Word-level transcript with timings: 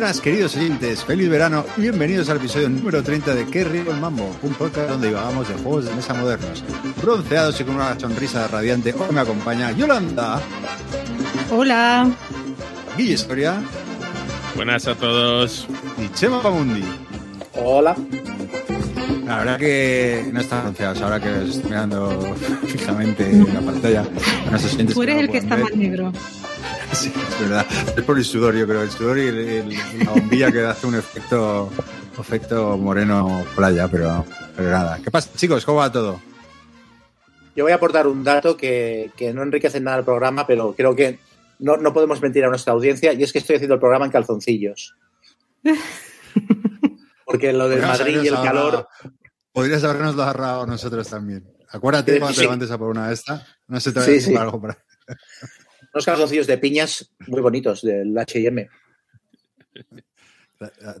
buenas, 0.00 0.20
queridos 0.22 0.56
oyentes. 0.56 1.04
Feliz 1.04 1.28
verano 1.28 1.66
y 1.76 1.82
bienvenidos 1.82 2.30
al 2.30 2.38
episodio 2.38 2.70
número 2.70 3.02
30 3.02 3.34
de 3.34 3.44
Qué 3.46 3.64
río 3.64 3.92
el 3.92 4.00
mambo, 4.00 4.34
un 4.42 4.54
podcast 4.54 4.88
donde 4.88 5.08
divagamos 5.08 5.46
de 5.46 5.54
juegos 5.56 5.84
de 5.84 5.94
mesa 5.94 6.14
modernos. 6.14 6.64
Bronceados 7.02 7.60
y 7.60 7.64
con 7.64 7.74
una 7.74 8.00
sonrisa 8.00 8.48
radiante, 8.48 8.94
hoy 8.94 9.12
me 9.12 9.20
acompaña 9.20 9.72
Yolanda. 9.72 10.40
Hola. 11.52 12.08
Guille 12.96 13.14
Historia. 13.14 13.60
Buenas 14.54 14.86
a 14.86 14.94
todos. 14.94 15.66
Y 15.98 16.08
Chema 16.14 16.40
Pamundi. 16.40 16.84
Hola. 17.54 17.96
La 19.24 19.38
verdad 19.38 19.58
que 19.58 20.28
no 20.32 20.40
están 20.40 20.62
bronceados, 20.62 21.00
ahora 21.02 21.20
que 21.20 21.28
os 21.28 21.50
estoy 21.50 21.70
mirando 21.70 22.10
fijamente 22.66 23.30
en 23.30 23.52
la 23.52 23.60
pantalla. 23.60 24.04
Tú 24.92 25.02
eres 25.02 25.18
el 25.18 25.30
que 25.30 25.38
está 25.38 25.56
más 25.56 25.74
negro. 25.74 26.12
Sí, 26.92 27.12
es 27.14 27.40
verdad. 27.48 27.64
Es 27.96 28.02
por 28.02 28.18
el 28.18 28.24
sudor, 28.24 28.56
yo 28.56 28.66
creo. 28.66 28.82
El 28.82 28.90
sudor 28.90 29.16
y 29.16 29.62
la 30.04 30.10
bombilla 30.10 30.50
que 30.50 30.64
hace 30.64 30.88
un 30.88 30.96
efecto, 30.96 31.70
efecto 32.18 32.76
moreno 32.76 33.44
playa, 33.54 33.86
pero, 33.86 34.24
pero 34.56 34.70
nada. 34.70 34.98
¿Qué 35.02 35.08
pasa, 35.08 35.30
chicos? 35.36 35.64
¿Cómo 35.64 35.78
va 35.78 35.92
todo? 35.92 36.20
Yo 37.54 37.62
voy 37.62 37.70
a 37.70 37.76
aportar 37.76 38.08
un 38.08 38.24
dato 38.24 38.56
que, 38.56 39.12
que 39.16 39.32
no 39.32 39.44
enriquece 39.44 39.78
nada 39.78 39.98
el 39.98 40.04
programa, 40.04 40.48
pero 40.48 40.74
creo 40.76 40.96
que 40.96 41.20
no, 41.60 41.76
no, 41.76 41.92
podemos 41.92 42.20
mentir 42.20 42.44
a 42.44 42.48
nuestra 42.48 42.72
audiencia, 42.72 43.12
y 43.12 43.22
es 43.22 43.32
que 43.32 43.38
estoy 43.38 43.56
haciendo 43.56 43.74
el 43.74 43.80
programa 43.80 44.06
en 44.06 44.10
calzoncillos. 44.10 44.96
Porque 47.24 47.52
lo 47.52 47.68
del 47.68 47.82
Madrid 47.82 48.22
y 48.22 48.28
el 48.28 48.34
calor. 48.34 48.88
Podrías 49.52 49.84
habernos 49.84 50.16
lo 50.16 50.22
agarrado 50.22 50.66
nosotros 50.66 51.08
también. 51.08 51.44
Acuérdate 51.68 52.18
cuando 52.18 52.36
te 52.36 52.42
levantes 52.42 52.70
a 52.70 52.78
por 52.78 52.88
una 52.88 53.08
de 53.08 53.14
estas. 53.14 53.46
No 53.68 53.78
se 53.78 53.92
te 53.92 54.20
sí, 54.20 54.34
a 54.34 54.42
algo 54.42 54.60
para 54.60 54.76
unos 55.94 56.04
calzoncillos 56.04 56.46
de 56.46 56.58
piñas 56.58 57.12
muy 57.26 57.40
bonitos 57.40 57.82
del 57.82 58.16
HM. 58.16 58.68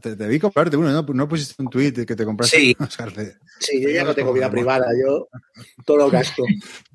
Te, 0.00 0.16
te, 0.16 0.26
vi 0.26 0.38
comprarte 0.38 0.76
uno, 0.76 0.90
¿no? 0.90 1.02
¿no? 1.02 1.28
pusiste 1.28 1.62
un 1.62 1.68
tweet 1.68 1.92
que 2.06 2.16
te 2.16 2.24
compraste 2.24 2.56
sí. 2.56 2.76
Sí, 3.58 3.82
yo 3.82 3.90
ya 3.90 4.04
no 4.04 4.14
tengo 4.14 4.32
vida 4.32 4.50
privada, 4.50 4.86
yo 5.04 5.28
todo 5.84 6.08
gasto. 6.10 6.44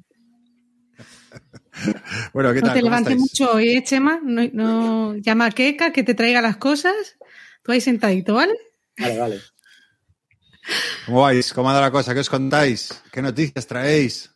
bueno, 2.34 2.54
¿qué 2.54 2.62
tal? 2.62 2.70
No 2.70 2.76
te 2.76 2.82
levantes 2.82 3.18
mucho 3.18 3.54
hoy, 3.54 3.78
¿eh, 3.78 3.84
Chema? 3.84 4.20
No, 4.24 4.44
no, 4.54 5.16
llama 5.18 5.48
a 5.48 5.52
Keka 5.52 5.92
que 5.92 6.04
te 6.04 6.14
traiga 6.14 6.42
las 6.42 6.58
cosas. 6.58 7.18
Tú 7.64 7.72
ahí 7.72 7.82
sentadito, 7.82 8.36
¿vale? 8.36 8.54
Vale, 8.98 9.18
vale. 9.18 9.42
¿Cómo 11.06 11.22
vais? 11.22 11.54
¿Cómo 11.54 11.70
anda 11.70 11.82
la 11.82 11.92
cosa? 11.92 12.14
¿Qué 12.14 12.22
os 12.22 12.30
contáis? 12.30 13.04
¿Qué 13.12 13.22
noticias 13.22 13.68
traéis? 13.68 14.32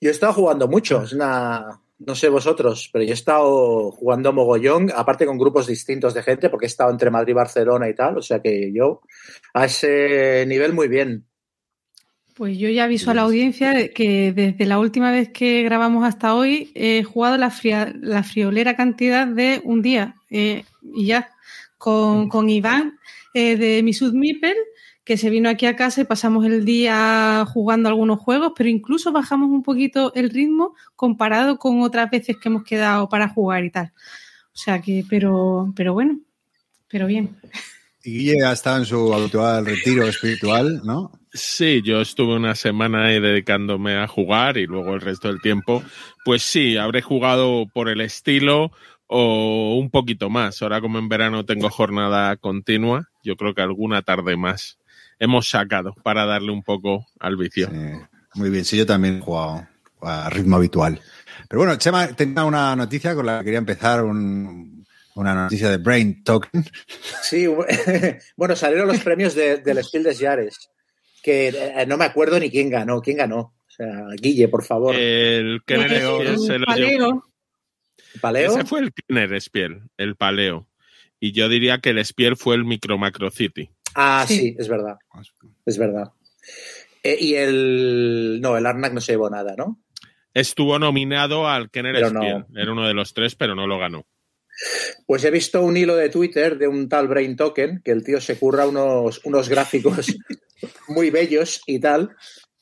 Yo 0.00 0.08
he 0.08 0.12
estado 0.12 0.32
jugando 0.32 0.66
mucho, 0.66 1.02
es 1.02 1.12
una, 1.12 1.82
no 1.98 2.14
sé 2.14 2.30
vosotros, 2.30 2.88
pero 2.90 3.04
yo 3.04 3.10
he 3.10 3.14
estado 3.14 3.90
jugando 3.90 4.32
mogollón, 4.32 4.90
aparte 4.94 5.26
con 5.26 5.36
grupos 5.36 5.66
distintos 5.66 6.14
de 6.14 6.22
gente, 6.22 6.48
porque 6.48 6.64
he 6.64 6.68
estado 6.68 6.90
entre 6.90 7.10
Madrid 7.10 7.32
y 7.32 7.34
Barcelona 7.34 7.88
y 7.88 7.94
tal, 7.94 8.16
o 8.16 8.22
sea 8.22 8.40
que 8.40 8.72
yo 8.72 9.02
a 9.52 9.66
ese 9.66 10.46
nivel 10.46 10.72
muy 10.72 10.88
bien. 10.88 11.26
Pues 12.40 12.56
yo 12.56 12.70
ya 12.70 12.84
aviso 12.84 13.10
a 13.10 13.14
la 13.14 13.20
audiencia 13.20 13.92
que 13.92 14.32
desde 14.32 14.64
la 14.64 14.78
última 14.78 15.12
vez 15.12 15.28
que 15.28 15.62
grabamos 15.62 16.06
hasta 16.06 16.34
hoy 16.34 16.72
he 16.74 17.04
jugado 17.04 17.36
la, 17.36 17.50
fria, 17.50 17.92
la 18.00 18.22
friolera 18.22 18.76
cantidad 18.76 19.26
de 19.26 19.60
un 19.62 19.82
día 19.82 20.16
eh, 20.30 20.64
y 20.94 21.04
ya 21.04 21.34
con, 21.76 22.30
con 22.30 22.48
Iván 22.48 22.98
eh, 23.34 23.58
de 23.58 23.82
Misud 23.82 24.14
Mipel 24.14 24.56
que 25.04 25.18
se 25.18 25.28
vino 25.28 25.50
aquí 25.50 25.66
a 25.66 25.76
casa 25.76 26.00
y 26.00 26.04
pasamos 26.04 26.46
el 26.46 26.64
día 26.64 27.44
jugando 27.52 27.90
algunos 27.90 28.20
juegos, 28.20 28.54
pero 28.56 28.70
incluso 28.70 29.12
bajamos 29.12 29.50
un 29.50 29.62
poquito 29.62 30.10
el 30.14 30.30
ritmo 30.30 30.74
comparado 30.96 31.58
con 31.58 31.82
otras 31.82 32.10
veces 32.10 32.38
que 32.38 32.48
hemos 32.48 32.64
quedado 32.64 33.10
para 33.10 33.28
jugar 33.28 33.66
y 33.66 33.70
tal. 33.70 33.92
O 34.46 34.56
sea 34.56 34.80
que, 34.80 35.04
pero, 35.10 35.74
pero 35.76 35.92
bueno, 35.92 36.18
pero 36.88 37.06
bien. 37.06 37.36
Y 38.02 38.12
Guille 38.12 38.46
ha 38.46 38.52
estado 38.52 38.78
en 38.78 38.86
su 38.86 39.12
habitual 39.12 39.66
retiro 39.66 40.08
espiritual, 40.08 40.80
¿no? 40.84 41.19
Sí, 41.32 41.82
yo 41.84 42.00
estuve 42.00 42.34
una 42.34 42.54
semana 42.54 43.06
ahí 43.06 43.20
dedicándome 43.20 43.96
a 43.96 44.08
jugar 44.08 44.56
y 44.56 44.66
luego 44.66 44.94
el 44.94 45.00
resto 45.00 45.28
del 45.28 45.40
tiempo, 45.40 45.82
pues 46.24 46.42
sí, 46.42 46.76
habré 46.76 47.02
jugado 47.02 47.66
por 47.72 47.88
el 47.88 48.00
estilo 48.00 48.72
o 49.06 49.76
un 49.78 49.90
poquito 49.90 50.28
más. 50.28 50.60
Ahora 50.62 50.80
como 50.80 50.98
en 50.98 51.08
verano 51.08 51.44
tengo 51.44 51.70
jornada 51.70 52.36
continua, 52.36 53.08
yo 53.22 53.36
creo 53.36 53.54
que 53.54 53.62
alguna 53.62 54.02
tarde 54.02 54.36
más 54.36 54.78
hemos 55.20 55.48
sacado 55.48 55.94
para 56.02 56.26
darle 56.26 56.50
un 56.50 56.62
poco 56.62 57.06
al 57.20 57.36
vicio. 57.36 57.68
Sí, 57.68 57.76
muy 58.34 58.50
bien, 58.50 58.64
sí, 58.64 58.76
yo 58.76 58.86
también 58.86 59.18
he 59.18 59.20
jugado 59.20 59.66
a 60.02 60.30
ritmo 60.30 60.56
habitual. 60.56 61.00
Pero 61.48 61.60
bueno, 61.60 61.76
Chema 61.76 62.08
tenía 62.08 62.44
una 62.44 62.74
noticia 62.74 63.14
con 63.14 63.26
la 63.26 63.38
que 63.38 63.44
quería 63.44 63.58
empezar, 63.58 64.02
un, 64.04 64.84
una 65.14 65.34
noticia 65.34 65.70
de 65.70 65.76
Brain 65.76 66.24
Token. 66.24 66.64
Sí, 67.22 67.46
bueno, 68.36 68.56
salieron 68.56 68.88
los 68.88 68.98
premios 68.98 69.34
de, 69.34 69.58
del 69.58 69.82
Spiel 69.84 70.04
des 70.04 70.18
Jahres, 70.18 70.70
que 71.22 71.48
eh, 71.48 71.86
no 71.86 71.96
me 71.96 72.04
acuerdo 72.04 72.38
ni 72.38 72.50
quién 72.50 72.70
ganó, 72.70 73.00
quién 73.00 73.18
ganó. 73.18 73.54
O 73.66 73.70
sea, 73.70 74.06
Guille, 74.20 74.48
por 74.48 74.64
favor. 74.64 74.94
El 74.94 75.62
Kenner 75.64 76.02
Spiel 76.02 76.38
se 76.38 76.58
lo 76.58 76.66
paleo. 76.66 77.24
¿Paleo? 78.20 78.50
Ese 78.50 78.64
fue 78.64 78.80
el 78.80 78.92
Kenner 78.92 79.40
Spiel, 79.40 79.82
el 79.96 80.16
paleo. 80.16 80.66
Y 81.20 81.32
yo 81.32 81.48
diría 81.48 81.78
que 81.78 81.90
el 81.90 82.04
Spiel 82.04 82.36
fue 82.36 82.56
el 82.56 82.64
Micro 82.64 82.98
Macro 82.98 83.30
City. 83.30 83.70
Ah, 83.94 84.24
sí, 84.26 84.36
sí 84.38 84.56
es 84.58 84.68
verdad. 84.68 84.96
Es 85.66 85.78
verdad. 85.78 86.12
Eh, 87.02 87.16
y 87.20 87.34
el. 87.34 88.40
No, 88.42 88.56
el 88.56 88.66
Arnak 88.66 88.92
no 88.92 89.00
se 89.00 89.12
llevó 89.12 89.30
nada, 89.30 89.54
¿no? 89.56 89.80
Estuvo 90.32 90.78
nominado 90.78 91.48
al 91.48 91.70
Kenner 91.70 91.94
Pero 91.94 92.08
Spiel. 92.08 92.44
no. 92.48 92.60
Era 92.60 92.72
uno 92.72 92.86
de 92.86 92.94
los 92.94 93.14
tres, 93.14 93.34
pero 93.34 93.54
no 93.54 93.66
lo 93.66 93.78
ganó. 93.78 94.06
Pues 95.06 95.24
he 95.24 95.30
visto 95.30 95.62
un 95.62 95.76
hilo 95.76 95.96
de 95.96 96.08
Twitter 96.08 96.58
de 96.58 96.68
un 96.68 96.88
tal 96.88 97.08
Brain 97.08 97.36
Token, 97.36 97.80
que 97.84 97.90
el 97.90 98.04
tío 98.04 98.20
se 98.20 98.38
curra 98.38 98.66
unos, 98.66 99.20
unos 99.24 99.48
gráficos 99.48 100.14
muy 100.88 101.10
bellos 101.10 101.62
y 101.66 101.80
tal, 101.80 102.10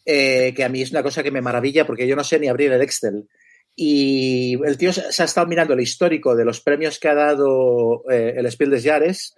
eh, 0.05 0.53
que 0.55 0.65
a 0.65 0.69
mí 0.69 0.83
es 0.83 0.91
una 0.91 1.03
cosa 1.03 1.23
que 1.23 1.31
me 1.31 1.43
maravilla 1.43 1.87
porque 1.87 2.07
yo 2.07 2.17
no 2.17 2.25
sé 2.25 2.39
ni 2.39 2.49
abrir 2.49 2.73
el 2.73 2.83
Excel. 2.83 3.29
Y 3.75 4.59
el 4.65 4.77
tío 4.77 4.93
se 4.93 5.23
ha 5.23 5.27
estado 5.27 5.47
mirando 5.47 5.75
el 5.75 5.81
histórico 5.81 6.35
de 6.35 6.45
los 6.45 6.61
premios 6.61 6.99
que 6.99 7.09
ha 7.09 7.15
dado 7.15 8.03
eh, 8.11 8.35
el 8.37 8.51
Spiel 8.51 8.71
des 8.71 8.83
Jahres 8.83 9.35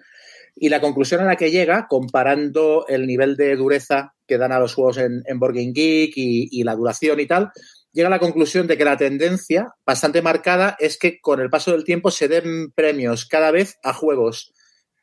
y 0.56 0.68
la 0.68 0.80
conclusión 0.80 1.20
a 1.20 1.24
la 1.24 1.36
que 1.36 1.50
llega, 1.50 1.86
comparando 1.88 2.86
el 2.88 3.06
nivel 3.06 3.36
de 3.36 3.56
dureza 3.56 4.14
que 4.26 4.38
dan 4.38 4.52
a 4.52 4.58
los 4.58 4.74
juegos 4.74 4.98
en, 4.98 5.22
en 5.26 5.72
Geek 5.74 6.12
y, 6.14 6.62
la 6.64 6.74
duración 6.74 7.20
y 7.20 7.26
tal, 7.26 7.50
llega 7.92 8.08
a 8.08 8.10
la 8.10 8.18
conclusión 8.18 8.66
de 8.66 8.76
que 8.76 8.84
la 8.84 8.96
tendencia 8.96 9.74
bastante 9.84 10.22
marcada 10.22 10.76
es 10.78 10.98
que 10.98 11.20
con 11.20 11.40
el 11.40 11.50
paso 11.50 11.72
del 11.72 11.84
tiempo 11.84 12.10
se 12.10 12.28
den 12.28 12.72
premios 12.72 13.26
cada 13.26 13.50
vez 13.50 13.78
a 13.82 13.92
juegos 13.92 14.52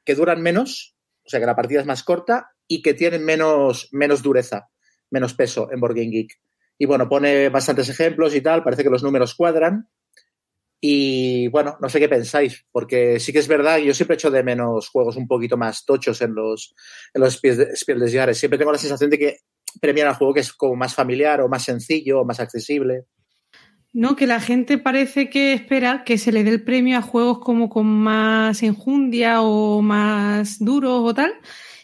que 0.05 0.15
duran 0.15 0.41
menos, 0.41 0.95
o 1.25 1.29
sea 1.29 1.39
que 1.39 1.45
la 1.45 1.55
partida 1.55 1.81
es 1.81 1.85
más 1.85 2.03
corta 2.03 2.51
y 2.67 2.81
que 2.81 2.93
tienen 2.93 3.25
menos, 3.25 3.89
menos 3.91 4.23
dureza, 4.23 4.69
menos 5.09 5.33
peso 5.33 5.69
en 5.71 5.79
Board 5.79 5.95
Game 5.95 6.11
Geek. 6.11 6.39
Y 6.77 6.85
bueno, 6.85 7.09
pone 7.09 7.49
bastantes 7.49 7.89
ejemplos 7.89 8.35
y 8.35 8.41
tal, 8.41 8.63
parece 8.63 8.83
que 8.83 8.89
los 8.89 9.03
números 9.03 9.35
cuadran. 9.35 9.89
Y 10.79 11.47
bueno, 11.47 11.75
no 11.81 11.89
sé 11.89 11.99
qué 11.99 12.07
pensáis, 12.07 12.65
porque 12.71 13.19
sí 13.19 13.33
que 13.33 13.39
es 13.39 13.47
verdad, 13.47 13.79
yo 13.79 13.95
siempre 13.95 14.13
echo 14.13 14.29
de 14.29 14.43
menos 14.43 14.89
juegos 14.89 15.15
un 15.15 15.27
poquito 15.27 15.57
más 15.57 15.85
tochos 15.85 16.21
en 16.21 16.35
los, 16.35 16.75
en 17.13 17.21
los 17.21 17.33
Spiel 17.33 17.99
des 17.99 18.13
Jahres. 18.13 18.37
Siempre 18.37 18.59
tengo 18.59 18.71
la 18.71 18.77
sensación 18.77 19.09
de 19.09 19.17
que 19.17 19.37
premian 19.79 20.07
al 20.07 20.15
juego 20.15 20.33
que 20.33 20.39
es 20.41 20.53
como 20.53 20.75
más 20.75 20.93
familiar 20.93 21.41
o 21.41 21.49
más 21.49 21.63
sencillo 21.63 22.21
o 22.21 22.25
más 22.25 22.39
accesible. 22.39 23.05
No, 23.93 24.15
que 24.15 24.27
la 24.27 24.39
gente 24.39 24.77
parece 24.77 25.29
que 25.29 25.53
espera 25.53 26.03
que 26.03 26.17
se 26.17 26.31
le 26.31 26.43
dé 26.43 26.51
el 26.51 26.63
premio 26.63 26.97
a 26.97 27.01
juegos 27.01 27.39
como 27.39 27.69
con 27.69 27.87
más 27.87 28.61
enjundia 28.61 29.41
o 29.41 29.81
más 29.81 30.59
duros 30.59 31.01
o 31.03 31.13
tal. 31.13 31.33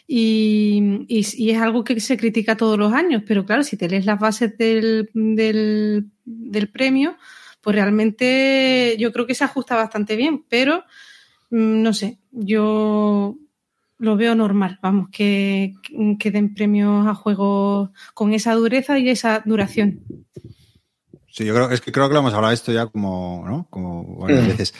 Y, 0.06 1.06
y, 1.08 1.50
es 1.50 1.60
algo 1.60 1.82
que 1.82 1.98
se 1.98 2.18
critica 2.18 2.58
todos 2.58 2.78
los 2.78 2.92
años, 2.92 3.22
pero 3.26 3.46
claro, 3.46 3.62
si 3.62 3.78
te 3.78 3.88
lees 3.88 4.04
las 4.04 4.20
bases 4.20 4.56
del, 4.58 5.08
del, 5.14 6.10
del 6.24 6.68
premio, 6.68 7.16
pues 7.62 7.74
realmente 7.74 8.96
yo 8.98 9.10
creo 9.12 9.26
que 9.26 9.34
se 9.34 9.44
ajusta 9.44 9.74
bastante 9.76 10.14
bien, 10.14 10.44
pero 10.48 10.84
no 11.50 11.94
sé, 11.94 12.18
yo 12.30 13.38
lo 13.98 14.16
veo 14.16 14.34
normal, 14.34 14.78
vamos, 14.82 15.08
que, 15.10 15.74
que 16.18 16.30
den 16.30 16.54
premios 16.54 17.06
a 17.06 17.14
juegos 17.14 17.90
con 18.14 18.32
esa 18.32 18.54
dureza 18.54 18.98
y 18.98 19.08
esa 19.08 19.42
duración. 19.44 20.00
Sí, 21.34 21.44
yo 21.44 21.52
creo, 21.52 21.68
es 21.70 21.80
que 21.80 21.90
creo 21.90 22.06
que 22.06 22.14
lo 22.14 22.20
hemos 22.20 22.32
hablado 22.32 22.54
esto 22.54 22.70
ya 22.70 22.86
como, 22.86 23.42
¿no? 23.44 23.66
Como 23.68 24.18
varias 24.18 24.46
veces. 24.46 24.74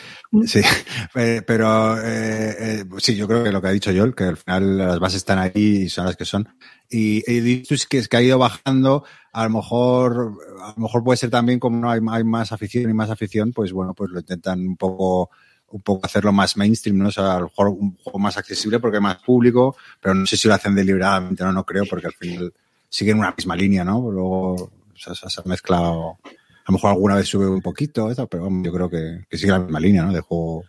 Sí, 0.45 0.61
eh, 1.15 1.41
pero 1.45 1.97
eh, 1.97 2.55
eh, 2.57 2.85
sí, 2.99 3.17
yo 3.17 3.27
creo 3.27 3.43
que 3.43 3.51
lo 3.51 3.61
que 3.61 3.67
ha 3.67 3.71
dicho 3.71 3.91
Joel, 3.93 4.15
que 4.15 4.23
al 4.23 4.37
final 4.37 4.77
las 4.77 4.99
bases 4.99 5.17
están 5.17 5.37
ahí 5.37 5.51
y 5.55 5.89
son 5.89 6.05
las 6.05 6.15
que 6.15 6.23
son. 6.23 6.47
Y, 6.89 7.29
y 7.29 7.41
dicho 7.41 7.75
es 7.75 7.85
que, 7.85 7.97
es 7.97 8.07
que 8.07 8.15
ha 8.15 8.21
ido 8.21 8.37
bajando, 8.37 9.03
a 9.33 9.43
lo 9.43 9.49
mejor, 9.49 10.37
a 10.61 10.73
lo 10.77 10.81
mejor 10.81 11.03
puede 11.03 11.17
ser 11.17 11.29
también 11.29 11.59
como 11.59 11.77
no 11.77 11.91
hay, 11.91 11.99
hay 12.09 12.23
más 12.23 12.53
afición 12.53 12.89
y 12.89 12.93
más 12.93 13.09
afición, 13.09 13.51
pues 13.51 13.73
bueno, 13.73 13.93
pues 13.93 14.11
lo 14.11 14.19
intentan 14.21 14.65
un 14.65 14.77
poco 14.77 15.31
un 15.69 15.81
poco 15.81 16.05
hacerlo 16.05 16.31
más 16.31 16.57
mainstream, 16.57 16.97
¿no? 16.97 17.09
O 17.09 17.11
sea, 17.11 17.35
a 17.35 17.39
lo 17.39 17.45
mejor 17.47 17.69
un 17.69 17.97
juego 17.97 18.19
más 18.19 18.37
accesible 18.37 18.79
porque 18.79 18.97
hay 18.97 19.03
más 19.03 19.17
público, 19.17 19.75
pero 19.99 20.13
no 20.13 20.25
sé 20.25 20.37
si 20.37 20.47
lo 20.47 20.53
hacen 20.53 20.75
deliberadamente, 20.75 21.43
no, 21.43 21.51
no 21.51 21.65
creo, 21.65 21.85
porque 21.89 22.07
al 22.07 22.13
final 22.13 22.53
siguen 22.89 23.19
una 23.19 23.33
misma 23.35 23.55
línea, 23.55 23.83
¿no? 23.83 24.09
Luego 24.11 24.53
o 24.55 24.71
se 24.95 25.41
ha 25.41 25.43
mezclado 25.45 26.17
a 26.65 26.71
lo 26.71 26.73
mejor 26.73 26.91
alguna 26.91 27.15
vez 27.15 27.27
sube 27.27 27.47
un 27.47 27.61
poquito, 27.61 28.09
pero 28.29 28.49
yo 28.63 28.73
creo 28.73 28.89
que, 28.89 29.25
que 29.29 29.37
sigue 29.37 29.51
la 29.51 29.59
misma 29.59 29.79
línea, 29.79 30.03
¿no? 30.03 30.11
De 30.11 30.21
juego 30.21 30.63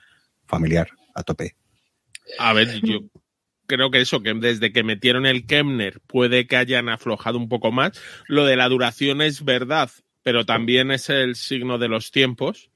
familiar 0.46 0.88
a 1.14 1.22
tope. 1.22 1.56
A 2.38 2.52
ver, 2.52 2.80
yo 2.82 3.00
creo 3.66 3.90
que 3.90 4.02
eso, 4.02 4.22
que 4.22 4.34
desde 4.34 4.72
que 4.72 4.82
metieron 4.82 5.24
el 5.24 5.46
Kemner 5.46 6.00
puede 6.06 6.46
que 6.46 6.56
hayan 6.56 6.90
aflojado 6.90 7.38
un 7.38 7.48
poco 7.48 7.72
más. 7.72 7.98
Lo 8.28 8.44
de 8.44 8.56
la 8.56 8.68
duración 8.68 9.22
es 9.22 9.42
verdad, 9.42 9.90
pero 10.22 10.44
también 10.44 10.90
es 10.90 11.08
el 11.08 11.34
signo 11.34 11.78
de 11.78 11.88
los 11.88 12.10
tiempos. 12.10 12.70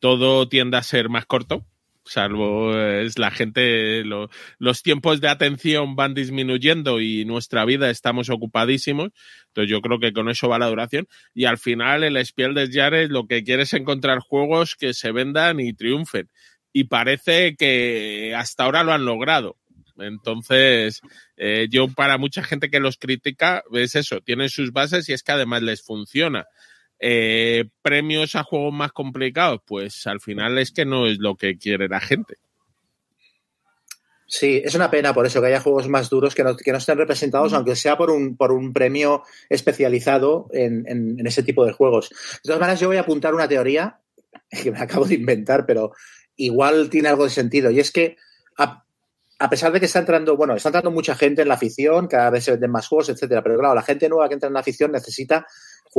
Todo 0.00 0.48
tiende 0.48 0.76
a 0.76 0.82
ser 0.82 1.08
más 1.08 1.26
corto 1.26 1.66
salvo 2.08 2.76
es 2.76 3.18
la 3.18 3.30
gente, 3.30 4.04
lo, 4.04 4.30
los 4.58 4.82
tiempos 4.82 5.20
de 5.20 5.28
atención 5.28 5.94
van 5.94 6.14
disminuyendo 6.14 7.00
y 7.00 7.24
nuestra 7.24 7.64
vida 7.64 7.90
estamos 7.90 8.30
ocupadísimos. 8.30 9.10
Entonces 9.48 9.70
yo 9.70 9.80
creo 9.80 10.00
que 10.00 10.12
con 10.12 10.28
eso 10.28 10.48
va 10.48 10.58
la 10.58 10.68
duración. 10.68 11.06
Y 11.34 11.44
al 11.44 11.58
final 11.58 12.04
el 12.04 12.24
Spiel 12.24 12.54
des 12.54 12.70
Jahres 12.72 13.10
lo 13.10 13.26
que 13.26 13.44
quiere 13.44 13.62
es 13.62 13.74
encontrar 13.74 14.18
juegos 14.20 14.74
que 14.74 14.94
se 14.94 15.12
vendan 15.12 15.60
y 15.60 15.72
triunfen. 15.74 16.28
Y 16.72 16.84
parece 16.84 17.56
que 17.56 18.34
hasta 18.36 18.64
ahora 18.64 18.84
lo 18.84 18.92
han 18.92 19.04
logrado. 19.04 19.56
Entonces, 19.98 21.00
eh, 21.36 21.66
yo 21.70 21.88
para 21.88 22.18
mucha 22.18 22.44
gente 22.44 22.70
que 22.70 22.78
los 22.78 22.98
critica, 22.98 23.64
es 23.72 23.96
eso, 23.96 24.20
tienen 24.20 24.48
sus 24.48 24.72
bases 24.72 25.08
y 25.08 25.12
es 25.12 25.24
que 25.24 25.32
además 25.32 25.62
les 25.62 25.82
funciona. 25.82 26.46
Eh, 27.00 27.64
premios 27.80 28.34
a 28.34 28.42
juegos 28.42 28.72
más 28.72 28.92
complicados, 28.92 29.60
pues 29.64 30.06
al 30.06 30.20
final 30.20 30.58
es 30.58 30.72
que 30.72 30.84
no 30.84 31.06
es 31.06 31.18
lo 31.18 31.36
que 31.36 31.56
quiere 31.56 31.88
la 31.88 32.00
gente. 32.00 32.36
Sí, 34.30 34.60
es 34.62 34.74
una 34.74 34.90
pena 34.90 35.14
por 35.14 35.24
eso 35.24 35.40
que 35.40 35.46
haya 35.46 35.60
juegos 35.60 35.88
más 35.88 36.10
duros 36.10 36.34
que 36.34 36.44
no, 36.44 36.54
que 36.54 36.70
no 36.70 36.76
estén 36.76 36.98
representados, 36.98 37.54
aunque 37.54 37.74
sea 37.74 37.96
por 37.96 38.10
un, 38.10 38.36
por 38.36 38.52
un 38.52 38.74
premio 38.74 39.22
especializado 39.48 40.48
en, 40.52 40.84
en, 40.86 41.26
ese 41.26 41.42
tipo 41.42 41.64
de 41.64 41.72
juegos. 41.72 42.10
De 42.10 42.48
todas 42.48 42.60
maneras, 42.60 42.78
yo 42.78 42.88
voy 42.88 42.98
a 42.98 43.00
apuntar 43.00 43.34
una 43.34 43.48
teoría 43.48 44.00
que 44.50 44.70
me 44.70 44.80
acabo 44.80 45.06
de 45.06 45.14
inventar, 45.14 45.64
pero 45.64 45.92
igual 46.36 46.90
tiene 46.90 47.08
algo 47.08 47.24
de 47.24 47.30
sentido. 47.30 47.70
Y 47.70 47.80
es 47.80 47.90
que, 47.90 48.16
a, 48.58 48.84
a 49.38 49.48
pesar 49.48 49.72
de 49.72 49.80
que 49.80 49.86
está 49.86 50.00
entrando, 50.00 50.36
bueno, 50.36 50.56
está 50.56 50.68
entrando 50.68 50.90
mucha 50.90 51.14
gente 51.14 51.40
en 51.40 51.48
la 51.48 51.54
afición, 51.54 52.06
cada 52.06 52.28
vez 52.28 52.44
se 52.44 52.50
venden 52.50 52.70
más 52.70 52.86
juegos, 52.86 53.08
etcétera, 53.08 53.42
pero 53.42 53.58
claro, 53.58 53.74
la 53.74 53.82
gente 53.82 54.10
nueva 54.10 54.28
que 54.28 54.34
entra 54.34 54.48
en 54.48 54.54
la 54.54 54.60
afición 54.60 54.92
necesita 54.92 55.46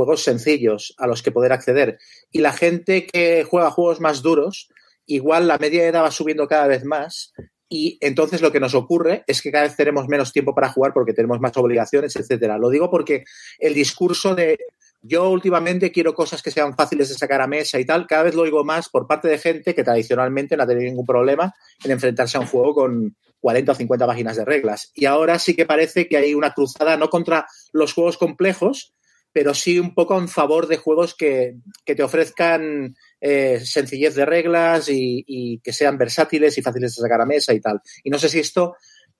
juegos 0.05 0.23
sencillos 0.23 0.93
a 0.97 1.07
los 1.07 1.21
que 1.21 1.31
poder 1.31 1.51
acceder. 1.51 1.99
Y 2.31 2.39
la 2.39 2.53
gente 2.53 3.05
que 3.05 3.43
juega 3.43 3.69
juegos 3.69 3.99
más 3.99 4.21
duros, 4.21 4.69
igual 5.05 5.47
la 5.47 5.57
media 5.57 5.85
edad 5.85 6.03
va 6.03 6.11
subiendo 6.11 6.47
cada 6.47 6.67
vez 6.67 6.85
más 6.85 7.33
y 7.67 7.97
entonces 7.99 8.41
lo 8.41 8.51
que 8.51 8.61
nos 8.61 8.73
ocurre 8.75 9.23
es 9.27 9.41
que 9.41 9.51
cada 9.51 9.65
vez 9.65 9.75
tenemos 9.75 10.07
menos 10.07 10.31
tiempo 10.31 10.55
para 10.55 10.69
jugar 10.69 10.93
porque 10.93 11.13
tenemos 11.13 11.41
más 11.41 11.55
obligaciones, 11.57 12.15
etcétera. 12.15 12.57
Lo 12.57 12.69
digo 12.69 12.89
porque 12.89 13.25
el 13.59 13.73
discurso 13.73 14.35
de 14.35 14.57
yo 15.01 15.29
últimamente 15.29 15.91
quiero 15.91 16.13
cosas 16.13 16.41
que 16.41 16.51
sean 16.51 16.75
fáciles 16.75 17.09
de 17.09 17.15
sacar 17.15 17.41
a 17.41 17.47
mesa 17.47 17.77
y 17.77 17.85
tal, 17.85 18.07
cada 18.07 18.23
vez 18.23 18.35
lo 18.35 18.43
oigo 18.43 18.63
más 18.63 18.87
por 18.89 19.05
parte 19.05 19.27
de 19.27 19.37
gente 19.37 19.75
que 19.75 19.83
tradicionalmente 19.83 20.55
no 20.55 20.63
ha 20.63 20.67
tenido 20.67 20.89
ningún 20.89 21.05
problema 21.05 21.53
en 21.83 21.91
enfrentarse 21.91 22.37
a 22.37 22.41
un 22.41 22.47
juego 22.47 22.73
con 22.73 23.15
40 23.41 23.71
o 23.71 23.75
50 23.75 24.07
páginas 24.07 24.37
de 24.37 24.45
reglas. 24.45 24.91
Y 24.95 25.05
ahora 25.05 25.39
sí 25.39 25.55
que 25.55 25.65
parece 25.65 26.07
que 26.07 26.17
hay 26.17 26.33
una 26.33 26.53
cruzada 26.53 26.97
no 26.97 27.09
contra 27.09 27.47
los 27.71 27.93
juegos 27.93 28.17
complejos, 28.17 28.93
pero 29.31 29.53
sí 29.53 29.79
un 29.79 29.93
poco 29.93 30.17
en 30.17 30.27
favor 30.27 30.67
de 30.67 30.77
juegos 30.77 31.15
que, 31.15 31.55
que 31.85 31.95
te 31.95 32.03
ofrezcan 32.03 32.95
eh, 33.21 33.59
sencillez 33.63 34.15
de 34.15 34.25
reglas 34.25 34.89
y, 34.89 35.23
y, 35.27 35.59
que 35.59 35.73
sean 35.73 35.97
versátiles 35.97 36.57
y 36.57 36.61
fáciles 36.61 36.95
de 36.95 37.01
sacar 37.01 37.21
a 37.21 37.25
mesa 37.25 37.53
y 37.53 37.59
tal. 37.59 37.81
Y 38.03 38.09
no 38.09 38.17
sé 38.17 38.29
si 38.29 38.39
esto 38.39 38.75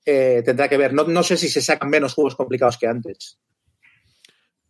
eh, 0.06 0.42
tendrá 0.44 0.68
que 0.68 0.78
ver, 0.78 0.94
no, 0.94 1.04
no 1.04 1.24
sé 1.24 1.38
si 1.38 1.50
se 1.50 1.62
sacan 1.62 1.90
menos 1.90 2.14
juegos 2.14 2.36
complicados 2.36 2.78
que 2.78 2.88
antes. 2.88 3.38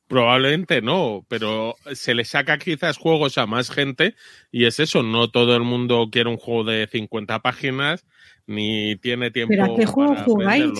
Probablemente 0.07 0.81
no, 0.81 1.23
pero 1.27 1.75
se 1.93 2.15
le 2.15 2.25
saca 2.25 2.57
quizás 2.57 2.97
juegos 2.97 3.37
a 3.37 3.45
más 3.45 3.69
gente 3.69 4.15
y 4.51 4.65
es 4.65 4.79
eso, 4.79 5.03
no 5.03 5.29
todo 5.29 5.55
el 5.55 5.61
mundo 5.61 6.09
quiere 6.11 6.29
un 6.29 6.37
juego 6.37 6.63
de 6.63 6.87
50 6.87 7.39
páginas 7.39 8.05
ni 8.47 8.95
tiene 8.95 9.29
tiempo. 9.29 9.51
¿Pero 9.51 9.73
a 9.73 9.77
qué 9.77 9.85
juego 9.85 10.15
jugáis? 10.15 10.71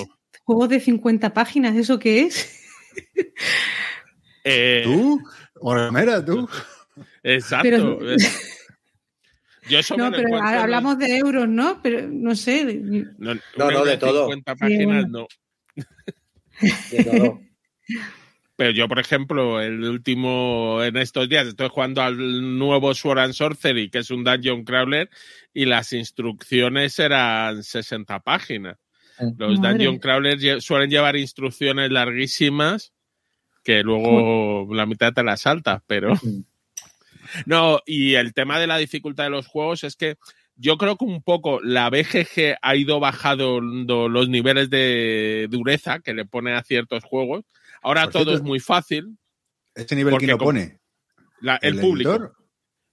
¿Juegos 0.44 0.70
de 0.70 0.80
50 0.80 1.32
páginas? 1.32 1.76
¿Eso 1.76 2.00
qué 2.00 2.22
es? 2.22 2.60
Eh, 4.50 4.82
¿Tú? 4.84 5.22
Ormera, 5.62 6.24
tú. 6.24 6.50
Exacto. 7.24 7.64
Pero... 7.64 8.00
Yo 9.70 9.78
eso 9.78 9.96
no, 9.96 10.10
pero 10.12 10.36
hablamos 10.42 10.98
de 10.98 11.18
euros, 11.18 11.48
¿no? 11.48 11.80
Pero 11.84 12.08
no 12.08 12.36
sé. 12.36 12.66
No, 13.20 13.36
no, 13.56 13.72
no 13.72 13.86
de 13.86 13.98
todo. 13.98 14.26
50 14.26 14.56
páginas, 14.56 14.80
sí, 14.80 14.86
bueno. 14.86 15.08
no. 15.08 15.28
De 16.92 17.04
todo. 17.04 17.40
Pero 18.56 18.72
yo, 18.72 18.90
por 18.90 19.00
ejemplo, 19.00 19.62
el 19.62 19.82
último, 19.86 20.84
en 20.84 20.98
estos 20.98 21.30
días, 21.30 21.48
estoy 21.48 21.70
jugando 21.70 22.02
al 22.02 22.58
nuevo 22.58 22.94
Sword 22.94 23.20
and 23.20 23.34
Sorcery, 23.34 23.90
que 23.90 24.00
es 24.00 24.12
un 24.12 24.26
Dungeon 24.26 24.66
Crawler, 24.66 25.10
y 25.54 25.64
las 25.66 25.94
instrucciones 25.94 27.00
eran 27.00 27.64
60 27.64 28.20
páginas. 28.20 28.78
Los 29.38 29.60
Madre. 29.60 29.86
Dungeon 29.86 30.00
Crawlers 30.00 30.64
suelen 30.66 30.90
llevar 30.90 31.16
instrucciones 31.16 31.90
larguísimas 31.92 32.92
que 33.64 33.84
luego 33.84 34.74
la 34.74 34.86
mitad 34.86 35.14
te 35.14 35.24
la 35.24 35.38
saltas, 35.38 35.82
pero. 35.88 36.14
No, 37.46 37.80
y 37.86 38.16
el 38.16 38.34
tema 38.34 38.60
de 38.60 38.66
la 38.66 38.78
dificultad 38.78 39.26
de 39.26 39.30
los 39.30 39.46
juegos 39.46 39.84
es 39.84 39.96
que 39.96 40.18
yo 40.56 40.78
creo 40.78 40.98
que 40.98 41.06
un 41.06 41.22
poco 41.22 41.62
la 41.62 41.90
BGG 41.90 42.58
ha 42.62 42.76
ido 42.76 43.00
bajando 43.00 43.62
los 43.62 44.30
niveles 44.30 44.70
de 44.70 45.48
dureza 45.50 46.00
que 46.00 46.14
le 46.14 46.26
pone 46.26 46.54
a 46.54 46.64
ciertos 46.64 47.04
juegos. 47.04 47.46
Ahora 47.82 48.06
Por 48.06 48.14
todo 48.14 48.24
cierto, 48.24 48.38
es 48.40 48.44
muy 48.44 48.60
fácil. 48.60 49.18
¿Este 49.74 49.96
nivel 49.96 50.18
quién 50.18 50.32
lo 50.32 50.38
pone? 50.38 50.80
La, 51.40 51.56
el, 51.58 51.76
¿El, 51.76 51.82
público. 51.82 52.12
Editor? 52.12 52.36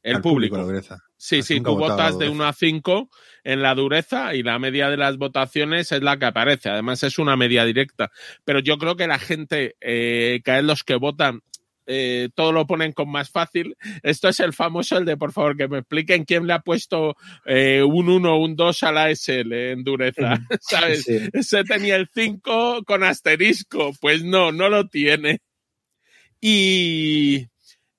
El, 0.07 0.21
público. 0.21 0.57
público 0.57 0.97
sí, 1.17 1.43
sí, 1.43 1.61
tú 1.61 1.77
votas 1.77 2.17
de 2.17 2.29
1 2.29 2.45
a 2.45 2.53
5 2.53 3.11
en 3.43 3.61
la 3.61 3.75
dureza 3.75 4.37
y 4.37 4.45
la 4.45 4.59
media 4.61 4.89
de 4.89 4.97
las 4.97 5.17
votaciones 5.17 5.91
es 5.91 6.01
la 6.01 6.17
que 6.17 6.27
aparece. 6.27 6.69
Además, 6.69 7.03
es 7.03 7.19
una 7.19 7.37
media 7.37 7.65
directa. 7.65 8.13
Pero 8.45 8.61
yo 8.61 8.79
creo 8.79 8.95
que 8.95 9.09
la 9.09 9.19
gente, 9.19 9.75
eh, 9.81 10.43
que 10.45 10.59
es 10.59 10.65
los 10.65 10.85
que 10.85 10.95
votan, 10.95 11.41
eh, 11.87 12.29
todo 12.37 12.53
lo 12.53 12.67
ponen 12.69 12.93
con 12.93 13.11
más 13.11 13.31
fácil. 13.31 13.77
Esto 14.05 14.29
es 14.29 14.39
el 14.39 14.53
famoso, 14.53 14.97
el 14.97 15.05
de 15.05 15.17
por 15.17 15.33
favor 15.33 15.57
que 15.57 15.67
me 15.67 15.79
expliquen 15.79 16.25
quién 16.25 16.47
le 16.47 16.53
ha 16.53 16.61
puesto 16.61 17.17
eh, 17.45 17.83
un 17.83 18.09
1 18.09 18.33
o 18.33 18.45
un 18.45 18.55
2 18.55 18.83
a 18.85 18.93
la 18.93 19.11
SL 19.11 19.53
en 19.73 19.83
dureza. 19.83 20.39
¿Sabes? 20.61 21.03
Sí. 21.03 21.19
Ese 21.33 21.65
tenía 21.65 21.97
el 21.97 22.09
5 22.15 22.85
con 22.85 23.03
asterisco. 23.03 23.93
Pues 24.01 24.23
no, 24.23 24.53
no 24.53 24.69
lo 24.69 24.89
tiene. 24.89 25.41
Y, 26.41 27.49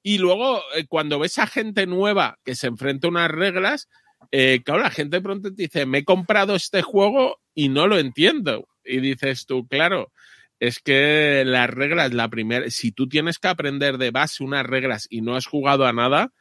y 0.07 0.19
luego, 0.19 0.61
eh, 0.73 0.85
cuando 0.87 1.19
ves 1.19 1.37
a 1.37 1.47
gente 1.47 1.85
nueva 1.85 2.39
que 2.45 2.55
se 2.55 2.67
enfrenta 2.67 3.07
a 3.07 3.09
unas 3.09 3.29
reglas, 3.29 3.89
eh, 4.31 4.61
claro, 4.63 4.83
la 4.83 4.89
gente 4.89 5.19
pronto 5.19 5.53
te 5.53 5.63
dice, 5.63 5.85
me 5.85 5.97
he 5.97 6.05
comprado 6.05 6.55
este 6.55 6.81
juego 6.81 7.41
y 7.53 7.67
no 7.67 7.87
lo 7.87 7.99
entiendo. 7.99 8.69
Y 8.85 9.01
dices 9.01 9.45
tú, 9.45 9.67
claro, 9.67 10.13
es 10.61 10.79
que 10.79 11.43
las 11.45 11.69
reglas, 11.69 12.13
la 12.13 12.29
primera, 12.29 12.69
si 12.69 12.93
tú 12.93 13.09
tienes 13.09 13.37
que 13.37 13.49
aprender 13.49 13.97
de 13.97 14.11
base 14.11 14.45
unas 14.45 14.65
reglas 14.65 15.07
y 15.09 15.19
no 15.19 15.35
has 15.35 15.45
jugado 15.45 15.85
a 15.85 15.91
nada, 15.91 16.31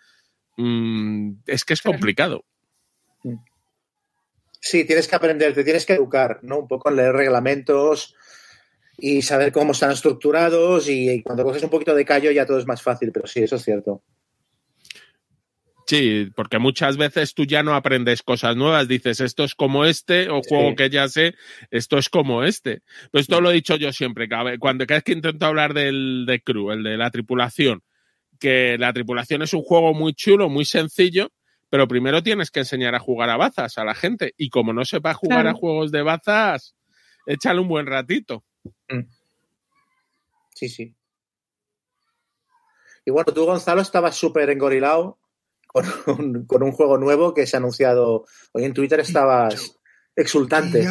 mmm, 0.56 1.32
es 1.46 1.64
que 1.64 1.74
es 1.74 1.82
complicado. 1.82 2.44
Sí, 4.60 4.84
tienes 4.84 5.08
que 5.08 5.16
aprender, 5.16 5.54
te 5.54 5.64
tienes 5.64 5.86
que 5.86 5.94
educar, 5.94 6.38
¿no? 6.42 6.60
Un 6.60 6.68
poco 6.68 6.88
en 6.88 6.96
leer 6.98 7.14
reglamentos 7.14 8.14
y 8.98 9.22
saber 9.22 9.52
cómo 9.52 9.72
están 9.72 9.92
estructurados 9.92 10.88
y, 10.88 11.10
y 11.10 11.22
cuando 11.22 11.44
coges 11.44 11.62
un 11.62 11.70
poquito 11.70 11.94
de 11.94 12.04
callo 12.04 12.30
ya 12.30 12.46
todo 12.46 12.58
es 12.58 12.66
más 12.66 12.82
fácil, 12.82 13.12
pero 13.12 13.26
sí, 13.26 13.40
eso 13.40 13.56
es 13.56 13.62
cierto. 13.62 14.02
Sí, 15.86 16.32
porque 16.34 16.58
muchas 16.58 16.96
veces 16.96 17.32
tú 17.32 17.44
ya 17.44 17.62
no 17.62 17.76
aprendes 17.76 18.24
cosas 18.24 18.56
nuevas, 18.56 18.88
dices 18.88 19.20
esto 19.20 19.44
es 19.44 19.54
como 19.54 19.84
este, 19.84 20.28
o 20.28 20.42
juego 20.42 20.70
sí. 20.70 20.76
que 20.76 20.90
ya 20.90 21.08
sé, 21.08 21.36
esto 21.70 21.96
es 21.96 22.08
como 22.08 22.42
este. 22.42 22.82
Pues 23.12 23.22
esto 23.22 23.40
lo 23.40 23.52
he 23.52 23.54
dicho 23.54 23.76
yo 23.76 23.92
siempre, 23.92 24.28
cuando 24.58 24.84
cada 24.84 24.98
vez 24.98 25.04
que 25.04 25.12
intento 25.12 25.46
hablar 25.46 25.74
del 25.74 26.24
de 26.26 26.42
crew, 26.42 26.72
el 26.72 26.82
de 26.82 26.96
la 26.96 27.12
tripulación, 27.12 27.84
que 28.40 28.76
la 28.78 28.92
tripulación 28.92 29.42
es 29.42 29.54
un 29.54 29.62
juego 29.62 29.94
muy 29.94 30.12
chulo, 30.12 30.48
muy 30.48 30.64
sencillo, 30.64 31.30
pero 31.70 31.86
primero 31.86 32.20
tienes 32.20 32.50
que 32.50 32.60
enseñar 32.60 32.96
a 32.96 32.98
jugar 32.98 33.30
a 33.30 33.36
bazas 33.36 33.78
a 33.78 33.84
la 33.84 33.94
gente, 33.94 34.34
y 34.36 34.48
como 34.48 34.72
no 34.72 34.84
sepa 34.84 35.14
jugar 35.14 35.42
claro. 35.42 35.56
a 35.56 35.60
juegos 35.60 35.92
de 35.92 36.02
bazas, 36.02 36.74
échale 37.26 37.60
un 37.60 37.68
buen 37.68 37.86
ratito. 37.86 38.44
Mm. 38.88 39.08
Sí, 40.54 40.68
sí. 40.68 40.94
Y 43.04 43.10
bueno, 43.10 43.32
tú, 43.32 43.44
Gonzalo, 43.44 43.82
estabas 43.82 44.16
súper 44.16 44.50
engorilado 44.50 45.18
con 45.66 45.84
un, 46.06 46.46
con 46.46 46.62
un 46.62 46.72
juego 46.72 46.98
nuevo 46.98 47.34
que 47.34 47.46
se 47.46 47.56
ha 47.56 47.58
anunciado 47.58 48.26
hoy 48.52 48.64
en 48.64 48.74
Twitter. 48.74 49.00
Estabas 49.00 49.78
exultante. 50.16 50.86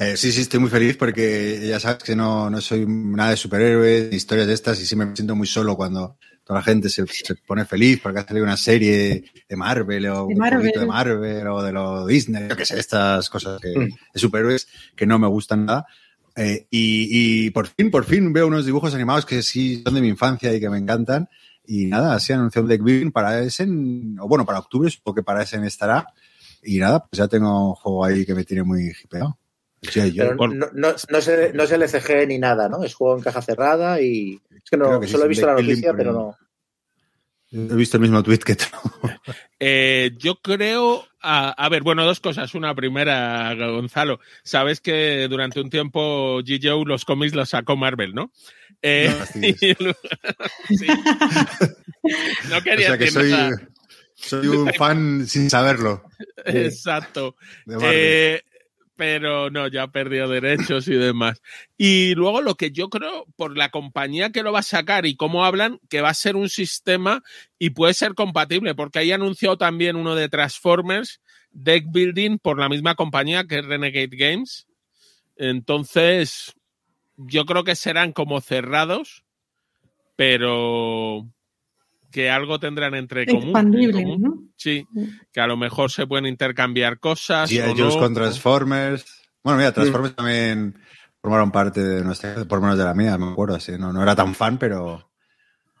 Eh, 0.00 0.16
sí, 0.16 0.32
sí, 0.32 0.40
estoy 0.40 0.60
muy 0.60 0.70
feliz 0.70 0.96
porque 0.96 1.66
ya 1.66 1.78
sabes 1.78 2.02
que 2.02 2.16
no, 2.16 2.48
no 2.48 2.60
soy 2.60 2.86
nada 2.86 3.30
de 3.30 3.36
superhéroes, 3.36 4.10
ni 4.10 4.16
historias 4.16 4.46
de 4.46 4.54
estas, 4.54 4.80
y 4.80 4.86
sí 4.86 4.96
me 4.96 5.14
siento 5.14 5.36
muy 5.36 5.46
solo 5.46 5.76
cuando 5.76 6.16
toda 6.44 6.58
la 6.60 6.62
gente 6.64 6.88
se, 6.90 7.04
se 7.06 7.34
pone 7.46 7.64
feliz 7.64 8.00
porque 8.02 8.20
ha 8.20 8.26
salido 8.26 8.44
una 8.44 8.56
serie 8.56 9.24
de 9.48 9.56
Marvel 9.56 10.06
o 10.08 10.14
De 10.26 10.34
un 10.34 10.38
Marvel. 10.38 10.60
poquito 10.60 10.80
de 10.80 10.86
Marvel 10.86 11.46
o 11.48 11.62
de 11.62 11.72
lo 11.72 12.06
Disney, 12.06 12.48
yo 12.48 12.56
que 12.56 12.66
sé, 12.66 12.78
estas 12.78 13.28
cosas 13.30 13.60
que, 13.60 13.68
Mm. 13.78 13.88
de 14.14 14.20
superhéroes 14.20 14.68
que 14.94 15.06
no 15.06 15.18
me 15.18 15.26
gustan 15.26 15.64
nada. 15.66 15.86
Eh, 16.36 16.66
y, 16.70 17.46
y 17.46 17.50
por 17.50 17.66
fin, 17.68 17.90
por 17.90 18.04
fin 18.04 18.32
veo 18.32 18.46
unos 18.48 18.66
dibujos 18.66 18.94
animados 18.94 19.24
que 19.24 19.42
sí 19.42 19.82
son 19.84 19.94
de 19.94 20.00
mi 20.00 20.08
infancia 20.08 20.52
y 20.54 20.60
que 20.60 20.68
me 20.68 20.78
encantan. 20.78 21.28
Y 21.66 21.86
nada, 21.86 22.20
se 22.20 22.34
anunció 22.34 22.60
un 22.60 22.68
deck 22.68 22.82
building 22.82 23.10
para 23.10 23.40
Essen, 23.40 24.16
o 24.20 24.28
bueno, 24.28 24.44
para 24.44 24.58
octubre, 24.58 24.90
supongo 24.90 25.14
que 25.14 25.22
para 25.22 25.42
Essen 25.44 25.64
estará. 25.64 26.06
Y 26.62 26.78
nada, 26.78 27.00
pues 27.06 27.16
ya 27.18 27.28
tengo 27.28 27.68
un 27.70 27.74
juego 27.74 28.04
ahí 28.04 28.26
que 28.26 28.34
me 28.34 28.44
tiene 28.44 28.62
muy 28.64 28.92
hipeado. 29.02 29.38
Sí, 29.90 30.12
yo, 30.12 30.24
Pero 30.24 30.36
no, 30.36 30.46
no, 30.54 30.68
no, 30.72 30.88
es, 30.88 31.06
no 31.54 31.62
es 31.62 31.70
LCG 31.72 32.26
ni 32.28 32.38
nada, 32.38 32.68
¿no? 32.68 32.82
Es 32.84 32.94
juego 32.94 33.16
en 33.16 33.22
caja 33.22 33.42
cerrada 33.42 34.00
y. 34.00 34.40
Es 34.50 34.70
que 34.70 34.76
no, 34.76 35.02
sí, 35.02 35.08
solo 35.08 35.24
he 35.24 35.28
visto 35.28 35.46
la 35.46 35.54
noticia, 35.54 35.92
pero 35.96 36.10
pero- 36.12 36.36
no. 37.52 37.72
he 37.72 37.76
visto 37.76 37.96
el 37.96 38.02
mismo 38.02 38.22
tweet 38.22 38.38
que 38.38 38.56
tú. 38.56 38.64
Eh, 39.66 40.10
yo 40.18 40.34
creo, 40.42 41.06
a, 41.22 41.48
a 41.50 41.68
ver, 41.70 41.82
bueno, 41.82 42.04
dos 42.04 42.20
cosas. 42.20 42.54
Una 42.54 42.74
primera, 42.74 43.54
Gonzalo, 43.54 44.20
sabes 44.42 44.80
que 44.80 45.26
durante 45.30 45.58
un 45.60 45.70
tiempo 45.70 46.40
G. 46.42 46.60
Joe 46.62 46.84
los 46.84 47.06
cómics 47.06 47.34
los 47.34 47.48
sacó 47.48 47.74
Marvel, 47.74 48.14
¿no? 48.14 48.30
Eh, 48.82 49.10
sí. 49.32 50.86
No 52.50 52.58
O 52.58 52.62
quería 52.62 52.88
sea 52.88 52.98
que 52.98 53.10
soy, 53.10 53.30
nada. 53.30 53.68
soy 54.14 54.48
un 54.48 54.70
fan 54.74 55.26
sin 55.26 55.48
saberlo. 55.48 56.04
Exacto. 56.44 57.36
Eh, 57.80 58.42
pero 58.96 59.50
no, 59.50 59.68
ya 59.68 59.88
perdió 59.88 60.28
derechos 60.28 60.88
y 60.88 60.94
demás. 60.94 61.42
Y 61.76 62.14
luego 62.14 62.42
lo 62.42 62.54
que 62.54 62.70
yo 62.70 62.88
creo, 62.88 63.26
por 63.36 63.56
la 63.56 63.70
compañía 63.70 64.30
que 64.30 64.42
lo 64.42 64.52
va 64.52 64.60
a 64.60 64.62
sacar 64.62 65.06
y 65.06 65.16
cómo 65.16 65.44
hablan, 65.44 65.80
que 65.88 66.00
va 66.00 66.10
a 66.10 66.14
ser 66.14 66.36
un 66.36 66.48
sistema 66.48 67.22
y 67.58 67.70
puede 67.70 67.94
ser 67.94 68.14
compatible, 68.14 68.74
porque 68.74 69.00
ahí 69.00 69.12
anunció 69.12 69.56
también 69.56 69.96
uno 69.96 70.14
de 70.14 70.28
Transformers, 70.28 71.20
Deck 71.50 71.86
Building, 71.90 72.38
por 72.38 72.58
la 72.58 72.68
misma 72.68 72.94
compañía 72.94 73.44
que 73.44 73.62
Renegade 73.62 74.10
Games. 74.12 74.66
Entonces, 75.36 76.54
yo 77.16 77.44
creo 77.44 77.64
que 77.64 77.76
serán 77.76 78.12
como 78.12 78.40
cerrados, 78.40 79.24
pero 80.16 81.26
que 82.14 82.30
algo 82.30 82.60
tendrán 82.60 82.94
entre 82.94 83.26
común. 83.26 83.42
en 83.42 83.48
Expandible, 83.48 84.02
común. 84.04 84.22
¿no? 84.22 84.42
Sí, 84.56 84.86
que 85.32 85.40
a 85.40 85.48
lo 85.48 85.56
mejor 85.56 85.90
se 85.90 86.06
pueden 86.06 86.26
intercambiar 86.26 87.00
cosas. 87.00 87.50
Joe's 87.50 87.76
no. 87.76 87.98
con 87.98 88.14
Transformers. 88.14 89.04
Bueno, 89.42 89.58
mira, 89.58 89.72
Transformers 89.72 90.14
también 90.14 90.78
formaron 91.20 91.50
parte 91.50 91.82
de 91.82 92.04
nuestra, 92.04 92.44
por 92.44 92.60
menos 92.60 92.78
de 92.78 92.84
la 92.84 92.94
mía, 92.94 93.18
me 93.18 93.32
acuerdo 93.32 93.56
así. 93.56 93.72
No, 93.72 93.92
no 93.92 94.00
era 94.00 94.14
tan 94.14 94.32
fan, 94.32 94.58
pero 94.58 95.10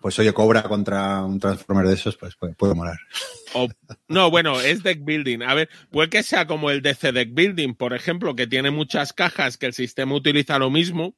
pues 0.00 0.18
oye, 0.18 0.32
Cobra 0.32 0.64
contra 0.64 1.22
un 1.22 1.38
Transformer 1.38 1.86
de 1.86 1.94
esos, 1.94 2.16
pues 2.16 2.34
puede, 2.34 2.54
puede 2.54 2.74
molar. 2.74 2.98
O- 3.54 3.68
no, 4.08 4.28
bueno, 4.28 4.60
es 4.60 4.82
deck 4.82 5.04
building. 5.04 5.42
A 5.42 5.54
ver, 5.54 5.68
puede 5.92 6.08
que 6.10 6.24
sea 6.24 6.48
como 6.48 6.70
el 6.70 6.82
DC 6.82 7.12
Deck 7.12 7.32
Building, 7.32 7.74
por 7.74 7.94
ejemplo, 7.94 8.34
que 8.34 8.48
tiene 8.48 8.72
muchas 8.72 9.12
cajas 9.12 9.56
que 9.56 9.66
el 9.66 9.72
sistema 9.72 10.16
utiliza 10.16 10.58
lo 10.58 10.68
mismo 10.68 11.14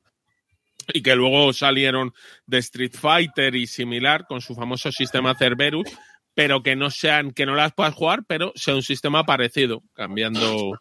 y 0.93 1.03
que 1.03 1.17
luego 1.17 1.53
salieron 1.53 2.13
de 2.47 2.59
Street 2.59 2.93
Fighter 2.95 3.55
y 3.55 3.67
similar 3.67 4.27
con 4.27 4.41
su 4.41 4.55
famoso 4.55 4.91
sistema 4.93 5.35
Cerberus, 5.35 5.89
pero 6.35 6.63
que 6.63 6.77
no 6.77 6.91
sean, 6.91 7.33
que 7.33 7.47
no 7.47 7.55
las 7.55 7.73
puedas 7.73 7.95
jugar, 7.95 8.25
pero 8.27 8.53
sea 8.55 8.75
un 8.75 8.83
sistema 8.83 9.25
parecido, 9.25 9.83
cambiando 9.95 10.79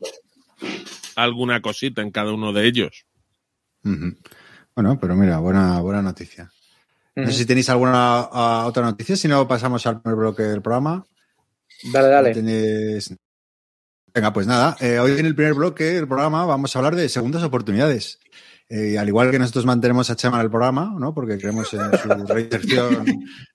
alguna 1.16 1.62
cosita 1.62 2.02
en 2.02 2.12
cada 2.12 2.34
uno 2.34 2.52
de 2.54 2.68
ellos. 2.68 3.06
Bueno, 4.76 5.00
pero 5.00 5.16
mira, 5.16 5.40
buena, 5.40 5.80
buena 5.80 6.02
noticia. 6.02 6.52
No 7.16 7.28
sé 7.28 7.34
si 7.34 7.46
tenéis 7.46 7.70
alguna 7.70 8.20
ah, 8.32 8.66
otra 8.68 8.84
noticia, 8.84 9.16
si 9.16 9.28
no 9.30 9.48
pasamos 9.48 9.86
al 9.86 10.02
primer 10.02 10.18
bloque 10.20 10.44
del 10.44 10.62
programa. 10.62 11.06
Dale, 11.94 12.08
dale. 12.10 12.34
Tenéis- 12.34 13.16
Venga, 14.14 14.32
pues 14.34 14.48
nada, 14.48 14.78
eh, 14.80 14.98
hoy 15.00 15.18
en 15.20 15.26
el 15.26 15.36
primer 15.36 15.54
bloque 15.54 15.84
del 15.86 16.08
programa 16.08 16.46
vamos 16.46 16.74
a 16.76 16.80
hablar 16.80 16.96
de 16.96 17.08
segundas 17.10 17.44
oportunidades. 17.44 18.20
Eh, 18.68 18.98
al 18.98 19.08
igual 19.08 19.30
que 19.30 19.38
nosotros 19.38 19.66
mantenemos 19.66 20.10
a 20.10 20.16
Chema 20.16 20.38
en 20.38 20.46
el 20.46 20.50
programa, 20.50 20.96
¿no? 20.98 21.14
Porque 21.14 21.38
creemos 21.38 21.72
en 21.74 21.82
su 21.98 22.08
reinserción 22.28 23.06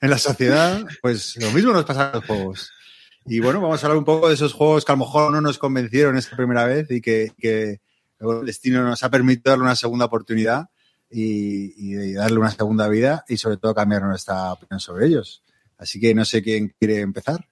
en 0.00 0.10
la 0.10 0.18
sociedad, 0.18 0.84
pues 1.02 1.36
lo 1.36 1.50
mismo 1.50 1.72
nos 1.72 1.84
pasa 1.84 2.10
a 2.10 2.16
los 2.16 2.24
juegos. 2.24 2.70
Y 3.26 3.40
bueno, 3.40 3.60
vamos 3.60 3.82
a 3.82 3.86
hablar 3.86 3.98
un 3.98 4.04
poco 4.04 4.28
de 4.28 4.34
esos 4.34 4.52
juegos 4.52 4.84
que 4.84 4.92
a 4.92 4.94
lo 4.94 5.04
mejor 5.04 5.32
no 5.32 5.40
nos 5.40 5.58
convencieron 5.58 6.16
esta 6.16 6.36
primera 6.36 6.64
vez 6.64 6.90
y 6.90 7.00
que, 7.00 7.32
que 7.38 7.80
el 8.20 8.46
destino 8.46 8.84
nos 8.84 9.02
ha 9.02 9.10
permitido 9.10 9.50
darle 9.50 9.64
una 9.64 9.76
segunda 9.76 10.06
oportunidad 10.06 10.66
y, 11.10 11.74
y 11.76 12.12
darle 12.12 12.38
una 12.38 12.50
segunda 12.50 12.88
vida 12.88 13.24
y 13.28 13.36
sobre 13.36 13.56
todo 13.56 13.74
cambiar 13.74 14.02
nuestra 14.02 14.52
opinión 14.52 14.78
sobre 14.78 15.06
ellos. 15.06 15.42
Así 15.76 15.98
que 15.98 16.14
no 16.14 16.24
sé 16.24 16.42
quién 16.42 16.74
quiere 16.78 17.00
empezar. 17.00 17.48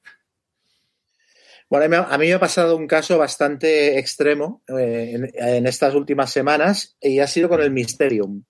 Bueno, 1.71 2.07
a 2.09 2.17
mí, 2.17 2.27
me 2.29 2.33
ha 2.35 2.41
pasado 2.41 2.77
un 2.77 2.87
caso 2.87 3.19
bastante 3.19 3.99
extremo 3.99 4.63
eh, 4.69 5.13
en, 5.15 5.31
en 5.35 5.67
estas 5.67 5.95
últimas 5.95 6.31
semanas 6.31 6.97
y 7.01 7.19
ha 7.19 7.27
sido 7.27 7.49
con 7.51 7.61
el 7.61 7.71
Mysterium, 7.71 8.45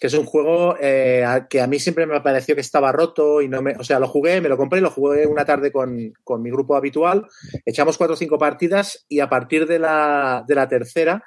que 0.00 0.08
es 0.08 0.14
un 0.14 0.26
juego 0.26 0.76
eh, 0.80 1.24
a- 1.24 1.48
que 1.48 1.60
a 1.60 1.66
mí 1.66 1.78
siempre 1.80 2.06
me 2.06 2.20
pareció 2.22 2.54
que 2.54 2.62
estaba 2.62 2.92
roto 2.92 3.42
y 3.42 3.48
no 3.48 3.62
me, 3.62 3.74
o 3.78 3.84
sea, 3.84 4.00
lo 4.00 4.08
jugué, 4.08 4.40
me 4.40 4.48
lo 4.48 4.56
compré, 4.56 4.80
lo 4.80 4.90
jugué 4.90 5.26
una 5.26 5.44
tarde 5.44 5.72
con, 5.72 6.12
con 6.24 6.42
mi 6.42 6.50
grupo 6.50 6.76
habitual, 6.76 7.26
echamos 7.66 7.98
cuatro 7.98 8.14
o 8.14 8.18
cinco 8.18 8.38
partidas 8.38 9.04
y 9.08 9.20
a 9.20 9.28
partir 9.30 9.66
de 9.66 9.78
la, 9.78 10.44
de 10.48 10.54
la 10.54 10.68
tercera 10.68 11.24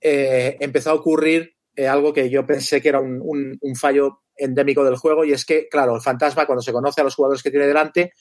eh, 0.00 0.56
empezó 0.60 0.90
a 0.90 0.94
ocurrir 0.94 1.54
eh, 1.76 1.88
algo 1.88 2.12
que 2.12 2.30
yo 2.30 2.46
pensé 2.46 2.82
que 2.82 2.88
era 2.90 3.00
un, 3.00 3.20
un- 3.22 3.58
un 3.60 3.76
fallo 3.76 4.20
endémico 4.36 4.84
del 4.84 4.96
juego 4.96 5.24
y 5.24 5.32
es 5.32 5.44
que, 5.44 5.68
claro, 5.68 5.94
el 5.96 6.02
fantasma 6.02 6.46
cuando 6.46 6.62
se 6.62 6.72
conoce 6.72 7.00
a 7.02 7.04
los 7.04 7.14
jugadores 7.14 7.42
que 7.42 7.50
tiene 7.50 7.66
delante 7.66 8.12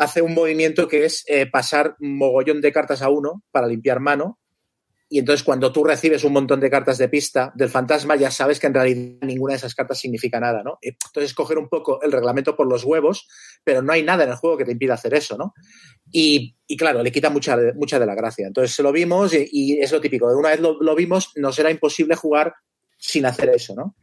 hace 0.00 0.22
un 0.22 0.32
movimiento 0.32 0.88
que 0.88 1.04
es 1.04 1.24
eh, 1.26 1.44
pasar 1.44 1.94
mogollón 1.98 2.62
de 2.62 2.72
cartas 2.72 3.02
a 3.02 3.10
uno 3.10 3.44
para 3.50 3.66
limpiar 3.66 4.00
mano. 4.00 4.38
Y 5.10 5.18
entonces 5.18 5.44
cuando 5.44 5.72
tú 5.72 5.84
recibes 5.84 6.24
un 6.24 6.32
montón 6.32 6.58
de 6.58 6.70
cartas 6.70 6.96
de 6.96 7.10
pista 7.10 7.52
del 7.54 7.68
fantasma, 7.68 8.16
ya 8.16 8.30
sabes 8.30 8.58
que 8.58 8.68
en 8.68 8.72
realidad 8.72 9.18
ninguna 9.20 9.52
de 9.52 9.58
esas 9.58 9.74
cartas 9.74 9.98
significa 9.98 10.40
nada, 10.40 10.62
¿no? 10.62 10.78
Entonces 10.80 11.34
coger 11.34 11.58
un 11.58 11.68
poco 11.68 12.00
el 12.00 12.12
reglamento 12.12 12.56
por 12.56 12.66
los 12.66 12.82
huevos, 12.84 13.28
pero 13.62 13.82
no 13.82 13.92
hay 13.92 14.02
nada 14.02 14.24
en 14.24 14.30
el 14.30 14.36
juego 14.36 14.56
que 14.56 14.64
te 14.64 14.72
impida 14.72 14.94
hacer 14.94 15.12
eso, 15.12 15.36
¿no? 15.36 15.52
Y, 16.10 16.56
y 16.66 16.78
claro, 16.78 17.02
le 17.02 17.12
quita 17.12 17.28
mucha, 17.28 17.58
mucha 17.74 17.98
de 17.98 18.06
la 18.06 18.14
gracia. 18.14 18.46
Entonces 18.46 18.78
lo 18.78 18.92
vimos 18.92 19.34
y, 19.34 19.78
es 19.80 19.92
lo 19.92 20.00
típico. 20.00 20.34
Una 20.34 20.50
vez 20.50 20.60
lo, 20.60 20.80
lo 20.80 20.94
vimos, 20.94 21.32
nos 21.36 21.58
era 21.58 21.70
imposible 21.70 22.14
jugar 22.14 22.54
sin 22.96 23.26
hacer 23.26 23.50
eso, 23.50 23.74
¿no? 23.74 23.96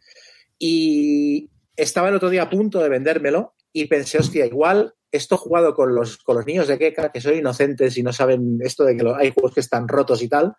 Y 0.59 1.49
estaba 1.75 2.09
el 2.09 2.15
otro 2.15 2.29
día 2.29 2.43
a 2.43 2.49
punto 2.51 2.83
de 2.83 2.89
vendérmelo 2.89 3.55
y 3.73 3.85
pensé, 3.85 4.19
hostia, 4.19 4.45
igual 4.45 4.93
esto 5.11 5.37
jugado 5.37 5.73
con 5.73 5.95
los, 5.95 6.17
con 6.17 6.35
los 6.35 6.45
niños 6.45 6.67
de 6.67 6.77
Keka, 6.77 7.11
que 7.11 7.21
son 7.21 7.35
inocentes 7.35 7.97
y 7.97 8.03
no 8.03 8.11
saben 8.13 8.59
esto 8.61 8.83
de 8.83 8.95
que 8.97 9.03
lo- 9.03 9.15
hay 9.15 9.31
juegos 9.31 9.53
que 9.53 9.59
están 9.61 9.87
rotos 9.87 10.21
y 10.21 10.27
tal, 10.29 10.53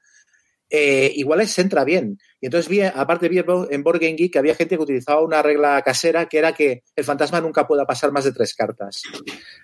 eh, 0.71 1.13
igual 1.17 1.39
les 1.39 1.59
entra 1.59 1.83
bien. 1.85 2.19
Y 2.41 2.47
entonces 2.47 2.69
vi, 2.69 2.83
aparte 2.83 3.29
vi 3.31 3.39
en 3.71 3.83
Board 3.83 4.01
Game 4.01 4.17
Geek 4.17 4.33
que 4.35 4.39
había 4.39 4.55
gente 4.55 4.77
que 4.77 4.83
utilizaba 4.83 5.23
una 5.23 5.41
regla 5.43 5.81
casera 5.83 6.27
que 6.27 6.39
era 6.39 6.53
que 6.53 6.83
el 6.95 7.05
fantasma 7.05 7.41
nunca 7.41 7.67
pueda 7.67 7.87
pasar 7.87 8.13
más 8.13 8.25
de 8.25 8.33
tres 8.33 8.55
cartas 8.55 9.03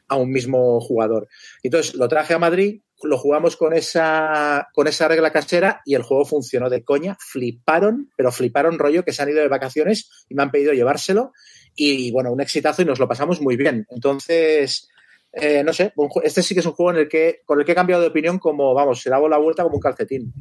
a 0.09 0.17
un 0.17 0.31
mismo 0.31 0.81
jugador. 0.81 1.29
Y 1.63 1.69
entonces 1.69 1.95
lo 1.95 2.09
traje 2.09 2.33
a 2.33 2.39
Madrid, 2.39 2.81
lo 3.03 3.19
jugamos 3.19 3.57
con 3.57 3.75
esa, 3.75 4.69
con 4.73 4.89
esa 4.89 5.07
regla 5.09 5.31
casera 5.31 5.83
y 5.85 5.95
el 5.95 6.03
juego 6.03 6.25
funcionó 6.25 6.71
de 6.71 6.83
coña. 6.83 7.17
Fliparon, 7.21 8.11
pero 8.17 8.33
fliparon 8.33 8.79
rollo 8.79 9.05
que 9.05 9.13
se 9.13 9.23
han 9.23 9.29
ido 9.29 9.41
de 9.41 9.49
vacaciones 9.49 10.25
y 10.31 10.35
me 10.35 10.43
han 10.43 10.51
pedido 10.51 10.73
llevárselo. 10.73 11.33
Y 11.77 12.11
bueno, 12.13 12.33
un 12.33 12.41
exitazo 12.41 12.83
y 12.83 12.85
nos 12.85 12.99
lo 12.99 13.09
pasamos 13.09 13.41
muy 13.41 13.57
bien. 13.57 13.87
Entonces, 13.91 14.89
eh, 15.33 15.63
no 15.65 15.73
sé, 15.73 15.93
este 16.23 16.43
sí 16.43 16.55
que 16.55 16.61
es 16.61 16.67
un 16.67 16.73
juego 16.73 16.93
en 16.93 16.99
el 16.99 17.09
que, 17.09 17.41
con 17.45 17.59
el 17.59 17.65
que 17.67 17.73
he 17.73 17.75
cambiado 17.75 18.03
de 18.03 18.09
opinión 18.09 18.39
como, 18.39 18.73
vamos, 18.75 19.01
se 19.01 19.11
dado 19.11 19.29
la 19.29 19.39
vuelta 19.39 19.63
como 19.65 19.77
un 19.77 19.81
calcetín. 19.81 20.33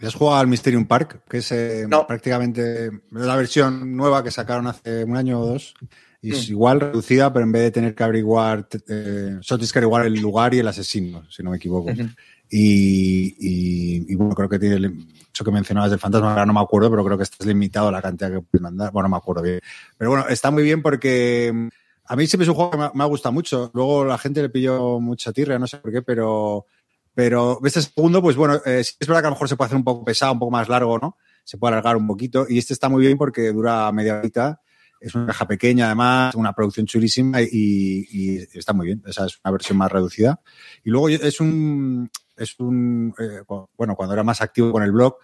¿Has 0.00 0.14
jugado 0.14 0.38
al 0.38 0.46
Mysterium 0.46 0.86
Park? 0.86 1.22
Que 1.28 1.38
es 1.38 1.50
eh, 1.50 1.86
No. 1.88 2.06
prácticamente 2.06 2.90
la 3.10 3.34
versión 3.34 3.96
nueva 3.96 4.22
que 4.22 4.30
sacaron 4.30 4.68
hace 4.68 5.02
un 5.04 5.16
año 5.16 5.40
o 5.40 5.46
dos. 5.46 5.74
Y 6.22 6.32
es 6.32 6.48
Mm. 6.48 6.52
igual 6.52 6.80
reducida, 6.80 7.32
pero 7.32 7.44
en 7.44 7.52
vez 7.52 7.62
de 7.62 7.70
tener 7.72 7.94
que 7.94 8.02
averiguar, 8.04 8.68
eh, 8.88 9.36
solo 9.40 9.58
tienes 9.58 9.72
que 9.72 9.78
averiguar 9.78 10.06
el 10.06 10.14
lugar 10.20 10.54
y 10.54 10.58
el 10.60 10.68
asesino, 10.68 11.28
si 11.30 11.42
no 11.42 11.50
me 11.50 11.56
equivoco. 11.56 11.90
Ujú. 11.90 12.06
Y, 12.50 13.34
y- 13.38 14.12
y, 14.12 14.14
bueno, 14.14 14.34
creo 14.34 14.48
que 14.48 14.58
tiene 14.58 15.06
eso 15.32 15.44
que 15.44 15.50
mencionabas 15.50 15.90
del 15.90 16.00
fantasma, 16.00 16.30
ahora 16.30 16.46
no 16.46 16.52
me 16.52 16.60
acuerdo, 16.60 16.90
pero 16.90 17.04
creo 17.04 17.16
que 17.16 17.22
estás 17.24 17.46
limitado 17.46 17.88
a 17.88 17.92
la 17.92 18.02
cantidad 18.02 18.30
que 18.30 18.40
puedes 18.40 18.62
mandar. 18.62 18.90
Bueno, 18.92 19.08
no 19.08 19.12
me 19.14 19.18
acuerdo 19.18 19.42
bien. 19.42 19.60
Pero 19.96 20.10
bueno, 20.10 20.26
está 20.28 20.50
muy 20.50 20.62
bien 20.62 20.82
porque 20.82 21.52
mm, 21.54 21.68
a 22.06 22.16
mí 22.16 22.26
siempre 22.26 22.44
es 22.44 22.48
un 22.48 22.54
juego 22.54 22.70
que 22.70 22.76
me, 22.78 23.04
ha 23.04 23.06
gustado 23.06 23.32
mucho. 23.32 23.70
Luego 23.74 24.04
la 24.04 24.18
gente 24.18 24.42
le 24.42 24.48
pilló 24.48 24.98
mucha 24.98 25.32
tirria, 25.32 25.58
no 25.58 25.66
sé 25.66 25.76
por 25.78 25.92
qué, 25.92 26.02
pero, 26.02 26.66
pero 27.14 27.60
este 27.64 27.82
segundo, 27.82 28.22
pues 28.22 28.34
bueno, 28.36 28.56
eh, 28.64 28.80
es 28.80 29.06
verdad 29.06 29.20
que 29.20 29.26
a 29.26 29.30
lo 29.30 29.36
mejor 29.36 29.48
se 29.48 29.56
puede 29.56 29.66
hacer 29.66 29.76
un 29.78 29.84
poco 29.84 30.04
pesado, 30.04 30.32
un 30.32 30.38
poco 30.38 30.50
más 30.50 30.68
largo, 30.68 30.98
¿no? 30.98 31.16
Se 31.44 31.58
puede 31.58 31.74
alargar 31.74 31.96
un 31.96 32.06
poquito. 32.06 32.46
Y 32.48 32.58
este 32.58 32.72
está 32.72 32.88
muy 32.88 33.06
bien 33.06 33.18
porque 33.18 33.52
dura 33.52 33.92
media 33.92 34.18
horita 34.18 34.60
Es 35.00 35.14
una 35.14 35.26
caja 35.26 35.46
pequeña, 35.46 35.86
además, 35.86 36.34
una 36.34 36.52
producción 36.52 36.86
chulísima 36.86 37.40
y, 37.42 38.38
está 38.54 38.72
muy 38.72 38.86
bien. 38.86 39.02
Esa 39.06 39.26
es 39.26 39.38
una 39.44 39.52
versión 39.52 39.78
más 39.78 39.92
reducida. 39.92 40.40
Y 40.82 40.90
luego 40.90 41.10
es 41.10 41.40
un, 41.40 42.10
es 42.38 42.58
un, 42.60 43.14
eh, 43.18 43.42
bueno, 43.76 43.94
cuando 43.96 44.14
era 44.14 44.22
más 44.22 44.40
activo 44.40 44.72
con 44.72 44.82
el 44.82 44.92
blog, 44.92 45.16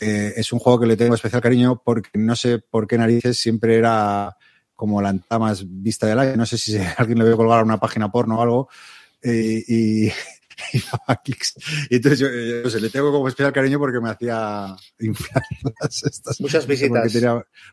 eh, 0.00 0.34
es 0.36 0.52
un 0.52 0.58
juego 0.58 0.80
que 0.80 0.86
le 0.86 0.96
tengo 0.96 1.14
especial 1.14 1.42
cariño 1.42 1.82
porque 1.84 2.10
no 2.14 2.36
sé 2.36 2.58
por 2.58 2.86
qué 2.86 2.98
narices 2.98 3.38
siempre 3.38 3.76
era 3.76 4.36
como 4.74 5.02
la 5.02 5.18
más 5.38 5.64
vista 5.66 6.06
del 6.06 6.20
aire. 6.20 6.36
No 6.36 6.46
sé 6.46 6.58
si 6.58 6.76
alguien 6.98 7.18
le 7.18 7.32
a 7.32 7.36
colgar 7.36 7.60
a 7.60 7.64
una 7.64 7.80
página 7.80 8.10
porno 8.10 8.38
o 8.38 8.42
algo. 8.42 8.68
Eh, 9.22 9.64
y, 9.66 10.12
y 11.90 11.96
entonces 11.96 12.18
yo, 12.20 12.80
le 12.80 12.90
tengo 12.90 13.12
como 13.12 13.28
especial 13.28 13.52
cariño 13.52 13.78
porque 13.78 14.00
me 14.00 14.10
hacía 14.10 14.76
inflar 15.00 15.42
estas. 15.82 16.40
Muchas 16.40 16.66
visitas. 16.66 17.12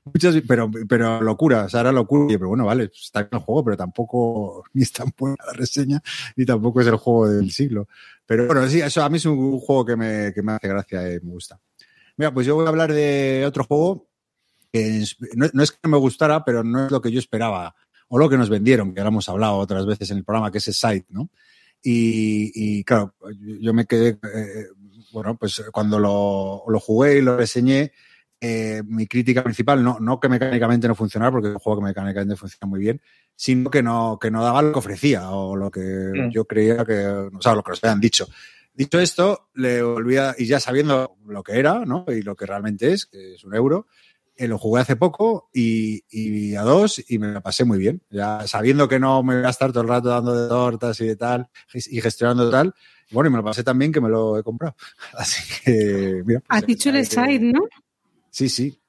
muchas, 0.03 0.35
pero, 0.47 0.69
pero 0.87 1.21
locura, 1.21 1.65
o 1.65 1.69
sea, 1.69 1.81
era 1.81 1.91
locura. 1.91 2.25
Pero 2.27 2.49
bueno, 2.49 2.65
vale, 2.65 2.91
está 2.93 3.21
en 3.21 3.29
el 3.31 3.39
juego, 3.39 3.63
pero 3.65 3.77
tampoco 3.77 4.63
ni 4.73 4.83
es 4.83 4.91
tan 4.91 5.11
buena 5.17 5.37
la 5.45 5.53
reseña, 5.53 6.01
ni 6.35 6.45
tampoco 6.45 6.81
es 6.81 6.87
el 6.87 6.97
juego 6.97 7.29
del 7.29 7.51
siglo. 7.51 7.87
Pero 8.25 8.47
bueno, 8.47 8.67
sí, 8.67 8.81
eso 8.81 9.03
a 9.03 9.09
mí 9.09 9.17
es 9.17 9.25
un, 9.25 9.59
juego 9.59 9.85
que 9.85 9.95
me, 9.95 10.33
que 10.33 10.41
me 10.41 10.53
hace 10.53 10.67
gracia 10.67 11.13
y 11.13 11.19
me 11.21 11.31
gusta. 11.31 11.59
Mira, 12.17 12.33
pues 12.33 12.47
yo 12.47 12.55
voy 12.55 12.65
a 12.65 12.69
hablar 12.69 12.93
de 12.93 13.43
otro 13.45 13.63
juego 13.63 14.07
que 14.71 15.03
no, 15.35 15.47
no, 15.53 15.63
es 15.63 15.71
que 15.71 15.87
me 15.87 15.97
gustara, 15.97 16.43
pero 16.43 16.63
no 16.63 16.85
es 16.85 16.91
lo 16.91 17.01
que 17.01 17.11
yo 17.11 17.19
esperaba 17.19 17.75
o 18.07 18.17
lo 18.17 18.29
que 18.29 18.37
nos 18.37 18.49
vendieron, 18.49 18.93
que 18.93 19.01
ya 19.01 19.07
hemos 19.07 19.29
hablado 19.29 19.57
otras 19.57 19.85
veces 19.85 20.11
en 20.11 20.17
el 20.17 20.23
programa, 20.23 20.51
que 20.51 20.59
es 20.59 20.65
Site, 20.65 21.07
¿no? 21.09 21.29
Y, 21.87 22.83
claro, 22.83 23.13
yo 23.61 23.71
me 23.73 23.85
quedé, 23.85 24.17
eh, 24.33 24.65
bueno, 25.11 25.37
pues 25.37 25.63
cuando 25.71 25.99
lo, 25.99 26.63
lo, 26.67 26.79
jugué 26.79 27.17
y 27.17 27.21
lo 27.21 27.37
reseñé, 27.37 27.91
eh, 28.41 28.83
mi 28.85 29.07
crítica 29.07 29.43
principal, 29.43 29.83
no, 29.83 29.97
no 29.99 30.19
que 30.19 30.29
mecánicamente 30.29 30.87
no 30.87 30.95
funcionara, 30.95 31.31
porque 31.31 31.47
es 31.47 31.53
un 31.53 31.59
juego 31.59 31.81
que 31.81 31.87
mecánicamente 31.87 32.35
funciona 32.35 32.69
muy 32.69 32.79
bien, 32.79 33.01
sino 33.35 33.69
que 33.69 33.81
no, 33.81 34.17
que 34.19 34.31
no 34.31 34.43
daba 34.43 34.61
lo 34.61 34.71
que 34.71 34.79
ofrecía 34.79 35.29
o 35.31 35.55
lo 35.55 35.71
que 35.71 35.81
mm. 35.81 36.29
yo 36.31 36.45
creía 36.45 36.85
que, 36.85 37.05
o 37.07 37.41
sea, 37.41 37.55
lo 37.55 37.63
que 37.63 37.71
nos 37.71 37.83
habían 37.83 37.99
dicho. 37.99 38.27
Dicho 38.73 38.99
esto, 38.99 39.49
le 39.53 39.81
volví 39.81 40.17
a, 40.17 40.35
y 40.37 40.45
ya 40.45 40.59
sabiendo 40.59 41.15
lo 41.25 41.43
que 41.43 41.57
era, 41.59 41.85
¿no? 41.85 42.03
Y 42.09 42.21
lo 42.21 42.35
que 42.35 42.45
realmente 42.45 42.91
es, 42.91 43.05
que 43.05 43.35
es 43.35 43.43
un 43.45 43.55
euro, 43.55 43.87
eh, 44.35 44.49
lo 44.49 44.57
jugué 44.57 44.81
hace 44.81 44.97
poco 44.97 45.49
y, 45.53 46.55
a 46.55 46.61
dos 46.63 47.01
y 47.07 47.17
me 47.17 47.31
la 47.31 47.41
pasé 47.41 47.63
muy 47.63 47.77
bien. 47.77 48.01
Ya 48.09 48.45
sabiendo 48.47 48.89
que 48.89 48.99
no 48.99 49.23
me 49.23 49.37
voy 49.37 49.45
a 49.45 49.49
estar 49.49 49.71
todo 49.71 49.83
el 49.83 49.89
rato 49.89 50.09
dando 50.09 50.35
de 50.35 50.49
tortas 50.49 50.99
y 50.99 51.07
de 51.07 51.15
tal 51.15 51.47
y 51.73 52.01
gestionando 52.01 52.49
tal. 52.49 52.73
Bueno, 53.11 53.29
y 53.29 53.31
me 53.31 53.37
lo 53.37 53.45
pasé 53.45 53.63
también 53.63 53.93
que 53.93 54.01
me 54.01 54.09
lo 54.09 54.37
he 54.37 54.43
comprado. 54.43 54.75
Así 55.17 55.41
que, 55.63 56.21
mira. 56.25 56.41
Pues 56.41 56.49
Has 56.49 56.65
dicho 56.65 56.89
el 56.89 57.05
Side, 57.05 57.39
¿no? 57.39 57.61
Sí, 58.35 58.49
sí. 58.49 58.81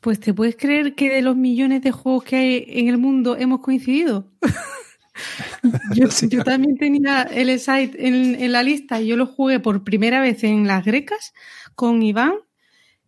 Pues 0.00 0.18
te 0.18 0.34
puedes 0.34 0.56
creer 0.56 0.96
que 0.96 1.08
de 1.08 1.22
los 1.22 1.36
millones 1.36 1.82
de 1.82 1.92
juegos 1.92 2.24
que 2.24 2.34
hay 2.34 2.64
en 2.66 2.88
el 2.88 2.98
mundo 2.98 3.36
hemos 3.36 3.60
coincidido. 3.60 4.28
yo, 5.94 6.42
también 6.42 6.76
tenía 6.76 7.22
el 7.22 7.60
Side 7.60 7.92
en, 7.96 8.34
en 8.42 8.50
la 8.50 8.64
lista 8.64 9.00
y 9.00 9.06
yo 9.06 9.16
lo 9.16 9.26
jugué 9.26 9.60
por 9.60 9.84
primera 9.84 10.20
vez 10.20 10.42
en 10.42 10.66
las 10.66 10.84
grecas 10.84 11.32
con 11.76 12.02
Iván 12.02 12.32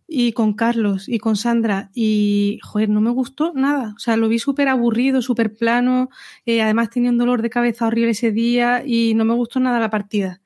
y 0.07 0.31
con 0.31 0.53
Carlos 0.53 1.09
y 1.09 1.19
con 1.19 1.35
Sandra 1.35 1.91
y, 1.93 2.57
joder, 2.63 2.87
no 2.87 3.01
me 3.01 3.09
gustó 3.11 3.51
nada. 3.53 3.95
O 3.97 3.99
sea, 3.99 4.15
lo 4.15 4.29
vi 4.29 4.39
súper 4.39 4.69
aburrido, 4.69 5.21
súper 5.21 5.57
plano, 5.57 6.07
eh, 6.45 6.61
además 6.61 6.89
tenía 6.89 7.11
un 7.11 7.17
dolor 7.17 7.41
de 7.41 7.49
cabeza 7.49 7.87
horrible 7.87 8.11
ese 8.11 8.31
día 8.31 8.81
y 8.85 9.13
no 9.13 9.25
me 9.25 9.33
gustó 9.33 9.59
nada 9.59 9.81
la 9.81 9.89
partida. 9.89 10.41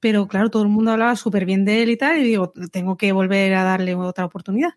Pero 0.00 0.28
claro, 0.28 0.50
todo 0.50 0.62
el 0.62 0.68
mundo 0.68 0.92
hablaba 0.92 1.16
súper 1.16 1.44
bien 1.46 1.64
de 1.64 1.82
él 1.82 1.90
y 1.90 1.96
tal 1.96 2.18
y 2.18 2.24
digo, 2.24 2.52
tengo 2.70 2.96
que 2.96 3.12
volver 3.12 3.54
a 3.54 3.64
darle 3.64 3.94
otra 3.94 4.24
oportunidad. 4.24 4.70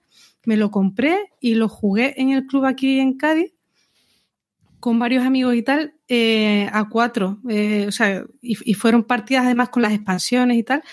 Me 0.45 0.57
lo 0.57 0.71
compré 0.71 1.17
y 1.39 1.55
lo 1.55 1.67
jugué 1.67 2.13
en 2.17 2.31
el 2.31 2.45
club 2.45 2.65
aquí 2.65 2.99
en 2.99 3.17
Cádiz 3.17 3.53
con 4.79 4.97
varios 4.97 5.25
amigos 5.25 5.55
y 5.55 5.61
tal, 5.61 5.93
eh, 6.07 6.69
a 6.71 6.87
cuatro. 6.87 7.39
Eh, 7.49 7.85
o 7.87 7.91
sea, 7.91 8.23
y 8.41 8.73
fueron 8.75 9.03
partidas 9.03 9.45
además 9.45 9.69
con 9.69 9.81
las 9.81 9.91
expansiones 9.91 10.57
y 10.57 10.63
tal 10.63 10.83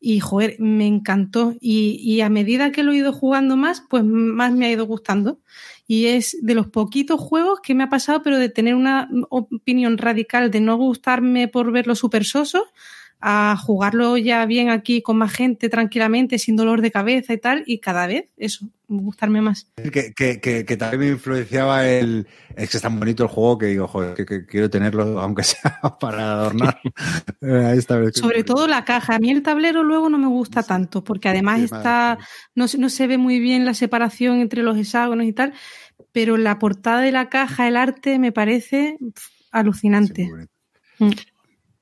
y 0.00 0.18
joder, 0.18 0.56
me 0.58 0.86
encantó. 0.86 1.54
Y, 1.60 2.20
a 2.22 2.30
medida 2.30 2.72
que 2.72 2.82
lo 2.82 2.92
he 2.92 2.96
ido 2.96 3.12
jugando 3.12 3.56
más, 3.56 3.84
pues 3.88 4.02
más 4.02 4.52
me 4.52 4.66
ha 4.66 4.72
ido 4.72 4.86
gustando. 4.86 5.40
Y 5.86 6.06
es 6.06 6.38
de 6.40 6.54
los 6.54 6.68
poquitos 6.68 7.20
juegos 7.20 7.60
que 7.62 7.74
me 7.74 7.84
ha 7.84 7.90
pasado, 7.90 8.22
pero 8.22 8.38
de 8.38 8.48
tener 8.48 8.74
una 8.74 9.08
opinión 9.28 9.98
radical 9.98 10.50
de 10.50 10.60
no 10.60 10.76
gustarme 10.76 11.48
por 11.48 11.70
verlo 11.70 11.94
súper 11.94 12.24
soso, 12.24 12.64
a 13.20 13.56
jugarlo 13.56 14.16
ya 14.16 14.46
bien 14.46 14.70
aquí 14.70 15.02
con 15.02 15.18
más 15.18 15.32
gente, 15.32 15.68
tranquilamente, 15.68 16.38
sin 16.38 16.56
dolor 16.56 16.80
de 16.80 16.90
cabeza 16.90 17.34
y 17.34 17.38
tal, 17.38 17.62
y 17.66 17.78
cada 17.78 18.06
vez 18.06 18.30
eso, 18.38 18.66
gustarme 18.88 19.42
más. 19.42 19.68
Que, 19.76 20.14
que, 20.14 20.40
que, 20.40 20.76
también 20.76 21.00
me 21.00 21.08
influenciaba 21.08 21.86
el. 21.86 22.26
Es 22.56 22.70
que 22.70 22.78
es 22.78 22.82
tan 22.82 22.98
bonito 22.98 23.22
el 23.22 23.28
juego 23.28 23.58
que 23.58 23.66
digo, 23.66 23.86
joder, 23.86 24.14
que, 24.14 24.46
quiero 24.46 24.70
tenerlo, 24.70 25.20
aunque 25.20 25.42
sea 25.44 25.80
para 26.00 26.32
adornar. 26.32 26.80
Sobre 28.14 28.42
todo 28.42 28.66
la 28.66 28.84
caja. 28.84 29.16
A 29.16 29.18
mí 29.18 29.30
el 29.30 29.42
tablero 29.42 29.82
luego 29.82 30.08
no 30.08 30.16
me 30.16 30.28
gusta 30.28 30.62
tanto, 30.62 31.04
porque 31.04 31.28
además 31.28 31.60
está. 31.60 32.18
No, 32.54 32.66
no 32.78 32.88
se 32.88 33.06
ve 33.06 33.18
muy 33.18 33.38
bien 33.38 33.66
la 33.66 33.74
separación 33.74 34.40
entre 34.40 34.62
los 34.62 34.78
hexágonos 34.78 35.26
y 35.26 35.32
tal, 35.34 35.52
pero 36.12 36.38
la 36.38 36.58
portada 36.58 37.02
de 37.02 37.12
la 37.12 37.28
caja, 37.28 37.68
el 37.68 37.76
arte, 37.76 38.18
me 38.18 38.32
parece 38.32 38.96
alucinante. 39.52 40.30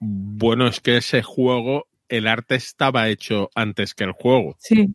Bueno, 0.01 0.67
es 0.67 0.81
que 0.81 0.97
ese 0.97 1.23
juego, 1.23 1.87
el 2.09 2.27
arte 2.27 2.55
estaba 2.55 3.09
hecho 3.09 3.51
antes 3.55 3.95
que 3.95 4.05
el 4.05 4.13
juego. 4.13 4.57
Sí. 4.59 4.95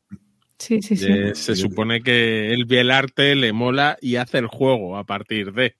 Sí, 0.59 0.81
sí, 0.81 0.95
sí. 0.95 1.07
se 1.33 1.55
supone 1.57 2.01
que 2.01 2.53
él 2.53 2.65
ve 2.65 2.81
el 2.81 2.91
arte, 2.91 3.35
le 3.35 3.51
mola 3.51 3.97
y 3.99 4.15
hace 4.15 4.37
el 4.37 4.47
juego 4.47 4.97
a 4.97 5.03
partir 5.03 5.51
de. 5.51 5.75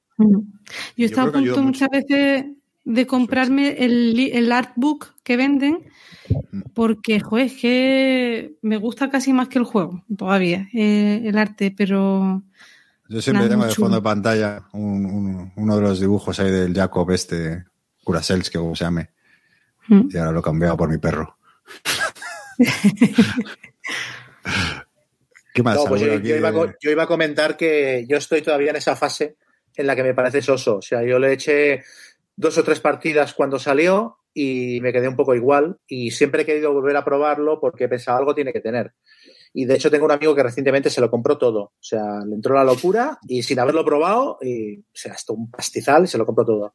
Yo 0.98 1.06
estaba 1.06 1.30
a 1.30 1.32
punto 1.32 1.64
muchas 1.64 1.90
veces 1.90 2.46
de 2.84 3.08
comprarme 3.08 3.78
el, 3.80 4.20
el 4.20 4.52
artbook 4.52 5.14
que 5.24 5.38
venden 5.38 5.86
porque, 6.74 7.20
joder, 7.20 7.48
es 7.48 7.54
que 7.54 8.56
me 8.62 8.78
gusta 8.78 9.10
casi 9.10 9.34
más 9.34 9.48
que 9.48 9.60
el 9.60 9.66
juego 9.66 10.04
todavía, 10.18 10.68
eh, 10.74 11.22
el 11.26 11.38
arte, 11.38 11.74
pero... 11.76 12.44
Yo 13.10 13.22
siempre 13.22 13.48
tengo 13.48 13.66
de 13.66 13.74
fondo 13.74 13.98
de 13.98 14.02
pantalla 14.02 14.64
uno 14.74 15.76
de 15.76 15.82
los 15.82 16.00
dibujos 16.00 16.40
ahí 16.40 16.50
del 16.50 16.74
Jacob 16.74 17.12
este, 17.12 17.66
Curasels, 18.04 18.50
que 18.50 18.58
como 18.58 18.76
se 18.76 18.84
llame. 18.86 19.10
Mm. 19.88 20.10
Y 20.10 20.18
ahora 20.18 20.32
lo 20.32 20.39
he 20.39 20.44
cambiado 20.44 20.78
por 20.78 20.89
mi 20.89 20.98
perro. 20.98 21.38
¿Qué 25.54 25.62
más? 25.62 25.80
Pues 25.88 26.02
yo, 26.02 26.36
iba, 26.36 27.04
a 27.04 27.08
comentar 27.08 27.56
que 27.56 28.06
yo 28.08 28.18
estoy 28.18 28.42
todavía 28.42 28.72
en 28.72 28.78
esa 28.78 28.96
fase 28.96 29.38
en 29.76 29.86
la 29.88 29.96
que 29.96 30.04
me 30.04 30.16
parece 30.16 30.42
soso. 30.42 30.78
O 30.78 30.82
sea, 30.82 31.04
yo 31.04 31.20
le 31.20 31.34
eché 31.34 31.84
dos 32.36 32.58
o 32.58 32.63
tres 32.63 32.80
partidas 32.80 33.34
cuando 33.34 33.60
salió 33.60 34.18
y 34.34 34.80
me 34.82 34.92
quedé 34.92 35.08
un 35.08 35.16
poco 35.16 35.36
igual 35.36 35.78
y 35.88 36.10
siempre 36.10 36.42
he 36.42 36.46
querido 36.46 36.74
volver 36.74 36.98
a 36.98 37.06
probarlo 37.06 37.60
porque 37.60 37.88
pensaba 37.88 38.18
algo 38.18 38.34
tiene 38.34 38.52
que 38.52 38.62
tener. 38.62 38.94
Y 39.54 39.66
de 39.66 39.76
hecho 39.76 39.92
tengo 39.92 40.06
un 40.06 40.12
amigo 40.12 40.34
que 40.34 40.42
recientemente 40.42 40.89
se 40.89 41.02
lo 41.02 41.12
compró 41.12 41.38
todo. 41.38 41.62
O 41.62 41.74
sea, 41.80 42.22
le 42.26 42.34
entró 42.34 42.56
la 42.56 42.63
locura 42.63 43.20
y 43.28 43.44
sin 43.44 43.60
haberlo 43.60 43.86
probado, 43.86 44.39
y, 44.42 44.80
o 44.80 44.84
sea, 44.92 45.13
hasta 45.13 45.34
un 45.34 45.52
pastizal 45.52 46.06
y 46.06 46.08
se 46.08 46.18
lo 46.18 46.26
compró 46.26 46.44
todo. 46.44 46.74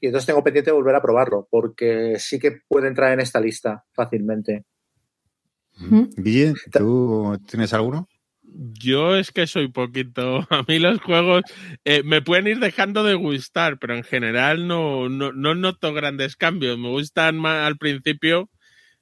Y 0.00 0.06
entonces 0.06 0.26
tengo 0.26 0.44
pendiente 0.44 0.70
de 0.70 0.76
volver 0.76 0.94
a 0.94 1.02
probarlo, 1.02 1.48
porque 1.50 2.16
sí 2.18 2.38
que 2.38 2.60
puede 2.68 2.88
entrar 2.88 3.12
en 3.12 3.20
esta 3.20 3.40
lista 3.40 3.84
fácilmente. 3.92 4.64
Bien, 6.16 6.54
¿tú 6.72 7.38
tienes 7.46 7.72
alguno? 7.72 8.08
Yo 8.42 9.16
es 9.16 9.30
que 9.30 9.46
soy 9.46 9.68
poquito. 9.68 10.46
A 10.50 10.64
mí 10.66 10.78
los 10.78 11.00
juegos 11.00 11.42
eh, 11.84 12.02
me 12.02 12.22
pueden 12.22 12.48
ir 12.48 12.58
dejando 12.58 13.04
de 13.04 13.14
gustar, 13.14 13.78
pero 13.78 13.94
en 13.94 14.02
general 14.02 14.66
no, 14.66 15.08
no, 15.08 15.32
no 15.32 15.54
noto 15.54 15.92
grandes 15.92 16.36
cambios. 16.36 16.78
Me 16.78 16.88
gustan 16.88 17.38
más 17.38 17.66
al 17.66 17.76
principio 17.76 18.50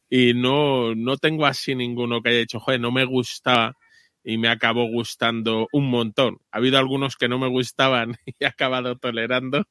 y 0.08 0.34
no, 0.34 0.94
no 0.94 1.16
tengo 1.16 1.46
así 1.46 1.74
ninguno 1.74 2.22
que 2.22 2.30
haya 2.30 2.38
dicho, 2.40 2.60
joder, 2.60 2.80
no 2.80 2.92
me 2.92 3.04
gusta 3.04 3.74
y 4.22 4.38
me 4.38 4.48
acabó 4.48 4.88
gustando 4.88 5.68
un 5.72 5.88
montón. 5.88 6.38
Ha 6.50 6.58
habido 6.58 6.78
algunos 6.78 7.16
que 7.16 7.28
no 7.28 7.38
me 7.38 7.48
gustaban 7.48 8.16
y 8.26 8.34
he 8.40 8.46
acabado 8.46 8.96
tolerando, 8.96 9.64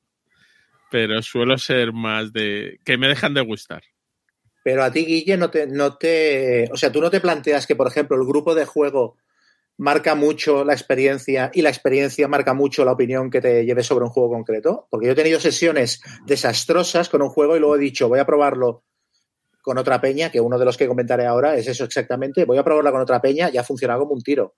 pero 0.91 1.21
suelo 1.21 1.58
ser 1.58 1.93
más 1.93 2.32
de 2.34 2.80
que 2.84 2.98
me 2.98 3.08
dejan 3.08 3.34
de 3.34 3.41
gustar. 3.41 3.84
Pero 4.63 4.84
a 4.84 4.91
ti, 4.91 5.06
Guille, 5.06 5.38
no 5.38 5.50
te, 5.52 5.67
no 5.67 5.95
te. 5.98 6.69
O 6.71 6.78
sea, 6.78 6.91
tú 6.91 7.00
no 7.00 7.12
te 7.12 7.21
planteas 7.21 7.67
que, 7.67 7.76
por 7.76 7.88
ejemplo, 7.88 8.17
el 8.17 8.26
grupo 8.26 8.56
de 8.56 8.65
juego 8.65 9.17
marca 9.78 10.15
mucho 10.15 10.63
la 10.63 10.74
experiencia 10.74 11.52
y 11.54 11.62
la 11.62 11.69
experiencia 11.69 12.28
marca 12.28 12.54
mucho 12.54 12.86
la 12.86 12.93
opinión 12.93 13.30
que 13.30 13.41
te 13.41 13.65
lleves 13.65 13.86
sobre 13.86 14.06
un 14.06 14.12
juego 14.12 14.32
concreto. 14.32 14.88
Porque 14.89 15.06
yo 15.08 15.12
he 15.12 15.15
tenido 15.15 15.39
sesiones 15.39 16.02
desastrosas 16.26 17.10
con 17.10 17.21
un 17.21 17.30
juego 17.30 17.56
y 17.56 17.60
luego 17.60 17.76
he 17.76 17.80
dicho, 17.80 18.08
voy 18.08 18.19
a 18.19 18.26
probarlo 18.26 18.84
con 19.62 19.78
otra 19.78 20.00
peña, 20.00 20.30
que 20.30 20.39
uno 20.39 20.60
de 20.60 20.65
los 20.65 20.78
que 20.78 20.88
comentaré 20.88 21.26
ahora 21.26 21.56
es 21.56 21.67
eso 21.67 21.86
exactamente, 21.86 22.45
voy 22.45 22.58
a 22.58 22.63
probarla 22.63 22.91
con 22.91 23.02
otra 23.02 23.19
peña 23.19 23.50
y 23.52 23.58
ha 23.58 23.63
funcionado 23.63 24.02
como 24.02 24.13
un 24.13 24.21
tiro. 24.21 24.56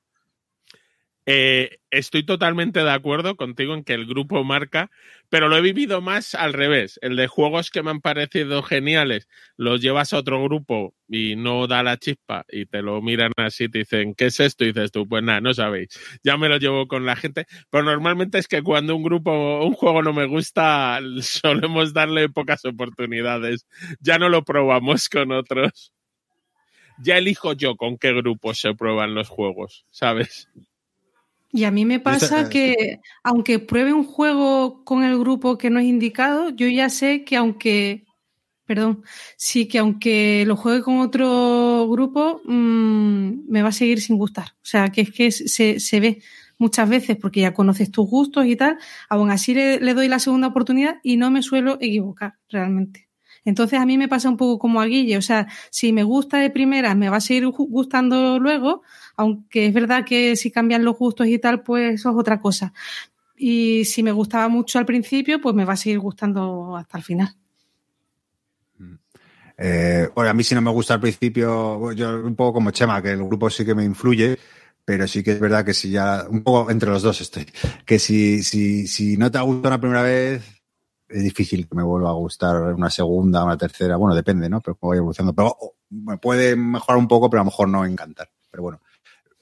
Eh, 1.30 1.80
estoy 1.92 2.26
totalmente 2.26 2.86
de 2.86 2.90
acuerdo 2.90 3.36
contigo 3.36 3.74
en 3.74 3.84
que 3.84 3.94
el 3.94 4.06
grupo 4.06 4.46
marca, 4.46 4.90
pero 5.28 5.50
lo 5.50 5.58
he 5.58 5.62
vivido 5.62 6.00
más 6.00 6.34
al 6.36 6.54
revés. 6.54 7.00
El 7.02 7.18
de 7.18 7.28
juegos 7.28 7.70
que 7.70 7.84
me 7.84 7.92
han 7.92 8.00
parecido 8.00 8.64
geniales, 8.64 9.28
los 9.58 9.82
llevas 9.82 10.14
a 10.14 10.20
otro 10.20 10.42
grupo 10.42 10.96
y 11.10 11.36
no 11.36 11.68
da 11.68 11.84
la 11.84 11.98
chispa 11.98 12.46
y 12.48 12.66
te 12.66 12.82
lo 12.82 13.02
miran 13.02 13.34
así 13.36 13.66
y 13.66 13.70
te 13.70 13.80
dicen, 13.80 14.16
¿qué 14.16 14.28
es 14.28 14.40
esto? 14.40 14.64
Y 14.64 14.68
dices 14.68 14.94
tú, 14.94 15.06
pues 15.06 15.22
nada, 15.22 15.42
no 15.42 15.54
sabéis. 15.54 15.90
Ya 16.24 16.38
me 16.38 16.48
lo 16.48 16.58
llevo 16.60 16.88
con 16.88 17.06
la 17.06 17.18
gente, 17.18 17.46
pero 17.70 17.84
normalmente 17.84 18.38
es 18.38 18.48
que 18.48 18.64
cuando 18.64 18.96
un 18.96 19.04
grupo, 19.04 19.66
un 19.66 19.74
juego 19.74 20.02
no 20.04 20.14
me 20.14 20.28
gusta, 20.28 21.02
solemos 21.22 21.92
darle 21.94 22.30
pocas 22.30 22.64
oportunidades. 22.64 23.68
Ya 24.00 24.18
no 24.18 24.30
lo 24.30 24.46
probamos 24.46 25.10
con 25.10 25.34
otros. 25.34 25.92
Ya 27.00 27.18
elijo 27.18 27.54
yo 27.54 27.76
con 27.76 27.98
qué 27.98 28.14
grupos 28.14 28.60
se 28.60 28.74
prueban 28.76 29.16
los 29.16 29.30
juegos, 29.30 29.86
¿sabes? 29.90 30.48
Y 31.52 31.64
a 31.64 31.72
mí 31.72 31.86
me 31.86 32.00
pasa 32.00 32.50
que, 32.50 33.00
aunque 33.24 33.60
pruebe 33.60 33.94
un 33.94 34.04
juego 34.04 34.84
con 34.84 35.04
el 35.04 35.18
grupo 35.18 35.58
que 35.58 35.70
no 35.70 35.80
es 35.80 35.86
indicado, 35.86 36.50
yo 36.50 36.68
ya 36.68 36.90
sé 36.90 37.24
que 37.24 37.38
aunque, 37.38 38.06
perdón, 38.66 39.04
sí 39.38 39.68
que 39.68 39.80
aunque 39.80 40.44
lo 40.46 40.58
juegue 40.58 40.82
con 40.82 41.00
otro 41.00 41.88
grupo, 41.90 42.42
mmm, 42.46 43.50
me 43.50 43.62
va 43.62 43.70
a 43.70 43.72
seguir 43.72 44.02
sin 44.02 44.18
gustar. 44.18 44.50
O 44.62 44.66
sea, 44.66 44.90
que 44.90 45.02
es 45.02 45.12
que 45.12 45.32
se, 45.32 45.80
se, 45.80 46.00
ve 46.00 46.22
muchas 46.58 46.90
veces 46.90 47.18
porque 47.18 47.42
ya 47.42 47.54
conoces 47.54 47.92
tus 47.92 48.10
gustos 48.10 48.46
y 48.46 48.56
tal, 48.56 48.78
aún 49.10 49.32
así 49.32 49.54
le, 49.54 49.80
le 49.80 49.94
doy 49.94 50.10
la 50.10 50.20
segunda 50.20 50.48
oportunidad 50.48 50.98
y 51.02 51.18
no 51.18 51.32
me 51.32 51.44
suelo 51.44 51.78
equivocar 51.80 52.36
realmente. 52.50 53.07
Entonces 53.48 53.80
a 53.80 53.86
mí 53.86 53.98
me 53.98 54.10
pasa 54.10 54.28
un 54.28 54.36
poco 54.36 54.60
como 54.60 54.82
a 54.82 54.86
Guille, 54.86 55.16
o 55.16 55.22
sea, 55.22 55.48
si 55.70 55.94
me 55.94 56.04
gusta 56.04 56.38
de 56.38 56.50
primera, 56.50 56.96
me 56.96 57.08
va 57.08 57.16
a 57.16 57.22
seguir 57.22 57.48
gustando 57.48 58.40
luego, 58.40 58.82
aunque 59.16 59.68
es 59.68 59.74
verdad 59.74 60.04
que 60.04 60.36
si 60.36 60.52
cambian 60.52 60.84
los 60.84 60.98
gustos 60.98 61.28
y 61.28 61.40
tal, 61.40 61.64
pues 61.64 61.94
eso 61.94 62.10
es 62.10 62.18
otra 62.18 62.42
cosa. 62.42 62.74
Y 63.38 63.86
si 63.86 64.04
me 64.04 64.12
gustaba 64.12 64.50
mucho 64.50 64.80
al 64.80 64.86
principio, 64.86 65.40
pues 65.40 65.56
me 65.56 65.64
va 65.64 65.74
a 65.74 65.78
seguir 65.78 66.00
gustando 66.00 66.76
hasta 66.76 66.98
el 66.98 67.06
final. 67.06 67.36
Eh, 69.58 70.10
bueno, 70.14 70.30
a 70.30 70.34
mí 70.34 70.44
si 70.44 70.54
no 70.54 70.62
me 70.62 70.72
gusta 70.72 70.96
al 70.96 71.00
principio, 71.00 71.94
yo 71.94 72.22
un 72.22 72.36
poco 72.36 72.56
como 72.56 72.72
Chema, 72.72 73.02
que 73.02 73.12
el 73.12 73.24
grupo 73.24 73.50
sí 73.50 73.64
que 73.64 73.74
me 73.74 73.86
influye, 73.86 74.38
pero 74.84 75.08
sí 75.08 75.24
que 75.24 75.32
es 75.32 75.40
verdad 75.40 75.64
que 75.64 75.74
si 75.74 75.90
ya, 75.90 76.26
un 76.30 76.44
poco 76.44 76.70
entre 76.70 76.90
los 76.90 77.02
dos 77.02 77.22
estoy, 77.22 77.46
que 77.86 77.98
si, 77.98 78.44
si, 78.44 78.88
si 78.88 79.16
no 79.16 79.32
te 79.32 79.38
ha 79.38 79.42
gustado 79.44 79.70
la 79.70 79.80
primera 79.80 80.02
vez, 80.02 80.57
es 81.10 81.24
difícil 81.24 81.68
que 81.68 81.76
me 81.76 81.84
vuelva 81.84 82.10
a 82.10 82.14
gustar 82.14 82.74
una 82.74 82.90
segunda, 82.90 83.44
una 83.44 83.58
tercera, 83.58 83.96
bueno, 83.98 84.16
depende, 84.16 84.50
¿no? 84.50 84.62
Pero 84.62 84.78
voy 84.82 84.98
evolucionando, 84.98 85.34
pero 85.34 85.58
me 85.90 86.18
puede 86.18 86.56
mejorar 86.56 86.98
un 86.98 87.08
poco, 87.08 87.30
pero 87.30 87.42
a 87.42 87.44
lo 87.44 87.52
mejor 87.52 87.70
no 87.70 87.86
encantar, 87.86 88.30
pero 88.50 88.64
bueno. 88.64 88.82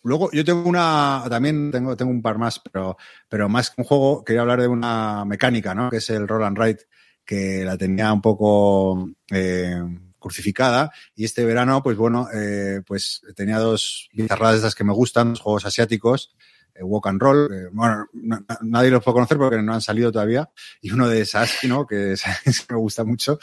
Luego, 0.04 0.30
yo 0.32 0.46
tengo 0.46 0.70
una, 0.70 1.24
también 1.30 1.72
tengo, 1.72 1.98
tengo 1.98 2.12
un 2.12 2.22
par 2.22 2.38
más, 2.38 2.60
pero, 2.60 2.96
pero 3.28 3.50
más 3.50 3.72
que 3.72 3.82
un 3.82 3.88
juego, 3.88 4.24
quería 4.24 4.42
hablar 4.42 4.62
de 4.62 4.68
una 4.68 5.26
mecánica, 5.26 5.74
¿no? 5.74 5.90
Que 5.90 5.98
es 5.98 6.10
el 6.12 6.28
Roll 6.28 6.44
and 6.44 6.58
Ride, 6.60 6.80
que 7.26 7.64
la 7.66 7.76
tenía 7.76 8.14
un 8.14 8.22
poco 8.22 9.10
eh, 9.32 9.82
crucificada. 10.20 10.92
Y 11.16 11.26
este 11.26 11.44
verano, 11.44 11.82
pues 11.82 11.98
bueno, 11.98 12.28
eh, 12.32 12.82
pues 12.86 13.22
tenía 13.36 13.58
dos 13.58 14.10
bizarradas 14.14 14.54
de 14.54 14.60
esas 14.60 14.76
que 14.76 14.84
me 14.84 14.94
gustan, 14.94 15.30
los 15.30 15.40
juegos 15.40 15.66
asiáticos, 15.66 16.35
Walk 16.82 17.08
and 17.08 17.22
Roll. 17.22 17.54
Eh, 17.54 17.70
bueno, 17.72 18.08
no, 18.14 18.46
nadie 18.62 18.92
los 18.92 19.04
puede 19.04 19.16
conocer 19.16 19.38
porque 19.38 19.62
no 19.62 19.74
han 19.74 19.82
salido 19.82 20.12
todavía. 20.12 20.50
Y 20.82 20.92
uno 20.92 21.08
de 21.08 21.26
Sasuke, 21.26 21.64
¿no? 21.68 21.86
Que, 21.88 22.14
es, 22.14 22.24
que 22.24 22.74
me 22.74 22.80
gusta 22.80 23.04
mucho 23.04 23.40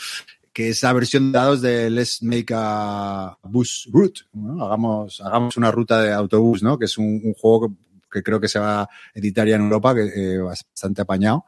que 0.53 0.68
es 0.68 0.83
la 0.83 0.92
versión 0.92 1.33
de 1.33 1.38
dados 1.38 1.62
de 1.62 1.88
Let's 1.88 2.23
Make 2.23 2.53
a 2.55 3.38
Bus 3.42 3.88
Route. 3.90 4.21
¿no? 4.35 4.64
Hagamos, 4.64 5.21
hagamos 5.23 5.57
una 5.57 5.71
ruta 5.71 6.03
de 6.03 6.12
autobús, 6.12 6.62
¿no? 6.62 6.79
Que 6.79 6.85
es 6.85 6.99
un, 6.99 7.33
juego 7.33 7.75
que, 8.11 8.23
creo 8.23 8.38
que 8.38 8.49
se 8.49 8.59
va 8.59 8.83
a 8.83 8.88
editar 9.14 9.49
ya 9.49 9.57
en 9.57 9.62
Europa, 9.62 9.95
que 9.95 10.11
eh, 10.14 10.38
bastante 10.38 11.01
apañado. 11.01 11.47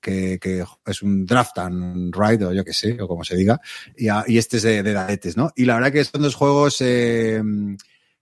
Que, 0.00 0.38
es 0.86 1.02
un 1.02 1.26
draft 1.26 1.58
and 1.58 2.14
ride, 2.14 2.44
o 2.44 2.52
yo 2.52 2.64
que 2.64 2.72
sé, 2.72 2.96
o 3.02 3.08
como 3.08 3.24
se 3.24 3.34
diga, 3.34 3.60
y, 3.96 4.38
este 4.38 4.58
es 4.58 4.62
de, 4.62 4.84
de 4.84 5.32
¿no? 5.34 5.50
Y 5.56 5.64
la 5.64 5.74
verdad 5.74 5.90
que 5.90 6.04
son 6.04 6.22
dos 6.22 6.36
juegos, 6.36 6.76
eh, 6.80 7.42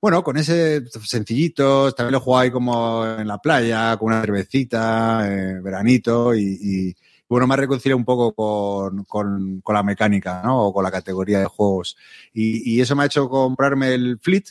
bueno, 0.05 0.23
con 0.23 0.37
ese 0.37 0.85
sencillitos, 0.91 1.95
también 1.95 2.13
lo 2.13 2.21
juego 2.21 2.39
ahí 2.39 2.51
como 2.51 3.07
en 3.07 3.27
la 3.27 3.39
playa, 3.39 3.97
con 3.97 4.09
una 4.09 4.21
cervecita, 4.21 5.27
eh, 5.27 5.61
veranito, 5.63 6.35
y, 6.35 6.95
bueno, 7.27 7.47
me 7.47 7.55
ha 7.55 7.57
reconciliado 7.57 7.97
un 7.97 8.05
poco 8.05 8.35
con, 8.35 9.63
la 9.67 9.83
mecánica, 9.83 10.43
¿no? 10.45 10.67
O 10.67 10.75
con 10.75 10.85
la 10.85 10.91
categoría 10.91 11.39
de 11.39 11.47
juegos. 11.47 11.97
Y, 12.35 12.79
eso 12.83 12.95
me 12.95 13.05
ha 13.05 13.07
hecho 13.07 13.31
comprarme 13.31 13.95
el 13.95 14.19
Fleet, 14.21 14.45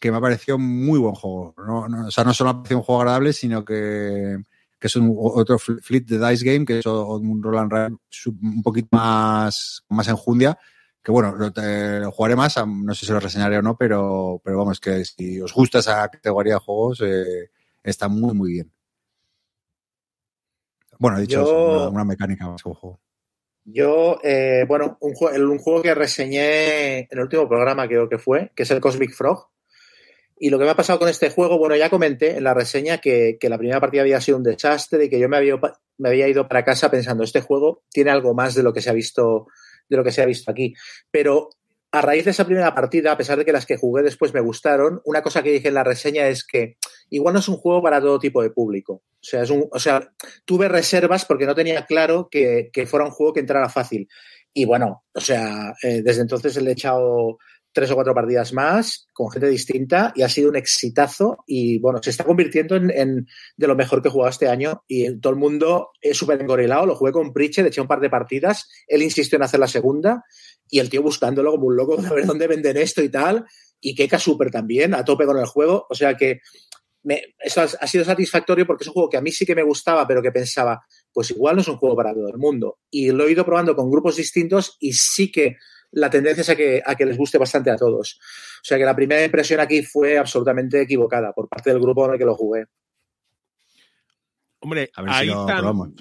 que 0.00 0.10
me 0.10 0.16
ha 0.16 0.20
parecido 0.20 0.58
muy 0.58 0.98
buen 0.98 1.14
juego. 1.14 1.54
¿no? 1.56 1.86
no 1.86 2.08
o 2.08 2.10
sea, 2.10 2.24
no 2.24 2.34
solo 2.34 2.50
ha 2.50 2.56
parecido 2.56 2.78
un 2.78 2.84
juego 2.84 3.02
agradable, 3.02 3.32
sino 3.32 3.64
que, 3.64 4.38
es 4.80 4.96
un, 4.96 5.14
otro 5.16 5.56
Fleet 5.60 6.04
de 6.04 6.18
Dice 6.18 6.44
Game, 6.44 6.66
que 6.66 6.80
es 6.80 6.86
un 6.86 7.40
roll 7.40 7.58
and 7.58 7.72
ride 7.72 7.96
un 8.26 8.62
poquito 8.64 8.88
más, 8.90 9.84
más 9.88 10.08
enjundia. 10.08 10.58
Que 11.02 11.12
bueno, 11.12 11.34
lo, 11.34 12.12
jugaré 12.12 12.36
más, 12.36 12.56
no 12.66 12.94
sé 12.94 13.06
si 13.06 13.12
lo 13.12 13.20
reseñaré 13.20 13.58
o 13.58 13.62
no, 13.62 13.76
pero, 13.76 14.40
pero 14.44 14.58
vamos, 14.58 14.80
que 14.80 15.04
si 15.04 15.40
os 15.40 15.52
gusta 15.54 15.78
esa 15.78 16.08
categoría 16.08 16.54
de 16.54 16.60
juegos, 16.60 17.00
eh, 17.00 17.50
está 17.82 18.08
muy, 18.08 18.34
muy 18.34 18.52
bien. 18.52 18.72
Bueno, 20.98 21.16
he 21.16 21.22
dicho 21.22 21.42
yo, 21.42 21.78
una, 21.78 21.88
una, 21.88 22.04
mecánica 22.04 22.46
más 22.46 22.62
que 22.62 22.68
un 22.68 22.74
juego. 22.74 23.00
Yo, 23.64 24.18
eh, 24.22 24.64
bueno, 24.68 24.98
un, 25.00 25.14
un, 25.50 25.58
juego 25.58 25.80
que 25.80 25.94
reseñé 25.94 26.98
en 26.98 27.08
el 27.10 27.20
último 27.20 27.48
programa, 27.48 27.88
creo 27.88 28.08
que 28.08 28.18
fue, 28.18 28.52
que 28.54 28.64
es 28.64 28.70
el 28.70 28.80
Cosmic 28.80 29.14
Frog. 29.14 29.48
Y 30.38 30.50
lo 30.50 30.58
que 30.58 30.64
me 30.64 30.70
ha 30.70 30.76
pasado 30.76 30.98
con 30.98 31.08
este 31.08 31.30
juego, 31.30 31.58
bueno, 31.58 31.76
ya 31.76 31.90
comenté 31.90 32.36
en 32.36 32.44
la 32.44 32.54
reseña 32.54 32.98
que, 32.98 33.36
que 33.38 33.48
la 33.48 33.58
primera 33.58 33.80
partida 33.80 34.02
había 34.02 34.20
sido 34.20 34.38
un 34.38 34.42
desastre 34.42 35.04
y 35.04 35.08
que 35.10 35.18
yo 35.18 35.28
me 35.28 35.36
había, 35.36 35.58
me 35.98 36.08
había 36.08 36.28
ido 36.28 36.48
para 36.48 36.64
casa 36.64 36.90
pensando, 36.90 37.24
este 37.24 37.42
juego 37.42 37.82
tiene 37.90 38.10
algo 38.10 38.32
más 38.32 38.54
de 38.54 38.62
lo 38.62 38.72
que 38.72 38.80
se 38.80 38.88
ha 38.88 38.94
visto, 38.94 39.48
de 39.90 39.96
lo 39.96 40.04
que 40.04 40.12
se 40.12 40.22
ha 40.22 40.26
visto 40.26 40.50
aquí. 40.50 40.72
Pero 41.10 41.50
a 41.92 42.00
raíz 42.00 42.24
de 42.24 42.30
esa 42.30 42.46
primera 42.46 42.72
partida, 42.74 43.12
a 43.12 43.16
pesar 43.16 43.36
de 43.36 43.44
que 43.44 43.52
las 43.52 43.66
que 43.66 43.76
jugué 43.76 44.02
después 44.02 44.32
me 44.32 44.40
gustaron, 44.40 45.00
una 45.04 45.22
cosa 45.22 45.42
que 45.42 45.50
dije 45.50 45.68
en 45.68 45.74
la 45.74 45.84
reseña 45.84 46.28
es 46.28 46.46
que 46.46 46.76
igual 47.10 47.34
no 47.34 47.40
es 47.40 47.48
un 47.48 47.56
juego 47.56 47.82
para 47.82 48.00
todo 48.00 48.18
tipo 48.18 48.42
de 48.42 48.50
público. 48.50 48.92
O 48.94 49.22
sea, 49.22 49.42
es 49.42 49.50
un, 49.50 49.68
o 49.70 49.78
sea 49.78 50.12
tuve 50.44 50.68
reservas 50.68 51.24
porque 51.24 51.46
no 51.46 51.54
tenía 51.54 51.86
claro 51.86 52.28
que, 52.30 52.70
fuera 52.86 53.06
un 53.06 53.10
juego 53.10 53.32
que 53.32 53.40
entrara 53.40 53.68
fácil. 53.68 54.08
Y 54.52 54.64
bueno, 54.64 55.04
o 55.12 55.20
sea, 55.20 55.74
eh, 55.82 56.02
desde 56.02 56.22
entonces 56.22 56.60
le 56.62 56.70
he 56.70 56.72
echado 56.72 57.38
tres 57.72 57.90
o 57.90 57.94
cuatro 57.94 58.14
partidas 58.14 58.52
más 58.52 59.08
con 59.12 59.30
gente 59.30 59.48
distinta 59.48 60.12
y 60.16 60.22
ha 60.22 60.28
sido 60.28 60.50
un 60.50 60.56
exitazo 60.56 61.44
y 61.46 61.78
bueno, 61.78 62.02
se 62.02 62.10
está 62.10 62.24
convirtiendo 62.24 62.76
en, 62.76 63.26
de 63.56 63.66
lo 63.66 63.76
mejor 63.76 64.02
que 64.02 64.08
he 64.08 64.10
jugado 64.10 64.30
este 64.30 64.48
año 64.48 64.82
y 64.88 65.18
todo 65.20 65.32
el 65.32 65.38
mundo 65.38 65.90
es 66.00 66.16
súper 66.16 66.40
engorilado, 66.40 66.86
lo 66.86 66.96
jugué 66.96 67.12
con 67.12 67.32
Pritchett, 67.32 67.66
eché 67.66 67.80
un 67.80 67.86
par 67.86 68.00
de 68.00 68.10
partidas, 68.10 68.68
él 68.88 69.02
insistió 69.02 69.36
en 69.36 69.42
hacer 69.42 69.60
la 69.60 69.68
segunda 69.68 70.24
y 70.68 70.78
el 70.78 70.90
tío 70.90 71.02
buscándolo 71.02 71.52
como 71.52 71.66
un 71.66 71.76
loco 71.76 71.96
de 72.02 72.08
ver 72.08 72.26
dónde 72.26 72.46
venden 72.46 72.76
esto 72.76 73.02
y 73.02 73.08
tal. 73.08 73.44
Y 73.82 73.94
Keka 73.94 74.18
súper 74.18 74.50
también, 74.50 74.92
a 74.92 75.04
tope 75.04 75.24
con 75.24 75.38
el 75.38 75.46
juego, 75.46 75.86
o 75.88 75.94
sea 75.94 76.14
que 76.14 76.40
me, 77.02 77.34
eso 77.38 77.62
ha, 77.62 77.86
sido 77.86 78.04
satisfactorio 78.04 78.66
porque 78.66 78.84
es 78.84 78.88
un 78.88 78.94
juego 78.94 79.08
que 79.08 79.16
a 79.16 79.22
mí 79.22 79.32
sí 79.32 79.46
que 79.46 79.54
me 79.54 79.62
gustaba, 79.62 80.06
pero 80.06 80.20
que 80.20 80.32
pensaba, 80.32 80.84
pues 81.12 81.30
igual 81.30 81.56
no 81.56 81.62
es 81.62 81.68
un 81.68 81.76
juego 81.76 81.96
para 81.96 82.12
todo 82.12 82.28
el 82.28 82.36
mundo. 82.36 82.78
Y 82.90 83.10
lo 83.10 83.26
he 83.26 83.32
ido 83.32 83.44
probando 83.44 83.74
con 83.74 83.90
grupos 83.90 84.16
distintos 84.16 84.76
y 84.80 84.92
sí 84.92 85.32
que 85.32 85.56
la 85.92 86.10
tendencia 86.10 86.42
es 86.42 86.48
a 86.48 86.56
que, 86.56 86.82
a 86.84 86.94
que 86.94 87.06
les 87.06 87.16
guste 87.16 87.38
bastante 87.38 87.70
a 87.70 87.76
todos. 87.76 88.18
O 88.20 88.64
sea 88.64 88.78
que 88.78 88.84
la 88.84 88.94
primera 88.94 89.24
impresión 89.24 89.60
aquí 89.60 89.82
fue 89.82 90.18
absolutamente 90.18 90.82
equivocada 90.82 91.32
por 91.32 91.48
parte 91.48 91.70
del 91.70 91.80
grupo 91.80 92.06
en 92.06 92.12
el 92.12 92.18
que 92.18 92.24
lo 92.24 92.34
jugué. 92.34 92.66
Hombre, 94.60 94.90
a 94.94 95.02
ver 95.02 95.10
ahí 95.12 95.28
si 95.28 95.34
lo 95.34 95.46
tan, 95.46 95.94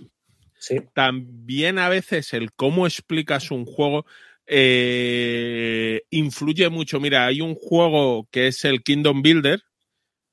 sí. 0.57 0.81
también 0.93 1.79
a 1.79 1.87
veces 1.87 2.33
el 2.33 2.51
cómo 2.51 2.85
explicas 2.85 3.51
un 3.51 3.65
juego 3.65 4.05
eh, 4.45 6.01
influye 6.09 6.69
mucho. 6.69 6.99
Mira, 6.99 7.25
hay 7.25 7.39
un 7.41 7.55
juego 7.55 8.27
que 8.31 8.47
es 8.47 8.65
el 8.65 8.83
Kingdom 8.83 9.21
Builder, 9.21 9.61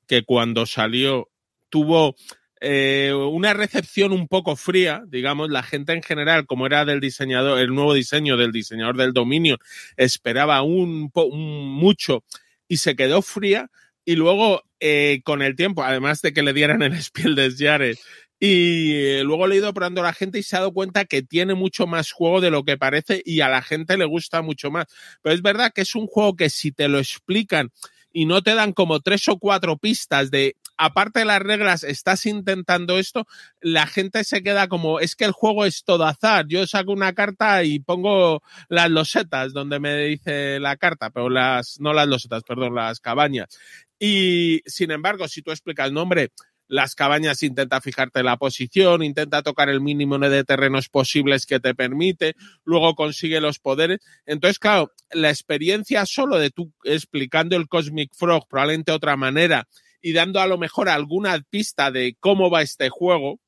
que 0.07 0.23
cuando 0.23 0.65
salió 0.65 1.29
tuvo 1.69 2.15
eh, 2.61 3.13
una 3.13 3.53
recepción 3.53 4.11
un 4.11 4.27
poco 4.27 4.55
fría, 4.55 5.03
digamos, 5.07 5.49
la 5.49 5.63
gente 5.63 5.93
en 5.93 6.01
general, 6.01 6.45
como 6.45 6.65
era 6.65 6.85
del 6.85 6.99
diseñador, 6.99 7.59
el 7.59 7.73
nuevo 7.73 7.93
diseño 7.93 8.37
del 8.37 8.51
diseñador 8.51 8.97
del 8.97 9.13
dominio, 9.13 9.57
esperaba 9.95 10.61
un, 10.61 11.11
un 11.13 11.67
mucho 11.69 12.23
y 12.67 12.77
se 12.77 12.95
quedó 12.95 13.21
fría. 13.21 13.69
Y 14.05 14.15
luego, 14.15 14.63
eh, 14.79 15.21
con 15.25 15.41
el 15.41 15.55
tiempo, 15.55 15.83
además 15.83 16.21
de 16.21 16.31
que 16.31 16.41
le 16.41 16.53
dieran 16.53 16.81
el 16.81 16.95
Spiel 17.01 17.35
des 17.35 17.57
Jahres, 17.57 17.99
y 18.39 18.93
eh, 18.93 19.23
luego 19.23 19.47
le 19.47 19.55
he 19.55 19.57
ido 19.57 19.73
probando 19.73 20.01
a 20.01 20.05
la 20.05 20.13
gente 20.13 20.39
y 20.39 20.43
se 20.43 20.55
ha 20.55 20.59
dado 20.59 20.73
cuenta 20.73 21.05
que 21.05 21.23
tiene 21.23 21.55
mucho 21.55 21.87
más 21.87 22.11
juego 22.11 22.39
de 22.39 22.51
lo 22.51 22.63
que 22.63 22.77
parece 22.77 23.21
y 23.25 23.41
a 23.41 23.49
la 23.49 23.61
gente 23.63 23.97
le 23.97 24.05
gusta 24.05 24.41
mucho 24.41 24.69
más. 24.69 24.85
Pero 25.21 25.33
es 25.33 25.41
verdad 25.41 25.71
que 25.73 25.81
es 25.81 25.95
un 25.95 26.07
juego 26.07 26.35
que 26.35 26.49
si 26.49 26.71
te 26.71 26.87
lo 26.87 26.99
explican 26.99 27.71
y 28.13 28.25
no 28.25 28.43
te 28.43 28.53
dan 28.53 28.73
como 28.73 28.99
tres 28.99 29.27
o 29.27 29.39
cuatro 29.39 29.77
pistas 29.77 30.29
de 30.29 30.55
aparte 30.77 31.19
de 31.19 31.25
las 31.25 31.41
reglas, 31.41 31.83
estás 31.83 32.25
intentando 32.25 32.97
esto, 32.97 33.27
la 33.61 33.87
gente 33.87 34.23
se 34.23 34.43
queda 34.43 34.67
como, 34.67 34.99
es 34.99 35.15
que 35.15 35.25
el 35.25 35.31
juego 35.31 35.65
es 35.65 35.83
todo 35.83 36.05
azar. 36.05 36.45
Yo 36.47 36.65
saco 36.67 36.91
una 36.91 37.13
carta 37.13 37.63
y 37.63 37.79
pongo 37.79 38.41
las 38.69 38.89
losetas 38.89 39.53
donde 39.53 39.79
me 39.79 39.97
dice 39.97 40.59
la 40.59 40.77
carta, 40.77 41.09
pero 41.09 41.29
las, 41.29 41.79
no 41.79 41.93
las 41.93 42.07
losetas, 42.07 42.43
perdón, 42.43 42.75
las 42.75 42.99
cabañas. 42.99 43.57
Y 43.99 44.61
sin 44.65 44.91
embargo, 44.91 45.27
si 45.27 45.41
tú 45.41 45.51
explicas, 45.51 45.91
no, 45.91 46.03
hombre, 46.03 46.31
las 46.67 46.95
cabañas 46.95 47.43
intenta 47.43 47.81
fijarte 47.81 48.23
la 48.23 48.37
posición, 48.37 49.01
intenta 49.01 49.41
tocar 49.41 49.69
el 49.69 49.81
mínimo 49.81 50.19
de 50.19 50.43
terrenos 50.43 50.89
posibles 50.89 51.45
que 51.45 51.59
te 51.59 51.73
permite, 51.73 52.35
luego 52.65 52.93
consigue 52.95 53.39
los 53.39 53.59
poderes. 53.59 53.99
Entonces, 54.25 54.59
claro, 54.59 54.91
la 55.11 55.29
experiencia 55.29 56.05
solo 56.05 56.37
de 56.37 56.49
tú 56.49 56.73
explicando 56.83 57.55
el 57.55 57.67
Cosmic 57.67 58.13
Frog 58.13 58.47
probablemente 58.47 58.91
de 58.91 58.97
otra 58.97 59.15
manera 59.15 59.67
y 60.07 60.13
dando 60.13 60.39
a 60.39 60.47
lo 60.47 60.57
mejor 60.57 60.87
alguna 60.87 61.37
pista 61.49 61.91
de 61.91 62.15
cómo 62.21 62.49
va 62.49 62.61
este 62.61 62.87
juego, 62.87 63.41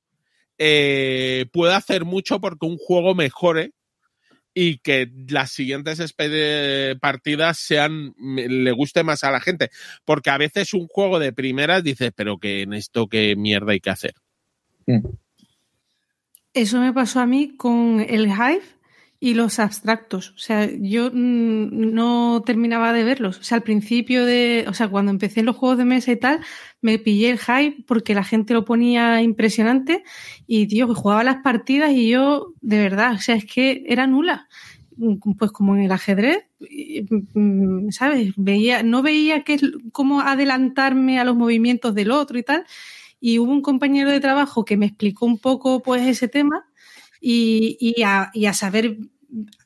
eh, 0.58 1.45
puede 1.54 1.74
hacer 1.74 2.04
mucho 2.04 2.41
porque 2.41 2.65
un 2.65 2.78
juego 2.78 3.15
mejore 3.15 3.72
y 4.54 4.80
que 4.80 5.10
las 5.30 5.52
siguientes 5.52 6.13
partidas 7.00 7.60
sean 7.60 8.13
le 8.17 8.72
guste 8.74 9.06
más 9.06 9.24
a 9.24 9.32
la 9.32 9.39
gente 9.39 9.69
porque 10.04 10.32
a 10.32 10.38
veces 10.38 10.74
un 10.74 10.88
juego 10.88 11.17
de 11.17 11.32
primeras 11.32 11.82
dice 11.82 12.12
pero 12.12 12.39
que 12.39 12.63
en 12.63 12.74
esto 12.74 13.08
qué 13.08 13.38
mierda 13.38 13.72
hay 13.72 13.80
que 13.80 13.91
hacer 13.91 14.15
mm. 14.88 15.08
eso 16.56 16.80
me 16.80 16.91
pasó 16.91 17.22
a 17.22 17.26
mí 17.26 17.56
con 17.56 18.02
el 18.02 18.28
Hive 18.28 18.63
y 19.19 19.34
los 19.34 19.60
abstractos. 19.60 20.32
O 20.32 20.38
sea, 20.38 20.69
yo 20.71 21.10
mm, 21.12 21.91
no 21.93 22.41
terminaba 22.45 22.93
de 22.93 23.03
verlos. 23.03 23.39
O 23.39 23.43
sea, 23.43 23.58
al 23.58 23.63
principio 23.63 24.25
de, 24.25 24.65
o 24.67 24.73
sea, 24.73 24.88
cuando 24.88 25.12
empecé 25.12 25.43
los 25.43 25.58
juegos 25.58 25.77
de 25.77 25.86
mesa 25.86 26.12
y 26.12 26.17
tal, 26.17 26.39
me 26.82 26.99
pillé 26.99 27.32
el 27.32 27.39
hype 27.39 27.84
porque 27.86 28.15
la 28.15 28.23
gente 28.23 28.53
lo 28.53 28.65
ponía 28.65 29.21
impresionante 29.21 30.03
y, 30.47 30.67
tío, 30.67 30.93
jugaba 30.95 31.23
las 31.23 31.38
partidas 31.43 31.91
y 31.91 32.10
yo, 32.10 32.53
de 32.62 32.77
verdad, 32.79 33.13
o 33.15 33.19
sea, 33.19 33.36
es 33.36 33.45
que 33.45 33.84
era 33.88 34.08
nula. 34.08 34.47
Pues 35.38 35.51
como 35.51 35.75
en 35.77 35.84
el 35.84 35.91
ajedrez, 35.93 36.45
mm, 37.34 37.89
¿sabes? 37.91 38.34
Veía, 38.36 38.84
no 38.84 39.01
veía 39.01 39.43
que, 39.43 39.60
cómo 39.93 40.21
adelantarme 40.21 41.19
a 41.19 41.23
los 41.23 41.36
movimientos 41.38 41.95
del 41.95 42.12
otro 42.12 42.38
y 42.38 42.43
tal. 42.43 42.65
Y 43.21 43.39
hubo 43.39 43.51
un 43.51 43.62
compañero 43.62 44.12
de 44.12 44.19
trabajo 44.21 44.65
que 44.65 44.77
me 44.77 44.86
explicó 44.86 45.25
un 45.25 45.39
poco, 45.39 45.82
pues, 45.82 46.03
ese 46.03 46.27
tema 46.27 46.68
y, 47.19 48.01
a, 48.03 48.32
y 48.34 48.45
a, 48.45 48.53
saber 48.53 48.97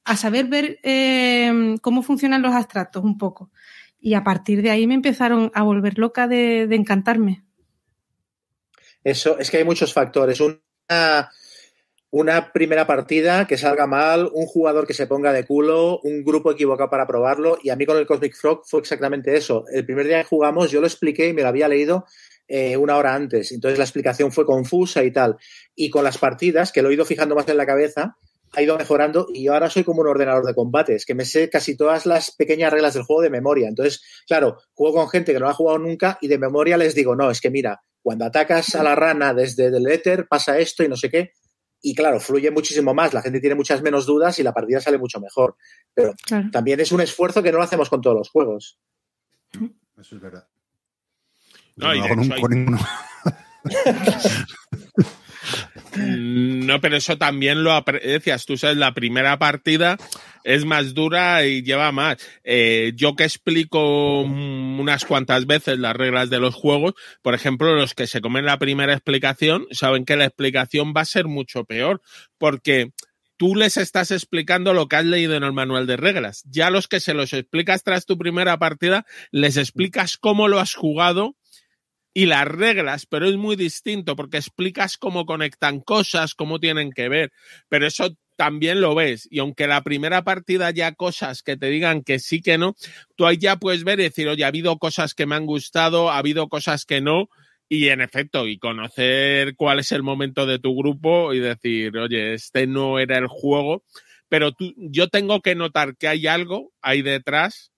a 0.04 0.18
saber 0.18 0.48
ver 0.48 0.80
eh, 0.84 1.76
cómo 1.82 2.04
funcionan 2.04 2.42
los 2.42 2.54
abstractos 2.54 3.04
un 3.04 3.18
poco. 3.18 3.52
Y 4.00 4.16
a 4.16 4.24
partir 4.24 4.62
de 4.62 4.70
ahí 4.70 4.86
me 4.86 4.96
empezaron 4.96 5.52
a 5.54 5.64
volver 5.64 5.98
loca 5.98 6.28
de, 6.28 6.68
de 6.68 6.76
encantarme. 6.76 7.44
Eso, 9.04 9.38
es 9.40 9.50
que 9.50 9.58
hay 9.58 9.64
muchos 9.64 9.94
factores. 9.94 10.42
Una, 10.42 11.30
una 12.10 12.52
primera 12.52 12.86
partida 12.86 13.48
que 13.48 13.58
salga 13.58 13.88
mal, 13.88 14.30
un 14.34 14.46
jugador 14.46 14.86
que 14.86 14.94
se 14.94 15.08
ponga 15.08 15.34
de 15.34 15.46
culo, 15.46 16.00
un 16.04 16.24
grupo 16.24 16.52
equivocado 16.52 16.90
para 16.90 17.08
probarlo. 17.08 17.58
Y 17.64 17.70
a 17.70 17.76
mí 17.76 17.86
con 17.86 17.98
el 17.98 18.06
Cosmic 18.06 18.36
Frog 18.36 18.64
fue 18.66 18.82
exactamente 18.82 19.36
eso. 19.36 19.66
El 19.72 19.86
primer 19.86 20.06
día 20.06 20.22
que 20.22 20.28
jugamos 20.28 20.70
yo 20.70 20.80
lo 20.80 20.88
expliqué 20.88 21.30
y 21.30 21.34
me 21.34 21.42
lo 21.42 21.48
había 21.48 21.68
leído 21.68 22.06
eh, 22.48 22.78
una 22.78 22.98
hora 22.98 23.16
antes. 23.16 23.52
Entonces 23.52 23.78
la 23.78 23.86
explicación 23.86 24.32
fue 24.32 24.46
confusa 24.46 25.04
y 25.04 25.12
tal. 25.12 25.38
Y 25.76 25.90
con 25.90 26.04
las 26.04 26.18
partidas, 26.18 26.72
que 26.72 26.82
lo 26.82 26.90
he 26.90 26.94
ido 26.94 27.06
fijando 27.06 27.36
más 27.36 27.48
en 27.48 27.58
la 27.58 27.66
cabeza, 27.66 28.18
ha 28.56 28.62
ido 28.62 28.78
mejorando 28.78 29.28
y 29.34 29.48
ahora 29.48 29.70
soy 29.70 29.84
como 29.84 30.02
un 30.02 30.08
ordenador 30.08 30.46
de 30.46 30.54
combates, 30.54 31.06
que 31.06 31.16
me 31.16 31.26
sé 31.26 31.50
casi 31.50 31.76
todas 31.76 32.06
las 32.06 32.32
pequeñas 32.32 32.72
reglas 32.72 32.94
del 32.94 33.04
juego 33.04 33.22
de 33.22 33.30
memoria. 33.30 33.68
Entonces, 33.68 34.04
claro, 34.28 34.58
juego 34.74 34.98
con 34.98 35.10
gente 35.10 35.34
que 35.34 35.40
no 35.40 35.50
ha 35.50 35.54
jugado 35.54 35.80
nunca 35.80 36.18
y 36.22 36.28
de 36.28 36.38
memoria 36.38 36.78
les 36.78 36.94
digo, 36.94 37.16
no, 37.16 37.32
es 37.32 37.42
que 37.42 37.50
mira, 37.50 37.82
cuando 38.02 38.26
atacas 38.26 38.76
a 38.76 38.84
la 38.84 38.96
rana 38.96 39.34
desde 39.34 39.68
el 39.68 39.88
éter 39.88 40.28
pasa 40.28 40.60
esto 40.60 40.84
y 40.84 40.88
no 40.88 40.98
sé 40.98 41.10
qué. 41.10 41.32
Y 41.82 41.96
claro, 41.96 42.20
fluye 42.20 42.50
muchísimo 42.52 42.94
más, 42.94 43.14
la 43.14 43.22
gente 43.22 43.42
tiene 43.42 43.56
muchas 43.56 43.82
menos 43.82 44.06
dudas 44.06 44.40
y 44.40 44.44
la 44.44 44.54
partida 44.54 44.80
sale 44.80 44.98
mucho 44.98 45.20
mejor. 45.20 45.58
Pero 45.94 46.14
también 46.52 46.80
es 46.80 46.92
un 46.92 47.02
esfuerzo 47.02 47.44
que 47.44 47.52
no 47.52 47.58
lo 47.58 47.64
hacemos 47.64 47.90
con 47.90 48.02
todos 48.02 48.16
los 48.16 48.30
juegos. 48.30 48.80
Eso 50.00 50.16
es 50.16 50.22
verdad. 50.22 50.48
No, 51.76 51.94
no, 55.98 56.82
pero 56.82 56.98
eso 56.98 57.18
también 57.18 57.64
lo 57.64 57.72
aprecias. 57.72 58.46
Tú 58.46 58.58
sabes, 58.58 58.78
la 58.78 58.94
primera 58.94 59.38
partida 59.40 59.98
es 60.44 60.66
más 60.66 60.94
dura 60.94 61.46
y 61.46 61.64
lleva 61.64 61.92
más. 61.92 62.18
Eh, 62.44 62.94
yo 62.96 63.16
que 63.16 63.24
explico 63.24 64.22
unas 64.22 65.06
cuantas 65.06 65.46
veces 65.46 65.80
las 65.80 65.96
reglas 65.96 66.30
de 66.30 66.40
los 66.40 66.56
juegos, 66.56 66.94
por 67.22 67.34
ejemplo, 67.34 67.76
los 67.76 67.94
que 67.94 68.08
se 68.08 68.22
comen 68.22 68.46
la 68.46 68.60
primera 68.60 68.94
explicación 68.94 69.68
saben 69.72 70.06
que 70.06 70.18
la 70.18 70.26
explicación 70.26 70.94
va 70.96 71.02
a 71.02 71.06
ser 71.06 71.28
mucho 71.28 71.66
peor 71.66 72.02
porque 72.38 72.92
tú 73.38 73.56
les 73.56 73.78
estás 73.78 74.12
explicando 74.12 74.74
lo 74.74 74.88
que 74.88 74.98
has 74.98 75.06
leído 75.06 75.36
en 75.36 75.44
el 75.44 75.54
manual 75.54 75.88
de 75.88 75.98
reglas. 75.98 76.44
Ya 76.46 76.70
los 76.70 76.88
que 76.88 77.00
se 77.00 77.14
los 77.14 77.34
explicas 77.34 77.84
tras 77.84 78.06
tu 78.06 78.18
primera 78.18 78.58
partida, 78.58 79.06
les 79.32 79.58
explicas 79.58 80.18
cómo 80.18 80.48
lo 80.48 80.60
has 80.60 80.76
jugado 80.76 81.36
y 82.14 82.28
las 82.28 82.48
reglas, 82.48 83.06
pero 83.06 83.28
es 83.28 83.36
muy 83.36 83.56
distinto 83.56 84.16
porque 84.16 84.38
explicas 84.38 84.98
cómo 84.98 85.26
conectan 85.26 85.80
cosas, 85.80 86.36
cómo 86.36 86.60
tienen 86.60 86.92
que 86.92 87.10
ver, 87.10 87.32
pero 87.70 87.88
eso 87.88 88.16
también 88.36 88.82
lo 88.82 88.96
ves. 88.96 89.28
Y 89.32 89.40
aunque 89.40 89.68
la 89.68 89.84
primera 89.84 90.24
partida 90.24 90.72
ya 90.72 90.94
cosas 90.94 91.44
que 91.44 91.58
te 91.58 91.68
digan 91.68 92.04
que 92.04 92.20
sí, 92.20 92.42
que 92.42 92.58
no, 92.58 92.76
tú 93.16 93.26
ahí 93.26 93.38
ya 93.38 93.58
puedes 93.58 93.84
ver 93.84 94.00
y 94.00 94.04
decir, 94.04 94.28
oye, 94.28 94.44
ha 94.44 94.48
habido 94.48 94.78
cosas 94.78 95.14
que 95.14 95.26
me 95.26 95.36
han 95.36 95.46
gustado, 95.46 96.12
ha 96.12 96.18
habido 96.18 96.50
cosas 96.50 96.86
que 96.86 97.02
no. 97.02 97.30
Y 97.70 97.90
en 97.90 98.02
efecto, 98.02 98.48
y 98.48 98.60
conocer 98.60 99.56
cuál 99.56 99.80
es 99.80 99.92
el 99.92 100.04
momento 100.04 100.46
de 100.46 100.60
tu 100.60 100.76
grupo 100.76 101.34
y 101.34 101.40
decir, 101.40 101.98
oye, 101.98 102.36
este 102.36 102.68
no 102.68 103.00
era 103.00 103.18
el 103.18 103.28
juego, 103.28 103.84
pero 104.30 104.52
tú, 104.52 104.74
yo 104.78 105.08
tengo 105.08 105.42
que 105.42 105.56
notar 105.56 105.96
que 105.98 106.08
hay 106.08 106.28
algo 106.28 106.72
ahí 106.82 107.02
detrás 107.02 107.73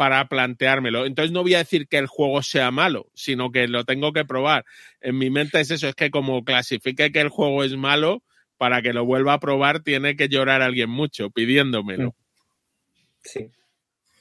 para 0.00 0.28
planteármelo. 0.28 1.04
Entonces 1.04 1.30
no 1.30 1.42
voy 1.42 1.52
a 1.52 1.58
decir 1.58 1.86
que 1.86 1.98
el 1.98 2.06
juego 2.06 2.42
sea 2.42 2.70
malo, 2.70 3.10
sino 3.12 3.52
que 3.52 3.68
lo 3.68 3.84
tengo 3.84 4.14
que 4.14 4.24
probar. 4.24 4.64
En 5.02 5.18
mi 5.18 5.28
mente 5.28 5.60
es 5.60 5.70
eso, 5.70 5.88
es 5.88 5.94
que 5.94 6.10
como 6.10 6.42
clasifique 6.42 7.12
que 7.12 7.20
el 7.20 7.28
juego 7.28 7.64
es 7.64 7.76
malo, 7.76 8.22
para 8.56 8.80
que 8.80 8.94
lo 8.94 9.04
vuelva 9.04 9.34
a 9.34 9.40
probar 9.40 9.80
tiene 9.80 10.16
que 10.16 10.30
llorar 10.30 10.62
alguien 10.62 10.88
mucho 10.88 11.28
pidiéndomelo. 11.28 12.14
Sí. 13.22 13.50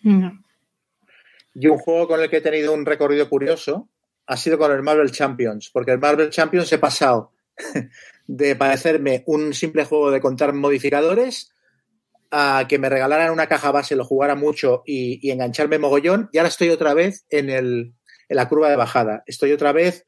Y 0.04 1.68
un 1.68 1.78
juego 1.78 2.10
con 2.10 2.20
el 2.20 2.30
que 2.30 2.38
he 2.38 2.42
tenido 2.42 2.74
un 2.74 2.86
recorrido 2.86 3.30
curioso 3.30 3.88
ha 4.26 4.36
sido 4.36 4.58
con 4.58 4.74
el 4.74 4.84
Marvel 4.84 5.12
Champions, 5.12 5.70
porque 5.70 5.92
el 5.92 6.00
Marvel 6.00 6.30
Champions 6.30 6.74
he 6.74 6.78
pasado 6.78 7.32
de 8.28 8.58
parecerme 8.58 9.24
un 9.28 9.54
simple 9.54 9.86
juego 9.86 10.12
de 10.12 10.20
contar 10.20 10.52
modificadores 10.52 11.54
a 12.32 12.66
que 12.68 12.80
me 12.80 12.90
regalaran 12.90 13.32
una 13.32 13.48
caja 13.48 13.72
base, 13.72 13.96
lo 13.96 14.06
jugara 14.06 14.36
mucho 14.36 14.84
y, 14.86 15.30
engancharme 15.32 15.80
mogollón. 15.80 16.30
Y 16.32 16.38
ahora 16.38 16.50
estoy 16.50 16.70
otra 16.70 16.94
vez 16.94 17.26
en, 17.30 17.50
el, 17.50 17.94
en 18.28 18.36
la 18.36 18.48
curva 18.48 18.70
de 18.70 18.76
bajada. 18.76 19.24
Estoy 19.26 19.52
otra 19.52 19.72
vez, 19.72 20.06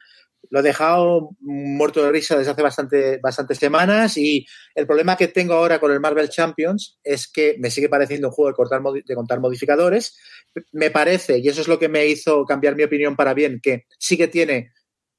lo 0.50 0.60
he 0.60 0.64
dejado 0.64 1.32
muerto 1.40 2.04
de 2.04 2.12
risa 2.12 2.38
desde 2.38 2.52
hace 2.52 2.62
bastante, 2.62 3.20
bastantes 3.22 3.58
semanas 3.58 4.18
y 4.18 4.46
el 4.76 4.88
problema 4.88 5.16
que 5.16 5.28
tengo 5.28 5.54
ahora 5.54 5.80
con 5.80 5.92
el 5.92 6.00
Marvel 6.00 6.30
Champions 6.30 7.00
es 7.04 7.32
que 7.32 7.56
me 7.60 7.72
sigue 7.72 7.90
pareciendo 7.90 8.30
un 8.30 8.34
juego 8.34 8.50
de, 8.50 8.56
cortar, 8.56 8.82
de 8.82 9.16
contar 9.16 9.40
modificadores. 9.40 10.18
Me 10.72 10.92
parece, 10.92 11.40
y 11.40 11.48
eso 11.48 11.62
es 11.62 11.68
lo 11.68 11.80
que 11.80 11.90
me 11.90 12.08
hizo 12.08 12.46
cambiar 12.46 12.76
mi 12.76 12.84
opinión 12.84 13.16
para 13.16 13.34
bien, 13.34 13.60
que 13.62 13.86
sí 13.98 14.18
que 14.18 14.28
tiene 14.28 14.72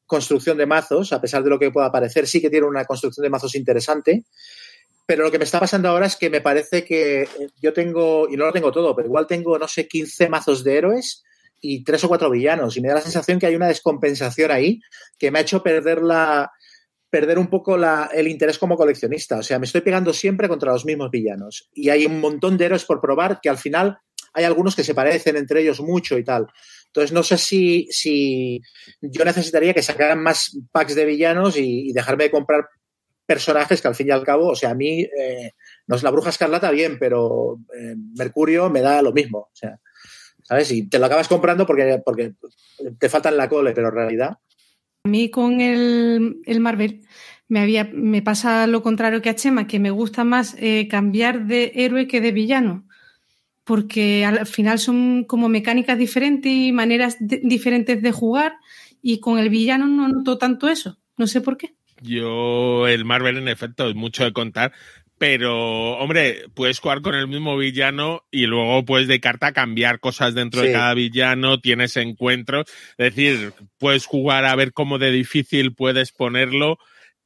construcción 0.06 0.58
de 0.58 0.66
mazos, 0.66 1.12
a 1.14 1.20
pesar 1.22 1.42
de 1.42 1.48
lo 1.48 1.58
que 1.58 1.70
pueda 1.70 1.90
parecer, 1.90 2.26
sí 2.26 2.40
que 2.42 2.50
tiene 2.50 2.66
una 2.66 2.84
construcción 2.84 3.22
de 3.22 3.30
mazos 3.30 3.54
interesante. 3.54 4.24
Pero 5.12 5.24
lo 5.24 5.30
que 5.30 5.36
me 5.36 5.44
está 5.44 5.60
pasando 5.60 5.90
ahora 5.90 6.06
es 6.06 6.16
que 6.16 6.30
me 6.30 6.40
parece 6.40 6.86
que 6.86 7.28
yo 7.60 7.74
tengo, 7.74 8.26
y 8.30 8.36
no 8.38 8.46
lo 8.46 8.52
tengo 8.52 8.72
todo, 8.72 8.96
pero 8.96 9.08
igual 9.08 9.26
tengo, 9.26 9.58
no 9.58 9.68
sé, 9.68 9.86
15 9.86 10.30
mazos 10.30 10.64
de 10.64 10.78
héroes 10.78 11.22
y 11.60 11.84
tres 11.84 12.02
o 12.04 12.08
cuatro 12.08 12.30
villanos. 12.30 12.78
Y 12.78 12.80
me 12.80 12.88
da 12.88 12.94
la 12.94 13.02
sensación 13.02 13.38
que 13.38 13.44
hay 13.44 13.54
una 13.54 13.68
descompensación 13.68 14.50
ahí 14.50 14.80
que 15.18 15.30
me 15.30 15.38
ha 15.38 15.42
hecho 15.42 15.62
perder 15.62 16.00
la, 16.00 16.50
perder 17.10 17.38
un 17.38 17.48
poco 17.48 17.76
el 17.76 18.26
interés 18.26 18.56
como 18.56 18.74
coleccionista. 18.74 19.36
O 19.36 19.42
sea, 19.42 19.58
me 19.58 19.66
estoy 19.66 19.82
pegando 19.82 20.14
siempre 20.14 20.48
contra 20.48 20.72
los 20.72 20.86
mismos 20.86 21.10
villanos. 21.10 21.68
Y 21.74 21.90
hay 21.90 22.06
un 22.06 22.18
montón 22.18 22.56
de 22.56 22.64
héroes 22.64 22.86
por 22.86 23.02
probar 23.02 23.38
que 23.42 23.50
al 23.50 23.58
final 23.58 23.98
hay 24.32 24.44
algunos 24.44 24.74
que 24.74 24.82
se 24.82 24.94
parecen 24.94 25.36
entre 25.36 25.60
ellos 25.60 25.82
mucho 25.82 26.16
y 26.16 26.24
tal. 26.24 26.46
Entonces, 26.86 27.12
no 27.12 27.22
sé 27.22 27.36
si, 27.36 27.86
si 27.90 28.62
yo 29.02 29.26
necesitaría 29.26 29.74
que 29.74 29.82
sacaran 29.82 30.22
más 30.22 30.58
packs 30.70 30.94
de 30.94 31.04
villanos 31.04 31.58
y 31.58 31.92
dejarme 31.92 32.24
de 32.24 32.30
comprar 32.30 32.64
personajes 33.26 33.80
que 33.80 33.88
al 33.88 33.94
fin 33.94 34.08
y 34.08 34.10
al 34.10 34.24
cabo, 34.24 34.48
o 34.48 34.56
sea, 34.56 34.70
a 34.70 34.74
mí, 34.74 35.00
eh, 35.00 35.52
no 35.86 35.96
es 35.96 36.02
la 36.02 36.10
bruja 36.10 36.30
escarlata 36.30 36.70
bien, 36.70 36.98
pero 36.98 37.58
eh, 37.78 37.94
Mercurio 38.16 38.70
me 38.70 38.80
da 38.80 39.02
lo 39.02 39.12
mismo. 39.12 39.38
O 39.38 39.50
sea, 39.54 39.78
¿sabes? 40.42 40.70
Y 40.72 40.88
te 40.88 40.98
lo 40.98 41.06
acabas 41.06 41.28
comprando 41.28 41.66
porque, 41.66 42.00
porque 42.04 42.34
te 42.98 43.08
faltan 43.08 43.36
la 43.36 43.48
cole, 43.48 43.72
pero 43.72 43.88
en 43.88 43.94
realidad. 43.94 44.38
A 45.04 45.08
mí 45.08 45.30
con 45.30 45.60
el, 45.60 46.60
Marvel 46.60 47.02
me, 47.48 47.60
había, 47.60 47.90
me 47.92 48.22
pasa 48.22 48.66
lo 48.66 48.82
contrario 48.82 49.22
que 49.22 49.30
a 49.30 49.34
Chema, 49.34 49.66
que 49.66 49.78
me 49.78 49.90
gusta 49.90 50.24
más 50.24 50.54
eh, 50.58 50.86
cambiar 50.88 51.46
de 51.46 51.72
héroe 51.74 52.06
que 52.06 52.20
de 52.20 52.32
villano. 52.32 52.86
Porque 53.64 54.24
al 54.24 54.46
final 54.46 54.80
son 54.80 55.24
como 55.24 55.48
mecánicas 55.48 55.96
diferentes 55.96 56.52
y 56.52 56.72
maneras 56.72 57.16
diferentes 57.20 58.02
de 58.02 58.10
jugar, 58.10 58.54
y 59.00 59.20
con 59.20 59.38
el 59.38 59.50
villano 59.50 59.86
no 59.86 60.08
noto 60.08 60.36
tanto 60.36 60.68
eso. 60.68 60.98
No 61.16 61.26
sé 61.26 61.40
por 61.40 61.56
qué. 61.56 61.76
Yo, 62.02 62.86
el 62.88 63.04
Marvel, 63.04 63.38
en 63.38 63.48
efecto, 63.48 63.88
es 63.88 63.94
mucho 63.94 64.24
de 64.24 64.32
contar, 64.32 64.72
pero, 65.22 65.98
hombre, 65.98 66.46
puedes 66.52 66.80
jugar 66.80 67.00
con 67.00 67.14
el 67.14 67.28
mismo 67.28 67.56
villano 67.56 68.24
y 68.32 68.46
luego 68.46 68.84
puedes 68.84 69.06
de 69.06 69.20
carta 69.20 69.52
cambiar 69.52 70.00
cosas 70.00 70.34
dentro 70.34 70.62
de 70.62 70.72
cada 70.72 70.94
villano, 70.94 71.60
tienes 71.60 71.96
encuentros, 71.96 72.66
es 72.98 73.14
decir, 73.14 73.52
puedes 73.78 74.04
jugar 74.04 74.44
a 74.44 74.56
ver 74.56 74.72
cómo 74.72 74.98
de 74.98 75.12
difícil 75.12 75.74
puedes 75.74 76.10
ponerlo 76.10 76.78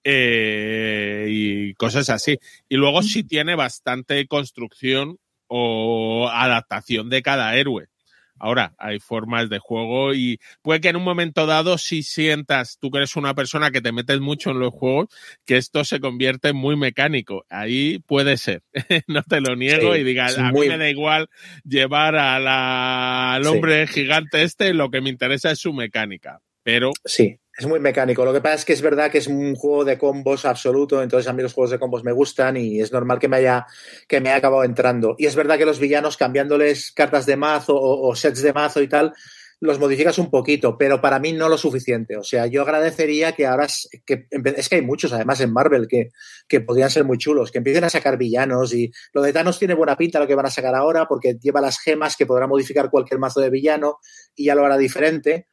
eh, 0.05 1.27
y 1.31 1.73
cosas 1.75 2.11
así. 2.11 2.39
Y 2.69 2.77
luego 2.77 3.03
sí 3.03 3.25
tiene 3.25 3.55
bastante 3.55 4.27
construcción 4.27 5.19
o 5.47 6.29
adaptación 6.31 7.09
de 7.09 7.23
cada 7.23 7.57
héroe. 7.57 7.89
Ahora, 8.39 8.75
hay 8.79 8.99
formas 8.99 9.49
de 9.49 9.59
juego 9.59 10.15
y 10.15 10.41
puede 10.63 10.81
que 10.81 10.89
en 10.89 10.97
un 10.97 11.05
momento 11.05 11.47
dado 11.47 11.79
si 11.79 12.03
sientas, 12.03 12.79
tú 12.79 12.91
que 12.91 12.99
eres 12.99 13.17
una 13.17 13.35
persona 13.35 13.71
que 13.71 13.81
te 13.81 13.93
metes 13.93 14.21
mucho 14.21 14.51
en 14.51 14.61
los 14.61 14.73
juegos, 14.73 15.09
que 15.45 15.57
esto 15.57 15.85
se 15.85 16.01
convierte 16.01 16.49
en 16.49 16.57
muy 16.57 16.77
mecánico. 16.77 17.45
Ahí 17.49 17.99
puede 18.01 18.37
ser, 18.37 18.63
no 19.07 19.23
te 19.23 19.41
lo 19.41 19.57
niego 19.57 19.97
y 19.97 20.05
digas, 20.05 20.39
a 20.39 20.53
mí 20.53 20.69
me 20.69 20.79
da 20.79 20.89
igual 20.91 21.29
llevar 21.65 22.17
al 22.17 23.47
hombre 23.47 23.87
gigante 23.87 24.43
este, 24.43 24.75
lo 24.75 24.91
que 24.91 25.01
me 25.01 25.11
interesa 25.11 25.51
es 25.51 25.59
su 25.59 25.73
mecánica. 25.73 26.41
Pero 26.63 26.91
sí. 27.05 27.39
Es 27.59 27.65
muy 27.65 27.81
mecánico. 27.81 28.23
Lo 28.25 28.35
que 28.35 28.43
pasa 28.43 28.57
es 28.57 28.65
que 28.67 28.75
es 28.75 28.83
verdad 28.83 29.11
que 29.11 29.19
es 29.19 29.29
un 29.29 29.55
juego 29.55 29.85
de 29.85 29.97
combos 29.97 30.45
absoluto, 30.45 31.03
entonces 31.03 31.27
a 31.27 31.33
mí 31.33 31.43
los 31.43 31.55
juegos 31.55 31.71
de 31.71 31.79
combos 31.79 32.05
me 32.05 32.13
gustan 32.13 32.59
y 32.59 32.81
es 32.81 32.93
normal 32.93 33.19
que 33.19 33.29
me 33.29 33.39
haya, 33.39 33.67
que 34.07 34.21
me 34.21 34.29
haya 34.29 34.39
acabado 34.39 34.63
entrando. 34.63 35.15
Y 35.17 35.25
es 35.25 35.35
verdad 35.35 35.57
que 35.57 35.65
los 35.65 35.81
villanos, 35.81 36.19
cambiándoles 36.19 36.93
cartas 36.93 37.25
de 37.25 37.37
mazo 37.37 37.75
o, 37.75 38.15
sets 38.15 38.43
de 38.43 38.53
mazo 38.53 38.83
y 38.83 38.89
tal, 38.89 39.15
los 39.59 39.79
modificas 39.79 40.19
un 40.19 40.29
poquito, 40.29 40.77
pero 40.77 41.01
para 41.01 41.19
mí 41.19 41.33
no 41.33 41.49
lo 41.49 41.57
suficiente. 41.57 42.19
O 42.19 42.23
sea, 42.23 42.47
yo 42.47 42.61
agradecería 42.61 43.33
que 43.33 43.47
ahora, 43.47 43.65
es 43.65 44.69
que 44.69 44.75
hay 44.75 44.83
muchos 44.83 45.15
además 45.15 45.41
en 45.41 45.51
Marvel 45.51 45.89
que, 45.89 46.11
que 46.47 46.61
podrían 46.61 46.91
ser 46.91 47.05
muy 47.05 47.17
chulos, 47.17 47.51
que 47.51 47.57
empiecen 47.57 47.85
a 47.85 47.89
sacar 47.89 48.19
villanos 48.19 48.75
y 48.75 48.93
lo 49.15 49.23
de 49.23 49.33
Thanos 49.33 49.59
tiene 49.59 49.73
buena 49.73 49.97
pinta 49.97 50.21
lo 50.21 50.27
que 50.27 50.35
van 50.35 50.45
a 50.45 50.51
sacar 50.51 50.75
ahora 50.75 51.07
porque 51.09 51.39
lleva 51.41 51.63
las 51.63 51.79
gemas 51.79 52.17
que 52.17 52.27
podrá 52.27 52.47
modificar 52.47 52.91
cualquier 52.91 53.19
mazo 53.19 53.41
de 53.41 53.49
villano 53.49 54.01
y 54.35 54.45
ya 54.45 54.55
lo 54.55 54.67
hará 54.67 54.77
diferente 54.77 55.47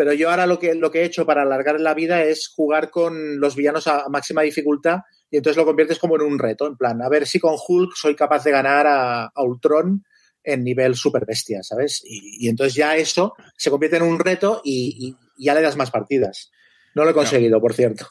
pero 0.00 0.14
yo 0.14 0.30
ahora 0.30 0.46
lo 0.46 0.58
que, 0.58 0.74
lo 0.74 0.90
que 0.90 1.02
he 1.02 1.04
hecho 1.04 1.26
para 1.26 1.42
alargar 1.42 1.78
la 1.78 1.92
vida 1.92 2.24
es 2.24 2.48
jugar 2.48 2.88
con 2.88 3.38
los 3.38 3.54
villanos 3.54 3.86
a, 3.86 4.08
máxima 4.08 4.40
dificultad 4.40 5.00
y 5.30 5.36
entonces 5.36 5.58
lo 5.58 5.66
conviertes 5.66 5.98
como 5.98 6.16
en 6.16 6.22
un 6.22 6.38
reto, 6.38 6.66
en 6.66 6.78
plan, 6.78 7.02
a 7.02 7.10
ver 7.10 7.26
si 7.26 7.38
con 7.38 7.54
Hulk 7.68 7.92
soy 7.94 8.14
capaz 8.16 8.42
de 8.44 8.50
ganar 8.50 8.86
a, 8.86 9.30
Ultron 9.36 10.02
en 10.42 10.64
nivel 10.64 10.94
super 10.94 11.26
bestia, 11.26 11.62
¿sabes? 11.62 12.00
Y, 12.02 12.48
entonces 12.48 12.76
ya 12.76 12.96
eso 12.96 13.34
se 13.58 13.68
convierte 13.68 13.98
en 13.98 14.04
un 14.04 14.18
reto 14.18 14.62
y, 14.64 15.14
ya 15.36 15.52
le 15.52 15.60
das 15.60 15.76
más 15.76 15.90
partidas. 15.90 16.50
No 16.94 17.04
lo 17.04 17.10
he 17.10 17.14
conseguido, 17.14 17.60
por 17.60 17.74
cierto. 17.74 18.06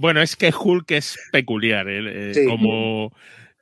Bueno, 0.00 0.22
es 0.22 0.34
que 0.34 0.50
Hulk 0.50 0.92
es 0.92 1.18
peculiar, 1.30 1.90
¿eh? 1.90 2.30
eh 2.30 2.46
como 2.46 3.12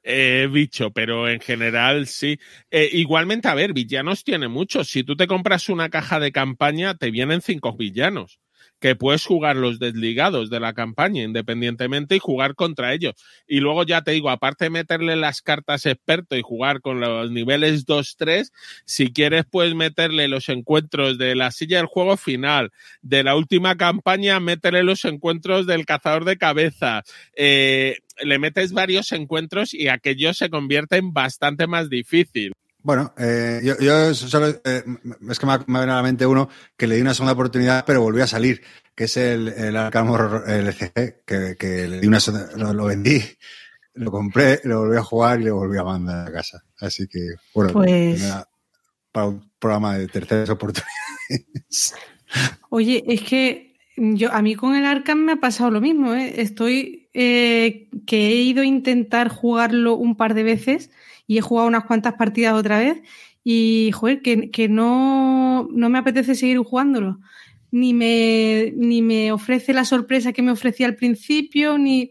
eh, 0.05 0.49
bicho, 0.51 0.91
pero 0.93 1.29
en 1.29 1.41
general 1.41 2.07
sí. 2.07 2.39
Eh, 2.71 2.91
igualmente, 2.93 3.49
a 3.49 3.55
ver, 3.55 3.73
villanos 3.73 4.23
tiene 4.25 4.49
muchos. 4.49 4.89
Si 4.89 5.03
tú 5.03 5.17
te 5.17 5.27
compras 5.27 5.69
una 5.69 5.89
caja 5.89 6.21
de 6.21 6.33
campaña, 6.33 6.95
te 6.95 7.11
vienen 7.11 7.41
cinco 7.41 7.77
villanos 7.77 8.39
que 8.85 8.97
puedes 8.97 9.25
jugar 9.25 9.57
los 9.57 9.79
desligados 9.79 10.51
de 10.51 10.61
la 10.61 10.75
campaña 10.75 11.23
independientemente 11.23 12.17
y 12.17 12.19
jugar 12.19 12.55
contra 12.55 12.93
ellos. 12.93 13.15
Y 13.49 13.61
luego 13.61 13.83
ya 13.85 14.03
te 14.03 14.11
digo, 14.11 14.29
aparte 14.29 14.67
de 14.67 14.71
meterle 14.71 15.17
las 15.17 15.41
cartas 15.41 15.87
experto 15.87 16.37
y 16.37 16.43
jugar 16.43 16.83
con 16.83 17.01
los 17.01 17.31
niveles 17.31 17.87
2-3, 17.87 18.53
si 18.85 19.11
quieres 19.11 19.47
puedes 19.51 19.75
meterle 19.75 20.29
los 20.29 20.51
encuentros 20.51 21.17
de 21.17 21.35
la 21.35 21.51
silla 21.51 21.79
del 21.79 21.87
juego 21.87 22.19
final, 22.19 22.73
de 23.01 23.23
la 23.23 23.37
última 23.37 23.75
campaña, 23.79 24.39
métele 24.39 24.83
los 24.83 25.07
encuentros 25.07 25.67
del 25.67 25.87
cazador 25.87 26.27
de 26.27 26.37
cabeza. 26.37 27.05
Eh, 27.35 28.01
le 28.23 28.39
metes 28.39 28.75
varios 28.75 29.13
encuentros 29.13 29.73
y 29.73 29.89
aquello 29.89 30.35
se 30.35 30.51
convierte 30.51 30.99
en 30.99 31.15
bastante 31.15 31.67
más 31.67 31.89
difícil. 31.89 32.53
Bueno, 32.85 33.15
eh, 33.17 33.63
yo, 33.81 34.15
solo, 34.15 34.49
eh, 34.63 34.85
es 35.31 35.39
que 35.39 35.47
me, 35.47 35.59
me 35.67 35.79
viene 35.79 35.93
a 35.93 35.97
la 35.97 36.03
mente 36.03 36.27
uno 36.27 36.51
que 36.77 36.87
le 36.87 36.97
di 36.97 37.01
una 37.01 37.15
segunda 37.15 37.33
oportunidad, 37.33 37.83
pero 37.87 38.03
volvió 38.03 38.25
a 38.25 38.27
salir, 38.27 38.61
que 38.95 39.05
es 39.05 39.17
el, 39.17 39.49
el 39.49 39.75
Arkham 39.75 40.11
Horror 40.11 40.45
LCG, 40.47 41.25
que, 41.25 41.57
que 41.59 41.89
le 41.89 42.01
di 42.01 42.07
una 42.07 42.19
lo, 42.57 42.85
vendí, 42.85 43.23
lo 43.95 44.11
compré, 44.11 44.61
lo 44.65 44.81
volví 44.81 44.99
a 44.99 45.03
jugar 45.03 45.41
y 45.41 45.45
lo 45.45 45.57
volví 45.57 45.79
a 45.79 45.83
mandar 45.85 46.29
a 46.29 46.33
casa. 46.33 46.63
Así 46.79 47.09
que, 47.09 47.21
bueno, 47.55 47.73
pues... 47.73 48.23
para 49.11 49.29
un 49.29 49.51
programa 49.59 49.97
de 49.97 50.07
terceras 50.07 50.51
oportunidades. 50.51 51.95
Oye, 52.69 53.03
es 53.09 53.23
que 53.23 53.79
yo 53.97 54.31
a 54.31 54.43
mí 54.43 54.57
con 54.57 54.75
el 54.75 54.85
Arkham 54.85 55.21
me 55.21 55.33
ha 55.33 55.37
pasado 55.37 55.71
lo 55.71 55.81
mismo, 55.81 56.13
¿eh? 56.13 56.35
Estoy 56.43 57.09
eh, 57.15 57.89
que 58.07 58.27
he 58.27 58.43
ido 58.43 58.61
a 58.61 58.67
intentar 58.67 59.29
jugarlo 59.29 59.95
un 59.95 60.19
par 60.19 60.35
de 60.35 60.43
veces 60.43 60.91
y 61.27 61.39
he 61.39 61.41
jugado 61.41 61.69
unas 61.69 61.85
cuantas 61.85 62.15
partidas 62.15 62.55
otra 62.55 62.79
vez 62.79 63.03
y, 63.43 63.91
joder, 63.93 64.23
que, 64.23 64.51
que 64.51 64.69
no, 64.69 65.69
no 65.71 65.89
me 65.89 65.99
apetece 65.99 66.35
seguir 66.35 66.59
jugándolo. 66.59 67.21
Ni 67.71 67.93
me, 67.93 68.73
ni 68.77 69.03
me 69.03 69.33
ofrece 69.33 69.73
la 69.73 69.85
sorpresa 69.85 70.33
que 70.33 70.43
me 70.43 70.53
ofrecía 70.53 70.87
al 70.87 70.97
principio, 70.97 71.77
ni 71.77 72.11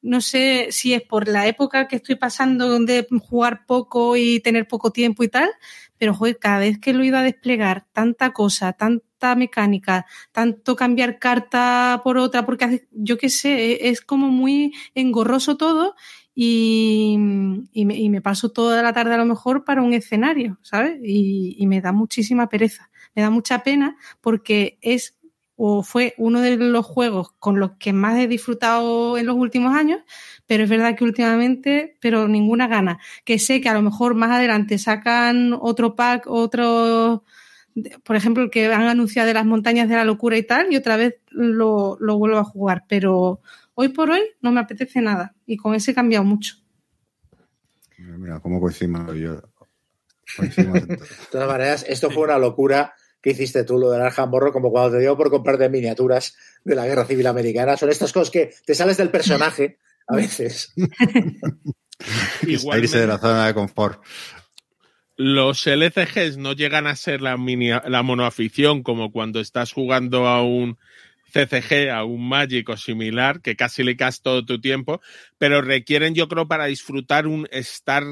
no 0.00 0.20
sé 0.20 0.68
si 0.70 0.94
es 0.94 1.02
por 1.02 1.28
la 1.28 1.46
época 1.46 1.88
que 1.88 1.96
estoy 1.96 2.14
pasando 2.14 2.78
de 2.78 3.06
jugar 3.20 3.66
poco 3.66 4.16
y 4.16 4.40
tener 4.40 4.68
poco 4.68 4.92
tiempo 4.92 5.24
y 5.24 5.28
tal, 5.28 5.50
pero 5.98 6.14
joder, 6.14 6.38
cada 6.38 6.60
vez 6.60 6.78
que 6.78 6.92
lo 6.92 7.02
ido 7.02 7.16
a 7.16 7.22
desplegar, 7.22 7.86
tanta 7.92 8.32
cosa, 8.32 8.72
tanta 8.72 9.34
mecánica, 9.34 10.06
tanto 10.30 10.76
cambiar 10.76 11.18
carta 11.18 12.00
por 12.04 12.18
otra, 12.18 12.46
porque 12.46 12.86
yo 12.92 13.18
qué 13.18 13.28
sé, 13.28 13.88
es 13.88 14.00
como 14.00 14.28
muy 14.28 14.72
engorroso 14.94 15.56
todo 15.56 15.96
y, 16.40 17.16
me, 17.18 18.20
paso 18.22 18.50
toda 18.50 18.80
la 18.80 18.92
tarde 18.92 19.14
a 19.14 19.18
lo 19.18 19.24
mejor 19.24 19.64
para 19.64 19.82
un 19.82 19.92
escenario, 19.92 20.56
¿sabes? 20.62 21.00
Y, 21.02 21.66
me 21.66 21.80
da 21.80 21.90
muchísima 21.90 22.48
pereza, 22.48 22.90
me 23.16 23.22
da 23.22 23.30
mucha 23.30 23.64
pena 23.64 23.96
porque 24.20 24.78
es 24.80 25.18
o 25.56 25.82
fue 25.82 26.14
uno 26.16 26.40
de 26.40 26.56
los 26.56 26.86
juegos 26.86 27.32
con 27.40 27.58
los 27.58 27.72
que 27.80 27.92
más 27.92 28.16
he 28.20 28.28
disfrutado 28.28 29.18
en 29.18 29.26
los 29.26 29.34
últimos 29.34 29.74
años, 29.74 29.98
pero 30.46 30.62
es 30.62 30.70
verdad 30.70 30.94
que 30.94 31.02
últimamente, 31.02 31.96
pero 32.00 32.28
ninguna 32.28 32.68
gana. 32.68 33.00
Que 33.24 33.40
sé 33.40 33.60
que 33.60 33.68
a 33.68 33.74
lo 33.74 33.82
mejor 33.82 34.14
más 34.14 34.30
adelante 34.30 34.78
sacan 34.78 35.52
otro 35.60 35.96
pack, 35.96 36.28
otro, 36.28 37.24
por 38.04 38.14
ejemplo, 38.14 38.44
el 38.44 38.50
que 38.50 38.72
han 38.72 38.82
anunciado 38.82 39.26
de 39.26 39.34
las 39.34 39.44
montañas 39.44 39.88
de 39.88 39.96
la 39.96 40.04
locura 40.04 40.36
y 40.36 40.44
tal, 40.44 40.72
y 40.72 40.76
otra 40.76 40.96
vez 40.96 41.16
lo, 41.30 41.96
lo 41.98 42.16
vuelvo 42.16 42.38
a 42.38 42.44
jugar, 42.44 42.84
pero 42.86 43.40
Hoy 43.80 43.90
por 43.90 44.10
hoy 44.10 44.22
no 44.40 44.50
me 44.50 44.58
apetece 44.58 45.00
nada 45.00 45.36
y 45.46 45.56
con 45.56 45.72
ese 45.72 45.92
he 45.92 45.94
cambiado 45.94 46.24
mucho. 46.24 46.56
Mira, 47.96 48.40
cómo 48.40 48.60
coincidimos 48.60 49.14
yo. 49.14 49.40
de 50.36 50.98
todas 51.30 51.46
maneras, 51.46 51.86
esto 51.88 52.10
fue 52.10 52.24
una 52.24 52.38
locura 52.38 52.92
que 53.22 53.30
hiciste 53.30 53.62
tú, 53.62 53.78
lo 53.78 53.92
del 53.92 54.02
Arjamborro, 54.02 54.52
como 54.52 54.72
cuando 54.72 54.96
te 54.96 55.02
dio 55.02 55.16
por 55.16 55.30
comprarte 55.30 55.68
miniaturas 55.68 56.36
de 56.64 56.74
la 56.74 56.86
Guerra 56.86 57.04
Civil 57.04 57.28
Americana. 57.28 57.76
Son 57.76 57.88
estas 57.88 58.12
cosas 58.12 58.32
que 58.32 58.52
te 58.66 58.74
sales 58.74 58.96
del 58.96 59.10
personaje 59.10 59.78
a 60.08 60.16
veces. 60.16 60.74
Irse 62.48 62.98
de 62.98 63.06
la 63.06 63.18
zona 63.18 63.46
de 63.46 63.54
confort. 63.54 64.02
Los 65.14 65.64
LCGs 65.68 66.36
no 66.36 66.52
llegan 66.52 66.88
a 66.88 66.96
ser 66.96 67.20
la, 67.20 67.36
mini, 67.36 67.70
la 67.70 68.02
monoafición 68.02 68.82
como 68.82 69.12
cuando 69.12 69.38
estás 69.38 69.72
jugando 69.72 70.26
a 70.26 70.42
un 70.42 70.78
CCG, 71.32 71.90
a 71.90 72.04
un 72.04 72.28
mágico 72.28 72.76
similar, 72.76 73.40
que 73.42 73.56
casi 73.56 73.82
le 73.84 73.96
cas 73.96 74.22
todo 74.22 74.44
tu 74.44 74.60
tiempo, 74.60 75.00
pero 75.38 75.60
requieren, 75.62 76.14
yo 76.14 76.28
creo, 76.28 76.48
para 76.48 76.66
disfrutar 76.66 77.26
un 77.26 77.48
estar 77.50 78.04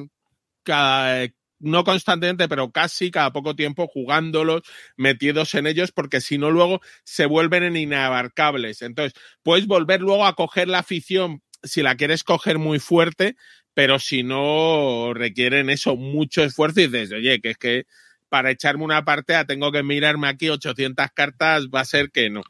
cada, 0.63 1.27
no 1.59 1.85
constantemente, 1.85 2.49
pero 2.49 2.71
casi 2.71 3.11
cada 3.11 3.33
poco 3.33 3.57
tiempo 3.57 3.87
jugándolos, 3.89 4.63
metidos 4.97 5.55
en 5.55 5.67
ellos, 5.67 5.93
porque 5.93 6.21
si 6.21 6.39
no 6.39 6.51
luego 6.51 6.81
se 7.05 7.27
vuelven 7.27 7.77
inabarcables. 7.77 8.83
Entonces, 8.83 9.15
puedes 9.43 9.67
volver 9.67 10.01
luego 10.01 10.27
a 10.27 10.35
coger 10.35 10.69
la 10.69 10.81
afición 10.81 11.43
si 11.63 11.83
la 11.83 11.97
quieres 11.97 12.25
coger 12.25 12.59
muy 12.59 12.79
fuerte, 12.79 13.37
pero 13.75 13.99
si 13.99 14.23
no 14.23 15.13
requieren 15.15 15.71
eso, 15.71 15.97
mucho 15.97 16.43
esfuerzo 16.45 16.81
y 16.81 16.87
dices, 16.89 17.13
oye, 17.13 17.41
que 17.41 17.51
es 17.51 17.59
que 17.59 17.85
para 18.29 18.51
echarme 18.51 18.85
una 18.85 19.05
partida 19.05 19.45
tengo 19.47 19.73
que 19.73 19.83
mirarme 19.83 20.29
aquí 20.29 20.49
800 20.49 21.09
cartas, 21.15 21.69
va 21.75 21.81
a 21.81 21.85
ser 21.85 22.11
que 22.11 22.31
no. 22.31 22.43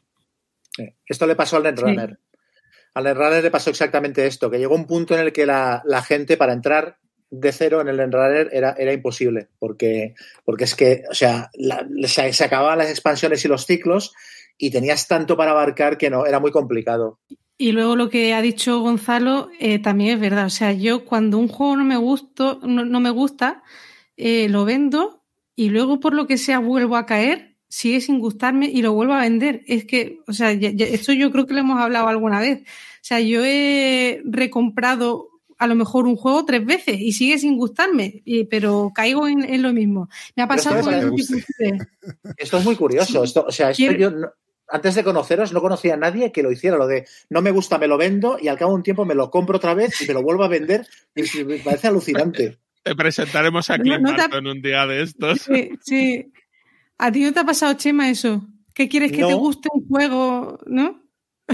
Esto 1.05 1.27
le 1.27 1.35
pasó 1.35 1.57
al 1.57 1.63
Netrunner. 1.63 2.19
Al 2.93 3.03
Netrunner 3.03 3.43
le 3.43 3.51
pasó 3.51 3.69
exactamente 3.69 4.25
esto, 4.25 4.49
que 4.49 4.57
llegó 4.57 4.75
un 4.75 4.87
punto 4.87 5.13
en 5.13 5.21
el 5.21 5.33
que 5.33 5.45
la, 5.45 5.83
gente 6.07 6.37
para 6.37 6.53
entrar 6.53 6.97
de 7.29 7.51
cero 7.51 7.81
en 7.81 7.89
el 7.89 7.97
Netrunner 7.97 8.49
era, 8.51 8.75
era 8.77 8.93
imposible, 8.93 9.49
porque, 9.59 10.15
porque 10.45 10.63
es 10.63 10.75
que, 10.75 11.03
o 11.09 11.13
sea, 11.13 11.51
se, 12.05 12.43
acababan 12.43 12.77
las 12.77 12.89
expansiones 12.89 13.43
y 13.45 13.47
los 13.47 13.65
ciclos 13.65 14.13
y 14.57 14.71
tenías 14.71 15.07
tanto 15.07 15.37
para 15.37 15.51
abarcar 15.51 15.97
que 15.97 16.09
no, 16.09 16.25
era 16.25 16.39
muy 16.39 16.51
complicado. 16.51 17.19
Y 17.59 17.71
luego 17.71 17.95
lo 17.95 18.09
que 18.09 18.33
ha 18.33 18.41
dicho 18.41 18.79
Gonzalo 18.79 19.49
eh, 19.59 19.79
también 19.79 20.15
es 20.15 20.19
verdad. 20.19 20.45
O 20.45 20.51
sea, 20.51 20.73
yo 20.73 21.05
cuando 21.05 21.39
un 21.39 21.47
juego 21.47 21.75
no 21.75 21.85
me, 21.85 21.97
gusto, 21.97 22.59
no, 22.63 22.99
me 22.99 23.09
gusta, 23.09 23.63
eh, 24.15 24.47
lo 24.49 24.63
vendo 24.63 25.23
y 25.55 25.69
luego 25.69 25.99
por 25.99 26.13
lo 26.13 26.27
que 26.27 26.37
sea 26.37 26.59
vuelvo 26.59 26.95
a 26.95 27.05
caer 27.05 27.56
sigue 27.69 28.01
sin 28.01 28.19
gustarme 28.19 28.67
y 28.67 28.81
lo 28.81 28.93
vuelvo 28.93 29.13
a 29.13 29.21
vender. 29.21 29.63
Es 29.67 29.85
que, 29.85 30.19
o 30.27 30.33
sea, 30.33 30.51
esto 30.51 31.13
yo 31.13 31.31
creo 31.31 31.45
que 31.45 31.53
lo 31.53 31.59
hemos 31.59 31.79
hablado 31.79 32.07
alguna 32.07 32.39
vez. 32.39 32.61
O 32.61 33.03
sea, 33.07 33.19
yo 33.19 33.43
he 33.45 34.21
recomprado 34.25 35.29
a 35.59 35.67
lo 35.67 35.75
mejor 35.75 36.05
un 36.05 36.15
juego 36.15 36.45
tres 36.45 36.65
veces 36.65 36.99
y 36.99 37.13
sigue 37.13 37.37
sin 37.39 37.57
gustarme, 37.57 38.23
pero 38.49 38.91
caigo 38.93 39.27
en, 39.27 39.61
lo 39.61 39.73
mismo. 39.73 40.09
Me 40.35 40.43
ha 40.43 40.47
pasado 40.47 40.83
con 40.83 40.93
el 40.93 41.11
Esto 42.37 42.57
es 42.57 42.65
muy 42.65 42.75
curioso. 42.75 43.23
Esto, 43.23 43.45
o 43.47 43.51
sea, 43.51 43.71
esto 43.71 43.91
yo 43.91 44.11
antes 44.69 44.95
de 44.95 45.03
conoceros 45.03 45.53
no 45.53 45.61
conocía 45.61 45.93
a 45.93 45.97
nadie 45.97 46.31
que 46.31 46.43
lo 46.43 46.51
hiciera, 46.51 46.77
lo 46.77 46.87
de 46.87 47.07
no 47.29 47.41
me 47.41 47.51
gusta, 47.51 47.77
me 47.77 47.87
lo 47.87 47.97
vendo 47.97 48.37
y 48.39 48.49
al 48.49 48.57
cabo 48.57 48.71
de 48.71 48.75
un 48.75 48.83
tiempo 48.83 49.05
me 49.05 49.15
lo 49.15 49.31
compro 49.31 49.57
otra 49.57 49.73
vez 49.73 50.01
y 50.01 50.07
me 50.07 50.13
lo 50.13 50.21
vuelvo 50.21 50.43
a 50.43 50.49
vender 50.49 50.85
y 51.15 51.43
me 51.43 51.59
parece 51.59 51.87
alucinante. 51.87 52.57
Te 52.83 52.95
presentaremos 52.95 53.69
aquí 53.69 53.91
en 53.91 54.47
un 54.47 54.61
día 54.61 54.85
de 54.85 55.03
estos. 55.03 55.41
Sí, 55.81 56.31
¿A 56.97 57.11
ti 57.11 57.23
no 57.23 57.33
te 57.33 57.39
ha 57.39 57.45
pasado, 57.45 57.73
Chema, 57.73 58.09
eso? 58.09 58.47
¿Qué 58.73 58.87
quieres 58.89 59.11
que 59.11 59.23
te 59.23 59.33
guste 59.33 59.69
un 59.71 59.87
juego, 59.87 60.59
no? 60.65 61.03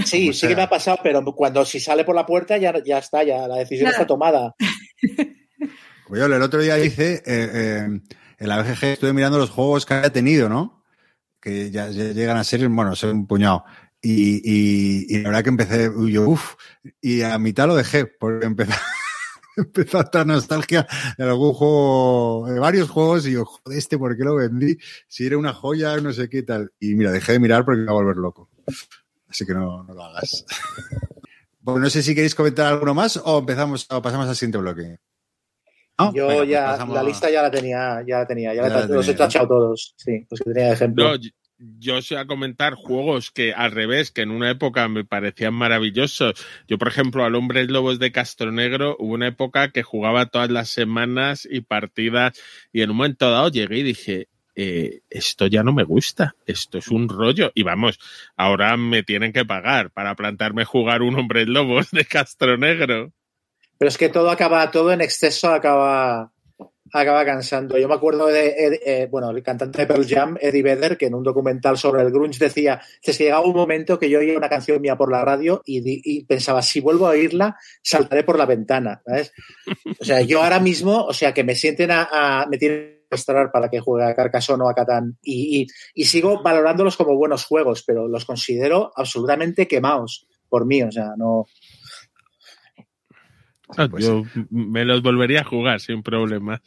Sí, 0.04 0.32
sí 0.32 0.48
que 0.48 0.56
me 0.56 0.62
ha 0.62 0.68
pasado, 0.68 0.98
pero 1.02 1.24
cuando 1.34 1.64
si 1.64 1.78
sale 1.78 2.04
por 2.04 2.14
la 2.14 2.26
puerta 2.26 2.56
ya, 2.58 2.74
ya 2.84 2.98
está, 2.98 3.22
ya 3.22 3.46
la 3.46 3.56
decisión 3.56 3.90
está 3.90 4.06
tomada. 4.06 4.54
Pues 6.06 6.20
yo 6.20 6.26
el 6.26 6.42
otro 6.42 6.60
día 6.60 6.78
hice, 6.78 7.14
eh, 7.14 7.22
eh, 7.26 8.00
en 8.38 8.48
la 8.48 8.60
BGG 8.60 8.84
estuve 8.84 9.14
mirando 9.14 9.38
los 9.38 9.48
juegos 9.48 9.86
que 9.86 9.94
había 9.94 10.12
tenido, 10.12 10.50
¿no? 10.50 10.84
Que 11.40 11.70
ya, 11.70 11.88
llegan 11.88 12.36
a 12.36 12.44
ser, 12.44 12.68
bueno, 12.68 12.94
ser 12.94 13.10
un 13.10 13.26
puñado. 13.26 13.64
Y, 14.02 14.42
y, 14.44 15.18
la 15.22 15.30
verdad 15.30 15.42
que 15.44 15.48
empecé, 15.48 15.90
yo, 16.10 16.28
uff, 16.28 16.56
y 17.00 17.22
a 17.22 17.38
mitad 17.38 17.66
lo 17.66 17.74
dejé, 17.74 18.04
porque 18.04 18.44
empezó, 18.44 18.74
empezó 19.56 20.00
esta 20.00 20.24
nostalgia 20.24 20.86
de 21.16 21.24
algún 21.24 21.52
juego, 21.52 22.46
de 22.48 22.58
varios 22.58 22.90
juegos, 22.90 23.26
y 23.26 23.32
yo, 23.32 23.44
joder, 23.44 23.78
este, 23.78 23.98
¿por 23.98 24.16
qué 24.16 24.24
lo 24.24 24.36
vendí? 24.36 24.76
Si 25.08 25.26
era 25.26 25.38
una 25.38 25.52
joya, 25.52 25.96
no 25.98 26.12
sé 26.12 26.28
qué 26.28 26.42
tal. 26.42 26.72
Y 26.80 26.94
mira, 26.94 27.12
dejé 27.12 27.32
de 27.32 27.40
mirar 27.40 27.64
porque 27.64 27.78
me 27.78 27.84
iba 27.84 27.92
a 27.92 27.96
volver 27.96 28.16
loco. 28.16 28.50
Así 29.28 29.44
que 29.44 29.54
no, 29.54 29.82
no 29.84 29.94
lo 29.94 30.04
hagas. 30.04 30.44
bueno, 31.60 31.80
no 31.80 31.90
sé 31.90 32.02
si 32.02 32.14
queréis 32.14 32.34
comentar 32.34 32.72
alguno 32.72 32.94
más 32.94 33.16
o 33.16 33.38
empezamos 33.38 33.86
o 33.90 34.02
pasamos 34.02 34.28
al 34.28 34.36
siguiente 34.36 34.58
bloque. 34.58 34.98
Yo 36.12 36.26
pues 36.26 36.48
ya, 36.48 36.84
la 36.86 37.02
lista 37.04 37.30
ya 37.30 37.42
la 37.42 37.50
tenía, 37.50 38.02
ya 38.04 38.18
la 38.18 38.26
tenía, 38.26 38.52
ya, 38.52 38.86
los 38.86 39.06
he 39.06 39.14
tachado 39.14 39.46
todos, 39.46 39.94
sí, 39.96 40.26
los 40.28 40.40
que 40.40 40.52
tenía 40.52 40.68
de 40.68 40.74
ejemplo. 40.74 41.14
Yo 41.78 42.02
sé 42.02 42.16
a 42.16 42.26
comentar 42.26 42.74
juegos 42.74 43.30
que 43.30 43.52
al 43.52 43.72
revés, 43.72 44.10
que 44.10 44.22
en 44.22 44.30
una 44.30 44.50
época 44.50 44.88
me 44.88 45.04
parecían 45.04 45.54
maravillosos. 45.54 46.34
Yo, 46.68 46.78
por 46.78 46.88
ejemplo, 46.88 47.24
al 47.24 47.34
Hombre 47.34 47.64
Lobos 47.66 47.98
de 47.98 48.12
Castro 48.12 48.52
Negro, 48.52 48.96
hubo 48.98 49.14
una 49.14 49.28
época 49.28 49.70
que 49.70 49.82
jugaba 49.82 50.26
todas 50.26 50.50
las 50.50 50.68
semanas 50.68 51.46
y 51.50 51.60
partidas, 51.60 52.40
y 52.72 52.82
en 52.82 52.90
un 52.90 52.96
momento 52.96 53.30
dado 53.30 53.48
llegué 53.48 53.78
y 53.78 53.82
dije, 53.82 54.28
eh, 54.56 55.00
esto 55.10 55.46
ya 55.46 55.62
no 55.62 55.72
me 55.72 55.84
gusta, 55.84 56.36
esto 56.46 56.78
es 56.78 56.88
un 56.88 57.08
rollo. 57.08 57.50
Y 57.54 57.62
vamos, 57.62 57.98
ahora 58.36 58.76
me 58.76 59.02
tienen 59.02 59.32
que 59.32 59.44
pagar 59.44 59.90
para 59.90 60.14
plantarme 60.14 60.64
jugar 60.64 61.02
un 61.02 61.18
hombre 61.18 61.46
lobos 61.46 61.90
de 61.90 62.04
Castro 62.04 62.56
Negro. 62.56 63.12
Pero 63.78 63.88
es 63.88 63.98
que 63.98 64.08
todo 64.08 64.30
acaba, 64.30 64.70
todo 64.70 64.92
en 64.92 65.00
exceso 65.00 65.52
acaba, 65.52 66.32
acaba 67.00 67.24
cansando. 67.24 67.76
Yo 67.76 67.88
me 67.88 67.94
acuerdo 67.94 68.26
de, 68.26 68.80
eh, 68.84 69.08
bueno, 69.10 69.30
el 69.30 69.42
cantante 69.42 69.80
de 69.80 69.86
Pearl 69.86 70.06
Jam, 70.06 70.36
Eddie 70.40 70.62
Vedder, 70.62 70.96
que 70.96 71.06
en 71.06 71.14
un 71.14 71.24
documental 71.24 71.76
sobre 71.76 72.02
el 72.02 72.10
grunge 72.10 72.38
decía 72.38 72.80
que 73.02 73.12
llegaba 73.12 73.44
un 73.44 73.54
momento 73.54 73.98
que 73.98 74.08
yo 74.08 74.20
oía 74.20 74.36
una 74.36 74.48
canción 74.48 74.80
mía 74.80 74.96
por 74.96 75.10
la 75.10 75.24
radio 75.24 75.60
y, 75.66 76.24
pensaba, 76.24 76.62
si 76.62 76.80
vuelvo 76.80 77.06
a 77.06 77.10
oírla, 77.10 77.56
saltaré 77.82 78.22
por 78.22 78.38
la 78.38 78.46
ventana. 78.46 79.02
O 80.00 80.04
sea, 80.04 80.20
yo 80.20 80.42
ahora 80.42 80.60
mismo, 80.60 81.04
o 81.04 81.12
sea, 81.12 81.34
que 81.34 81.44
me 81.44 81.54
sienten 81.54 81.90
a, 81.90 82.46
me 82.48 82.58
tienen 82.58 82.94
para 83.52 83.68
que 83.68 83.80
juegue 83.80 84.06
a 84.06 84.14
Carcassonne 84.14 84.64
o 84.64 84.68
a 84.68 84.74
Catán. 84.74 85.16
Y, 85.22 85.66
sigo 85.96 86.42
valorándolos 86.42 86.96
como 86.96 87.16
buenos 87.16 87.44
juegos, 87.44 87.82
pero 87.86 88.08
los 88.08 88.24
considero 88.24 88.92
absolutamente 88.96 89.68
quemados 89.68 90.26
por 90.48 90.66
mí. 90.66 90.82
O 90.82 90.90
sea, 90.90 91.14
no. 91.16 91.46
Pues 93.90 94.04
yo 94.04 94.22
me 94.50 94.84
los 94.84 95.02
volvería 95.02 95.40
a 95.40 95.44
jugar 95.44 95.80
sin 95.80 96.02
problemas. 96.02 96.60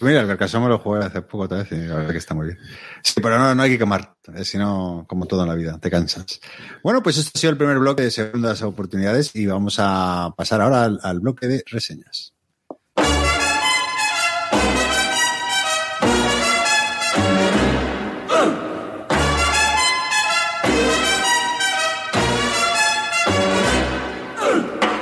Mira, 0.00 0.20
el 0.20 0.26
Carcassonne 0.26 0.68
lo 0.68 0.78
jugué 0.78 1.04
hace 1.04 1.22
poco 1.22 1.44
otra 1.44 1.58
vez 1.58 1.72
y 1.72 1.76
la 1.76 1.96
verdad 1.96 2.10
que 2.10 2.18
está 2.18 2.34
muy 2.34 2.46
bien. 2.46 2.58
Sí, 3.02 3.20
pero 3.22 3.38
no, 3.38 3.54
no 3.54 3.62
hay 3.62 3.70
que 3.70 3.78
quemar, 3.78 4.16
eh, 4.34 4.44
sino 4.44 5.04
como 5.08 5.26
todo 5.26 5.42
en 5.42 5.48
la 5.48 5.54
vida, 5.54 5.78
te 5.78 5.90
cansas. 5.90 6.40
Bueno, 6.82 7.02
pues 7.02 7.18
este 7.18 7.30
ha 7.34 7.40
sido 7.40 7.52
el 7.52 7.56
primer 7.56 7.78
bloque 7.78 8.02
de 8.02 8.10
segundas 8.10 8.62
oportunidades 8.62 9.34
y 9.34 9.46
vamos 9.46 9.76
a 9.78 10.34
pasar 10.36 10.60
ahora 10.60 10.84
al 10.84 11.20
bloque 11.20 11.46
de 11.46 11.62
reseñas. 11.66 12.32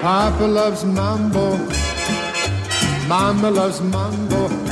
Papa 0.05 0.47
loves 0.47 0.85
mambo. 0.85 1.57
Loves 3.09 3.80
mambo. 3.80 4.63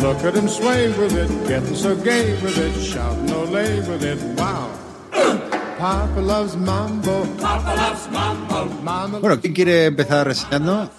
Look 0.00 0.24
at 0.24 0.34
him 0.34 0.48
sway 0.48 0.88
with 0.88 1.16
it, 1.16 1.28
getting 1.48 1.74
so 1.74 1.96
gay 1.96 2.32
with 2.42 2.56
it, 2.56 2.74
shouting 2.80 3.52
lay 3.52 3.80
with 3.80 4.04
it. 4.04 4.18
Wow. 4.38 4.70
Papa 5.78 6.20
loves 6.20 6.56
mambo. 6.56 7.24
Papa 7.40 7.74
loves 7.74 8.08
mambo. 8.10 9.20
Bueno, 9.20 9.40
¿quién 9.40 9.52
quiere 9.54 9.86
empezar 9.86 10.26
reseñando? 10.26 10.90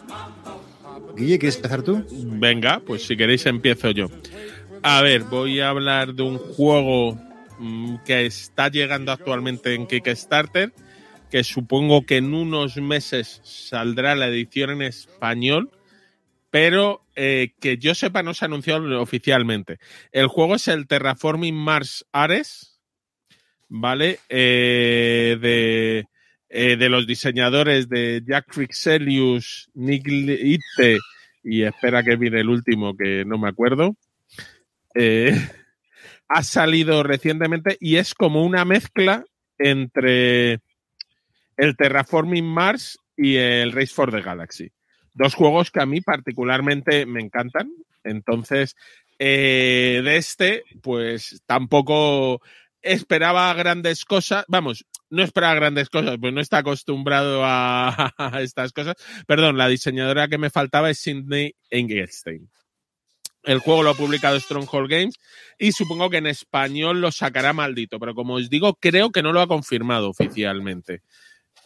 Guille, 1.16 1.40
¿quieres 1.40 1.56
empezar 1.58 1.82
tú? 1.82 2.06
Venga, 2.12 2.82
pues 2.86 3.06
si 3.06 3.16
queréis 3.18 3.46
empiezo 3.46 3.92
yo. 3.92 4.08
A 4.84 5.02
ver, 5.02 5.24
voy 5.24 5.60
a 5.60 5.70
hablar 5.70 6.14
de 6.14 6.24
un 6.24 6.38
juego 6.38 7.18
mm, 7.60 7.98
que 8.06 8.26
está 8.26 8.70
llegando 8.70 9.12
actualmente 9.12 9.74
en 9.76 9.88
Kickstarter 9.88 10.74
que 11.30 11.44
supongo 11.44 12.06
que 12.06 12.18
en 12.18 12.34
unos 12.34 12.78
meses 12.78 13.42
saldrá 13.44 14.16
la 14.16 14.28
edición 14.28 14.72
en 14.72 14.82
español, 14.82 15.70
pero 16.50 17.02
eh, 17.22 17.52
que 17.60 17.78
yo 17.78 17.94
sepa 17.96 18.24
no 18.24 18.34
se 18.34 18.46
anunció 18.46 18.78
oficialmente. 19.02 19.78
El 20.14 20.28
juego 20.28 20.56
es 20.56 20.70
el 20.70 20.88
Terraforming 20.88 21.54
Mars 21.54 22.06
Ares, 22.14 22.80
¿vale? 23.68 24.20
Eh, 24.30 25.38
de, 25.42 26.06
eh, 26.48 26.78
de, 26.78 26.90
los 26.90 27.06
diseñadores 27.06 27.90
de 27.90 28.24
Jack 28.26 28.54
Frixelius, 28.54 29.70
Nick 29.74 30.08
Itte 30.08 31.00
y 31.44 31.64
espera 31.64 32.04
que 32.04 32.16
viene 32.16 32.40
el 32.40 32.48
último 32.48 32.96
que 32.96 33.26
no 33.26 33.38
me 33.38 33.50
acuerdo. 33.50 33.98
ha 36.30 36.44
salido 36.44 37.04
recientemente 37.04 37.76
y 37.82 37.98
es 37.98 38.14
como 38.14 38.46
una 38.46 38.64
mezcla 38.64 39.26
entre 39.58 40.62
el 41.58 41.76
Terraforming 41.78 42.46
Mars 42.46 42.98
y 43.18 43.36
el 43.36 43.74
Race 43.74 43.94
for 43.94 44.10
the 44.10 44.22
Galaxy. 44.22 44.72
Dos 45.14 45.34
juegos 45.36 45.72
que 45.72 45.82
a 45.82 45.86
mí 45.86 46.02
particularmente 46.02 47.06
me 47.06 47.22
encantan. 47.22 47.72
Entonces, 48.04 48.76
eh, 49.18 50.02
de 50.04 50.18
este, 50.18 50.64
pues 50.82 51.42
tampoco 51.46 52.42
esperaba 52.82 53.54
grandes 53.54 54.06
cosas. 54.06 54.46
Vamos, 54.48 54.86
no 55.10 55.24
esperaba 55.24 55.56
grandes 55.56 55.90
cosas, 55.90 56.18
pues 56.20 56.34
no 56.34 56.42
está 56.42 56.60
acostumbrado 56.60 57.42
a, 57.44 58.14
estas 58.42 58.72
cosas. 58.72 58.96
Perdón, 59.28 59.58
la 59.58 59.68
diseñadora 59.68 60.28
que 60.28 60.38
me 60.38 60.50
faltaba 60.50 60.90
es 60.90 61.00
Sidney 61.00 61.54
Engelstein. 61.70 62.50
El 63.44 63.60
juego 63.60 63.84
lo 63.84 63.92
ha 63.92 63.96
publicado 63.96 64.40
Stronghold 64.40 64.90
Games 64.90 65.16
y 65.58 65.72
supongo 65.72 66.10
que 66.10 66.18
en 66.18 66.28
español 66.28 67.00
lo 67.00 67.12
sacará 67.12 67.54
maldito, 67.54 67.98
pero 67.98 68.14
como 68.14 68.36
os 68.36 68.50
digo, 68.50 68.76
creo 68.76 69.12
que 69.12 69.24
no 69.24 69.32
lo 69.32 69.42
ha 69.42 69.48
confirmado 69.48 70.10
oficialmente. 70.10 71.02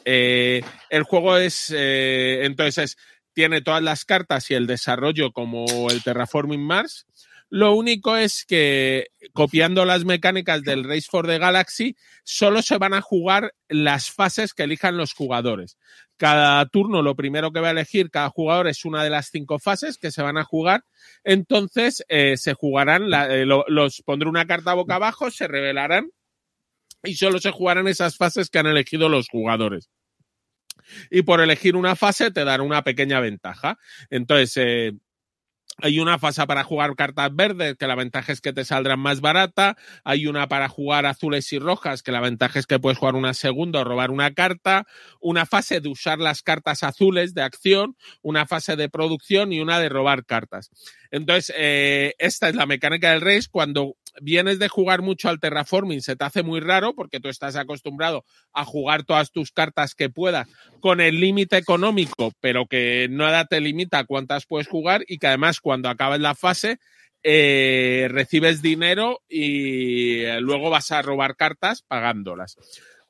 Eh, 0.05 0.61
el 0.89 1.03
juego 1.03 1.37
es, 1.37 1.73
eh, 1.75 2.41
entonces, 2.43 2.97
tiene 3.33 3.61
todas 3.61 3.83
las 3.83 4.05
cartas 4.05 4.49
y 4.51 4.53
el 4.53 4.67
desarrollo 4.67 5.31
como 5.31 5.89
el 5.89 6.03
Terraforming 6.03 6.65
Mars. 6.65 7.05
Lo 7.49 7.75
único 7.75 8.17
es 8.17 8.45
que 8.45 9.09
copiando 9.33 9.85
las 9.85 10.05
mecánicas 10.05 10.63
del 10.63 10.83
Race 10.83 11.07
for 11.07 11.27
the 11.27 11.37
Galaxy, 11.37 11.95
solo 12.23 12.63
se 12.63 12.79
van 12.79 12.95
a 12.95 13.01
jugar 13.01 13.53
las 13.67 14.09
fases 14.09 14.55
que 14.55 14.63
elijan 14.63 14.97
los 14.97 15.13
jugadores. 15.13 15.77
Cada 16.17 16.65
turno, 16.65 17.03
lo 17.03 17.15
primero 17.15 17.51
que 17.51 17.59
va 17.59 17.67
a 17.67 17.71
elegir 17.71 18.09
cada 18.09 18.29
jugador 18.29 18.67
es 18.67 18.85
una 18.85 19.03
de 19.03 19.11
las 19.11 19.29
cinco 19.29 19.59
fases 19.59 19.99
que 19.99 20.09
se 20.09 20.23
van 20.23 20.37
a 20.37 20.43
jugar. 20.43 20.83
Entonces, 21.23 22.03
eh, 22.07 22.37
se 22.37 22.55
jugarán, 22.55 23.03
los 23.67 24.01
pondré 24.01 24.29
una 24.29 24.47
carta 24.47 24.73
boca 24.73 24.95
abajo, 24.95 25.29
se 25.29 25.47
revelarán 25.47 26.09
y 27.03 27.13
solo 27.15 27.37
se 27.37 27.51
jugarán 27.51 27.87
esas 27.87 28.17
fases 28.17 28.49
que 28.49 28.57
han 28.57 28.67
elegido 28.67 29.09
los 29.09 29.27
jugadores. 29.29 29.91
Y 31.09 31.23
por 31.23 31.41
elegir 31.41 31.75
una 31.75 31.95
fase 31.95 32.31
te 32.31 32.43
dan 32.43 32.61
una 32.61 32.83
pequeña 32.83 33.19
ventaja. 33.19 33.77
Entonces, 34.09 34.57
eh, 34.57 34.93
hay 35.81 35.99
una 35.99 36.19
fase 36.19 36.45
para 36.45 36.63
jugar 36.63 36.95
cartas 36.95 37.35
verdes, 37.35 37.75
que 37.77 37.87
la 37.87 37.95
ventaja 37.95 38.31
es 38.31 38.41
que 38.41 38.53
te 38.53 38.63
saldrán 38.63 38.99
más 38.99 39.21
barata. 39.21 39.75
Hay 40.03 40.27
una 40.27 40.47
para 40.47 40.69
jugar 40.69 41.05
azules 41.05 41.51
y 41.51 41.57
rojas, 41.57 42.03
que 42.03 42.11
la 42.11 42.21
ventaja 42.21 42.59
es 42.59 42.67
que 42.67 42.79
puedes 42.79 42.99
jugar 42.99 43.15
una 43.15 43.33
segunda 43.33 43.79
o 43.79 43.83
robar 43.83 44.11
una 44.11 44.33
carta. 44.33 44.85
Una 45.19 45.45
fase 45.45 45.81
de 45.81 45.89
usar 45.89 46.19
las 46.19 46.43
cartas 46.43 46.83
azules 46.83 47.33
de 47.33 47.41
acción, 47.41 47.97
una 48.21 48.45
fase 48.45 48.75
de 48.75 48.87
producción 48.87 49.51
y 49.51 49.61
una 49.61 49.79
de 49.79 49.89
robar 49.89 50.25
cartas. 50.25 50.69
Entonces, 51.09 51.53
eh, 51.57 52.13
esta 52.19 52.49
es 52.49 52.55
la 52.55 52.67
mecánica 52.67 53.11
del 53.11 53.21
race. 53.21 53.47
Cuando 53.49 53.95
vienes 54.21 54.59
de 54.59 54.67
jugar 54.67 55.01
mucho 55.01 55.29
al 55.29 55.39
terraforming, 55.39 56.01
se 56.01 56.15
te 56.15 56.25
hace 56.25 56.43
muy 56.43 56.59
raro 56.59 56.93
porque 56.93 57.19
tú 57.19 57.29
estás 57.29 57.55
acostumbrado 57.55 58.25
a 58.53 58.65
jugar 58.65 59.03
todas 59.03 59.31
tus 59.31 59.51
cartas 59.51 59.95
que 59.95 60.09
puedas 60.09 60.47
con 60.79 61.01
el 61.01 61.19
límite 61.19 61.57
económico, 61.57 62.31
pero 62.39 62.67
que 62.67 63.07
nada 63.09 63.45
te 63.45 63.59
limita 63.61 63.99
a 63.99 64.05
cuántas 64.05 64.45
puedes 64.45 64.67
jugar 64.67 65.03
y 65.07 65.17
que 65.17 65.27
además 65.27 65.59
cuando 65.59 65.89
acabes 65.89 66.19
la 66.19 66.35
fase 66.35 66.79
eh, 67.23 68.07
recibes 68.11 68.61
dinero 68.61 69.21
y 69.29 70.25
luego 70.41 70.69
vas 70.69 70.91
a 70.91 71.01
robar 71.01 71.37
cartas 71.37 71.81
pagándolas. 71.81 72.57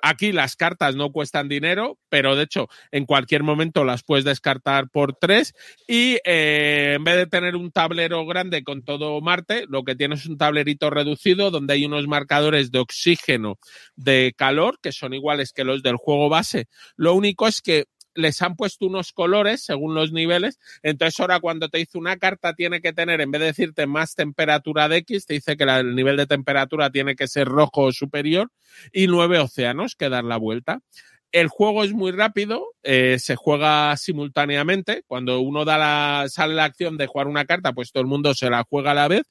Aquí 0.06 0.34
las 0.34 0.58
cartas 0.58 0.98
no 0.98 1.14
cuestan 1.14 1.48
dinero, 1.48 1.98
pero 2.10 2.36
de 2.36 2.44
hecho 2.44 2.68
en 2.92 3.06
cualquier 3.06 3.42
momento 3.42 3.86
las 3.86 4.04
puedes 4.04 4.26
descartar 4.26 4.90
por 4.90 5.16
tres 5.16 5.54
y 5.88 6.18
eh, 6.26 6.96
en 6.98 7.06
vez 7.06 7.16
de 7.16 7.26
tener 7.26 7.56
un 7.56 7.72
tablero 7.72 8.26
grande 8.26 8.66
con 8.66 8.84
todo 8.84 9.22
Marte, 9.22 9.64
lo 9.70 9.84
que 9.84 9.96
tienes 9.96 10.20
es 10.20 10.26
un 10.26 10.38
tablerito 10.38 10.90
reducido 10.90 11.52
donde 11.52 11.76
hay 11.76 11.86
unos 11.86 12.06
marcadores 12.06 12.70
de 12.70 12.80
oxígeno, 12.80 13.60
de 13.96 14.34
calor, 14.36 14.78
que 14.82 14.92
son 14.92 15.14
iguales 15.14 15.54
que 15.54 15.64
los 15.64 15.82
del 15.84 15.96
juego 15.96 16.28
base. 16.28 16.68
Lo 16.98 17.14
único 17.14 17.48
es 17.48 17.62
que 17.62 17.86
les 18.16 18.42
han 18.42 18.56
puesto 18.56 18.86
unos 18.86 19.12
colores 19.12 19.64
según 19.64 19.96
los 19.96 20.12
niveles. 20.12 20.60
Entonces, 20.82 21.20
ahora 21.20 21.40
cuando 21.40 21.70
te 21.70 21.80
dice 21.80 21.98
una 21.98 22.18
carta 22.18 22.54
tiene 22.54 22.82
que 22.82 22.94
tener, 22.94 23.22
en 23.22 23.32
vez 23.32 23.42
de 23.42 23.48
decirte 23.48 23.88
más 23.88 24.16
temperatura 24.16 24.88
de 24.90 24.98
X, 24.98 25.26
te 25.26 25.36
dice 25.36 25.58
que 25.58 25.64
el 25.64 25.96
nivel 25.96 26.18
de 26.18 26.28
temperatura 26.28 26.90
tiene 26.90 27.16
que 27.16 27.28
ser 27.28 27.48
rojo 27.48 27.84
o 27.84 27.92
superior 27.92 28.52
y 28.92 29.08
nueve 29.08 29.40
océanos 29.40 29.96
que 29.96 30.10
dar 30.10 30.24
la 30.24 30.38
vuelta. 30.38 30.82
El 31.34 31.48
juego 31.48 31.84
es 31.84 31.94
muy 31.94 32.12
rápido, 32.12 32.64
eh, 32.84 33.18
se 33.18 33.36
juega 33.36 33.98
simultáneamente. 33.98 35.04
Cuando 35.08 35.40
uno 35.40 35.66
da 35.66 35.80
la, 35.80 36.26
sale 36.30 36.54
la 36.54 36.66
acción 36.66 36.96
de 36.96 37.08
jugar 37.08 37.28
una 37.28 37.46
carta, 37.46 37.74
pues 37.74 37.92
todo 37.92 38.02
el 38.02 38.08
mundo 38.08 38.36
se 38.36 38.52
la 38.52 38.64
juega 38.70 38.92
a 38.92 38.94
la 38.94 39.08
vez. 39.08 39.24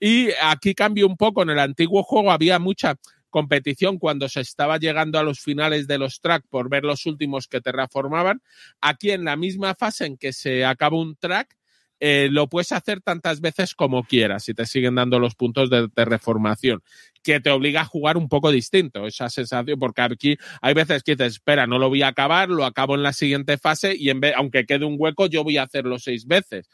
Y 0.00 0.30
aquí 0.42 0.74
cambia 0.74 1.06
un 1.06 1.16
poco. 1.16 1.44
En 1.44 1.50
el 1.50 1.60
antiguo 1.60 2.02
juego 2.02 2.32
había 2.32 2.58
mucha, 2.58 2.96
competición 3.34 3.98
cuando 3.98 4.28
se 4.28 4.42
estaba 4.42 4.78
llegando 4.78 5.18
a 5.18 5.24
los 5.24 5.40
finales 5.40 5.88
de 5.88 5.98
los 5.98 6.20
track 6.20 6.44
por 6.48 6.68
ver 6.68 6.84
los 6.84 7.04
últimos 7.04 7.48
que 7.48 7.60
terraformaban. 7.60 8.40
Aquí 8.80 9.10
en 9.10 9.24
la 9.24 9.34
misma 9.34 9.74
fase 9.74 10.06
en 10.06 10.16
que 10.16 10.32
se 10.32 10.64
acaba 10.64 10.96
un 10.96 11.16
track, 11.16 11.56
eh, 11.98 12.28
lo 12.30 12.48
puedes 12.48 12.70
hacer 12.70 13.00
tantas 13.00 13.40
veces 13.40 13.74
como 13.74 14.04
quieras 14.04 14.48
y 14.48 14.54
te 14.54 14.66
siguen 14.66 14.94
dando 14.94 15.18
los 15.18 15.34
puntos 15.34 15.68
de 15.68 15.88
terraformación, 15.88 16.84
que 17.24 17.40
te 17.40 17.50
obliga 17.50 17.80
a 17.80 17.86
jugar 17.86 18.16
un 18.16 18.28
poco 18.28 18.52
distinto, 18.52 19.04
esa 19.04 19.28
sensación, 19.28 19.80
porque 19.80 20.02
aquí 20.02 20.36
hay 20.62 20.74
veces 20.74 21.02
que 21.02 21.16
te 21.16 21.26
espera, 21.26 21.66
no 21.66 21.80
lo 21.80 21.88
voy 21.88 22.02
a 22.02 22.08
acabar, 22.08 22.50
lo 22.50 22.64
acabo 22.64 22.94
en 22.94 23.02
la 23.02 23.12
siguiente 23.12 23.58
fase 23.58 23.96
y 23.98 24.10
en 24.10 24.20
vez, 24.20 24.34
aunque 24.36 24.64
quede 24.64 24.84
un 24.84 24.94
hueco, 24.96 25.26
yo 25.26 25.42
voy 25.42 25.56
a 25.56 25.64
hacerlo 25.64 25.98
seis 25.98 26.24
veces 26.28 26.68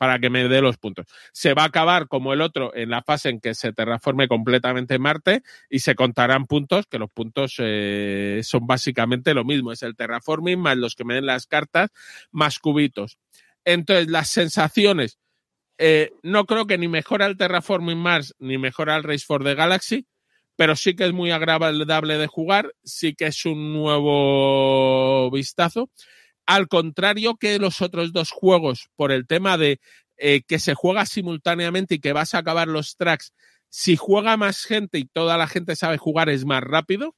para 0.00 0.18
que 0.18 0.30
me 0.30 0.48
dé 0.48 0.62
los 0.62 0.78
puntos. 0.78 1.04
Se 1.30 1.52
va 1.52 1.64
a 1.64 1.66
acabar 1.66 2.08
como 2.08 2.32
el 2.32 2.40
otro 2.40 2.74
en 2.74 2.88
la 2.88 3.02
fase 3.02 3.28
en 3.28 3.38
que 3.38 3.54
se 3.54 3.74
terraforme 3.74 4.28
completamente 4.28 4.98
Marte 4.98 5.42
y 5.68 5.80
se 5.80 5.94
contarán 5.94 6.46
puntos, 6.46 6.86
que 6.86 6.98
los 6.98 7.10
puntos 7.10 7.56
eh, 7.58 8.40
son 8.42 8.66
básicamente 8.66 9.34
lo 9.34 9.44
mismo, 9.44 9.72
es 9.72 9.82
el 9.82 9.96
terraforming 9.96 10.58
más 10.58 10.78
los 10.78 10.94
que 10.94 11.04
me 11.04 11.16
den 11.16 11.26
las 11.26 11.46
cartas 11.46 11.90
más 12.30 12.58
cubitos. 12.58 13.18
Entonces, 13.66 14.08
las 14.08 14.30
sensaciones, 14.30 15.18
eh, 15.76 16.12
no 16.22 16.46
creo 16.46 16.66
que 16.66 16.78
ni 16.78 16.88
mejora 16.88 17.26
el 17.26 17.36
terraforming 17.36 17.98
Mars 17.98 18.34
ni 18.38 18.56
mejora 18.56 18.96
el 18.96 19.02
Race 19.02 19.26
for 19.26 19.44
the 19.44 19.54
Galaxy, 19.54 20.06
pero 20.56 20.76
sí 20.76 20.96
que 20.96 21.04
es 21.04 21.12
muy 21.12 21.30
agradable 21.30 22.16
de 22.16 22.26
jugar, 22.26 22.72
sí 22.84 23.14
que 23.14 23.26
es 23.26 23.44
un 23.44 23.74
nuevo 23.74 25.30
vistazo 25.30 25.90
al 26.50 26.66
contrario 26.66 27.36
que 27.36 27.60
los 27.60 27.80
otros 27.80 28.12
dos 28.12 28.32
juegos, 28.32 28.90
por 28.96 29.12
el 29.12 29.28
tema 29.28 29.56
de 29.56 29.78
eh, 30.16 30.42
que 30.42 30.58
se 30.58 30.74
juega 30.74 31.06
simultáneamente 31.06 31.94
y 31.94 32.00
que 32.00 32.12
vas 32.12 32.34
a 32.34 32.38
acabar 32.38 32.66
los 32.66 32.96
tracks, 32.96 33.32
si 33.68 33.94
juega 33.94 34.36
más 34.36 34.64
gente 34.64 34.98
y 34.98 35.04
toda 35.04 35.38
la 35.38 35.46
gente 35.46 35.76
sabe 35.76 35.96
jugar 35.96 36.28
es 36.28 36.44
más 36.44 36.60
rápido, 36.64 37.14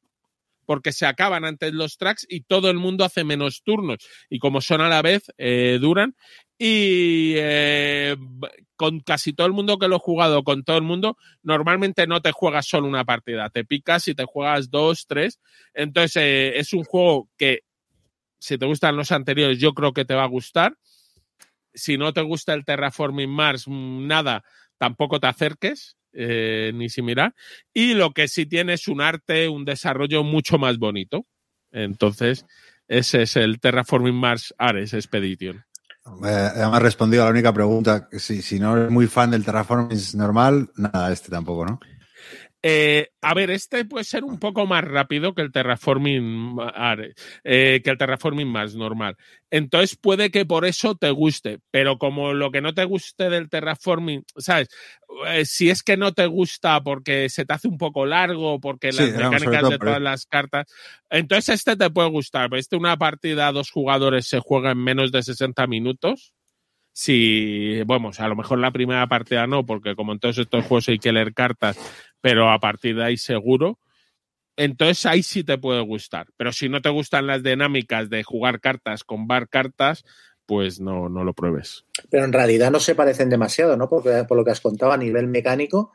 porque 0.67 0.93
se 0.93 1.07
acaban 1.07 1.47
antes 1.47 1.73
los 1.73 1.97
tracks 1.97 2.27
y 2.29 2.43
todo 2.43 2.69
el 2.69 2.77
mundo 2.77 3.07
hace 3.07 3.25
menos 3.25 3.63
turnos. 3.65 4.07
Y 4.29 4.39
como 4.39 4.61
son 4.61 4.83
a 4.83 4.91
la 4.91 5.01
vez, 5.01 5.33
eh, 5.39 5.79
duran. 5.81 6.15
Y 6.59 7.33
eh, 7.37 8.15
con 8.77 9.01
casi 9.01 9.33
todo 9.33 9.47
el 9.47 9.55
mundo 9.55 9.79
que 9.79 9.89
lo 9.89 9.97
he 9.97 9.99
jugado, 9.99 10.45
con 10.45 10.63
todo 10.63 10.77
el 10.77 10.85
mundo, 10.85 11.17
normalmente 11.43 12.07
no 12.07 12.21
te 12.21 12.33
juegas 12.33 12.67
solo 12.67 12.87
una 12.87 13.07
partida, 13.07 13.49
te 13.49 13.65
picas 13.65 14.09
y 14.09 14.15
te 14.15 14.27
juegas 14.27 14.71
dos, 14.71 15.07
tres. 15.07 15.41
Entonces 15.73 16.53
es 16.55 16.75
un 16.75 16.85
juego 16.85 17.31
que 17.39 17.63
si 18.43 18.59
te 18.59 18.67
gustan 18.67 18.97
los 18.97 19.13
anteriores, 19.13 19.59
yo 19.59 19.73
creo 19.73 19.93
que 19.93 20.05
te 20.05 20.15
va 20.15 20.25
a 20.25 20.29
gustar. 20.29 20.77
Si 21.73 21.97
no 21.97 22.13
te 22.13 22.23
gusta 22.23 22.53
el 22.55 22.65
Terraforming 22.65 23.31
Mars, 23.31 23.65
mm, 23.69 24.07
nada, 24.07 24.43
tampoco 24.79 25.21
te 25.21 25.29
acerques, 25.29 25.97
eh, 26.13 26.73
ni 26.75 26.89
si 26.89 27.03
mirar. 27.03 27.35
Y 27.73 27.95
lo 27.95 28.11
que 28.11 28.27
sí 28.27 28.47
tiene 28.47 28.75
es 28.75 28.89
un 28.89 29.01
arte, 29.01 29.49
un 29.49 29.65
desarrollo 29.65 30.25
mucho 30.25 30.59
más 30.59 30.79
bonito. 30.79 31.25
Entonces, 31.71 32.45
ese 32.89 33.23
es 33.23 33.37
el 33.37 33.61
Terraforming 33.61 34.17
Mars 34.17 34.53
Ares 34.59 34.93
Expedition. 34.93 35.65
además, 36.05 36.83
respondido 36.83 37.23
a 37.23 37.27
la 37.27 37.31
única 37.31 37.53
pregunta: 37.53 38.09
si, 38.11 38.43
si 38.43 38.59
no 38.59 38.77
eres 38.77 38.91
muy 38.91 39.07
fan 39.07 39.31
del 39.31 39.45
Terraforming 39.45 39.99
normal, 40.15 40.69
nada, 40.77 41.13
este 41.13 41.31
tampoco, 41.31 41.65
¿no? 41.65 41.81
Eh, 42.65 43.09
a 43.21 43.35
ver, 43.35 43.51
este 43.51 43.85
puede 43.85 44.05
ser 44.05 44.23
un 44.23 44.39
poco 44.39 44.67
más 44.67 44.85
rápido 44.85 45.35
que 45.35 45.43
el 45.43 45.51
terraforming, 45.51 46.57
eh, 47.43 47.81
que 47.83 47.91
el 47.91 47.99
terraforming 47.99 48.47
más 48.47 48.77
normal. 48.77 49.17
Entonces 49.51 49.97
puede 49.97 50.31
que 50.31 50.47
por 50.47 50.65
eso 50.65 50.95
te 50.95 51.11
guste, 51.11 51.59
pero 51.73 51.99
como 51.99 52.33
lo 52.35 52.53
que 52.53 52.61
no 52.61 52.73
te 52.73 52.85
guste 52.85 53.31
del 53.31 53.49
terraforming, 53.51 54.25
¿sabes? 54.37 54.69
Eh, 55.27 55.45
si 55.45 55.71
es 55.71 55.83
que 55.83 55.97
no 55.97 56.13
te 56.13 56.27
gusta 56.27 56.81
porque 56.83 57.29
se 57.29 57.45
te 57.45 57.53
hace 57.53 57.67
un 57.67 57.79
poco 57.79 58.07
largo, 58.07 58.61
porque 58.61 58.93
las 58.93 59.11
mecánicas 59.11 59.69
de 59.69 59.79
todas 59.79 60.01
las 60.01 60.27
cartas, 60.27 60.67
entonces 61.11 61.57
este 61.57 61.77
te 61.77 61.91
puede 61.91 62.11
gustar. 62.11 62.55
Este 62.55 62.77
una 62.77 62.97
partida 62.97 63.49
a 63.49 63.53
dos 63.53 63.73
jugadores 63.73 64.29
se 64.29 64.39
juega 64.39 64.71
en 64.71 64.79
menos 64.79 65.11
de 65.11 65.25
60 65.25 65.67
minutos 65.67 66.33
si, 66.95 67.83
vamos, 67.85 68.21
a 68.21 68.29
lo 68.29 68.37
mejor 68.37 68.59
la 68.59 68.71
primera 68.71 69.07
partida 69.07 69.47
no, 69.47 69.65
porque 69.65 69.97
como 69.97 70.13
en 70.13 70.19
todos 70.19 70.39
estos 70.39 70.67
juegos 70.67 70.89
hay 70.89 70.99
que 70.99 71.13
leer 71.13 71.33
cartas, 71.33 71.79
pero 72.23 72.51
a 72.51 72.59
partir 72.59 72.97
de 72.97 73.05
ahí 73.05 73.19
seguro. 73.19 73.79
Entonces 74.57 75.05
ahí 75.05 75.23
sí 75.23 75.45
te 75.45 75.59
puede 75.59 75.83
gustar. 75.83 76.29
Pero 76.39 76.53
si 76.53 76.71
no 76.71 76.81
te 76.81 76.89
gustan 76.89 77.27
las 77.27 77.43
dinámicas 77.43 78.09
de 78.09 78.23
jugar 78.23 78.61
cartas 78.61 79.05
con 79.05 79.27
bar 79.27 79.49
cartas, 79.49 80.05
pues 80.47 80.81
no, 80.81 81.09
no 81.09 81.25
lo 81.25 81.35
pruebes. 81.35 81.85
Pero 82.11 82.25
en 82.25 82.33
realidad 82.33 82.71
no 82.71 82.81
se 82.81 82.95
parecen 82.95 83.29
demasiado, 83.29 83.77
¿no? 83.77 83.89
Porque 83.89 84.25
por 84.27 84.37
lo 84.37 84.45
que 84.45 84.51
has 84.51 84.61
contado 84.61 84.93
a 84.93 84.97
nivel 84.97 85.27
mecánico, 85.27 85.93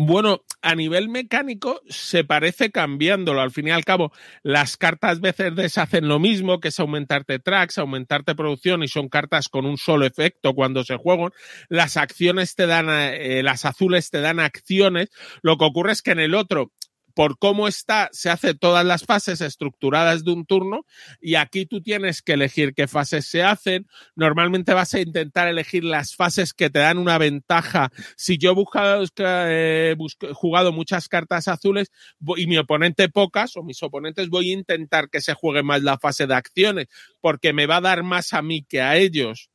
bueno, 0.00 0.44
a 0.62 0.76
nivel 0.76 1.08
mecánico 1.08 1.80
se 1.88 2.22
parece 2.22 2.70
cambiándolo. 2.70 3.40
Al 3.40 3.50
fin 3.50 3.66
y 3.66 3.72
al 3.72 3.84
cabo, 3.84 4.12
las 4.44 4.76
cartas 4.76 5.18
veces 5.20 5.76
hacen 5.76 6.06
lo 6.06 6.20
mismo, 6.20 6.60
que 6.60 6.68
es 6.68 6.78
aumentarte 6.78 7.40
tracks, 7.40 7.78
aumentarte 7.78 8.36
producción 8.36 8.84
y 8.84 8.88
son 8.88 9.08
cartas 9.08 9.48
con 9.48 9.66
un 9.66 9.76
solo 9.76 10.06
efecto 10.06 10.54
cuando 10.54 10.84
se 10.84 10.94
juegan. 10.94 11.30
Las 11.68 11.96
acciones 11.96 12.54
te 12.54 12.68
dan, 12.68 12.86
eh, 12.88 13.42
las 13.42 13.64
azules 13.64 14.10
te 14.10 14.20
dan 14.20 14.38
acciones. 14.38 15.08
Lo 15.42 15.58
que 15.58 15.64
ocurre 15.64 15.90
es 15.90 16.02
que 16.02 16.12
en 16.12 16.20
el 16.20 16.36
otro 16.36 16.70
por 17.18 17.36
cómo 17.36 17.66
está, 17.66 18.08
se 18.12 18.30
hace 18.30 18.54
todas 18.54 18.86
las 18.86 19.02
fases 19.02 19.40
estructuradas 19.40 20.22
de 20.22 20.30
un 20.30 20.46
turno 20.46 20.86
y 21.20 21.34
aquí 21.34 21.66
tú 21.66 21.82
tienes 21.82 22.22
que 22.22 22.34
elegir 22.34 22.74
qué 22.74 22.86
fases 22.86 23.26
se 23.26 23.42
hacen. 23.42 23.88
Normalmente 24.14 24.72
vas 24.72 24.94
a 24.94 25.00
intentar 25.00 25.48
elegir 25.48 25.82
las 25.82 26.14
fases 26.14 26.54
que 26.54 26.70
te 26.70 26.78
dan 26.78 26.96
una 26.96 27.18
ventaja. 27.18 27.90
Si 28.16 28.38
yo 28.38 28.52
he 28.52 29.96
jugado 30.32 30.70
muchas 30.70 31.08
cartas 31.08 31.48
azules 31.48 31.90
y 32.36 32.46
mi 32.46 32.56
oponente 32.56 33.08
pocas 33.08 33.56
o 33.56 33.64
mis 33.64 33.82
oponentes, 33.82 34.28
voy 34.28 34.52
a 34.52 34.54
intentar 34.54 35.10
que 35.10 35.20
se 35.20 35.34
juegue 35.34 35.64
más 35.64 35.82
la 35.82 35.98
fase 35.98 36.28
de 36.28 36.36
acciones 36.36 36.86
porque 37.20 37.52
me 37.52 37.66
va 37.66 37.78
a 37.78 37.80
dar 37.80 38.04
más 38.04 38.32
a 38.32 38.42
mí 38.42 38.62
que 38.62 38.80
a 38.80 38.96
ellos. 38.96 39.50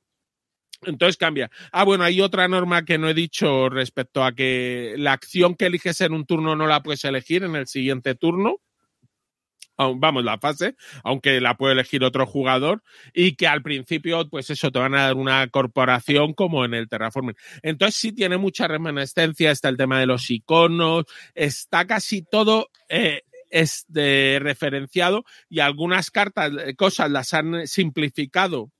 Entonces 0.85 1.17
cambia. 1.17 1.49
Ah, 1.71 1.83
bueno, 1.83 2.03
hay 2.03 2.21
otra 2.21 2.47
norma 2.47 2.85
que 2.85 2.97
no 2.97 3.09
he 3.09 3.13
dicho 3.13 3.69
respecto 3.69 4.23
a 4.23 4.33
que 4.33 4.95
la 4.97 5.13
acción 5.13 5.55
que 5.55 5.65
eliges 5.65 6.01
en 6.01 6.13
un 6.13 6.25
turno 6.25 6.55
no 6.55 6.67
la 6.67 6.83
puedes 6.83 7.03
elegir 7.05 7.43
en 7.43 7.55
el 7.55 7.67
siguiente 7.67 8.15
turno. 8.15 8.57
Vamos, 9.75 10.23
la 10.23 10.37
fase, 10.37 10.75
aunque 11.03 11.41
la 11.41 11.57
puede 11.57 11.73
elegir 11.73 12.03
otro 12.03 12.27
jugador, 12.27 12.83
y 13.11 13.35
que 13.35 13.47
al 13.47 13.63
principio, 13.63 14.29
pues 14.29 14.49
eso, 14.51 14.71
te 14.71 14.77
van 14.77 14.93
a 14.93 15.05
dar 15.05 15.15
una 15.15 15.47
corporación 15.47 16.33
como 16.33 16.63
en 16.63 16.75
el 16.75 16.87
Terraforming. 16.87 17.35
Entonces 17.63 17.95
sí 17.95 18.11
tiene 18.11 18.37
mucha 18.37 18.67
reminiscencia, 18.67 19.49
está 19.49 19.69
el 19.69 19.77
tema 19.77 19.99
de 19.99 20.05
los 20.05 20.29
iconos, 20.29 21.05
está 21.33 21.87
casi 21.87 22.21
todo 22.21 22.69
eh, 22.87 23.23
referenciado 24.39 25.25
y 25.49 25.59
algunas 25.59 26.11
cartas, 26.11 26.51
eh, 26.65 26.75
cosas 26.75 27.09
las 27.09 27.33
han 27.33 27.65
simplificado 27.65 28.71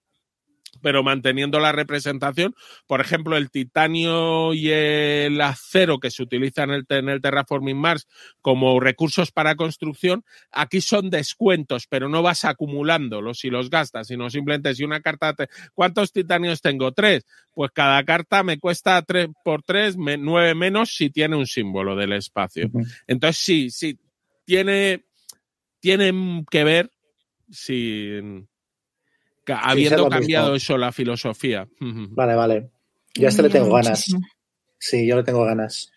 pero 0.83 1.01
manteniendo 1.01 1.59
la 1.59 1.71
representación. 1.71 2.53
Por 2.85 3.01
ejemplo, 3.01 3.37
el 3.37 3.49
titanio 3.49 4.53
y 4.53 4.69
el 4.69 5.41
acero 5.41 5.99
que 5.99 6.11
se 6.11 6.21
utilizan 6.21 6.69
en 6.69 6.75
el, 6.75 6.85
en 6.89 7.09
el 7.09 7.21
Terraforming 7.21 7.77
Mars 7.77 8.07
como 8.41 8.79
recursos 8.79 9.31
para 9.31 9.55
construcción, 9.55 10.23
aquí 10.51 10.81
son 10.81 11.09
descuentos, 11.09 11.87
pero 11.87 12.09
no 12.09 12.21
vas 12.21 12.45
acumulándolos 12.45 13.39
si 13.39 13.49
los 13.49 13.69
gastas, 13.69 14.07
sino 14.07 14.29
simplemente 14.29 14.75
si 14.75 14.83
una 14.83 15.01
carta... 15.01 15.33
Te... 15.33 15.47
¿Cuántos 15.73 16.11
titanios 16.11 16.61
tengo? 16.61 16.91
Tres. 16.91 17.25
Pues 17.55 17.71
cada 17.71 18.03
carta 18.03 18.43
me 18.43 18.59
cuesta 18.59 19.01
tres 19.03 19.29
por 19.43 19.63
tres, 19.63 19.95
nueve 19.97 20.53
menos 20.53 20.93
si 20.95 21.09
tiene 21.09 21.35
un 21.35 21.47
símbolo 21.47 21.95
del 21.95 22.13
espacio. 22.13 22.69
Entonces 23.07 23.41
sí, 23.41 23.69
sí, 23.69 23.97
tiene, 24.43 25.05
tiene 25.79 26.43
que 26.49 26.63
ver 26.63 26.91
si 27.49 28.19
habiendo 29.47 30.09
cambiado 30.09 30.55
eso 30.55 30.77
la 30.77 30.91
filosofía. 30.91 31.67
Vale, 31.79 32.35
vale. 32.35 32.71
Ya 33.15 33.27
este 33.29 33.43
le 33.43 33.49
tengo 33.49 33.73
ganas. 33.73 34.05
Sí, 34.79 35.07
yo 35.07 35.15
le 35.15 35.23
tengo 35.23 35.43
ganas. 35.45 35.91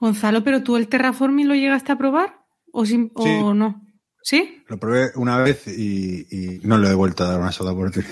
Gonzalo, 0.00 0.44
pero 0.44 0.62
tú 0.62 0.76
el 0.76 0.88
terraforming 0.88 1.48
lo 1.48 1.54
llegaste 1.54 1.92
a 1.92 1.98
probar 1.98 2.44
o, 2.72 2.84
o 3.14 3.54
no? 3.54 3.82
¿Sí? 4.22 4.62
Lo 4.68 4.78
probé 4.78 5.10
una 5.16 5.38
vez 5.38 5.68
y, 5.68 6.60
no 6.62 6.78
le 6.78 6.88
he 6.88 6.94
vuelto 6.94 7.24
a 7.24 7.28
dar 7.28 7.40
una 7.40 7.52
sola 7.52 7.72
oportunidad. 7.72 8.10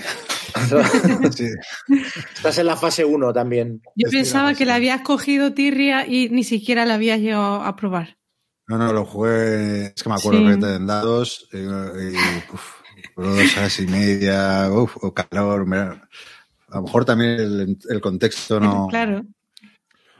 Estás 2.35 2.59
en 2.59 2.67
la 2.67 2.77
fase 2.77 3.03
1 3.03 3.33
también. 3.33 3.81
Yo 3.95 4.11
pensaba 4.11 4.53
que 4.53 4.65
la 4.65 4.75
habías 4.75 5.01
cogido 5.01 5.53
Tirria 5.53 6.05
y 6.05 6.29
ni 6.29 6.43
siquiera 6.43 6.85
la 6.85 6.93
habías 6.95 7.19
llegado 7.19 7.63
a 7.63 7.75
probar. 7.75 8.17
No, 8.67 8.77
no, 8.77 8.93
lo 8.93 9.05
jugué, 9.05 9.87
es 9.87 10.03
que 10.03 10.09
me 10.09 10.15
acuerdo 10.15 10.45
que 10.45 10.53
en 10.53 10.87
dados 10.87 11.49
y, 11.51 11.57
dos 13.15 13.57
horas 13.57 13.79
y 13.79 13.87
media, 13.87 14.69
uf, 14.71 14.97
o 15.01 15.13
calor. 15.13 15.65
A 15.73 16.75
lo 16.77 16.81
mejor 16.81 17.05
también 17.05 17.77
el, 17.89 18.01
contexto 18.01 18.59
no. 18.59 18.87
Claro. 18.87 19.23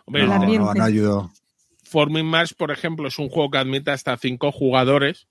no, 0.07 0.73
no, 0.75 0.83
ayudó. 0.83 1.31
Forming 1.83 2.25
Mars, 2.25 2.53
por 2.53 2.71
ejemplo, 2.71 3.07
es 3.07 3.19
un 3.19 3.29
juego 3.29 3.51
que 3.51 3.57
admite 3.59 3.91
hasta 3.91 4.17
cinco 4.17 4.51
jugadores, 4.51 5.27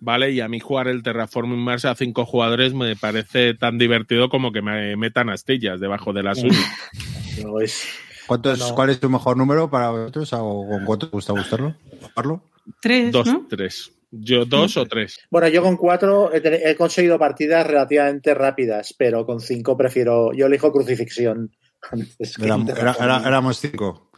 ¿vale? 0.00 0.32
Y 0.32 0.40
a 0.40 0.48
mí 0.48 0.60
jugar 0.60 0.88
el 0.88 1.02
Terraforming 1.02 1.58
Mars 1.58 1.84
a 1.84 1.94
cinco 1.94 2.26
jugadores 2.26 2.74
me 2.74 2.96
parece 2.96 3.54
tan 3.54 3.78
divertido 3.78 4.28
como 4.28 4.52
que 4.52 4.62
me 4.62 4.96
metan 4.96 5.30
astillas 5.30 5.80
debajo 5.80 6.12
de 6.12 6.22
las 6.22 6.38
uñas. 6.42 7.86
¿Cuál 8.26 8.90
es 8.90 9.00
tu 9.00 9.08
mejor 9.08 9.36
número 9.36 9.70
para 9.70 9.90
vosotros? 9.90 10.32
¿O 10.32 10.66
con 10.68 10.84
cuánto 10.84 11.08
te 11.08 11.16
gusta 11.16 11.32
gustarlo? 11.32 11.74
Tres. 12.80 13.12
Dos, 13.12 13.28
tres. 13.48 13.92
Yo 14.20 14.44
dos 14.44 14.76
o 14.76 14.86
tres. 14.86 15.18
Bueno, 15.30 15.48
yo 15.48 15.62
con 15.62 15.76
cuatro 15.76 16.30
he, 16.32 16.74
conseguido 16.76 17.18
partidas 17.18 17.66
relativamente 17.66 18.34
rápidas, 18.34 18.94
pero 18.96 19.26
con 19.26 19.40
cinco 19.40 19.76
prefiero. 19.76 20.32
Yo 20.32 20.46
elijo 20.46 20.72
crucifixión. 20.72 21.50
éramos 22.40 23.58
cinco. 23.58 24.10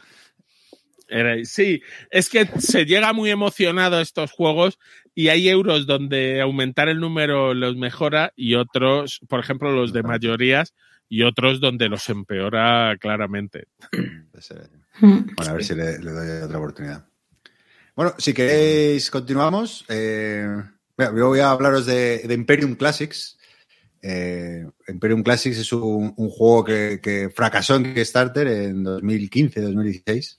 sí, 1.43 1.81
es 2.09 2.29
que 2.29 2.45
se 2.59 2.85
llega 2.85 3.13
muy 3.13 3.29
emocionado 3.29 3.97
a 3.97 4.01
estos 4.01 4.31
juegos 4.31 4.79
y 5.15 5.29
hay 5.29 5.49
euros 5.49 5.85
donde 5.85 6.41
aumentar 6.41 6.87
el 6.87 6.99
número 6.99 7.53
los 7.53 7.75
mejora 7.75 8.31
y 8.35 8.55
otros, 8.55 9.19
por 9.27 9.39
ejemplo, 9.39 9.71
los 9.71 9.91
de 9.91 10.03
mayorías 10.03 10.73
y 11.09 11.23
otros 11.23 11.59
donde 11.59 11.89
los 11.89 12.07
empeora 12.09 12.95
claramente. 12.99 13.67
Bueno, 15.01 15.51
a 15.51 15.53
ver 15.53 15.63
si 15.63 15.75
le 15.75 15.97
doy 15.97 16.43
otra 16.43 16.57
oportunidad. 16.57 17.08
Bueno, 17.99 18.15
si 18.17 18.33
queréis, 18.33 19.11
continuamos. 19.11 19.83
Eh, 19.89 20.47
yo 20.97 21.27
voy 21.27 21.41
a 21.41 21.51
hablaros 21.51 21.85
de, 21.85 22.25
Imperium 22.29 22.75
Classics. 22.75 23.37
Eh, 24.01 24.65
Imperium 24.87 25.21
Classics 25.21 25.57
es 25.57 25.73
un, 25.73 26.13
juego 26.15 26.63
que, 26.63 27.29
fracasó 27.35 27.75
en 27.75 27.93
Kickstarter 27.93 28.47
en 28.47 28.85
2015-2016 28.85 30.37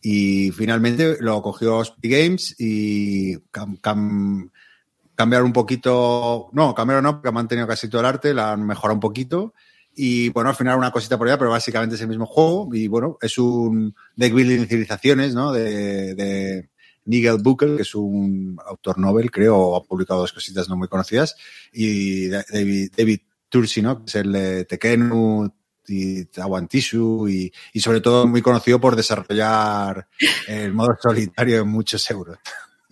y 0.00 0.52
finalmente 0.52 1.16
lo 1.18 1.42
cogió 1.42 1.82
Speed 1.82 2.22
Games 2.22 2.54
y 2.56 3.36
cambiaron 3.50 5.46
un 5.46 5.52
poquito, 5.52 6.50
no, 6.52 6.72
cambiaron 6.72 7.02
no, 7.02 7.14
porque 7.14 7.30
han 7.30 7.34
mantenido 7.34 7.66
casi 7.66 7.88
todo 7.88 8.02
el 8.02 8.06
arte, 8.06 8.32
la 8.32 8.52
han 8.52 8.64
mejorado 8.64 8.94
un 8.94 9.00
poquito 9.00 9.54
y 9.92 10.28
bueno, 10.28 10.50
al 10.50 10.56
final 10.56 10.78
una 10.78 10.92
cosita 10.92 11.18
por 11.18 11.26
allá, 11.26 11.36
pero 11.36 11.50
básicamente 11.50 11.96
es 11.96 12.00
el 12.02 12.08
mismo 12.08 12.26
juego 12.26 12.68
y 12.72 12.86
bueno, 12.86 13.18
es 13.20 13.38
un 13.38 13.92
deck 14.14 14.32
building 14.32 14.60
de 14.60 14.66
civilizaciones, 14.68 15.34
¿no? 15.34 15.50
de 15.50 16.68
Nigel 17.06 17.38
Buckel, 17.42 17.76
que 17.76 17.82
es 17.82 17.94
un 17.94 18.58
autor 18.64 18.98
novel, 18.98 19.30
creo, 19.30 19.76
ha 19.76 19.82
publicado 19.82 20.20
dos 20.20 20.32
cositas 20.32 20.68
no 20.68 20.76
muy 20.76 20.88
conocidas, 20.88 21.36
y 21.72 22.28
David, 22.28 22.92
David 22.96 23.20
Tursi, 23.48 23.82
¿no? 23.82 24.04
que 24.04 24.04
es 24.06 24.14
el 24.16 24.32
de 24.32 24.64
Tekenu, 24.64 25.50
y 25.88 26.24
Tawantishu 26.26 27.28
y, 27.28 27.52
y 27.72 27.80
sobre 27.80 28.00
todo 28.00 28.26
muy 28.26 28.42
conocido 28.42 28.80
por 28.80 28.96
desarrollar 28.96 30.08
el 30.48 30.72
modo 30.72 30.96
solitario 31.00 31.60
en 31.60 31.68
muchos 31.68 32.10
euros. 32.10 32.38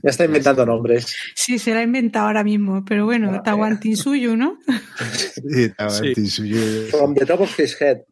Ya 0.02 0.10
está 0.10 0.24
inventando 0.26 0.66
nombres. 0.66 1.14
Sí, 1.34 1.58
se 1.58 1.72
la 1.72 1.80
ha 1.80 1.82
inventado 1.82 2.26
ahora 2.26 2.44
mismo, 2.44 2.84
pero 2.84 3.04
bueno, 3.06 3.42
Tawantinsuyu, 3.42 4.36
¿no? 4.36 4.58
Sí, 5.50 5.70
Tawantinsuyu. 5.70 6.88
From 6.90 7.14
the 7.14 7.26
top 7.26 7.40
of 7.40 7.58
his 7.58 7.80
head. 7.80 8.02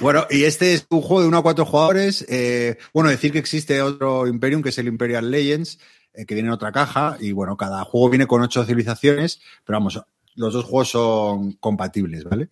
Bueno, 0.00 0.26
y 0.30 0.44
este 0.44 0.74
es 0.74 0.86
un 0.90 1.00
juego 1.00 1.22
de 1.22 1.28
uno 1.28 1.38
a 1.38 1.42
cuatro 1.42 1.64
jugadores. 1.64 2.24
Eh, 2.28 2.78
bueno, 2.92 3.10
decir 3.10 3.32
que 3.32 3.38
existe 3.38 3.82
otro 3.82 4.26
Imperium, 4.26 4.62
que 4.62 4.68
es 4.68 4.78
el 4.78 4.88
Imperial 4.88 5.30
Legends, 5.30 5.78
eh, 6.14 6.26
que 6.26 6.34
viene 6.34 6.48
en 6.48 6.54
otra 6.54 6.72
caja. 6.72 7.16
Y 7.20 7.32
bueno, 7.32 7.56
cada 7.56 7.84
juego 7.84 8.10
viene 8.10 8.26
con 8.26 8.42
ocho 8.42 8.64
civilizaciones, 8.64 9.40
pero 9.64 9.78
vamos, 9.78 10.00
los 10.34 10.52
dos 10.52 10.64
juegos 10.64 10.90
son 10.90 11.52
compatibles, 11.54 12.24
¿vale? 12.24 12.50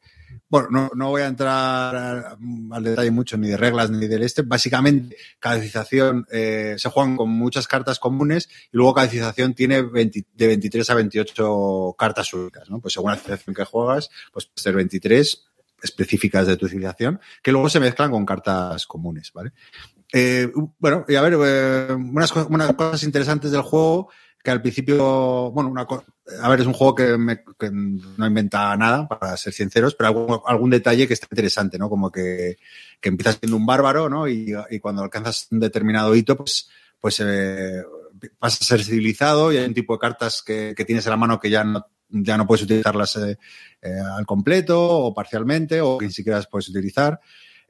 Bueno, 0.48 0.90
no, 0.94 1.08
voy 1.08 1.22
a 1.22 1.26
entrar 1.26 2.36
al 2.70 2.84
detalle 2.84 3.10
mucho 3.10 3.36
ni 3.36 3.48
de 3.48 3.56
reglas 3.56 3.90
ni 3.90 4.06
del 4.06 4.22
este. 4.22 4.42
Básicamente, 4.42 5.16
cada 5.40 5.56
civilización 5.56 6.24
eh, 6.30 6.76
se 6.78 6.88
juegan 6.88 7.16
con 7.16 7.30
muchas 7.30 7.66
cartas 7.66 7.98
comunes 7.98 8.48
y 8.72 8.76
luego 8.76 8.94
cada 8.94 9.08
civilización 9.08 9.54
tiene 9.54 9.82
de 9.82 10.46
23 10.46 10.90
a 10.90 10.94
28 10.94 11.96
cartas 11.98 12.32
únicas, 12.32 12.70
¿no? 12.70 12.80
Pues 12.80 12.94
según 12.94 13.10
la 13.10 13.16
civilización 13.16 13.56
que 13.56 13.64
juegas, 13.64 14.08
pues 14.32 14.46
puede 14.46 14.62
ser 14.62 14.74
23 14.76 15.46
específicas 15.82 16.46
de 16.46 16.56
tu 16.56 16.68
civilización, 16.68 17.20
que 17.42 17.52
luego 17.52 17.68
se 17.68 17.80
mezclan 17.80 18.10
con 18.10 18.26
cartas 18.26 18.86
comunes, 18.86 19.32
¿vale? 19.32 19.52
Eh, 20.12 20.50
bueno, 20.78 21.04
y 21.08 21.14
a 21.14 21.22
ver, 21.22 21.36
eh, 21.44 21.92
unas, 21.92 22.32
cosas 22.32 23.02
interesantes 23.02 23.50
del 23.50 23.62
juego 23.62 24.08
que 24.42 24.50
al 24.52 24.62
principio, 24.62 25.50
bueno, 25.50 25.68
una, 25.70 25.86
a 26.40 26.48
ver, 26.48 26.60
es 26.60 26.66
un 26.66 26.72
juego 26.72 26.94
que, 26.94 27.18
no 27.18 28.26
inventa 28.26 28.76
nada, 28.76 29.08
para 29.08 29.36
ser 29.36 29.52
sinceros, 29.52 29.96
pero 29.96 30.46
algún, 30.46 30.70
detalle 30.70 31.08
que 31.08 31.14
está 31.14 31.26
interesante, 31.30 31.78
¿no? 31.78 31.88
Como 31.88 32.12
que, 32.12 32.56
que 33.00 33.08
empiezas 33.08 33.38
siendo 33.40 33.56
un 33.56 33.66
bárbaro, 33.66 34.08
¿no? 34.08 34.28
Y, 34.28 34.54
cuando 34.80 35.02
alcanzas 35.02 35.48
un 35.50 35.58
determinado 35.58 36.14
hito, 36.14 36.36
pues, 36.36 36.70
pues 37.00 37.20
eh, 37.24 37.82
vas 38.38 38.62
a 38.62 38.64
ser 38.64 38.84
civilizado 38.84 39.52
y 39.52 39.56
hay 39.56 39.66
un 39.66 39.74
tipo 39.74 39.94
de 39.94 39.98
cartas 39.98 40.42
que, 40.46 40.74
que, 40.76 40.84
tienes 40.84 41.04
en 41.06 41.10
la 41.10 41.16
mano 41.16 41.40
que 41.40 41.50
ya 41.50 41.64
no 41.64 41.84
ya 42.08 42.36
no 42.36 42.46
puedes 42.46 42.64
utilizarlas 42.64 43.16
eh, 43.16 43.38
eh, 43.82 43.98
al 44.16 44.26
completo 44.26 44.80
o 44.80 45.14
parcialmente 45.14 45.80
o 45.80 45.98
ni 46.00 46.10
siquiera 46.10 46.38
las 46.38 46.46
puedes 46.46 46.68
utilizar. 46.68 47.20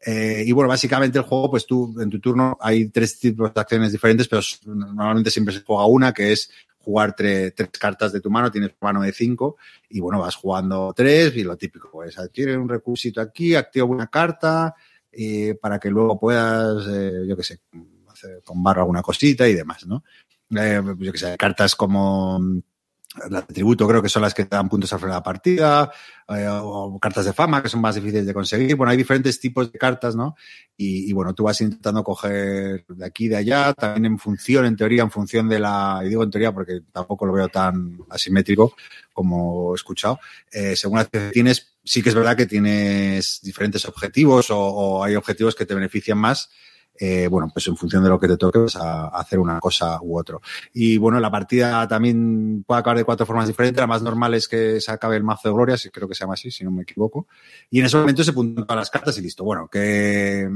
Eh, 0.04 0.44
y 0.46 0.52
bueno, 0.52 0.68
básicamente 0.68 1.18
el 1.18 1.24
juego, 1.24 1.50
pues 1.50 1.66
tú 1.66 1.94
en 2.00 2.10
tu 2.10 2.20
turno 2.20 2.56
hay 2.60 2.88
tres 2.90 3.18
tipos 3.18 3.52
de 3.52 3.60
acciones 3.60 3.92
diferentes, 3.92 4.28
pero 4.28 4.42
normalmente 4.66 5.30
siempre 5.30 5.54
se 5.54 5.62
juega 5.62 5.86
una, 5.86 6.12
que 6.12 6.32
es 6.32 6.50
jugar 6.78 7.16
tres 7.16 7.54
cartas 7.80 8.12
de 8.12 8.20
tu 8.20 8.30
mano, 8.30 8.50
tienes 8.50 8.70
mano 8.80 9.02
de 9.02 9.12
cinco, 9.12 9.56
y 9.88 9.98
bueno, 9.98 10.20
vas 10.20 10.36
jugando 10.36 10.92
tres, 10.94 11.34
y 11.34 11.42
lo 11.42 11.56
típico, 11.56 11.90
pues 11.90 12.16
adquiere 12.16 12.56
un 12.56 12.68
recursito 12.68 13.20
aquí, 13.20 13.56
activa 13.56 13.86
una 13.86 14.06
carta, 14.06 14.72
para 15.60 15.80
que 15.80 15.90
luego 15.90 16.20
puedas, 16.20 16.84
yo 17.26 17.36
qué 17.36 17.42
sé, 17.42 17.60
hacer 18.08 18.42
con 18.44 18.62
barra 18.62 18.82
alguna 18.82 19.02
cosita 19.02 19.48
y 19.48 19.54
demás, 19.54 19.84
¿no? 19.86 20.04
yo 20.48 21.12
qué 21.12 21.18
sé, 21.18 21.36
cartas 21.36 21.74
como 21.74 22.62
las 23.30 23.46
de 23.46 23.54
tributo 23.54 23.86
creo 23.88 24.02
que 24.02 24.08
son 24.08 24.22
las 24.22 24.34
que 24.34 24.44
dan 24.44 24.68
puntos 24.68 24.92
al 24.92 24.98
final 24.98 25.10
de 25.12 25.16
la 25.16 25.22
partida, 25.22 25.90
eh, 26.28 26.46
o 26.48 26.98
cartas 26.98 27.24
de 27.24 27.32
fama 27.32 27.62
que 27.62 27.68
son 27.68 27.80
más 27.80 27.94
difíciles 27.94 28.26
de 28.26 28.34
conseguir. 28.34 28.76
Bueno, 28.76 28.90
hay 28.90 28.96
diferentes 28.96 29.38
tipos 29.40 29.72
de 29.72 29.78
cartas, 29.78 30.16
¿no? 30.16 30.36
Y, 30.76 31.12
bueno, 31.14 31.34
tú 31.34 31.44
vas 31.44 31.60
intentando 31.60 32.04
coger 32.04 32.84
de 32.86 33.06
aquí 33.06 33.28
de 33.28 33.36
allá, 33.36 33.72
también 33.72 34.12
en 34.12 34.18
función, 34.18 34.66
en 34.66 34.76
teoría, 34.76 35.02
en 35.02 35.10
función 35.10 35.48
de 35.48 35.58
la, 35.58 36.00
y 36.04 36.08
digo 36.08 36.22
en 36.22 36.30
teoría 36.30 36.52
porque 36.52 36.82
tampoco 36.92 37.24
lo 37.24 37.32
veo 37.32 37.48
tan 37.48 37.98
asimétrico 38.10 38.74
como 39.12 39.72
he 39.72 39.76
escuchado, 39.76 40.20
eh, 40.52 40.76
según 40.76 40.98
las 40.98 41.08
que 41.08 41.30
tienes, 41.30 41.76
sí 41.82 42.02
que 42.02 42.10
es 42.10 42.14
verdad 42.14 42.36
que 42.36 42.44
tienes 42.44 43.40
diferentes 43.42 43.86
objetivos 43.86 44.48
o 44.50 45.02
hay 45.02 45.16
objetivos 45.16 45.54
que 45.54 45.64
te 45.64 45.74
benefician 45.74 46.18
más 46.18 46.50
eh, 46.98 47.28
bueno, 47.28 47.50
pues 47.52 47.66
en 47.68 47.76
función 47.76 48.02
de 48.02 48.08
lo 48.08 48.18
que 48.18 48.28
te 48.28 48.36
toque, 48.36 48.58
vas 48.58 48.76
a 48.76 49.08
hacer 49.08 49.38
una 49.38 49.60
cosa 49.60 49.98
u 50.00 50.18
otro. 50.18 50.40
Y 50.72 50.98
bueno, 50.98 51.20
la 51.20 51.30
partida 51.30 51.86
también 51.88 52.64
puede 52.66 52.80
acabar 52.80 52.98
de 52.98 53.04
cuatro 53.04 53.26
formas 53.26 53.46
diferentes. 53.46 53.80
La 53.80 53.86
más 53.86 54.02
normal 54.02 54.34
es 54.34 54.48
que 54.48 54.80
se 54.80 54.92
acabe 54.92 55.16
el 55.16 55.24
mazo 55.24 55.48
de 55.48 55.54
gloria, 55.54 55.76
si 55.76 55.90
creo 55.90 56.08
que 56.08 56.14
se 56.14 56.20
llama 56.20 56.34
así, 56.34 56.50
si 56.50 56.64
no 56.64 56.70
me 56.70 56.82
equivoco. 56.82 57.26
Y 57.70 57.80
en 57.80 57.86
ese 57.86 57.96
momento 57.96 58.24
se 58.24 58.32
puntan 58.32 58.76
las 58.76 58.90
cartas 58.90 59.16
y 59.18 59.22
listo. 59.22 59.44
Bueno, 59.44 59.68
que, 59.68 60.48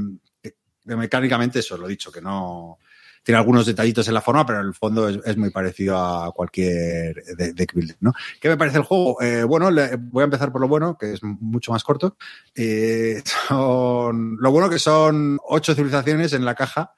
mecánicamente 0.85 1.59
eso, 1.59 1.77
lo 1.77 1.87
he 1.87 1.89
dicho, 1.89 2.11
que 2.11 2.21
no, 2.21 2.79
tiene 3.23 3.37
algunos 3.37 3.65
detallitos 3.65 4.07
en 4.07 4.13
la 4.13 4.21
forma, 4.21 4.45
pero 4.45 4.61
en 4.61 4.67
el 4.67 4.73
fondo 4.73 5.07
es, 5.07 5.37
muy 5.37 5.49
parecido 5.51 5.97
a 5.97 6.31
cualquier 6.31 7.23
deck 7.53 7.73
builder, 7.73 7.97
¿no? 7.99 8.13
¿Qué 8.39 8.49
me 8.49 8.57
parece 8.57 8.77
el 8.77 8.83
juego? 8.83 9.21
Eh, 9.21 9.43
bueno, 9.43 9.69
voy 9.99 10.21
a 10.21 10.25
empezar 10.25 10.51
por 10.51 10.61
lo 10.61 10.67
bueno, 10.67 10.97
que 10.97 11.13
es 11.13 11.23
mucho 11.23 11.71
más 11.71 11.83
corto. 11.83 12.17
Eh, 12.55 13.21
son, 13.47 14.37
lo 14.39 14.51
bueno 14.51 14.69
que 14.69 14.79
son 14.79 15.39
ocho 15.47 15.75
civilizaciones 15.75 16.33
en 16.33 16.45
la 16.45 16.55
caja 16.55 16.93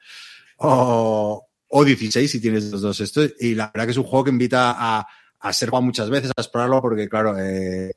o, 0.58 1.46
o 1.68 1.84
16 1.86 2.32
si 2.32 2.40
tienes 2.40 2.72
los 2.72 2.82
dos 2.82 3.00
estos. 3.02 3.34
Y 3.40 3.56
la 3.56 3.72
verdad 3.74 3.86
que 3.86 3.92
es 3.92 3.98
un 3.98 4.04
juego 4.04 4.26
que 4.26 4.32
invita 4.32 4.76
a, 4.78 5.08
a 5.44 5.54
ser 5.54 5.70
jugado 5.70 5.86
muchas 5.86 6.10
veces, 6.10 6.32
a 6.36 6.42
explorarlo, 6.42 6.82
porque 6.82 7.10
claro, 7.10 7.38
eh, 7.38 7.96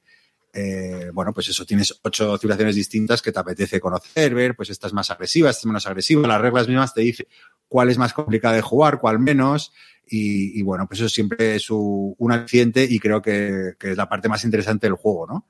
eh, 0.58 1.10
bueno, 1.12 1.34
pues 1.34 1.48
eso, 1.48 1.66
tienes 1.66 2.00
ocho 2.02 2.38
civilizaciones 2.38 2.74
distintas 2.74 3.20
que 3.20 3.30
te 3.30 3.38
apetece 3.38 3.78
conocer, 3.78 4.34
ver, 4.34 4.56
pues 4.56 4.70
esta 4.70 4.86
es 4.86 4.94
más 4.94 5.10
agresiva, 5.10 5.50
esta 5.50 5.60
es 5.60 5.66
menos 5.66 5.86
agresiva, 5.86 6.26
las 6.26 6.40
reglas 6.40 6.66
mismas 6.66 6.94
te 6.94 7.02
dicen 7.02 7.26
cuál 7.68 7.90
es 7.90 7.98
más 7.98 8.14
complicada 8.14 8.54
de 8.54 8.62
jugar, 8.62 8.98
cuál 8.98 9.18
menos, 9.18 9.74
y, 10.08 10.62
bueno, 10.62 10.86
pues 10.86 11.00
eso 11.00 11.08
siempre 11.10 11.56
es 11.56 11.68
un 11.68 12.32
aliciente 12.32 12.86
y 12.88 12.98
creo 12.98 13.20
que, 13.20 13.74
es 13.78 13.96
la 13.96 14.08
parte 14.08 14.30
más 14.30 14.44
interesante 14.44 14.86
del 14.86 14.96
juego, 14.96 15.26
¿no? 15.26 15.46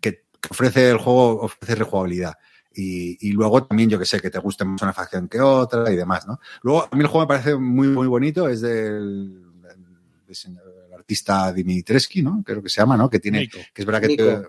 Que, 0.00 0.26
ofrece 0.48 0.90
el 0.90 0.98
juego, 0.98 1.40
ofrece 1.40 1.74
rejugabilidad. 1.74 2.34
Y, 2.72 3.32
luego 3.32 3.64
también, 3.64 3.90
yo 3.90 3.98
que 3.98 4.04
sé, 4.04 4.20
que 4.20 4.30
te 4.30 4.38
guste 4.38 4.64
más 4.64 4.80
una 4.82 4.92
facción 4.92 5.28
que 5.28 5.40
otra 5.40 5.90
y 5.90 5.96
demás, 5.96 6.26
¿no? 6.26 6.38
Luego, 6.62 6.88
a 6.88 6.94
mí 6.94 7.00
el 7.02 7.08
juego 7.08 7.26
me 7.26 7.28
parece 7.28 7.56
muy, 7.56 7.88
muy 7.88 8.06
bonito, 8.06 8.48
es 8.48 8.60
del, 8.60 9.42
artista 11.06 11.52
Dimitrescu, 11.52 12.20
¿no? 12.20 12.42
Creo 12.44 12.60
que 12.60 12.68
se 12.68 12.80
llama, 12.80 12.96
¿no? 12.96 13.08
Que 13.08 13.20
tiene, 13.20 13.48
que 13.48 13.70
es 13.74 13.86
verdad 13.86 14.00
que 14.00 14.42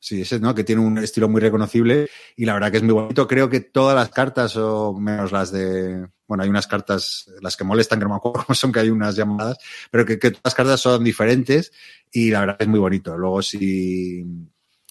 sí, 0.00 0.22
ese, 0.22 0.40
¿no? 0.40 0.54
Que 0.54 0.64
tiene 0.64 0.80
un 0.80 0.96
estilo 0.96 1.28
muy 1.28 1.40
reconocible 1.40 2.08
y 2.34 2.46
la 2.46 2.54
verdad 2.54 2.70
que 2.70 2.78
es 2.78 2.82
muy 2.82 2.94
bonito. 2.94 3.28
Creo 3.28 3.50
que 3.50 3.60
todas 3.60 3.94
las 3.94 4.08
cartas, 4.08 4.56
o 4.56 4.94
menos 4.94 5.32
las 5.32 5.52
de, 5.52 6.08
bueno, 6.26 6.44
hay 6.44 6.48
unas 6.48 6.66
cartas, 6.66 7.30
las 7.42 7.58
que 7.58 7.64
molestan, 7.64 7.98
que 7.98 8.06
no 8.06 8.10
me 8.12 8.16
acuerdo 8.16 8.44
cómo 8.46 8.54
son, 8.54 8.72
que 8.72 8.80
hay 8.80 8.88
unas 8.88 9.16
llamadas, 9.16 9.58
pero 9.90 10.06
que, 10.06 10.16
todas 10.16 10.40
las 10.44 10.54
cartas 10.54 10.80
son 10.80 11.04
diferentes 11.04 11.72
y 12.10 12.30
la 12.30 12.40
verdad 12.40 12.56
que 12.56 12.64
es 12.64 12.70
muy 12.70 12.80
bonito. 12.80 13.18
Luego, 13.18 13.42
si, 13.42 14.24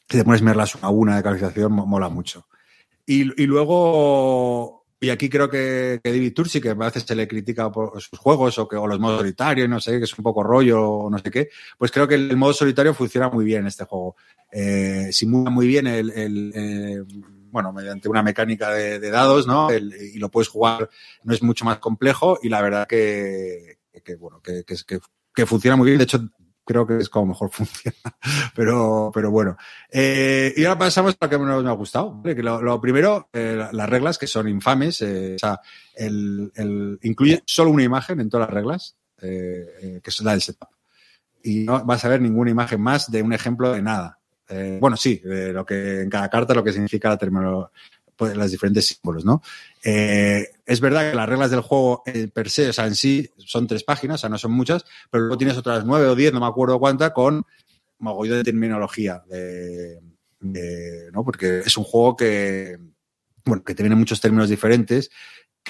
te 0.06 0.24
pones 0.24 0.42
a 0.42 0.44
mirarlas 0.44 0.76
una 0.76 0.88
a 0.88 0.92
una 0.92 1.16
de 1.18 1.24
calificación, 1.24 1.72
mola 1.74 2.10
mucho. 2.10 2.48
Y, 3.08 3.42
y 3.42 3.48
luego, 3.48 4.85
y 5.00 5.10
aquí 5.10 5.30
creo 5.30 5.50
que, 5.50 6.00
David 6.04 6.34
Tursi, 6.34 6.62
que 6.62 6.70
a 6.70 6.74
veces 6.74 7.04
se 7.04 7.16
le 7.16 7.28
critica 7.28 7.72
por 7.72 8.02
sus 8.02 8.18
juegos 8.18 8.58
o, 8.58 8.68
que, 8.68 8.76
o 8.76 8.88
los 8.88 9.00
modos 9.00 9.20
solitarios, 9.20 9.68
no 9.68 9.80
sé, 9.80 9.98
que 9.98 10.06
es 10.06 10.18
un 10.18 10.24
poco 10.24 10.42
rollo 10.42 10.82
o 10.82 11.10
no 11.10 11.18
sé 11.20 11.30
qué, 11.30 11.50
pues 11.78 11.92
creo 11.92 12.08
que 12.08 12.16
el, 12.16 12.38
modo 12.38 12.54
solitario 12.54 12.94
funciona 12.94 13.30
muy 13.30 13.46
bien 13.46 13.62
en 13.62 13.68
este 13.68 13.86
juego. 13.86 14.16
Eh, 14.52 15.10
simula 15.12 15.50
muy 15.50 15.68
bien 15.68 15.88
el, 15.88 16.12
el 16.12 16.52
eh, 16.56 17.04
bueno, 17.52 17.74
mediante 17.74 18.10
una 18.10 18.24
mecánica 18.24 18.72
de, 18.72 19.00
dados, 19.10 19.48
¿no? 19.48 19.70
y 19.74 20.18
lo 20.18 20.30
puedes 20.30 20.50
jugar, 20.50 20.90
no 21.24 21.34
es 21.34 21.44
mucho 21.44 21.66
más 21.66 21.80
complejo 21.80 22.40
y 22.42 22.50
la 22.50 22.62
verdad 22.62 22.88
que, 22.88 23.80
que 24.04 24.16
bueno, 24.16 24.42
que, 24.42 24.64
que, 24.64 24.76
que 25.34 25.46
funciona 25.46 25.76
muy 25.76 25.88
bien. 25.88 25.98
De 25.98 26.06
hecho, 26.06 26.30
creo 26.66 26.86
que 26.86 26.98
es 26.98 27.10
como 27.10 27.28
mejor 27.28 27.50
funciona. 27.52 27.96
Pero, 28.56 29.12
pero 29.14 29.32
bueno. 29.32 29.56
Eh, 29.92 30.54
y 30.58 30.66
ahora 30.66 30.80
pasamos 30.80 31.16
a 31.20 31.26
lo 31.26 31.30
que 31.30 31.38
menos 31.38 31.64
me 31.64 31.70
ha 31.70 31.74
gustado. 31.74 32.22
Que 32.24 32.44
lo, 32.44 32.82
primero, 32.82 33.30
eh, 33.32 33.68
las 33.72 33.90
reglas 33.90 34.18
que 34.18 34.28
son 34.28 34.50
infames. 34.50 35.02
Eh, 35.02 35.36
o 35.36 35.40
sea, 35.40 35.62
el, 35.96 37.00
incluye 37.04 37.44
solo 37.46 37.70
una 37.70 37.84
imagen 37.84 38.20
en 38.20 38.30
todas 38.30 38.48
las 38.48 38.54
reglas, 38.54 38.98
que 39.20 40.02
es 40.04 40.22
la 40.22 40.32
del 40.32 40.42
setup. 40.42 40.70
Y 41.44 41.60
no 41.60 41.86
vas 41.86 42.04
a 42.04 42.10
ver 42.10 42.22
ninguna 42.22 42.52
imagen 42.52 42.82
más 42.82 43.10
de 43.12 43.22
un 43.22 43.32
ejemplo 43.32 43.72
de 43.72 43.82
nada. 43.82 44.20
bueno, 44.80 44.98
sí, 44.98 45.22
de 45.24 45.54
lo 45.54 45.66
que 45.66 46.02
en 46.02 46.10
cada 46.10 46.30
carta 46.30 46.54
lo 46.54 46.64
que 46.64 46.74
significa 46.74 47.10
la 47.10 47.18
terminología 47.18 47.72
pues, 48.16 48.36
los 48.36 48.52
diferentes 48.52 48.88
símbolos, 48.88 49.26
¿no? 49.26 49.42
Eh, 49.84 50.50
es 50.66 50.80
verdad 50.80 51.10
que 51.10 51.16
las 51.16 51.30
reglas 51.30 51.52
del 51.52 51.62
juego 51.62 52.04
eh, 52.06 52.28
per 52.34 52.50
se, 52.50 52.70
o 52.70 52.74
sea, 52.74 52.88
en 52.88 52.96
sí 52.96 53.30
son 53.38 53.68
tres 53.68 53.84
páginas, 53.84 54.16
o 54.16 54.22
sea, 54.22 54.30
no 54.30 54.38
son 54.38 54.52
muchas, 54.52 54.86
pero 55.10 55.24
luego 55.26 55.38
tienes 55.38 55.58
otras 55.58 55.86
nueve 55.86 56.08
o 56.08 56.16
diez, 56.16 56.34
no 56.34 56.40
me 56.40 56.48
acuerdo 56.48 56.80
cuánta, 56.80 57.14
con 57.14 57.46
mogollón 58.00 58.38
de 58.38 58.44
terminología, 58.44 59.24
de, 59.28 60.00
¿no? 61.12 61.24
Porque 61.24 61.60
es 61.60 61.78
un 61.78 61.84
juego 61.84 62.16
que, 62.16 62.78
bueno, 63.46 63.64
que 63.64 63.76
tiene 63.76 63.96
muchos 63.96 64.22
términos 64.22 64.50
diferentes, 64.50 65.10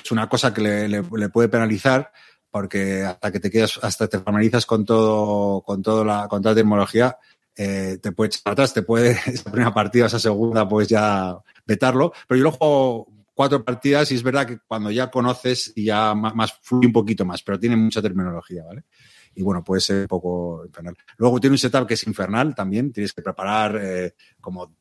es 0.03 0.11
una 0.11 0.27
cosa 0.29 0.53
que 0.53 0.61
le, 0.61 1.29
puede 1.29 1.49
penalizar, 1.49 2.11
porque 2.51 3.03
hasta 3.03 3.31
que 3.31 3.39
te 3.39 3.51
quedas, 3.51 3.79
hasta 3.81 4.07
te 4.07 4.19
familiarizas 4.19 4.65
con 4.65 4.85
todo, 4.85 5.61
con 5.61 5.81
todo 5.81 6.03
la, 6.03 6.27
con 6.27 6.41
toda 6.41 6.53
la 6.53 6.57
terminología, 6.57 7.17
eh, 7.55 7.99
te 8.01 8.11
puede 8.11 8.27
echar 8.29 8.53
atrás, 8.53 8.73
te 8.73 8.81
puede, 8.81 9.11
esa 9.25 9.51
primera 9.51 9.73
partida, 9.73 10.07
esa 10.07 10.19
segunda, 10.19 10.67
pues 10.67 10.87
ya 10.87 11.37
vetarlo. 11.65 12.13
Pero 12.27 12.37
yo 12.37 12.43
lo 12.43 12.51
juego 12.51 13.07
cuatro 13.33 13.63
partidas 13.63 14.11
y 14.11 14.15
es 14.15 14.23
verdad 14.23 14.47
que 14.47 14.59
cuando 14.65 14.89
ya 14.89 15.11
conoces 15.11 15.73
ya 15.75 16.15
más, 16.15 16.53
fluye 16.61 16.87
un 16.87 16.93
poquito 16.93 17.25
más, 17.25 17.43
pero 17.43 17.59
tiene 17.59 17.75
mucha 17.75 18.01
terminología, 18.01 18.63
¿vale? 18.63 18.85
Y 19.35 19.43
bueno, 19.43 19.63
puede 19.63 19.81
ser 19.81 20.07
poco 20.07 20.63
infernal. 20.65 20.95
Luego 21.17 21.39
tiene 21.41 21.55
un 21.55 21.57
setup 21.57 21.85
que 21.85 21.95
es 21.95 22.07
infernal 22.07 22.55
también, 22.55 22.93
tienes 22.93 23.11
que 23.11 23.21
preparar 23.21 23.77
eh, 23.81 24.15
como 24.39 24.73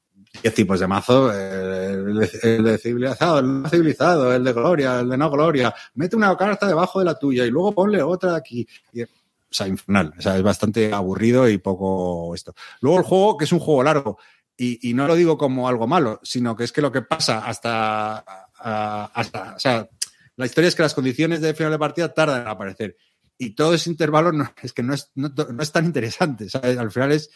10 0.42 0.54
tipos 0.54 0.78
de 0.78 0.86
mazo, 0.86 1.32
eh, 1.32 1.92
el, 1.92 2.64
de, 2.64 2.78
civilizado, 2.78 3.40
el 3.40 3.62
no 3.62 3.68
civilizado, 3.68 4.32
el 4.32 4.44
de 4.44 4.52
gloria, 4.52 5.00
el 5.00 5.08
de 5.08 5.18
no 5.18 5.30
gloria, 5.30 5.74
mete 5.94 6.14
una 6.14 6.36
carta 6.36 6.68
debajo 6.68 7.00
de 7.00 7.04
la 7.04 7.18
tuya 7.18 7.44
y 7.44 7.50
luego 7.50 7.72
ponle 7.72 8.00
otra 8.02 8.36
aquí. 8.36 8.66
Y, 8.92 9.02
o 9.02 9.08
sea, 9.56 9.68
infernal. 9.68 10.12
O 10.18 10.20
sea, 10.22 10.36
es 10.36 10.42
bastante 10.42 10.92
aburrido 10.92 11.48
y 11.48 11.58
poco 11.58 12.34
esto. 12.34 12.54
Luego 12.80 12.98
el 12.98 13.04
juego, 13.04 13.36
que 13.36 13.44
es 13.44 13.52
un 13.52 13.60
juego 13.60 13.82
largo, 13.84 14.18
y, 14.56 14.94
no 14.94 15.06
lo 15.06 15.16
digo 15.16 15.36
como 15.36 15.68
algo 15.68 15.86
malo, 15.86 16.20
sino 16.22 16.54
que 16.56 16.64
es 16.64 16.72
que 16.72 16.80
lo 16.80 16.92
que 16.92 17.02
pasa 17.02 17.44
hasta, 17.44 18.18
hasta, 18.56 19.54
o 19.56 19.58
sea, 19.58 19.88
la 20.36 20.46
historia 20.46 20.68
es 20.68 20.74
que 20.74 20.82
las 20.82 20.94
condiciones 20.94 21.40
de 21.40 21.54
final 21.54 21.72
de 21.72 21.78
partida 21.78 22.14
tardan 22.14 22.42
en 22.42 22.48
aparecer. 22.48 22.96
Y 23.36 23.50
todo 23.50 23.74
ese 23.74 23.90
intervalo 23.90 24.30
no, 24.30 24.52
es 24.62 24.72
que 24.72 24.84
no 24.84 24.94
es, 24.94 25.10
no, 25.16 25.32
es 25.60 25.72
tan 25.72 25.84
interesante. 25.84 26.46
Al 26.62 26.92
final 26.92 27.12
es, 27.12 27.30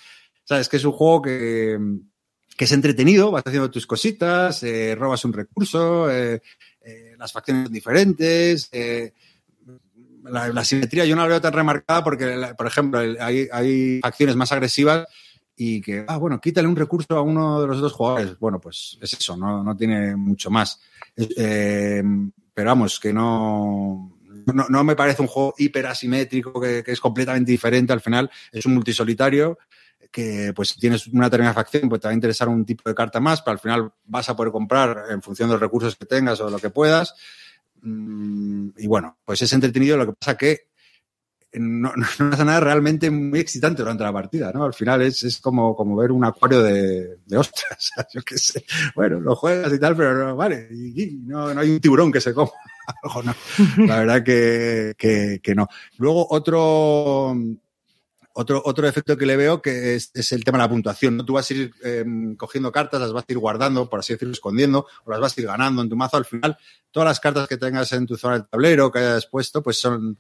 ¿sabes? 0.45 0.69
que 0.69 0.77
es 0.77 0.85
un 0.85 0.93
juego 0.93 1.23
que, 1.23 1.77
que 2.57 2.65
es 2.65 2.73
entretenido, 2.73 3.33
vas 3.33 3.43
haciendo 3.45 3.71
tus 3.71 3.87
cositas, 3.87 4.63
eh, 4.63 4.95
robas 4.95 5.25
un 5.25 5.33
recurso, 5.33 6.09
eh, 6.11 6.41
eh, 6.83 7.15
las 7.19 7.33
facciones 7.33 7.65
son 7.65 7.73
diferentes. 7.73 8.71
La, 10.23 10.49
la, 10.49 10.65
simetría 10.65 11.05
yo 11.05 11.17
no 11.17 11.23
la 11.23 11.29
veo 11.29 11.41
tan 11.41 11.53
remarcada 11.53 12.05
porque, 12.05 12.53
por 12.57 12.67
ejemplo, 12.67 13.01
hay, 13.01 13.49
hay 13.51 14.01
facciones 14.01 14.37
más 14.37 14.53
agresivas 14.53 15.07
y 15.61 15.81
que, 15.81 16.05
ah, 16.07 16.19
bueno, 16.19 16.41
quítale 16.41 16.69
un 16.69 16.77
recurso 16.77 17.17
a 17.17 17.21
uno 17.21 17.61
de 17.61 17.67
los 17.67 17.81
dos 17.81 17.93
jugadores. 17.93 18.39
Bueno, 18.39 18.61
pues 18.61 18.97
es 19.03 19.13
eso, 19.15 19.37
no, 19.37 19.65
no 19.65 19.77
tiene 19.77 20.15
mucho 20.15 20.51
más. 20.51 20.81
Eh, 21.17 22.01
pero 22.55 22.71
vamos, 22.71 23.01
que 23.01 23.13
no, 23.13 24.17
no, 24.55 24.67
no, 24.69 24.85
me 24.85 24.95
parece 24.95 25.21
un 25.21 25.27
juego 25.27 25.55
hiper 25.59 25.87
asimétrico, 25.87 26.61
que, 26.61 26.85
que, 26.85 26.93
es 26.93 27.01
completamente 27.01 27.51
diferente 27.51 27.93
al 27.93 28.01
final. 28.01 28.31
Es 28.53 28.67
un 28.67 28.75
multisolitario 28.75 29.59
que, 30.13 30.53
pues, 30.55 30.77
tienes 30.77 31.09
una 31.09 31.25
determinada 31.25 31.55
facción, 31.55 31.89
pues 31.89 32.01
te 32.01 32.07
va 32.07 32.13
a 32.13 32.15
interesar 32.15 32.49
un 32.49 32.65
tipo 32.65 32.89
de 32.89 32.95
carta 32.95 33.19
más, 33.19 33.43
pero 33.43 33.53
al 33.53 33.59
final 33.59 33.93
vas 34.05 34.29
a 34.29 34.37
poder 34.37 34.53
comprar 34.53 35.07
en 35.11 35.21
función 35.23 35.49
de 35.49 35.55
los 35.55 35.61
recursos 35.61 35.97
que 35.97 36.07
tengas 36.07 36.41
o 36.41 36.49
lo 36.49 36.61
que 36.61 36.71
puedas. 36.71 37.17
Mm, 37.83 38.69
y 38.77 38.87
bueno, 38.87 39.19
pues 39.25 39.43
es 39.43 39.53
entretenido. 39.53 39.97
Lo 39.97 40.07
que 40.07 40.13
pasa 40.13 40.37
que 40.37 40.68
no, 41.59 41.93
no, 41.95 42.07
hace 42.33 42.45
nada 42.45 42.61
realmente 42.61 43.11
muy 43.11 43.41
excitante 43.41 43.83
durante 43.83 44.05
la 44.05 44.13
partida, 44.13 44.53
¿no? 44.53 44.65
Al 44.65 44.75
final 44.75 45.03
es, 45.03 45.23
es 45.23 45.39
como, 45.39 45.75
como 45.77 45.97
ver 45.97 46.13
un 46.13 46.25
acuario 46.25 46.63
de, 46.63 47.19
de 47.27 47.37
ostras, 47.37 47.93
yo 48.15 48.23
qué 48.23 48.39
sé. 48.39 48.65
Bueno, 48.95 49.21
lo 49.21 49.37
juegas 49.37 49.73
y 49.73 49.79
tal, 49.79 49.97
pero 49.97 50.15
no, 50.15 50.37
vale, 50.37 50.69
no, 51.25 51.53
no 51.55 51.61
hay 51.61 51.71
un 51.71 51.81
tiburón 51.81 52.13
que 52.13 52.21
se 52.21 52.35
coma. 52.35 52.51
La 53.87 54.01
verdad 54.01 54.23
que, 54.23 55.41
que, 55.43 55.55
no. 55.55 55.69
Luego 55.99 56.27
otro, 56.31 57.37
otro, 58.33 58.63
otro 58.65 58.89
efecto 58.89 59.17
que 59.17 59.27
le 59.27 59.37
veo 59.37 59.61
que 59.61 59.95
es, 59.95 60.11
es 60.15 60.33
el 60.33 60.45
tema 60.45 60.59
de 60.59 60.65
la 60.65 60.71
puntuación. 60.71 61.17
¿no? 61.17 61.25
Tú 61.25 61.35
vas 61.35 61.51
a 61.51 61.55
ir 61.55 61.73
eh, 61.85 62.05
cogiendo 62.37 62.73
cartas, 62.73 63.01
las 63.01 63.13
vas 63.13 63.25
a 63.29 63.33
ir 63.33 63.39
guardando, 63.39 63.89
por 63.89 64.01
así 64.01 64.15
decirlo, 64.15 64.33
escondiendo, 64.33 64.87
o 65.05 65.11
las 65.11 65.21
vas 65.21 65.37
a 65.37 65.41
ir 65.41 65.47
ganando 65.47 65.83
en 65.83 65.89
tu 65.89 65.97
mazo. 65.97 66.17
Al 66.17 66.25
final, 66.25 66.57
todas 66.91 67.09
las 67.09 67.21
cartas 67.21 67.49
que 67.49 67.57
tengas 67.57 67.93
en 67.93 68.07
tu 68.07 68.17
zona 68.17 68.35
del 68.39 68.49
tablero, 68.49 68.91
que 68.91 69.01
hayas 69.01 69.27
puesto, 69.27 69.63
pues 69.63 69.79
son 69.79 70.19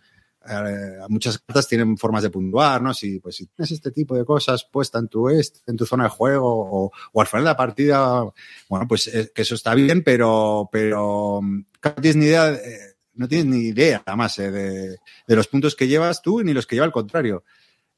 eh, 0.50 0.98
muchas 1.08 1.38
cartas 1.38 1.68
tienen 1.68 1.96
formas 1.96 2.22
de 2.22 2.30
puntuar, 2.30 2.80
¿no? 2.82 2.94
Si, 2.94 3.20
pues, 3.20 3.36
si 3.36 3.46
tienes 3.46 3.70
este 3.72 3.90
tipo 3.90 4.16
de 4.16 4.24
cosas 4.24 4.64
puesta 4.64 4.98
en 4.98 5.08
tu, 5.08 5.28
en 5.28 5.76
tu 5.76 5.86
zona 5.86 6.04
de 6.04 6.10
juego 6.10 6.90
o, 7.12 7.20
al 7.20 7.26
final 7.26 7.44
de 7.44 7.50
la 7.50 7.56
partida, 7.56 8.24
bueno, 8.68 8.86
pues 8.88 9.08
eh, 9.08 9.30
que 9.34 9.42
eso 9.42 9.54
está 9.54 9.74
bien, 9.74 10.02
pero, 10.02 10.68
pero 10.72 11.40
no 11.42 11.94
tienes 12.00 12.16
ni 12.16 12.26
idea, 12.26 12.52
eh, 12.52 12.94
no 13.14 13.28
tienes 13.28 13.46
ni 13.46 13.58
idea, 13.68 14.02
además, 14.06 14.36
de, 14.36 14.50
de, 14.50 15.36
los 15.36 15.48
puntos 15.48 15.76
que 15.76 15.88
llevas 15.88 16.22
tú 16.22 16.42
ni 16.42 16.52
los 16.52 16.66
que 16.66 16.76
lleva 16.76 16.86
el 16.86 16.92
contrario. 16.92 17.44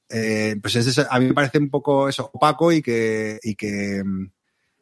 pues 0.09 0.77
es, 0.77 0.99
a 0.99 1.19
mí 1.21 1.27
me 1.27 1.35
parece 1.35 1.59
un 1.59 1.71
poco 1.71 2.09
eso 2.09 2.31
opaco 2.33 2.73
y 2.73 2.83
que, 2.83 3.39
y 3.43 3.55
que 3.55 4.03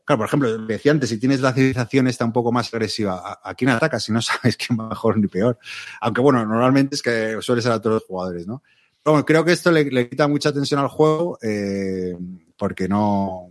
Claro, 0.08 0.20
por 0.20 0.26
ejemplo, 0.26 0.66
decía 0.66 0.90
antes, 0.90 1.10
si 1.10 1.18
tienes 1.18 1.42
la 1.42 1.52
civilización 1.52 2.06
está 2.06 2.24
un 2.24 2.32
poco 2.32 2.50
más 2.50 2.72
agresiva, 2.72 3.38
¿a, 3.42 3.54
quién 3.54 3.68
atacas 3.68 4.04
si 4.04 4.10
no 4.10 4.22
sabes 4.22 4.56
quién 4.56 4.80
va 4.80 4.88
mejor 4.88 5.18
ni 5.18 5.26
peor? 5.26 5.58
Aunque 6.00 6.22
bueno, 6.22 6.46
normalmente 6.46 6.94
es 6.94 7.02
que 7.02 7.36
suele 7.42 7.60
ser 7.60 7.72
a 7.72 7.78
todos 7.82 7.96
los 7.96 8.04
jugadores, 8.04 8.46
¿no? 8.46 8.62
Bueno, 9.04 9.26
creo 9.26 9.44
que 9.44 9.52
esto 9.52 9.70
le, 9.70 10.08
quita 10.08 10.26
mucha 10.26 10.48
atención 10.48 10.80
al 10.80 10.88
juego 10.88 11.38
eh, 11.42 12.16
porque 12.56 12.88
no 12.88 13.50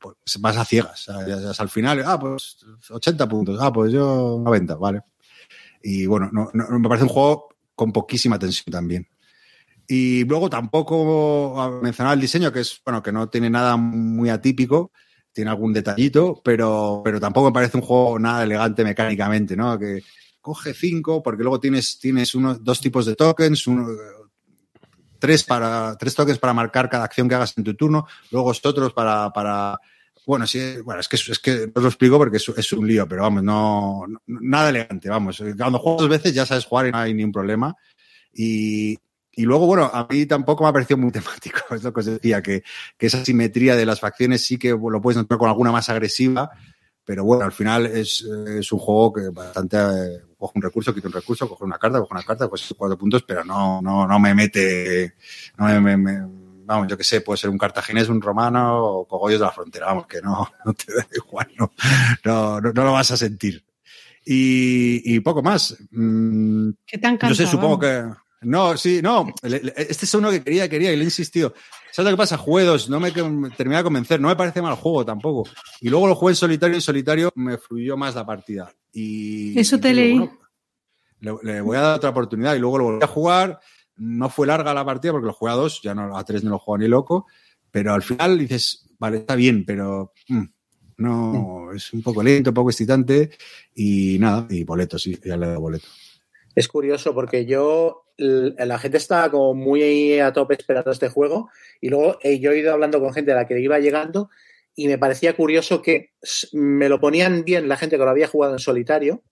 pues, 0.00 0.16
vas 0.40 0.56
a 0.56 0.64
ciegas. 0.64 1.08
al 1.08 1.68
final, 1.68 2.02
ah, 2.04 2.18
pues 2.18 2.56
80 2.90 3.28
puntos, 3.28 3.58
ah, 3.60 3.72
pues 3.72 3.92
yo 3.92 4.40
90, 4.42 4.74
vale. 4.74 5.02
Y 5.84 6.06
bueno, 6.06 6.30
no, 6.32 6.50
me 6.52 6.88
parece 6.88 7.04
un 7.04 7.10
juego 7.10 7.50
con 7.76 7.92
poquísima 7.92 8.40
tensión 8.40 8.72
también. 8.72 9.06
Y 9.86 10.24
luego 10.24 10.50
tampoco 10.50 11.80
mencionar 11.80 12.14
el 12.14 12.20
diseño, 12.20 12.52
que 12.52 12.58
es, 12.58 12.80
bueno, 12.84 13.04
que 13.04 13.12
no 13.12 13.28
tiene 13.28 13.50
nada 13.50 13.76
muy 13.76 14.30
atípico, 14.30 14.90
tiene 15.32 15.50
algún 15.50 15.72
detallito, 15.72 16.40
pero, 16.44 17.02
pero 17.04 17.18
tampoco 17.18 17.48
me 17.48 17.54
parece 17.54 17.76
un 17.76 17.82
juego 17.82 18.18
nada 18.18 18.44
elegante 18.44 18.84
mecánicamente, 18.84 19.56
¿no? 19.56 19.78
Que 19.78 20.02
coge 20.40 20.74
cinco, 20.74 21.22
porque 21.22 21.42
luego 21.42 21.60
tienes, 21.60 21.98
tienes 21.98 22.34
uno, 22.34 22.54
dos 22.54 22.80
tipos 22.80 23.06
de 23.06 23.14
tokens, 23.14 23.66
uno, 23.66 23.86
tres, 25.18 25.44
para, 25.44 25.96
tres 25.96 26.14
tokens 26.14 26.38
para 26.38 26.52
marcar 26.52 26.90
cada 26.90 27.04
acción 27.04 27.28
que 27.28 27.34
hagas 27.34 27.56
en 27.56 27.64
tu 27.64 27.74
turno, 27.74 28.06
luego 28.30 28.50
otros 28.50 28.92
para, 28.92 29.30
para 29.30 29.78
bueno, 30.26 30.46
sí, 30.46 30.76
bueno, 30.84 31.00
es 31.00 31.08
que, 31.08 31.16
es 31.16 31.38
que 31.38 31.66
no 31.66 31.72
os 31.76 31.82
lo 31.82 31.88
explico 31.88 32.18
porque 32.18 32.36
es, 32.36 32.72
un 32.72 32.86
lío, 32.86 33.08
pero 33.08 33.22
vamos, 33.22 33.42
no, 33.42 34.04
nada 34.26 34.70
elegante, 34.70 35.08
vamos. 35.08 35.42
Cuando 35.56 35.78
juegas 35.78 36.02
dos 36.02 36.08
veces 36.08 36.34
ya 36.34 36.46
sabes 36.46 36.64
jugar 36.64 36.86
y 36.86 36.92
no 36.92 36.98
hay 36.98 37.14
ningún 37.14 37.32
problema. 37.32 37.74
Y, 38.32 38.96
y 39.34 39.44
luego, 39.44 39.66
bueno, 39.66 39.90
a 39.92 40.06
mí 40.10 40.26
tampoco 40.26 40.64
me 40.64 40.70
ha 40.70 40.72
parecido 40.72 40.98
muy 40.98 41.10
temático, 41.12 41.74
es 41.74 41.82
lo 41.82 41.92
que 41.92 42.00
os 42.00 42.06
decía, 42.06 42.42
que, 42.42 42.62
que 42.96 43.06
esa 43.06 43.24
simetría 43.24 43.76
de 43.76 43.86
las 43.86 44.00
facciones 44.00 44.44
sí 44.44 44.58
que 44.58 44.70
lo 44.70 45.00
puedes 45.00 45.16
encontrar 45.16 45.38
con 45.38 45.48
alguna 45.48 45.72
más 45.72 45.88
agresiva, 45.88 46.50
pero 47.04 47.24
bueno, 47.24 47.44
al 47.44 47.52
final 47.52 47.86
es, 47.86 48.20
es 48.20 48.70
un 48.70 48.78
juego 48.78 49.12
que 49.12 49.28
bastante 49.30 49.76
eh, 49.76 50.20
coge 50.38 50.52
un 50.56 50.62
recurso, 50.62 50.94
quita 50.94 51.08
un 51.08 51.14
recurso, 51.14 51.48
coge 51.48 51.64
una 51.64 51.78
carta, 51.78 51.98
coge 51.98 52.14
una 52.14 52.22
carta, 52.22 52.48
pues 52.48 52.72
cuatro 52.76 52.96
puntos, 52.96 53.24
pero 53.26 53.44
no, 53.44 53.80
no, 53.82 54.06
no 54.06 54.20
me 54.20 54.34
mete, 54.34 55.14
no 55.56 55.80
me, 55.80 55.96
me, 55.96 56.20
vamos, 56.64 56.86
yo 56.88 56.96
que 56.96 57.04
sé, 57.04 57.20
puede 57.22 57.38
ser 57.38 57.50
un 57.50 57.58
cartaginés, 57.58 58.08
un 58.08 58.20
romano 58.20 58.84
o 58.84 59.08
cogollos 59.08 59.40
de 59.40 59.46
la 59.46 59.52
frontera, 59.52 59.86
vamos, 59.86 60.06
que 60.06 60.20
no, 60.20 60.48
no 60.64 60.74
te 60.74 60.94
da 60.94 61.06
igual, 61.14 61.48
no, 61.58 61.72
no, 62.24 62.60
no, 62.60 62.84
lo 62.84 62.92
vas 62.92 63.10
a 63.10 63.16
sentir. 63.16 63.64
Y, 64.24 65.16
y 65.16 65.18
poco 65.18 65.42
más. 65.42 65.76
Mm, 65.90 66.70
¿Qué 66.86 66.98
tan 66.98 67.18
Yo 67.18 67.34
sé, 67.34 67.44
supongo 67.44 67.80
que 67.80 68.04
no, 68.42 68.76
sí, 68.76 69.00
no. 69.02 69.32
Este 69.42 70.04
es 70.04 70.14
uno 70.14 70.30
que 70.30 70.42
quería, 70.42 70.68
quería 70.68 70.92
y 70.92 70.96
le 70.96 71.02
he 71.02 71.04
insistido. 71.04 71.54
¿Sabes 71.92 72.10
lo 72.10 72.16
que 72.16 72.22
pasa? 72.22 72.38
Jugué 72.38 72.64
dos, 72.64 72.88
no 72.88 72.98
me 73.00 73.10
terminé 73.12 73.76
de 73.76 73.82
convencer, 73.82 74.20
no 74.20 74.28
me 74.28 74.36
parece 74.36 74.62
mal 74.62 74.74
juego 74.76 75.04
tampoco. 75.04 75.48
Y 75.80 75.90
luego 75.90 76.06
lo 76.06 76.14
jugué 76.14 76.32
en 76.32 76.36
solitario 76.36 76.74
y 76.74 76.78
en 76.78 76.82
solitario 76.82 77.32
me 77.34 77.58
fluyó 77.58 77.96
más 77.96 78.14
la 78.14 78.24
partida. 78.24 78.72
Y, 78.92 79.58
Eso 79.58 79.78
te 79.78 79.92
leí. 79.92 80.28
le, 81.20 81.60
voy 81.60 81.76
a 81.76 81.80
dar 81.80 81.96
otra 81.96 82.10
oportunidad 82.10 82.54
y 82.54 82.58
luego 82.58 82.78
lo 82.78 82.84
volví 82.84 83.04
a 83.04 83.06
jugar. 83.06 83.60
No 83.96 84.30
fue 84.30 84.46
larga 84.46 84.72
la 84.72 84.84
partida 84.84 85.12
porque 85.12 85.26
lo 85.26 85.34
jugué 85.34 85.52
a 85.52 85.56
dos, 85.56 85.80
ya 85.82 85.94
no 85.94 86.16
a 86.16 86.24
tres 86.24 86.42
no 86.42 86.50
lo 86.50 86.58
juego 86.58 86.78
ni 86.78 86.88
loco. 86.88 87.26
Pero 87.70 87.94
al 87.94 88.02
final 88.02 88.38
dices, 88.38 88.88
vale, 88.98 89.18
está 89.18 89.34
bien, 89.34 89.64
pero 89.64 90.12
mm, 90.28 90.44
no, 90.96 91.68
mm. 91.70 91.76
es 91.76 91.92
un 91.92 92.02
poco 92.02 92.22
lento, 92.22 92.50
un 92.50 92.54
poco 92.54 92.70
excitante 92.70 93.30
y 93.74 94.16
nada, 94.18 94.46
y 94.48 94.64
boleto, 94.64 94.98
sí, 94.98 95.18
ya 95.24 95.36
le 95.36 95.46
he 95.46 95.48
dado 95.48 95.60
boleto. 95.60 95.88
Es 96.54 96.68
curioso 96.68 97.14
porque 97.14 97.46
yo, 97.46 98.04
la 98.16 98.78
gente 98.78 98.98
estaba 98.98 99.30
como 99.30 99.54
muy 99.54 100.18
a 100.18 100.32
tope 100.32 100.54
esperando 100.54 100.90
este 100.90 101.08
juego 101.08 101.50
y 101.80 101.88
luego 101.88 102.18
eh, 102.22 102.38
yo 102.38 102.52
he 102.52 102.58
ido 102.58 102.72
hablando 102.72 103.00
con 103.00 103.12
gente 103.12 103.32
a 103.32 103.36
la 103.36 103.46
que 103.46 103.58
iba 103.60 103.78
llegando 103.78 104.28
y 104.74 104.88
me 104.88 104.98
parecía 104.98 105.34
curioso 105.34 105.82
que 105.82 106.12
me 106.52 106.88
lo 106.88 107.00
ponían 107.00 107.44
bien 107.44 107.68
la 107.68 107.76
gente 107.76 107.96
que 107.96 108.04
lo 108.04 108.10
había 108.10 108.28
jugado 108.28 108.54
en 108.54 108.58
solitario 108.58 109.22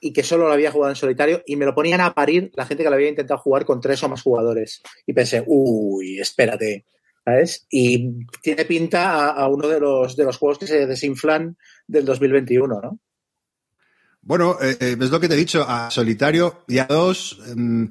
y 0.00 0.12
que 0.12 0.24
solo 0.24 0.48
lo 0.48 0.52
había 0.52 0.72
jugado 0.72 0.90
en 0.90 0.96
solitario 0.96 1.42
y 1.46 1.56
me 1.56 1.64
lo 1.64 1.74
ponían 1.74 2.00
a 2.00 2.14
parir 2.14 2.50
la 2.54 2.66
gente 2.66 2.82
que 2.82 2.90
lo 2.90 2.96
había 2.96 3.08
intentado 3.08 3.40
jugar 3.40 3.64
con 3.64 3.80
tres 3.80 4.02
o 4.02 4.08
más 4.08 4.22
jugadores. 4.22 4.82
Y 5.06 5.12
pensé, 5.12 5.44
uy, 5.46 6.18
espérate, 6.18 6.86
¿sabes? 7.24 7.66
Y 7.70 8.26
tiene 8.42 8.64
pinta 8.64 9.14
a, 9.14 9.30
a 9.30 9.48
uno 9.48 9.68
de 9.68 9.78
los, 9.78 10.16
de 10.16 10.24
los 10.24 10.38
juegos 10.38 10.58
que 10.58 10.66
se 10.66 10.86
desinflan 10.86 11.56
del 11.86 12.04
2021, 12.04 12.80
¿no? 12.80 12.98
Bueno, 14.24 14.56
eh, 14.60 14.76
eh, 14.78 14.96
es 15.00 15.10
lo 15.10 15.18
que 15.18 15.28
te 15.28 15.34
he 15.34 15.36
dicho, 15.36 15.66
a 15.68 15.90
solitario 15.90 16.64
y 16.68 16.78
a 16.78 16.86
dos. 16.86 17.40
Em, 17.48 17.90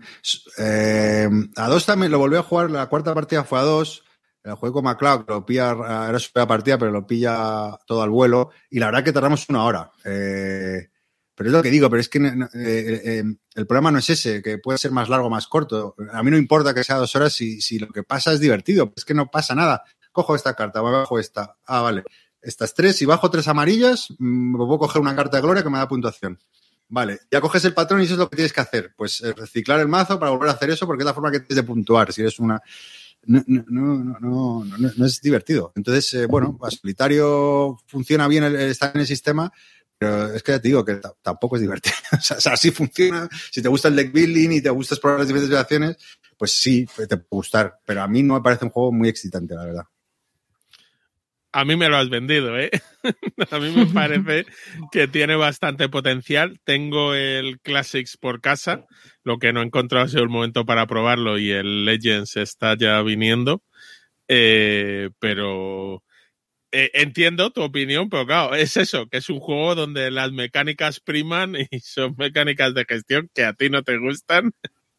eh, 0.57 1.29
a 1.57 1.67
dos 1.67 1.85
también 1.85 2.11
lo 2.11 2.19
volví 2.19 2.37
a 2.37 2.43
jugar, 2.43 2.71
la 2.71 2.87
cuarta 2.87 3.13
partida 3.13 3.43
fue 3.43 3.59
a 3.59 3.63
dos. 3.63 4.03
El 4.43 4.53
juego 4.53 4.75
con 4.75 4.85
MacLeod, 4.85 5.25
lo 5.27 5.45
pilla, 5.45 5.71
era 6.09 6.17
su 6.19 6.31
primera 6.31 6.47
partida, 6.47 6.77
pero 6.77 6.89
lo 6.91 7.05
pilla 7.05 7.77
todo 7.85 8.01
al 8.01 8.09
vuelo. 8.09 8.51
Y 8.69 8.79
la 8.79 8.87
verdad 8.87 9.03
que 9.03 9.11
tardamos 9.11 9.47
una 9.49 9.65
hora. 9.65 9.91
pero 10.03 11.49
es 11.49 11.53
lo 11.53 11.61
que 11.61 11.69
digo, 11.69 11.89
pero 11.89 11.99
es 11.99 12.09
que 12.09 12.17
el 12.17 13.67
problema 13.67 13.91
no 13.91 13.99
es 13.99 14.09
ese, 14.09 14.41
que 14.41 14.57
puede 14.57 14.77
ser 14.79 14.91
más 14.91 15.09
largo 15.09 15.27
o 15.27 15.29
más 15.29 15.47
corto. 15.47 15.95
A 16.11 16.23
mí 16.23 16.31
no 16.31 16.37
importa 16.37 16.73
que 16.73 16.83
sea 16.83 16.95
dos 16.95 17.15
horas 17.15 17.33
si, 17.33 17.61
si 17.61 17.77
lo 17.77 17.89
que 17.89 18.03
pasa 18.03 18.31
es 18.31 18.39
divertido. 18.39 18.93
Es 18.95 19.05
que 19.05 19.13
no 19.13 19.29
pasa 19.29 19.53
nada. 19.53 19.83
Cojo 20.11 20.35
esta 20.35 20.55
carta, 20.55 20.81
bajo 20.81 21.19
esta. 21.19 21.57
Ah, 21.65 21.81
vale 21.81 22.03
estas 22.41 22.73
tres, 22.73 23.01
y 23.01 23.05
bajo 23.05 23.29
tres 23.29 23.47
amarillas, 23.47 24.07
mm, 24.17 24.51
me 24.51 24.57
puedo 24.57 24.79
coger 24.79 25.01
una 25.01 25.15
carta 25.15 25.37
de 25.37 25.43
gloria 25.43 25.63
que 25.63 25.69
me 25.69 25.77
da 25.77 25.87
puntuación. 25.87 26.39
Vale, 26.89 27.19
ya 27.31 27.39
coges 27.39 27.63
el 27.63 27.73
patrón 27.73 28.01
y 28.01 28.03
eso 28.03 28.13
es 28.13 28.19
lo 28.19 28.29
que 28.29 28.35
tienes 28.35 28.51
que 28.51 28.59
hacer. 28.59 28.93
Pues 28.97 29.21
eh, 29.21 29.31
reciclar 29.31 29.79
el 29.79 29.87
mazo 29.87 30.19
para 30.19 30.31
volver 30.31 30.49
a 30.49 30.53
hacer 30.53 30.71
eso 30.71 30.85
porque 30.85 31.03
es 31.03 31.05
la 31.05 31.13
forma 31.13 31.31
que 31.31 31.39
tienes 31.39 31.55
de 31.55 31.63
puntuar. 31.63 32.11
Si 32.11 32.19
eres 32.19 32.37
una. 32.37 32.61
No, 33.23 33.41
no, 33.47 33.63
no, 33.69 34.65
no, 34.65 34.91
no 34.97 35.05
es 35.05 35.21
divertido. 35.21 35.71
Entonces, 35.75 36.13
eh, 36.15 36.25
bueno, 36.25 36.59
solitario 36.69 37.77
funciona 37.87 38.27
bien 38.27 38.43
el, 38.43 38.55
estar 38.55 38.91
en 38.93 39.01
el 39.01 39.07
sistema, 39.07 39.53
pero 39.97 40.33
es 40.33 40.43
que 40.43 40.51
ya 40.51 40.59
te 40.59 40.67
digo 40.67 40.83
que 40.83 40.99
tampoco 41.21 41.55
es 41.55 41.61
divertido. 41.61 41.95
o 42.11 42.41
sea, 42.41 42.57
sí 42.57 42.71
funciona. 42.71 43.29
Si 43.51 43.61
te 43.61 43.69
gusta 43.69 43.87
el 43.87 43.95
deck 43.95 44.11
building 44.11 44.51
y 44.51 44.61
te 44.61 44.69
gusta 44.69 44.95
explorar 44.95 45.19
las 45.19 45.29
diferentes 45.29 45.49
situaciones, 45.49 45.95
pues 46.37 46.51
sí, 46.51 46.85
te 46.97 47.15
puede 47.15 47.25
gustar. 47.29 47.79
Pero 47.85 48.01
a 48.01 48.07
mí 48.09 48.21
no 48.21 48.33
me 48.33 48.41
parece 48.41 48.65
un 48.65 48.71
juego 48.71 48.91
muy 48.91 49.07
excitante, 49.07 49.55
la 49.55 49.63
verdad 49.63 49.85
a 51.53 51.65
mí 51.65 51.75
me 51.75 51.89
lo 51.89 51.97
has 51.97 52.09
vendido, 52.09 52.57
¿eh? 52.57 52.71
a 53.51 53.59
mí 53.59 53.71
me 53.75 53.85
parece 53.87 54.45
que 54.91 55.07
tiene 55.07 55.35
bastante 55.35 55.89
potencial. 55.89 56.59
Tengo 56.63 57.13
el 57.13 57.59
Classics 57.61 58.17
por 58.17 58.41
casa, 58.41 58.85
lo 59.23 59.37
que 59.37 59.51
no 59.53 59.61
he 59.61 59.65
encontrado 59.65 60.05
ha 60.05 60.09
sido 60.09 60.23
el 60.23 60.29
momento 60.29 60.65
para 60.65 60.87
probarlo 60.87 61.37
y 61.37 61.51
el 61.51 61.85
Legends 61.85 62.37
está 62.37 62.75
ya 62.77 63.01
viniendo. 63.01 63.63
Eh, 64.27 65.09
pero 65.19 66.03
eh, 66.71 66.89
entiendo 66.93 67.51
tu 67.51 67.61
opinión, 67.61 68.09
pero 68.09 68.25
claro, 68.25 68.55
es 68.55 68.77
eso, 68.77 69.07
que 69.07 69.17
es 69.17 69.29
un 69.29 69.41
juego 69.41 69.75
donde 69.75 70.09
las 70.09 70.31
mecánicas 70.31 71.01
priman 71.01 71.55
y 71.55 71.67
son 71.81 72.15
mecánicas 72.17 72.73
de 72.73 72.85
gestión 72.87 73.29
que 73.33 73.43
a 73.43 73.53
ti 73.53 73.69
no 73.69 73.83
te 73.83 73.97
gustan, 73.97 74.53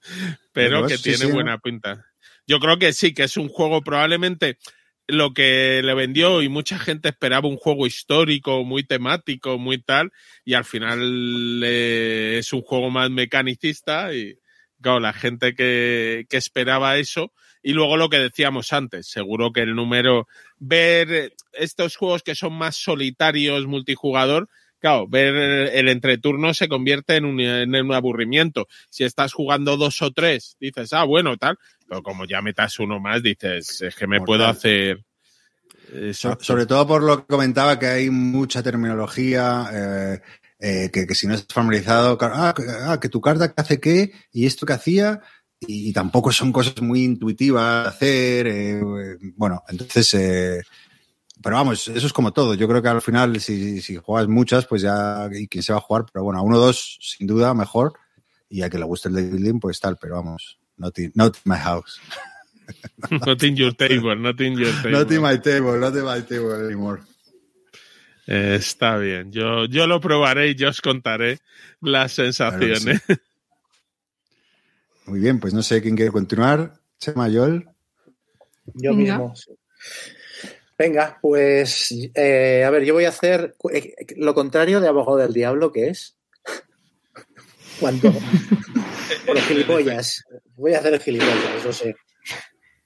pero, 0.53 0.87
que 0.87 0.99
tiene 0.99 1.27
buena 1.27 1.59
pinta. 1.59 2.05
Yo 2.47 2.61
creo 2.61 2.79
que 2.79 2.93
sí, 2.93 3.15
que 3.15 3.23
es 3.23 3.39
un 3.39 3.49
juego 3.49 3.81
probablemente 3.81 4.59
lo 5.07 5.35
que 5.35 5.83
le 5.83 5.95
vendió 5.95 6.43
y 6.43 6.49
mucha 6.49 6.79
gente 6.79 7.09
esperaba 7.09 7.49
un 7.49 7.57
juego 7.57 7.87
histórico, 7.87 8.65
muy 8.65 8.85
temático, 8.85 9.59
muy 9.59 9.79
tal, 9.79 10.13
y 10.45 10.55
al 10.55 10.65
final 10.65 11.63
eh, 11.65 12.37
es 12.39 12.53
un 12.53 12.63
juego 12.63 12.91
más 12.91 13.11
mecanicista 13.11 14.15
y 14.15 14.39
claro, 14.81 15.01
la 15.01 15.13
gente 15.13 15.55
que, 15.55 16.27
que 16.29 16.37
esperaba 16.37 16.97
eso, 16.97 17.33
y 17.63 17.73
luego 17.73 17.97
lo 17.97 18.09
que 18.09 18.19
decíamos 18.19 18.73
antes, 18.73 19.09
seguro 19.09 19.53
que 19.53 19.61
el 19.61 19.75
número, 19.75 20.27
ver 20.59 21.33
estos 21.53 21.97
juegos 21.97 22.23
que 22.23 22.35
son 22.35 22.55
más 22.55 22.77
solitarios, 22.77 23.67
multijugador, 23.67 24.49
claro, 24.83 25.07
ver 25.07 25.35
el 25.73 25.89
entreturno 25.89 26.53
se 26.55 26.69
convierte 26.69 27.15
en 27.15 27.25
un, 27.25 27.41
en 27.41 27.75
un, 27.75 27.95
aburrimiento. 27.95 28.67
Si 28.91 29.05
estás 29.05 29.33
jugando 29.33 29.77
dos 29.77 30.03
o 30.03 30.11
tres, 30.11 30.57
dices, 30.59 30.93
ah, 30.93 31.05
bueno, 31.05 31.37
tal, 31.37 31.57
pero 31.93 32.03
como 32.03 32.25
ya 32.25 32.41
metas 32.41 32.79
uno 32.79 32.99
más, 32.99 33.23
dices, 33.23 33.83
es 33.83 33.95
que 33.95 34.07
me 34.07 34.23
puedo 34.23 34.47
hacer. 34.47 35.05
Sobre 36.15 36.65
todo 36.65 36.87
por 36.87 37.03
lo 37.03 37.19
que 37.19 37.27
comentaba, 37.27 37.79
que 37.79 37.87
hay 37.87 38.09
mucha 38.09 38.63
terminología, 38.63 39.69
eh, 39.71 40.21
eh, 40.59 40.91
que, 40.91 41.15
si 41.15 41.27
no 41.27 41.35
estás 41.35 41.53
familiarizado, 41.53 42.17
ah, 42.23 42.55
ah, 42.87 42.99
que 42.99 43.11
tu 43.11 43.21
carta 43.21 43.53
hace 43.55 43.79
qué 43.79 44.11
y 44.33 44.47
esto 44.47 44.65
que 44.65 44.73
hacía, 44.73 45.21
y, 45.61 45.93
tampoco 45.93 46.33
son 46.33 46.51
cosas 46.51 46.81
muy 46.81 47.05
intuitivas 47.05 47.83
de 47.85 47.89
hacer. 47.91 48.47
Eh, 48.47 48.81
bueno, 49.37 49.63
entonces 49.69 50.17
pero 51.43 51.57
vamos, 51.57 51.89
eso 51.89 52.07
es 52.07 52.13
como 52.15 52.33
todo. 52.33 52.55
Yo 52.55 52.67
creo 52.69 52.81
que 52.81 52.89
al 52.89 53.03
final, 53.03 53.39
si, 53.39 53.83
si 53.83 53.97
juegas 53.97 54.29
muchas, 54.29 54.65
pues 54.65 54.81
ya, 54.81 55.29
y 55.31 55.47
quién 55.47 55.63
se 55.63 55.75
va 55.75 55.79
a 55.79 55.83
jugar, 55.83 56.07
pero 56.11 56.25
bueno, 56.25 56.41
a 56.41 56.43
uno 56.43 56.57
o 56.57 56.61
dos, 56.61 56.97
sin 57.03 57.27
duda, 57.27 57.53
mejor. 57.53 57.93
Y 58.49 58.63
a 58.63 58.71
que 58.71 58.79
le 58.79 58.85
guste 58.85 59.11
el 59.11 59.15
de 59.15 59.29
building, 59.29 59.61
pues 59.61 59.79
tal, 59.79 59.99
pero 59.99 60.15
vamos, 60.15 60.62
not 60.83 60.99
in, 60.99 61.13
not 61.15 61.39
my 61.45 61.57
house. 61.57 62.01
not 63.11 63.43
in 63.43 63.57
your 63.57 63.73
table, 63.73 64.17
not 64.17 64.41
in 64.41 64.59
your 64.59 64.73
table. 64.83 64.91
Not 64.99 65.11
in 65.13 65.23
my 65.23 65.37
table, 65.37 65.79
not 65.79 65.95
in 65.95 66.05
my 66.05 66.21
table 66.21 66.53
anymore. 66.55 67.01
Eh, 68.27 68.57
está 68.57 68.97
bien, 68.99 69.33
yo, 69.33 69.65
yo 69.67 69.87
lo 69.87 70.01
probaré 70.01 70.51
y 70.51 70.55
yo 70.55 70.69
os 70.69 70.81
contaré 70.81 71.41
las 71.81 72.13
sensaciones. 72.13 73.03
Muy 75.07 75.19
bien, 75.19 75.41
pues 75.41 75.53
no 75.53 75.63
sé 75.63 75.83
quién 75.83 75.97
quiere 75.97 76.13
continuar. 76.13 76.75
Chema, 76.99 77.29
Yol. 77.29 77.69
Yo 78.75 78.95
mismo. 78.95 79.35
Venga, 80.79 81.19
pues 81.21 81.93
eh, 82.15 82.65
a 82.65 82.71
ver, 82.71 82.85
yo 82.85 82.95
voy 82.95 83.05
a 83.05 83.11
hacer 83.11 83.55
eh, 83.73 83.95
lo 84.17 84.35
contrario 84.35 84.81
de 84.81 84.89
abogado 84.89 85.19
del 85.19 85.33
diablo, 85.33 85.73
que 85.73 85.89
es 85.89 86.17
cuando 87.81 88.13
por 89.27 89.35
los 89.35 89.45
gilipollas. 89.45 90.25
Voy 90.63 90.75
a 90.75 90.79
hacer 90.79 90.95
el 90.95 91.01
gilipollas, 91.01 91.65
no 91.65 91.73
sé. 91.73 91.97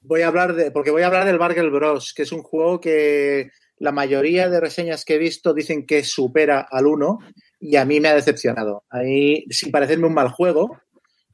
Voy 0.00 0.22
a 0.22 0.28
hablar 0.28 0.54
de, 0.54 0.70
porque 0.70 0.90
voy 0.90 1.02
a 1.02 1.08
hablar 1.08 1.26
del 1.26 1.36
Bargel 1.36 1.70
Bros, 1.70 2.14
que 2.16 2.22
es 2.22 2.32
un 2.32 2.42
juego 2.42 2.80
que 2.80 3.50
la 3.76 3.92
mayoría 3.92 4.48
de 4.48 4.60
reseñas 4.60 5.04
que 5.04 5.16
he 5.16 5.18
visto 5.18 5.52
dicen 5.52 5.84
que 5.84 6.02
supera 6.02 6.66
al 6.70 6.86
1 6.86 7.18
y 7.60 7.76
a 7.76 7.84
mí 7.84 8.00
me 8.00 8.08
ha 8.08 8.14
decepcionado. 8.14 8.84
Ahí, 8.88 9.44
sin 9.50 9.70
parecerme 9.70 10.06
un 10.06 10.14
mal 10.14 10.30
juego, 10.30 10.80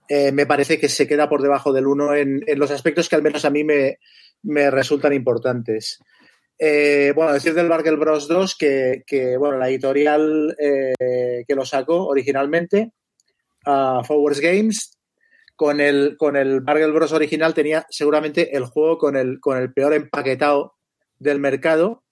eh, 0.09 0.33
me 0.33 0.45
parece 0.45 0.81
que 0.81 0.89
se 0.89 1.07
queda 1.07 1.29
por 1.29 1.43
debajo 1.43 1.73
del 1.73 1.87
1 1.87 2.17
en, 2.17 2.43
los 2.57 2.73
aspectos 2.73 3.09
que 3.09 3.15
al 3.15 3.23
menos 3.23 3.45
a 3.45 3.51
mí 3.51 3.63
me, 3.63 4.71
resultan 4.73 5.13
importantes. 5.13 6.01
Eh, 6.59 7.13
bueno, 7.15 7.35
decir 7.35 7.55
del 7.55 7.69
Bargel 7.69 7.99
Bros 7.99 8.27
2 8.27 8.57
que, 8.57 9.37
bueno, 9.39 9.59
la 9.59 9.69
editorial 9.69 10.57
eh, 10.59 11.45
que 11.47 11.55
lo 11.55 11.65
sacó 11.65 12.09
originalmente, 12.09 12.91
uh, 13.65 14.03
Forwards 14.03 14.41
Games, 14.41 14.99
con 15.57 15.81
el, 15.81 16.17
con 16.17 16.37
el 16.37 16.61
Bargel 16.61 16.93
Bros. 16.93 17.13
original 17.13 17.55
tenía 17.55 17.87
seguramente 17.91 18.57
el 18.57 18.65
juego 18.65 18.99
con 18.99 19.17
el, 19.17 19.41
con 19.41 19.59
el 19.59 19.73
peor 19.73 19.95
empaquetado 19.95 20.75
del 21.19 21.39
mercado. 21.39 22.05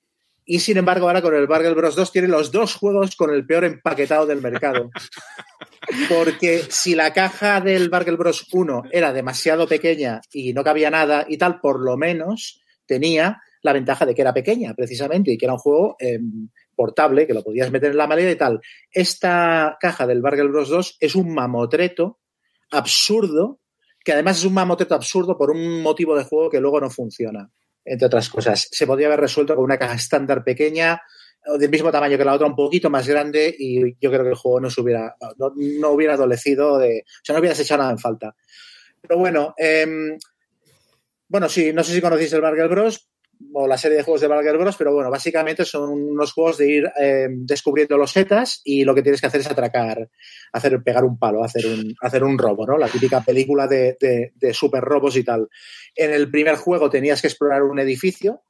Y 0.45 0.61
sin 0.61 0.79
embargo, 0.79 1.07
ahora 1.07 1.23
con 1.23 1.35
el 1.35 1.47
Bargel 1.47 1.75
Bros. 1.75 1.95
2 1.95 2.13
tiene 2.13 2.29
los 2.29 2.51
dos 2.51 2.75
juegos 2.75 3.15
con 3.15 3.33
el 3.33 3.47
peor 3.47 3.65
empaquetado 3.65 4.27
del 4.27 4.41
mercado. 4.41 4.91
Porque 6.09 6.65
si 6.69 6.95
la 6.95 7.13
caja 7.13 7.61
del 7.61 7.89
Bargel 7.89 8.17
Bros. 8.17 8.47
1 8.53 8.85
era 8.91 9.13
demasiado 9.13 9.69
pequeña 9.69 10.21
y 10.33 10.53
no 10.53 10.65
cabía 10.65 10.91
nada 10.91 11.25
y 11.29 11.39
tal, 11.39 11.61
por 11.61 11.81
lo 11.81 11.97
menos 11.97 12.61
tenía 12.87 13.41
la 13.63 13.73
ventaja 13.73 14.07
de 14.07 14.15
que 14.15 14.23
era 14.23 14.35
pequeña, 14.35 14.75
precisamente, 14.75 15.31
y 15.31 15.39
que 15.39 15.47
era 15.47 15.53
un 15.53 15.59
juego 15.59 15.97
em, 15.99 16.49
portable, 16.75 17.27
que 17.27 17.35
lo 17.35 17.45
podías 17.45 17.71
meter 17.71 17.91
en 17.91 17.99
la 17.99 18.07
maleta 18.07 18.31
y 18.31 18.37
tal. 18.37 18.61
Esta 18.91 19.77
caja 19.79 20.07
del 20.07 20.23
Bargel 20.23 20.49
Bros. 20.49 20.69
2 20.69 20.97
es 20.99 21.15
un 21.15 21.35
mamotreto 21.35 22.19
absurdo, 22.71 23.61
que 24.05 24.13
además 24.13 24.39
es 24.39 24.45
un 24.45 24.55
mamotreto 24.55 24.95
absurdo 24.95 25.37
por 25.37 25.51
un 25.51 25.83
motivo 25.83 26.17
de 26.17 26.25
juego 26.25 26.51
que 26.51 26.61
luego 26.61 26.81
no 26.81 26.91
funciona 26.91 27.51
entre 27.85 28.07
otras 28.07 28.29
cosas. 28.29 28.69
Se 28.71 28.87
podría 28.87 29.09
haber 29.09 29.21
resuelto 29.21 29.55
con 29.55 29.65
una 29.65 29.79
caja 29.79 29.95
estándar 29.95 30.45
pequeña, 30.45 31.03
del 31.59 31.71
mismo 31.71 31.91
tamaño 31.91 32.19
que 32.19 32.25
la 32.25 32.35
otra, 32.35 32.47
un 32.47 32.55
poquito 32.55 32.91
más 32.91 33.09
grande, 33.09 33.55
y 33.59 33.95
yo 34.01 34.11
creo 34.11 34.23
que 34.23 34.31
el 34.31 34.35
juego 34.35 34.61
no 34.61 34.71
se 34.71 34.81
hubiera, 34.81 35.17
no, 35.57 35.91
hubiera 35.91 36.15
adolecido 36.15 36.79
de. 36.79 37.05
O 37.07 37.25
sea, 37.25 37.35
no 37.35 37.41
hubieras 37.41 37.59
echado 37.59 37.79
nada 37.79 37.93
en 37.93 37.99
falta. 37.99 38.35
Pero 39.01 39.19
bueno, 39.19 39.55
em, 39.57 40.19
bueno, 41.29 41.49
sí, 41.49 41.73
no 41.73 41.83
sé 41.83 41.95
si 41.95 42.01
conocéis 42.01 42.33
el 42.35 42.43
Bargel 42.43 42.69
Bros 42.69 43.10
o 43.53 43.67
la 43.67 43.79
serie 43.79 43.99
de 43.99 44.03
juegos 44.03 44.21
de 44.21 44.29
Bargel 44.29 44.59
Bros, 44.59 44.77
pero 44.77 44.93
bueno, 44.93 45.11
básicamente 45.11 45.65
son 45.65 45.91
unos 45.91 46.33
juegos 46.33 46.59
de 46.59 46.71
ir 46.71 46.93
em, 46.97 47.47
descubriendo 47.47 47.97
los 47.97 48.13
setas 48.13 48.61
y 48.65 48.85
lo 48.85 48.95
que 48.95 49.03
tienes 49.03 49.21
que 49.21 49.27
hacer 49.27 49.41
es 49.41 49.51
atracar, 49.51 50.09
hacer 50.53 50.83
pegar 50.83 51.05
un 51.05 51.19
palo, 51.19 51.43
hacer 51.43 51.67
un, 51.67 51.95
hacer 52.01 52.23
un 52.23 52.39
robo, 52.39 52.67
¿no? 52.67 52.77
La 52.79 52.89
típica 52.89 53.21
película 53.23 53.67
de, 53.67 53.97
de 53.99 54.55
super 54.55 54.83
robos 54.83 55.17
y 55.17 55.25
tal. 55.25 55.49
En 55.95 56.13
el 56.13 56.31
primer 56.31 56.57
juego 56.57 56.91
tenías 56.91 57.21
que 57.21 57.29
explorar 57.29 57.63
un 57.63 57.79
edificio 57.79 58.43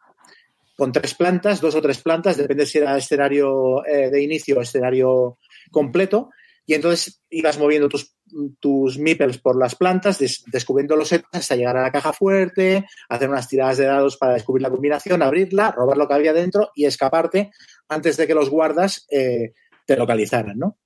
con 0.80 0.92
tres 0.92 1.12
plantas, 1.12 1.60
dos 1.60 1.74
o 1.74 1.82
tres 1.82 2.00
plantas, 2.00 2.38
depende 2.38 2.64
si 2.64 2.78
era 2.78 2.96
escenario 2.96 3.84
eh, 3.84 4.08
de 4.08 4.22
inicio 4.22 4.56
o 4.56 4.62
escenario 4.62 5.36
completo. 5.70 6.30
Y 6.70 6.74
entonces 6.74 7.20
ibas 7.30 7.58
moviendo 7.58 7.88
tus, 7.88 8.16
tus 8.60 8.96
por 9.42 9.58
las 9.58 9.74
plantas, 9.74 10.20
descubriendo 10.52 10.94
los 10.94 11.08
setas 11.08 11.28
hasta 11.32 11.56
llegar 11.56 11.76
a 11.76 11.82
la 11.82 11.90
caja 11.90 12.12
fuerte, 12.12 12.86
hacer 13.08 13.28
unas 13.28 13.48
tiradas 13.48 13.78
de 13.78 13.86
dados 13.86 14.16
para 14.16 14.34
descubrir 14.34 14.62
la 14.62 14.70
combinación, 14.70 15.20
abrirla, 15.20 15.72
robar 15.72 15.96
lo 15.96 16.06
que 16.06 16.14
había 16.14 16.32
dentro 16.32 16.70
y 16.76 16.84
escaparte 16.84 17.50
antes 17.88 18.16
de 18.16 18.28
que 18.28 18.34
los 18.34 18.50
guardas 18.50 19.04
eh, 19.10 19.54
te 19.84 19.96
localizaran, 19.96 20.56
¿no? 20.60 20.78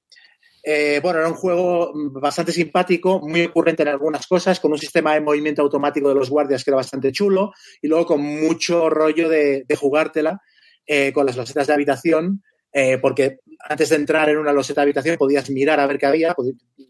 Eh, 0.63 1.01
bueno, 1.03 1.19
era 1.19 1.29
un 1.29 1.35
juego 1.35 1.93
bastante 2.13 2.53
simpático, 2.53 3.21
muy 3.21 3.43
ocurrente 3.43 3.83
en 3.83 3.89
algunas 3.89 4.27
cosas, 4.27 4.61
con 4.61 4.73
un 4.73 4.79
sistema 4.79 5.13
de 5.13 5.21
movimiento 5.21 5.61
automático 5.61 6.09
de 6.09 6.15
los 6.15 6.31
guardias 6.31 6.65
que 6.65 6.71
era 6.71 6.77
bastante 6.77 7.13
chulo 7.13 7.53
y 7.83 7.89
luego 7.89 8.07
con 8.07 8.23
mucho 8.23 8.89
rollo 8.89 9.29
de, 9.29 9.67
jugártela 9.79 10.41
eh, 10.87 11.13
con 11.13 11.27
las 11.27 11.37
losetas 11.37 11.67
de 11.67 11.75
habitación, 11.75 12.43
eh, 12.75 12.99
porque 12.99 13.39
antes 13.61 13.89
de 13.89 13.97
entrar 13.97 14.29
en 14.29 14.37
una 14.37 14.53
loseta 14.53 14.81
de 14.81 14.87
habitación 14.87 15.17
podías 15.17 15.49
mirar 15.49 15.81
a 15.81 15.87
ver 15.87 15.97
qué 15.97 16.07
había, 16.07 16.35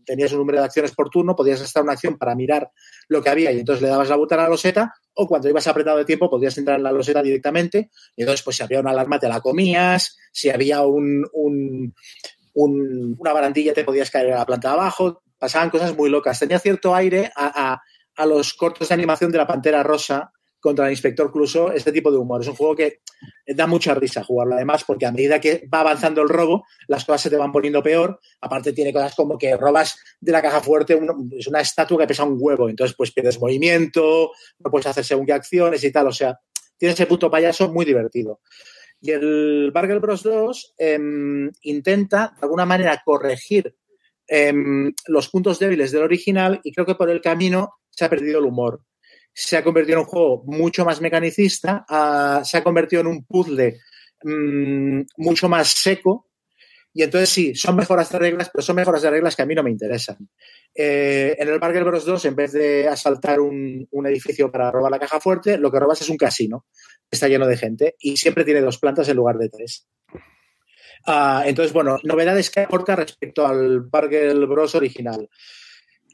tenías 0.05 0.33
un 0.33 0.39
número 0.39 0.59
de 0.59 0.65
acciones 0.65 0.93
por 0.93 1.11
turno, 1.11 1.37
podías 1.37 1.61
gastar 1.61 1.83
una 1.83 1.93
acción 1.93 2.19
para 2.19 2.35
mirar 2.35 2.71
lo 3.09 3.23
que 3.23 3.29
había 3.29 3.53
y 3.53 3.61
entonces 3.61 3.83
le 3.83 3.89
dabas 3.89 4.09
la 4.09 4.17
vuelta 4.17 4.35
a 4.35 4.39
la 4.39 4.49
loseta 4.49 4.95
o 5.15 5.29
cuando 5.29 5.49
ibas 5.49 5.69
apretado 5.69 5.99
de 5.99 6.05
tiempo 6.05 6.31
podías 6.31 6.57
entrar 6.59 6.79
en 6.79 6.83
la 6.83 6.91
loseta 6.91 7.23
directamente 7.23 7.91
y 8.17 8.23
entonces 8.23 8.43
pues 8.43 8.57
si 8.57 8.63
había 8.63 8.81
una 8.81 8.91
alarma 8.91 9.21
te 9.21 9.29
la 9.29 9.41
comías, 9.41 10.17
si 10.33 10.51
había 10.51 10.83
un, 10.83 11.25
una 12.55 13.33
barandilla 13.33 13.75
te 13.75 13.85
podías 13.85 14.11
caer 14.11 14.33
a 14.33 14.39
la 14.39 14.47
planta 14.47 14.69
de 14.69 14.75
abajo, 14.75 15.23
pasaban 15.39 15.71
cosas 15.71 15.97
muy 15.97 16.09
locas. 16.09 16.39
Tenía 16.39 16.59
cierto 16.59 16.95
aire 16.95 17.31
a, 17.37 17.81
los 18.27 18.55
cortos 18.55 18.89
de 18.89 18.95
animación 18.95 19.31
de 19.31 19.39
la 19.39 19.47
Pantera 19.47 19.83
Rosa 19.83 20.33
contra 20.65 20.87
el 20.87 20.93
Inspector 20.93 21.31
Cluso, 21.31 21.71
este 21.73 21.93
tipo 21.93 22.11
de 22.11 22.17
humor. 22.17 22.41
Es 22.41 22.49
un 22.49 22.55
juego 22.55 22.75
que 22.75 23.03
da 23.47 23.67
mucha 23.67 23.95
risa 23.95 24.25
jugarlo, 24.25 24.55
además, 24.55 24.83
porque 24.85 25.05
a 25.05 25.13
medida 25.13 25.39
que 25.39 25.69
va 25.73 25.81
avanzando 25.81 26.23
el 26.23 26.31
robo, 26.31 26.65
las 26.89 27.05
cosas 27.05 27.21
se 27.21 27.29
te 27.29 27.37
van 27.37 27.53
poniendo 27.53 27.83
peor. 27.83 28.19
Aparte, 28.41 28.73
tiene 28.73 28.91
cosas 28.91 29.15
como 29.15 29.37
que 29.37 29.59
robas 29.59 29.99
de 30.19 30.33
la 30.33 30.41
caja 30.41 30.63
fuerte, 30.63 30.99
es 31.37 31.47
una 31.49 31.61
estatua 31.61 31.99
que 31.99 32.07
pesa 32.07 32.25
un 32.25 32.39
huevo, 32.41 32.71
entonces 32.71 32.97
pues 32.97 33.13
pierdes 33.13 33.39
movimiento, 33.39 34.31
no 34.59 34.71
puedes 34.71 34.87
hacer 34.87 35.05
según 35.05 35.27
qué 35.27 35.35
acciones 35.35 35.85
y 35.85 35.93
tal. 35.93 36.07
O 36.07 36.13
sea, 36.13 36.41
tiene 36.79 36.95
ese 36.95 37.05
puto 37.05 37.31
payaso 37.31 37.71
muy 37.71 37.85
divertido. 37.85 38.41
Y 39.03 39.11
el 39.11 39.71
Bargel 39.71 40.01
Bros 40.01 40.23
2 40.23 40.77
em, 40.79 41.51
intenta, 41.61 42.33
de 42.37 42.45
alguna 42.47 42.65
manera, 42.65 43.03
corregir 43.05 43.77
em, 44.27 44.95
los 45.09 45.29
puntos 45.29 45.59
débiles 45.59 45.93
del 45.93 46.05
original 46.05 46.59
y 46.65 46.73
creo 46.73 46.87
que 46.87 46.95
por 46.95 47.11
el 47.11 47.21
camino 47.21 47.75
se 47.91 48.07
ha 48.07 48.09
perdido 48.09 48.39
el 48.39 48.47
humor. 48.47 48.81
Se 49.35 49.57
ha 49.57 49.65
convertido 49.65 49.99
en 49.99 50.05
un 50.05 50.11
juego 50.11 50.45
mucho 50.47 50.85
más 50.85 51.01
mecanicista, 51.01 51.85
se 52.45 52.57
ha 52.57 52.65
convertido 52.65 53.01
en 53.01 53.09
un 53.09 53.25
puzzle 53.25 53.81
mm, 54.23 55.01
mucho 55.17 55.49
más 55.49 55.69
seco, 55.69 56.29
y 56.97 57.03
entonces 57.03 57.29
sí, 57.29 57.55
son 57.57 57.75
mejoras 57.75 58.09
de 58.11 58.21
reglas, 58.21 58.51
pero 58.53 58.63
son 58.63 58.77
mejoras 58.77 59.03
de 59.03 59.11
reglas 59.11 59.35
que 59.35 59.43
a 59.43 59.47
mí 59.47 59.55
no 59.57 59.65
me 59.65 59.71
interesan. 59.71 60.17
Eh, 60.73 61.35
en 61.37 61.49
el 61.49 61.59
Bargel 61.59 61.83
Bros 61.83 62.05
2, 62.05 62.25
en 62.27 62.37
vez 62.37 62.53
de 62.53 62.87
asaltar 62.87 63.41
un, 63.41 63.89
edificio 64.07 64.51
para 64.51 64.71
robar 64.71 64.93
la 64.93 65.01
caja 65.01 65.19
fuerte, 65.19 65.59
lo 65.59 65.73
que 65.73 65.81
robas 65.81 66.01
es 66.03 66.09
un 66.09 66.17
casino. 66.17 66.67
Está 67.11 67.27
lleno 67.27 67.49
de 67.49 67.57
gente 67.57 67.97
y 67.99 68.17
siempre 68.17 68.45
tiene 68.45 68.61
dos 68.61 68.79
plantas 68.79 69.09
en 69.09 69.17
lugar 69.17 69.39
de 69.39 69.49
tres. 69.49 69.89
Ah, 71.05 71.43
entonces, 71.45 71.73
bueno, 71.73 71.99
novedades 72.05 72.49
que 72.49 72.61
aporta 72.61 72.95
respecto 72.95 73.45
al 73.45 73.81
Bargel 73.81 74.47
Bros 74.47 74.77
original. 74.77 75.29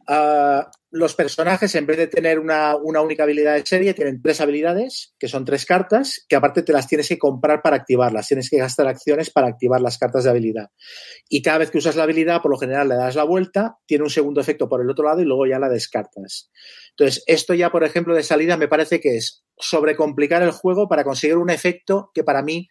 Ah, 0.08 0.70
los 0.92 1.14
personajes, 1.14 1.74
en 1.76 1.86
vez 1.86 1.96
de 1.96 2.08
tener 2.08 2.40
una, 2.40 2.76
única 2.76 3.22
habilidad 3.22 3.54
de 3.54 3.64
serie, 3.64 3.94
tienen 3.94 4.20
tres 4.20 4.40
habilidades, 4.40 5.14
que 5.18 5.28
son 5.28 5.44
tres 5.44 5.64
cartas, 5.64 6.24
que 6.28 6.34
aparte 6.34 6.62
te 6.62 6.72
las 6.72 6.88
tienes 6.88 7.08
que 7.08 7.18
comprar 7.18 7.62
para 7.62 7.76
activarlas. 7.76 8.26
Tienes 8.26 8.50
que 8.50 8.58
gastar 8.58 8.88
acciones 8.88 9.30
para 9.30 9.46
activar 9.46 9.80
las 9.80 9.98
cartas 9.98 10.24
de 10.24 10.30
habilidad. 10.30 10.70
Y 11.28 11.42
cada 11.42 11.58
vez 11.58 11.70
que 11.70 11.78
usas 11.78 11.94
la 11.94 12.02
habilidad, 12.02 12.42
por 12.42 12.50
lo 12.50 12.58
general 12.58 12.88
le 12.88 12.96
das 12.96 13.14
la 13.14 13.22
vuelta, 13.22 13.78
tiene 13.86 14.02
un 14.02 14.10
segundo 14.10 14.40
efecto 14.40 14.68
por 14.68 14.80
el 14.82 14.90
otro 14.90 15.04
lado 15.04 15.20
y 15.20 15.24
luego 15.24 15.46
ya 15.46 15.60
la 15.60 15.68
descartas. 15.68 16.50
Entonces, 16.90 17.22
esto 17.26 17.54
ya, 17.54 17.70
por 17.70 17.84
ejemplo, 17.84 18.14
de 18.14 18.24
salida 18.24 18.56
me 18.56 18.68
parece 18.68 19.00
que 19.00 19.16
es 19.16 19.44
sobrecomplicar 19.56 20.42
el 20.42 20.50
juego 20.50 20.88
para 20.88 21.04
conseguir 21.04 21.36
un 21.36 21.50
efecto 21.50 22.10
que 22.12 22.24
para 22.24 22.42
mí 22.42 22.68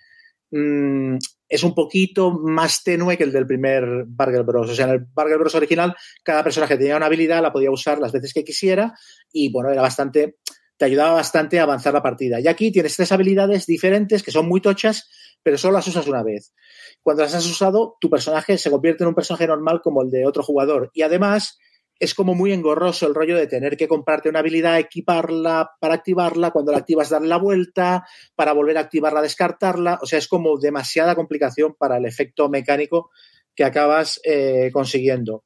mm, 0.51 1.17
es 1.49 1.63
un 1.63 1.73
poquito 1.73 2.31
más 2.31 2.83
tenue 2.83 3.17
que 3.17 3.23
el 3.23 3.31
del 3.31 3.47
primer 3.47 4.05
Bargel 4.05 4.43
Bros. 4.43 4.69
O 4.69 4.75
sea, 4.75 4.85
en 4.85 4.91
el 4.91 5.05
Bargel 5.13 5.39
Bros 5.39 5.55
original, 5.55 5.95
cada 6.23 6.43
personaje 6.43 6.77
tenía 6.77 6.95
una 6.95 7.07
habilidad, 7.07 7.41
la 7.41 7.51
podía 7.51 7.71
usar 7.71 7.97
las 7.97 8.11
veces 8.11 8.33
que 8.33 8.43
quisiera 8.43 8.93
y, 9.33 9.51
bueno, 9.51 9.71
era 9.71 9.81
bastante, 9.81 10.37
te 10.77 10.85
ayudaba 10.85 11.13
bastante 11.13 11.59
a 11.59 11.63
avanzar 11.63 11.93
la 11.93 12.03
partida. 12.03 12.39
Y 12.39 12.47
aquí 12.47 12.71
tienes 12.71 12.95
tres 12.95 13.11
habilidades 13.11 13.65
diferentes 13.65 14.21
que 14.21 14.31
son 14.31 14.47
muy 14.47 14.61
tochas, 14.61 15.09
pero 15.41 15.57
solo 15.57 15.73
las 15.73 15.87
usas 15.87 16.07
una 16.07 16.23
vez. 16.23 16.53
Cuando 17.01 17.23
las 17.23 17.33
has 17.33 17.45
usado, 17.47 17.97
tu 17.99 18.09
personaje 18.09 18.57
se 18.57 18.69
convierte 18.69 19.03
en 19.03 19.09
un 19.09 19.15
personaje 19.15 19.47
normal 19.47 19.81
como 19.83 20.03
el 20.03 20.11
de 20.11 20.27
otro 20.27 20.43
jugador. 20.43 20.91
Y 20.93 21.01
además, 21.01 21.57
es 21.99 22.13
como 22.13 22.33
muy 22.33 22.53
engorroso 22.53 23.05
el 23.07 23.13
rollo 23.13 23.37
de 23.37 23.47
tener 23.47 23.75
que 23.75 23.87
comprarte 23.87 24.29
una 24.29 24.39
habilidad, 24.39 24.79
equiparla 24.79 25.71
para 25.79 25.95
activarla, 25.95 26.51
cuando 26.51 26.71
la 26.71 26.77
activas 26.77 27.09
darle 27.09 27.27
la 27.27 27.37
vuelta, 27.37 28.05
para 28.35 28.53
volver 28.53 28.77
a 28.77 28.81
activarla, 28.81 29.21
descartarla. 29.21 29.99
O 30.01 30.05
sea, 30.05 30.17
es 30.17 30.27
como 30.27 30.57
demasiada 30.57 31.15
complicación 31.15 31.75
para 31.77 31.97
el 31.97 32.05
efecto 32.05 32.49
mecánico 32.49 33.11
que 33.53 33.65
acabas 33.65 34.21
eh, 34.23 34.69
consiguiendo. 34.71 35.43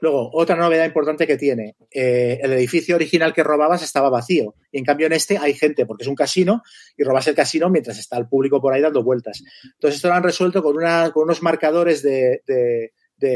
Luego, 0.00 0.30
otra 0.32 0.56
novedad 0.56 0.84
importante 0.84 1.26
que 1.26 1.38
tiene, 1.38 1.74
eh, 1.90 2.38
el 2.42 2.52
edificio 2.52 2.96
original 2.96 3.32
que 3.32 3.42
robabas 3.42 3.82
estaba 3.82 4.10
vacío 4.10 4.54
y 4.70 4.78
en 4.78 4.84
cambio 4.84 5.06
en 5.06 5.14
este 5.14 5.38
hay 5.38 5.54
gente 5.54 5.86
porque 5.86 6.04
es 6.04 6.08
un 6.08 6.14
casino 6.14 6.62
y 6.96 7.02
robas 7.02 7.26
el 7.28 7.34
casino 7.34 7.70
mientras 7.70 7.98
está 7.98 8.18
el 8.18 8.28
público 8.28 8.60
por 8.60 8.74
ahí 8.74 8.82
dando 8.82 9.02
vueltas. 9.02 9.42
Entonces 9.64 9.96
esto 9.96 10.08
lo 10.08 10.14
han 10.14 10.22
resuelto 10.22 10.62
con, 10.62 10.76
una, 10.76 11.10
con 11.12 11.24
unos 11.24 11.42
marcadores 11.42 12.02
de, 12.02 12.42
de 12.46 12.92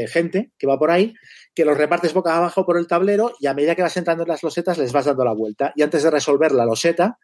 gente 0.07 0.51
que 0.57 0.67
va 0.67 0.77
por 0.77 0.91
ahí 0.91 1.13
que 1.53 1.65
los 1.65 1.77
repartes 1.77 2.13
boca 2.13 2.35
abajo 2.35 2.65
por 2.65 2.77
el 2.77 2.87
tablero 2.87 3.33
y 3.39 3.47
a 3.47 3.53
medida 3.53 3.75
que 3.75 3.81
vas 3.81 3.97
entrando 3.97 4.23
en 4.23 4.29
las 4.29 4.43
losetas 4.43 4.77
les 4.77 4.91
vas 4.91 5.05
dando 5.05 5.25
la 5.25 5.33
vuelta. 5.33 5.73
Y 5.75 5.81
antes 5.81 6.03
de 6.03 6.11
resolver 6.11 6.51
la 6.51 6.65
loseta, 6.65 7.17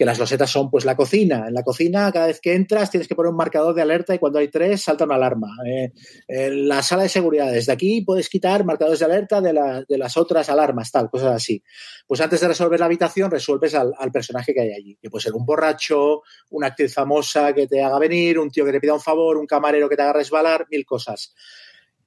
que 0.00 0.06
las 0.06 0.18
losetas 0.18 0.48
son 0.48 0.70
pues 0.70 0.86
la 0.86 0.96
cocina. 0.96 1.44
En 1.48 1.52
la 1.52 1.62
cocina, 1.62 2.10
cada 2.10 2.28
vez 2.28 2.40
que 2.40 2.54
entras, 2.54 2.90
tienes 2.90 3.06
que 3.06 3.14
poner 3.14 3.28
un 3.28 3.36
marcador 3.36 3.74
de 3.74 3.82
alerta 3.82 4.14
y 4.14 4.18
cuando 4.18 4.38
hay 4.38 4.48
tres, 4.48 4.80
salta 4.80 5.04
una 5.04 5.16
alarma. 5.16 5.48
Eh, 5.66 5.92
en 6.26 6.68
la 6.68 6.82
sala 6.82 7.02
de 7.02 7.10
seguridad, 7.10 7.52
desde 7.52 7.72
aquí 7.72 8.00
puedes 8.00 8.30
quitar 8.30 8.64
marcadores 8.64 9.00
de 9.00 9.04
alerta 9.04 9.42
de, 9.42 9.84
de, 9.86 9.98
las 9.98 10.16
otras 10.16 10.48
alarmas, 10.48 10.90
tal, 10.90 11.10
cosas 11.10 11.34
así. 11.34 11.62
Pues 12.06 12.18
antes 12.22 12.40
de 12.40 12.48
resolver 12.48 12.80
la 12.80 12.86
habitación, 12.86 13.30
resuelves 13.30 13.74
al, 13.74 13.92
al, 13.98 14.10
personaje 14.10 14.54
que 14.54 14.62
hay 14.62 14.72
allí. 14.72 14.98
Que 15.02 15.10
puede 15.10 15.22
ser 15.22 15.34
un 15.34 15.44
borracho, 15.44 16.22
una 16.48 16.68
actriz 16.68 16.94
famosa 16.94 17.52
que 17.52 17.66
te 17.66 17.82
haga 17.82 17.98
venir, 17.98 18.38
un 18.38 18.50
tío 18.50 18.64
que 18.64 18.72
te 18.72 18.80
pida 18.80 18.94
un 18.94 19.02
favor, 19.02 19.36
un 19.36 19.46
camarero 19.46 19.86
que 19.86 19.96
te 19.96 20.02
haga 20.02 20.14
resbalar, 20.14 20.66
mil 20.70 20.86
cosas. 20.86 21.34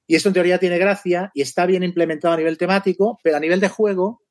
Y 0.06 0.16
esto 0.16 0.28
en 0.28 0.34
teoría 0.34 0.58
tiene 0.58 0.78
gracia 0.78 1.30
y 1.34 1.42
está 1.42 1.66
bien 1.66 1.82
implementado 1.82 2.34
a 2.34 2.36
nivel 2.36 2.58
temático, 2.58 3.18
pero 3.22 3.36
a 3.36 3.40
nivel 3.40 3.60
de 3.60 3.68
juego, 3.68 4.22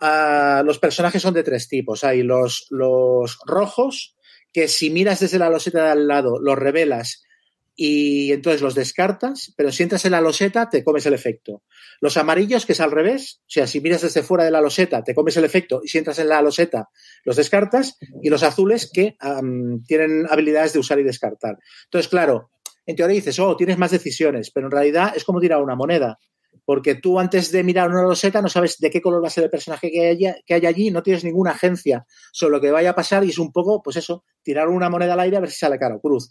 uh, 0.00 0.62
los 0.64 0.78
personajes 0.78 1.22
son 1.22 1.34
de 1.34 1.42
tres 1.42 1.68
tipos. 1.68 2.04
Hay 2.04 2.22
los, 2.22 2.68
rojos, 3.46 4.16
que 4.52 4.68
si 4.68 4.90
miras 4.90 5.20
desde 5.20 5.38
la 5.38 5.50
loseta 5.50 5.84
de 5.84 5.90
al 5.90 6.06
lado, 6.06 6.38
los 6.40 6.58
revelas 6.58 7.22
y 7.78 8.32
entonces 8.32 8.62
los 8.62 8.74
descartas, 8.74 9.52
pero 9.54 9.70
si 9.70 9.82
entras 9.82 10.06
en 10.06 10.12
la 10.12 10.22
loseta, 10.22 10.70
te 10.70 10.82
comes 10.82 11.04
el 11.04 11.12
efecto. 11.12 11.62
Los 12.00 12.16
amarillos, 12.16 12.64
que 12.64 12.72
es 12.72 12.80
al 12.80 12.90
revés, 12.90 13.40
o 13.42 13.50
sea, 13.50 13.66
si 13.66 13.80
miras 13.80 14.00
desde 14.00 14.22
fuera 14.22 14.44
de 14.44 14.50
la 14.50 14.62
loseta, 14.62 15.04
te 15.04 15.14
comes 15.14 15.36
el 15.36 15.44
efecto 15.44 15.82
y 15.84 15.88
si 15.88 15.98
entras 15.98 16.18
en 16.18 16.30
la 16.30 16.40
loseta, 16.40 16.88
los 17.24 17.36
descartas. 17.36 17.98
Y 18.22 18.30
los 18.30 18.42
azules, 18.42 18.90
que 18.90 19.16
tienen 19.86 20.26
habilidades 20.30 20.72
de 20.72 20.78
usar 20.78 20.98
y 21.00 21.04
descartar. 21.04 21.58
Entonces, 21.84 22.08
claro, 22.08 22.50
en 22.86 22.96
teoría 22.96 23.16
dices, 23.16 23.38
oh, 23.38 23.56
tienes 23.56 23.76
más 23.78 23.90
decisiones, 23.90 24.50
pero 24.50 24.68
en 24.68 24.70
realidad 24.70 25.12
es 25.14 25.24
como 25.24 25.40
tirar 25.40 25.62
una 25.62 25.74
moneda. 25.74 26.18
Porque 26.64 26.96
tú 26.96 27.18
antes 27.20 27.52
de 27.52 27.62
mirar 27.62 27.90
una 27.90 28.02
loseta 28.02 28.40
no 28.40 28.48
sabes 28.48 28.78
de 28.78 28.90
qué 28.90 29.00
color 29.00 29.22
va 29.22 29.28
a 29.28 29.30
ser 29.30 29.44
el 29.44 29.50
personaje 29.50 29.90
que 29.90 30.08
hay, 30.08 30.34
que 30.44 30.54
allí, 30.66 30.90
no 30.90 31.02
tienes 31.02 31.22
ninguna 31.22 31.52
agencia 31.52 32.06
sobre 32.32 32.52
lo 32.52 32.60
que 32.60 32.70
vaya 32.70 32.90
a 32.90 32.94
pasar 32.94 33.24
y 33.24 33.30
es 33.30 33.38
un 33.38 33.52
poco, 33.52 33.82
pues 33.82 33.96
eso, 33.96 34.24
tirar 34.42 34.68
una 34.68 34.88
moneda 34.88 35.12
al 35.12 35.20
aire 35.20 35.36
a 35.36 35.40
ver 35.40 35.50
si 35.50 35.58
sale 35.58 35.78
cara 35.78 35.96
o 35.96 36.00
cruz. 36.00 36.28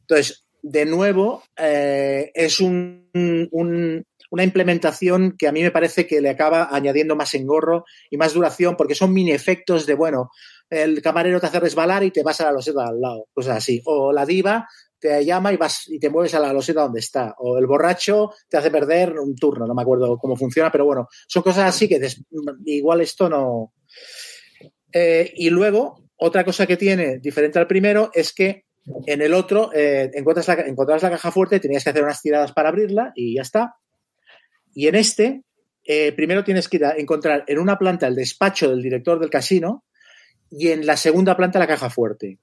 Entonces, 0.00 0.44
de 0.62 0.84
nuevo, 0.84 1.42
eh, 1.56 2.30
es 2.34 2.60
un, 2.60 3.08
un, 3.14 4.04
una 4.30 4.44
implementación 4.44 5.36
que 5.38 5.48
a 5.48 5.52
mí 5.52 5.62
me 5.62 5.70
parece 5.70 6.06
que 6.06 6.20
le 6.20 6.30
acaba 6.30 6.68
añadiendo 6.70 7.16
más 7.16 7.34
engorro 7.34 7.84
y 8.10 8.16
más 8.16 8.34
duración, 8.34 8.76
porque 8.76 8.94
son 8.94 9.12
mini 9.12 9.32
efectos 9.32 9.86
de, 9.86 9.94
bueno, 9.94 10.30
el 10.68 11.02
camarero 11.02 11.40
te 11.40 11.46
hace 11.46 11.60
resbalar 11.60 12.04
y 12.04 12.10
te 12.10 12.22
vas 12.22 12.40
a 12.40 12.44
la 12.44 12.52
loseta 12.52 12.86
al 12.86 13.00
lado, 13.00 13.26
cosas 13.32 13.56
así. 13.56 13.82
O 13.84 14.12
la 14.12 14.24
diva 14.24 14.68
te 15.00 15.24
llama 15.24 15.52
y 15.52 15.56
vas 15.56 15.88
y 15.88 15.98
te 15.98 16.10
mueves 16.10 16.34
a 16.34 16.40
la 16.40 16.52
loseta 16.52 16.82
donde 16.82 17.00
está. 17.00 17.34
O 17.38 17.58
el 17.58 17.66
borracho 17.66 18.30
te 18.48 18.58
hace 18.58 18.70
perder 18.70 19.18
un 19.18 19.34
turno, 19.34 19.66
no 19.66 19.74
me 19.74 19.82
acuerdo 19.82 20.18
cómo 20.18 20.36
funciona, 20.36 20.70
pero 20.70 20.84
bueno, 20.84 21.08
son 21.26 21.42
cosas 21.42 21.68
así 21.68 21.88
que 21.88 22.00
igual 22.66 23.00
esto 23.00 23.28
no. 23.28 23.72
Eh, 24.92 25.32
y 25.36 25.50
luego, 25.50 26.04
otra 26.16 26.44
cosa 26.44 26.66
que 26.66 26.76
tiene 26.76 27.18
diferente 27.18 27.58
al 27.58 27.66
primero 27.66 28.10
es 28.12 28.32
que 28.32 28.66
en 29.06 29.22
el 29.22 29.34
otro 29.34 29.70
eh, 29.74 30.10
encuentras, 30.14 30.48
la, 30.48 30.54
encontrabas 30.66 31.02
la 31.02 31.10
caja 31.10 31.30
fuerte, 31.30 31.60
tenías 31.60 31.84
que 31.84 31.90
hacer 31.90 32.04
unas 32.04 32.20
tiradas 32.20 32.52
para 32.52 32.68
abrirla 32.68 33.12
y 33.14 33.36
ya 33.36 33.42
está. 33.42 33.76
Y 34.74 34.88
en 34.88 34.94
este, 34.96 35.42
eh, 35.84 36.12
primero 36.12 36.44
tienes 36.44 36.68
que 36.68 36.80
encontrar 36.96 37.44
en 37.46 37.58
una 37.58 37.78
planta 37.78 38.06
el 38.06 38.14
despacho 38.14 38.68
del 38.68 38.82
director 38.82 39.18
del 39.18 39.30
casino 39.30 39.84
y 40.50 40.68
en 40.68 40.84
la 40.84 40.96
segunda 40.96 41.36
planta 41.36 41.58
la 41.58 41.66
caja 41.66 41.90
fuerte 41.90 42.38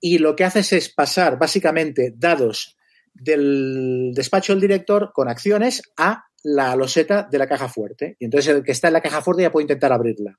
y 0.00 0.18
lo 0.18 0.34
que 0.34 0.44
haces 0.44 0.72
es 0.72 0.88
pasar 0.88 1.38
básicamente 1.38 2.14
dados 2.16 2.76
del 3.12 4.12
despacho 4.14 4.52
del 4.52 4.60
director 4.60 5.12
con 5.12 5.28
acciones 5.28 5.82
a 5.96 6.24
la 6.42 6.74
loseta 6.74 7.28
de 7.30 7.38
la 7.38 7.46
caja 7.46 7.68
fuerte. 7.68 8.16
Y 8.18 8.24
entonces 8.24 8.54
el 8.54 8.62
que 8.62 8.72
está 8.72 8.88
en 8.88 8.94
la 8.94 9.02
caja 9.02 9.20
fuerte 9.20 9.42
ya 9.42 9.52
puede 9.52 9.64
intentar 9.64 9.92
abrirla. 9.92 10.38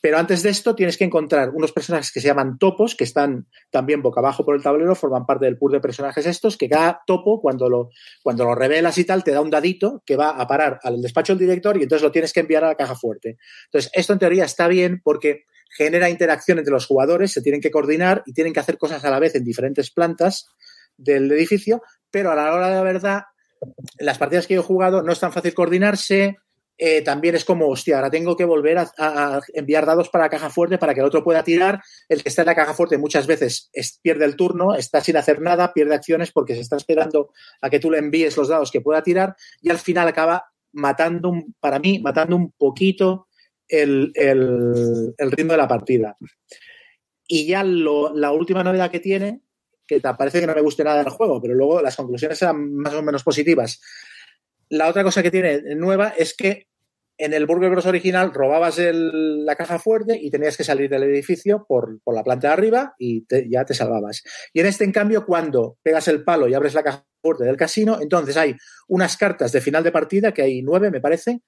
Pero 0.00 0.18
antes 0.18 0.42
de 0.42 0.50
esto 0.50 0.74
tienes 0.74 0.96
que 0.96 1.04
encontrar 1.04 1.50
unos 1.50 1.72
personajes 1.72 2.12
que 2.12 2.20
se 2.20 2.28
llaman 2.28 2.58
topos, 2.58 2.94
que 2.94 3.04
están 3.04 3.48
también 3.70 4.02
boca 4.02 4.20
abajo 4.20 4.44
por 4.44 4.54
el 4.54 4.62
tablero, 4.62 4.94
forman 4.94 5.26
parte 5.26 5.46
del 5.46 5.58
pool 5.58 5.72
de 5.72 5.80
personajes 5.80 6.26
estos, 6.26 6.56
que 6.56 6.68
cada 6.68 7.02
topo, 7.06 7.40
cuando 7.40 7.68
lo, 7.68 7.90
cuando 8.22 8.44
lo 8.44 8.54
revelas 8.54 8.98
y 8.98 9.04
tal, 9.04 9.24
te 9.24 9.32
da 9.32 9.40
un 9.40 9.50
dadito 9.50 10.02
que 10.06 10.16
va 10.16 10.30
a 10.30 10.46
parar 10.46 10.78
al 10.82 11.00
despacho 11.00 11.32
del 11.34 11.40
director 11.40 11.76
y 11.76 11.82
entonces 11.82 12.02
lo 12.02 12.12
tienes 12.12 12.32
que 12.32 12.40
enviar 12.40 12.64
a 12.64 12.68
la 12.68 12.74
caja 12.76 12.94
fuerte. 12.94 13.38
Entonces, 13.66 13.90
esto 13.94 14.12
en 14.12 14.18
teoría 14.18 14.44
está 14.44 14.68
bien 14.68 15.00
porque 15.02 15.44
genera 15.76 16.10
interacción 16.10 16.58
entre 16.58 16.72
los 16.72 16.86
jugadores, 16.86 17.32
se 17.32 17.42
tienen 17.42 17.60
que 17.60 17.70
coordinar 17.70 18.22
y 18.26 18.32
tienen 18.32 18.52
que 18.52 18.60
hacer 18.60 18.78
cosas 18.78 19.04
a 19.04 19.10
la 19.10 19.18
vez 19.18 19.34
en 19.34 19.44
diferentes 19.44 19.90
plantas 19.90 20.46
del 20.96 21.30
edificio, 21.32 21.82
pero 22.10 22.30
a 22.30 22.34
la 22.34 22.54
hora 22.54 22.68
de 22.68 22.74
la 22.74 22.82
verdad, 22.82 23.22
las 23.98 24.18
partidas 24.18 24.46
que 24.46 24.54
yo 24.54 24.60
he 24.60 24.64
jugado 24.64 25.02
no 25.02 25.12
es 25.12 25.20
tan 25.20 25.32
fácil 25.32 25.54
coordinarse. 25.54 26.36
Eh, 26.78 27.00
también 27.00 27.34
es 27.34 27.46
como, 27.46 27.68
hostia, 27.68 27.96
ahora 27.96 28.10
tengo 28.10 28.36
que 28.36 28.44
volver 28.44 28.76
a, 28.78 29.40
enviar 29.54 29.86
dados 29.86 30.10
para 30.10 30.24
la 30.24 30.30
caja 30.30 30.50
fuerte 30.50 30.76
para 30.76 30.92
que 30.92 31.00
el 31.00 31.06
otro 31.06 31.24
pueda 31.24 31.42
tirar. 31.42 31.82
El 32.08 32.22
que 32.22 32.28
está 32.28 32.42
en 32.42 32.46
la 32.46 32.54
caja 32.54 32.74
fuerte 32.74 32.98
muchas 32.98 33.26
veces 33.26 33.70
pierde 34.02 34.26
el 34.26 34.36
turno, 34.36 34.74
está 34.74 35.00
sin 35.00 35.16
hacer 35.16 35.40
nada, 35.40 35.72
pierde 35.72 35.94
acciones 35.94 36.32
porque 36.32 36.54
se 36.54 36.60
está 36.60 36.76
esperando 36.76 37.30
a 37.62 37.70
que 37.70 37.80
tú 37.80 37.90
le 37.90 37.98
envíes 37.98 38.36
los 38.36 38.48
dados 38.48 38.70
que 38.70 38.82
pueda 38.82 39.02
tirar 39.02 39.36
y 39.62 39.70
al 39.70 39.78
final 39.78 40.08
acaba 40.08 40.44
matando, 40.72 41.32
para 41.60 41.78
mí, 41.78 41.98
matando 41.98 42.36
un 42.36 42.52
poquito 42.52 43.26
el, 43.68 44.12
ritmo 45.18 45.52
de 45.52 45.58
la 45.58 45.68
partida. 45.68 46.16
Y 47.26 47.46
ya 47.46 47.64
la 47.64 48.32
última 48.32 48.62
novedad 48.62 48.90
que 48.90 49.00
tiene, 49.00 49.40
que 49.86 50.00
te 50.00 50.14
parece 50.14 50.40
que 50.40 50.46
no 50.46 50.54
me 50.54 50.60
guste 50.60 50.84
nada 50.84 51.02
del 51.02 51.12
juego, 51.12 51.40
pero 51.40 51.54
luego 51.54 51.80
las 51.80 51.96
conclusiones 51.96 52.40
eran 52.42 52.74
más 52.74 52.94
o 52.94 53.02
menos 53.02 53.22
positivas. 53.22 53.80
La 54.68 54.88
otra 54.88 55.04
cosa 55.04 55.22
que 55.22 55.30
tiene 55.30 55.62
nueva 55.74 56.14
es 56.16 56.34
que 56.36 56.68
en 57.18 57.32
el 57.32 57.46
Burger 57.46 57.70
Bros. 57.70 57.86
original 57.86 58.32
robabas 58.34 58.78
la 58.78 59.56
caja 59.56 59.78
fuerte 59.78 60.18
y 60.20 60.30
tenías 60.30 60.56
que 60.56 60.64
salir 60.64 60.90
del 60.90 61.04
edificio 61.04 61.64
por, 61.66 62.00
la 62.06 62.22
planta 62.22 62.48
de 62.48 62.52
arriba 62.52 62.94
y 62.98 63.24
ya 63.48 63.64
te 63.64 63.74
salvabas. 63.74 64.22
Y 64.52 64.60
en 64.60 64.66
este, 64.66 64.84
en 64.84 64.92
cambio, 64.92 65.24
cuando 65.24 65.78
pegas 65.82 66.08
el 66.08 66.24
palo 66.24 66.46
y 66.46 66.54
abres 66.54 66.74
la 66.74 66.82
caja 66.82 67.06
fuerte 67.22 67.44
del 67.44 67.56
casino, 67.56 67.98
entonces 68.00 68.36
hay 68.36 68.56
unas 68.88 69.16
cartas 69.16 69.52
de 69.52 69.60
final 69.60 69.82
de 69.82 69.92
partida, 69.92 70.32
que 70.32 70.42
hay 70.42 70.62
nueve, 70.62 70.90
me 70.90 71.00
parece, 71.00 71.40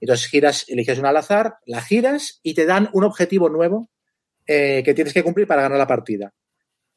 entonces 0.00 0.26
giras, 0.26 0.64
eliges 0.68 0.98
una 0.98 1.10
al 1.10 1.16
azar, 1.18 1.58
la 1.66 1.82
giras 1.82 2.40
y 2.42 2.54
te 2.54 2.66
dan 2.66 2.88
un 2.92 3.04
objetivo 3.04 3.48
nuevo 3.48 3.90
eh, 4.46 4.82
que 4.84 4.94
tienes 4.94 5.12
que 5.12 5.22
cumplir 5.22 5.46
para 5.46 5.62
ganar 5.62 5.78
la 5.78 5.86
partida. 5.86 6.32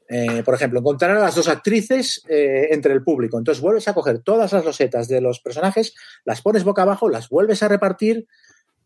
Eh, 0.10 0.42
por 0.44 0.56
ejemplo, 0.56 0.80
encontrar 0.80 1.12
a 1.12 1.20
las 1.20 1.36
dos 1.36 1.48
actrices 1.48 2.24
eh, 2.28 2.70
entre 2.72 2.94
el 2.94 3.04
público. 3.04 3.38
Entonces 3.38 3.62
vuelves 3.62 3.88
a 3.88 3.94
coger 3.94 4.20
todas 4.20 4.54
las 4.54 4.66
losetas 4.66 5.08
de 5.08 5.22
los 5.22 5.40
personajes, 5.40 5.94
las 6.26 6.42
pones 6.42 6.64
boca 6.64 6.82
abajo, 6.82 7.10
las 7.10 7.30
vuelves 7.30 7.62
a 7.64 7.68
repartir 7.68 8.28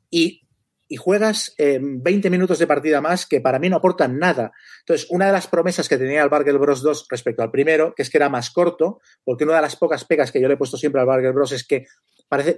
y, 0.09 0.41
y 0.87 0.95
juegas 0.95 1.55
20 1.57 2.29
minutos 2.29 2.59
de 2.59 2.67
partida 2.67 3.01
más 3.01 3.25
que 3.25 3.41
para 3.41 3.59
mí 3.59 3.69
no 3.69 3.77
aportan 3.77 4.19
nada. 4.19 4.51
Entonces, 4.81 5.07
una 5.09 5.27
de 5.27 5.33
las 5.33 5.47
promesas 5.47 5.89
que 5.89 5.97
tenía 5.97 6.23
el 6.23 6.29
Bargel 6.29 6.57
Bros 6.59 6.81
2 6.81 7.07
respecto 7.09 7.43
al 7.43 7.51
primero, 7.51 7.93
que 7.95 8.03
es 8.03 8.09
que 8.09 8.17
era 8.17 8.29
más 8.29 8.51
corto, 8.51 8.99
porque 9.23 9.43
una 9.43 9.55
de 9.55 9.61
las 9.61 9.75
pocas 9.75 10.05
pegas 10.05 10.31
que 10.31 10.39
yo 10.39 10.47
le 10.47 10.53
he 10.53 10.57
puesto 10.57 10.77
siempre 10.77 11.01
al 11.01 11.07
Bargel 11.07 11.33
Bros 11.33 11.51
es 11.51 11.65
que 11.65 11.87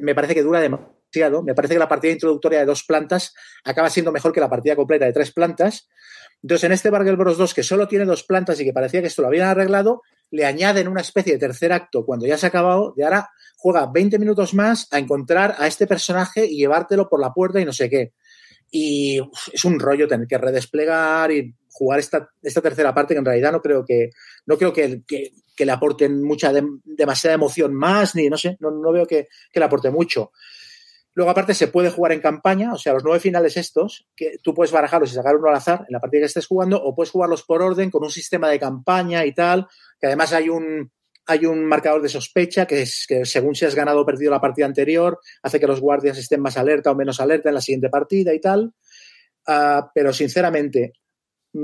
me 0.02 0.16
parece 0.16 0.36
que 0.36 0.44
dura 0.44 0.60
demasiado. 0.60 1.44
Me 1.44 1.56
parece 1.56 1.76
que 1.76 1.80
la 1.80 1.88
partida 1.88 2.12
introductoria 2.12 2.60
de 2.60 2.66
dos 2.66 2.84
plantas 2.84 3.34
acaba 3.64 3.90
siendo 3.90 4.12
mejor 4.12 4.32
que 4.32 4.40
la 4.40 4.50
partida 4.50 4.76
completa 4.76 5.06
de 5.06 5.14
tres 5.14 5.32
plantas. 5.32 5.90
Entonces, 6.42 6.64
en 6.66 6.72
este 6.72 6.90
Bargel 6.90 7.18
Bros 7.18 7.38
2, 7.38 7.54
que 7.54 7.64
solo 7.64 7.88
tiene 7.88 8.06
dos 8.06 8.24
plantas 8.24 8.60
y 8.60 8.66
que 8.66 8.74
parecía 8.74 9.02
que 9.02 9.08
esto 9.08 9.22
lo 9.22 9.28
habían 9.28 9.50
arreglado, 9.50 10.02
le 10.32 10.46
añaden 10.46 10.88
una 10.88 11.02
especie 11.02 11.34
de 11.34 11.40
tercer 11.40 11.74
acto 11.74 12.06
cuando 12.06 12.26
ya 12.26 12.38
se 12.38 12.46
ha 12.46 12.50
acabado, 12.50 12.94
de 12.96 13.04
ahora 13.04 13.30
juega 13.58 13.90
20 13.92 14.20
minutos 14.20 14.54
más 14.54 14.88
a 14.92 15.00
encontrar 15.00 15.56
a 15.58 15.68
este 15.68 15.86
personaje 15.86 16.46
y 16.46 16.58
llevártelo 16.58 17.10
por 17.10 17.20
la 17.20 17.34
puerta 17.34 17.60
y 17.60 17.66
no 17.66 17.74
sé 17.74 17.90
qué. 17.90 18.14
Y 18.72 19.20
es 19.52 19.66
un 19.66 19.80
rollo 19.80 20.08
tener 20.08 20.28
que 20.28 20.38
redesplegar 20.38 21.32
y 21.32 21.56
jugar 21.72 22.00
esta, 22.00 22.30
esta 22.42 22.62
tercera 22.62 22.94
parte 22.94 23.14
que 23.14 23.20
en 23.20 23.26
realidad 23.26 23.52
no 23.52 23.62
creo 23.62 23.86
que, 23.86 24.10
no 24.46 24.58
creo 24.58 24.74
que, 24.74 25.04
que, 25.08 25.66
le 25.66 25.72
aporten 25.72 26.24
mucha, 26.24 26.54
demasiada 26.86 27.36
emoción 27.36 27.74
más, 27.74 28.16
ni 28.16 28.30
no 28.30 28.38
sé, 28.38 28.56
no, 28.62 28.72
no 28.72 28.92
veo 28.94 29.06
que, 29.06 29.28
que, 29.52 29.60
le 29.60 29.66
aporte 29.66 29.90
mucho. 29.90 30.32
Luego, 31.14 31.32
aparte, 31.32 31.54
se 31.54 31.68
puede 31.68 31.90
jugar 31.90 32.14
en 32.14 32.22
campaña, 32.22 32.72
o 32.74 32.78
sea, 32.78 32.94
los 32.94 33.04
nueve 33.04 33.20
finales 33.20 33.58
estos, 33.58 34.08
que 34.16 34.38
tú 34.42 34.54
puedes 34.54 34.72
barajarlos 34.72 35.12
y 35.12 35.16
sacar 35.16 35.36
uno 35.36 35.50
al 35.50 35.56
azar 35.56 35.86
en 35.88 35.94
la 35.94 36.00
partida 36.00 36.22
que 36.22 36.28
estés 36.28 36.48
jugando, 36.48 36.82
o 36.82 36.96
puedes 36.96 37.12
jugarlos 37.12 37.44
por 37.44 37.62
orden 37.62 37.92
con 37.92 38.04
un 38.04 38.10
sistema 38.10 38.50
de 38.50 38.58
campaña 38.58 39.26
y 39.26 39.34
tal, 39.34 39.68
que 40.00 40.08
además 40.08 40.32
hay 40.32 40.48
un, 40.48 40.90
hay 41.30 41.46
un 41.46 41.64
marcador 41.64 42.02
de 42.02 42.10
sospecha 42.10 42.66
que 42.66 42.82
es 42.82 43.06
que 43.08 43.24
según 43.24 43.54
si 43.54 43.64
has 43.64 43.76
ganado 43.76 44.02
o 44.02 44.06
perdido 44.06 44.32
la 44.32 44.42
partida 44.42 44.66
anterior, 44.66 45.20
hace 45.44 45.60
que 45.60 45.68
los 45.68 45.80
guardias 45.80 46.18
estén 46.18 46.42
más 46.42 46.58
alerta 46.58 46.90
o 46.90 46.96
menos 46.96 47.20
alerta 47.20 47.50
en 47.50 47.56
la 47.56 47.62
siguiente 47.62 47.90
partida 47.90 48.34
y 48.34 48.42
tal. 48.42 48.74
Uh, 49.48 49.86
pero 49.94 50.12
sinceramente, 50.12 50.94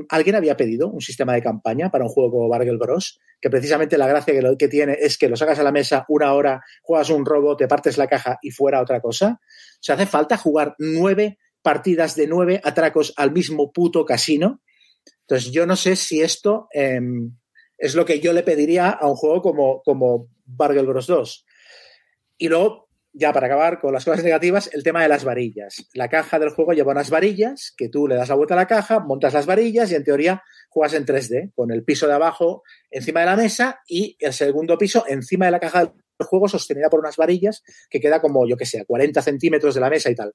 alguien 0.09 0.35
había 0.35 0.57
pedido 0.57 0.89
un 0.89 1.01
sistema 1.01 1.33
de 1.33 1.41
campaña 1.41 1.91
para 1.91 2.05
un 2.05 2.09
juego 2.09 2.31
como 2.31 2.49
Bargel 2.49 2.77
Bros, 2.77 3.19
que 3.39 3.49
precisamente 3.49 3.97
la 3.97 4.07
gracia 4.07 4.33
que, 4.33 4.41
lo, 4.41 4.57
que 4.57 4.67
tiene 4.67 4.97
es 4.99 5.17
que 5.17 5.29
lo 5.29 5.35
sacas 5.35 5.59
a 5.59 5.63
la 5.63 5.71
mesa 5.71 6.05
una 6.09 6.33
hora, 6.33 6.61
juegas 6.81 7.09
un 7.09 7.25
robo, 7.25 7.55
te 7.55 7.67
partes 7.67 7.97
la 7.97 8.07
caja 8.07 8.39
y 8.41 8.51
fuera 8.51 8.81
otra 8.81 9.01
cosa. 9.01 9.39
O 9.41 9.77
sea, 9.81 9.95
hace 9.95 10.05
falta 10.05 10.37
jugar 10.37 10.75
nueve 10.79 11.37
partidas 11.61 12.15
de 12.15 12.27
nueve 12.27 12.61
atracos 12.63 13.13
al 13.17 13.31
mismo 13.31 13.71
puto 13.71 14.05
casino. 14.05 14.61
Entonces, 15.21 15.51
yo 15.51 15.65
no 15.65 15.75
sé 15.75 15.95
si 15.95 16.21
esto 16.21 16.67
eh, 16.73 16.99
es 17.77 17.95
lo 17.95 18.05
que 18.05 18.19
yo 18.19 18.33
le 18.33 18.43
pediría 18.43 18.89
a 18.89 19.07
un 19.07 19.15
juego 19.15 19.41
como, 19.41 19.81
como 19.83 20.29
Bargel 20.45 20.85
Bros 20.85 21.07
2. 21.07 21.45
Y 22.37 22.49
luego, 22.49 22.84
ya 23.17 23.31
para 23.31 23.47
acabar 23.47 23.79
con 23.79 23.93
las 23.93 24.03
cosas 24.03 24.23
negativas, 24.23 24.69
el 24.73 24.83
tema 24.83 25.01
de 25.01 25.07
las 25.07 25.23
varillas. 25.23 25.87
La 25.93 26.09
caja 26.09 26.37
del 26.37 26.49
juego 26.49 26.73
lleva 26.73 26.91
unas 26.91 27.09
varillas 27.09 27.73
que 27.77 27.87
tú 27.87 28.07
le 28.07 28.15
das 28.15 28.27
la 28.29 28.35
vuelta 28.35 28.55
a 28.55 28.57
la 28.57 28.67
caja, 28.67 28.99
montas 28.99 29.33
las 29.33 29.45
varillas 29.45 29.89
y 29.91 29.95
en 29.95 30.03
teoría 30.03 30.43
juegas 30.69 30.93
en 30.93 31.05
3D, 31.05 31.53
con 31.55 31.71
el 31.71 31.83
piso 31.83 32.07
de 32.07 32.13
abajo 32.13 32.63
encima 32.91 33.21
de 33.21 33.25
la 33.27 33.37
mesa 33.37 33.79
y 33.87 34.17
el 34.19 34.33
segundo 34.33 34.77
piso 34.77 35.05
encima 35.07 35.45
de 35.45 35.51
la 35.51 35.59
caja 35.61 35.85
del 35.85 35.93
juego 36.27 36.49
sostenida 36.49 36.89
por 36.89 36.99
unas 36.99 37.15
varillas 37.15 37.63
que 37.89 38.01
queda 38.01 38.21
como, 38.21 38.47
yo 38.47 38.57
que 38.57 38.65
sé, 38.65 38.81
a 38.81 38.85
40 38.85 39.21
centímetros 39.21 39.75
de 39.75 39.81
la 39.81 39.89
mesa 39.89 40.09
y 40.09 40.15
tal. 40.15 40.33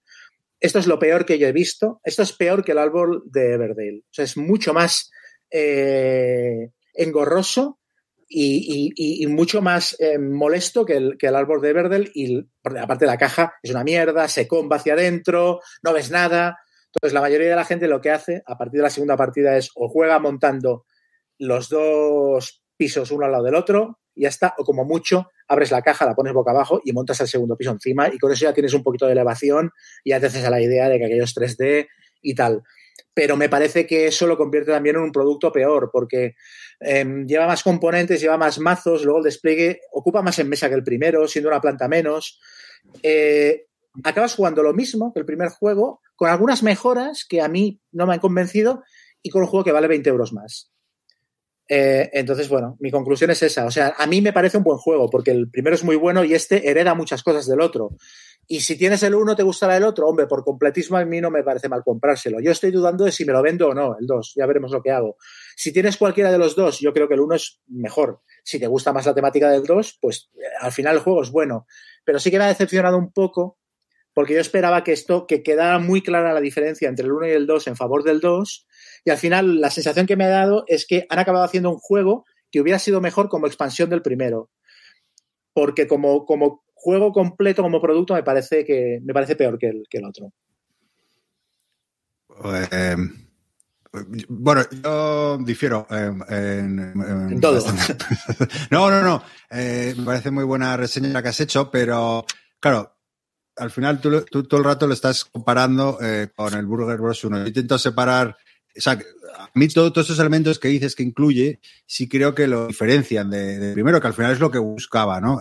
Esto 0.59 0.79
es 0.79 0.87
lo 0.87 0.99
peor 0.99 1.27
que 1.27 1.39
yo 1.39 1.47
he 1.49 1.53
visto. 1.53 2.01
Esto 2.03 2.23
es 2.23 2.33
peor 2.33 2.65
que 2.65 2.73
el 2.73 2.79
árbol 2.79 3.23
de 3.27 3.55
Everdale. 3.55 4.05
O 4.05 4.13
sea, 4.13 4.25
es 4.25 4.37
mucho 4.37 4.73
más 4.73 5.11
eh, 5.51 6.71
engorroso 6.95 7.80
y, 8.33 9.27
mucho 9.27 9.61
más 9.61 9.97
eh, 9.99 10.19
molesto 10.19 10.85
que 10.85 10.97
el, 10.97 11.19
que 11.19 11.27
el, 11.27 11.35
árbol 11.35 11.61
de 11.61 11.71
Everdell 11.71 12.13
y 12.15 12.47
aparte 12.63 13.05
la 13.05 13.19
caja 13.19 13.55
es 13.63 13.73
una 13.73 13.83
mierda, 13.83 14.29
se 14.29 14.47
comba 14.47 14.77
hacia 14.77 14.93
adentro, 14.93 15.61
no 15.83 15.93
ves 15.93 16.11
nada. 16.11 16.59
Entonces 16.87 17.13
la 17.13 17.21
mayoría 17.21 17.51
de 17.51 17.57
la 17.57 17.65
gente 17.65 17.89
lo 17.89 18.01
que 18.01 18.11
hace 18.11 18.43
a 18.47 18.57
partir 18.57 18.79
de 18.79 18.85
la 18.85 18.91
segunda 18.91 19.17
partida 19.17 19.57
es 19.57 19.71
o 19.75 19.89
juega 19.89 20.19
montando 20.21 20.87
los 21.39 21.69
dos 21.69 22.63
pisos 22.77 23.11
uno 23.11 23.27
al 23.27 23.33
lado 23.33 23.45
del 23.45 23.55
otro 23.57 23.99
y 24.15 24.23
ya 24.23 24.29
está, 24.29 24.55
o 24.59 24.65
como 24.65 24.85
mucho 24.85 25.29
abres 25.49 25.73
la 25.73 25.83
caja, 25.83 26.07
la 26.07 26.15
pones 26.15 26.33
boca 26.33 26.53
abajo 26.53 26.81
y 26.85 26.93
montas 26.93 27.21
el 27.21 27.29
segundo 27.29 27.57
piso 27.57 27.73
encima 27.73 28.09
y 28.09 28.19
con 28.19 28.33
eso 28.33 28.45
ya 28.45 28.55
tienes 28.55 28.75
un 28.75 28.83
poquito 28.83 29.07
de 29.07 29.13
elevación 29.13 29.71
y 30.05 30.11
ya 30.11 30.21
te 30.21 30.27
haces 30.27 30.45
a 30.45 30.51
la 30.51 30.61
idea 30.61 30.89
de 30.89 30.99
que 30.99 31.07
aquellos 31.07 31.35
3D 31.35 31.89
y 32.23 32.35
tal 32.35 32.63
pero 33.15 33.37
me 33.37 33.49
parece 33.49 33.87
que 33.87 34.07
eso 34.07 34.27
lo 34.27 34.37
convierte 34.37 34.73
también 34.73 34.97
en 34.97 35.03
un 35.03 35.13
producto 35.13 35.53
peor, 35.53 35.91
porque 35.93 36.35
em, 36.81 37.27
lleva 37.27 37.47
más 37.47 37.63
componentes, 37.63 38.21
lleva 38.21 38.37
más 38.37 38.59
mazos, 38.59 39.05
luego 39.05 39.19
el 39.19 39.25
despliegue 39.25 39.81
ocupa 39.93 40.23
más 40.23 40.39
en 40.39 40.49
mesa 40.49 40.69
que 40.69 40.75
el 40.75 40.85
primero, 40.85 41.27
siendo 41.29 41.49
una 41.49 41.61
planta 41.61 41.89
menos. 41.89 42.41
Eh, 43.03 43.67
acabas 44.05 44.35
jugando 44.35 44.63
lo 44.63 44.73
mismo 44.73 45.13
que 45.13 45.21
el 45.21 45.27
primer 45.27 45.49
juego, 45.51 46.01
con 46.17 46.31
algunas 46.31 46.63
mejoras 46.63 47.25
que 47.29 47.41
a 47.41 47.49
mí 47.49 47.81
no 47.93 48.07
me 48.07 48.15
han 48.15 48.21
convencido 48.21 48.83
y 49.23 49.31
con 49.31 49.43
un 49.43 49.49
juego 49.49 49.65
que 49.65 49.73
vale 49.73 49.89
20 49.89 50.09
euros 50.11 50.33
más. 50.33 50.73
Eh, 51.73 52.11
entonces, 52.15 52.49
bueno, 52.49 52.77
mi 52.81 52.91
conclusión 52.91 53.31
es 53.31 53.45
esa. 53.45 53.65
O 53.65 53.71
sea, 53.71 53.95
a 53.97 54.05
mí 54.09 54.21
me 54.21 54.33
parece 54.33 54.59
un 54.59 54.65
buen 54.65 54.79
juego, 54.79 55.09
porque 55.09 55.31
el 55.31 55.49
primero 55.49 55.77
es 55.77 55.85
muy 55.85 55.95
bueno 55.95 56.25
y 56.25 56.35
este 56.35 56.69
hereda 56.69 56.95
muchas 56.95 57.23
cosas 57.23 57.47
del 57.47 57.61
otro. 57.61 57.93
Y 58.49 58.59
si 58.63 58.77
tienes 58.77 59.05
el 59.05 59.15
uno, 59.15 59.37
te 59.37 59.45
gustará 59.45 59.77
el 59.77 59.85
otro. 59.85 60.09
Hombre, 60.09 60.27
por 60.27 60.43
completismo 60.43 60.97
a 60.97 61.05
mí 61.05 61.21
no 61.21 61.31
me 61.31 61.45
parece 61.45 61.69
mal 61.69 61.85
comprárselo. 61.85 62.41
Yo 62.41 62.51
estoy 62.51 62.73
dudando 62.73 63.05
de 63.05 63.13
si 63.13 63.25
me 63.25 63.33
lo 63.33 63.41
vendo 63.41 63.69
o 63.69 63.75
no, 63.75 63.97
el 63.97 64.05
2. 64.05 64.33
Ya 64.35 64.47
veremos 64.47 64.73
lo 64.73 64.83
que 64.83 64.91
hago. 64.91 65.17
Si 65.55 65.73
tienes 65.73 65.97
cualquiera 65.97 66.33
de 66.33 66.39
los 66.39 66.57
dos, 66.57 66.81
yo 66.81 66.93
creo 66.93 67.07
que 67.07 67.15
el 67.15 67.21
uno 67.21 67.37
es 67.37 67.61
mejor. 67.69 68.21
Si 68.43 68.59
te 68.59 68.67
gusta 68.67 68.93
más 68.93 69.07
la 69.07 69.15
temática 69.15 69.49
del 69.49 69.63
2, 69.63 69.99
pues 70.01 70.29
eh, 70.35 70.41
al 70.61 70.73
final 70.73 70.97
el 70.97 71.03
juego 71.03 71.23
es 71.23 71.31
bueno. 71.31 71.69
Pero 72.05 72.19
sí 72.19 72.33
que 72.33 72.39
me 72.39 72.45
ha 72.45 72.49
decepcionado 72.49 72.99
un 72.99 73.13
poco 73.13 73.61
porque 74.13 74.35
yo 74.35 74.41
esperaba 74.41 74.83
que 74.83 74.91
esto, 74.91 75.29
que 75.29 75.45
quedara 75.45 75.79
muy 75.79 76.03
clara 76.03 76.35
la 76.35 76.41
diferencia 76.41 76.89
entre 76.89 77.07
el 77.07 77.13
1 77.13 77.29
y 77.29 77.31
el 77.31 77.47
2 77.47 77.69
en 77.69 77.77
favor 77.77 78.03
del 78.03 78.19
2. 78.19 78.67
Y 79.05 79.11
al 79.11 79.17
final 79.17 79.61
la 79.61 79.71
sensación 79.71 80.07
que 80.07 80.17
me 80.17 80.25
ha 80.25 80.29
dado 80.29 80.65
es 80.67 80.87
que 80.87 81.07
han 81.09 81.19
acabado 81.19 81.45
haciendo 81.45 81.71
un 81.71 81.79
juego 81.79 82.25
que 82.51 82.61
hubiera 82.61 82.79
sido 82.79 83.01
mejor 83.01 83.29
como 83.29 83.47
expansión 83.47 83.91
del 83.91 84.03
primero. 84.03 84.51
Porque 85.53 85.87
como, 85.87 86.25
como 86.27 86.65
juego 86.75 87.13
completo 87.13 87.63
como 87.63 87.81
producto 87.81 88.15
me 88.15 88.23
parece 88.23 88.65
que 88.65 89.01
me 89.03 89.13
parece 89.13 89.37
peor 89.37 89.59
que 89.59 89.69
el, 89.69 89.83
que 89.89 89.99
el 89.99 90.05
otro. 90.07 90.33
Eh, 92.73 92.97
bueno, 94.29 94.63
yo 94.83 95.39
difiero 95.39 95.87
en, 95.91 97.41
todo. 97.41 97.61
no, 98.71 98.91
no, 98.91 99.03
no. 99.03 99.23
Eh, 99.51 99.95
me 99.99 100.05
parece 100.05 100.31
muy 100.31 100.45
buena 100.45 100.77
reseña 100.77 101.09
la 101.09 101.23
que 101.23 101.29
has 101.29 101.41
hecho, 101.41 101.71
pero 101.71 102.25
claro, 102.61 102.97
al 103.57 103.71
final 103.71 104.01
tú, 104.01 104.23
todo 104.25 104.59
el 104.59 104.65
rato 104.65 104.87
lo 104.87 104.95
estás 104.95 105.25
comparando 105.25 105.99
eh, 106.01 106.29
con 106.35 106.55
el 106.55 106.67
Burger 106.67 106.99
Bros. 106.99 107.25
1. 107.25 107.39
Yo 107.39 107.47
intento 107.47 107.79
separar, 107.79 108.37
o 108.77 108.81
sea, 108.81 108.93
a 108.93 109.51
mí 109.55 109.69
todos 109.69 109.97
esos 109.97 110.19
elementos 110.19 110.59
que 110.59 110.69
dices 110.69 110.95
que 110.95 111.03
incluye, 111.03 111.61
sí 111.87 112.09
creo 112.09 112.35
que 112.35 112.47
lo 112.47 112.69
diferencian 112.69 113.31
de, 113.31 113.73
primero, 113.75 114.01
que 114.01 114.07
al 114.07 114.15
final 114.15 114.33
es 114.33 114.41
lo 114.41 114.51
que 114.51 114.59
buscaba, 114.59 115.21
¿no? 115.21 115.41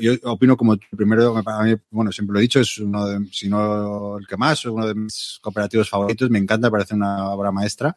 Yo 0.00 0.14
opino 0.22 0.56
como 0.56 0.76
primero, 0.96 1.42
para 1.42 1.62
mí, 1.62 1.74
bueno, 1.90 2.10
siempre 2.12 2.32
lo 2.32 2.38
he 2.38 2.42
dicho, 2.42 2.60
es 2.60 2.78
uno 2.78 3.06
de, 3.06 3.26
si 3.30 3.48
no 3.48 4.16
el 4.16 4.26
que 4.26 4.38
más, 4.38 4.64
uno 4.64 4.86
de 4.86 4.94
mis 4.94 5.38
cooperativos 5.42 5.90
favoritos, 5.90 6.30
me 6.30 6.38
encanta, 6.38 6.70
parece 6.70 6.94
una 6.94 7.28
obra 7.30 7.52
maestra. 7.52 7.94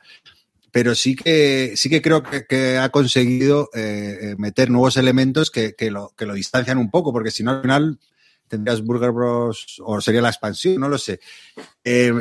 Pero 0.72 0.94
sí 0.96 1.16
que, 1.16 1.74
sí 1.76 1.90
que 1.90 2.02
creo 2.02 2.22
que, 2.24 2.78
ha 2.78 2.90
conseguido 2.90 3.70
eh, 3.74 4.18
eh, 4.22 4.36
meter 4.38 4.72
nuevos 4.72 4.98
elementos 4.98 5.52
que, 5.52 5.74
que, 5.76 5.90
lo, 5.90 6.14
que 6.18 6.26
lo 6.26 6.34
distancian 6.34 6.80
un 6.80 6.90
poco, 6.90 7.14
porque 7.14 7.32
si 7.32 7.44
no, 7.44 7.52
al 7.52 7.62
final 7.62 8.00
tendrías 8.54 8.84
Burger 8.84 9.12
Bros. 9.12 9.82
o 9.84 10.00
sería 10.00 10.22
la 10.22 10.30
expansión, 10.30 10.80
no 10.80 10.88
lo 10.88 11.00
sé. 11.00 11.20
Eh, 11.84 12.14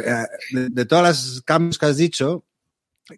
de, 0.51 0.71
de 0.71 0.87
todas 0.87 1.05
las 1.05 1.43
cambios 1.43 1.79
que 1.79 1.87
has 1.87 1.99
dicho, 1.99 2.47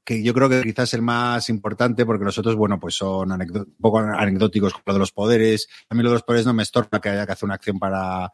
que 0.02 0.20
yo 0.20 0.34
creo 0.34 0.48
que 0.48 0.62
quizás 0.62 0.92
el 0.94 1.02
más 1.02 1.48
importante 1.48 2.04
porque 2.04 2.24
los 2.24 2.36
otros, 2.38 2.56
bueno, 2.56 2.80
pues 2.80 2.96
son 2.96 3.30
un 3.30 3.74
poco 3.80 3.98
anecdóticos 4.00 4.72
con 4.72 4.82
lo 4.86 4.92
de 4.94 4.98
los 4.98 5.12
poderes. 5.12 5.68
A 5.88 5.94
mí 5.94 6.02
lo 6.02 6.08
de 6.08 6.14
los 6.14 6.22
poderes 6.24 6.44
no 6.44 6.54
me 6.54 6.64
estorba 6.64 7.00
que 7.00 7.10
haya 7.10 7.24
que 7.24 7.32
hacer 7.32 7.46
una 7.46 7.54
acción 7.54 7.78
para, 7.78 8.32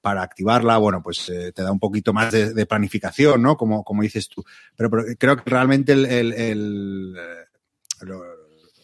para 0.00 0.22
activarla. 0.22 0.78
Bueno, 0.78 1.02
pues 1.02 1.28
eh, 1.28 1.52
te 1.52 1.62
da 1.62 1.72
un 1.72 1.78
poquito 1.78 2.14
más 2.14 2.32
de, 2.32 2.66
planificación, 2.66 3.42
¿no? 3.42 3.56
Como, 3.56 3.84
como 3.84 4.02
dices 4.02 4.28
tú. 4.28 4.42
Pero, 4.74 4.90
creo 5.18 5.36
que 5.36 5.50
realmente 5.50 5.92
el, 5.92 7.14
eh, 7.18 7.46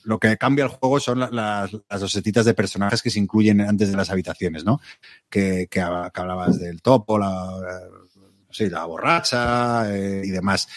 lo, 0.09 0.19
que 0.19 0.37
cambia 0.37 0.65
el 0.65 0.71
juego 0.71 1.01
son 1.01 1.21
las, 1.21 1.33
las 1.33 2.01
dosetitas 2.01 2.45
de 2.45 2.55
personajes 2.55 3.03
que 3.03 3.11
se 3.11 3.19
incluyen 3.19 3.61
antes 3.61 3.91
de 3.91 3.97
las 3.97 4.11
habitaciones, 4.11 4.65
¿no? 4.65 4.81
Que, 5.29 5.69
hablabas 6.15 6.59
del 6.59 6.83
topo, 6.83 7.19
la, 7.19 7.61
la 8.59 8.85
borracha 8.85 9.95
eh, 9.95 10.23
y 10.25 10.31
demás 10.31 10.69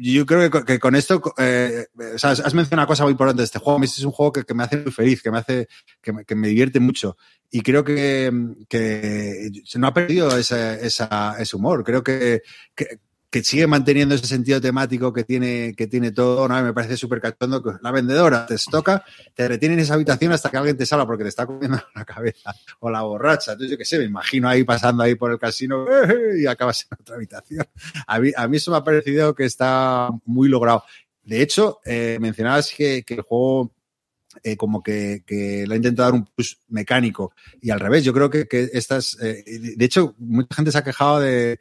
yo 0.00 0.24
creo 0.24 0.50
que, 0.50 0.78
con 0.78 0.94
esto, 0.94 1.20
eh, 1.36 1.86
has 2.22 2.54
mencionado 2.54 2.82
una 2.82 2.86
cosa 2.86 3.02
muy 3.04 3.12
importante 3.12 3.42
de 3.42 3.44
este 3.44 3.58
juego. 3.58 3.82
Este 3.82 4.00
es 4.00 4.04
un 4.04 4.12
juego 4.12 4.32
que, 4.32 4.54
me 4.54 4.62
hace 4.62 4.78
muy 4.78 4.92
feliz, 4.92 5.22
que 5.22 5.30
me 5.30 5.38
hace, 5.38 5.68
que 6.00 6.34
me, 6.34 6.48
divierte 6.48 6.80
mucho. 6.80 7.16
Y 7.50 7.60
creo 7.60 7.84
que, 7.84 8.32
que 8.68 9.50
no 9.76 9.86
ha 9.86 9.94
perdido 9.94 10.36
ese 10.36 11.56
humor. 11.56 11.84
Creo 11.84 12.02
que, 12.02 12.42
que 13.30 13.44
sigue 13.44 13.68
manteniendo 13.68 14.16
ese 14.16 14.26
sentido 14.26 14.60
temático 14.60 15.12
que 15.12 15.22
tiene, 15.22 15.72
que 15.76 15.86
tiene 15.86 16.10
todo, 16.10 16.48
¿no? 16.48 16.60
Me 16.62 16.72
parece 16.72 16.96
súper 16.96 17.20
cachondo 17.20 17.62
que 17.62 17.70
la 17.80 17.92
vendedora 17.92 18.44
te 18.44 18.56
toca, 18.70 19.04
te 19.34 19.46
retiene 19.46 19.74
en 19.74 19.80
esa 19.80 19.94
habitación 19.94 20.32
hasta 20.32 20.50
que 20.50 20.56
alguien 20.56 20.76
te 20.76 20.84
salga 20.84 21.06
porque 21.06 21.22
te 21.22 21.28
está 21.28 21.46
comiendo 21.46 21.80
la 21.94 22.04
cabeza 22.04 22.52
o 22.80 22.90
la 22.90 23.02
borracha. 23.02 23.52
Entonces, 23.52 23.70
yo 23.70 23.78
qué 23.78 23.84
sé, 23.84 23.98
me 23.98 24.04
imagino 24.04 24.48
ahí 24.48 24.64
pasando 24.64 25.04
ahí 25.04 25.14
por 25.14 25.30
el 25.30 25.38
casino 25.38 25.86
y 26.36 26.46
acabas 26.46 26.86
en 26.90 26.98
otra 27.00 27.14
habitación. 27.14 27.64
A 28.06 28.18
mí, 28.18 28.32
a 28.36 28.48
mí 28.48 28.56
eso 28.56 28.72
me 28.72 28.78
ha 28.78 28.84
parecido 28.84 29.32
que 29.32 29.44
está 29.44 30.10
muy 30.24 30.48
logrado. 30.48 30.82
De 31.22 31.40
hecho, 31.40 31.78
eh, 31.84 32.18
mencionabas 32.20 32.72
que, 32.76 33.04
que 33.04 33.14
el 33.14 33.20
juego 33.20 33.72
eh, 34.42 34.56
como 34.56 34.82
que, 34.82 35.22
que, 35.24 35.66
le 35.68 35.74
ha 35.74 35.76
intentado 35.76 36.10
dar 36.10 36.14
un 36.14 36.26
push 36.26 36.54
mecánico 36.68 37.32
y 37.60 37.70
al 37.70 37.78
revés. 37.78 38.02
Yo 38.02 38.12
creo 38.12 38.28
que, 38.28 38.48
que 38.48 38.70
estas, 38.72 39.16
eh, 39.22 39.44
de 39.76 39.84
hecho, 39.84 40.16
mucha 40.18 40.56
gente 40.56 40.72
se 40.72 40.78
ha 40.78 40.84
quejado 40.84 41.20
de, 41.20 41.60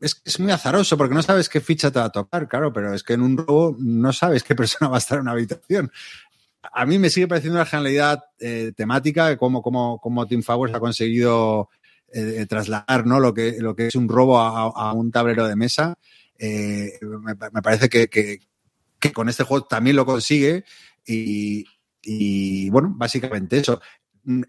es, 0.00 0.20
es 0.24 0.40
muy 0.40 0.52
azaroso 0.52 0.96
porque 0.96 1.14
no 1.14 1.22
sabes 1.22 1.48
qué 1.48 1.60
ficha 1.60 1.90
te 1.90 1.98
va 1.98 2.06
a 2.06 2.12
tocar, 2.12 2.48
claro, 2.48 2.72
pero 2.72 2.94
es 2.94 3.02
que 3.02 3.14
en 3.14 3.22
un 3.22 3.36
robo 3.36 3.76
no 3.78 4.12
sabes 4.12 4.42
qué 4.42 4.54
persona 4.54 4.88
va 4.90 4.96
a 4.96 4.98
estar 4.98 5.16
en 5.18 5.22
una 5.22 5.32
habitación. 5.32 5.90
A 6.72 6.84
mí 6.84 6.98
me 6.98 7.10
sigue 7.10 7.28
pareciendo 7.28 7.58
una 7.58 7.66
genialidad 7.66 8.24
eh, 8.40 8.72
temática 8.76 9.36
cómo, 9.36 9.62
cómo, 9.62 10.00
cómo 10.00 10.26
Team 10.26 10.42
Fowers 10.42 10.74
ha 10.74 10.80
conseguido 10.80 11.70
eh, 12.12 12.44
trasladar 12.48 13.06
¿no? 13.06 13.20
lo, 13.20 13.32
que, 13.32 13.56
lo 13.60 13.76
que 13.76 13.86
es 13.86 13.94
un 13.94 14.08
robo 14.08 14.38
a, 14.40 14.92
un 14.92 15.10
tablero 15.10 15.46
de 15.46 15.56
mesa. 15.56 15.96
Eh, 16.38 16.98
me, 17.02 17.34
me, 17.34 17.62
parece 17.62 17.88
que, 17.88 18.08
que, 18.08 18.40
que, 18.98 19.12
con 19.12 19.28
este 19.28 19.44
juego 19.44 19.66
también 19.66 19.96
lo 19.96 20.04
consigue 20.04 20.64
y, 21.06 21.64
y 22.02 22.68
bueno, 22.70 22.92
básicamente 22.96 23.58
eso. 23.58 23.80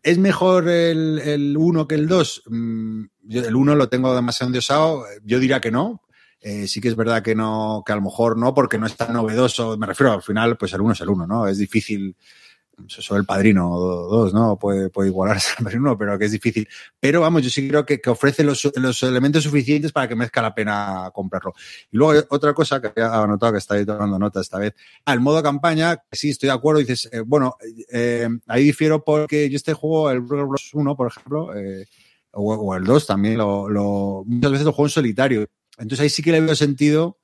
¿Es 0.01 0.17
mejor 0.17 0.67
el, 0.67 1.19
el 1.19 1.55
1 1.55 1.87
que 1.87 1.95
el 1.95 2.07
2? 2.07 2.43
Mm, 2.47 3.03
el 3.29 3.55
1 3.55 3.75
lo 3.75 3.89
tengo 3.89 4.15
demasiado 4.15 4.49
endiosado. 4.49 5.05
Yo 5.23 5.39
diría 5.39 5.61
que 5.61 5.71
no. 5.71 6.01
Eh, 6.39 6.67
sí 6.67 6.81
que 6.81 6.87
es 6.87 6.95
verdad 6.95 7.23
que 7.23 7.35
no, 7.35 7.83
que 7.85 7.93
a 7.93 7.95
lo 7.95 8.01
mejor 8.01 8.37
no, 8.37 8.53
porque 8.53 8.77
no 8.77 8.87
es 8.87 8.95
tan 8.95 9.13
novedoso. 9.13 9.77
Me 9.77 9.85
refiero 9.85 10.13
al 10.13 10.23
final, 10.23 10.57
pues 10.57 10.73
el 10.73 10.81
1 10.81 10.93
es 10.93 11.01
el 11.01 11.09
1, 11.09 11.27
¿no? 11.27 11.47
Es 11.47 11.57
difícil 11.57 12.15
sobre 12.87 13.21
el 13.21 13.25
padrino 13.25 13.77
dos, 13.77 14.33
¿no? 14.33 14.57
Puede, 14.57 14.89
puede 14.89 15.09
igualarse 15.09 15.55
al 15.57 15.63
padrino, 15.63 15.97
pero 15.97 16.17
que 16.19 16.25
es 16.25 16.31
difícil. 16.31 16.67
Pero 16.99 17.21
vamos, 17.21 17.41
yo 17.43 17.49
sí 17.49 17.67
creo 17.67 17.85
que, 17.85 17.99
que 17.99 18.09
ofrece 18.09 18.43
los, 18.43 18.69
los, 18.75 19.01
elementos 19.03 19.43
suficientes 19.43 19.91
para 19.91 20.07
que 20.07 20.15
merezca 20.15 20.41
la 20.41 20.53
pena 20.53 21.09
comprarlo. 21.13 21.53
Y 21.91 21.97
luego 21.97 22.25
otra 22.29 22.53
cosa 22.53 22.79
que 22.79 22.87
había 22.87 23.23
anotado 23.23 23.53
que 23.53 23.57
está 23.57 23.75
ahí 23.75 23.85
tomando 23.85 24.19
nota 24.19 24.41
esta 24.41 24.59
vez. 24.59 24.75
Al 25.05 25.19
modo 25.19 25.41
campaña, 25.41 26.03
sí, 26.11 26.29
estoy 26.29 26.47
de 26.47 26.53
acuerdo. 26.53 26.79
Dices, 26.79 27.09
eh, 27.11 27.21
bueno, 27.21 27.55
eh, 27.91 28.29
ahí 28.47 28.63
difiero 28.65 29.03
porque 29.03 29.49
yo 29.49 29.55
este 29.55 29.73
juego, 29.73 30.11
el 30.11 30.21
Bros 30.21 30.73
1, 30.73 30.95
por 30.95 31.07
ejemplo, 31.07 31.55
eh, 31.55 31.87
o, 32.31 32.75
el 32.75 32.83
2 32.83 33.07
también, 33.07 33.37
lo, 33.37 34.23
muchas 34.25 34.51
veces 34.51 34.65
lo 34.65 34.73
juego 34.73 34.87
en 34.87 34.91
solitario. 34.91 35.47
Entonces 35.77 36.01
ahí 36.01 36.09
sí 36.09 36.21
que 36.21 36.31
le 36.31 36.41
veo 36.41 36.55
sentido. 36.55 37.17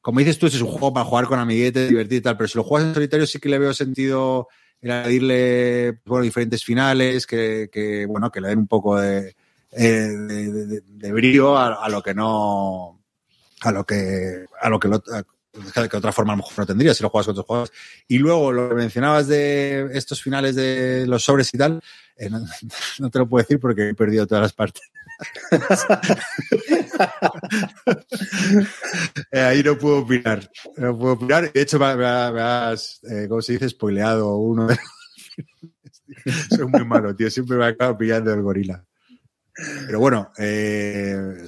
Como 0.00 0.18
dices 0.18 0.38
tú, 0.38 0.46
es 0.46 0.60
un 0.60 0.68
juego 0.68 0.92
para 0.92 1.06
jugar 1.06 1.26
con 1.26 1.38
amiguetes, 1.38 1.88
divertir 1.88 2.18
y 2.18 2.20
tal, 2.22 2.36
pero 2.36 2.48
si 2.48 2.58
lo 2.58 2.64
juegas 2.64 2.88
en 2.88 2.94
solitario 2.94 3.26
sí 3.26 3.38
que 3.38 3.48
le 3.48 3.58
veo 3.58 3.72
sentido 3.72 4.48
añadirle 4.82 6.00
bueno, 6.04 6.24
diferentes 6.24 6.64
finales 6.64 7.26
que, 7.26 7.68
que, 7.72 8.06
bueno, 8.06 8.30
que 8.30 8.40
le 8.40 8.48
den 8.48 8.60
un 8.60 8.66
poco 8.66 8.98
de, 9.00 9.36
eh, 9.72 9.84
de, 9.84 10.52
de, 10.52 10.82
de 10.86 11.12
brillo 11.12 11.56
a, 11.56 11.84
a, 11.84 11.88
lo 11.88 12.02
que 12.02 12.14
no, 12.14 13.00
a 13.62 13.72
lo 13.72 13.84
que, 13.84 14.44
a 14.60 14.68
lo 14.68 14.78
que, 14.78 14.88
lo, 14.88 14.96
a, 14.96 15.88
que 15.88 15.96
otra 15.96 16.12
forma 16.12 16.32
a 16.32 16.36
lo 16.36 16.42
mejor 16.42 16.58
no 16.58 16.66
tendría 16.66 16.94
si 16.94 17.02
lo 17.02 17.10
juegas 17.10 17.26
con 17.26 17.32
otros 17.32 17.46
juegos. 17.46 17.72
Y 18.08 18.18
luego 18.18 18.52
lo 18.52 18.68
que 18.68 18.74
mencionabas 18.74 19.28
de 19.28 19.88
estos 19.92 20.22
finales 20.22 20.56
de 20.56 21.06
los 21.06 21.24
sobres 21.24 21.52
y 21.54 21.58
tal, 21.58 21.80
eh, 22.16 22.28
no, 22.28 23.10
te 23.10 23.18
lo 23.18 23.28
puedo 23.28 23.42
decir 23.42 23.58
porque 23.60 23.90
he 23.90 23.94
perdido 23.94 24.26
todas 24.26 24.42
las 24.42 24.52
partes. 24.52 24.91
eh, 29.32 29.40
ahí 29.40 29.62
no 29.62 29.78
puedo 29.78 29.98
opinar. 29.98 30.50
No 30.76 30.98
puedo 30.98 31.14
opinar. 31.14 31.52
De 31.52 31.60
hecho, 31.60 31.78
me, 31.78 31.96
me, 31.96 32.06
has, 32.06 33.00
eh. 33.04 33.28
Spoileado 33.68 34.36
uno 34.36 34.66
de 34.66 34.76
Soy 36.50 36.66
muy 36.66 36.84
malo, 36.84 37.14
tío. 37.14 37.30
Siempre 37.30 37.56
me 37.56 37.66
acabo 37.66 37.96
pillando 37.96 38.32
el 38.32 38.42
gorila. 38.42 38.84
Pero 39.86 40.00
bueno, 40.00 40.32
eh, 40.38 41.44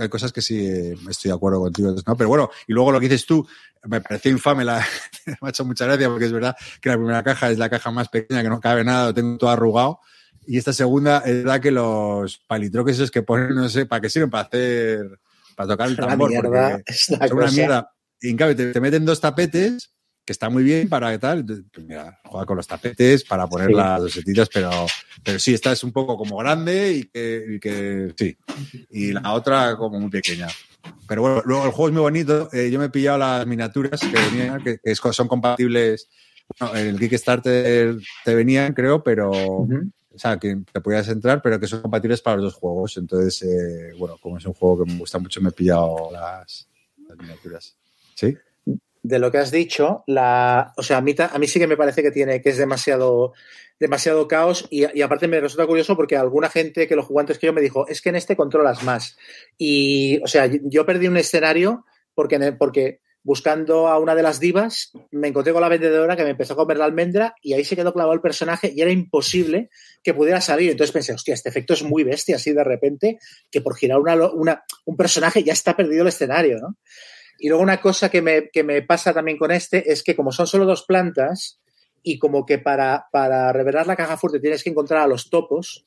hay 0.00 0.08
cosas 0.08 0.32
que 0.32 0.40
sí 0.40 0.66
eh, 0.66 0.96
estoy 1.08 1.28
de 1.28 1.34
acuerdo 1.34 1.60
contigo, 1.60 1.94
¿no? 2.06 2.16
Pero 2.16 2.28
bueno, 2.28 2.50
y 2.66 2.72
luego 2.72 2.90
lo 2.90 2.98
que 2.98 3.08
dices 3.08 3.26
tú, 3.26 3.46
me 3.84 4.00
pareció 4.00 4.30
infame, 4.30 4.64
la, 4.64 4.78
me 5.26 5.36
ha 5.42 5.48
hecho 5.50 5.64
mucha 5.64 5.84
gracia 5.84 6.08
porque 6.08 6.24
es 6.24 6.32
verdad 6.32 6.56
que 6.80 6.88
la 6.88 6.96
primera 6.96 7.22
caja 7.22 7.50
es 7.50 7.58
la 7.58 7.68
caja 7.68 7.90
más 7.90 8.08
pequeña, 8.08 8.42
que 8.42 8.48
no 8.48 8.60
cabe 8.60 8.82
nada, 8.82 9.06
lo 9.06 9.14
tengo 9.14 9.36
todo 9.36 9.50
arrugado. 9.50 10.00
Y 10.46 10.58
esta 10.58 10.72
segunda 10.72 11.18
es 11.24 11.44
verdad 11.44 11.60
que 11.60 11.70
los 11.70 12.38
palitroques 12.46 12.96
esos 12.96 13.10
que 13.10 13.22
ponen, 13.22 13.54
no 13.54 13.68
sé, 13.68 13.86
¿para 13.86 14.00
qué 14.00 14.10
sirven? 14.10 14.30
Para 14.30 14.46
hacer, 14.46 15.18
para 15.56 15.68
tocar 15.68 15.88
el 15.88 15.96
tambor. 15.96 16.30
La 16.32 16.40
mierda, 16.40 16.82
es 16.86 17.08
una, 17.08 17.26
una 17.32 17.50
mierda. 17.50 17.90
Y 18.20 18.30
en 18.30 18.36
cambio, 18.36 18.56
te, 18.56 18.72
te 18.72 18.80
meten 18.80 19.04
dos 19.04 19.20
tapetes 19.20 19.94
que 20.24 20.32
está 20.32 20.48
muy 20.48 20.64
bien 20.64 20.88
para 20.88 21.16
tal, 21.18 21.44
mira, 21.86 22.18
juega 22.24 22.46
con 22.46 22.56
los 22.56 22.66
tapetes 22.66 23.24
para 23.24 23.46
poner 23.46 23.68
sí. 23.68 23.74
las 23.74 24.00
dosetitas, 24.00 24.48
pero, 24.52 24.70
pero 25.22 25.38
sí, 25.38 25.52
esta 25.52 25.72
es 25.72 25.84
un 25.84 25.92
poco 25.92 26.16
como 26.16 26.38
grande 26.38 26.92
y 26.94 27.04
que, 27.04 27.44
y 27.50 27.60
que, 27.60 28.14
sí, 28.16 28.36
y 28.90 29.12
la 29.12 29.32
otra 29.34 29.76
como 29.76 30.00
muy 30.00 30.10
pequeña. 30.10 30.48
Pero 31.06 31.22
bueno, 31.22 31.42
luego 31.44 31.64
el 31.66 31.72
juego 31.72 31.88
es 31.88 31.92
muy 31.92 32.02
bonito, 32.02 32.48
eh, 32.52 32.70
yo 32.70 32.78
me 32.78 32.86
he 32.86 32.90
pillado 32.90 33.18
las 33.18 33.46
miniaturas 33.46 34.00
que 34.00 34.18
venían, 34.18 34.62
que, 34.62 34.78
que 34.82 34.94
son 34.94 35.28
compatibles, 35.28 36.08
bueno, 36.58 36.76
en 36.76 36.86
el 36.86 36.98
Kickstarter 36.98 37.96
te 38.24 38.34
venían, 38.34 38.72
creo, 38.72 39.02
pero, 39.02 39.30
uh 39.30 39.68
-huh. 39.68 39.92
O 40.14 40.18
sea, 40.18 40.38
que 40.38 40.56
te 40.72 40.80
podías 40.80 41.08
entrar, 41.08 41.42
pero 41.42 41.58
que 41.58 41.66
son 41.66 41.82
compatibles 41.82 42.22
para 42.22 42.36
los 42.36 42.44
dos 42.44 42.54
juegos, 42.54 42.96
entonces, 42.96 43.42
eh, 43.42 43.94
bueno, 43.98 44.16
como 44.20 44.38
es 44.38 44.46
un 44.46 44.54
juego 44.54 44.84
que 44.84 44.92
me 44.92 44.98
gusta 44.98 45.18
mucho, 45.18 45.40
me 45.40 45.50
he 45.50 45.52
pillado 45.52 46.10
las, 46.12 46.68
las 47.08 47.18
miniaturas. 47.18 47.76
¿Sí? 48.14 48.36
de 49.04 49.18
lo 49.18 49.30
que 49.30 49.36
has 49.36 49.50
dicho, 49.50 50.02
la, 50.06 50.72
o 50.78 50.82
sea, 50.82 50.96
a 50.96 51.00
mí, 51.02 51.14
a 51.18 51.38
mí 51.38 51.46
sí 51.46 51.58
que 51.58 51.66
me 51.66 51.76
parece 51.76 52.02
que 52.02 52.10
tiene, 52.10 52.40
que 52.40 52.48
es 52.48 52.56
demasiado, 52.56 53.34
demasiado 53.78 54.26
caos 54.26 54.66
y, 54.70 54.86
y, 54.98 55.02
aparte 55.02 55.28
me 55.28 55.40
resulta 55.40 55.66
curioso 55.66 55.94
porque 55.94 56.16
alguna 56.16 56.48
gente 56.48 56.88
que 56.88 56.96
lo 56.96 57.02
jugó 57.02 57.20
antes 57.20 57.38
que 57.38 57.46
yo 57.46 57.52
me 57.52 57.60
dijo, 57.60 57.86
es 57.86 58.00
que 58.00 58.08
en 58.08 58.16
este 58.16 58.34
controlas 58.34 58.82
más. 58.82 59.18
Y, 59.58 60.20
o 60.22 60.26
sea, 60.26 60.48
yo 60.50 60.86
perdí 60.86 61.06
un 61.06 61.18
escenario 61.18 61.84
porque, 62.14 62.52
porque 62.52 63.02
buscando 63.24 63.88
a 63.88 63.98
una 63.98 64.14
de 64.14 64.22
las 64.22 64.38
divas 64.38 64.92
me 65.10 65.28
encontré 65.28 65.52
con 65.52 65.62
la 65.62 65.68
vendedora 65.68 66.14
que 66.14 66.22
me 66.22 66.30
empezó 66.30 66.52
a 66.52 66.56
comer 66.56 66.76
la 66.76 66.84
almendra 66.84 67.34
y 67.42 67.54
ahí 67.54 67.64
se 67.64 67.74
quedó 67.74 67.92
clavado 67.92 68.12
el 68.12 68.20
personaje 68.20 68.72
y 68.74 68.82
era 68.82 68.92
imposible 68.92 69.70
que 70.02 70.14
pudiera 70.14 70.40
salir. 70.42 70.70
Entonces 70.70 70.92
pensé, 70.92 71.14
hostia, 71.14 71.34
este 71.34 71.48
efecto 71.48 71.72
es 71.72 71.82
muy 71.82 72.04
bestia 72.04 72.36
así 72.36 72.52
de 72.52 72.62
repente 72.62 73.18
que 73.50 73.62
por 73.62 73.76
girar 73.76 73.98
una, 73.98 74.14
una, 74.30 74.64
un 74.84 74.96
personaje 74.96 75.42
ya 75.42 75.54
está 75.54 75.74
perdido 75.74 76.02
el 76.02 76.08
escenario, 76.08 76.58
¿no? 76.58 76.76
Y 77.38 77.48
luego 77.48 77.62
una 77.62 77.80
cosa 77.80 78.10
que 78.10 78.22
me, 78.22 78.50
que 78.50 78.62
me 78.62 78.82
pasa 78.82 79.12
también 79.12 79.38
con 79.38 79.50
este 79.50 79.90
es 79.90 80.02
que 80.02 80.14
como 80.14 80.30
son 80.30 80.46
solo 80.46 80.66
dos 80.66 80.84
plantas 80.84 81.60
y 82.02 82.18
como 82.18 82.46
que 82.46 82.58
para, 82.58 83.06
para 83.10 83.52
revelar 83.52 83.86
la 83.86 83.96
caja 83.96 84.16
fuerte 84.18 84.38
tienes 84.38 84.62
que 84.62 84.70
encontrar 84.70 85.00
a 85.00 85.06
los 85.08 85.30
topos, 85.30 85.86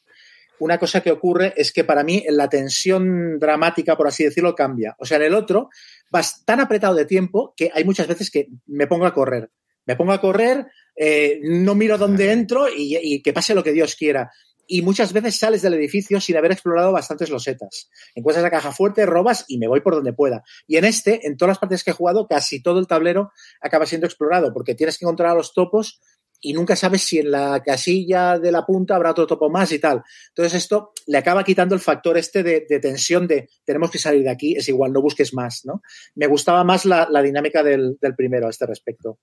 una 0.60 0.78
cosa 0.78 1.02
que 1.02 1.12
ocurre 1.12 1.54
es 1.56 1.72
que 1.72 1.84
para 1.84 2.04
mí 2.04 2.24
la 2.30 2.50
tensión 2.50 3.40
dramática, 3.40 3.96
por 3.96 4.08
así 4.08 4.24
decirlo, 4.24 4.56
cambia. 4.56 4.96
O 5.00 5.06
sea, 5.06 5.18
en 5.18 5.24
el 5.24 5.34
otro 5.34 5.70
vas 6.10 6.44
tan 6.46 6.60
apretado 6.60 6.96
de 6.96 7.06
tiempo 7.06 7.54
que 7.56 7.72
hay 7.74 7.84
muchas 7.84 8.08
veces 8.08 8.32
que 8.32 8.48
me 8.66 8.88
pongo 8.88 9.06
a 9.06 9.14
correr. 9.14 9.52
Me 9.86 9.96
pongo 9.96 10.12
a 10.12 10.22
correr, 10.22 10.68
eh, 10.96 11.40
no 11.44 11.76
miro 11.76 11.98
dónde 11.98 12.32
entro 12.32 12.68
y, 12.76 13.22
que 13.22 13.34
pase 13.34 13.56
lo 13.56 13.64
que 13.64 13.72
Dios 13.72 13.96
quiera 13.96 14.32
y 14.68 14.82
muchas 14.82 15.14
veces 15.14 15.40
sales 15.40 15.62
del 15.62 15.76
edificio 15.76 16.20
sin 16.20 16.36
haber 16.36 16.52
explorado 16.52 16.92
bastantes 16.92 17.30
losetas. 17.30 17.90
Encuentras 18.16 18.44
la 18.44 18.52
caja 18.52 18.74
fuerte, 18.74 19.06
robas 19.06 19.46
y 19.48 19.58
me 19.58 19.68
voy 19.70 19.80
por 19.80 19.96
donde 19.96 20.12
pueda. 20.12 20.44
Y 20.68 20.76
en 20.76 20.84
este, 20.84 21.26
en 21.26 21.38
todas 21.38 21.52
las 21.52 21.60
partes 21.60 21.86
que 21.86 21.92
he 21.92 21.94
jugado, 21.94 22.28
casi 22.28 22.62
todo 22.62 22.80
el 22.80 22.88
tablero 22.88 23.32
acaba 23.62 23.86
siendo 23.86 24.06
explorado, 24.06 24.54
porque 24.54 24.76
tienes 24.76 24.98
que 24.98 25.06
encontrar 25.06 25.32
a 25.32 25.36
los 25.36 25.54
topos 25.54 26.02
y 26.48 26.54
nunca 26.54 26.78
sabes 26.78 27.04
si 27.04 27.20
en 27.20 27.32
la 27.32 27.62
casilla 27.62 28.40
de 28.40 28.54
la 28.54 28.66
punta 28.66 28.96
habrá 28.96 29.12
otro 29.12 29.28
topo 29.28 29.50
más 29.50 29.70
y 29.74 29.80
tal. 29.80 30.02
Entonces 30.30 30.54
esto 30.54 30.94
le 31.06 31.18
acaba 31.18 31.44
quitando 31.44 31.76
el 31.76 31.82
factor 31.82 32.18
este 32.18 32.42
de, 32.42 32.66
de 32.70 32.80
tensión 32.80 33.28
de 33.28 33.50
tenemos 33.66 33.92
que 33.92 34.00
salir 34.00 34.24
de 34.24 34.30
aquí, 34.30 34.56
es 34.56 34.70
igual, 34.70 34.94
no 34.94 35.02
busques 35.02 35.34
más, 35.34 35.66
¿no? 35.66 35.82
Me 36.16 36.26
gustaba 36.28 36.64
más 36.64 36.86
la, 36.86 37.06
la 37.12 37.22
dinámica 37.22 37.64
del, 37.64 37.98
del 38.02 38.16
primero 38.16 38.48
a 38.48 38.50
este 38.50 38.66
respecto. 38.66 39.20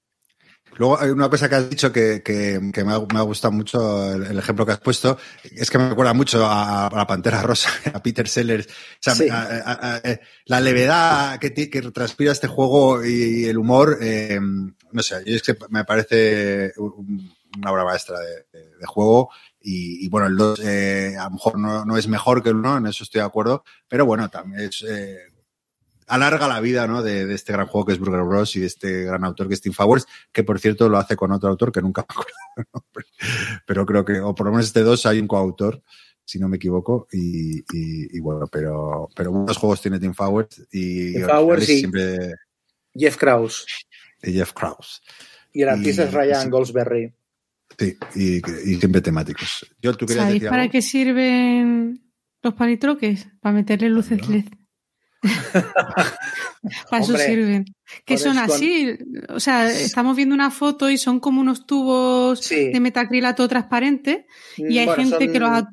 Luego 0.77 1.01
hay 1.01 1.11
una 1.11 1.31
cosa 1.31 1.49
que 1.49 1.55
has 1.55 1.71
dicho 1.71 1.93
que, 1.93 2.23
que, 2.23 2.61
que 2.73 2.85
me, 2.85 2.93
ha, 2.93 2.99
me, 3.01 3.19
ha, 3.19 3.23
gustado 3.23 3.53
mucho 3.53 4.13
el, 4.13 4.25
el, 4.25 4.39
ejemplo 4.39 4.67
que 4.67 4.73
has 4.73 4.81
puesto, 4.81 5.17
es 5.45 5.71
que 5.71 5.79
me 5.79 5.89
recuerda 5.89 6.15
mucho 6.15 6.45
a, 6.45 6.89
a 6.89 6.97
la 6.97 7.07
Pantera 7.07 7.43
Rosa, 7.43 7.71
a 7.95 8.03
Peter 8.03 8.29
Sellers. 8.29 8.67
O 8.67 8.71
sea, 9.01 9.15
sí. 9.15 9.29
a, 9.31 9.47
a, 9.65 10.03
la 10.47 10.61
levedad 10.61 11.39
que, 11.39 11.55
que, 11.55 11.83
transpira 11.91 12.33
este 12.33 12.49
juego 12.49 13.05
y 13.05 13.45
el 13.45 13.57
humor, 13.57 13.99
eh, 14.03 14.41
no 14.95 15.03
sé, 15.03 15.23
es 15.27 15.43
que 15.43 15.57
me 15.71 15.85
parece 15.85 16.73
una 16.79 17.73
obra 17.73 17.85
maestra 17.85 18.19
de, 18.21 18.47
de, 18.53 18.77
de 18.77 18.87
juego. 18.87 19.29
Y, 19.61 20.05
y, 20.05 20.09
bueno, 20.09 20.29
el 20.29 20.37
2 20.37 20.61
eh, 20.63 21.17
a 21.19 21.25
lo 21.25 21.31
mejor 21.33 21.59
no, 21.59 21.85
no, 21.85 21.97
es 21.97 22.07
mejor 22.07 22.43
que 22.43 22.51
el 22.51 22.57
1, 22.57 22.79
en 22.79 22.87
eso 22.87 23.03
estoy 23.03 23.21
de 23.21 23.27
acuerdo, 23.27 23.65
pero 23.89 24.07
bueno, 24.07 24.29
también 24.29 24.61
es, 24.61 24.85
eh, 24.89 25.19
alarga 26.07 26.47
la 26.47 26.61
vida 26.61 26.87
¿no? 26.87 27.03
de, 27.03 27.27
de, 27.27 27.35
este 27.35 27.53
gran 27.53 27.67
juego 27.67 27.87
que 27.87 27.93
es 27.95 27.99
Burger 27.99 28.23
Bros. 28.23 28.55
y 28.55 28.61
de 28.61 28.67
este 28.67 29.03
gran 29.03 29.25
autor 29.25 29.49
que 29.49 29.55
es 29.55 29.61
Tim 29.61 29.73
Fowers, 29.73 30.07
que 30.31 30.45
por 30.45 30.61
cierto 30.61 30.89
lo 30.89 30.99
hace 30.99 31.17
con 31.17 31.33
otro 31.33 31.49
autor 31.49 31.73
que 31.73 31.83
nunca 31.83 32.07
me 32.57 32.63
acuerdo, 32.63 32.87
pero 33.67 33.85
creo 33.85 34.05
que, 34.05 34.21
o 34.21 34.33
por 34.33 34.47
lo 34.47 34.53
menos 34.53 34.67
este 34.67 34.83
dos 34.83 35.07
hay 35.07 35.19
un 35.19 35.27
coautor, 35.27 35.83
si 36.25 36.39
no 36.39 36.49
me 36.49 36.59
equivoco, 36.59 37.09
y, 37.11 37.59
y, 37.59 38.17
y 38.17 38.21
bueno, 38.21 38.47
pero, 38.47 39.09
pero 39.17 39.33
muchos 39.33 39.57
juegos 39.57 39.81
tiene 39.81 39.99
Tim 39.99 40.15
Fowers 40.15 40.69
y, 40.71 41.15
Tim 41.15 41.27
Fowers 41.27 41.69
y 41.69 41.79
siempre... 41.79 42.35
Jeff 42.95 43.17
Krause. 43.17 43.67
Y 44.25 44.33
Jeff 44.33 44.53
Krause. 44.53 45.03
Y 45.53 45.63
el 45.63 45.69
artista 45.69 46.05
es 46.05 46.13
Ryan 46.13 46.51
Goldsberry. 46.51 47.15
Sí, 47.79 47.97
y, 48.15 48.71
y, 48.71 48.79
siempre 48.79 49.01
temáticos. 49.01 49.67
Yo, 49.81 49.95
¿tú 49.95 50.07
¿Sabéis 50.07 50.35
decir 50.35 50.49
para 50.49 50.63
algo? 50.63 50.73
qué 50.73 50.83
sirven 50.83 52.13
los 52.43 52.55
palitroques? 52.55 53.29
Para 53.41 53.55
meterle 53.55 53.89
luces 53.89 54.21
no. 54.29 54.35
LED. 54.35 54.45
Para 56.91 57.03
eso 57.03 57.17
sirven. 57.17 57.65
Que 58.05 58.19
son 58.19 58.39
así. 58.39 58.97
O 59.29 59.41
sea, 59.41 59.71
estamos 59.71 60.17
viendo 60.17 60.35
una 60.35 60.51
foto 60.51 60.91
y 60.91 60.99
son 60.99 61.21
como 61.21 61.41
unos 61.41 61.67
tubos 61.67 62.41
sí. 62.41 62.71
de 62.73 62.81
metacrilato 62.81 63.47
transparente 63.49 64.27
y 64.57 64.79
hay 64.79 64.87
bueno, 64.87 65.03
gente 65.03 65.25
son... 65.25 65.33
que 65.33 65.41
los 65.41 65.51
ha 65.51 65.73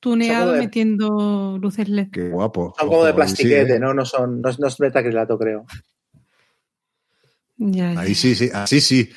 tuneado 0.00 0.52
de... 0.52 0.60
metiendo 0.60 1.58
luces 1.60 1.88
LED. 1.88 2.08
Qué 2.12 2.28
guapo. 2.28 2.74
Son 2.78 2.88
como 2.88 3.04
de 3.04 3.14
plastiquete, 3.14 3.74
sí, 3.74 3.80
¿no? 3.80 3.94
No, 3.94 4.04
son, 4.04 4.40
no, 4.40 4.50
no 4.58 4.66
es 4.68 4.80
metacrilato, 4.80 5.38
creo. 5.38 5.66
Ya, 7.58 7.92
ya. 7.92 8.00
Ahí 8.00 8.14
sí, 8.14 8.34
sí, 8.34 8.50
así 8.52 8.80
sí. 8.80 9.10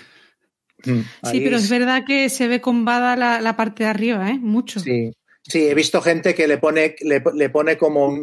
Mm, 0.85 1.01
sí, 1.29 1.41
pero 1.41 1.57
es... 1.57 1.63
es 1.63 1.69
verdad 1.69 2.03
que 2.05 2.29
se 2.29 2.47
ve 2.47 2.59
combada 2.59 3.15
la, 3.15 3.39
la 3.39 3.55
parte 3.55 3.83
de 3.83 3.89
arriba, 3.89 4.29
¿eh? 4.29 4.39
Mucho. 4.39 4.79
Sí. 4.79 5.11
Sí, 5.43 5.67
he 5.67 5.73
visto 5.73 6.01
gente 6.01 6.35
que 6.35 6.47
le 6.47 6.59
pone, 6.59 6.95
le, 7.01 7.23
le 7.33 7.49
pone 7.49 7.75
como, 7.75 8.15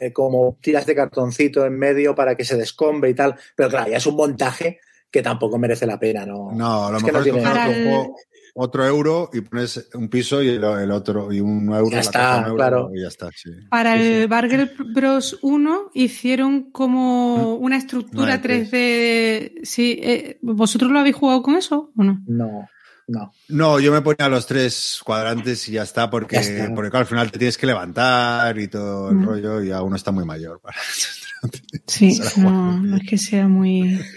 eh, 0.00 0.12
como 0.12 0.56
tiras 0.62 0.86
de 0.86 0.94
cartoncito 0.94 1.66
en 1.66 1.78
medio 1.78 2.14
para 2.14 2.34
que 2.34 2.44
se 2.44 2.56
descombe 2.56 3.10
y 3.10 3.14
tal, 3.14 3.34
pero 3.54 3.68
claro, 3.68 3.90
ya 3.90 3.98
es 3.98 4.06
un 4.06 4.16
montaje 4.16 4.80
que 5.10 5.22
tampoco 5.22 5.58
merece 5.58 5.86
la 5.86 6.00
pena, 6.00 6.24
¿no? 6.24 6.52
No, 6.52 6.86
a 6.86 6.90
lo 6.90 6.96
es 6.96 7.04
mejor 7.04 7.22
que 7.22 7.32
no 7.32 7.38
tiene... 7.42 7.94
el... 7.94 8.08
otro 8.54 8.86
euro 8.86 9.30
y 9.32 9.40
pones 9.42 9.88
un 9.94 10.08
piso 10.08 10.42
y 10.42 10.48
el, 10.48 10.64
el 10.64 10.90
otro 10.90 11.32
y 11.32 11.40
un 11.40 11.68
euro. 11.72 11.90
Ya 11.90 12.00
está, 12.00 12.42
euro, 12.42 12.56
claro. 12.56 12.90
Y 12.94 13.02
ya 13.02 13.08
está, 13.08 13.30
sí. 13.34 13.50
Para 13.68 13.96
sí, 13.96 14.02
el 14.02 14.22
sí. 14.22 14.26
Barger 14.28 14.74
Bros 14.94 15.38
1 15.42 15.90
hicieron 15.92 16.70
como 16.70 17.56
una 17.56 17.76
estructura 17.76 18.36
no 18.36 18.42
3D. 18.42 19.60
Sí, 19.64 19.98
eh, 20.02 20.38
¿Vosotros 20.42 20.90
lo 20.90 21.00
habéis 21.00 21.16
jugado 21.16 21.42
con 21.42 21.56
eso 21.56 21.92
o 21.96 22.02
no? 22.04 22.22
No. 22.26 22.68
No. 23.06 23.32
No, 23.48 23.80
yo 23.80 23.92
me 23.92 24.00
ponía 24.00 24.28
los 24.28 24.46
tres 24.46 25.00
cuadrantes 25.04 25.68
y 25.68 25.72
ya 25.72 25.82
está, 25.82 26.08
porque, 26.08 26.36
ya 26.36 26.42
está. 26.42 26.74
porque 26.74 26.90
claro, 26.90 27.02
al 27.02 27.08
final 27.08 27.30
te 27.30 27.38
tienes 27.38 27.58
que 27.58 27.66
levantar 27.66 28.58
y 28.58 28.68
todo 28.68 29.10
el 29.10 29.16
mm. 29.16 29.24
rollo, 29.26 29.62
y 29.62 29.70
aún 29.72 29.94
está 29.94 30.10
muy 30.10 30.24
mayor. 30.24 30.60
Para 30.60 30.78
sí, 31.86 32.18
no, 32.38 32.80
no, 32.80 32.96
es 32.96 33.02
que 33.06 33.18
sea 33.18 33.46
muy. 33.46 34.00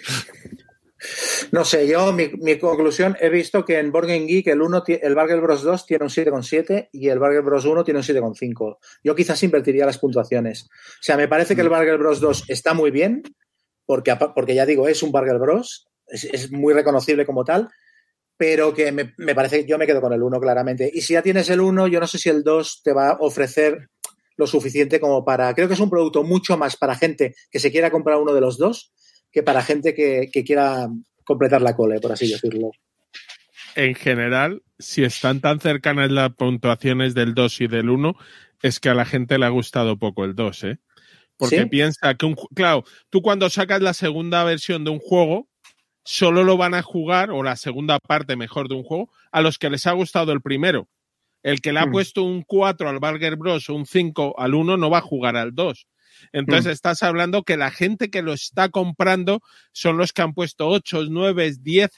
No 1.51 1.65
sé, 1.65 1.87
yo, 1.87 2.11
mi, 2.11 2.29
mi, 2.39 2.57
conclusión, 2.57 3.15
he 3.19 3.29
visto 3.29 3.63
que 3.63 3.79
en 3.79 3.91
Game 3.91 4.25
Geek 4.25 4.47
el, 4.47 4.61
uno, 4.61 4.83
el 4.87 5.15
Bargain 5.15 5.41
Bros 5.41 5.63
2 5.63 5.85
tiene 5.85 6.03
un 6.03 6.09
7,7 6.09 6.89
y 6.91 7.09
el 7.09 7.19
Bargain 7.19 7.45
Bros 7.45 7.65
1 7.65 7.83
tiene 7.83 7.99
un 7.99 8.03
7,5. 8.03 8.77
Yo 9.03 9.15
quizás 9.15 9.41
invertiría 9.43 9.85
las 9.85 9.97
puntuaciones. 9.97 10.63
O 10.63 11.01
sea, 11.03 11.17
me 11.17 11.27
parece 11.27 11.55
que 11.55 11.61
el 11.61 11.69
Bargain 11.69 11.99
Bros 11.99 12.19
2 12.19 12.45
está 12.47 12.73
muy 12.73 12.91
bien, 12.91 13.23
porque, 13.85 14.15
porque 14.35 14.55
ya 14.55 14.65
digo, 14.65 14.87
es 14.87 15.03
un 15.03 15.11
Bargain 15.11 15.39
Bros, 15.39 15.87
es, 16.07 16.25
es 16.25 16.51
muy 16.51 16.73
reconocible 16.73 17.25
como 17.25 17.43
tal, 17.43 17.69
pero 18.35 18.73
que 18.73 18.91
me, 18.91 19.13
me 19.17 19.33
parece 19.33 19.61
que 19.61 19.69
yo 19.69 19.77
me 19.77 19.87
quedo 19.87 20.01
con 20.01 20.13
el 20.13 20.21
1 20.21 20.39
claramente. 20.39 20.89
Y 20.93 21.01
si 21.01 21.13
ya 21.13 21.21
tienes 21.21 21.49
el 21.49 21.61
1, 21.61 21.87
yo 21.87 21.99
no 21.99 22.07
sé 22.07 22.17
si 22.17 22.29
el 22.29 22.43
2 22.43 22.81
te 22.83 22.93
va 22.93 23.09
a 23.09 23.17
ofrecer 23.19 23.89
lo 24.37 24.47
suficiente 24.47 24.99
como 24.99 25.25
para. 25.25 25.53
Creo 25.53 25.67
que 25.67 25.73
es 25.73 25.79
un 25.79 25.89
producto 25.89 26.23
mucho 26.23 26.57
más 26.57 26.77
para 26.77 26.95
gente 26.95 27.35
que 27.51 27.59
se 27.59 27.71
quiera 27.71 27.91
comprar 27.91 28.17
uno 28.17 28.33
de 28.33 28.41
los 28.41 28.57
dos 28.57 28.93
que 29.37 29.43
para 29.43 29.61
gente 29.61 29.93
que, 29.93 30.31
que 30.33 30.43
quiera 30.43 30.87
completar 31.23 31.61
la 31.61 31.75
cole, 31.75 31.99
por 31.99 32.11
así 32.11 32.27
decirlo. 32.27 32.71
En 33.75 33.93
general, 33.93 34.63
si 34.79 35.03
están 35.03 35.41
tan 35.41 35.59
cercanas 35.59 36.09
las 36.09 36.33
puntuaciones 36.33 37.13
del 37.13 37.35
2 37.35 37.61
y 37.61 37.67
del 37.67 37.91
1, 37.91 38.15
es 38.63 38.79
que 38.79 38.89
a 38.89 38.95
la 38.95 39.05
gente 39.05 39.37
le 39.37 39.45
ha 39.45 39.49
gustado 39.49 39.99
poco 39.99 40.25
el 40.25 40.33
2, 40.33 40.63
¿eh? 40.63 40.77
Porque 41.37 41.61
¿Sí? 41.61 41.65
piensa 41.67 42.15
que 42.15 42.25
un 42.25 42.35
claro, 42.55 42.83
tú 43.11 43.21
cuando 43.21 43.47
sacas 43.51 43.79
la 43.79 43.93
segunda 43.93 44.43
versión 44.43 44.83
de 44.83 44.89
un 44.89 44.97
juego, 44.97 45.47
solo 46.03 46.43
lo 46.43 46.57
van 46.57 46.73
a 46.73 46.81
jugar, 46.81 47.29
o 47.29 47.43
la 47.43 47.57
segunda 47.57 47.99
parte 47.99 48.35
mejor 48.35 48.69
de 48.69 48.73
un 48.73 48.81
juego, 48.81 49.11
a 49.31 49.41
los 49.41 49.59
que 49.59 49.69
les 49.69 49.85
ha 49.85 49.91
gustado 49.91 50.31
el 50.31 50.41
primero. 50.41 50.89
El 51.43 51.61
que 51.61 51.73
le 51.73 51.79
ha 51.81 51.85
Mm. 51.85 51.91
puesto 51.91 52.23
un 52.23 52.41
4 52.41 52.89
al 52.89 52.97
Burger 52.97 53.35
Bros. 53.35 53.69
o 53.69 53.75
un 53.75 53.85
5 53.85 54.33
al 54.39 54.55
1 54.55 54.77
no 54.77 54.89
va 54.89 54.97
a 54.97 55.01
jugar 55.01 55.35
al 55.35 55.53
2. 55.53 55.85
Entonces 56.31 56.65
Mm. 56.67 56.71
estás 56.71 57.03
hablando 57.03 57.43
que 57.43 57.57
la 57.57 57.71
gente 57.71 58.09
que 58.09 58.21
lo 58.21 58.33
está 58.33 58.69
comprando 58.69 59.41
son 59.71 59.97
los 59.97 60.13
que 60.13 60.21
han 60.21 60.33
puesto 60.33 60.67
8, 60.67 61.03
9, 61.09 61.53
10, 61.61 61.91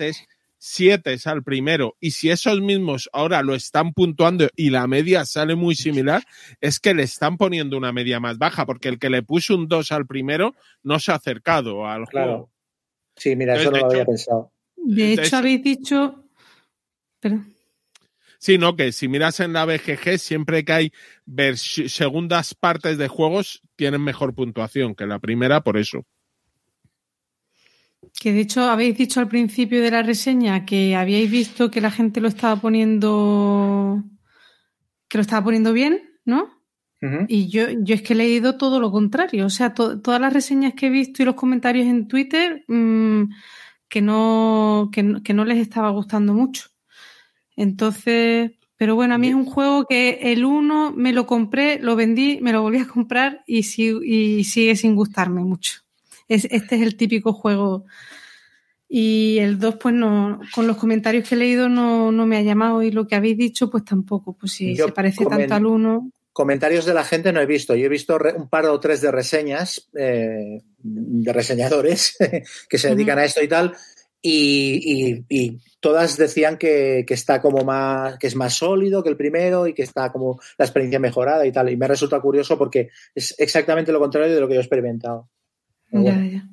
7 0.58 1.16
al 1.26 1.42
primero. 1.44 1.96
Y 2.02 2.12
si 2.12 2.30
esos 2.30 2.60
mismos 2.62 3.10
ahora 3.14 3.42
lo 3.44 3.56
están 3.56 3.94
puntuando 3.94 4.50
y 4.56 4.72
la 4.72 4.88
media 4.88 5.24
sale 5.26 5.56
muy 5.56 5.74
similar, 5.76 6.24
es 6.60 6.80
que 6.80 6.94
le 6.94 7.04
están 7.04 7.38
poniendo 7.38 7.78
una 7.78 7.94
media 7.94 8.20
más 8.20 8.38
baja, 8.38 8.66
porque 8.66 8.90
el 8.90 9.00
que 9.00 9.10
le 9.10 9.24
puso 9.24 9.56
un 9.56 9.68
2 9.70 9.92
al 9.94 10.06
primero 10.06 10.56
no 10.84 11.00
se 11.00 11.12
ha 11.12 11.16
acercado 11.16 11.88
al 11.88 12.06
Claro. 12.08 12.32
juego. 12.32 12.52
Sí, 13.16 13.36
mira, 13.36 13.56
eso 13.56 13.72
no 13.72 13.78
lo 13.78 13.86
había 13.86 14.06
pensado. 14.06 14.52
De 14.76 15.14
hecho, 15.14 15.38
habéis 15.38 15.64
dicho. 15.64 16.26
Perdón. 17.20 17.54
Sí, 18.42 18.58
no, 18.58 18.76
que 18.76 18.92
si 18.94 19.10
miras 19.10 19.40
en 19.42 19.52
la 19.52 19.66
BGG, 19.66 20.18
siempre 20.18 20.64
que 20.64 20.72
hay 20.72 20.92
segundas 21.56 22.56
partes 22.56 22.98
de 22.98 23.10
juegos, 23.10 23.62
tienen 23.76 24.02
mejor 24.02 24.34
puntuación 24.34 24.96
que 24.96 25.06
la 25.06 25.20
primera, 25.20 25.62
por 25.62 25.78
eso. 25.78 26.06
Que 28.20 28.32
de 28.32 28.40
hecho 28.42 28.62
habéis 28.70 28.98
dicho 28.98 29.20
al 29.20 29.28
principio 29.28 29.82
de 29.82 29.92
la 29.92 30.04
reseña 30.04 30.66
que 30.66 30.96
habíais 30.96 31.30
visto 31.30 31.70
que 31.70 31.82
la 31.82 31.92
gente 31.92 32.22
lo 32.22 32.30
estaba 32.30 32.56
poniendo. 32.60 34.04
que 35.10 35.18
lo 35.18 35.22
estaba 35.22 35.44
poniendo 35.44 35.74
bien, 35.74 36.02
¿no? 36.26 36.50
Y 37.30 37.50
yo, 37.50 37.68
yo 37.82 37.96
es 37.96 38.02
que 38.02 38.14
he 38.14 38.16
leído 38.16 38.58
todo 38.58 38.80
lo 38.80 38.92
contrario. 38.92 39.46
O 39.46 39.50
sea, 39.50 39.74
to- 39.74 40.02
todas 40.02 40.20
las 40.22 40.34
reseñas 40.34 40.74
que 40.76 40.88
he 40.88 40.90
visto 40.90 41.22
y 41.22 41.26
los 41.26 41.36
comentarios 41.36 41.88
en 41.88 42.08
Twitter 42.08 42.64
mm, 42.68 43.24
que, 43.90 44.02
no, 44.02 44.90
que, 44.92 45.04
no, 45.04 45.24
que 45.24 45.34
no 45.34 45.46
les 45.46 45.58
estaba 45.60 45.90
gustando 45.92 46.34
mucho. 46.34 46.70
Entonces, 47.60 48.52
pero 48.78 48.96
bueno, 48.96 49.16
a 49.16 49.18
mí 49.18 49.28
es 49.28 49.36
un 49.36 49.44
juego 49.46 49.86
que 49.86 50.20
el 50.32 50.46
1 50.46 50.94
me 50.96 51.12
lo 51.12 51.28
compré, 51.28 51.78
lo 51.78 51.98
vendí, 51.98 52.40
me 52.42 52.54
lo 52.54 52.62
volví 52.62 52.78
a 52.80 52.88
comprar 52.88 53.44
y, 53.46 53.64
si- 53.64 54.00
y 54.02 54.46
sigue 54.46 54.78
sin 54.78 54.96
gustarme 54.96 55.42
mucho. 55.42 55.82
Es, 56.30 56.46
este 56.52 56.78
es 56.78 56.82
el 56.84 56.96
típico 56.96 57.34
juego. 57.34 57.84
Y 58.88 59.38
el 59.40 59.60
2, 59.60 59.76
pues 59.76 59.94
no, 59.94 60.40
con 60.56 60.68
los 60.68 60.78
comentarios 60.78 61.28
que 61.28 61.36
he 61.36 61.38
leído 61.38 61.68
no, 61.68 62.12
no 62.14 62.26
me 62.26 62.38
ha 62.38 62.42
llamado 62.42 62.82
y 62.82 62.92
lo 62.92 63.08
que 63.08 63.16
habéis 63.16 63.38
dicho, 63.38 63.70
pues 63.70 63.84
tampoco. 63.84 64.34
Pues 64.34 64.54
si 64.54 64.74
Yo 64.76 64.86
se 64.88 64.94
parece 64.94 65.26
tanto 65.26 65.54
al 65.56 65.66
1. 65.66 66.12
Comentarios 66.32 66.86
de 66.86 66.94
la 66.94 67.04
gente 67.04 67.34
no 67.34 67.42
he 67.42 67.46
visto. 67.46 67.76
Yo 67.76 67.88
he 67.88 67.90
visto 67.90 68.18
un 68.38 68.48
par 68.48 68.66
o 68.68 68.80
tres 68.80 69.02
de 69.02 69.12
reseñas 69.12 69.90
eh, 69.96 70.62
de 70.78 71.34
reseñadores 71.34 72.16
que 72.70 72.78
se 72.78 72.96
dedican 72.96 73.20
a 73.20 73.26
esto 73.26 73.44
y 73.44 73.48
tal. 73.50 73.76
Y, 74.22 74.82
y- 74.84 75.26
y 75.30 75.60
todas 75.80 76.18
decían 76.18 76.58
que, 76.58 77.06
que 77.08 77.14
está 77.14 77.42
como 77.42 77.64
más, 77.64 78.18
que 78.18 78.28
es 78.28 78.36
más 78.36 78.54
sólido 78.54 79.02
que 79.02 79.10
el 79.10 79.16
primero 79.18 79.66
y 79.68 79.74
que 79.74 79.84
está 79.84 80.12
como 80.12 80.40
la 80.58 80.66
experiencia 80.66 81.00
mejorada 81.00 81.46
y 81.46 81.52
tal. 81.52 81.70
Y 81.70 81.78
me 81.78 81.88
resulta 81.88 82.20
curioso 82.20 82.58
porque 82.58 82.90
es 83.16 83.34
exactamente 83.40 83.92
lo 83.94 84.00
contrario 84.00 84.34
de 84.36 84.42
lo 84.42 84.48
que 84.48 84.56
yo 84.56 84.60
he 84.60 84.64
experimentado. 84.64 85.30
Ya, 85.92 86.02
bueno. 86.02 86.26
ya. 86.30 86.50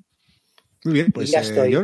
Muy 0.84 0.94
bien, 0.94 1.10
pues 1.12 1.30
Ya 1.30 1.40
eh, 1.40 1.42
estoy. 1.42 1.76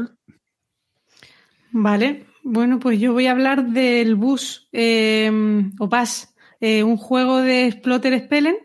Vale, 1.72 2.26
bueno, 2.44 2.78
pues 2.78 3.00
yo 3.00 3.12
voy 3.12 3.26
a 3.26 3.32
hablar 3.32 3.66
del 3.70 4.14
Bus 4.14 4.68
eh, 4.72 5.30
o 5.78 5.88
Bus, 5.88 6.28
eh, 6.60 6.82
un 6.84 6.96
juego 6.96 7.38
de 7.40 7.66
Exploter 7.66 8.18
Spellen 8.24 8.56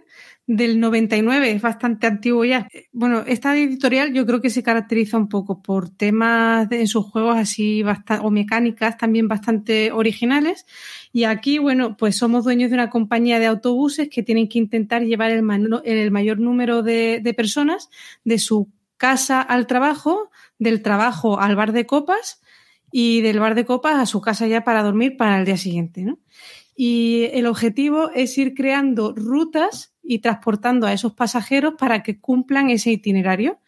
del 0.48 0.80
99, 0.80 1.52
es 1.52 1.62
bastante 1.62 2.08
antiguo 2.08 2.46
ya. 2.46 2.70
Bueno, 2.94 3.24
esta 3.28 3.56
editorial 3.56 4.14
yo 4.14 4.26
creo 4.26 4.42
que 4.42 4.50
se 4.50 4.64
caracteriza 4.64 5.18
un 5.18 5.28
poco 5.28 5.62
por 5.62 5.90
temas 5.90 6.72
en 6.72 6.88
sus 6.88 7.06
juegos 7.06 7.38
así 7.38 7.84
bastante, 7.84 8.26
o 8.26 8.32
mecánicas 8.32 8.98
también 8.98 9.28
bastante 9.28 9.92
originales. 9.92 10.66
Y 11.12 11.26
aquí, 11.26 11.58
bueno, 11.58 11.98
pues 11.98 12.16
somos 12.16 12.46
dueños 12.46 12.70
de 12.70 12.76
una 12.76 12.90
compañía 12.90 13.40
de 13.40 13.48
autobuses 13.48 14.10
que 14.10 14.24
tienen 14.24 14.48
que 14.48 14.58
intentar 14.58 15.04
llevar 15.04 15.32
el, 15.32 15.44
el 15.84 16.12
mayor 16.12 16.40
número 16.40 16.82
de, 16.82 17.20
de 17.22 17.34
personas 17.34 17.90
de 18.24 18.40
su 18.40 18.72
casa 18.96 19.42
al 19.42 19.68
trabajo, 19.68 20.32
del 20.60 20.82
trabajo 20.82 21.42
al 21.42 21.58
bar 21.58 21.74
de 21.74 21.86
copas 21.86 22.42
y 22.90 23.20
del 23.20 23.42
bar 23.42 23.54
de 23.54 23.66
copas 23.66 23.98
a 23.98 24.06
su 24.06 24.22
casa 24.22 24.48
ya 24.48 24.64
para 24.64 24.82
dormir 24.82 25.18
para 25.18 25.38
el 25.40 25.46
día 25.46 25.58
siguiente, 25.58 26.04
¿no? 26.04 26.20
Y 26.80 27.30
el 27.34 27.48
objetivo 27.48 28.12
es 28.14 28.38
ir 28.38 28.54
creando 28.54 29.12
rutas 29.16 29.96
y 30.08 30.20
transportando 30.20 30.88
a 30.88 30.94
esos 30.94 31.14
pasajeros 31.14 31.76
para 31.78 32.02
que 32.02 32.20
cumplan 32.20 32.70
ese 32.70 32.92
itinerario. 32.92 33.60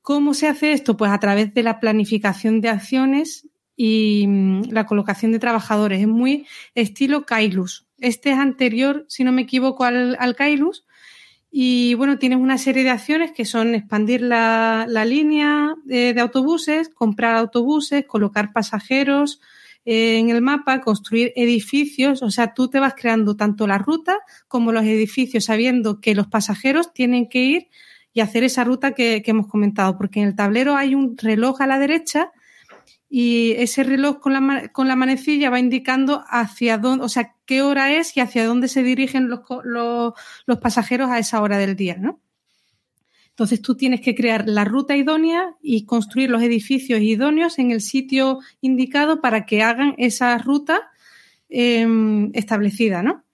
¿Cómo 0.00 0.32
se 0.34 0.48
hace 0.48 0.72
esto? 0.72 0.96
Pues 0.96 1.10
a 1.12 1.20
través 1.20 1.52
de 1.52 1.62
la 1.62 1.80
planificación 1.80 2.60
de 2.60 2.70
acciones 2.70 3.48
y 3.76 4.26
mm, 4.26 4.70
la 4.70 4.86
colocación 4.86 5.32
de 5.32 5.38
trabajadores. 5.38 6.00
Es 6.00 6.08
muy 6.08 6.46
estilo 6.74 7.26
Kailus. 7.26 7.86
Este 7.98 8.30
es 8.30 8.38
anterior, 8.38 9.04
si 9.08 9.22
no 9.22 9.32
me 9.32 9.42
equivoco, 9.42 9.84
al, 9.84 10.16
al 10.18 10.34
Kailus. 10.34 10.86
Y 11.50 11.94
bueno, 11.94 12.18
tienes 12.18 12.38
una 12.38 12.58
serie 12.58 12.82
de 12.82 12.90
acciones 12.90 13.32
que 13.32 13.44
son 13.44 13.74
expandir 13.74 14.22
la, 14.22 14.86
la 14.88 15.04
línea 15.04 15.74
eh, 15.88 16.12
de 16.14 16.20
autobuses, 16.20 16.88
comprar 16.88 17.36
autobuses, 17.36 18.06
colocar 18.06 18.52
pasajeros 18.52 19.40
en 19.86 20.30
el 20.30 20.42
mapa, 20.42 20.80
construir 20.80 21.32
edificios. 21.36 22.22
O 22.22 22.30
sea, 22.30 22.52
tú 22.52 22.68
te 22.68 22.80
vas 22.80 22.94
creando 22.94 23.36
tanto 23.36 23.66
la 23.66 23.78
ruta 23.78 24.18
como 24.48 24.72
los 24.72 24.84
edificios, 24.84 25.44
sabiendo 25.44 26.00
que 26.00 26.14
los 26.14 26.26
pasajeros 26.26 26.92
tienen 26.92 27.28
que 27.28 27.44
ir 27.44 27.68
y 28.12 28.20
hacer 28.20 28.44
esa 28.44 28.64
ruta 28.64 28.92
que, 28.92 29.22
hemos 29.24 29.46
comentado, 29.46 29.96
porque 29.96 30.20
en 30.20 30.28
el 30.28 30.34
tablero 30.34 30.74
hay 30.74 30.94
un 30.94 31.16
reloj 31.16 31.60
a 31.60 31.66
la 31.66 31.78
derecha 31.78 32.32
y 33.08 33.52
ese 33.58 33.84
reloj 33.84 34.18
con 34.18 34.32
la, 34.32 34.68
con 34.68 34.88
la 34.88 34.96
manecilla 34.96 35.50
va 35.50 35.60
indicando 35.60 36.24
hacia 36.28 36.78
dónde, 36.78 37.04
o 37.04 37.08
sea, 37.08 37.34
qué 37.44 37.62
hora 37.62 37.92
es 37.92 38.16
y 38.16 38.20
hacia 38.20 38.44
dónde 38.44 38.68
se 38.68 38.82
dirigen 38.82 39.28
los, 39.28 39.40
los, 39.64 40.14
los 40.46 40.58
pasajeros 40.58 41.10
a 41.10 41.18
esa 41.18 41.40
hora 41.40 41.58
del 41.58 41.76
día, 41.76 41.96
¿no? 41.96 42.20
Entonces 43.36 43.60
tú 43.60 43.76
tienes 43.76 44.00
que 44.00 44.14
crear 44.14 44.48
la 44.48 44.64
ruta 44.64 44.96
idónea 44.96 45.56
y 45.60 45.84
construir 45.84 46.30
los 46.30 46.42
edificios 46.42 47.02
idóneos 47.02 47.58
en 47.58 47.70
el 47.70 47.82
sitio 47.82 48.38
indicado 48.62 49.20
para 49.20 49.44
que 49.44 49.62
hagan 49.62 49.94
esa 49.98 50.38
ruta 50.38 50.90
eh, 51.50 51.86
establecida, 52.32 53.02
¿no? 53.02 53.26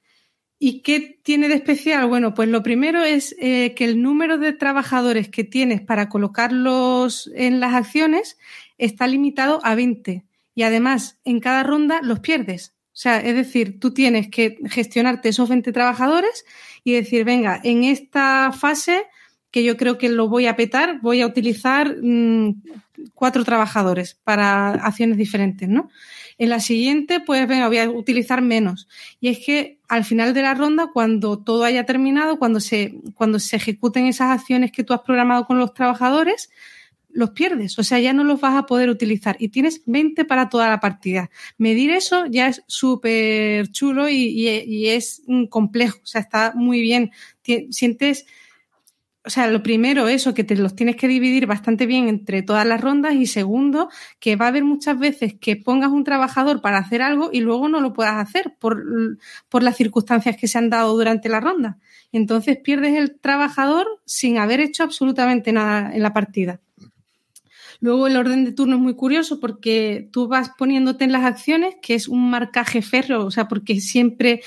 ¿Y 0.59 0.83
qué 0.83 1.21
tiene 1.23 1.49
de 1.49 1.55
especial? 1.55 2.09
Bueno, 2.09 2.35
pues 2.35 2.49
lo 2.49 2.65
primero 2.65 3.05
es 3.05 3.37
eh, 3.39 3.75
que 3.77 3.85
el 3.85 4.03
número 4.03 4.39
de 4.39 4.53
trabajadores 4.53 5.29
que 5.29 5.45
tienes 5.45 5.81
para 5.81 6.09
colocarlos 6.09 7.31
en 7.37 7.61
las 7.61 7.73
acciones 7.73 8.39
está 8.79 9.07
limitado 9.07 9.61
a 9.63 9.77
20. 9.77 10.25
Y 10.57 10.63
además, 10.65 11.21
en 11.25 11.39
cada 11.39 11.63
ronda 11.63 12.01
los 12.03 12.19
pierdes. 12.19 12.75
O 12.89 12.97
sea, 12.97 13.19
es 13.19 13.37
decir, 13.37 13.79
tú 13.79 13.95
tienes 13.95 14.31
que 14.31 14.59
gestionarte 14.69 15.29
esos 15.29 15.49
20 15.49 15.71
trabajadores 15.71 16.45
y 16.83 16.93
decir, 16.93 17.25
venga, 17.25 17.61
en 17.63 17.85
esta 17.85 18.51
fase 18.53 19.05
que 19.53 19.63
yo 19.63 19.77
creo 19.77 19.99
que 19.99 20.09
lo 20.09 20.29
voy 20.29 20.47
a 20.47 20.57
petar, 20.57 20.99
voy 21.01 21.21
a 21.21 21.27
utilizar 21.27 21.97
mmm, 22.03 22.55
cuatro 23.15 23.45
trabajadores 23.45 24.19
para 24.25 24.71
acciones 24.71 25.19
diferentes, 25.19 25.69
¿no? 25.69 25.91
En 26.39 26.49
la 26.49 26.59
siguiente, 26.59 27.21
pues 27.21 27.47
venga, 27.47 27.69
voy 27.69 27.79
a 27.79 27.89
utilizar 27.89 28.41
menos. 28.41 28.89
Y 29.21 29.29
es 29.29 29.39
que 29.45 29.79
al 29.89 30.05
final 30.05 30.33
de 30.35 30.43
la 30.43 30.55
ronda, 30.55 30.89
cuando 30.93 31.39
todo 31.39 31.65
haya 31.65 31.85
terminado, 31.85 32.39
cuando 32.39 32.59
se, 32.59 32.95
cuando 33.15 33.39
se 33.39 33.57
ejecuten 33.57 34.07
esas 34.07 34.31
acciones 34.31 34.73
que 34.73 34.83
tú 34.83 34.95
has 34.95 35.03
programado 35.03 35.47
con 35.47 35.59
los 35.59 35.75
trabajadores, 35.75 36.51
los 37.11 37.31
pierdes, 37.31 37.79
o 37.79 37.85
sea, 37.85 38.01
ya 38.01 38.15
no 38.15 38.25
los 38.25 38.41
vas 38.41 38.57
a 38.57 38.65
poder 38.65 38.89
utilizar 38.89 39.37
y 39.39 39.49
tienes 39.49 39.83
20 39.85 40.25
para 40.25 40.49
toda 40.49 40.71
la 40.71 40.81
partida. 40.81 41.31
Medir 41.59 41.91
eso 41.91 42.25
ya 42.25 42.49
es 42.49 42.63
súper 42.67 43.71
chulo 43.71 44.09
y, 44.09 44.15
y, 44.15 44.49
y, 44.49 44.89
es 44.89 45.23
complejo, 45.51 45.99
o 46.03 46.07
sea, 46.07 46.23
está 46.23 46.53
muy 46.55 46.81
bien. 46.81 47.11
Sientes, 47.71 48.25
o 49.25 49.31
sea, 49.31 49.47
lo 49.47 49.63
primero, 49.63 50.09
eso, 50.09 50.35
que 50.35 50.43
te 50.43 50.57
los 50.57 50.75
tienes 50.75 50.97
que 50.97 51.07
dividir 51.07 51.47
bastante 51.47 51.87
bien 51.87 52.09
entre 52.09 52.43
todas 52.43 52.67
las 52.67 52.81
rondas 52.81 53.15
y 53.15 53.27
segundo, 53.27 53.89
que 54.19 54.35
va 54.35 54.47
a 54.47 54.49
haber 54.49 54.65
muchas 54.65 54.99
veces 54.99 55.35
que 55.41 55.55
pongas 55.55 55.93
un 55.93 56.03
trabajador 56.03 56.61
para 56.61 56.79
hacer 56.79 57.03
algo 57.03 57.31
y 57.33 57.41
luego 57.41 57.69
no 57.69 57.81
lo 57.81 57.93
puedas 57.93 58.17
hacer 58.17 58.57
por, 58.59 58.85
por 59.49 59.63
las 59.63 59.77
circunstancias 59.77 60.37
que 60.37 60.49
se 60.49 60.59
han 60.59 60.71
dado 60.71 60.93
durante 60.97 61.29
la 61.29 61.39
ronda. 61.39 61.79
Entonces 62.11 62.59
pierdes 62.59 62.95
el 62.97 63.19
trabajador 63.19 63.87
sin 64.05 64.39
haber 64.39 64.59
hecho 64.59 64.83
absolutamente 64.83 65.53
nada 65.53 65.95
en 65.95 66.03
la 66.03 66.13
partida. 66.13 66.61
Luego 67.79 68.07
el 68.07 68.17
orden 68.17 68.45
de 68.45 68.53
turno 68.53 68.77
es 68.77 68.83
muy 68.83 68.95
curioso 68.95 69.41
porque 69.41 70.09
tú 70.13 70.29
vas 70.29 70.51
poniéndote 70.57 71.05
en 71.05 71.13
las 71.13 71.25
acciones, 71.25 71.77
que 71.83 71.95
es 71.95 72.07
un 72.07 72.31
marcaje 72.31 72.83
ferro, 72.83 73.25
o 73.25 73.31
sea, 73.31 73.49
porque 73.49 73.81
siempre 73.81 74.43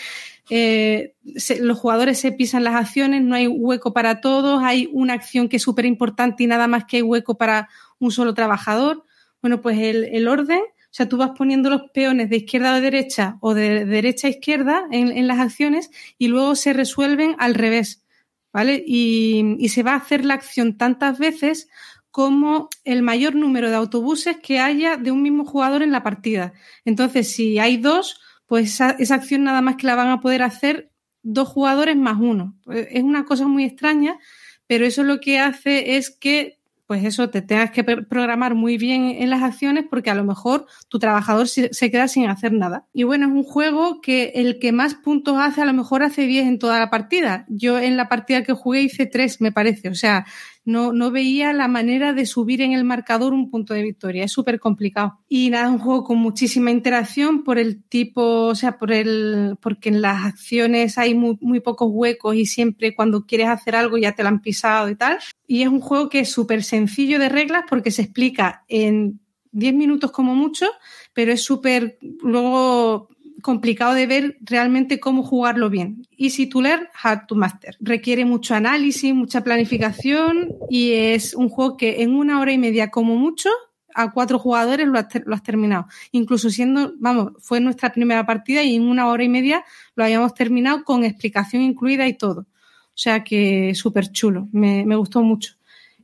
eh, 0.49 1.15
los 1.59 1.79
jugadores 1.79 2.19
se 2.19 2.31
pisan 2.31 2.63
las 2.63 2.75
acciones, 2.75 3.23
no 3.23 3.35
hay 3.35 3.47
hueco 3.47 3.93
para 3.93 4.21
todos, 4.21 4.61
hay 4.63 4.89
una 4.93 5.13
acción 5.13 5.49
que 5.49 5.57
es 5.57 5.63
súper 5.63 5.85
importante 5.85 6.43
y 6.43 6.47
nada 6.47 6.67
más 6.67 6.85
que 6.85 6.97
hay 6.97 7.01
hueco 7.01 7.37
para 7.37 7.69
un 7.99 8.11
solo 8.11 8.33
trabajador. 8.33 9.03
Bueno, 9.41 9.61
pues 9.61 9.77
el, 9.79 10.27
orden, 10.27 10.59
o 10.59 10.91
sea, 10.91 11.07
tú 11.07 11.17
vas 11.17 11.31
poniendo 11.37 11.69
los 11.69 11.83
peones 11.93 12.29
de 12.29 12.37
izquierda 12.37 12.75
a 12.75 12.81
derecha 12.81 13.37
o 13.41 13.53
de 13.53 13.85
derecha 13.85 14.27
a 14.27 14.31
izquierda 14.31 14.87
en, 14.91 15.27
las 15.27 15.39
acciones 15.39 15.91
y 16.17 16.27
luego 16.27 16.55
se 16.55 16.73
resuelven 16.73 17.35
al 17.37 17.53
revés, 17.53 18.03
¿vale? 18.51 18.83
Y, 18.85 19.55
y 19.59 19.69
se 19.69 19.83
va 19.83 19.93
a 19.93 19.97
hacer 19.97 20.25
la 20.25 20.35
acción 20.35 20.77
tantas 20.77 21.19
veces 21.19 21.69
como 22.11 22.69
el 22.85 23.01
mayor 23.01 23.35
número 23.35 23.69
de 23.69 23.75
autobuses 23.75 24.37
que 24.37 24.59
haya 24.59 24.95
de 24.95 25.11
un 25.11 25.21
mismo 25.21 25.43
jugador 25.43 25.83
en 25.83 25.91
la 25.91 26.01
partida. 26.01 26.53
Entonces, 26.85 27.31
si 27.31 27.59
hay 27.59 27.77
dos, 27.77 28.21
pues 28.45 28.79
esa, 28.79 29.15
acción 29.15 29.43
nada 29.43 29.61
más 29.61 29.75
que 29.77 29.87
la 29.87 29.95
van 29.95 30.09
a 30.09 30.21
poder 30.21 30.43
hacer 30.43 30.91
dos 31.23 31.47
jugadores 31.47 31.95
más 31.95 32.17
uno. 32.19 32.57
Pues 32.63 32.87
es 32.91 33.03
una 33.03 33.25
cosa 33.25 33.47
muy 33.47 33.65
extraña, 33.65 34.19
pero 34.67 34.85
eso 34.85 35.03
lo 35.03 35.19
que 35.19 35.39
hace 35.39 35.97
es 35.97 36.09
que 36.09 36.59
pues 36.87 37.03
eso, 37.03 37.29
te 37.29 37.41
tengas 37.41 37.71
que 37.71 37.83
programar 37.83 38.53
muy 38.53 38.77
bien 38.77 39.05
en 39.05 39.29
las 39.29 39.41
acciones 39.41 39.85
porque 39.89 40.11
a 40.11 40.15
lo 40.15 40.23
mejor 40.23 40.67
tu 40.87 40.99
trabajador 40.99 41.47
se, 41.47 41.69
queda 41.91 42.07
sin 42.07 42.27
hacer 42.27 42.53
nada. 42.53 42.85
Y 42.93 43.03
bueno, 43.03 43.25
es 43.27 43.31
un 43.31 43.43
juego 43.43 44.01
que 44.01 44.33
el 44.35 44.59
que 44.59 44.71
más 44.71 44.93
puntos 44.93 45.37
hace 45.39 45.61
a 45.61 45.65
lo 45.65 45.73
mejor 45.73 46.03
hace 46.03 46.27
10 46.27 46.45
en 46.45 46.59
toda 46.59 46.79
la 46.79 46.91
partida. 46.91 47.45
Yo 47.49 47.79
en 47.79 47.97
la 47.97 48.07
partida 48.07 48.43
que 48.43 48.53
jugué 48.53 48.83
hice 48.83 49.07
3, 49.07 49.41
me 49.41 49.51
parece. 49.51 49.89
O 49.89 49.95
sea, 49.95 50.25
no, 50.63 50.93
no 50.93 51.11
veía 51.11 51.53
la 51.53 51.67
manera 51.67 52.13
de 52.13 52.25
subir 52.25 52.61
en 52.61 52.73
el 52.73 52.83
marcador 52.83 53.33
un 53.33 53.49
punto 53.49 53.73
de 53.73 53.83
victoria. 53.83 54.23
Es 54.23 54.31
súper 54.31 54.59
complicado. 54.59 55.19
Y 55.27 55.49
nada, 55.49 55.65
es 55.65 55.71
un 55.71 55.79
juego 55.79 56.03
con 56.03 56.17
muchísima 56.17 56.71
interacción 56.71 57.43
por 57.43 57.57
el 57.57 57.83
tipo, 57.83 58.47
o 58.47 58.55
sea, 58.55 58.77
por 58.77 58.91
el, 58.91 59.57
porque 59.61 59.89
en 59.89 60.01
las 60.01 60.25
acciones 60.25 60.97
hay 60.97 61.13
muy, 61.15 61.37
muy 61.41 61.59
pocos 61.61 61.89
huecos 61.91 62.35
y 62.35 62.45
siempre 62.45 62.95
cuando 62.95 63.25
quieres 63.25 63.47
hacer 63.47 63.75
algo 63.75 63.97
ya 63.97 64.13
te 64.13 64.23
lo 64.23 64.29
han 64.29 64.41
pisado 64.41 64.89
y 64.89 64.95
tal. 64.95 65.17
Y 65.47 65.61
es 65.61 65.67
un 65.67 65.81
juego 65.81 66.09
que 66.09 66.19
es 66.19 66.31
súper 66.31 66.63
sencillo 66.63 67.19
de 67.19 67.29
reglas 67.29 67.63
porque 67.69 67.91
se 67.91 68.01
explica 68.01 68.63
en 68.67 69.19
10 69.51 69.73
minutos 69.73 70.11
como 70.11 70.35
mucho, 70.35 70.67
pero 71.13 71.31
es 71.31 71.43
súper 71.43 71.97
luego 72.21 73.09
complicado 73.41 73.93
de 73.93 74.07
ver 74.07 74.37
realmente 74.41 74.99
cómo 74.99 75.21
jugarlo 75.21 75.69
bien. 75.69 76.05
Easy 76.17 76.47
to 76.47 76.61
learn, 76.61 76.87
hard 76.93 77.27
to 77.27 77.35
master. 77.35 77.75
Requiere 77.79 78.25
mucho 78.25 78.55
análisis, 78.55 79.13
mucha 79.13 79.43
planificación 79.43 80.49
y 80.69 80.93
es 80.93 81.35
un 81.35 81.49
juego 81.49 81.77
que 81.77 82.01
en 82.01 82.15
una 82.15 82.39
hora 82.39 82.51
y 82.53 82.57
media 82.57 82.89
como 82.89 83.15
mucho 83.15 83.49
a 83.93 84.11
cuatro 84.11 84.39
jugadores 84.39 84.87
lo 84.87 84.99
has, 84.99 85.43
terminado. 85.43 85.85
Incluso 86.11 86.49
siendo, 86.49 86.93
vamos, 86.97 87.33
fue 87.39 87.59
nuestra 87.61 87.93
primera 87.93 88.25
partida 88.25 88.63
y 88.63 88.75
en 88.75 88.83
una 88.83 89.07
hora 89.07 89.23
y 89.23 89.29
media 89.29 89.63
lo 89.95 90.03
habíamos 90.03 90.33
terminado 90.33 90.83
con 90.83 91.03
explicación 91.03 91.61
incluida 91.61 92.07
y 92.07 92.13
todo. 92.13 92.47
O 92.95 92.97
sea 92.97 93.25
que 93.25 93.75
súper 93.75 94.09
chulo, 94.13 94.47
me, 94.53 94.95
gustó 94.95 95.21
mucho. 95.21 95.55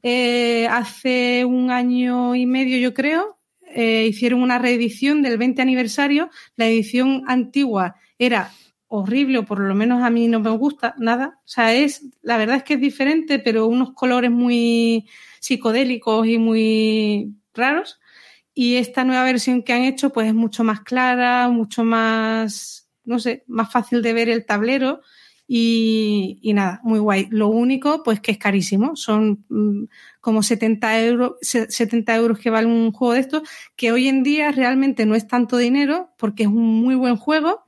Eh, 0.04 0.68
hace 0.70 1.46
un 1.46 1.72
año 1.72 2.36
y 2.36 2.46
medio, 2.46 2.78
yo 2.78 2.94
creo, 2.94 3.38
eh, 3.74 4.08
hicieron 4.10 4.42
una 4.42 4.60
reedición 4.60 5.22
del 5.22 5.38
20 5.38 5.62
aniversario. 5.62 6.30
La 6.58 6.68
edición 6.68 7.24
antigua 7.28 7.96
era 8.20 8.52
horrible, 8.88 9.38
o 9.38 9.46
por 9.46 9.62
lo 9.62 9.74
menos 9.74 10.04
a 10.04 10.10
mí 10.10 10.28
no 10.28 10.42
me 10.42 10.50
gusta 10.50 10.94
nada. 10.98 11.40
O 11.46 11.48
sea, 11.48 11.74
es, 11.74 12.04
la 12.22 12.36
verdad 12.36 12.58
es 12.58 12.64
que 12.64 12.74
es 12.74 12.82
diferente, 12.82 13.40
pero 13.40 13.68
unos 13.68 13.94
colores 13.94 14.30
muy 14.30 15.08
psicodélicos 15.40 16.28
y 16.28 16.38
muy 16.38 17.34
raros. 17.54 18.02
Y 18.54 18.76
esta 18.76 19.06
nueva 19.06 19.24
versión 19.24 19.64
que 19.64 19.72
han 19.72 19.84
hecho, 19.84 20.10
pues 20.12 20.28
es 20.28 20.34
mucho 20.34 20.66
más 20.66 20.82
clara, 20.82 21.48
mucho 21.48 21.86
más, 21.86 22.90
no 23.06 23.18
sé, 23.18 23.46
más 23.48 23.72
fácil 23.72 24.02
de 24.02 24.12
ver 24.12 24.28
el 24.28 24.46
tablero 24.46 25.00
y, 25.54 26.54
nada, 26.54 26.80
muy 26.82 27.00
guay. 27.00 27.28
Lo 27.30 27.50
único, 27.50 28.04
pues 28.04 28.22
que 28.22 28.32
es 28.32 28.38
carísimo. 28.38 28.96
Son 28.96 29.44
mm, 29.50 29.84
como 30.22 30.44
70 30.44 31.04
euros, 31.04 31.34
70 31.42 32.16
euros 32.16 32.40
que 32.40 32.50
vale 32.50 32.68
un 32.68 32.94
juego 32.94 33.16
de 33.16 33.20
estos, 33.20 33.42
que 33.76 33.92
hoy 33.92 34.08
en 34.08 34.24
día 34.24 34.54
realmente 34.54 35.06
no 35.06 35.14
es 35.14 35.28
tanto 35.28 35.58
dinero 35.58 36.14
porque 36.18 36.44
es 36.44 36.50
un 36.50 36.82
muy 36.82 36.96
buen 36.96 37.18
juego 37.18 37.66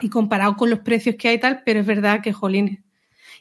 y 0.00 0.08
comparado 0.08 0.54
con 0.56 0.70
los 0.70 0.80
precios 0.80 1.16
que 1.16 1.26
hay 1.26 1.40
tal, 1.40 1.62
pero 1.64 1.80
es 1.80 1.86
verdad 1.86 2.20
que 2.22 2.32
jolines. 2.32 2.78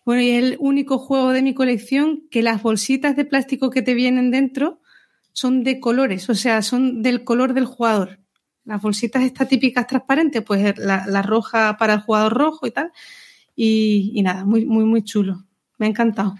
Bueno, 0.03 0.23
y 0.23 0.31
es 0.31 0.43
el 0.43 0.57
único 0.59 0.97
juego 0.97 1.29
de 1.29 1.43
mi 1.43 1.53
colección 1.53 2.23
que 2.31 2.41
las 2.41 2.63
bolsitas 2.63 3.15
de 3.15 3.25
plástico 3.25 3.69
que 3.69 3.83
te 3.83 3.93
vienen 3.93 4.31
dentro 4.31 4.81
son 5.31 5.63
de 5.63 5.79
colores, 5.79 6.27
o 6.27 6.33
sea, 6.33 6.63
son 6.63 7.03
del 7.03 7.23
color 7.23 7.53
del 7.53 7.65
jugador. 7.65 8.19
Las 8.65 8.81
bolsitas 8.81 9.21
estas 9.21 9.47
típicas 9.47 9.85
transparentes, 9.85 10.41
pues 10.41 10.75
la, 10.79 11.05
la 11.05 11.21
roja 11.21 11.77
para 11.77 11.93
el 11.93 11.99
jugador 11.99 12.33
rojo 12.33 12.65
y 12.65 12.71
tal, 12.71 12.91
y, 13.55 14.21
nada, 14.23 14.45
muy, 14.45 14.65
muy, 14.65 14.85
muy 14.85 15.03
chulo. 15.03 15.45
Me 15.77 15.85
ha 15.85 15.89
encantado. 15.89 16.35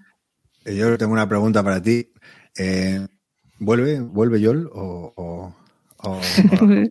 Eh, 0.66 0.76
yo 0.76 0.98
tengo 0.98 1.14
una 1.14 1.28
pregunta 1.28 1.64
para 1.64 1.82
ti. 1.82 2.12
Eh, 2.58 3.06
¿Vuelve, 3.60 4.02
vuelve 4.02 4.42
Yol 4.42 4.70
o, 4.74 5.56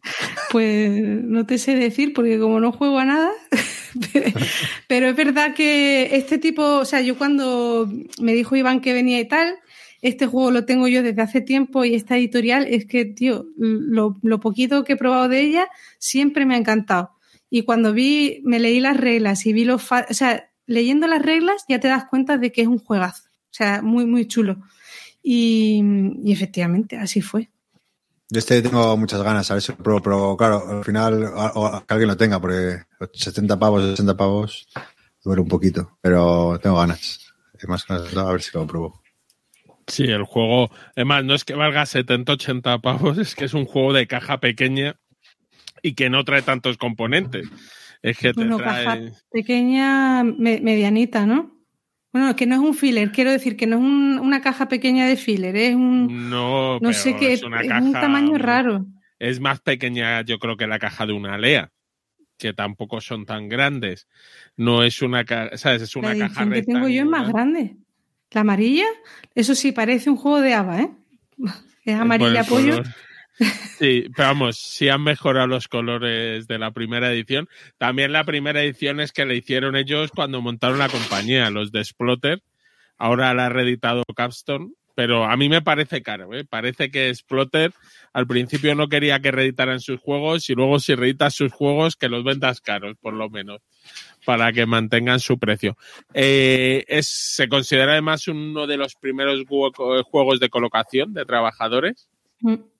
pues 0.50 1.02
no 1.02 1.44
te 1.44 1.58
sé 1.58 1.76
decir 1.76 2.14
porque 2.14 2.38
como 2.38 2.60
no 2.60 2.72
juego 2.72 2.98
a 2.98 3.04
nada, 3.04 3.30
pero 4.88 5.08
es 5.08 5.16
verdad 5.16 5.54
que 5.54 6.16
este 6.16 6.38
tipo, 6.38 6.62
o 6.78 6.84
sea, 6.86 7.02
yo 7.02 7.18
cuando 7.18 7.92
me 8.20 8.32
dijo 8.32 8.56
Iván 8.56 8.80
que 8.80 8.94
venía 8.94 9.20
y 9.20 9.28
tal, 9.28 9.56
este 10.00 10.26
juego 10.26 10.50
lo 10.50 10.64
tengo 10.64 10.88
yo 10.88 11.02
desde 11.02 11.22
hace 11.22 11.40
tiempo 11.42 11.84
y 11.84 11.94
esta 11.94 12.16
editorial 12.16 12.66
es 12.68 12.86
que, 12.86 13.04
tío, 13.04 13.46
lo, 13.56 14.18
lo 14.22 14.40
poquito 14.40 14.82
que 14.82 14.94
he 14.94 14.96
probado 14.96 15.28
de 15.28 15.40
ella 15.42 15.68
siempre 15.98 16.46
me 16.46 16.54
ha 16.54 16.58
encantado. 16.58 17.12
Y 17.54 17.64
cuando 17.64 17.92
vi, 17.92 18.40
me 18.44 18.58
leí 18.58 18.80
las 18.80 18.96
reglas 18.96 19.44
y 19.44 19.52
vi 19.52 19.66
los... 19.66 19.82
O 19.92 20.14
sea, 20.14 20.50
leyendo 20.64 21.06
las 21.06 21.20
reglas 21.20 21.66
ya 21.68 21.78
te 21.78 21.88
das 21.88 22.06
cuenta 22.06 22.38
de 22.38 22.50
que 22.50 22.62
es 22.62 22.66
un 22.66 22.78
juegazo. 22.78 23.24
O 23.28 23.50
sea, 23.50 23.82
muy, 23.82 24.06
muy 24.06 24.26
chulo. 24.26 24.56
Y, 25.22 25.84
efectivamente, 26.32 26.96
así 26.96 27.20
fue. 27.20 27.50
Yo 28.30 28.38
este 28.38 28.62
tengo 28.62 28.96
muchas 28.96 29.22
ganas, 29.22 29.50
a 29.50 29.54
ver 29.54 29.62
si 29.62 29.72
lo 29.72 29.76
pruebo, 29.76 30.00
pero 30.00 30.34
claro, 30.38 30.66
al 30.66 30.82
final, 30.82 31.30
o, 31.54 31.84
que 31.86 31.92
alguien 31.92 32.08
lo 32.08 32.16
tenga, 32.16 32.40
porque 32.40 32.84
70 33.12 33.58
pavos, 33.58 33.82
60 33.82 34.16
pavos, 34.16 34.66
duele 35.22 35.42
un 35.42 35.48
poquito, 35.48 35.98
pero 36.00 36.58
tengo 36.62 36.76
ganas. 36.76 37.34
Más 37.68 37.86
ganas, 37.86 38.16
a 38.16 38.32
ver 38.32 38.40
si 38.40 38.50
lo 38.54 38.66
pruebo. 38.66 39.02
Sí, 39.86 40.04
el 40.04 40.24
juego, 40.24 40.70
además, 40.96 41.22
no 41.24 41.34
es 41.34 41.44
que 41.44 41.52
valga 41.52 41.84
70, 41.84 42.32
80 42.32 42.78
pavos, 42.78 43.18
es 43.18 43.34
que 43.34 43.44
es 43.44 43.52
un 43.52 43.66
juego 43.66 43.92
de 43.92 44.06
caja 44.06 44.40
pequeña 44.40 44.96
y 45.82 45.94
que 45.94 46.08
no 46.08 46.24
trae 46.24 46.42
tantos 46.42 46.78
componentes. 46.78 47.48
Es 48.02 48.18
que 48.18 48.32
te 48.32 48.44
trae... 48.44 48.58
caja 48.58 48.98
pequeña, 49.30 50.24
medianita, 50.24 51.26
¿no? 51.26 51.52
Bueno, 52.12 52.36
que 52.36 52.46
no 52.46 52.56
es 52.56 52.60
un 52.60 52.74
filler, 52.74 53.10
quiero 53.10 53.30
decir 53.30 53.56
que 53.56 53.66
no 53.66 53.76
es 53.76 54.20
una 54.20 54.42
caja 54.42 54.68
pequeña 54.68 55.06
de 55.06 55.16
filler, 55.16 55.56
es 55.56 55.74
un. 55.74 56.28
No, 56.28 56.78
no 56.78 56.92
sé 56.92 57.16
qué, 57.16 57.32
es, 57.32 57.42
una 57.42 57.62
caja, 57.62 57.82
un 57.82 57.92
tamaño 57.92 58.36
raro. 58.36 58.86
Es 59.18 59.40
más 59.40 59.60
pequeña, 59.60 60.20
yo 60.22 60.38
creo, 60.38 60.56
que 60.56 60.66
la 60.66 60.78
caja 60.78 61.06
de 61.06 61.14
una 61.14 61.34
Alea, 61.34 61.70
que 62.36 62.52
tampoco 62.52 63.00
son 63.00 63.24
tan 63.24 63.48
grandes. 63.48 64.08
No 64.56 64.82
es 64.82 65.00
una 65.00 65.24
caja, 65.24 65.56
¿sabes? 65.56 65.82
Es 65.82 65.96
una 65.96 66.12
la 66.12 66.28
caja 66.28 66.50
que 66.50 66.62
tengo 66.62 66.88
yo 66.88 67.02
es 67.02 67.08
más 67.08 67.28
grande. 67.28 67.76
La 68.30 68.42
amarilla, 68.42 68.86
eso 69.34 69.54
sí, 69.54 69.72
parece 69.72 70.10
un 70.10 70.16
juego 70.16 70.40
de 70.40 70.54
Ava, 70.54 70.80
¿eh? 70.82 70.90
Es 71.84 71.96
amarilla 71.96 72.44
pollo. 72.44 72.82
Sí, 73.38 74.06
pero 74.14 74.28
vamos, 74.28 74.58
si 74.58 74.88
han 74.88 75.02
mejorado 75.02 75.46
los 75.46 75.68
colores 75.68 76.46
de 76.46 76.58
la 76.58 76.70
primera 76.70 77.12
edición. 77.12 77.48
También 77.78 78.12
la 78.12 78.24
primera 78.24 78.62
edición 78.62 79.00
es 79.00 79.12
que 79.12 79.24
le 79.24 79.36
hicieron 79.36 79.76
ellos 79.76 80.10
cuando 80.14 80.40
montaron 80.40 80.78
la 80.78 80.88
compañía, 80.88 81.50
los 81.50 81.72
de 81.72 81.84
Splotter. 81.84 82.42
Ahora 82.98 83.34
la 83.34 83.46
ha 83.46 83.48
reeditado 83.48 84.04
Capstone, 84.14 84.70
pero 84.94 85.24
a 85.24 85.36
mí 85.36 85.48
me 85.48 85.62
parece 85.62 86.02
caro, 86.02 86.32
¿eh? 86.34 86.44
Parece 86.44 86.90
que 86.90 87.12
Splotter 87.14 87.72
al 88.12 88.26
principio 88.26 88.74
no 88.74 88.88
quería 88.88 89.20
que 89.20 89.30
reeditaran 89.30 89.80
sus 89.80 89.98
juegos 89.98 90.48
y 90.50 90.54
luego 90.54 90.78
si 90.78 90.94
reeditas 90.94 91.34
sus 91.34 91.52
juegos 91.52 91.96
que 91.96 92.08
los 92.08 92.24
vendas 92.24 92.60
caros, 92.60 92.96
por 93.00 93.14
lo 93.14 93.30
menos, 93.30 93.60
para 94.24 94.52
que 94.52 94.66
mantengan 94.66 95.18
su 95.18 95.38
precio. 95.38 95.76
Eh, 96.12 96.84
es, 96.86 97.08
se 97.08 97.48
considera 97.48 97.92
además 97.92 98.28
uno 98.28 98.66
de 98.66 98.76
los 98.76 98.94
primeros 98.94 99.42
juegos 99.48 100.40
de 100.40 100.50
colocación 100.50 101.14
de 101.14 101.24
trabajadores. 101.24 102.08
Mm. 102.40 102.71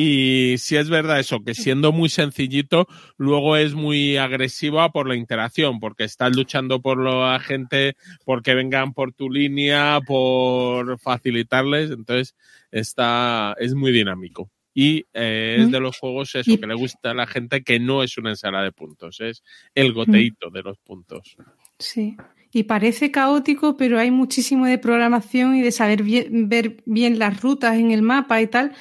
Y 0.00 0.58
si 0.58 0.76
es 0.76 0.88
verdad 0.88 1.18
eso, 1.18 1.42
que 1.42 1.54
siendo 1.54 1.90
muy 1.90 2.08
sencillito, 2.08 2.86
luego 3.16 3.56
es 3.56 3.74
muy 3.74 4.16
agresiva 4.16 4.92
por 4.92 5.08
la 5.08 5.16
interacción, 5.16 5.80
porque 5.80 6.04
estás 6.04 6.36
luchando 6.36 6.80
por 6.80 7.02
la 7.02 7.40
gente, 7.40 7.96
porque 8.24 8.54
vengan 8.54 8.94
por 8.94 9.12
tu 9.12 9.28
línea, 9.28 9.98
por 10.06 11.00
facilitarles. 11.00 11.90
Entonces, 11.90 12.36
está, 12.70 13.56
es 13.58 13.74
muy 13.74 13.90
dinámico. 13.90 14.52
Y 14.72 15.06
eh, 15.14 15.56
es 15.58 15.72
de 15.72 15.80
los 15.80 15.98
juegos 15.98 16.32
eso, 16.36 16.56
que 16.60 16.66
le 16.68 16.74
gusta 16.74 17.10
a 17.10 17.14
la 17.14 17.26
gente 17.26 17.64
que 17.64 17.80
no 17.80 18.04
es 18.04 18.16
una 18.18 18.30
ensalada 18.30 18.62
de 18.62 18.70
puntos, 18.70 19.20
es 19.20 19.42
el 19.74 19.92
goteito 19.92 20.50
de 20.50 20.62
los 20.62 20.78
puntos. 20.78 21.36
Sí. 21.80 22.16
y 22.52 22.62
parece 22.62 23.10
caótico, 23.10 23.76
pero 23.76 23.98
hay 23.98 24.12
muchísimo 24.12 24.64
de 24.66 24.78
programación 24.78 25.56
y 25.56 25.62
de 25.62 25.72
saber 25.72 26.04
ver 26.04 26.84
bien 26.86 27.18
las 27.18 27.40
rutas 27.42 27.74
en 27.74 27.90
el 27.90 28.02
mapa 28.02 28.40
y 28.40 28.46
tal. 28.46 28.76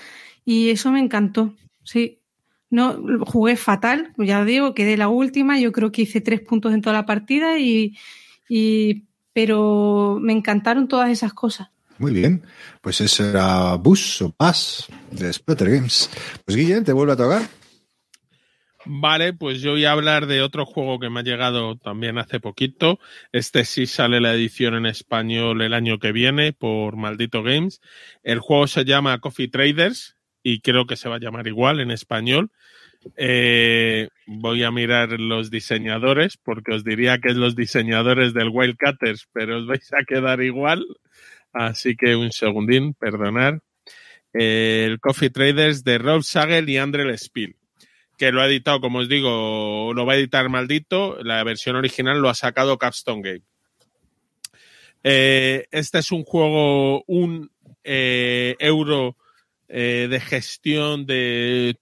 Y 0.48 0.70
eso 0.70 0.94
me 0.94 1.02
encantó. 1.02 1.54
Sí. 1.84 2.22
No, 2.70 2.98
jugué 3.26 3.58
fatal, 3.58 4.14
ya 4.18 4.46
digo, 4.46 4.74
quedé 4.74 4.96
la 4.96 5.10
última, 5.10 5.60
yo 5.60 5.74
creo 5.74 5.92
que 5.92 6.04
hice 6.04 6.22
tres 6.22 6.40
puntos 6.40 6.74
en 6.74 6.82
toda 6.82 6.96
la 6.96 7.06
partida 7.06 7.60
y, 7.60 7.98
y 8.48 9.04
pero 9.34 10.20
me 10.22 10.32
encantaron 10.32 10.88
todas 10.88 11.10
esas 11.10 11.34
cosas. 11.34 11.70
Muy 11.98 12.14
bien, 12.14 12.44
pues 12.82 13.02
eso 13.02 13.26
era 13.30 13.76
Bus 13.76 14.22
o 14.22 14.32
Pass 14.32 14.88
de 15.12 15.34
Splatter 15.34 15.70
Games. 15.70 16.10
Pues 16.46 16.56
Guillem, 16.56 16.86
te 16.86 16.94
vuelve 16.94 17.14
a 17.14 17.18
tocar. 17.18 17.42
Vale, 18.86 19.34
pues 19.34 19.60
yo 19.60 19.72
voy 19.72 19.84
a 19.84 19.92
hablar 19.92 20.28
de 20.28 20.42
otro 20.42 20.66
juego 20.66 20.98
que 20.98 21.10
me 21.10 21.20
ha 21.20 21.24
llegado 21.24 21.78
también 21.78 22.18
hace 22.18 22.40
poquito. 22.40 23.00
Este 23.34 23.66
sí 23.66 23.86
sale 23.86 24.22
la 24.22 24.34
edición 24.34 24.76
en 24.76 24.86
español 24.86 25.62
el 25.62 25.74
año 25.74 26.00
que 26.00 26.14
viene 26.14 26.54
por 26.54 26.96
Maldito 26.96 27.44
Games. 27.44 27.82
El 28.24 28.40
juego 28.40 28.68
se 28.68 28.86
llama 28.86 29.20
Coffee 29.20 29.50
Traders 29.50 30.17
y 30.50 30.62
creo 30.62 30.88
que 30.88 30.96
se 30.96 31.10
va 31.10 31.18
a 31.18 31.20
llamar 31.20 31.46
igual 31.46 31.82
en 31.82 31.92
español. 31.92 32.52
Eh, 33.18 34.08
voy 34.28 34.64
a 34.64 34.72
mirar 34.72 35.20
los 35.20 35.52
diseñadores 35.52 36.38
porque 36.38 36.74
os 36.74 36.86
diría 36.86 37.18
que 37.18 37.32
es 37.32 37.36
los 37.36 37.54
diseñadores 37.54 38.34
del 38.34 38.48
Wildcatters, 38.48 39.28
pero 39.34 39.58
os 39.58 39.68
vais 39.68 39.92
a 39.92 40.06
quedar 40.06 40.42
igual. 40.42 40.88
Así 41.52 41.98
que 41.98 42.16
un 42.16 42.32
segundín, 42.32 42.94
perdonar. 42.94 43.60
el 44.32 45.02
Coffee 45.02 45.32
Traders 45.32 45.84
de 45.84 45.98
Rob 45.98 46.24
Sagel 46.24 46.70
y 46.70 46.78
André 46.78 47.18
Spiel 47.18 47.58
que 48.18 48.32
lo 48.32 48.42
ha 48.42 48.48
editado, 48.48 48.80
como 48.80 49.00
os 49.00 49.10
digo, 49.10 49.92
lo 49.94 50.06
va 50.06 50.14
a 50.14 50.16
editar 50.16 50.48
maldito. 50.50 51.22
La 51.24 51.44
versión 51.44 51.76
original 51.76 52.20
lo 52.20 52.30
ha 52.30 52.36
sacado 52.36 52.78
Capstone 52.78 53.22
Game. 53.22 53.42
Eh, 55.04 55.68
este 55.72 56.00
es 56.00 56.12
un 56.12 56.24
juego, 56.24 57.04
un 57.06 57.52
eh, 57.84 58.56
euro 58.60 59.18
eh, 59.68 60.08
de 60.10 60.20
gestión 60.20 61.06
de. 61.06 61.80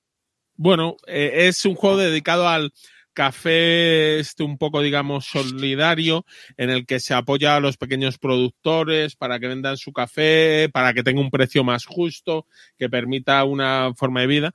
Bueno, 0.57 0.95
es 1.05 1.65
un 1.65 1.75
juego 1.75 1.97
dedicado 1.97 2.47
al 2.47 2.71
café 3.13 4.19
este 4.19 4.43
un 4.43 4.57
poco, 4.57 4.81
digamos, 4.81 5.25
solidario, 5.25 6.25
en 6.57 6.69
el 6.69 6.85
que 6.85 6.99
se 6.99 7.13
apoya 7.13 7.55
a 7.55 7.59
los 7.59 7.77
pequeños 7.77 8.17
productores 8.17 9.15
para 9.15 9.39
que 9.39 9.47
vendan 9.47 9.77
su 9.77 9.91
café, 9.91 10.69
para 10.71 10.93
que 10.93 11.03
tenga 11.03 11.21
un 11.21 11.31
precio 11.31 11.63
más 11.63 11.85
justo, 11.85 12.47
que 12.77 12.89
permita 12.89 13.43
una 13.43 13.93
forma 13.95 14.21
de 14.21 14.27
vida 14.27 14.53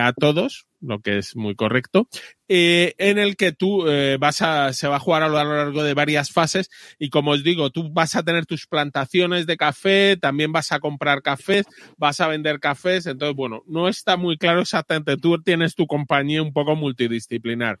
a 0.00 0.12
todos 0.12 0.67
lo 0.80 1.00
que 1.00 1.18
es 1.18 1.36
muy 1.36 1.54
correcto, 1.54 2.08
eh, 2.48 2.94
en 2.98 3.18
el 3.18 3.36
que 3.36 3.52
tú 3.52 3.86
eh, 3.88 4.16
vas 4.18 4.42
a, 4.42 4.72
se 4.72 4.88
va 4.88 4.96
a 4.96 5.00
jugar 5.00 5.22
a 5.22 5.28
lo 5.28 5.34
largo 5.34 5.82
de 5.82 5.94
varias 5.94 6.30
fases. 6.30 6.70
Y 6.98 7.10
como 7.10 7.32
os 7.32 7.44
digo, 7.44 7.70
tú 7.70 7.92
vas 7.92 8.14
a 8.16 8.22
tener 8.22 8.46
tus 8.46 8.66
plantaciones 8.66 9.46
de 9.46 9.56
café, 9.56 10.16
también 10.20 10.52
vas 10.52 10.72
a 10.72 10.80
comprar 10.80 11.22
cafés, 11.22 11.66
vas 11.96 12.20
a 12.20 12.28
vender 12.28 12.60
cafés, 12.60 13.06
entonces 13.06 13.36
bueno, 13.36 13.62
no 13.66 13.88
está 13.88 14.16
muy 14.16 14.38
claro 14.38 14.62
exactamente, 14.62 15.16
tú 15.16 15.40
tienes 15.42 15.74
tu 15.74 15.86
compañía 15.86 16.42
un 16.42 16.52
poco 16.52 16.74
multidisciplinar. 16.76 17.80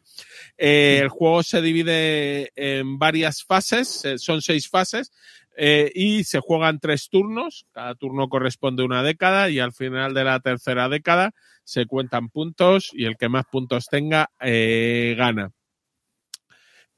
Eh, 0.56 0.98
el 1.02 1.08
juego 1.08 1.42
se 1.42 1.62
divide 1.62 2.52
en 2.56 2.98
varias 2.98 3.42
fases, 3.42 4.04
son 4.18 4.42
seis 4.42 4.68
fases, 4.68 5.12
eh, 5.60 5.90
y 5.92 6.22
se 6.22 6.38
juegan 6.38 6.78
tres 6.78 7.08
turnos, 7.10 7.66
cada 7.72 7.96
turno 7.96 8.28
corresponde 8.28 8.84
una 8.84 9.02
década 9.02 9.50
y 9.50 9.58
al 9.58 9.72
final 9.72 10.14
de 10.14 10.22
la 10.22 10.38
tercera 10.38 10.88
década 10.88 11.32
se 11.64 11.86
cuentan 11.86 12.28
puntos 12.28 12.90
y 12.92 13.06
el 13.06 13.16
que 13.16 13.28
más 13.28 13.44
puntos 13.50 13.88
tenga 13.88 14.30
eh, 14.40 15.16
gana. 15.18 15.50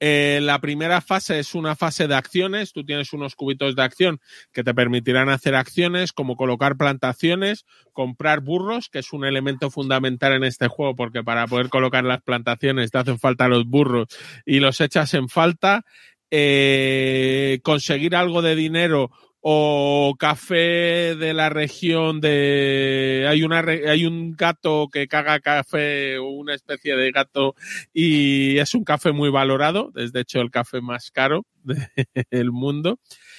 Eh, 0.03 0.41
la 0.43 0.59
primera 0.61 1.03
fase 1.03 1.39
es 1.39 1.55
una 1.55 1.77
fase 1.77 2.09
de 2.09 2.15
acciones. 2.15 2.73
Tú 2.73 2.85
tienes 2.85 3.13
unos 3.13 3.35
cubitos 3.35 3.77
de 3.77 3.83
acción 3.83 4.19
que 4.51 4.65
te 4.65 4.73
permitirán 4.73 5.29
hacer 5.29 5.55
acciones 5.55 6.13
como 6.13 6.37
colocar 6.37 6.77
plantaciones, 6.77 7.67
comprar 7.93 8.41
burros, 8.41 8.89
que 8.89 9.01
es 9.01 9.13
un 9.13 9.27
elemento 9.27 9.71
fundamental 9.71 10.33
en 10.33 10.45
este 10.45 10.69
juego 10.69 10.97
porque 10.97 11.23
para 11.23 11.47
poder 11.47 11.69
colocar 11.69 12.03
las 12.05 12.23
plantaciones 12.23 12.91
te 12.91 12.99
hacen 12.99 13.19
falta 13.19 13.47
los 13.49 13.67
burros 13.67 14.09
y 14.47 14.61
los 14.61 14.81
echas 14.81 15.13
en 15.13 15.29
falta 15.29 15.85
eh, 16.31 17.61
conseguir 17.63 18.15
algo 18.17 18.43
de 18.43 18.55
dinero 18.55 19.11
o 19.43 20.15
café 20.19 21.17
de 21.17 21.33
la 21.33 21.49
región 21.49 22.21
de 22.21 23.25
hay 23.27 23.43
una 23.43 23.61
hay 23.61 24.05
un 24.05 24.37
gato 24.37 24.89
que 24.93 25.09
caga 25.09 25.41
café 25.41 26.19
o 26.19 26.29
una 26.29 26.55
especie 26.55 26.95
de 26.95 27.11
gato 27.11 27.55
y 27.95 28.59
es 28.59 28.75
un 28.75 28.85
café 28.85 29.13
muy 29.13 29.31
valorado 29.31 29.93
es 29.97 30.13
de 30.13 30.21
hecho 30.21 30.43
el 30.43 30.51
café 30.51 30.83
más 30.83 31.11
caro 31.11 31.47
del 32.31 32.53
mundo. 32.53 32.99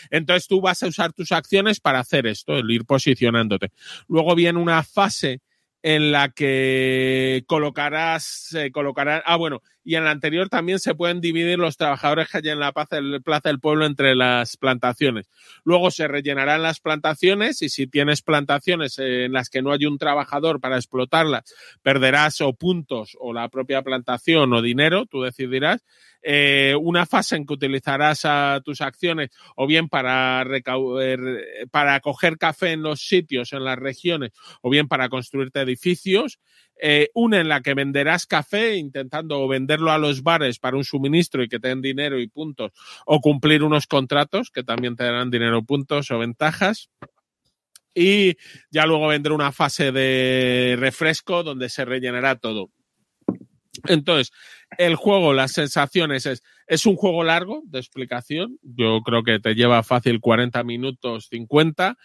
Entonces 0.09 0.47
tú 0.47 0.61
vas 0.61 0.81
a 0.83 0.87
usar 0.87 1.13
tus 1.13 1.31
acciones 1.31 1.79
para 1.79 1.99
hacer 1.99 2.27
esto 2.27 2.57
el 2.57 2.69
ir 2.71 2.85
posicionándote. 2.85 3.71
Luego 4.07 4.35
viene 4.35 4.59
una 4.59 4.83
fase 4.83 5.41
en 5.83 6.11
la 6.11 6.29
que 6.29 7.43
colocarás, 7.47 8.23
se 8.23 8.71
colocará, 8.71 9.23
ah, 9.25 9.35
bueno, 9.35 9.61
y 9.83 9.95
en 9.95 10.03
la 10.03 10.11
anterior 10.11 10.49
también 10.49 10.79
se 10.79 10.95
pueden 10.95 11.21
dividir 11.21 11.57
los 11.57 11.77
trabajadores 11.77 12.29
que 12.29 12.37
hay 12.37 12.49
en 12.49 12.59
la 12.59 12.71
Plaza 12.71 12.97
del 13.49 13.59
Pueblo 13.59 13.85
entre 13.85 14.15
las 14.15 14.57
plantaciones. 14.57 15.29
Luego 15.63 15.91
se 15.91 16.07
rellenarán 16.07 16.61
las 16.61 16.79
plantaciones 16.79 17.61
y 17.61 17.69
si 17.69 17.87
tienes 17.87 18.21
plantaciones 18.21 18.99
en 18.99 19.33
las 19.33 19.49
que 19.49 19.61
no 19.61 19.71
hay 19.71 19.85
un 19.85 19.97
trabajador 19.97 20.59
para 20.59 20.77
explotarlas, 20.77 21.43
perderás 21.81 22.41
o 22.41 22.53
puntos 22.53 23.17
o 23.19 23.33
la 23.33 23.49
propia 23.49 23.81
plantación 23.81 24.53
o 24.53 24.61
dinero, 24.61 25.05
tú 25.05 25.21
decidirás. 25.21 25.83
Eh, 26.23 26.75
una 26.79 27.07
fase 27.07 27.35
en 27.35 27.47
que 27.47 27.53
utilizarás 27.53 28.25
a 28.25 28.61
tus 28.63 28.81
acciones 28.81 29.31
o 29.55 29.65
bien 29.65 29.89
para, 29.89 30.45
para 31.71 31.99
coger 31.99 32.37
café 32.37 32.73
en 32.73 32.83
los 32.83 33.01
sitios, 33.07 33.53
en 33.53 33.63
las 33.63 33.79
regiones, 33.79 34.31
o 34.61 34.69
bien 34.69 34.87
para 34.87 35.09
construirte 35.09 35.61
edificios. 35.61 36.39
Eh, 36.83 37.09
una 37.13 37.39
en 37.39 37.47
la 37.47 37.61
que 37.61 37.75
venderás 37.75 38.25
café 38.25 38.75
intentando 38.75 39.47
venderlo 39.47 39.91
a 39.91 39.99
los 39.99 40.23
bares 40.23 40.57
para 40.57 40.77
un 40.77 40.83
suministro 40.83 41.43
y 41.43 41.47
que 41.47 41.59
te 41.59 41.67
den 41.67 41.81
dinero 41.83 42.19
y 42.19 42.27
puntos, 42.27 42.71
o 43.05 43.21
cumplir 43.21 43.63
unos 43.63 43.85
contratos 43.85 44.49
que 44.49 44.63
también 44.63 44.95
te 44.95 45.03
darán 45.03 45.29
dinero, 45.29 45.63
puntos 45.63 46.09
o 46.09 46.17
ventajas. 46.17 46.89
Y 47.93 48.37
ya 48.71 48.87
luego 48.87 49.07
vendrá 49.07 49.33
una 49.35 49.51
fase 49.51 49.91
de 49.91 50.75
refresco 50.79 51.43
donde 51.43 51.69
se 51.69 51.85
rellenará 51.85 52.37
todo. 52.37 52.71
Entonces, 53.87 54.31
el 54.77 54.95
juego, 54.95 55.33
las 55.33 55.51
sensaciones 55.51 56.25
es, 56.25 56.43
es 56.67 56.85
un 56.85 56.95
juego 56.95 57.23
largo 57.23 57.61
de 57.65 57.79
explicación. 57.79 58.57
Yo 58.63 59.01
creo 59.01 59.23
que 59.23 59.39
te 59.39 59.53
lleva 59.55 59.83
fácil 59.83 60.19
40 60.19 60.63
minutos, 60.63 61.27
50. 61.29 61.97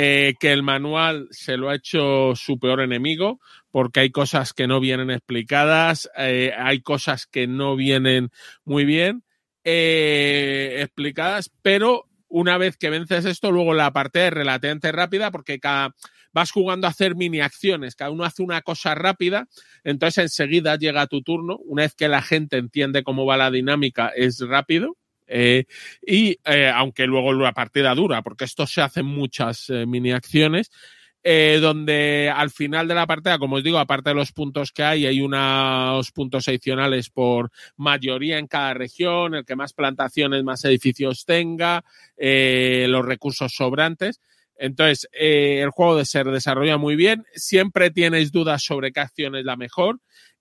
Eh, 0.00 0.34
que 0.38 0.52
el 0.52 0.62
manual 0.62 1.26
se 1.32 1.56
lo 1.56 1.70
ha 1.70 1.74
hecho 1.74 2.36
su 2.36 2.60
peor 2.60 2.82
enemigo, 2.82 3.40
porque 3.72 3.98
hay 3.98 4.10
cosas 4.10 4.52
que 4.52 4.68
no 4.68 4.78
vienen 4.78 5.10
explicadas, 5.10 6.08
eh, 6.16 6.52
hay 6.56 6.82
cosas 6.82 7.26
que 7.26 7.48
no 7.48 7.74
vienen 7.74 8.30
muy 8.64 8.84
bien 8.84 9.24
eh, 9.64 10.76
explicadas, 10.82 11.50
pero 11.62 12.04
una 12.28 12.58
vez 12.58 12.76
que 12.76 12.90
vences 12.90 13.24
esto, 13.24 13.50
luego 13.50 13.74
la 13.74 13.92
parte 13.92 14.28
es 14.28 14.32
relativamente 14.32 14.92
rápida, 14.92 15.32
porque 15.32 15.58
cada, 15.58 15.96
vas 16.32 16.52
jugando 16.52 16.86
a 16.86 16.90
hacer 16.90 17.16
mini 17.16 17.40
acciones, 17.40 17.96
cada 17.96 18.12
uno 18.12 18.22
hace 18.22 18.44
una 18.44 18.62
cosa 18.62 18.94
rápida, 18.94 19.48
entonces 19.82 20.22
enseguida 20.22 20.76
llega 20.76 21.08
tu 21.08 21.22
turno, 21.22 21.56
una 21.64 21.82
vez 21.82 21.96
que 21.96 22.06
la 22.06 22.22
gente 22.22 22.56
entiende 22.56 23.02
cómo 23.02 23.26
va 23.26 23.36
la 23.36 23.50
dinámica, 23.50 24.12
es 24.14 24.38
rápido. 24.46 24.96
Eh, 25.28 25.66
y 26.04 26.38
eh, 26.44 26.70
aunque 26.74 27.06
luego 27.06 27.32
la 27.34 27.52
partida 27.52 27.94
dura, 27.94 28.22
porque 28.22 28.44
esto 28.44 28.66
se 28.66 28.80
hacen 28.80 29.06
muchas 29.06 29.68
eh, 29.68 29.86
mini 29.86 30.12
acciones, 30.12 30.70
donde 31.60 32.32
al 32.34 32.48
final 32.48 32.88
de 32.88 32.94
la 32.94 33.06
partida, 33.06 33.38
como 33.38 33.56
os 33.56 33.62
digo, 33.62 33.78
aparte 33.78 34.10
de 34.10 34.14
los 34.14 34.32
puntos 34.32 34.72
que 34.72 34.82
hay, 34.82 35.04
hay 35.04 35.20
unos 35.20 36.10
puntos 36.12 36.48
adicionales 36.48 37.10
por 37.10 37.50
mayoría 37.76 38.38
en 38.38 38.46
cada 38.46 38.72
región, 38.72 39.34
el 39.34 39.44
que 39.44 39.54
más 39.54 39.74
plantaciones, 39.74 40.42
más 40.42 40.64
edificios 40.64 41.26
tenga, 41.26 41.84
los 42.16 43.04
recursos 43.04 43.52
sobrantes. 43.52 44.22
Entonces, 44.56 45.06
el 45.12 45.68
juego 45.68 46.02
se 46.02 46.24
desarrolla 46.24 46.78
muy 46.78 46.96
bien. 46.96 47.26
Siempre 47.34 47.90
tienes 47.90 48.32
dudas 48.32 48.62
sobre 48.64 48.90
qué 48.90 49.00
acción 49.00 49.36
es 49.36 49.44
la 49.44 49.56
mejor. 49.56 50.00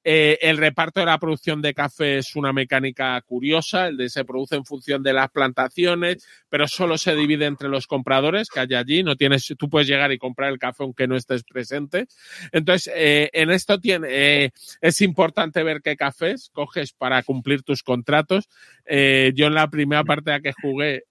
Eh, 0.10 0.40
el 0.42 0.56
reparto 0.56 1.02
de 1.02 1.06
la 1.06 1.20
producción 1.20 1.62
de 1.62 1.74
café 1.74 2.20
es 2.20 2.34
una 2.38 2.54
mecánica 2.54 3.20
curiosa, 3.24 3.88
el 3.88 3.98
de 3.98 4.10
se 4.10 4.24
produce 4.24 4.56
en 4.56 4.64
función 4.64 5.04
de 5.04 5.12
las 5.12 5.30
plantaciones, 5.30 6.26
pero 6.48 6.66
solo 6.66 6.98
se 6.98 7.14
divide 7.14 7.46
entre 7.46 7.68
los 7.68 7.88
compradores 7.88 8.48
que 8.48 8.62
hay 8.62 8.74
allí. 8.74 9.04
No 9.04 9.18
tienes, 9.18 9.54
tú 9.58 9.70
puedes 9.70 9.86
llegar 9.86 10.14
y 10.14 10.18
comprar 10.18 10.54
el 10.54 10.60
café 10.60 10.84
aunque 10.84 11.08
no 11.08 11.18
estés 11.18 11.44
presente. 11.44 12.08
Entonces, 12.54 12.90
eh, 12.96 13.30
en 13.34 13.52
esto 13.52 13.82
tiene, 13.82 14.08
eh, 14.10 14.52
es 14.80 15.02
importante 15.02 15.62
ver 15.62 15.82
qué 15.82 15.98
cafés 15.98 16.52
coges 16.54 16.94
para 16.94 17.22
cumplir 17.24 17.64
tus 17.64 17.84
contratos. 17.84 18.48
yo 18.90 19.48
en 19.48 19.54
la 19.54 19.70
primera 19.70 20.06
parte 20.06 20.32
a 20.32 20.40
que 20.40 20.54
jugué, 20.54 21.04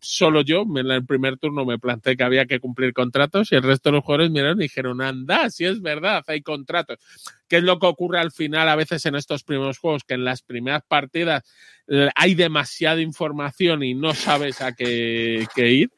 solo 0.00 0.42
yo, 0.42 0.64
en 0.76 0.88
el 0.88 1.04
primer 1.04 1.36
turno 1.38 1.64
me 1.64 1.80
planteé 1.80 2.16
que 2.16 2.22
había 2.22 2.46
que 2.46 2.60
cumplir 2.60 2.92
contratos 2.92 3.50
y 3.50 3.56
el 3.56 3.64
resto 3.64 3.88
de 3.88 3.94
los 3.96 4.04
jugadores 4.04 4.30
miraron 4.30 4.60
y 4.60 4.64
dijeron, 4.66 5.02
anda, 5.02 5.50
si 5.50 5.64
es 5.64 5.82
verdad, 5.82 6.22
hay 6.28 6.42
contratos 6.42 7.00
¿Qué 7.54 7.58
es 7.58 7.64
lo 7.64 7.78
que 7.78 7.86
ocurre 7.86 8.18
al 8.18 8.32
final 8.32 8.68
a 8.68 8.74
veces 8.74 9.06
en 9.06 9.14
estos 9.14 9.44
primeros 9.44 9.78
juegos? 9.78 10.02
Que 10.02 10.14
en 10.14 10.24
las 10.24 10.42
primeras 10.42 10.82
partidas 10.88 11.44
eh, 11.86 12.08
hay 12.16 12.34
demasiada 12.34 13.00
información 13.00 13.84
y 13.84 13.94
no 13.94 14.12
sabes 14.12 14.60
a 14.60 14.72
qué, 14.72 15.46
ir. 15.56 15.92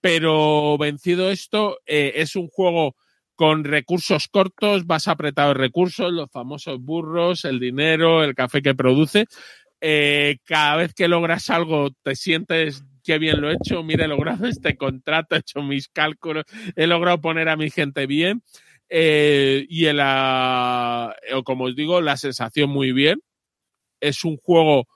Pero 0.00 0.78
vencido 0.78 1.30
esto, 1.30 1.78
eh, 1.84 2.12
es 2.16 2.36
un 2.36 2.48
juego 2.48 2.96
con 3.34 3.64
recursos 3.64 4.28
cortos, 4.28 4.86
vas 4.86 5.06
apretado 5.06 5.48
de 5.48 5.60
recursos, 5.60 6.10
los 6.10 6.30
famosos 6.30 6.80
burros, 6.80 7.44
el 7.44 7.60
dinero, 7.60 8.24
el 8.24 8.34
café 8.34 8.62
que 8.62 8.74
produce. 8.74 9.26
Eh, 9.82 10.38
cada 10.44 10.76
vez 10.76 10.94
que 10.94 11.06
logras 11.06 11.50
algo 11.50 11.90
te 12.02 12.16
sientes 12.16 12.82
qué 13.04 13.18
bien 13.18 13.42
lo 13.42 13.50
he 13.50 13.56
hecho, 13.56 13.82
mira, 13.82 14.06
he 14.06 14.08
logrado 14.08 14.46
este 14.46 14.78
contrato, 14.78 15.36
he 15.36 15.40
hecho 15.40 15.60
mis 15.60 15.88
cálculos, 15.88 16.44
he 16.74 16.86
logrado 16.86 17.20
poner 17.20 17.50
a 17.50 17.56
mi 17.56 17.68
gente 17.68 18.06
bien. 18.06 18.42
Eh, 18.88 19.66
y 19.68 19.86
el, 19.86 20.00
como 21.44 21.64
os 21.64 21.76
digo, 21.76 22.00
la 22.00 22.16
sensación 22.16 22.70
muy 22.70 22.92
bien. 22.92 23.20
Es 24.00 24.24
un 24.24 24.36
juego 24.36 24.86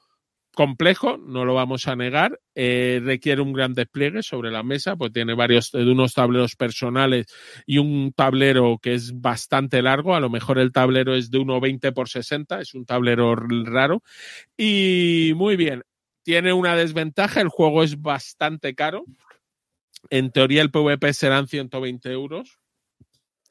complejo, 0.58 1.18
no 1.18 1.44
lo 1.44 1.54
vamos 1.54 1.86
a 1.86 1.94
negar, 1.94 2.40
eh, 2.56 3.00
requiere 3.04 3.40
un 3.40 3.52
gran 3.52 3.74
despliegue 3.74 4.24
sobre 4.24 4.50
la 4.50 4.64
mesa, 4.64 4.96
pues 4.96 5.12
tiene 5.12 5.34
varios, 5.34 5.70
de 5.70 5.88
unos 5.88 6.14
tableros 6.14 6.56
personales 6.56 7.26
y 7.64 7.78
un 7.78 8.12
tablero 8.12 8.80
que 8.82 8.94
es 8.94 9.20
bastante 9.20 9.82
largo, 9.82 10.16
a 10.16 10.20
lo 10.20 10.30
mejor 10.30 10.58
el 10.58 10.72
tablero 10.72 11.14
es 11.14 11.30
de 11.30 11.38
1,20 11.38 11.92
por 11.92 12.08
60, 12.08 12.60
es 12.60 12.74
un 12.74 12.86
tablero 12.86 13.36
raro, 13.36 14.02
y 14.56 15.30
muy 15.36 15.54
bien, 15.54 15.84
tiene 16.24 16.52
una 16.52 16.74
desventaja, 16.74 17.40
el 17.40 17.50
juego 17.50 17.84
es 17.84 18.02
bastante 18.02 18.74
caro, 18.74 19.04
en 20.10 20.32
teoría 20.32 20.62
el 20.62 20.72
PvP 20.72 21.12
serán 21.12 21.46
120 21.46 22.10
euros, 22.10 22.58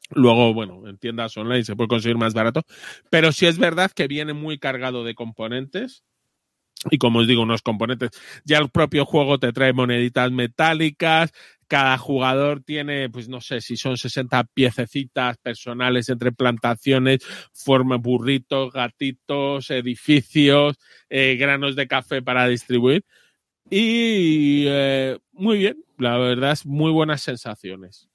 Luego, 0.10 0.54
bueno, 0.54 0.88
en 0.88 0.98
tiendas 0.98 1.36
online 1.38 1.64
se 1.64 1.76
puede 1.76 1.90
conseguir 1.90 2.18
más 2.18 2.34
barato, 2.34 2.64
pero 3.10 3.32
sí 3.32 3.46
es 3.46 3.58
verdad 3.58 3.92
que 3.92 4.08
viene 4.08 4.34
muy 4.34 4.58
cargado 4.58 5.04
de 5.04 5.16
componentes 5.16 6.04
y 6.92 6.98
como 6.98 7.20
os 7.20 7.28
digo, 7.28 7.42
unos 7.42 7.62
componentes. 7.62 8.12
Ya 8.46 8.60
el 8.60 8.70
propio 8.70 9.06
juego 9.06 9.40
te 9.40 9.52
trae 9.52 9.74
moneditas 9.74 10.32
metálicas, 10.32 11.32
cada 11.68 11.98
jugador 11.98 12.62
tiene, 12.64 13.10
pues 13.10 13.28
no 13.28 13.42
sé 13.42 13.62
si 13.62 13.76
son 13.76 13.98
60 13.98 14.44
piececitas 14.46 15.38
personales 15.38 16.10
entre 16.10 16.32
plantaciones, 16.32 17.20
forma 17.54 17.98
burritos, 17.98 18.72
gatitos, 18.72 19.70
edificios, 19.72 20.78
eh, 21.10 21.36
granos 21.38 21.76
de 21.76 21.88
café 21.88 22.22
para 22.22 22.48
distribuir. 22.48 23.04
Y 23.70 24.66
eh, 24.68 25.18
muy 25.34 25.58
bien, 25.58 25.84
la 25.98 26.18
verdad 26.18 26.54
es 26.54 26.66
muy 26.66 26.92
buenas 26.92 27.22
sensaciones. 27.22 28.08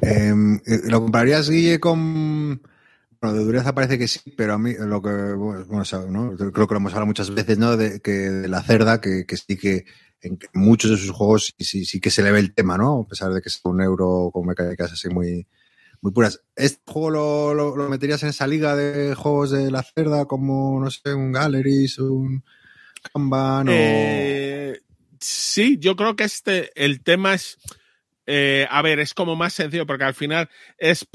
Em, 0.00 0.56
eh, 0.66 0.80
¿Lo 0.84 1.00
comprarías, 1.00 1.50
Guille, 1.50 1.78
con 1.78 2.62
bueno, 3.22 3.38
de 3.38 3.44
dureza 3.44 3.72
parece 3.72 3.98
que 3.98 4.08
sí, 4.08 4.20
pero 4.36 4.54
a 4.54 4.58
mí 4.58 4.74
lo 4.76 5.00
que, 5.00 5.10
bueno, 5.10 5.64
¿no? 6.08 6.36
creo 6.36 6.66
que 6.66 6.74
lo 6.74 6.78
hemos 6.78 6.92
hablado 6.92 7.06
muchas 7.06 7.32
veces, 7.32 7.56
¿no? 7.56 7.76
De, 7.76 8.00
que 8.00 8.10
de 8.10 8.48
la 8.48 8.62
cerda, 8.62 9.00
que, 9.00 9.26
que 9.26 9.36
sí 9.36 9.56
que 9.56 9.84
en 10.22 10.40
muchos 10.54 10.90
de 10.90 10.96
sus 10.96 11.10
juegos 11.12 11.54
sí, 11.56 11.84
sí, 11.84 12.00
que 12.00 12.10
se 12.10 12.24
le 12.24 12.32
ve 12.32 12.40
el 12.40 12.52
tema, 12.52 12.76
¿no? 12.76 13.02
A 13.02 13.08
pesar 13.08 13.32
de 13.32 13.40
que 13.40 13.48
es 13.48 13.60
un 13.62 13.80
euro 13.80 14.30
con 14.32 14.44
mecánicas 14.46 14.92
así 14.92 15.08
muy, 15.08 15.46
muy 16.00 16.12
puras. 16.12 16.42
¿Este 16.56 16.82
juego 16.84 17.54
lo, 17.54 17.76
lo, 17.76 17.88
meterías 17.88 18.24
en 18.24 18.30
esa 18.30 18.48
liga 18.48 18.74
de 18.74 19.14
juegos 19.14 19.52
de 19.52 19.70
la 19.70 19.84
cerda 19.84 20.24
como, 20.24 20.80
no 20.80 20.90
sé, 20.90 21.14
un 21.14 21.30
Galleries, 21.30 22.00
un 22.00 22.42
Kanban 23.12 23.68
o... 23.68 23.72
Eh, 23.72 24.80
sí, 25.20 25.78
yo 25.78 25.94
creo 25.94 26.16
que 26.16 26.24
este, 26.24 26.70
el 26.74 27.04
tema 27.04 27.34
es 27.34 27.56
eh, 28.26 28.66
a 28.70 28.82
ver, 28.82 29.00
es 29.00 29.14
como 29.14 29.34
más 29.34 29.52
sencillo 29.52 29.86
porque 29.86 30.04
al 30.04 30.14
final 30.14 30.48
es 30.78 31.06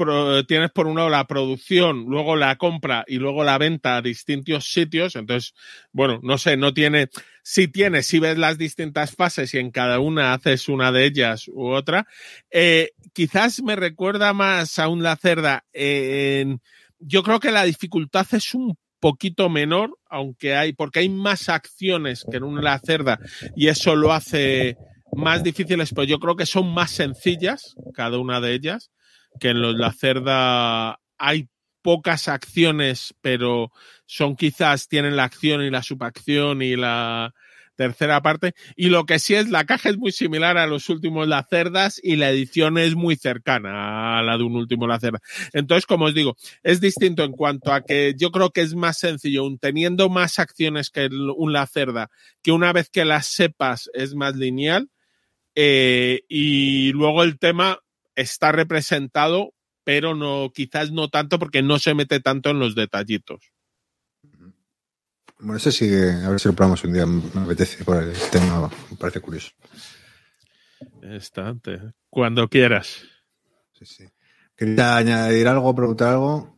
tienes 0.47 0.71
por 0.71 0.87
un 0.87 0.97
lado 0.97 1.09
la 1.09 1.25
producción, 1.25 2.05
luego 2.07 2.35
la 2.35 2.57
compra 2.57 3.05
y 3.07 3.17
luego 3.17 3.43
la 3.43 3.57
venta 3.57 3.97
a 3.97 4.01
distintos 4.01 4.71
sitios. 4.71 5.15
Entonces, 5.15 5.53
bueno, 5.91 6.19
no 6.21 6.37
sé, 6.37 6.57
no 6.57 6.73
tiene, 6.73 7.09
si 7.43 7.67
tienes, 7.67 8.07
si 8.07 8.19
ves 8.19 8.37
las 8.37 8.57
distintas 8.57 9.15
fases 9.15 9.53
y 9.53 9.57
en 9.59 9.71
cada 9.71 9.99
una 9.99 10.33
haces 10.33 10.67
una 10.67 10.91
de 10.91 11.05
ellas 11.05 11.47
u 11.47 11.69
otra, 11.69 12.07
eh, 12.51 12.91
quizás 13.13 13.61
me 13.61 13.75
recuerda 13.75 14.33
más 14.33 14.77
a 14.79 14.89
un 14.89 15.01
La 15.03 15.15
Cerda. 15.15 15.65
yo 16.99 17.23
creo 17.23 17.39
que 17.39 17.51
la 17.51 17.63
dificultad 17.63 18.27
es 18.31 18.53
un 18.53 18.77
poquito 18.99 19.49
menor, 19.49 19.97
aunque 20.09 20.55
hay, 20.55 20.73
porque 20.73 20.99
hay 20.99 21.09
más 21.09 21.49
acciones 21.49 22.25
que 22.29 22.37
en 22.37 22.43
un 22.43 22.63
La 22.63 22.79
Cerda 22.79 23.19
y 23.55 23.67
eso 23.67 23.95
lo 23.95 24.11
hace 24.11 24.77
más 25.13 25.43
difíciles, 25.43 25.91
pero 25.93 26.03
yo 26.03 26.19
creo 26.19 26.35
que 26.35 26.45
son 26.45 26.73
más 26.73 26.91
sencillas, 26.91 27.75
cada 27.93 28.17
una 28.17 28.39
de 28.41 28.53
ellas, 28.53 28.91
que 29.39 29.49
en 29.49 29.61
los 29.61 29.75
La 29.75 29.91
Cerda 29.91 30.99
hay 31.17 31.49
pocas 31.81 32.27
acciones, 32.27 33.15
pero 33.21 33.71
son 34.05 34.35
quizás, 34.35 34.87
tienen 34.87 35.15
la 35.15 35.23
acción 35.23 35.61
y 35.61 35.69
la 35.69 35.83
subacción 35.83 36.61
y 36.61 36.75
la 36.75 37.33
tercera 37.77 38.21
parte. 38.21 38.53
Y 38.75 38.89
lo 38.89 39.05
que 39.05 39.19
sí 39.19 39.35
es, 39.35 39.49
la 39.49 39.65
caja 39.65 39.89
es 39.89 39.97
muy 39.97 40.11
similar 40.11 40.57
a 40.57 40.67
los 40.67 40.89
últimos 40.89 41.27
La 41.29 41.43
Cerdas 41.43 42.01
y 42.03 42.17
la 42.17 42.29
edición 42.29 42.77
es 42.77 42.95
muy 42.95 43.15
cercana 43.15 44.19
a 44.19 44.23
la 44.23 44.37
de 44.37 44.43
un 44.43 44.55
último 44.55 44.87
La 44.87 44.99
Cerda. 44.99 45.19
Entonces, 45.53 45.85
como 45.85 46.05
os 46.05 46.13
digo, 46.13 46.35
es 46.63 46.81
distinto 46.81 47.23
en 47.23 47.31
cuanto 47.31 47.71
a 47.71 47.81
que 47.81 48.15
yo 48.17 48.31
creo 48.31 48.49
que 48.49 48.61
es 48.61 48.75
más 48.75 48.97
sencillo, 48.97 49.43
teniendo 49.61 50.09
más 50.09 50.39
acciones 50.39 50.89
que 50.89 51.07
un 51.07 51.53
La 51.53 51.67
Cerda, 51.67 52.09
que 52.41 52.51
una 52.51 52.73
vez 52.73 52.89
que 52.89 53.05
las 53.05 53.27
sepas 53.27 53.89
es 53.93 54.13
más 54.15 54.35
lineal 54.35 54.89
eh, 55.59 56.21
y 56.29 56.91
luego 56.91 57.23
el 57.23 57.39
tema 57.39 57.79
está 58.13 58.51
representado, 58.51 59.55
pero 59.83 60.13
no, 60.13 60.51
quizás 60.53 60.91
no 60.91 61.09
tanto 61.09 61.39
porque 61.39 61.63
no 61.63 61.79
se 61.79 61.95
mete 61.95 62.19
tanto 62.19 62.51
en 62.51 62.59
los 62.59 62.75
detallitos. 62.75 63.51
Bueno, 65.39 65.55
ese 65.55 65.71
sí, 65.71 65.85
a 65.87 66.29
ver 66.29 66.39
si 66.39 66.47
lo 66.47 66.53
probamos 66.53 66.83
un 66.83 66.93
día, 66.93 67.07
me 67.07 67.41
apetece 67.41 67.83
por 67.83 68.03
el 68.03 68.13
tema, 68.31 68.69
me 68.91 68.97
parece 68.97 69.19
curioso. 69.19 69.49
Estante. 71.01 71.79
Cuando 72.07 72.47
quieras. 72.47 73.01
Sí, 73.73 73.85
sí. 73.87 74.05
¿Quería 74.55 74.95
añadir 74.95 75.47
algo, 75.47 75.73
preguntar 75.73 76.09
algo? 76.09 76.56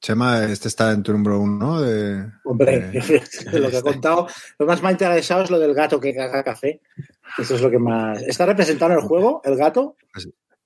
Chema, 0.00 0.44
este 0.44 0.68
está 0.68 0.92
en 0.92 1.02
tu 1.02 1.12
número 1.12 1.40
uno, 1.40 1.58
¿no? 1.58 1.80
De, 1.80 2.30
Hombre, 2.44 2.90
de, 2.90 3.00
lo 3.60 3.70
que 3.70 3.78
he 3.78 3.82
contado, 3.82 4.28
lo 4.58 4.66
más 4.66 4.80
me 4.80 4.88
ha 4.88 4.92
interesado 4.92 5.42
es 5.42 5.50
lo 5.50 5.58
del 5.58 5.74
gato 5.74 6.00
que 6.00 6.14
caga 6.14 6.44
café. 6.44 6.80
Eso 7.36 7.56
es 7.56 7.60
lo 7.60 7.70
que 7.70 7.78
más. 7.78 8.22
¿Está 8.22 8.46
representado 8.46 8.92
en 8.92 8.98
el 8.98 9.04
juego, 9.04 9.42
el 9.44 9.56
gato? 9.56 9.96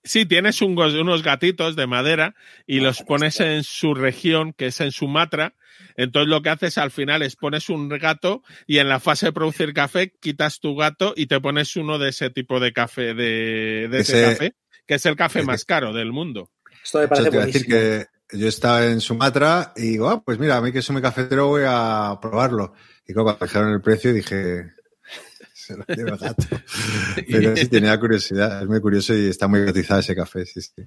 Sí, 0.04 0.26
tienes 0.26 0.60
unos 0.60 1.22
gatitos 1.22 1.76
de 1.76 1.86
madera 1.86 2.34
y 2.66 2.80
los 2.80 3.02
pones 3.02 3.40
en 3.40 3.62
su 3.62 3.94
región, 3.94 4.52
que 4.52 4.66
es 4.66 4.80
en 4.80 4.90
Sumatra. 4.90 5.54
Entonces 5.96 6.28
lo 6.28 6.42
que 6.42 6.50
haces 6.50 6.76
al 6.76 6.90
final 6.90 7.22
es 7.22 7.36
pones 7.36 7.68
un 7.68 7.88
gato 7.88 8.42
y 8.66 8.78
en 8.78 8.88
la 8.88 9.00
fase 9.00 9.26
de 9.26 9.32
producir 9.32 9.72
café 9.72 10.12
quitas 10.20 10.60
tu 10.60 10.74
gato 10.74 11.14
y 11.16 11.26
te 11.26 11.40
pones 11.40 11.76
uno 11.76 11.98
de 11.98 12.10
ese 12.10 12.30
tipo 12.30 12.60
de 12.60 12.72
café, 12.72 13.14
de, 13.14 13.88
ese, 13.92 14.22
café, 14.22 14.54
que 14.86 14.94
es 14.94 15.06
el 15.06 15.16
café 15.16 15.42
más 15.42 15.64
caro 15.64 15.92
del 15.92 16.12
mundo. 16.12 16.50
Esto 16.82 16.98
me 16.98 17.08
parece 17.08 17.30
decir 17.30 17.66
que 17.66 18.06
yo 18.32 18.48
estaba 18.48 18.86
en 18.86 19.00
Sumatra 19.00 19.72
y 19.76 19.82
digo, 19.82 20.08
ah, 20.08 20.22
pues 20.22 20.38
mira, 20.38 20.56
a 20.56 20.60
mí 20.60 20.72
que 20.72 20.82
soy 20.82 20.94
muy 20.94 21.02
cafetero 21.02 21.48
voy 21.48 21.62
a 21.66 22.18
probarlo. 22.20 22.74
Y 23.06 23.12
cuando 23.12 23.36
dijeron 23.40 23.72
el 23.72 23.80
precio 23.80 24.12
dije, 24.12 24.72
se 25.54 25.76
lo 25.76 25.84
llevo 25.86 26.16
gato. 26.16 26.44
Pero 27.28 27.56
sí 27.56 27.68
tenía 27.68 27.98
curiosidad, 27.98 28.62
es 28.62 28.68
muy 28.68 28.80
curioso 28.80 29.14
y 29.14 29.26
está 29.28 29.48
muy 29.48 29.64
cotizado 29.64 30.00
ese 30.00 30.14
café, 30.14 30.46
sí, 30.46 30.60
sí. 30.60 30.84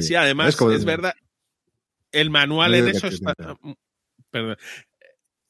sí, 0.00 0.14
además 0.14 0.56
es, 0.60 0.84
verdad, 0.84 1.14
el 2.12 2.30
manual 2.30 2.74
en 2.74 2.88
eso 2.88 3.06
está... 3.08 3.34
Perdón, 4.30 4.56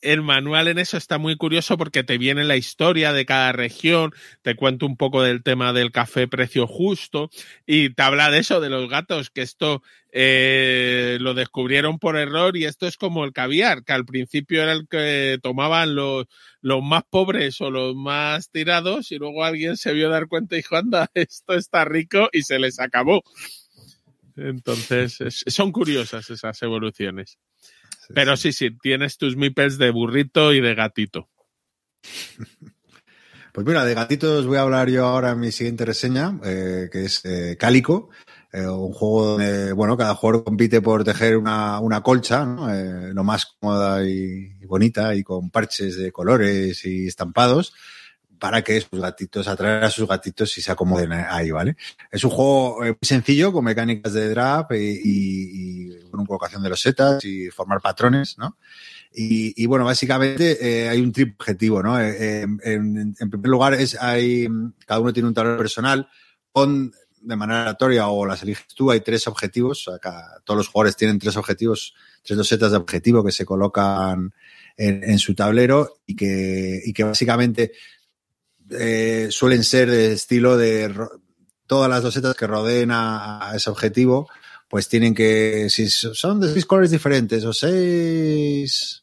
el 0.01 0.23
manual 0.23 0.69
en 0.69 0.79
eso 0.79 0.97
está 0.97 1.19
muy 1.19 1.37
curioso 1.37 1.77
porque 1.77 2.05
te 2.05 2.19
viene 2.19 2.45
la 2.45 2.57
historia 2.57 3.13
de 3.13 3.27
cada 3.27 3.53
región, 3.53 4.13
te 4.43 4.55
cuento 4.55 4.87
un 4.87 4.97
poco 4.97 5.23
del 5.23 5.43
tema 5.43 5.73
del 5.73 5.91
café 5.91 6.29
precio 6.29 6.67
justo 6.67 7.31
y 7.67 7.91
te 7.91 8.03
habla 8.03 8.31
de 8.31 8.39
eso, 8.39 8.61
de 8.61 8.71
los 8.71 8.89
gatos, 8.89 9.31
que 9.31 9.43
esto 9.43 9.83
eh, 10.13 11.19
lo 11.21 11.35
descubrieron 11.35 11.99
por 11.99 12.17
error 12.17 12.57
y 12.57 12.65
esto 12.65 12.87
es 12.87 12.97
como 12.97 13.25
el 13.25 13.33
caviar, 13.33 13.85
que 13.85 13.93
al 13.93 14.05
principio 14.05 14.63
era 14.63 14.73
el 14.73 14.89
que 14.89 15.39
tomaban 15.43 15.95
los, 15.95 16.27
los 16.61 16.83
más 16.83 17.03
pobres 17.09 17.61
o 17.61 17.71
los 17.71 17.95
más 17.95 18.51
tirados 18.51 19.11
y 19.13 19.19
luego 19.19 19.45
alguien 19.45 19.77
se 19.77 19.93
vio 19.93 20.09
dar 20.09 20.29
cuenta 20.29 20.55
y 20.55 20.59
dijo, 20.59 20.77
anda, 20.77 21.11
esto 21.15 21.55
está 21.55 21.85
rico 21.85 22.29
y 22.33 22.43
se 22.43 22.59
les 22.59 22.79
acabó. 22.79 23.23
Entonces, 24.37 25.19
son 25.49 25.73
curiosas 25.73 26.31
esas 26.31 26.63
evoluciones. 26.63 27.39
Pero 28.15 28.37
sí, 28.37 28.53
sí, 28.53 28.71
tienes 28.81 29.19
tus 29.19 29.37
mipels 29.37 29.79
de 29.79 29.91
burrito 29.91 30.53
y 30.53 30.61
de 30.61 30.75
gatito. 30.75 31.29
Pues 33.59 33.67
mira, 33.67 33.85
de 33.85 33.93
gatitos 33.93 34.47
voy 34.47 34.57
a 34.57 34.61
hablar 34.61 34.89
yo 34.89 35.05
ahora 35.05 35.33
en 35.33 35.41
mi 35.41 35.51
siguiente 35.51 35.85
reseña, 35.85 36.39
eh, 36.45 36.89
que 36.93 37.07
es 37.07 37.25
eh, 37.25 37.57
Cálico, 37.59 38.11
eh, 38.53 38.65
un 38.65 38.93
juego 38.93 39.27
donde, 39.31 39.73
bueno, 39.73 39.97
cada 39.97 40.15
jugador 40.15 40.45
compite 40.45 40.81
por 40.81 41.03
tejer 41.03 41.37
una, 41.37 41.81
una 41.81 42.01
colcha, 42.01 42.45
¿no? 42.45 42.69
lo 43.13 43.25
más 43.25 43.47
cómoda 43.47 44.07
y, 44.07 44.65
bonita 44.65 45.13
y 45.17 45.25
con 45.25 45.51
parches 45.51 45.97
de 45.97 46.13
colores 46.13 46.85
y 46.85 47.09
estampados. 47.09 47.75
para 48.39 48.63
que 48.63 48.81
sus 48.81 49.01
gatitos, 49.01 49.49
atraer 49.49 49.83
a 49.83 49.91
sus 49.91 50.07
gatitos 50.07 50.57
y 50.59 50.63
se 50.63 50.71
acomoden 50.71 51.11
ahí, 51.13 51.51
¿vale? 51.51 51.77
Es 52.13 52.23
un 52.23 52.31
juego 52.31 52.85
eh, 52.85 52.91
muy 52.91 52.99
sencillo, 53.03 53.53
con 53.53 53.65
mecánicas 53.65 54.13
de 54.13 54.29
draft 54.29 54.71
y, 54.73 55.01
y, 55.03 55.98
con 56.11 56.27
colocación 56.27 56.63
de 56.63 56.71
los 56.71 56.81
setas 56.81 57.25
y 57.25 57.51
formar 57.51 57.81
patrones, 57.81 58.37
¿no? 58.39 58.59
Y, 59.13 59.67
bueno, 59.67 59.85
básicamente 59.85 60.59
eh, 60.61 60.89
hay 60.89 61.01
un 61.01 61.13
triple 61.13 61.35
objetivo, 61.39 61.83
¿no? 61.83 62.01
Eh, 62.01 62.43
en, 62.43 63.17
en, 63.19 63.31
primer 63.31 63.49
lugar, 63.49 63.75
es 63.75 64.01
hay, 64.01 64.47
cada 64.87 65.01
uno 65.01 65.13
tiene 65.13 65.29
un 65.29 65.35
tablero 65.35 65.57
personal 65.57 66.09
con 66.53 66.93
de 67.21 67.37
manera 67.37 67.63
aleatoria 67.63 68.09
o 68.09 68.25
las 68.27 68.43
eliges 68.43 68.67
tú, 68.75 68.91
hay 68.91 69.01
tres 69.01 69.27
objetivos. 69.27 69.89
Acá, 69.89 70.41
todos 70.45 70.59
los 70.59 70.69
jugadores 70.69 70.97
tienen 70.97 71.19
tres 71.19 71.37
objetivos, 71.37 71.95
tres 72.23 72.37
dosetas 72.37 72.71
de 72.71 72.77
objetivo 72.77 73.25
que 73.25 73.33
se 73.33 73.45
colocan 73.45 74.33
en, 74.77 75.19
su 75.19 75.35
tablero 75.35 76.01
y 76.07 76.15
que, 76.15 76.81
y 76.85 76.93
que 76.93 77.05
básicamente 77.05 77.73
eh, 78.71 79.29
suelen 79.31 79.65
ser 79.65 79.91
de 79.91 80.13
estilo 80.13 80.57
de 80.57 80.95
todas 81.67 81.91
las 81.91 82.03
dosetas 82.03 82.37
que 82.37 82.47
rodeen 82.47 82.91
a, 82.93 83.53
ese 83.55 83.71
objetivo, 83.71 84.29
pues 84.69 84.89
tienen 84.89 85.15
que, 85.15 85.69
si 85.71 85.89
son 85.89 86.41
de 86.41 86.53
seis 86.53 86.67
colores 86.67 86.91
diferentes 86.91 87.45
o 87.45 87.53
seis, 87.53 89.03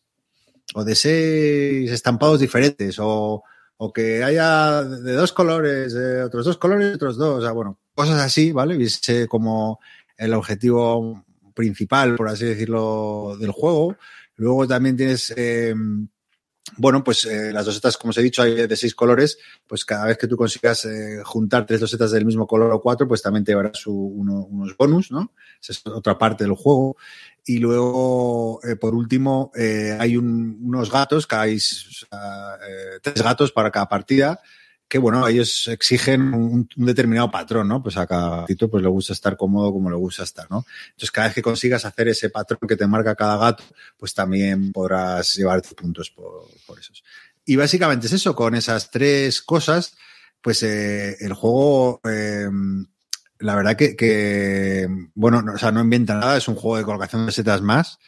o 0.76 0.84
de 0.84 0.96
seis 0.96 1.92
estampados 1.92 2.40
diferentes, 2.40 2.98
o, 3.00 3.44
o 3.78 3.94
que 3.94 4.24
haya 4.24 4.84
de 4.84 5.14
dos 5.14 5.34
colores, 5.34 5.94
de 5.94 6.24
otros 6.24 6.46
dos 6.46 6.58
colores, 6.58 6.96
otros 6.96 7.18
dos, 7.18 7.40
o 7.40 7.42
sea, 7.42 7.52
bueno, 7.52 7.80
cosas 7.94 8.22
así, 8.22 8.52
¿vale? 8.52 8.78
Viste 8.78 9.28
como 9.28 9.80
el 10.18 10.34
objetivo 10.34 11.26
principal, 11.54 12.16
por 12.16 12.30
así 12.30 12.46
decirlo, 12.46 13.36
del 13.40 13.52
juego. 13.52 13.98
Luego 14.36 14.68
también 14.68 14.98
tienes, 14.98 15.34
eh, 15.36 15.74
bueno, 16.78 17.04
pues 17.04 17.26
eh, 17.26 17.52
las 17.54 17.66
dosetas, 17.66 17.98
como 17.98 18.10
os 18.10 18.18
he 18.18 18.24
dicho, 18.24 18.42
hay 18.42 18.68
de 18.68 18.76
seis 18.76 18.96
colores, 18.96 19.38
pues 19.68 19.86
cada 19.86 20.06
vez 20.06 20.18
que 20.18 20.28
tú 20.28 20.36
consigas 20.36 20.86
eh, 20.86 21.22
juntar 21.24 21.66
tres 21.66 21.80
dosetas 21.80 22.12
del 22.12 22.26
mismo 22.26 22.48
color 22.48 22.72
o 22.72 22.82
cuatro, 22.82 23.08
pues 23.08 23.22
también 23.22 23.46
te 23.46 23.52
llevarás 23.52 23.86
uno, 23.86 24.46
unos 24.46 24.76
bonus, 24.76 25.12
¿no? 25.12 25.32
Esa 25.62 25.74
es 25.74 25.86
otra 25.86 26.18
parte 26.18 26.44
del 26.44 26.54
juego. 26.54 26.98
Y 27.46 27.60
luego, 27.60 28.60
eh, 28.64 28.76
por 28.76 28.96
último, 28.96 29.52
eh, 29.56 29.96
hay 30.00 30.18
un, 30.18 30.60
unos 30.64 30.92
gatos, 30.92 31.28
que 31.28 31.36
hay 31.36 31.58
tres 33.02 33.24
gatos 33.24 33.52
para 33.52 33.70
cada 33.70 33.88
partida, 33.88 34.42
que 34.88 34.98
bueno, 35.00 35.28
ellos 35.28 35.68
exigen 35.68 36.34
un, 36.34 36.70
determinado 36.76 37.32
patrón, 37.32 37.68
¿no? 37.68 37.82
Pues 37.82 37.98
a 37.98 38.06
cada 38.06 38.42
gatito 38.42 38.70
pues 38.70 38.84
le 38.84 38.90
gusta 38.90 39.14
estar 39.14 39.36
cómodo 39.36 39.72
como 39.72 39.90
le 39.90 39.96
gusta 39.96 40.24
estar, 40.24 40.50
¿no? 40.50 40.66
Entonces, 40.88 41.12
cada 41.12 41.28
vez 41.28 41.36
que 41.36 41.42
consigas 41.42 41.86
hacer 41.86 42.08
ese 42.08 42.30
patrón 42.30 42.60
que 42.68 42.76
te 42.76 42.88
marca 42.88 43.16
cada 43.16 43.38
gato, 43.38 43.64
pues 43.98 44.14
también 44.14 44.72
podrás 44.72 45.34
llevarte 45.36 45.74
puntos 45.76 46.12
por, 46.12 46.44
por 46.66 46.80
esos. 46.80 47.04
Y 47.46 47.56
básicamente 47.56 48.08
es 48.08 48.14
eso, 48.14 48.36
con 48.36 48.56
esas 48.56 48.92
tres 48.92 49.42
cosas, 49.42 49.96
pues 50.42 50.62
eh, 50.64 51.18
el 51.20 51.34
juego, 51.34 52.02
eh, 52.04 52.48
la 53.40 53.56
verdad 53.56 53.76
que, 53.76 53.96
que, 53.96 54.88
bueno, 55.16 55.42
no, 55.42 55.54
o 55.54 55.58
sea, 55.58 55.72
no 55.72 55.82
inventa 55.82 56.16
nada, 56.16 56.38
es 56.38 56.48
un 56.48 56.56
juego 56.56 56.78
de 56.78 56.84
colocación 56.84 57.26
de 57.26 57.32
setas 57.32 57.62
más. 57.62 58.00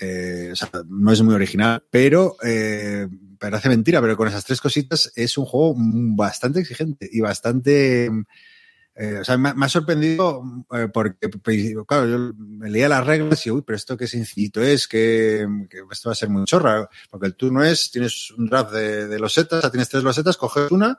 Eh, 0.00 0.50
o 0.52 0.56
sea, 0.56 0.70
no 0.88 1.12
es 1.12 1.20
muy 1.20 1.34
original, 1.34 1.84
pero 1.90 2.36
eh, 2.42 3.06
parece 3.40 3.68
mentira, 3.68 4.00
pero 4.00 4.16
con 4.16 4.28
esas 4.28 4.44
tres 4.44 4.60
cositas 4.60 5.10
es 5.16 5.36
un 5.38 5.46
juego 5.46 5.74
bastante 5.76 6.60
exigente 6.60 7.08
y 7.10 7.20
bastante. 7.20 8.10
Eh, 8.94 9.18
o 9.20 9.24
sea, 9.24 9.38
me, 9.38 9.52
ha 9.58 9.68
sorprendido 9.68 10.42
eh, 10.76 10.88
porque, 10.92 11.30
claro, 11.86 12.06
yo 12.06 12.32
leía 12.60 12.88
las 12.88 13.06
reglas 13.06 13.46
y, 13.46 13.50
uy, 13.50 13.62
pero 13.62 13.76
esto 13.76 13.96
qué 13.96 14.06
sencillito 14.06 14.60
es, 14.60 14.86
que, 14.86 15.46
esto 15.90 16.10
va 16.10 16.12
a 16.12 16.16
ser 16.16 16.28
muy 16.28 16.44
chorra, 16.44 16.88
porque 17.08 17.28
el 17.28 17.34
turno 17.34 17.64
es, 17.64 17.90
tienes 17.90 18.30
un 18.32 18.46
draft 18.46 18.72
de, 18.72 19.08
de 19.08 19.18
losetas, 19.18 19.70
tienes 19.70 19.88
tres 19.88 20.02
losetas, 20.02 20.36
coges 20.36 20.70
una 20.70 20.98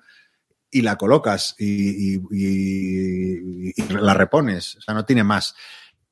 y 0.72 0.81
la 0.81 0.95
colocas 0.95 1.53
y, 1.59 2.18
la 3.89 4.13
repones, 4.15 4.77
o 4.77 4.81
sea, 4.81 4.95
no 4.95 5.05
tiene 5.05 5.23
más. 5.23 5.53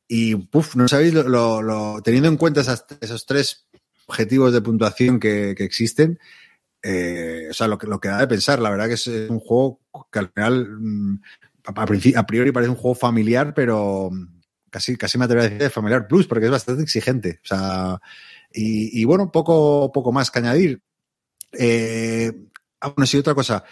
Y, 0.07 0.35
puf, 0.35 0.75
no 0.75 0.87
sabéis, 0.87 1.13
lo, 1.13 1.23
lo, 1.27 1.61
lo 1.61 2.01
teniendo 2.03 2.29
en 2.29 2.37
cuenta 2.37 2.61
esas, 2.61 2.85
esos 3.01 3.25
tres 3.25 3.68
objetivos 4.09 4.53
de 4.53 4.61
puntuación 4.61 5.19
que, 5.19 5.53
que 5.55 5.63
existen, 5.63 6.19
eh, 6.81 7.47
o 7.49 7.53
sea, 7.53 7.67
lo 7.67 7.77
que, 7.77 7.87
lo 7.87 7.99
que 7.99 8.07
da 8.07 8.19
de 8.19 8.27
pensar, 8.27 8.59
la 8.59 8.69
verdad 8.69 8.87
que 8.87 8.93
es 8.93 9.07
un 9.07 9.39
juego 9.39 9.81
que 10.11 10.19
al 10.19 10.29
final, 10.29 10.67
mm, 10.79 11.21
a, 11.65 12.25
priori 12.25 12.51
parece 12.51 12.69
un 12.69 12.77
juego 12.77 12.95
familiar, 12.95 13.53
pero 13.53 14.09
casi, 14.69 14.95
casi 14.95 15.17
me 15.17 15.25
atrevo 15.25 15.41
a 15.41 15.45
decir 15.45 15.59
de 15.61 15.69
familiar 15.69 16.07
plus, 16.07 16.27
porque 16.27 16.45
es 16.45 16.51
bastante 16.51 16.83
exigente. 16.83 17.39
O 17.43 17.47
sea, 17.47 17.99
y, 18.53 19.01
y 19.01 19.05
bueno, 19.05 19.31
poco, 19.31 19.91
poco 19.91 20.11
más 20.11 20.31
que 20.31 20.39
añadir. 20.39 20.81
Eh, 21.51 22.31
bueno, 22.81 23.05
sí, 23.05 23.17
otra 23.17 23.35
cosa. 23.35 23.63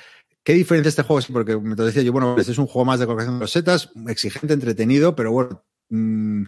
¿Qué 0.44 0.54
diferencia 0.54 0.90
este 0.90 1.04
juego? 1.04 1.26
Porque 1.32 1.58
me 1.58 1.76
decía 1.76 2.02
yo, 2.02 2.12
bueno, 2.12 2.36
este 2.38 2.52
es 2.52 2.58
un 2.58 2.68
juego 2.68 2.86
más 2.86 3.00
de 3.00 3.06
colocación 3.06 3.36
de 3.36 3.42
los 3.42 3.52
setas, 3.52 3.90
exigente, 4.08 4.54
entretenido, 4.54 5.16
pero 5.16 5.32
bueno, 5.32 5.64
mmm, 5.90 6.44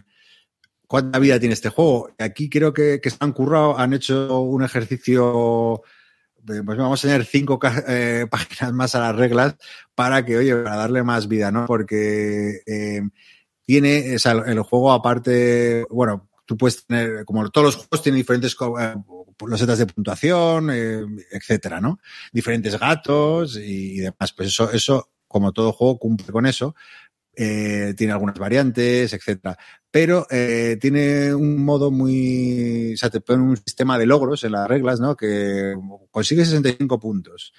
¿cuánta 0.90 1.20
vida 1.20 1.38
tiene 1.38 1.52
este 1.54 1.68
juego? 1.68 2.10
Aquí 2.18 2.50
creo 2.50 2.72
que, 2.72 3.00
que 3.00 3.10
se 3.10 3.16
han 3.20 3.32
currado, 3.32 3.78
han 3.78 3.92
hecho 3.92 4.40
un 4.40 4.64
ejercicio, 4.64 5.82
pues 6.44 6.64
vamos 6.64 7.04
a 7.04 7.06
añadir 7.06 7.26
cinco 7.26 7.60
eh, 7.86 8.26
páginas 8.30 8.72
más 8.72 8.96
a 8.96 9.00
las 9.00 9.14
reglas 9.14 9.54
para 9.94 10.24
que, 10.24 10.36
oye, 10.36 10.56
para 10.56 10.74
darle 10.74 11.04
más 11.04 11.28
vida, 11.28 11.52
¿no? 11.52 11.66
Porque 11.66 12.62
eh, 12.66 13.02
tiene, 13.64 14.16
o 14.16 14.18
sea, 14.18 14.32
el 14.32 14.60
juego 14.62 14.90
aparte, 14.90 15.86
bueno, 15.90 16.28
tú 16.44 16.56
puedes 16.56 16.84
tener, 16.84 17.24
como 17.24 17.48
todos 17.50 17.66
los 17.66 17.76
juegos 17.76 18.02
tienen 18.02 18.18
diferentes 18.18 18.56
eh, 18.60 18.94
losetas 19.46 19.78
de 19.78 19.86
puntuación, 19.86 20.70
eh, 20.72 21.06
etcétera, 21.30 21.80
¿no? 21.80 22.00
Diferentes 22.32 22.76
gatos 22.76 23.56
y, 23.56 23.92
y 23.92 23.98
demás. 24.00 24.32
Pues 24.36 24.48
eso, 24.48 24.72
eso, 24.72 25.12
como 25.28 25.52
todo 25.52 25.70
juego, 25.70 26.00
cumple 26.00 26.32
con 26.32 26.46
eso. 26.46 26.74
Tiene 27.32 28.12
algunas 28.12 28.38
variantes, 28.38 29.14
etcétera. 29.14 29.56
Pero 29.90 30.26
eh, 30.30 30.78
tiene 30.80 31.34
un 31.34 31.64
modo 31.64 31.90
muy. 31.90 32.94
O 32.94 32.96
sea, 32.96 33.10
te 33.10 33.20
pone 33.20 33.42
un 33.42 33.56
sistema 33.56 33.98
de 33.98 34.06
logros 34.06 34.44
en 34.44 34.52
las 34.52 34.68
reglas, 34.68 35.00
¿no? 35.00 35.16
Que 35.16 35.74
consigue 36.10 36.44
65 36.44 37.00
puntos. 37.00 37.52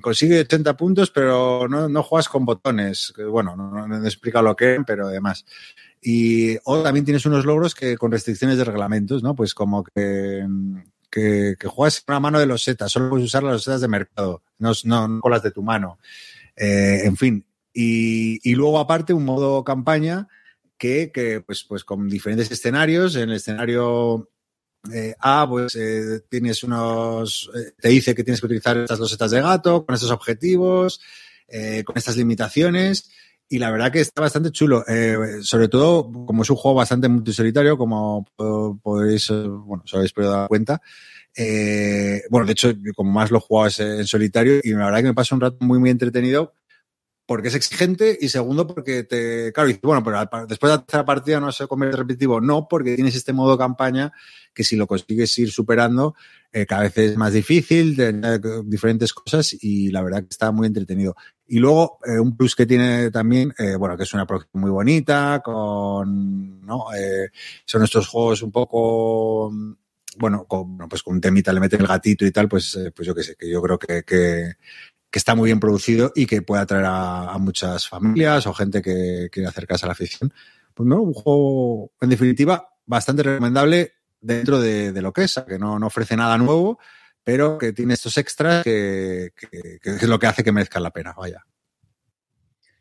Consigue 0.00 0.40
80 0.40 0.76
puntos, 0.76 1.10
pero 1.10 1.66
no, 1.68 1.88
no 1.88 2.02
juegas 2.02 2.28
con 2.28 2.44
botones. 2.44 3.12
Bueno, 3.30 3.56
no, 3.56 3.88
no, 3.88 4.04
he 4.04 4.06
explicado 4.06 4.44
lo 4.44 4.54
que 4.54 4.78
pero 4.86 5.08
además. 5.08 5.44
Y 6.00 6.56
o 6.64 6.80
también 6.82 7.04
tienes 7.04 7.26
unos 7.26 7.44
logros 7.44 7.74
que 7.74 7.96
con 7.96 8.12
restricciones 8.12 8.58
de 8.58 8.64
reglamentos, 8.64 9.22
¿no? 9.24 9.34
Pues 9.34 9.52
como 9.52 9.82
que, 9.82 10.46
que, 11.10 11.56
que 11.58 11.68
juegas 11.68 12.02
con 12.02 12.14
la 12.14 12.20
mano 12.20 12.38
de 12.38 12.46
los 12.46 12.62
setas, 12.62 12.92
solo 12.92 13.10
puedes 13.10 13.26
usar 13.26 13.42
las 13.42 13.62
setas 13.62 13.80
de 13.80 13.88
mercado, 13.88 14.42
no, 14.58 14.72
no 14.84 15.20
con 15.20 15.32
las 15.32 15.42
de 15.42 15.50
tu 15.50 15.62
mano. 15.62 15.98
Eh, 16.54 17.02
en 17.04 17.16
fin, 17.16 17.44
y, 17.72 18.38
y, 18.48 18.54
luego, 18.54 18.78
aparte, 18.78 19.12
un 19.12 19.24
modo 19.24 19.64
campaña 19.64 20.28
que, 20.78 21.10
que 21.12 21.40
pues, 21.40 21.64
pues 21.64 21.84
con 21.84 22.08
diferentes 22.08 22.50
escenarios. 22.50 23.16
En 23.16 23.30
el 23.30 23.36
escenario 23.36 24.30
eh, 24.92 25.14
A, 25.18 25.46
pues 25.48 25.74
eh, 25.74 26.20
tienes 26.28 26.62
unos. 26.62 27.50
Eh, 27.54 27.72
te 27.80 27.88
dice 27.88 28.14
que 28.14 28.24
tienes 28.24 28.40
que 28.40 28.46
utilizar 28.46 28.76
estas 28.78 28.98
losetas 28.98 29.30
de 29.30 29.42
gato, 29.42 29.84
con 29.84 29.94
estos 29.94 30.10
objetivos, 30.10 31.00
eh, 31.48 31.82
con 31.84 31.98
estas 31.98 32.16
limitaciones. 32.16 33.10
Y 33.50 33.58
la 33.58 33.70
verdad 33.70 33.90
que 33.90 34.00
está 34.00 34.20
bastante 34.20 34.50
chulo. 34.50 34.84
Eh, 34.86 35.38
sobre 35.42 35.68
todo, 35.68 36.10
como 36.26 36.42
es 36.42 36.50
un 36.50 36.56
juego 36.56 36.76
bastante 36.76 37.08
multisolitario, 37.08 37.78
como 37.78 38.26
podéis, 38.82 39.28
bueno, 39.30 39.82
os 39.84 39.94
habéis 39.94 40.12
podido 40.12 40.32
dar 40.32 40.48
cuenta. 40.48 40.80
Eh, 41.34 42.22
bueno, 42.30 42.46
de 42.46 42.52
hecho, 42.52 42.72
como 42.94 43.12
más 43.12 43.30
lo 43.30 43.38
he 43.38 43.40
jugado 43.40 43.68
es 43.68 43.80
en 43.80 44.06
solitario 44.06 44.60
y 44.62 44.70
la 44.72 44.86
verdad 44.86 44.98
que 44.98 45.04
me 45.04 45.14
pasa 45.14 45.34
un 45.34 45.40
rato 45.40 45.56
muy, 45.60 45.78
muy 45.78 45.88
entretenido 45.88 46.54
porque 47.28 47.48
es 47.48 47.54
exigente 47.54 48.16
y 48.18 48.30
segundo 48.30 48.66
porque 48.66 49.04
te, 49.04 49.52
claro, 49.52 49.70
bueno, 49.82 50.02
pero 50.02 50.46
después 50.46 50.72
de 50.72 50.78
la 50.78 50.82
tercera 50.82 51.04
partida 51.04 51.38
no 51.38 51.52
se 51.52 51.66
convierte 51.66 51.98
repetitivo. 51.98 52.40
No, 52.40 52.66
porque 52.66 52.94
tienes 52.94 53.14
este 53.14 53.34
modo 53.34 53.58
campaña 53.58 54.14
que 54.54 54.64
si 54.64 54.76
lo 54.76 54.86
consigues 54.86 55.38
ir 55.38 55.52
superando, 55.52 56.14
eh, 56.50 56.64
cada 56.64 56.84
vez 56.84 56.96
es 56.96 57.18
más 57.18 57.34
difícil, 57.34 57.96
de, 57.96 58.62
diferentes 58.64 59.12
cosas 59.12 59.54
y 59.60 59.90
la 59.90 60.00
verdad 60.00 60.20
que 60.20 60.28
está 60.30 60.52
muy 60.52 60.68
entretenido. 60.68 61.16
Y 61.46 61.58
luego, 61.58 61.98
eh, 62.06 62.18
un 62.18 62.34
plus 62.34 62.56
que 62.56 62.64
tiene 62.64 63.10
también, 63.10 63.52
eh, 63.58 63.76
bueno, 63.76 63.98
que 63.98 64.04
es 64.04 64.14
una 64.14 64.24
producción 64.26 64.62
muy 64.62 64.70
bonita, 64.70 65.42
con, 65.44 66.62
¿no? 66.62 66.86
Son 67.66 67.84
estos 67.84 68.08
juegos 68.08 68.40
un 68.40 68.52
poco, 68.52 69.52
bueno, 70.16 70.46
con, 70.46 70.78
pues 70.88 71.02
con 71.02 71.16
un 71.16 71.20
temita 71.20 71.52
le 71.52 71.60
meten 71.60 71.82
el 71.82 71.88
gatito 71.88 72.24
y 72.24 72.30
tal, 72.30 72.48
pues, 72.48 72.78
pues 72.96 73.06
yo 73.06 73.14
qué 73.14 73.22
sé, 73.22 73.36
que 73.36 73.50
yo 73.50 73.60
creo 73.60 73.78
que, 73.78 74.02
que, 74.02 74.54
está 75.18 75.34
muy 75.34 75.48
bien 75.48 75.60
producido 75.60 76.12
y 76.14 76.26
que 76.26 76.42
puede 76.42 76.62
atraer 76.62 76.86
a, 76.86 77.32
a 77.32 77.38
muchas 77.38 77.86
familias 77.86 78.46
o 78.46 78.54
gente 78.54 78.80
que 78.80 79.28
quiere 79.30 79.48
acercarse 79.48 79.84
a 79.84 79.88
la 79.88 79.92
afición. 79.92 80.32
Pues 80.74 80.88
no, 80.88 81.02
un 81.02 81.12
juego, 81.12 81.92
en 82.00 82.08
definitiva, 82.08 82.70
bastante 82.86 83.22
recomendable 83.22 83.92
dentro 84.20 84.60
de, 84.60 84.92
de 84.92 85.02
lo 85.02 85.12
que 85.12 85.24
es, 85.24 85.42
que 85.46 85.58
no, 85.58 85.78
no, 85.78 85.86
ofrece 85.86 86.16
nada 86.16 86.38
nuevo, 86.38 86.78
pero 87.22 87.58
que 87.58 87.72
tiene 87.72 87.94
estos 87.94 88.16
extras 88.16 88.64
que, 88.64 89.30
que, 89.36 89.78
que, 89.80 89.90
es 89.90 90.02
lo 90.04 90.18
que 90.18 90.26
hace 90.26 90.42
que 90.42 90.52
merezca 90.52 90.80
la 90.80 90.90
pena, 90.90 91.14
vaya. 91.16 91.44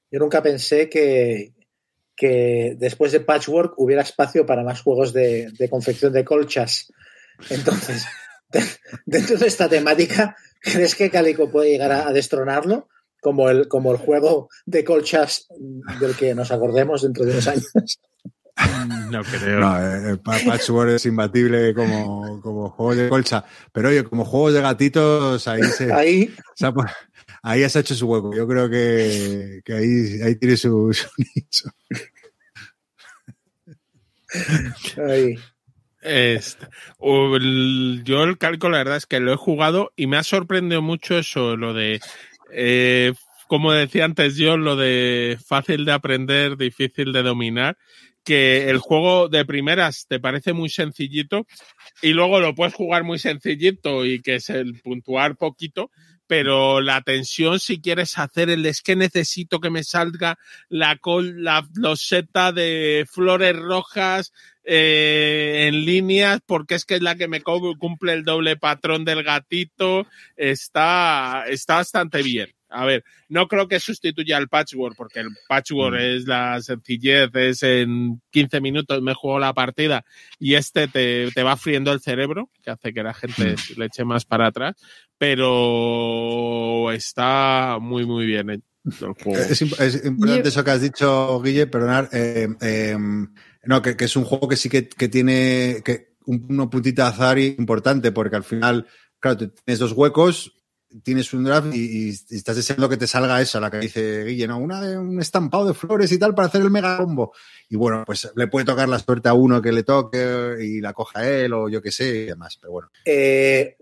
Yo 0.10 0.20
nunca 0.20 0.42
pensé 0.42 0.90
que, 0.90 1.54
que 2.16 2.76
después 2.78 3.12
de 3.12 3.20
Patchwork 3.20 3.74
hubiera 3.78 4.02
espacio 4.02 4.46
para 4.46 4.64
más 4.64 4.82
juegos 4.82 5.12
de, 5.12 5.52
de 5.52 5.70
confección 5.70 6.14
de 6.14 6.24
colchas. 6.24 6.92
Entonces, 7.50 8.06
dentro 9.06 9.38
de 9.38 9.48
esta 9.48 9.68
temática, 9.68 10.36
¿crees 10.62 10.96
que 10.96 11.10
Calico 11.10 11.50
puede 11.50 11.72
llegar 11.72 11.92
a, 11.92 12.12
destronarlo? 12.12 12.88
Como 13.20 13.50
el, 13.50 13.68
como 13.68 13.92
el 13.92 13.98
juego 13.98 14.48
de 14.66 14.84
colchas 14.84 15.48
del 16.00 16.16
que 16.16 16.36
nos 16.36 16.52
acordemos 16.52 17.02
dentro 17.02 17.26
de 17.26 17.32
unos 17.32 17.48
años. 17.48 17.72
No 19.12 19.22
creo. 19.24 19.60
No, 19.60 19.80
eh, 19.80 20.18
Patchwork 20.18 20.90
es 20.90 21.06
imbatible 21.06 21.76
como, 21.76 22.42
como 22.42 22.70
juego 22.72 22.96
de 22.96 23.08
colcha. 23.08 23.46
Pero 23.72 23.90
oye, 23.90 24.04
como 24.04 24.26
juegos 24.26 24.56
de 24.56 24.62
gatitos, 24.62 25.48
ahí 25.48 25.62
se, 25.64 25.94
ahí, 25.94 26.36
ahí 27.44 27.64
has 27.64 27.76
hecho 27.76 27.94
su 27.94 28.08
hueco. 28.08 28.34
Yo 28.34 28.48
creo 28.48 28.68
que, 28.68 29.62
que 29.64 29.74
ahí, 29.74 30.22
ahí 30.24 30.36
tiene 30.38 30.58
su, 30.58 30.92
su 30.92 31.08
nicho. 31.36 31.70
ahí. 35.08 35.36
Este, 36.02 36.68
yo 37.00 38.24
el 38.24 38.38
cálculo, 38.38 38.74
la 38.74 38.78
verdad 38.80 38.98
es 38.98 39.06
que 39.06 39.20
lo 39.20 39.34
he 39.34 39.38
jugado 39.38 39.92
y 39.96 40.08
me 40.08 40.18
ha 40.18 40.24
sorprendido 40.24 40.82
mucho 40.82 41.18
eso, 41.18 41.58
lo 41.58 41.74
de, 41.74 42.00
eh, 42.52 43.14
como 43.48 43.72
decía 43.72 44.06
antes 44.06 44.36
yo, 44.36 44.58
lo 44.58 44.76
de 44.76 45.38
fácil 45.44 45.86
de 45.86 45.94
aprender, 45.94 46.56
difícil 46.56 47.14
de 47.14 47.24
dominar, 47.24 47.78
que 48.24 48.70
el 48.70 48.78
juego 48.78 49.30
de 49.30 49.46
primeras 49.46 50.06
te 50.08 50.20
parece 50.20 50.54
muy 50.54 50.70
sencillito 50.70 51.48
y 52.02 52.10
luego 52.10 52.40
lo 52.40 52.54
puedes 52.54 52.74
jugar 52.74 53.04
muy 53.04 53.20
sencillito 53.20 54.06
y 54.06 54.22
que 54.22 54.36
es 54.36 54.50
el 54.50 54.80
puntuar 54.82 55.38
poquito, 55.38 55.92
pero 56.28 56.82
la 56.82 57.02
tensión 57.02 57.60
si 57.60 57.80
quieres 57.80 58.18
hacer 58.18 58.50
el 58.50 58.66
es 58.66 58.82
que 58.82 58.98
necesito 58.98 59.60
que 59.60 59.70
me 59.70 59.84
salga 59.84 60.38
la, 60.68 60.98
col, 60.98 61.42
la 61.42 61.66
loseta 61.76 62.52
de 62.52 63.08
flores 63.10 63.56
rojas 63.56 64.34
eh, 64.70 65.68
en 65.68 65.86
líneas 65.86 66.42
porque 66.46 66.76
es 66.76 66.84
que 66.84 66.96
es 66.96 67.02
la 67.02 67.16
que 67.16 67.30
me 67.30 67.42
cumple 67.42 68.12
el 68.12 68.26
doble 68.26 68.58
patrón 68.58 69.06
del 69.06 69.24
gatito, 69.24 70.06
está, 70.36 71.46
está 71.48 71.76
bastante 71.76 72.22
bien. 72.22 72.50
A 72.70 72.84
ver, 72.84 73.06
no 73.30 73.48
creo 73.48 73.70
que 73.70 73.80
sustituya 73.80 74.36
al 74.36 74.50
patchwork, 74.50 74.98
porque 74.98 75.22
el 75.22 75.30
patchwork 75.48 75.96
mm. 75.96 76.04
es 76.04 76.28
la 76.28 76.62
sencillez, 76.62 77.30
es 77.34 77.64
en 77.64 78.22
15 78.32 78.60
minutos 78.60 79.02
me 79.02 79.14
juego 79.14 79.40
la 79.40 79.54
partida 79.54 80.04
y 80.38 80.56
este 80.56 80.90
te, 80.90 81.32
te 81.32 81.44
va 81.44 81.56
friendo 81.56 81.94
el 81.94 82.02
cerebro, 82.02 82.50
que 82.62 82.72
hace 82.72 82.94
que 82.94 83.04
la 83.04 83.14
gente 83.14 83.54
mm. 83.54 83.80
le 83.80 83.86
eche 83.86 84.04
más 84.04 84.26
para 84.26 84.48
atrás, 84.48 84.76
pero 85.18 86.92
está 86.92 87.78
muy, 87.80 88.06
muy 88.06 88.26
bien 88.26 88.50
el 88.50 88.62
juego. 89.24 89.38
Es, 89.38 89.62
es 89.62 90.06
importante 90.06 90.50
eso 90.50 90.64
que 90.64 90.72
has 90.72 90.82
dicho, 90.82 91.42
Guille, 91.42 91.68
perdonar. 91.68 92.10
Eh, 92.12 92.50
eh, 92.62 92.98
no, 93.64 93.82
que, 93.82 93.96
es 93.98 94.16
un 94.16 94.26
juego 94.26 94.48
que 94.48 94.56
sí 94.56 94.70
que, 94.70 94.82
tiene 94.82 95.82
que 95.84 96.16
una 96.26 96.70
puntita 96.70 97.04
de 97.04 97.10
azar 97.10 97.40
importante, 97.40 98.12
porque 98.12 98.36
al 98.36 98.44
final, 98.44 98.88
claro, 99.20 99.38
tienes 99.38 99.80
dos 99.80 99.94
huecos, 99.94 100.58
tienes 101.04 101.34
un 101.34 101.44
draft 101.44 101.74
y, 101.74 102.10
estás 102.10 102.56
deseando 102.56 102.90
que 102.90 102.98
te 102.98 103.08
salga 103.08 103.42
esa, 103.42 103.60
la 103.60 103.70
que 103.70 103.80
dice 103.80 104.24
Guille, 104.24 104.48
¿no? 104.48 104.58
Una 104.58 104.82
de 104.82 104.98
un 104.98 105.20
estampado 105.20 105.68
de 105.68 105.74
flores 105.74 106.12
y 106.12 106.20
tal 106.20 106.34
para 106.34 106.48
hacer 106.48 106.62
el 106.62 106.72
mega 106.72 106.98
combo. 106.98 107.34
Y 107.70 107.76
bueno, 107.76 108.04
pues 108.06 108.32
le 108.36 108.48
puede 108.48 108.66
tocar 108.66 108.88
la 108.90 109.00
suerte 109.00 109.30
a 109.30 109.34
uno 109.34 109.62
que 109.62 109.72
le 109.72 109.84
toque 109.84 110.58
y 110.62 110.82
la 110.82 110.94
coja 110.94 111.28
él 111.28 111.54
o 111.54 111.70
yo 111.70 111.82
qué 111.82 111.92
sé 111.92 112.08
y 112.10 112.26
demás, 112.26 112.58
pero 112.60 112.72
bueno. 112.72 112.90
Eh, 113.06 113.78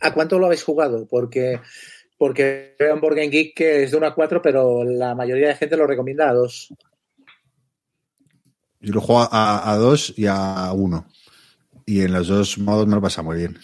¿A 0.00 0.14
cuánto 0.14 0.38
lo 0.38 0.46
habéis 0.46 0.62
jugado? 0.62 1.06
Porque, 1.08 1.60
porque 2.16 2.76
veo 2.78 2.94
en 2.94 3.00
Board 3.00 3.16
Geek 3.16 3.54
que 3.54 3.84
es 3.84 3.90
de 3.90 3.96
1 3.96 4.06
a 4.06 4.14
4, 4.14 4.40
pero 4.42 4.84
la 4.84 5.14
mayoría 5.14 5.48
de 5.48 5.56
gente 5.56 5.76
lo 5.76 5.86
recomienda 5.86 6.28
a 6.28 6.34
2. 6.34 6.74
Yo 8.80 8.94
lo 8.94 9.00
juego 9.00 9.28
a 9.30 9.76
2 9.76 10.14
y 10.16 10.26
a 10.26 10.72
1. 10.72 11.06
Y 11.86 12.02
en 12.02 12.12
los 12.12 12.28
dos 12.28 12.58
modos 12.58 12.86
me 12.86 12.94
lo 12.94 13.00
pasa 13.00 13.22
muy 13.22 13.36
bien. 13.36 13.58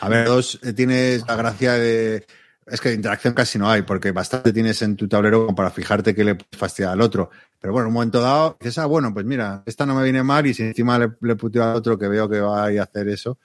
A 0.00 0.08
ver, 0.08 0.26
dos, 0.26 0.58
eh, 0.62 0.72
tienes 0.72 1.26
la 1.26 1.36
gracia 1.36 1.74
de. 1.74 2.26
Es 2.66 2.80
que 2.80 2.88
de 2.88 2.96
interacción 2.96 3.32
casi 3.34 3.58
no 3.58 3.70
hay, 3.70 3.82
porque 3.82 4.10
bastante 4.10 4.52
tienes 4.52 4.82
en 4.82 4.96
tu 4.96 5.06
tablero 5.06 5.54
para 5.54 5.70
fijarte 5.70 6.14
que 6.14 6.24
le 6.24 6.34
puedes 6.34 6.58
fastidiar 6.58 6.92
al 6.92 7.00
otro. 7.00 7.30
Pero 7.60 7.72
bueno, 7.72 7.84
en 7.84 7.88
un 7.88 7.94
momento 7.94 8.20
dado, 8.20 8.56
dices, 8.58 8.78
ah, 8.78 8.86
bueno, 8.86 9.14
pues 9.14 9.24
mira, 9.24 9.62
esta 9.66 9.86
no 9.86 9.94
me 9.94 10.02
viene 10.02 10.22
mal 10.22 10.46
y 10.46 10.54
si 10.54 10.64
encima 10.64 10.98
le, 10.98 11.12
le 11.20 11.36
puteo 11.36 11.62
al 11.62 11.76
otro 11.76 11.96
que 11.96 12.08
veo 12.08 12.28
que 12.28 12.40
va 12.40 12.64
a 12.64 12.82
hacer 12.82 13.08
eso. 13.08 13.38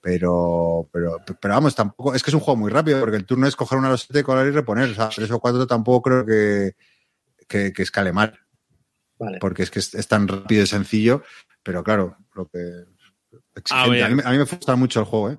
Pero, 0.00 0.88
pero, 0.92 1.16
pero 1.40 1.54
vamos, 1.54 1.74
tampoco, 1.74 2.14
es 2.14 2.22
que 2.22 2.30
es 2.30 2.34
un 2.34 2.40
juego 2.40 2.60
muy 2.60 2.70
rápido, 2.70 3.00
porque 3.00 3.16
el 3.16 3.26
turno 3.26 3.46
es 3.46 3.56
coger 3.56 3.78
una 3.78 3.88
loseta 3.90 4.20
y 4.20 4.22
colar 4.22 4.46
y 4.46 4.50
reponer. 4.50 4.90
O 4.90 4.94
sea, 4.94 5.08
tres 5.08 5.30
o 5.30 5.40
cuatro 5.40 5.66
tampoco 5.66 6.02
creo 6.02 6.26
que, 6.26 6.74
que 7.48 7.82
escale 7.82 8.12
mal. 8.12 8.38
Vale. 9.20 9.38
Porque 9.38 9.62
es 9.62 9.70
que 9.70 9.78
es, 9.78 9.94
es, 9.94 10.08
tan 10.08 10.26
rápido 10.26 10.64
y 10.64 10.66
sencillo, 10.66 11.22
pero 11.62 11.84
claro, 11.84 12.16
lo 12.34 12.48
que. 12.48 12.58
A, 13.70 13.84
a, 13.84 13.86
mí, 13.86 14.00
a 14.00 14.08
mí 14.08 14.38
me 14.38 14.44
gusta 14.44 14.74
mucho 14.76 15.00
el 15.00 15.06
juego, 15.06 15.30
¿eh? 15.30 15.38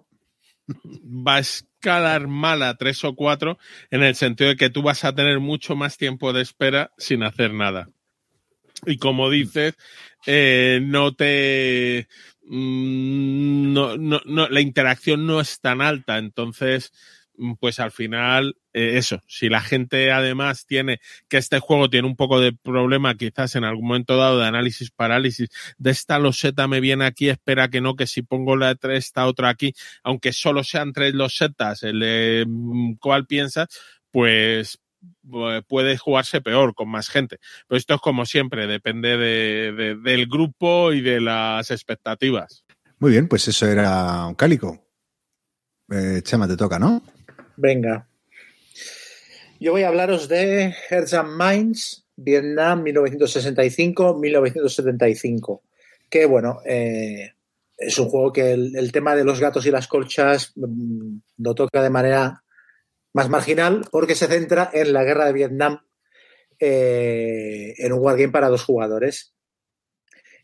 va 1.27 1.37
a 1.37 1.39
escalar 1.39 2.27
mala 2.27 2.75
tres 2.77 3.03
o 3.03 3.15
cuatro 3.15 3.57
en 3.89 4.03
el 4.03 4.15
sentido 4.15 4.51
de 4.51 4.55
que 4.55 4.69
tú 4.69 4.81
vas 4.81 5.03
a 5.03 5.15
tener 5.15 5.39
mucho 5.39 5.75
más 5.75 5.97
tiempo 5.97 6.31
de 6.31 6.41
espera 6.41 6.91
sin 6.97 7.23
hacer 7.23 7.53
nada. 7.53 7.89
Y 8.85 8.97
como 8.97 9.29
dices, 9.29 9.75
eh, 10.25 10.79
no 10.81 11.13
te... 11.13 12.07
Mm, 12.43 13.73
no, 13.73 13.97
no, 13.97 14.21
no, 14.25 14.49
la 14.49 14.61
interacción 14.61 15.25
no 15.25 15.39
es 15.39 15.59
tan 15.59 15.81
alta, 15.81 16.17
entonces 16.17 16.91
pues 17.59 17.79
al 17.79 17.91
final, 17.91 18.57
eh, 18.73 18.97
eso, 18.97 19.21
si 19.27 19.49
la 19.49 19.61
gente 19.61 20.11
además 20.11 20.65
tiene 20.65 20.99
que 21.27 21.37
este 21.37 21.59
juego 21.59 21.89
tiene 21.89 22.07
un 22.07 22.15
poco 22.15 22.39
de 22.39 22.53
problema 22.53 23.15
quizás 23.15 23.55
en 23.55 23.63
algún 23.63 23.87
momento 23.87 24.17
dado 24.17 24.39
de 24.39 24.45
análisis 24.45 24.91
parálisis, 24.91 25.49
de 25.77 25.91
esta 25.91 26.19
loseta 26.19 26.67
me 26.67 26.79
viene 26.79 27.05
aquí, 27.05 27.29
espera 27.29 27.69
que 27.69 27.81
no, 27.81 27.95
que 27.95 28.07
si 28.07 28.21
pongo 28.21 28.55
la 28.55 28.77
esta 28.83 29.25
otra 29.25 29.49
aquí, 29.49 29.73
aunque 30.03 30.33
solo 30.33 30.63
sean 30.63 30.93
tres 30.93 31.13
losetas, 31.13 31.83
el 31.83 32.45
mm, 32.47 32.95
cuál 32.99 33.25
piensas, 33.25 33.67
pues 34.11 34.79
puede 35.67 35.97
jugarse 35.97 36.41
peor 36.41 36.75
con 36.75 36.89
más 36.89 37.09
gente. 37.09 37.39
Pero 37.67 37.77
esto 37.77 37.95
es 37.95 38.01
como 38.01 38.25
siempre, 38.25 38.67
depende 38.67 39.17
de, 39.17 39.71
de, 39.71 39.95
del 39.95 40.27
grupo 40.27 40.93
y 40.93 41.01
de 41.01 41.21
las 41.21 41.71
expectativas. 41.71 42.63
Muy 42.99 43.11
bien, 43.11 43.27
pues 43.27 43.47
eso 43.47 43.65
era 43.65 44.27
un 44.27 44.35
cálico. 44.35 44.79
Eh, 45.91 46.21
Chema, 46.23 46.47
te 46.47 46.55
toca, 46.55 46.79
¿no? 46.79 47.01
Venga. 47.61 48.07
Yo 49.59 49.73
voy 49.73 49.83
a 49.83 49.89
hablaros 49.89 50.27
de 50.27 50.73
Hearts 50.89 51.13
and 51.13 51.39
Minds, 51.39 52.07
Vietnam 52.15 52.83
1965-1975. 52.83 55.61
Que 56.09 56.25
bueno, 56.25 56.61
eh, 56.65 57.33
es 57.77 57.99
un 57.99 58.09
juego 58.09 58.33
que 58.33 58.53
el, 58.53 58.91
tema 58.91 59.15
de 59.15 59.23
los 59.23 59.39
gatos 59.39 59.67
y 59.67 59.71
las 59.71 59.87
colchas 59.87 60.53
mmm, 60.55 61.17
lo 61.37 61.53
toca 61.53 61.83
de 61.83 61.91
manera 61.91 62.43
más 63.13 63.29
marginal 63.29 63.87
porque 63.91 64.15
se 64.15 64.25
centra 64.25 64.71
en 64.73 64.91
la 64.91 65.03
guerra 65.03 65.27
de 65.27 65.33
Vietnam 65.33 65.85
eh, 66.59 67.75
en 67.77 67.93
un 67.93 67.99
wargame 67.99 68.31
para 68.31 68.49
dos 68.49 68.63
jugadores. 68.63 69.35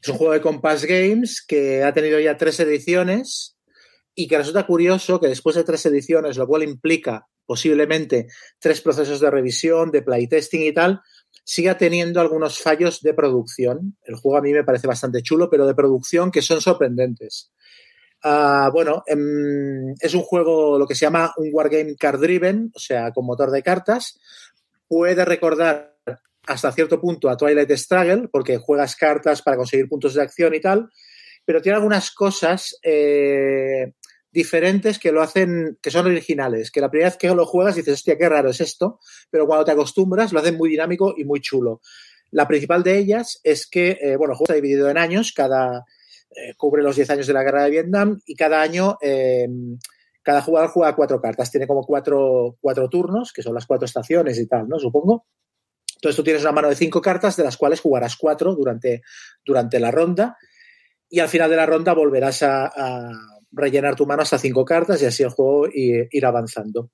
Es 0.03 0.09
un 0.09 0.17
juego 0.17 0.33
de 0.33 0.41
Compass 0.41 0.85
Games 0.85 1.41
que 1.41 1.83
ha 1.83 1.95
tenido 1.95 2.19
ya 2.19 2.37
tres 2.37 2.59
ediciones 2.59 3.56
y 4.19 4.27
que 4.27 4.39
resulta 4.39 4.65
curioso 4.65 5.19
que 5.19 5.27
después 5.27 5.55
de 5.55 5.63
tres 5.63 5.85
ediciones, 5.85 6.37
lo 6.37 6.47
cual 6.47 6.63
implica 6.63 7.27
posiblemente 7.45 8.27
tres 8.57 8.81
procesos 8.81 9.19
de 9.19 9.29
revisión, 9.29 9.91
de 9.91 10.01
playtesting 10.01 10.63
y 10.63 10.73
tal, 10.73 11.01
siga 11.43 11.77
teniendo 11.77 12.19
algunos 12.19 12.57
fallos 12.57 13.01
de 13.01 13.13
producción. 13.13 13.95
El 14.01 14.15
juego 14.15 14.39
a 14.39 14.41
mí 14.41 14.51
me 14.51 14.63
parece 14.63 14.87
bastante 14.87 15.21
chulo, 15.21 15.51
pero 15.51 15.67
de 15.67 15.75
producción 15.75 16.31
que 16.31 16.41
son 16.41 16.61
sorprendentes. 16.61 17.51
Uh, 18.23 18.71
bueno, 18.73 19.03
em, 19.05 19.93
es 19.99 20.15
un 20.15 20.23
juego 20.23 20.79
lo 20.79 20.87
que 20.87 20.95
se 20.95 21.05
llama 21.05 21.31
un 21.37 21.51
wargame 21.53 21.95
card 21.95 22.19
driven, 22.19 22.71
o 22.73 22.79
sea, 22.79 23.11
con 23.11 23.23
motor 23.23 23.51
de 23.51 23.61
cartas. 23.61 24.19
Puede 24.87 25.23
recordar 25.25 25.95
hasta 26.47 26.71
cierto 26.71 26.99
punto 26.99 27.29
a 27.29 27.37
Twilight 27.37 27.69
Struggle, 27.73 28.29
porque 28.29 28.57
juegas 28.57 28.95
cartas 28.95 29.43
para 29.43 29.57
conseguir 29.57 29.87
puntos 29.87 30.15
de 30.15 30.23
acción 30.23 30.55
y 30.55 30.59
tal, 30.59 30.89
pero 31.45 31.61
tiene 31.61 31.75
algunas 31.75 32.09
cosas 32.11 32.79
eh, 32.81 33.93
diferentes 34.31 34.99
que 34.99 35.11
lo 35.11 35.21
hacen, 35.21 35.77
que 35.81 35.91
son 35.91 36.05
originales, 36.05 36.71
que 36.71 36.81
la 36.81 36.89
primera 36.89 37.09
vez 37.09 37.17
que 37.17 37.29
lo 37.29 37.45
juegas 37.45 37.75
dices, 37.75 37.95
hostia, 37.95 38.17
qué 38.17 38.29
raro 38.29 38.49
es 38.49 38.61
esto, 38.61 38.99
pero 39.29 39.47
cuando 39.47 39.65
te 39.65 39.71
acostumbras 39.71 40.33
lo 40.33 40.39
hacen 40.39 40.57
muy 40.57 40.69
dinámico 40.69 41.13
y 41.17 41.25
muy 41.25 41.41
chulo. 41.41 41.81
La 42.31 42.47
principal 42.47 42.83
de 42.83 42.97
ellas 42.97 43.39
es 43.43 43.67
que, 43.67 43.97
eh, 44.01 44.15
bueno, 44.17 44.33
el 44.33 44.37
juego 44.37 44.45
está 44.45 44.55
dividido 44.55 44.89
en 44.89 44.97
años, 44.97 45.31
cada 45.33 45.85
eh, 46.29 46.53
cubre 46.57 46.83
los 46.83 46.95
10 46.95 47.09
años 47.09 47.27
de 47.27 47.33
la 47.33 47.43
guerra 47.43 47.63
de 47.63 47.71
Vietnam 47.71 48.19
y 48.25 48.35
cada 48.35 48.61
año 48.61 48.97
eh, 49.01 49.47
cada 50.21 50.41
jugador 50.41 50.69
juega 50.71 50.93
cuatro 50.93 51.21
cartas, 51.21 51.49
tiene 51.49 51.67
como 51.67 51.85
cuatro, 51.85 52.57
cuatro 52.59 52.89
turnos, 52.89 53.31
que 53.31 53.41
son 53.41 53.53
las 53.53 53.65
cuatro 53.65 53.85
estaciones 53.85 54.37
y 54.37 54.45
tal, 54.45 54.67
¿no? 54.67 54.77
Supongo. 54.77 55.25
Entonces 55.95 56.17
tú 56.17 56.23
tienes 56.23 56.41
una 56.41 56.51
mano 56.51 56.67
de 56.67 56.75
cinco 56.75 57.01
cartas, 57.01 57.37
de 57.37 57.45
las 57.45 57.55
cuales 57.55 57.79
jugarás 57.79 58.17
cuatro 58.17 58.53
durante, 58.53 59.03
durante 59.45 59.79
la 59.79 59.89
ronda 59.89 60.37
y 61.09 61.19
al 61.19 61.29
final 61.29 61.49
de 61.49 61.55
la 61.55 61.65
ronda 61.65 61.93
volverás 61.93 62.43
a, 62.43 62.65
a 62.65 63.36
rellenar 63.51 63.95
tu 63.95 64.05
mano 64.05 64.21
hasta 64.21 64.37
cinco 64.37 64.65
cartas 64.65 65.01
y 65.01 65.05
así 65.05 65.23
el 65.23 65.29
juego 65.29 65.67
ir 65.73 66.25
avanzando. 66.25 66.91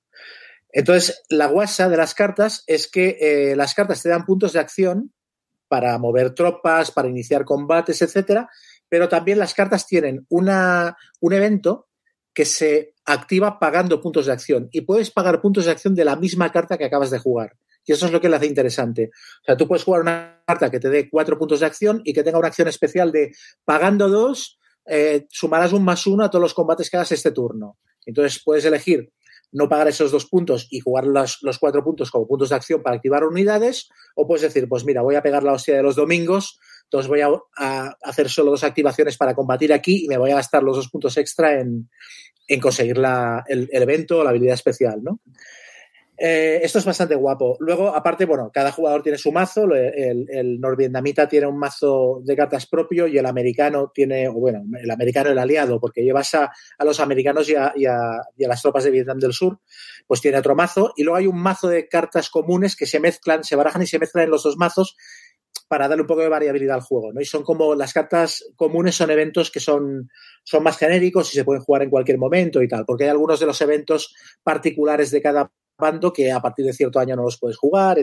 Entonces, 0.70 1.22
la 1.28 1.46
guasa 1.46 1.88
de 1.88 1.96
las 1.96 2.14
cartas 2.14 2.64
es 2.66 2.90
que 2.90 3.16
eh, 3.20 3.56
las 3.56 3.74
cartas 3.74 4.02
te 4.02 4.08
dan 4.08 4.24
puntos 4.24 4.52
de 4.52 4.58
acción 4.58 5.12
para 5.68 5.96
mover 5.98 6.34
tropas, 6.34 6.90
para 6.90 7.08
iniciar 7.08 7.44
combates, 7.44 8.02
etcétera, 8.02 8.48
pero 8.88 9.08
también 9.08 9.38
las 9.38 9.54
cartas 9.54 9.86
tienen 9.86 10.26
una, 10.28 10.96
un 11.20 11.32
evento 11.32 11.88
que 12.34 12.44
se 12.44 12.94
activa 13.04 13.58
pagando 13.60 14.00
puntos 14.00 14.26
de 14.26 14.32
acción 14.32 14.68
y 14.72 14.80
puedes 14.80 15.10
pagar 15.10 15.40
puntos 15.40 15.66
de 15.66 15.70
acción 15.70 15.94
de 15.94 16.04
la 16.04 16.16
misma 16.16 16.50
carta 16.50 16.76
que 16.76 16.84
acabas 16.84 17.10
de 17.10 17.18
jugar. 17.20 17.56
Y 17.86 17.92
eso 17.92 18.06
es 18.06 18.12
lo 18.12 18.20
que 18.20 18.28
le 18.28 18.36
hace 18.36 18.46
interesante. 18.46 19.10
O 19.42 19.44
sea, 19.44 19.56
tú 19.56 19.68
puedes 19.68 19.84
jugar 19.84 20.00
una 20.00 20.42
carta 20.46 20.70
que 20.70 20.80
te 20.80 20.88
dé 20.88 21.08
cuatro 21.08 21.38
puntos 21.38 21.60
de 21.60 21.66
acción 21.66 22.00
y 22.04 22.12
que 22.12 22.24
tenga 22.24 22.38
una 22.38 22.48
acción 22.48 22.66
especial 22.66 23.12
de 23.12 23.32
pagando 23.64 24.08
dos, 24.08 24.58
eh, 24.86 25.26
sumarás 25.30 25.72
un 25.72 25.84
más 25.84 26.06
uno 26.06 26.24
a 26.24 26.30
todos 26.30 26.42
los 26.42 26.54
combates 26.54 26.90
que 26.90 26.96
hagas 26.96 27.12
este 27.12 27.32
turno. 27.32 27.78
Entonces 28.06 28.42
puedes 28.44 28.64
elegir 28.64 29.12
no 29.52 29.68
pagar 29.68 29.86
esos 29.86 30.10
dos 30.10 30.26
puntos 30.26 30.66
y 30.70 30.80
jugar 30.80 31.06
los, 31.06 31.38
los, 31.42 31.58
cuatro 31.58 31.84
puntos 31.84 32.10
como 32.10 32.26
puntos 32.26 32.48
de 32.48 32.56
acción 32.56 32.82
para 32.82 32.96
activar 32.96 33.24
unidades, 33.24 33.88
o 34.16 34.26
puedes 34.26 34.42
decir, 34.42 34.68
pues 34.68 34.84
mira, 34.84 35.00
voy 35.00 35.14
a 35.14 35.22
pegar 35.22 35.44
la 35.44 35.52
hostia 35.52 35.76
de 35.76 35.82
los 35.82 35.94
domingos, 35.94 36.58
entonces 36.84 37.08
voy 37.08 37.20
a, 37.20 37.96
hacer 38.02 38.28
solo 38.28 38.50
dos 38.50 38.64
activaciones 38.64 39.16
para 39.16 39.34
combatir 39.34 39.72
aquí 39.72 40.04
y 40.04 40.08
me 40.08 40.18
voy 40.18 40.32
a 40.32 40.36
gastar 40.36 40.64
los 40.64 40.76
dos 40.76 40.88
puntos 40.88 41.16
extra 41.16 41.60
en, 41.60 41.88
en 42.48 42.60
conseguir 42.60 42.98
la, 42.98 43.44
el, 43.46 43.68
el, 43.70 43.82
evento 43.82 44.18
o 44.18 44.24
la 44.24 44.30
habilidad 44.30 44.54
especial, 44.54 45.02
¿no? 45.02 45.20
Eh, 46.16 46.60
esto 46.62 46.78
es 46.78 46.84
bastante 46.84 47.16
guapo. 47.16 47.56
Luego, 47.58 47.88
aparte, 47.88 48.24
bueno, 48.24 48.50
cada 48.52 48.70
jugador 48.70 49.02
tiene 49.02 49.18
su 49.18 49.32
mazo. 49.32 49.64
El, 49.74 50.26
el 50.30 50.60
norvietnamita 50.60 51.28
tiene 51.28 51.46
un 51.46 51.58
mazo 51.58 52.20
de 52.24 52.36
cartas 52.36 52.66
propio 52.66 53.06
y 53.06 53.18
el 53.18 53.26
americano 53.26 53.90
tiene, 53.92 54.28
bueno, 54.28 54.62
el 54.80 54.90
americano 54.90 55.30
el 55.30 55.38
aliado, 55.38 55.80
porque 55.80 56.04
llevas 56.04 56.34
a, 56.34 56.52
a 56.78 56.84
los 56.84 57.00
americanos 57.00 57.48
y 57.48 57.56
a, 57.56 57.72
las 58.36 58.62
tropas 58.62 58.84
de 58.84 58.90
Vietnam 58.90 59.18
del 59.18 59.32
Sur, 59.32 59.58
pues 60.06 60.20
tiene 60.20 60.38
otro 60.38 60.54
mazo. 60.54 60.92
Y 60.96 61.02
luego 61.02 61.16
hay 61.16 61.26
un 61.26 61.40
mazo 61.40 61.68
de 61.68 61.88
cartas 61.88 62.30
comunes 62.30 62.76
que 62.76 62.86
se 62.86 63.00
mezclan, 63.00 63.42
se 63.42 63.56
barajan 63.56 63.82
y 63.82 63.86
se 63.86 63.98
mezclan 63.98 64.24
en 64.24 64.30
los 64.30 64.44
dos 64.44 64.56
mazos 64.56 64.96
para 65.66 65.88
darle 65.88 66.02
un 66.02 66.06
poco 66.06 66.20
de 66.20 66.28
variabilidad 66.28 66.76
al 66.76 66.82
juego, 66.82 67.12
¿no? 67.12 67.20
Y 67.20 67.24
son 67.24 67.42
como 67.42 67.74
las 67.74 67.92
cartas 67.92 68.44
comunes 68.54 68.94
son 68.94 69.10
eventos 69.10 69.50
que 69.50 69.60
son, 69.60 70.10
son 70.44 70.62
más 70.62 70.76
genéricos 70.76 71.32
y 71.32 71.36
se 71.36 71.44
pueden 71.44 71.62
jugar 71.62 71.82
en 71.82 71.90
cualquier 71.90 72.18
momento 72.18 72.62
y 72.62 72.68
tal, 72.68 72.84
porque 72.84 73.04
hay 73.04 73.10
algunos 73.10 73.40
de 73.40 73.46
los 73.46 73.60
eventos 73.60 74.14
particulares 74.42 75.10
de 75.10 75.22
cada 75.22 75.50
bando 75.78 76.12
que 76.12 76.30
a 76.30 76.40
partir 76.40 76.64
de 76.64 76.72
cierto 76.72 76.98
año 76.98 77.16
no 77.16 77.22
los 77.22 77.38
puedes 77.38 77.56
jugar. 77.56 77.98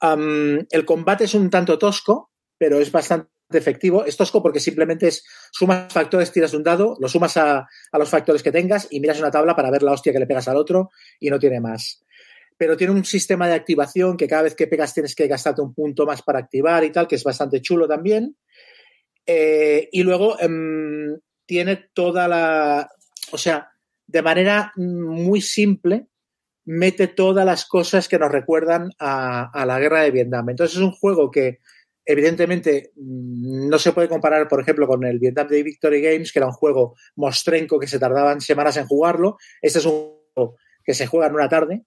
Um, 0.00 0.64
el 0.70 0.84
combate 0.84 1.24
es 1.24 1.34
un 1.34 1.50
tanto 1.50 1.78
tosco, 1.78 2.30
pero 2.56 2.78
es 2.78 2.90
bastante 2.92 3.30
efectivo. 3.50 4.04
Es 4.04 4.16
tosco 4.16 4.42
porque 4.42 4.60
simplemente 4.60 5.08
es 5.08 5.24
sumas 5.50 5.92
factores, 5.92 6.32
tiras 6.32 6.54
un 6.54 6.62
dado, 6.62 6.96
lo 7.00 7.08
sumas 7.08 7.36
a, 7.36 7.66
los 7.92 8.08
factores 8.08 8.42
que 8.42 8.52
tengas 8.52 8.88
y 8.90 9.00
miras 9.00 9.20
una 9.20 9.30
tabla 9.30 9.56
para 9.56 9.70
ver 9.70 9.82
la 9.82 9.92
hostia 9.92 10.12
que 10.12 10.18
le 10.18 10.26
pegas 10.26 10.48
al 10.48 10.56
otro 10.56 10.90
y 11.18 11.30
no 11.30 11.38
tiene 11.38 11.60
más. 11.60 12.04
Pero 12.56 12.76
tiene 12.76 12.92
un 12.92 13.04
sistema 13.04 13.46
de 13.46 13.54
activación 13.54 14.16
que 14.16 14.26
cada 14.26 14.42
vez 14.42 14.54
que 14.54 14.66
pegas 14.66 14.92
tienes 14.92 15.14
que 15.14 15.28
gastarte 15.28 15.62
un 15.62 15.72
punto 15.72 16.04
más 16.06 16.22
para 16.22 16.40
activar 16.40 16.84
y 16.84 16.90
tal, 16.90 17.06
que 17.06 17.14
es 17.14 17.24
bastante 17.24 17.62
chulo 17.62 17.86
también. 17.86 18.36
Eh, 19.24 19.88
y 19.92 20.02
luego 20.02 20.36
um, 20.36 21.16
tiene 21.46 21.90
toda 21.92 22.26
la. 22.26 22.90
O 23.30 23.38
sea, 23.38 23.70
de 24.08 24.22
manera 24.22 24.72
muy 24.76 25.40
simple, 25.40 26.08
mete 26.64 27.08
todas 27.08 27.44
las 27.46 27.66
cosas 27.66 28.08
que 28.08 28.18
nos 28.18 28.32
recuerdan 28.32 28.90
a, 28.98 29.64
la 29.66 29.78
guerra 29.78 30.02
de 30.02 30.10
Vietnam. 30.10 30.48
Entonces 30.48 30.76
es 30.76 30.82
un 30.82 30.92
juego 30.92 31.30
que 31.30 31.58
evidentemente 32.04 32.92
no 32.96 33.78
se 33.78 33.92
puede 33.92 34.08
comparar, 34.08 34.48
por 34.48 34.62
ejemplo, 34.62 34.86
con 34.86 35.04
el 35.04 35.18
Vietnam 35.18 35.46
de 35.48 35.62
Victory 35.62 36.00
Games, 36.00 36.32
que 36.32 36.38
era 36.38 36.46
un 36.46 36.52
juego 36.52 36.96
mostrenco 37.16 37.78
que 37.78 37.86
se 37.86 37.98
tardaban 37.98 38.40
semanas 38.40 38.78
en 38.78 38.86
jugarlo. 38.86 39.36
Este 39.60 39.78
es 39.78 39.84
un 39.84 40.14
juego 40.34 40.56
que 40.82 40.94
se 40.94 41.06
juega 41.06 41.26
en 41.26 41.34
una 41.34 41.50
tarde, 41.50 41.84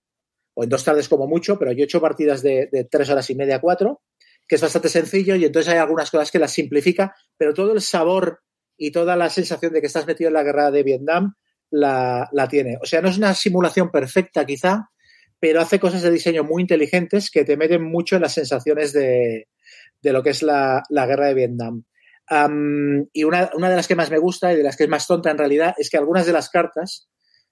o 0.54 0.64
en 0.64 0.70
dos 0.70 0.84
tardes 0.84 1.10
como 1.10 1.26
mucho, 1.26 1.58
pero 1.58 1.72
yo 1.72 1.82
he 1.82 1.86
hecho 1.86 2.02
partidas 2.02 2.44
de, 2.44 2.70
de 2.72 2.84
tres 2.84 3.10
horas 3.10 3.28
y 3.32 3.36
media, 3.36 3.60
cuatro, 3.60 4.04
que 4.48 4.56
es 4.56 4.62
bastante 4.62 4.90
sencillo 4.90 5.36
y 5.36 5.46
entonces 5.46 5.74
hay 5.74 5.80
algunas 5.80 6.12
cosas 6.12 6.30
que 6.30 6.38
las 6.38 6.52
simplifica, 6.52 7.16
pero 7.36 7.56
todo 7.56 7.74
el 7.74 7.82
sabor 7.82 8.42
y 8.78 8.92
toda 8.92 9.16
la 9.16 9.30
sensación 9.30 9.74
de 9.74 9.82
que 9.82 9.88
estás 9.88 10.06
metido 10.06 10.28
en 10.28 10.36
la 10.36 10.44
guerra 10.44 10.70
de 10.70 10.84
Vietnam 10.84 11.36
la, 11.72 12.30
la, 12.32 12.48
tiene. 12.48 12.78
O 12.82 12.86
sea, 12.86 13.02
no 13.02 13.10
es 13.10 13.18
una 13.18 13.34
simulación 13.34 13.90
perfecta 13.90 14.46
quizá, 14.46 14.90
pero 15.40 15.60
hace 15.60 15.80
cosas 15.80 16.04
de 16.04 16.12
diseño 16.12 16.44
muy 16.44 16.62
inteligentes 16.62 17.32
que 17.32 17.44
te 17.44 17.58
meten 17.58 17.84
mucho 17.84 18.16
en 18.16 18.22
las 18.22 18.34
sensaciones 18.34 18.94
de, 18.94 19.48
de 20.02 20.14
lo 20.14 20.22
que 20.22 20.30
es 20.30 20.44
la, 20.44 20.84
la 20.90 21.08
guerra 21.08 21.28
de 21.28 21.34
Vietnam. 21.34 21.84
Y 23.14 23.24
una, 23.24 23.50
una, 23.56 23.70
de 23.70 23.76
las 23.76 23.88
que 23.88 23.96
más 23.96 24.10
me 24.10 24.18
gusta 24.18 24.54
y 24.54 24.56
de 24.56 24.64
las 24.64 24.78
que 24.78 24.84
es 24.84 24.90
más 24.90 25.06
tonta 25.06 25.32
en 25.32 25.38
realidad 25.38 25.74
es 25.78 25.90
que 25.90 25.98
algunas 25.98 26.26
de 26.26 26.32
las 26.32 26.50
cartas 26.50 27.10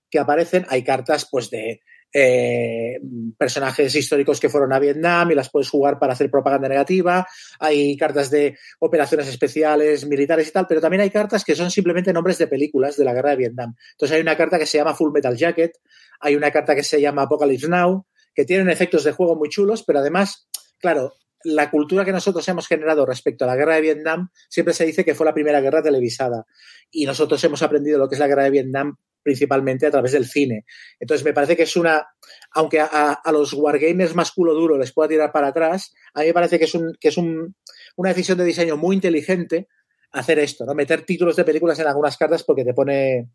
que 0.09 0.19
aparecen, 0.19 0.65
hay 0.69 0.83
cartas 0.83 1.27
pues 1.29 1.49
de 1.49 1.81
eh, 2.11 2.99
personajes 3.37 3.93
históricos 3.95 4.39
que 4.39 4.49
fueron 4.49 4.73
a 4.73 4.79
Vietnam 4.79 5.31
y 5.31 5.35
las 5.35 5.49
puedes 5.49 5.69
jugar 5.69 5.99
para 5.99 6.13
hacer 6.13 6.31
propaganda 6.31 6.67
negativa. 6.67 7.27
Hay 7.59 7.95
cartas 7.97 8.29
de 8.31 8.57
operaciones 8.79 9.27
especiales, 9.27 10.07
militares 10.07 10.47
y 10.47 10.51
tal, 10.51 10.65
pero 10.67 10.81
también 10.81 11.01
hay 11.01 11.09
cartas 11.09 11.43
que 11.43 11.55
son 11.55 11.69
simplemente 11.69 12.11
nombres 12.13 12.37
de 12.37 12.47
películas 12.47 12.97
de 12.97 13.05
la 13.05 13.13
guerra 13.13 13.31
de 13.31 13.37
Vietnam. 13.37 13.75
Entonces 13.91 14.15
hay 14.15 14.21
una 14.21 14.35
carta 14.35 14.57
que 14.57 14.65
se 14.65 14.77
llama 14.77 14.95
Full 14.95 15.11
Metal 15.13 15.35
Jacket, 15.35 15.77
hay 16.19 16.35
una 16.35 16.51
carta 16.51 16.75
que 16.75 16.83
se 16.83 16.99
llama 16.99 17.23
Apocalypse 17.23 17.67
Now, 17.67 18.05
que 18.33 18.45
tienen 18.45 18.69
efectos 18.69 19.03
de 19.03 19.11
juego 19.11 19.35
muy 19.35 19.49
chulos, 19.49 19.83
pero 19.83 19.99
además, 19.99 20.47
claro, 20.79 21.13
la 21.43 21.71
cultura 21.71 22.05
que 22.05 22.11
nosotros 22.11 22.47
hemos 22.47 22.67
generado 22.67 23.05
respecto 23.05 23.45
a 23.45 23.47
la 23.47 23.55
guerra 23.55 23.75
de 23.75 23.81
Vietnam 23.81 24.29
siempre 24.49 24.73
se 24.73 24.85
dice 24.85 25.05
que 25.05 25.15
fue 25.15 25.25
la 25.25 25.33
primera 25.33 25.61
guerra 25.61 25.81
televisada 25.81 26.45
y 26.91 27.05
nosotros 27.05 27.43
hemos 27.43 27.61
aprendido 27.61 27.97
lo 27.97 28.09
que 28.09 28.15
es 28.15 28.19
la 28.19 28.27
guerra 28.27 28.43
de 28.43 28.49
Vietnam 28.51 28.97
principalmente 29.21 29.85
a 29.85 29.91
través 29.91 30.13
del 30.13 30.25
cine. 30.25 30.65
Entonces 30.99 31.25
me 31.25 31.33
parece 31.33 31.55
que 31.55 31.63
es 31.63 31.75
una, 31.75 32.07
aunque 32.51 32.79
a, 32.79 33.21
los 33.31 33.53
wargamers 33.53 34.15
más 34.15 34.31
culo 34.31 34.53
duro 34.53 34.77
les 34.77 34.93
pueda 34.93 35.09
tirar 35.09 35.31
para 35.31 35.49
atrás, 35.49 35.93
a 36.13 36.21
mí 36.21 36.27
me 36.27 36.33
parece 36.33 36.57
que 36.57 36.65
es, 36.65 36.73
un, 36.73 36.95
que 36.99 37.09
es 37.09 37.17
un, 37.17 37.55
una 37.95 38.09
decisión 38.09 38.37
de 38.37 38.45
diseño 38.45 38.77
muy 38.77 38.95
inteligente 38.95 39.67
hacer 40.11 40.39
esto, 40.39 40.65
¿no? 40.65 40.73
Meter 40.73 41.05
títulos 41.05 41.35
de 41.35 41.43
películas 41.43 41.79
en 41.79 41.87
algunas 41.87 42.17
cartas 42.17 42.43
porque 42.43 42.65
te 42.65 42.73
pone, 42.73 43.29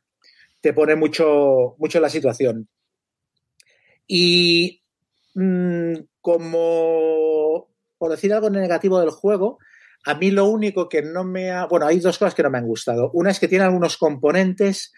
te 0.60 0.72
pone 0.72 0.96
mucho, 0.96 1.76
mucho 1.78 1.98
en 1.98 2.02
la 2.02 2.10
situación. 2.10 2.68
Y 4.06 4.82
mmm, 5.34 5.94
como, 6.20 7.73
por 8.04 8.10
decir 8.10 8.34
algo 8.34 8.50
negativo 8.50 9.00
del 9.00 9.08
juego, 9.08 9.58
a 10.04 10.14
mí 10.14 10.30
lo 10.30 10.44
único 10.44 10.90
que 10.90 11.00
no 11.00 11.24
me 11.24 11.50
ha... 11.50 11.64
Bueno, 11.64 11.86
hay 11.86 12.00
dos 12.00 12.18
cosas 12.18 12.34
que 12.34 12.42
no 12.42 12.50
me 12.50 12.58
han 12.58 12.66
gustado. 12.66 13.10
Una 13.14 13.30
es 13.30 13.40
que 13.40 13.48
tiene 13.48 13.64
algunos 13.64 13.96
componentes 13.96 14.92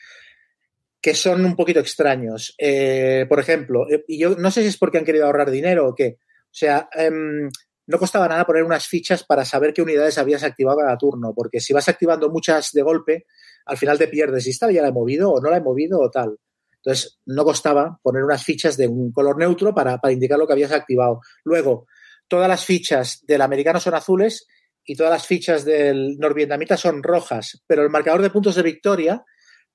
que 1.00 1.14
son 1.14 1.44
un 1.44 1.54
poquito 1.54 1.78
extraños. 1.78 2.56
Eh, 2.58 3.24
por 3.28 3.38
ejemplo, 3.38 3.88
eh, 3.88 4.04
y 4.08 4.18
yo 4.18 4.34
no 4.34 4.50
sé 4.50 4.62
si 4.62 4.66
es 4.66 4.76
porque 4.76 4.98
han 4.98 5.04
querido 5.04 5.24
ahorrar 5.24 5.52
dinero 5.52 5.86
o 5.86 5.94
qué. 5.94 6.18
O 6.18 6.50
sea, 6.50 6.88
eh, 6.98 7.12
no 7.12 7.96
costaba 7.96 8.26
nada 8.26 8.44
poner 8.44 8.64
unas 8.64 8.88
fichas 8.88 9.22
para 9.22 9.44
saber 9.44 9.72
qué 9.72 9.82
unidades 9.82 10.18
habías 10.18 10.42
activado 10.42 10.78
cada 10.78 10.98
turno, 10.98 11.32
porque 11.32 11.60
si 11.60 11.72
vas 11.72 11.88
activando 11.88 12.28
muchas 12.28 12.72
de 12.72 12.82
golpe, 12.82 13.26
al 13.66 13.76
final 13.76 13.98
te 13.98 14.08
pierdes. 14.08 14.48
¿Y 14.48 14.50
esta 14.50 14.68
ya 14.72 14.82
la 14.82 14.88
he 14.88 14.92
movido 14.92 15.30
o 15.30 15.40
no 15.40 15.48
la 15.48 15.58
he 15.58 15.62
movido 15.62 16.00
o 16.00 16.10
tal? 16.10 16.40
Entonces, 16.78 17.20
no 17.24 17.44
costaba 17.44 18.00
poner 18.02 18.24
unas 18.24 18.42
fichas 18.42 18.76
de 18.76 18.88
un 18.88 19.12
color 19.12 19.38
neutro 19.38 19.72
para 19.72 20.00
indicar 20.10 20.40
lo 20.40 20.48
que 20.48 20.54
habías 20.54 20.72
activado. 20.72 21.20
Luego, 21.44 21.86
todas 22.28 22.48
las 22.48 22.64
fichas 22.64 23.24
del 23.26 23.42
americano 23.42 23.80
son 23.80 23.94
azules 23.94 24.46
y 24.84 24.94
todas 24.94 25.12
las 25.12 25.26
fichas 25.26 25.64
del 25.64 26.16
norvietnamita 26.18 26.76
son 26.76 27.02
rojas, 27.02 27.62
pero 27.66 27.82
el 27.82 27.90
marcador 27.90 28.22
de 28.22 28.30
puntos 28.30 28.54
de 28.54 28.62
victoria 28.62 29.24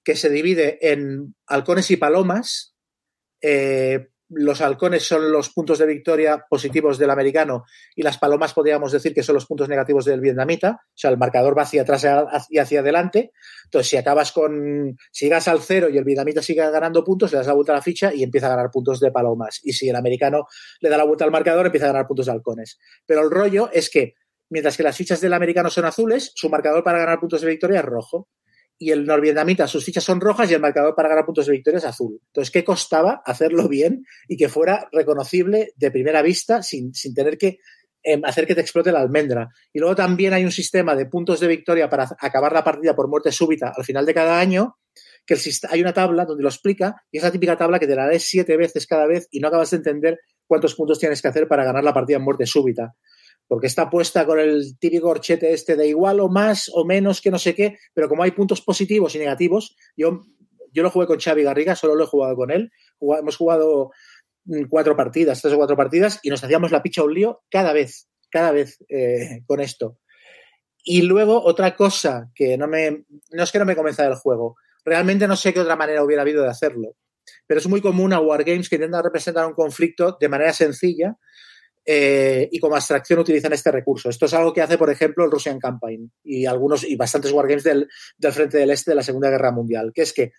que 0.03 0.15
se 0.15 0.29
divide 0.29 0.79
en 0.81 1.35
halcones 1.47 1.91
y 1.91 1.97
palomas. 1.97 2.75
Eh, 3.41 4.07
los 4.33 4.61
halcones 4.61 5.03
son 5.03 5.31
los 5.31 5.49
puntos 5.49 5.77
de 5.79 5.85
victoria 5.85 6.45
positivos 6.49 6.97
del 6.97 7.09
americano 7.09 7.65
y 7.95 8.01
las 8.01 8.17
palomas 8.17 8.53
podríamos 8.53 8.91
decir 8.91 9.13
que 9.13 9.23
son 9.23 9.35
los 9.35 9.45
puntos 9.45 9.67
negativos 9.67 10.05
del 10.05 10.21
vietnamita. 10.21 10.79
O 10.83 10.93
sea, 10.95 11.09
el 11.09 11.17
marcador 11.17 11.57
va 11.57 11.63
hacia 11.63 11.81
atrás 11.81 12.05
y 12.49 12.57
hacia 12.57 12.79
adelante. 12.79 13.31
Entonces, 13.65 13.89
si 13.89 13.97
acabas 13.97 14.31
con, 14.31 14.97
si 15.11 15.25
llegas 15.25 15.47
al 15.47 15.61
cero 15.61 15.89
y 15.89 15.97
el 15.97 16.05
vietnamita 16.05 16.41
sigue 16.41 16.61
ganando 16.71 17.03
puntos, 17.03 17.31
le 17.31 17.39
das 17.39 17.47
la 17.47 17.53
vuelta 17.53 17.73
a 17.73 17.75
la 17.75 17.81
ficha 17.81 18.13
y 18.13 18.23
empieza 18.23 18.47
a 18.47 18.51
ganar 18.51 18.71
puntos 18.71 18.99
de 19.01 19.11
palomas. 19.11 19.59
Y 19.63 19.73
si 19.73 19.89
el 19.89 19.95
americano 19.95 20.47
le 20.79 20.89
da 20.89 20.97
la 20.97 21.03
vuelta 21.03 21.25
al 21.25 21.31
marcador, 21.31 21.65
empieza 21.65 21.87
a 21.87 21.91
ganar 21.91 22.07
puntos 22.07 22.27
de 22.27 22.31
halcones. 22.31 22.79
Pero 23.05 23.21
el 23.21 23.31
rollo 23.31 23.69
es 23.73 23.89
que, 23.89 24.15
mientras 24.49 24.77
que 24.77 24.83
las 24.83 24.95
fichas 24.95 25.19
del 25.19 25.33
americano 25.33 25.69
son 25.69 25.85
azules, 25.85 26.31
su 26.35 26.49
marcador 26.49 26.83
para 26.83 26.99
ganar 26.99 27.19
puntos 27.19 27.41
de 27.41 27.47
victoria 27.47 27.79
es 27.79 27.85
rojo 27.85 28.29
y 28.81 28.89
el 28.89 29.05
norvietnamita, 29.05 29.67
sus 29.67 29.85
fichas 29.85 30.03
son 30.03 30.19
rojas 30.19 30.49
y 30.49 30.55
el 30.55 30.59
marcador 30.59 30.95
para 30.95 31.07
ganar 31.07 31.23
puntos 31.23 31.45
de 31.45 31.51
victoria 31.51 31.77
es 31.77 31.85
azul. 31.85 32.19
Entonces, 32.25 32.49
¿qué 32.49 32.63
costaba 32.63 33.21
hacerlo 33.23 33.69
bien 33.69 34.07
y 34.27 34.37
que 34.37 34.49
fuera 34.49 34.89
reconocible 34.91 35.71
de 35.75 35.91
primera 35.91 36.23
vista 36.23 36.63
sin, 36.63 36.91
sin 36.95 37.13
tener 37.13 37.37
que 37.37 37.59
eh, 38.03 38.19
hacer 38.23 38.47
que 38.47 38.55
te 38.55 38.61
explote 38.61 38.91
la 38.91 39.01
almendra? 39.01 39.49
Y 39.71 39.77
luego 39.77 39.95
también 39.95 40.33
hay 40.33 40.43
un 40.45 40.51
sistema 40.51 40.95
de 40.95 41.05
puntos 41.05 41.39
de 41.39 41.47
victoria 41.47 41.91
para 41.91 42.09
acabar 42.19 42.53
la 42.53 42.63
partida 42.63 42.95
por 42.95 43.07
muerte 43.07 43.31
súbita 43.31 43.71
al 43.77 43.85
final 43.85 44.03
de 44.03 44.15
cada 44.15 44.39
año, 44.39 44.77
que 45.27 45.37
hay 45.69 45.79
una 45.79 45.93
tabla 45.93 46.25
donde 46.25 46.41
lo 46.41 46.49
explica 46.49 47.03
y 47.11 47.17
es 47.17 47.23
la 47.23 47.31
típica 47.31 47.55
tabla 47.55 47.77
que 47.77 47.85
te 47.85 47.95
la 47.95 48.07
lees 48.07 48.23
siete 48.23 48.57
veces 48.57 48.87
cada 48.87 49.05
vez 49.05 49.27
y 49.29 49.41
no 49.41 49.49
acabas 49.49 49.69
de 49.69 49.77
entender 49.77 50.19
cuántos 50.47 50.73
puntos 50.73 50.97
tienes 50.97 51.21
que 51.21 51.27
hacer 51.27 51.47
para 51.47 51.63
ganar 51.63 51.83
la 51.83 51.93
partida 51.93 52.17
en 52.17 52.23
muerte 52.23 52.47
súbita 52.47 52.95
porque 53.51 53.67
está 53.67 53.89
puesta 53.89 54.25
con 54.25 54.39
el 54.39 54.79
típico 54.79 55.07
corchete 55.07 55.51
este 55.51 55.75
de 55.75 55.85
igual 55.85 56.21
o 56.21 56.29
más 56.29 56.71
o 56.73 56.85
menos 56.85 57.19
que 57.19 57.29
no 57.29 57.37
sé 57.37 57.53
qué, 57.53 57.77
pero 57.93 58.07
como 58.07 58.23
hay 58.23 58.31
puntos 58.31 58.61
positivos 58.61 59.13
y 59.13 59.19
negativos, 59.19 59.75
yo, 59.97 60.23
yo 60.71 60.83
lo 60.83 60.89
jugué 60.89 61.05
con 61.05 61.19
Xavi 61.19 61.43
Garriga, 61.43 61.75
solo 61.75 61.95
lo 61.95 62.05
he 62.05 62.07
jugado 62.07 62.37
con 62.37 62.49
él, 62.49 62.71
hemos 63.01 63.35
jugado 63.35 63.91
cuatro 64.69 64.95
partidas, 64.95 65.41
tres 65.41 65.53
o 65.53 65.57
cuatro 65.57 65.75
partidas, 65.75 66.21
y 66.23 66.29
nos 66.29 66.41
hacíamos 66.41 66.71
la 66.71 66.81
picha 66.81 67.03
un 67.03 67.13
lío 67.13 67.43
cada 67.51 67.73
vez, 67.73 68.07
cada 68.29 68.53
vez 68.53 68.77
eh, 68.87 69.41
con 69.45 69.59
esto. 69.59 69.97
Y 70.85 71.01
luego 71.01 71.43
otra 71.43 71.75
cosa 71.75 72.31
que 72.33 72.57
no 72.57 72.69
me, 72.69 73.03
no 73.31 73.43
es 73.43 73.51
que 73.51 73.59
no 73.59 73.65
me 73.65 73.75
convenza 73.75 74.03
del 74.03 74.15
juego, 74.15 74.55
realmente 74.85 75.27
no 75.27 75.35
sé 75.35 75.53
qué 75.53 75.59
otra 75.59 75.75
manera 75.75 76.05
hubiera 76.05 76.21
habido 76.21 76.41
de 76.41 76.49
hacerlo. 76.49 76.95
Pero 77.47 77.59
es 77.59 77.67
muy 77.67 77.81
común 77.81 78.13
a 78.13 78.21
Wargames 78.21 78.69
que 78.69 78.75
intentan 78.77 79.03
representar 79.03 79.45
un 79.45 79.55
conflicto 79.55 80.15
de 80.21 80.29
manera 80.29 80.53
sencilla 80.53 81.17
eh, 81.85 82.47
y 82.51 82.59
como 82.59 82.75
abstracción 82.75 83.19
utilizan 83.19 83.53
este 83.53 83.71
recurso. 83.71 84.09
Esto 84.09 84.25
es 84.25 84.33
algo 84.33 84.53
que 84.53 84.61
hace, 84.61 84.77
por 84.77 84.89
ejemplo, 84.89 85.25
el 85.25 85.31
Russian 85.31 85.59
Campaign 85.59 86.11
y 86.23 86.45
algunos 86.45 86.83
y 86.83 86.95
bastantes 86.95 87.31
wargames 87.31 87.63
del, 87.63 87.87
del 88.17 88.31
frente 88.31 88.57
del 88.57 88.69
este 88.69 88.91
de 88.91 88.95
la 88.95 89.03
Segunda 89.03 89.29
Guerra 89.29 89.51
Mundial, 89.51 89.91
que 89.93 90.03
es 90.03 90.13
que 90.13 90.31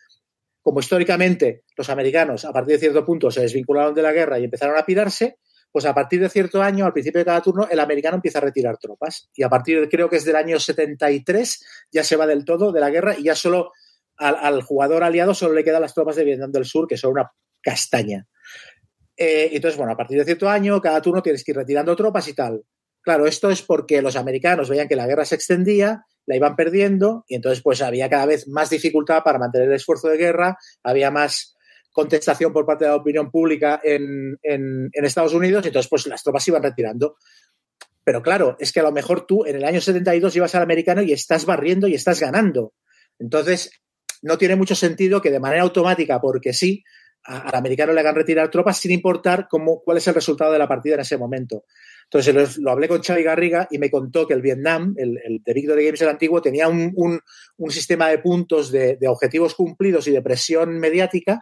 como 0.63 0.79
históricamente 0.79 1.65
los 1.77 1.91
americanos 1.91 2.45
a 2.45 2.53
partir 2.53 2.75
de 2.75 2.79
cierto 2.79 3.05
punto 3.05 3.31
se 3.31 3.41
desvincularon 3.41 3.95
de 3.95 4.03
la 4.03 4.13
guerra 4.13 4.39
y 4.39 4.45
empezaron 4.45 4.79
a 4.79 4.87
pirarse, 4.87 5.39
pues 5.73 5.87
a 5.87 5.95
partir 5.95 6.21
de 6.21 6.29
cierto 6.29 6.63
año, 6.63 6.85
al 6.85 6.93
principio 6.93 7.19
de 7.19 7.25
cada 7.25 7.41
turno, 7.41 7.67
el 7.69 7.81
americano 7.81 8.17
empieza 8.17 8.39
a 8.39 8.43
retirar 8.43 8.77
tropas. 8.77 9.31
Y 9.35 9.43
a 9.43 9.49
partir, 9.49 9.81
de, 9.81 9.89
creo 9.89 10.09
que 10.09 10.17
es 10.17 10.25
del 10.25 10.37
año 10.37 10.61
73, 10.61 11.67
ya 11.91 12.05
se 12.05 12.17
va 12.17 12.27
del 12.27 12.45
todo 12.45 12.73
de 12.73 12.81
la 12.81 12.91
guerra 12.91 13.17
y 13.19 13.25
ya 13.25 13.35
solo 13.35 13.73
al, 14.19 14.37
al 14.37 14.63
jugador 14.63 15.03
aliado 15.03 15.35
solo 15.35 15.55
le 15.55 15.65
quedan 15.65 15.81
las 15.81 15.95
tropas 15.95 16.15
de 16.17 16.25
Vietnam 16.25 16.53
del 16.53 16.67
Sur, 16.67 16.87
que 16.87 16.99
son 16.99 17.13
una 17.13 17.33
castaña. 17.63 18.27
Eh, 19.17 19.51
entonces, 19.53 19.77
bueno, 19.77 19.93
a 19.93 19.97
partir 19.97 20.19
de 20.19 20.25
cierto 20.25 20.49
año, 20.49 20.81
cada 20.81 21.03
turno 21.03 21.23
tienes 21.23 21.45
que 21.45 21.53
ir 21.53 21.57
retirando 21.57 21.95
tropas 21.97 22.27
y 22.29 22.35
tal. 22.35 22.63
Claro, 23.03 23.27
esto 23.27 23.51
es 23.51 23.63
porque 23.63 24.01
los 24.01 24.17
americanos 24.17 24.69
veían 24.69 24.89
que 24.89 24.97
la 24.97 25.07
guerra 25.07 25.25
se 25.25 25.35
extendía, 25.35 26.05
la 26.25 26.37
iban 26.37 26.55
perdiendo 26.55 27.25
y 27.27 27.35
entonces 27.35 27.61
pues 27.63 27.83
había 27.83 28.09
cada 28.09 28.27
vez 28.27 28.47
más 28.47 28.71
dificultad 28.71 29.23
para 29.25 29.41
mantener 29.41 29.69
el 29.69 29.75
esfuerzo 29.75 30.09
de 30.09 30.19
guerra, 30.19 30.57
había 30.85 31.11
más 31.11 31.57
contestación 31.91 32.53
por 32.53 32.65
parte 32.65 32.85
de 32.85 32.91
la 32.91 32.97
opinión 32.97 33.31
pública 33.31 33.81
en, 33.83 34.39
Estados 34.93 35.35
Unidos 35.35 35.65
y 35.65 35.69
entonces 35.69 35.91
pues 35.91 36.07
las 36.07 36.23
tropas 36.23 36.47
iban 36.49 36.63
retirando. 36.63 37.17
Pero 38.05 38.23
claro, 38.23 38.57
es 38.59 38.73
que 38.73 38.81
a 38.81 38.85
lo 38.85 38.93
mejor 38.93 39.27
tú 39.27 39.45
en 39.45 39.57
el 39.57 39.65
año 39.65 39.81
72 39.81 40.35
ibas 40.37 40.55
al 40.55 40.63
americano 40.63 41.03
y 41.03 41.13
estás 41.13 41.45
barriendo 41.45 41.89
y 41.89 41.95
estás 41.95 42.21
ganando. 42.21 42.73
Entonces, 43.19 43.71
no 44.23 44.39
tiene 44.39 44.57
mucho 44.57 44.75
sentido 44.75 45.21
que 45.21 45.31
de 45.31 45.39
manera 45.39 45.63
automática, 45.63 46.21
porque 46.21 46.53
sí, 46.53 46.83
al 47.25 47.55
americano 47.55 47.93
le 47.93 48.01
hagan 48.01 48.15
retirar 48.15 48.51
tropas 48.51 48.79
sin 48.79 48.91
importar 48.91 49.47
cómo, 49.49 49.81
cuál 49.83 49.99
es 49.99 50.09
el 50.09 50.15
resultado 50.15 50.53
de 50.53 50.59
la 50.59 50.69
partida 50.69 50.95
en 50.95 51.01
ese 51.01 51.17
momento. 51.17 51.65
Entonces 52.05 52.59
lo, 52.59 52.71
hablé 52.71 52.89
con 52.89 53.03
Xavi 53.03 53.23
Garriga 53.23 53.69
y 53.71 53.79
me 53.79 53.91
contó 53.91 54.27
que 54.27 54.35
el 54.35 54.43
Vietnam, 54.43 54.95
el, 54.99 55.19
el 55.25 55.43
de 55.43 55.55
Victory 55.55 55.87
Games 55.87 56.03
el 56.03 56.09
antiguo, 56.09 56.43
tenía 56.43 56.69
un, 56.69 56.93
un, 56.95 57.71
sistema 57.71 58.09
de 58.09 58.19
puntos 58.19 58.71
de, 58.71 58.99
objetivos 59.07 59.55
cumplidos 59.55 60.07
y 60.09 60.11
de 60.11 60.21
presión 60.21 60.79
mediática 60.79 61.41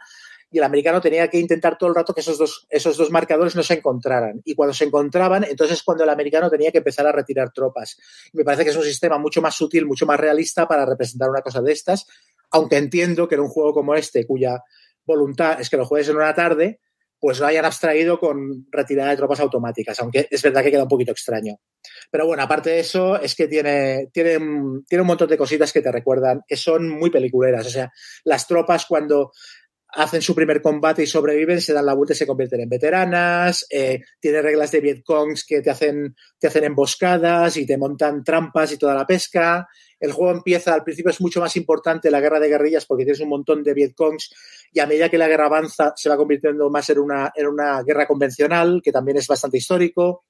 y 0.53 0.59
el 0.59 0.65
americano 0.65 1.01
tenía 1.01 1.29
que 1.29 1.39
intentar 1.39 1.79
todo 1.79 1.89
el 1.89 1.95
rato 1.95 2.13
que 2.13 2.21
esos 2.21 2.37
dos, 2.37 2.67
esos 2.71 2.97
dos 2.97 3.11
marcadores 3.11 3.57
no 3.57 3.63
se 3.63 3.75
encontraran. 3.75 4.43
Y 4.45 4.55
cuando 4.55 4.75
se 4.75 4.85
encontraban, 4.85 5.45
entonces 5.45 5.79
es 5.79 5.83
cuando 5.83 6.05
el 6.05 6.11
americano 6.11 6.51
tenía 6.51 6.73
que 6.73 6.79
empezar 6.79 7.07
a 7.07 7.13
retirar 7.13 7.53
tropas. 7.53 7.97
Me 8.33 8.45
parece 8.45 8.65
que 8.65 8.71
es 8.71 8.77
un 8.77 8.85
sistema 8.85 9.17
mucho 9.17 9.41
más 9.41 9.55
sutil, 9.55 9.87
mucho 9.87 10.07
más 10.07 10.19
realista 10.19 10.67
para 10.67 10.85
representar 10.85 11.31
una 11.31 11.41
cosa 11.41 11.63
de 11.63 11.73
estas, 11.73 12.07
aunque 12.51 12.77
entiendo 12.77 13.29
que 13.29 13.37
en 13.37 13.43
un 13.43 13.49
juego 13.49 13.73
como 13.73 13.95
este, 13.95 14.27
cuya 14.27 14.63
voluntad 15.07 15.61
es 15.61 15.71
que 15.71 15.77
lo 15.77 15.87
juegues 15.87 16.09
en 16.09 16.17
una 16.17 16.35
tarde, 16.35 16.81
pues 17.21 17.39
lo 17.39 17.47
hayan 17.47 17.67
abstraído 17.67 18.19
con 18.19 18.67
retirada 18.71 19.11
de 19.11 19.17
tropas 19.17 19.41
automáticas, 19.41 20.01
aunque 20.01 20.27
es 20.31 20.43
verdad 20.43 20.63
que 20.63 20.71
queda 20.71 20.85
un 20.85 20.89
poquito 20.89 21.13
extraño. 21.13 21.57
Pero 22.11 22.27
bueno, 22.27 22.43
aparte 22.43 22.71
de 22.71 22.81
eso, 22.81 23.21
es 23.21 23.35
que 23.35 23.47
tiene, 23.47 24.09
tiene, 24.13 24.39
tiene 24.89 25.03
un 25.03 25.07
montón 25.07 25.29
de 25.29 25.37
cositas 25.37 25.73
que 25.73 25.83
te 25.83 25.93
recuerdan, 25.93 26.41
que 26.47 26.57
son 26.57 26.89
muy 26.89 27.11
peliculeras. 27.11 27.67
O 27.67 27.71
sea, 27.71 27.93
las 28.25 28.47
tropas 28.47 28.87
cuando 28.87 29.33
hacen 29.93 30.23
su 30.23 30.35
primer 30.35 30.63
combate 30.63 31.03
y 31.03 31.07
sobreviven, 31.07 31.61
se 31.61 31.73
dan 31.73 31.87
la 31.87 31.95
vuelta 31.95 32.13
y 32.13 32.17
se 32.17 32.27
convierten 32.27 32.61
en 32.61 32.69
veteranas, 32.69 33.67
eh, 33.71 34.01
tiene 34.21 34.43
reglas 34.43 34.71
de 34.71 34.81
Vietcongs 34.81 35.45
que 35.45 35.61
te 35.61 35.71
hacen, 35.71 36.15
te 36.39 36.47
hacen 36.47 36.65
emboscadas 36.65 37.57
y 37.57 37.67
te 37.67 37.77
montan 37.77 38.23
trampas 38.25 38.73
y 38.73 38.79
toda 38.79 38.95
la 38.95 39.07
pesca. 39.07 39.69
El 39.99 40.13
juego 40.13 40.33
empieza, 40.33 40.73
al 40.73 40.83
principio 40.83 41.11
es 41.11 41.21
mucho 41.21 41.41
más 41.41 41.57
importante 41.57 42.11
la 42.11 42.21
guerra 42.21 42.41
de 42.41 42.49
guerrillas 42.49 42.87
porque 42.87 43.05
tienes 43.05 43.21
un 43.21 43.29
montón 43.29 43.63
de 43.63 43.75
Vietcongs 43.75 44.31
y 44.73 44.81
a 44.81 44.87
medida 44.87 45.09
que 45.09 45.19
la 45.19 45.29
guerra 45.29 45.47
avanza 45.47 45.93
se 45.95 46.09
va 46.09 46.17
convirtiendo 46.17 46.71
más 46.71 46.89
en 46.91 46.99
una, 46.99 47.31
en 47.35 47.47
una 47.47 47.83
guerra 47.83 48.07
convencional, 48.07 48.81
que 48.83 48.93
también 48.93 49.19
es 49.19 49.27
bastante 49.27 49.59
histórico. 49.59 50.25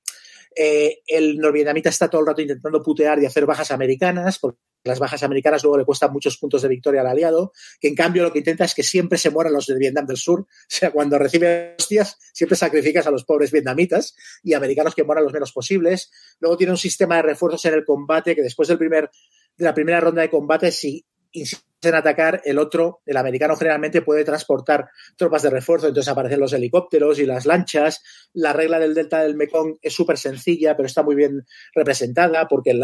Eh, 0.55 1.03
el 1.07 1.39
norvietnamita 1.39 1.89
está 1.89 2.09
todo 2.09 2.21
el 2.23 2.27
rato 2.27 2.43
intentando 2.43 2.83
putear 2.83 3.23
y 3.23 3.27
hacer 3.27 3.47
bajas 3.47 3.71
americanas, 3.71 4.39
porque 4.39 4.59
las 4.85 4.99
bajas 4.99 5.23
americanas 5.23 5.63
luego 5.63 5.79
le 5.79 5.85
cuestan 5.85 6.13
muchos 6.13 6.39
puntos 6.39 6.63
de 6.63 6.69
victoria 6.69 7.03
al 7.03 7.07
aliado, 7.07 7.53
que 7.81 7.89
en 7.89 7.95
cambio 7.95 8.23
lo 8.23 8.33
que 8.33 8.39
intenta 8.39 8.65
es 8.65 8.75
que 8.75 8.83
siempre 8.83 9.19
se 9.19 9.31
mueran 9.31 9.53
los 9.53 9.67
de 9.67 9.77
Vietnam 9.77 10.07
del 10.07 10.17
Sur. 10.17 10.41
O 10.41 10.47
sea, 10.67 10.91
cuando 10.91 11.19
recibe 11.19 11.77
hostias, 11.79 12.17
siempre 12.33 12.57
sacrificas 12.57 13.07
a 13.07 13.11
los 13.11 13.25
pobres 13.25 13.51
vietnamitas 13.53 14.15
y 14.43 14.55
americanos 14.55 14.95
que 14.95 15.05
mueran 15.05 15.25
los 15.25 15.33
menos 15.33 15.53
posibles. 15.53 16.11
Luego 16.41 16.57
tiene 16.57 16.73
un 16.73 16.79
sistema 16.79 17.17
de 17.17 17.23
refuerzos 17.23 17.65
en 17.67 17.75
el 17.75 17.85
combate 17.85 18.35
que 18.35 18.43
después 18.43 18.69
del 18.69 18.79
primer, 18.79 19.11
de 19.57 19.65
la 19.65 19.75
primera 19.75 20.01
ronda 20.01 20.23
de 20.23 20.31
combate, 20.31 20.73
si 20.73 21.07
en 21.33 21.95
atacar, 21.95 22.43
el 22.45 22.59
otro, 22.59 23.01
el 23.07 23.17
americano 23.17 23.57
generalmente 23.57 24.03
puede 24.03 24.25
transportar 24.25 24.89
tropas 25.17 25.43
de 25.43 25.51
refuerzo, 25.51 25.89
entonces 25.89 26.11
aparecen 26.11 26.41
los 26.41 26.53
helicópteros 26.53 27.19
y 27.19 27.27
las 27.27 27.47
lanchas. 27.47 28.03
La 28.35 28.53
regla 28.53 28.79
del 28.79 28.95
delta 28.95 29.23
del 29.23 29.37
Mekong 29.37 29.79
es 29.81 29.95
súper 29.95 30.19
sencilla, 30.19 30.77
pero 30.77 30.87
está 30.87 31.03
muy 31.03 31.15
bien 31.15 31.47
representada 31.75 32.47
porque 32.49 32.79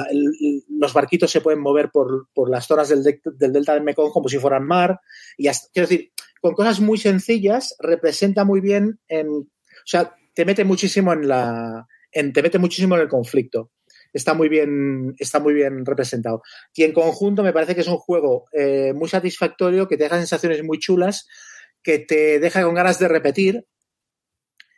los 0.68 0.92
barquitos 0.92 1.30
se 1.30 1.40
pueden 1.40 1.60
mover 1.60 1.90
por, 1.90 2.28
por 2.32 2.48
las 2.48 2.66
zonas 2.66 2.88
del, 2.88 3.02
de, 3.02 3.20
del, 3.36 3.52
delta 3.52 3.74
del 3.74 3.82
Mekong 3.82 4.12
como 4.12 4.28
si 4.28 4.38
fueran 4.38 4.66
mar. 4.66 5.00
Y 5.36 5.48
hasta, 5.48 5.68
quiero 5.72 5.88
decir, 5.88 6.12
con 6.40 6.54
cosas 6.54 6.80
muy 6.80 6.98
sencillas 6.98 7.76
representa 7.78 8.44
muy 8.44 8.60
bien 8.60 9.00
en, 9.08 9.28
o 9.28 9.46
sea, 9.84 10.14
te 10.34 10.44
mete 10.44 10.64
muchísimo 10.64 11.12
en 11.12 11.28
la, 11.28 11.86
en, 12.12 12.32
te 12.32 12.42
mete 12.42 12.58
muchísimo 12.58 12.94
en 12.94 13.02
el 13.02 13.08
conflicto 13.08 13.70
está 14.16 14.34
muy 14.34 14.48
bien, 14.48 15.14
está 15.18 15.40
muy 15.40 15.54
bien 15.54 15.84
representado. 15.84 16.42
Y 16.74 16.84
en 16.84 16.92
conjunto 16.92 17.42
me 17.42 17.52
parece 17.52 17.74
que 17.74 17.82
es 17.82 17.88
un 17.88 17.98
juego 17.98 18.46
eh, 18.52 18.92
muy 18.94 19.08
satisfactorio, 19.08 19.86
que 19.86 19.96
te 19.96 20.04
deja 20.04 20.16
sensaciones 20.16 20.62
muy 20.64 20.78
chulas, 20.78 21.26
que 21.82 21.98
te 21.98 22.40
deja 22.40 22.62
con 22.62 22.74
ganas 22.74 22.98
de 22.98 23.08
repetir, 23.08 23.66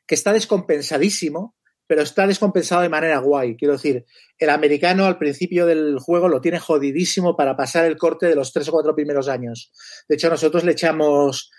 que 0.06 0.15
está 0.15 0.32
descompensadísimo, 0.32 1.55
pero 1.86 2.02
está 2.02 2.27
descompensado 2.27 2.82
de 2.82 2.89
manera 2.89 3.19
guay. 3.19 3.56
Quiero 3.56 3.74
decir, 3.74 4.05
el 4.39 4.51
americano 4.51 5.06
al 5.06 5.19
principio 5.19 5.66
del 5.66 5.98
juego 5.98 6.28
lo 6.28 6.40
tiene 6.40 6.59
jodidísimo 6.59 7.36
para 7.36 7.56
pasar 7.56 7.86
el 7.86 7.97
corte 7.97 8.27
de 8.27 8.35
los 8.35 8.52
tres 8.52 8.69
o 8.69 8.73
cuatro 8.73 8.94
primeros 8.94 9.28
años. 9.28 9.73
De 10.09 10.16
hecho, 10.16 10.28
nosotros 10.28 10.65
le 10.65 10.73
echamos 10.73 11.51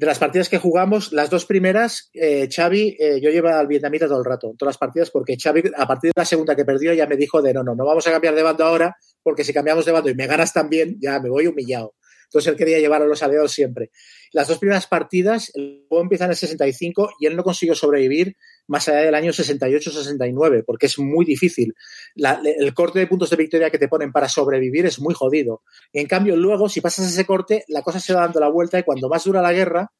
de 0.00 0.06
las 0.06 0.18
partidas 0.18 0.48
que 0.48 0.56
jugamos, 0.56 1.12
las 1.12 1.28
dos 1.28 1.44
primeras, 1.44 2.08
eh, 2.14 2.48
Xavi, 2.50 2.96
eh, 2.98 3.20
yo 3.20 3.28
llevo 3.28 3.48
al 3.48 3.66
vietnamita 3.66 4.08
todo 4.08 4.20
el 4.20 4.24
rato, 4.24 4.54
todas 4.56 4.70
las 4.70 4.78
partidas, 4.78 5.10
porque 5.10 5.36
Xavi, 5.36 5.62
a 5.76 5.86
partir 5.86 6.10
de 6.14 6.18
la 6.18 6.24
segunda 6.24 6.56
que 6.56 6.64
perdió, 6.64 6.94
ya 6.94 7.06
me 7.06 7.18
dijo 7.18 7.42
de 7.42 7.52
no, 7.52 7.62
no, 7.62 7.74
no 7.74 7.84
vamos 7.84 8.06
a 8.06 8.10
cambiar 8.10 8.34
de 8.34 8.42
bando 8.42 8.64
ahora, 8.64 8.96
porque 9.22 9.44
si 9.44 9.52
cambiamos 9.52 9.84
de 9.84 9.92
bando 9.92 10.08
y 10.08 10.14
me 10.14 10.26
ganas 10.26 10.54
también, 10.54 10.96
ya 11.02 11.20
me 11.20 11.28
voy 11.28 11.48
humillado. 11.48 11.96
Entonces 12.24 12.50
él 12.50 12.56
quería 12.56 12.78
llevar 12.78 13.02
a 13.02 13.06
los 13.06 13.22
aliados 13.22 13.52
siempre. 13.52 13.90
Las 14.32 14.48
dos 14.48 14.56
primeras 14.56 14.86
partidas, 14.86 15.52
el 15.54 15.84
juego 15.86 16.08
en 16.10 16.30
el 16.30 16.36
65 16.36 17.10
y 17.20 17.26
él 17.26 17.36
no 17.36 17.42
consiguió 17.42 17.74
sobrevivir 17.74 18.36
más 18.70 18.88
allá 18.88 19.00
del 19.00 19.16
año 19.16 19.32
68-69, 19.32 20.62
porque 20.64 20.86
es 20.86 20.96
muy 21.00 21.24
difícil. 21.24 21.74
El 22.14 22.72
corte 22.72 23.00
de 23.00 23.08
puntos 23.08 23.28
de 23.28 23.36
victoria 23.36 23.68
que 23.68 23.78
te 23.78 23.88
ponen 23.88 24.12
para 24.12 24.28
sobrevivir 24.28 24.86
es 24.86 25.00
muy 25.00 25.12
jodido. 25.12 25.64
Y 25.92 25.98
en 25.98 26.06
cambio, 26.06 26.36
luego, 26.36 26.68
si 26.68 26.80
pasas 26.80 27.12
ese 27.12 27.26
corte, 27.26 27.64
la 27.66 27.82
cosa 27.82 27.98
se 27.98 28.14
va 28.14 28.20
dando 28.20 28.38
la 28.38 28.48
vuelta 28.48 28.78
y 28.78 28.84
cuando 28.84 29.08
más 29.08 29.24
dura 29.24 29.42
la 29.42 29.52
guerra, 29.52 29.90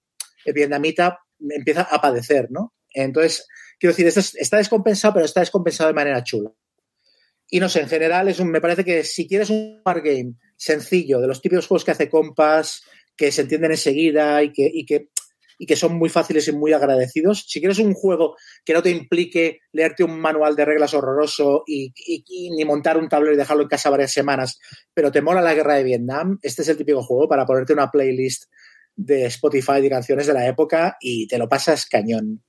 el 0.44 0.52
vietnamita 0.54 1.18
empieza 1.40 1.82
a 1.82 2.00
padecer, 2.00 2.46
¿no? 2.50 2.72
Entonces, 2.94 3.48
quiero 3.80 3.92
decir, 3.92 4.06
esto 4.06 4.20
está 4.38 4.58
descompensado, 4.58 5.14
pero 5.14 5.26
está 5.26 5.40
descompensado 5.40 5.88
de 5.88 5.94
manera 5.94 6.22
chula. 6.22 6.52
Y 7.48 7.58
no 7.58 7.68
sé, 7.68 7.80
en 7.80 7.88
general, 7.88 8.28
es 8.28 8.38
un, 8.38 8.52
me 8.52 8.60
parece 8.60 8.84
que 8.84 9.02
si 9.02 9.26
quieres 9.26 9.50
un 9.50 9.82
game 9.84 10.34
sencillo, 10.56 11.20
de 11.20 11.26
los 11.26 11.42
típicos 11.42 11.66
juegos 11.66 11.84
que 11.84 11.90
hace 11.90 12.08
Compass, 12.08 12.84
que 13.16 13.32
se 13.32 13.42
entienden 13.42 13.72
enseguida 13.72 14.44
y 14.44 14.52
que 14.52 15.08
y 15.60 15.66
que 15.66 15.76
son 15.76 15.98
muy 15.98 16.08
fáciles 16.08 16.48
y 16.48 16.52
muy 16.52 16.72
agradecidos. 16.72 17.44
Si 17.46 17.60
quieres 17.60 17.78
un 17.80 17.92
juego 17.92 18.34
que 18.64 18.72
no 18.72 18.82
te 18.82 18.88
implique 18.88 19.58
leerte 19.72 20.02
un 20.02 20.18
manual 20.18 20.56
de 20.56 20.64
reglas 20.64 20.94
horroroso 20.94 21.64
y, 21.66 21.92
ni 22.56 22.64
montar 22.64 22.96
un 22.96 23.10
tablero 23.10 23.34
y 23.34 23.36
dejarlo 23.36 23.64
en 23.64 23.68
casa 23.68 23.90
varias 23.90 24.10
semanas, 24.10 24.58
pero 24.94 25.12
te 25.12 25.20
mola 25.20 25.42
la 25.42 25.52
guerra 25.52 25.74
de 25.74 25.84
Vietnam, 25.84 26.38
este 26.40 26.62
es 26.62 26.68
el 26.68 26.78
típico 26.78 27.02
juego 27.02 27.28
para 27.28 27.44
ponerte 27.44 27.74
una 27.74 27.90
playlist 27.90 28.44
de 28.96 29.26
Spotify 29.26 29.82
de 29.82 29.90
canciones 29.90 30.26
de 30.26 30.32
la 30.32 30.48
época 30.48 30.96
y 30.98 31.28
te 31.28 31.36
lo 31.36 31.46
pasas 31.46 31.84
cañón. 31.84 32.42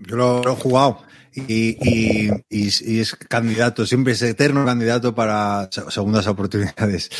Yo 0.00 0.16
lo, 0.16 0.42
lo 0.42 0.52
he 0.52 0.56
jugado 0.56 1.02
y, 1.32 1.76
y, 1.80 2.30
y, 2.48 3.00
es 3.00 3.14
candidato, 3.14 3.86
siempre 3.86 4.14
es 4.14 4.22
eterno 4.22 4.64
candidato 4.64 5.14
para 5.14 5.68
segundas 5.70 6.26
oportunidades. 6.26 7.10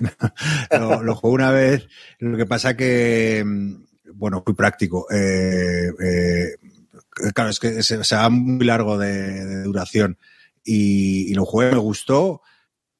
lo, 0.70 1.02
lo 1.02 1.14
jugué 1.14 1.34
una 1.34 1.50
vez, 1.50 1.86
lo 2.18 2.36
que 2.38 2.46
pasa 2.46 2.76
que, 2.76 3.44
bueno, 4.14 4.42
muy 4.46 4.54
práctico. 4.54 5.06
Eh, 5.10 5.90
eh, 6.00 6.56
claro, 7.34 7.50
es 7.50 7.58
que 7.60 7.82
se, 7.82 8.02
se 8.02 8.16
va 8.16 8.30
muy 8.30 8.64
largo 8.64 8.96
de, 8.96 9.44
de 9.44 9.62
duración 9.64 10.16
y, 10.64 11.30
y, 11.30 11.34
lo 11.34 11.44
jugué, 11.44 11.70
me 11.70 11.78
gustó 11.78 12.40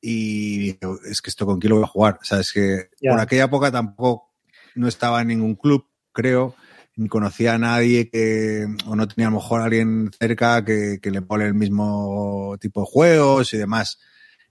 y 0.01 0.77
es 1.11 1.23
que 1.23 1.31
esto 1.31 1.47
con 1.47 1.59
quién 1.59 1.71
lo 1.71 1.77
voy 1.77 1.85
a 1.85 1.89
jugar. 1.89 2.19
O 2.21 2.25
sea, 2.25 2.41
es 2.41 2.53
que 2.53 2.91
yeah. 3.01 3.13
por 3.13 3.21
aquella 3.21 3.45
época 3.45 3.73
tampoco 3.73 4.35
no 4.75 4.87
estaba 4.87 5.23
en 5.23 5.29
ningún 5.29 5.55
club, 5.55 5.87
creo 6.13 6.55
ni 6.99 7.09
conocía 7.09 7.55
a 7.55 7.59
nadie 7.59 8.11
que, 8.11 8.67
o 8.87 8.97
no 8.97 9.09
tenía 9.09 9.29
a 9.29 9.31
lo 9.31 9.37
mejor 9.37 9.61
a 9.61 9.65
alguien 9.65 10.11
cerca 10.19 10.65
que, 10.65 10.99
que 11.01 11.11
le 11.11 11.23
pone 11.23 11.47
el 11.47 11.55
mismo 11.55 12.57
tipo 12.61 12.81
de 12.81 12.87
juegos 12.91 13.55
y 13.55 13.59
demás. 13.59 13.99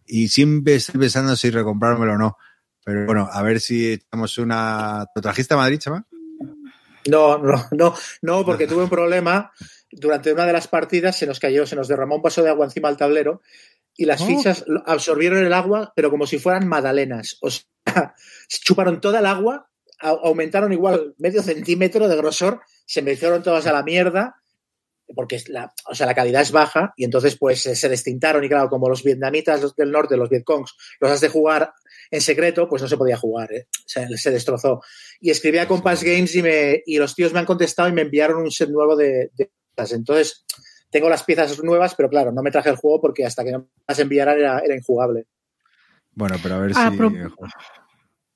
Y 0.06 0.30
siempre 0.30 0.76
estoy 0.76 1.00
pensando 1.00 1.36
si 1.36 1.50
recomprármelo 1.50 2.14
o 2.14 2.18
no. 2.18 2.38
Pero 2.86 3.06
bueno, 3.06 3.28
a 3.32 3.42
ver 3.44 3.60
si 3.60 3.92
echamos 3.92 4.38
una. 4.38 5.06
¿Lo 5.14 5.22
trajiste 5.22 5.54
a 5.54 5.58
Madrid, 5.58 5.78
chama? 5.78 6.08
No, 7.10 7.38
no, 7.38 7.66
no, 7.72 7.94
no, 8.22 8.46
porque 8.46 8.68
tuve 8.68 8.84
un 8.84 8.90
problema. 8.90 9.52
Durante 9.92 10.32
una 10.34 10.46
de 10.46 10.54
las 10.54 10.68
partidas 10.68 11.18
se 11.18 11.28
nos 11.28 11.40
cayó, 11.40 11.66
se 11.66 11.76
nos 11.76 11.88
derramó 11.88 12.16
un 12.16 12.22
vaso 12.22 12.44
de 12.44 12.50
agua 12.50 12.66
encima 12.66 12.88
del 12.90 12.98
tablero 12.98 13.42
y 13.96 14.06
las 14.06 14.22
Oh. 14.22 14.26
fichas 14.28 14.66
absorbieron 14.86 15.44
el 15.46 15.54
agua, 15.54 15.92
pero 15.96 16.10
como 16.10 16.28
si 16.28 16.40
fueran 16.40 16.68
magdalenas. 16.68 17.38
O 17.42 17.50
sea, 17.50 17.64
chuparon 18.48 19.02
toda 19.02 19.20
el 19.20 19.26
agua, 19.26 19.70
aumentaron 20.00 20.72
igual 20.74 21.16
medio 21.18 21.42
centímetro 21.42 22.08
de 22.08 22.16
grosor, 22.16 22.62
se 22.86 23.02
me 23.02 23.14
hicieron 23.14 23.44
todas 23.44 23.66
a 23.68 23.74
la 23.74 23.84
mierda, 23.84 24.36
porque 25.16 25.42
la, 25.48 25.74
o 25.90 25.96
sea, 25.96 26.06
la 26.06 26.14
calidad 26.16 26.42
es 26.42 26.52
baja, 26.52 26.94
y 26.98 27.06
entonces 27.06 27.38
pues 27.38 27.62
se 27.62 27.76
se 27.76 27.88
destintaron, 27.90 28.44
y 28.44 28.50
claro, 28.50 28.70
como 28.70 28.90
los 28.90 29.04
vietnamitas 29.04 29.62
los 29.62 29.76
del 29.76 29.92
norte, 29.92 30.18
los 30.18 30.30
vietcongs, 30.30 30.76
los 31.00 31.12
has 31.12 31.22
de 31.22 31.30
jugar 31.30 31.72
en 32.12 32.22
secreto, 32.22 32.68
pues 32.70 32.82
no 32.82 32.88
se 32.88 32.98
podía 32.98 33.18
jugar, 33.18 33.52
¿eh? 33.54 33.68
se, 33.86 34.08
se 34.18 34.32
destrozó. 34.32 34.82
Y 35.20 35.30
escribí 35.30 35.58
a 35.58 35.68
Compass 35.68 36.04
Games 36.04 36.36
y, 36.36 36.42
me, 36.42 36.82
y 36.86 36.98
los 36.98 37.16
tíos 37.16 37.34
me 37.34 37.40
han 37.40 37.46
contestado 37.46 37.90
y 37.90 37.94
me 37.94 38.02
enviaron 38.04 38.42
un 38.42 38.52
set 38.52 38.70
nuevo 38.70 38.96
de, 38.96 39.32
de 39.34 39.50
piezas. 39.76 39.94
Entonces, 39.94 40.46
tengo 40.90 41.10
las 41.10 41.24
piezas 41.24 41.62
nuevas, 41.64 41.96
pero 41.96 42.10
claro, 42.10 42.32
no 42.32 42.42
me 42.42 42.52
traje 42.52 42.70
el 42.70 42.76
juego 42.78 43.02
porque 43.02 43.26
hasta 43.26 43.44
que 43.44 43.52
no 43.52 43.60
me 43.60 43.66
las 43.88 44.00
enviaran 44.00 44.38
era, 44.38 44.60
era 44.60 44.76
injugable. 44.76 45.26
Bueno, 46.14 46.36
pero 46.42 46.56
a 46.56 46.60
ver 46.60 46.72
A 46.76 46.92
si. 46.92 46.98
pro- 46.98 47.12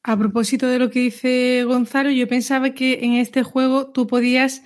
A 0.04 0.18
propósito 0.18 0.68
de 0.68 0.80
lo 0.80 0.90
que 0.90 1.00
dice 1.00 1.64
Gonzalo, 1.66 2.10
yo 2.10 2.28
pensaba 2.28 2.72
que 2.72 3.00
en 3.04 3.14
este 3.14 3.44
juego 3.44 3.92
tú 3.92 4.08
podías 4.08 4.64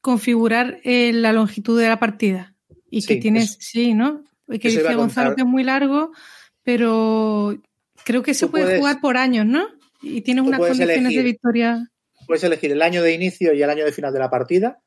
configurar 0.00 0.80
eh, 0.84 1.12
la 1.14 1.32
longitud 1.32 1.80
de 1.80 1.88
la 1.88 1.98
partida. 1.98 2.54
Y 2.90 3.00
Sí, 3.02 3.08
que 3.08 3.16
tienes, 3.16 3.44
eso- 3.50 3.56
sí, 3.60 3.94
¿no? 3.94 4.22
Y 4.48 4.58
que 4.58 4.68
dice 4.68 4.94
Gonzalo 4.94 5.30
que 5.34 5.42
es 5.42 5.46
muy 5.46 5.64
largo, 5.64 6.12
pero 6.62 7.56
creo 8.04 8.22
que 8.22 8.34
se 8.34 8.46
puede 8.48 8.64
puedes- 8.64 8.78
jugar 8.80 9.00
por 9.00 9.16
años, 9.16 9.46
¿no? 9.46 9.66
Y 10.02 10.20
tienes 10.20 10.44
unas 10.44 10.60
condiciones 10.78 11.14
de 11.16 11.22
victoria. 11.24 11.88
Puedes 12.26 12.44
elegir 12.44 12.70
el 12.72 12.82
año 12.82 13.02
de 13.02 13.14
inicio 13.14 13.52
y 13.54 13.62
el 13.62 13.70
año 13.70 13.84
de 13.84 13.92
final 13.92 14.12
de 14.12 14.18
la 14.18 14.30
partida. 14.30 14.78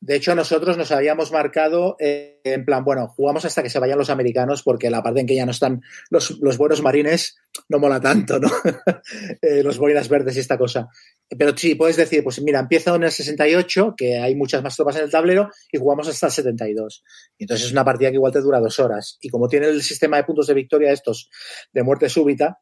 De 0.00 0.16
hecho, 0.16 0.34
nosotros 0.34 0.76
nos 0.76 0.92
habíamos 0.92 1.32
marcado 1.32 1.96
eh, 1.98 2.40
en 2.44 2.64
plan, 2.64 2.84
bueno, 2.84 3.08
jugamos 3.08 3.44
hasta 3.44 3.62
que 3.62 3.70
se 3.70 3.78
vayan 3.78 3.98
los 3.98 4.10
americanos 4.10 4.62
porque 4.62 4.90
la 4.90 5.02
parte 5.02 5.20
en 5.20 5.26
que 5.26 5.34
ya 5.34 5.44
no 5.44 5.50
están 5.50 5.82
los, 6.10 6.38
los 6.40 6.56
buenos 6.56 6.82
marines 6.82 7.36
no 7.68 7.78
mola 7.78 8.00
tanto, 8.00 8.38
¿no? 8.38 8.48
Eh, 9.42 9.62
los 9.62 9.78
boinas 9.78 10.08
verdes 10.08 10.36
y 10.36 10.40
esta 10.40 10.58
cosa. 10.58 10.88
Pero 11.36 11.56
sí, 11.56 11.74
puedes 11.74 11.96
decir, 11.96 12.22
pues 12.22 12.40
mira, 12.42 12.60
empiezo 12.60 12.94
en 12.94 13.04
el 13.04 13.10
68, 13.10 13.94
que 13.96 14.18
hay 14.18 14.34
muchas 14.34 14.62
más 14.62 14.76
tropas 14.76 14.96
en 14.96 15.04
el 15.04 15.10
tablero, 15.10 15.50
y 15.72 15.78
jugamos 15.78 16.08
hasta 16.08 16.26
el 16.26 16.32
72. 16.32 17.02
Y 17.36 17.44
entonces 17.44 17.66
es 17.66 17.72
una 17.72 17.84
partida 17.84 18.10
que 18.10 18.16
igual 18.16 18.32
te 18.32 18.40
dura 18.40 18.60
dos 18.60 18.78
horas. 18.78 19.18
Y 19.20 19.28
como 19.28 19.48
tiene 19.48 19.68
el 19.68 19.82
sistema 19.82 20.16
de 20.16 20.24
puntos 20.24 20.46
de 20.46 20.54
victoria 20.54 20.92
estos 20.92 21.30
de 21.72 21.82
muerte 21.82 22.08
súbita, 22.08 22.58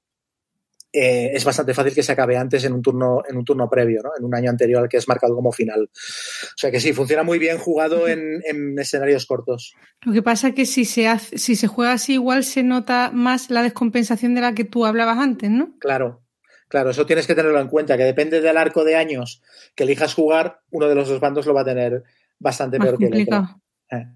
eh, 0.93 1.31
es 1.35 1.45
bastante 1.45 1.75
fácil 1.75 1.95
que 1.95 2.03
se 2.03 2.13
acabe 2.13 2.37
antes 2.37 2.65
en 2.65 2.73
un 2.73 2.81
turno 2.81 3.23
en 3.29 3.37
un 3.37 3.45
turno 3.45 3.69
previo, 3.69 4.03
¿no? 4.03 4.11
en 4.17 4.25
un 4.25 4.35
año 4.35 4.51
anterior 4.51 4.83
al 4.83 4.89
que 4.89 4.97
es 4.97 5.09
marcado 5.09 5.35
como 5.35 5.53
final. 5.53 5.91
O 5.93 6.57
sea 6.57 6.71
que 6.71 6.81
sí, 6.81 6.93
funciona 6.93 7.23
muy 7.23 7.39
bien 7.39 7.59
jugado 7.59 8.09
en, 8.09 8.41
en 8.45 8.79
escenarios 8.79 9.27
cortos. 9.27 9.75
Lo 10.03 10.13
que 10.13 10.23
pasa 10.23 10.49
es 10.49 10.55
que 10.55 10.67
si 10.67 10.85
se 10.85 11.09
hace, 11.09 11.39
si 11.39 11.57
se 11.57 11.67
juega 11.67 11.93
así, 11.93 12.15
igual 12.15 12.45
se 12.45 12.63
nota 12.63 13.11
más 13.13 13.51
la 13.51 13.63
descompensación 13.63 14.35
de 14.35 14.41
la 14.41 14.55
que 14.55 14.65
tú 14.65 14.87
hablabas 14.87 15.19
antes, 15.19 15.51
¿no? 15.51 15.77
Claro, 15.81 16.23
claro, 16.69 16.91
eso 16.91 17.07
tienes 17.07 17.27
que 17.27 17.35
tenerlo 17.35 17.61
en 17.61 17.69
cuenta, 17.69 17.97
que 17.97 18.05
depende 18.05 18.41
del 18.41 18.57
arco 18.57 18.85
de 18.85 18.97
años 18.97 19.43
que 19.75 19.85
elijas 19.85 20.15
jugar, 20.15 20.61
uno 20.71 20.89
de 20.89 20.95
los 20.95 21.09
dos 21.09 21.21
bandos 21.21 21.47
lo 21.47 21.55
va 21.55 21.63
a 21.63 21.67
tener 21.67 22.05
bastante 22.39 22.79
Más 22.79 22.89
peor 22.89 22.99
que 22.99 23.07
el 23.07 23.23
otro. 23.23 23.61
Eh. 23.91 24.07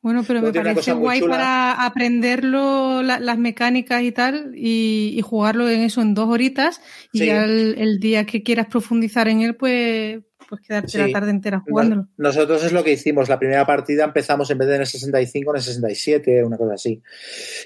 Bueno, 0.00 0.22
pero 0.26 0.40
Luego 0.40 0.54
me 0.56 0.62
parece 0.74 0.92
guay 0.92 1.20
chula. 1.20 1.34
para 1.34 1.84
aprenderlo, 1.84 3.02
la- 3.02 3.18
las 3.18 3.36
mecánicas 3.38 4.02
y 4.02 4.12
tal, 4.12 4.52
y, 4.54 5.14
y 5.16 5.20
jugarlo 5.22 5.68
en 5.68 5.80
eso 5.80 6.00
en 6.02 6.14
dos 6.14 6.28
horitas, 6.28 6.80
y 7.12 7.18
Sí. 7.20 7.26
ya 7.26 7.44
el, 7.44 7.74
el 7.78 7.98
día 7.98 8.24
que 8.24 8.42
quieras 8.44 8.66
profundizar 8.68 9.26
en 9.28 9.40
él, 9.42 9.56
pues, 9.56 10.20
pues 10.48 10.60
quedarte 10.62 10.88
Sí. 10.88 10.98
la 10.98 11.10
tarde 11.10 11.30
entera 11.30 11.60
jugándolo. 11.60 12.02
No- 12.02 12.28
Nosotros 12.28 12.64
es 12.64 12.72
lo 12.72 12.82
que 12.82 12.92
hicimos. 12.92 13.28
La 13.28 13.38
primera 13.38 13.66
partida 13.66 14.04
empezamos 14.04 14.50
en 14.50 14.58
vez 14.58 14.68
de 14.68 14.74
en 14.76 14.80
el 14.82 14.86
65, 14.86 15.50
en 15.52 15.56
el 15.56 15.62
67, 15.62 16.44
una 16.44 16.56
cosa 16.56 16.74
así. 16.74 17.02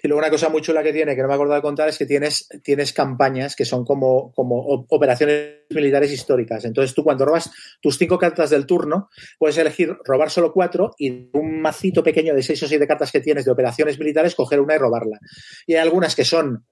Y 0.03 0.09
luego 0.09 0.19
una 0.21 0.31
cosa 0.31 0.49
muy 0.49 0.63
chula 0.63 0.83
que 0.83 0.93
tiene, 0.93 1.15
que 1.15 1.23
no 1.23 1.29
me 1.29 1.35
acuerdo 1.35 1.55
de 1.55 1.63
contar, 1.63 1.89
es 1.89 1.99
que 1.99 2.07
tienes, 2.07 2.49
tienes 2.63 2.93
campañas 2.93 3.55
que 3.57 3.65
son 3.65 3.85
como, 3.85 4.33
como 4.33 4.85
operaciones 4.89 5.61
militares 5.71 6.13
históricas. 6.13 6.65
Entonces 6.65 6.95
tú 6.95 7.05
cuando 7.05 7.25
robas 7.25 7.51
tus 7.81 7.97
cinco 7.99 8.19
cartas 8.19 8.51
del 8.51 8.67
turno, 8.67 9.09
puedes 9.39 9.57
elegir 9.59 9.97
robar 10.05 10.31
solo 10.31 10.53
cuatro 10.53 10.93
y 10.99 11.29
un 11.33 11.61
macito 11.61 12.03
pequeño 12.03 12.35
de 12.35 12.43
seis 12.43 12.63
o 12.63 12.67
siete 12.67 12.87
cartas 12.87 13.13
que 13.13 13.21
tienes 13.21 13.45
de 13.45 13.53
operaciones 13.53 13.99
militares, 13.99 14.35
coger 14.35 14.61
una 14.61 14.75
y 14.75 14.79
robarla. 14.79 15.19
Y 15.67 15.75
hay 15.75 15.81
algunas 15.81 16.15
que 16.15 16.25
son 16.25 16.65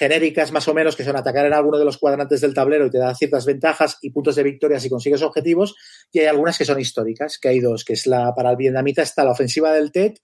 genéricas 0.00 0.50
más 0.50 0.66
o 0.66 0.72
menos, 0.72 0.96
que 0.96 1.04
son 1.04 1.14
atacar 1.14 1.44
en 1.44 1.52
alguno 1.52 1.78
de 1.78 1.84
los 1.84 1.98
cuadrantes 1.98 2.40
del 2.40 2.54
tablero 2.54 2.86
y 2.86 2.90
te 2.90 2.96
da 2.96 3.14
ciertas 3.14 3.44
ventajas 3.44 3.98
y 4.00 4.10
puntos 4.10 4.34
de 4.34 4.42
victoria 4.42 4.80
si 4.80 4.88
consigues 4.88 5.20
objetivos, 5.22 5.76
y 6.10 6.20
hay 6.20 6.26
algunas 6.26 6.56
que 6.56 6.64
son 6.64 6.80
históricas, 6.80 7.38
que 7.38 7.48
hay 7.50 7.60
dos, 7.60 7.84
que 7.84 7.92
es 7.92 8.06
la 8.06 8.32
para 8.34 8.50
el 8.50 8.56
vietnamita 8.56 9.02
está 9.02 9.24
la 9.24 9.32
ofensiva 9.32 9.74
del 9.74 9.92
TED 9.92 10.14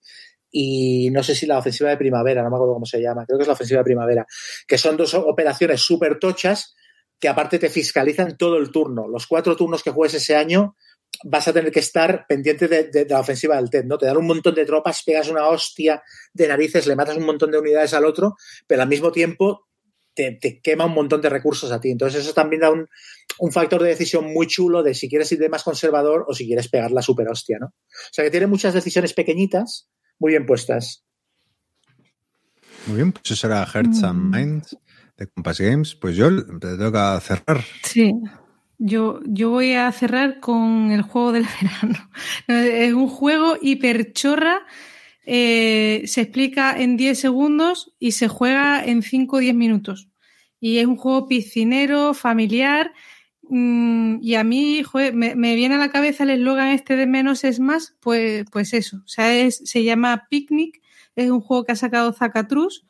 y 0.51 1.11
no 1.11 1.23
sé 1.23 1.35
si 1.35 1.45
la 1.45 1.59
ofensiva 1.59 1.91
de 1.91 1.99
primavera, 1.99 2.43
no 2.43 2.49
me 2.49 2.57
acuerdo 2.57 2.73
cómo 2.73 2.87
se 2.87 3.03
llama, 3.03 3.27
creo 3.27 3.37
que 3.39 3.43
es 3.43 3.49
la 3.49 3.53
ofensiva 3.53 3.81
de 3.81 3.85
primavera, 3.85 4.27
que 4.67 4.79
son 4.79 4.97
dos 4.97 5.13
operaciones 5.13 5.83
súper 5.83 6.19
tochas 6.19 6.75
que 7.21 7.29
aparte 7.29 7.59
te 7.59 7.69
fiscalizan 7.69 8.37
todo 8.39 8.57
el 8.57 8.71
turno. 8.71 9.09
Los 9.09 9.27
cuatro 9.27 9.57
turnos 9.57 9.83
que 9.83 9.91
juegues 9.91 10.15
ese 10.15 10.37
año 10.37 10.75
vas 11.25 11.49
a 11.49 11.53
tener 11.53 11.71
que 11.73 11.81
estar 11.81 12.27
pendiente 12.29 12.69
de, 12.69 12.85
de- 12.91 13.07
la 13.07 13.21
ofensiva 13.21 13.57
del 13.57 13.71
TED, 13.71 13.85
¿no? 13.85 13.97
Te 13.97 14.07
dan 14.07 14.17
un 14.17 14.27
montón 14.27 14.55
de 14.55 14.67
tropas, 14.67 15.03
pegas 15.05 15.29
una 15.29 15.49
hostia 15.49 16.03
de 16.35 16.49
narices, 16.49 16.87
le 16.87 16.97
matas 16.97 17.17
un 17.17 17.25
montón 17.25 17.51
de 17.51 17.59
unidades 17.59 17.95
al 17.95 18.05
otro, 18.05 18.37
pero 18.67 18.83
al 18.83 18.89
mismo 18.89 19.13
tiempo 19.13 19.66
te, 20.17 20.33
te 20.33 20.61
quema 20.61 20.87
un 20.87 20.95
montón 20.95 21.21
de 21.21 21.29
recursos 21.29 21.71
a 21.71 21.81
ti. 21.81 21.91
Entonces 21.91 22.23
eso 22.23 22.33
también 22.33 22.63
da 22.63 22.71
un, 22.73 22.89
un 23.39 23.53
factor 23.53 23.83
de 23.83 23.91
decisión 23.91 24.33
muy 24.33 24.47
chulo 24.47 24.83
de 24.83 24.95
si 24.95 25.09
quieres 25.09 25.31
ir 25.31 25.39
de 25.39 25.51
más 25.51 25.63
conservador 25.63 26.25
o 26.27 26.35
si 26.35 26.47
quieres 26.47 26.69
pegar 26.69 26.91
la 26.91 27.03
super 27.03 27.29
hostia, 27.29 27.59
¿no? 27.61 27.67
O 27.67 28.13
sea 28.13 28.25
que 28.25 28.31
tiene 28.31 28.47
muchas 28.47 28.75
decisiones 28.75 29.13
pequeñitas, 29.13 29.89
muy 30.19 30.31
bien 30.33 30.47
puestas. 30.47 31.05
Muy 32.87 32.97
bien, 32.97 33.13
pues 33.13 33.31
eso 33.31 33.47
era 33.47 33.67
Hearts 33.67 34.03
and 34.03 34.35
Minds 34.35 34.77
de 35.17 35.27
Compass 35.27 35.61
Games. 35.61 35.95
Pues 35.95 36.17
yo 36.17 36.31
te 36.59 36.79
toca 36.79 37.21
cerrar. 37.21 37.63
Sí. 37.83 38.13
Yo, 38.79 39.21
yo 39.25 39.51
voy 39.51 39.73
a 39.73 39.91
cerrar 39.93 40.41
con 40.41 40.91
el 40.91 41.03
juego 41.03 41.33
del 41.33 41.47
verano. 41.61 42.11
Es 42.47 42.93
un 42.93 43.09
juego 43.09 43.57
hiperchorra. 43.61 44.67
Eh, 45.27 46.05
se 46.07 46.23
explica 46.23 46.81
en 46.81 46.97
10 46.97 47.19
segundos 47.19 47.93
y 47.99 48.13
se 48.13 48.29
juega 48.29 48.85
en 48.85 49.03
5 49.03 49.37
o 49.37 49.41
10 49.41 49.55
minutos. 49.57 50.09
Y 50.61 50.79
es 50.79 50.87
un 50.87 50.97
juego 50.97 51.27
piscinero, 51.29 52.15
familiar. 52.15 52.93
mm, 53.43 54.19
y 54.23 54.35
a 54.37 54.45
mí 54.45 54.83
joder, 54.83 55.15
me, 55.15 55.55
viene 55.57 55.75
a 55.77 55.79
la 55.79 55.91
cabeza 55.91 56.25
el 56.25 56.31
eslogan 56.31 56.69
este 56.69 56.97
de 56.97 57.07
menos 57.07 57.45
es 57.45 57.61
más, 57.61 57.97
pues, 58.01 58.45
pues 58.53 58.73
eso. 58.73 58.99
O 59.05 59.09
sea, 59.09 59.51
se 59.51 59.85
llama 59.85 60.27
Picnic. 60.31 60.81
Es 61.17 61.31
un 61.31 61.41
juego 61.41 61.65
que 61.65 61.73
ha 61.73 61.77
sacado 61.77 62.13
Zacatrus. 62.13 62.87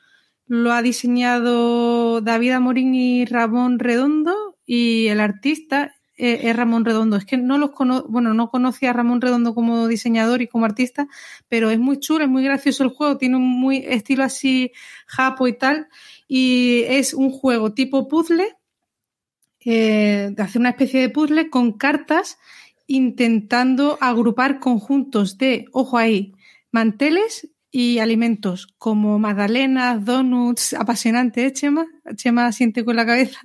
Lo 0.46 0.72
ha 0.72 0.82
diseñado 0.82 2.20
David 2.20 2.52
Amorín 2.52 2.94
y 2.94 3.24
Ramón 3.24 3.78
Redondo 3.78 4.58
y 4.66 5.06
el 5.08 5.20
artista 5.20 5.95
eh, 6.16 6.40
es 6.44 6.56
Ramón 6.56 6.84
Redondo. 6.84 7.16
Es 7.16 7.24
que 7.24 7.36
no 7.36 7.58
los 7.58 7.70
cono 7.72 8.04
bueno, 8.08 8.34
no 8.34 8.50
conocía 8.50 8.90
a 8.90 8.92
Ramón 8.92 9.20
Redondo 9.20 9.54
como 9.54 9.86
diseñador 9.88 10.42
y 10.42 10.48
como 10.48 10.64
artista, 10.64 11.08
pero 11.48 11.70
es 11.70 11.78
muy 11.78 11.98
chulo, 12.00 12.24
es 12.24 12.30
muy 12.30 12.44
gracioso 12.44 12.84
el 12.84 12.90
juego, 12.90 13.18
tiene 13.18 13.36
un 13.36 13.48
muy 13.48 13.78
estilo 13.86 14.24
así 14.24 14.72
japo 15.06 15.46
y 15.46 15.52
tal, 15.52 15.88
y 16.28 16.82
es 16.86 17.14
un 17.14 17.30
juego 17.30 17.72
tipo 17.72 18.08
puzzle, 18.08 18.56
eh, 19.64 20.30
de 20.32 20.42
hacer 20.42 20.60
una 20.60 20.70
especie 20.70 21.00
de 21.00 21.08
puzzle 21.08 21.50
con 21.50 21.72
cartas 21.72 22.38
intentando 22.86 23.98
agrupar 24.00 24.60
conjuntos 24.60 25.38
de, 25.38 25.66
ojo 25.72 25.98
ahí, 25.98 26.34
manteles 26.70 27.50
y 27.70 27.98
alimentos 27.98 28.68
como 28.78 29.18
magdalenas, 29.18 30.04
donuts, 30.04 30.72
apasionante, 30.72 31.46
¿eh, 31.46 31.52
Chema? 31.52 31.86
Chema 32.14 32.52
siente 32.52 32.84
con 32.84 32.96
la 32.96 33.04
cabeza. 33.04 33.40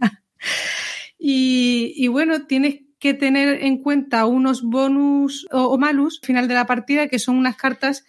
Y, 1.24 2.08
bueno, 2.08 2.48
tienes 2.48 2.80
que 2.98 3.14
tener 3.14 3.64
en 3.64 3.78
cuenta 3.78 4.26
unos 4.26 4.64
bonus 4.64 5.46
o, 5.52 5.78
malus 5.78 6.20
al 6.24 6.26
final 6.26 6.48
de 6.48 6.56
la 6.56 6.66
partida, 6.66 7.08
que 7.08 7.20
son 7.20 7.38
unas 7.38 7.58
cartas 7.58 8.04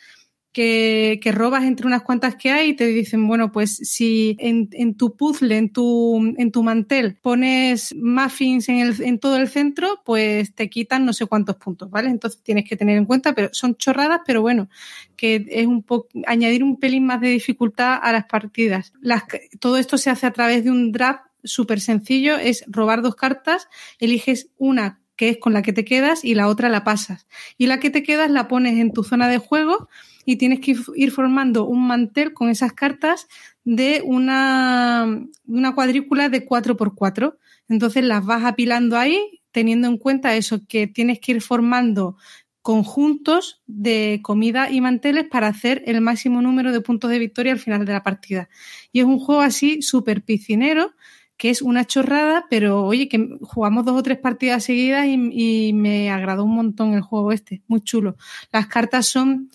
que, 0.51 1.21
que 1.23 1.31
robas 1.31 1.65
entre 1.65 1.87
unas 1.87 2.03
cuantas 2.03 2.37
que 2.37 2.51
hay 2.51 2.71
y 2.71 2.75
te 2.75 2.87
dicen, 2.87 3.29
bueno, 3.29 3.53
pues 3.53 3.77
si 3.77 4.37
en, 4.39 4.71
en 4.73 4.95
tu 4.97 5.15
puzzle, 5.15 5.59
en 5.59 5.71
tu, 5.75 6.35
en 6.39 6.53
tu 6.53 6.63
mantel, 6.63 7.19
pones 7.21 7.95
muffins 7.95 8.71
en, 8.71 8.79
el, 8.79 9.03
en 9.03 9.19
todo 9.19 9.37
el 9.37 9.49
centro, 9.49 10.01
pues 10.07 10.55
te 10.55 10.71
quitan 10.71 11.05
no 11.05 11.13
sé 11.13 11.27
cuántos 11.27 11.57
puntos, 11.57 11.91
¿vale? 11.91 12.09
Entonces 12.09 12.43
tienes 12.43 12.67
que 12.67 12.77
tener 12.77 12.97
en 12.97 13.05
cuenta, 13.05 13.35
pero 13.35 13.51
son 13.53 13.77
chorradas, 13.77 14.21
pero 14.27 14.41
bueno, 14.41 14.71
que 15.17 15.47
es 15.51 15.67
un 15.67 15.83
poco 15.83 16.09
añadir 16.27 16.65
un 16.65 16.79
pelín 16.79 17.05
más 17.05 17.21
de 17.21 17.29
dificultad 17.29 17.99
a 18.03 18.11
las 18.13 18.25
partidas. 18.25 18.95
Las, 19.03 19.25
todo 19.61 19.77
esto 19.77 19.99
se 19.99 20.09
hace 20.09 20.27
a 20.27 20.33
través 20.33 20.65
de 20.65 20.71
un 20.71 20.93
draft 20.93 21.25
súper 21.45 21.81
sencillo, 21.81 22.37
es 22.37 22.65
robar 22.67 23.03
dos 23.03 23.15
cartas, 23.15 23.69
eliges 23.99 24.49
una 24.59 25.01
que 25.17 25.29
es 25.29 25.39
con 25.39 25.53
la 25.53 25.63
que 25.63 25.73
te 25.73 25.85
quedas, 25.85 26.25
y 26.25 26.35
la 26.35 26.49
otra 26.49 26.69
la 26.69 26.85
pasas. 26.85 27.27
Y 27.59 27.67
la 27.67 27.79
que 27.79 27.91
te 27.91 28.03
quedas 28.03 28.31
la 28.31 28.49
pones 28.49 28.79
en 28.79 28.93
tu 28.93 29.05
zona 29.05 29.29
de 29.29 29.39
juego 29.39 29.89
y 30.25 30.37
tienes 30.37 30.61
que 30.61 30.77
ir 30.97 31.11
formando 31.13 31.67
un 31.67 31.87
mantel 31.87 32.33
con 32.33 32.49
esas 32.49 32.73
cartas 32.73 33.29
de 33.65 34.03
una, 34.05 35.07
una 35.47 35.75
cuadrícula 35.75 36.29
de 36.29 36.47
4x4. 36.47 37.37
Entonces 37.69 38.05
las 38.05 38.25
vas 38.25 38.45
apilando 38.45 38.97
ahí, 38.97 39.43
teniendo 39.53 39.89
en 39.89 39.99
cuenta 39.99 40.35
eso, 40.35 40.61
que 40.67 40.87
tienes 40.87 41.21
que 41.21 41.33
ir 41.33 41.43
formando 41.43 42.17
conjuntos 42.63 43.61
de 43.67 44.21
comida 44.23 44.71
y 44.71 44.81
manteles 44.81 45.27
para 45.29 45.49
hacer 45.49 45.83
el 45.87 46.01
máximo 46.01 46.41
número 46.43 46.73
de 46.73 46.81
puntos 46.81 47.11
de 47.11 47.19
victoria 47.19 47.53
al 47.53 47.59
final 47.59 47.85
de 47.85 47.93
la 47.93 48.05
partida. 48.05 48.49
Y 48.93 49.01
es 49.01 49.05
un 49.05 49.19
juego 49.19 49.41
así 49.41 49.83
súper 49.83 50.23
piscinero, 50.23 50.95
que 51.43 51.51
es 51.51 51.61
una 51.61 51.85
chorrada, 51.85 52.47
pero 52.49 52.85
oye, 52.85 53.09
que 53.09 53.31
jugamos 53.41 53.85
dos 53.85 53.99
o 53.99 54.03
tres 54.05 54.17
partidas 54.17 54.63
seguidas 54.63 55.09
y, 55.09 55.73
me 55.73 56.09
agradó 56.09 56.45
un 56.45 56.55
montón 56.55 56.95
el 56.95 57.01
juego 57.01 57.33
este, 57.33 57.63
muy 57.67 57.81
chulo. 57.81 58.15
Las 58.53 58.69
cartas 58.69 59.09
son 59.09 59.51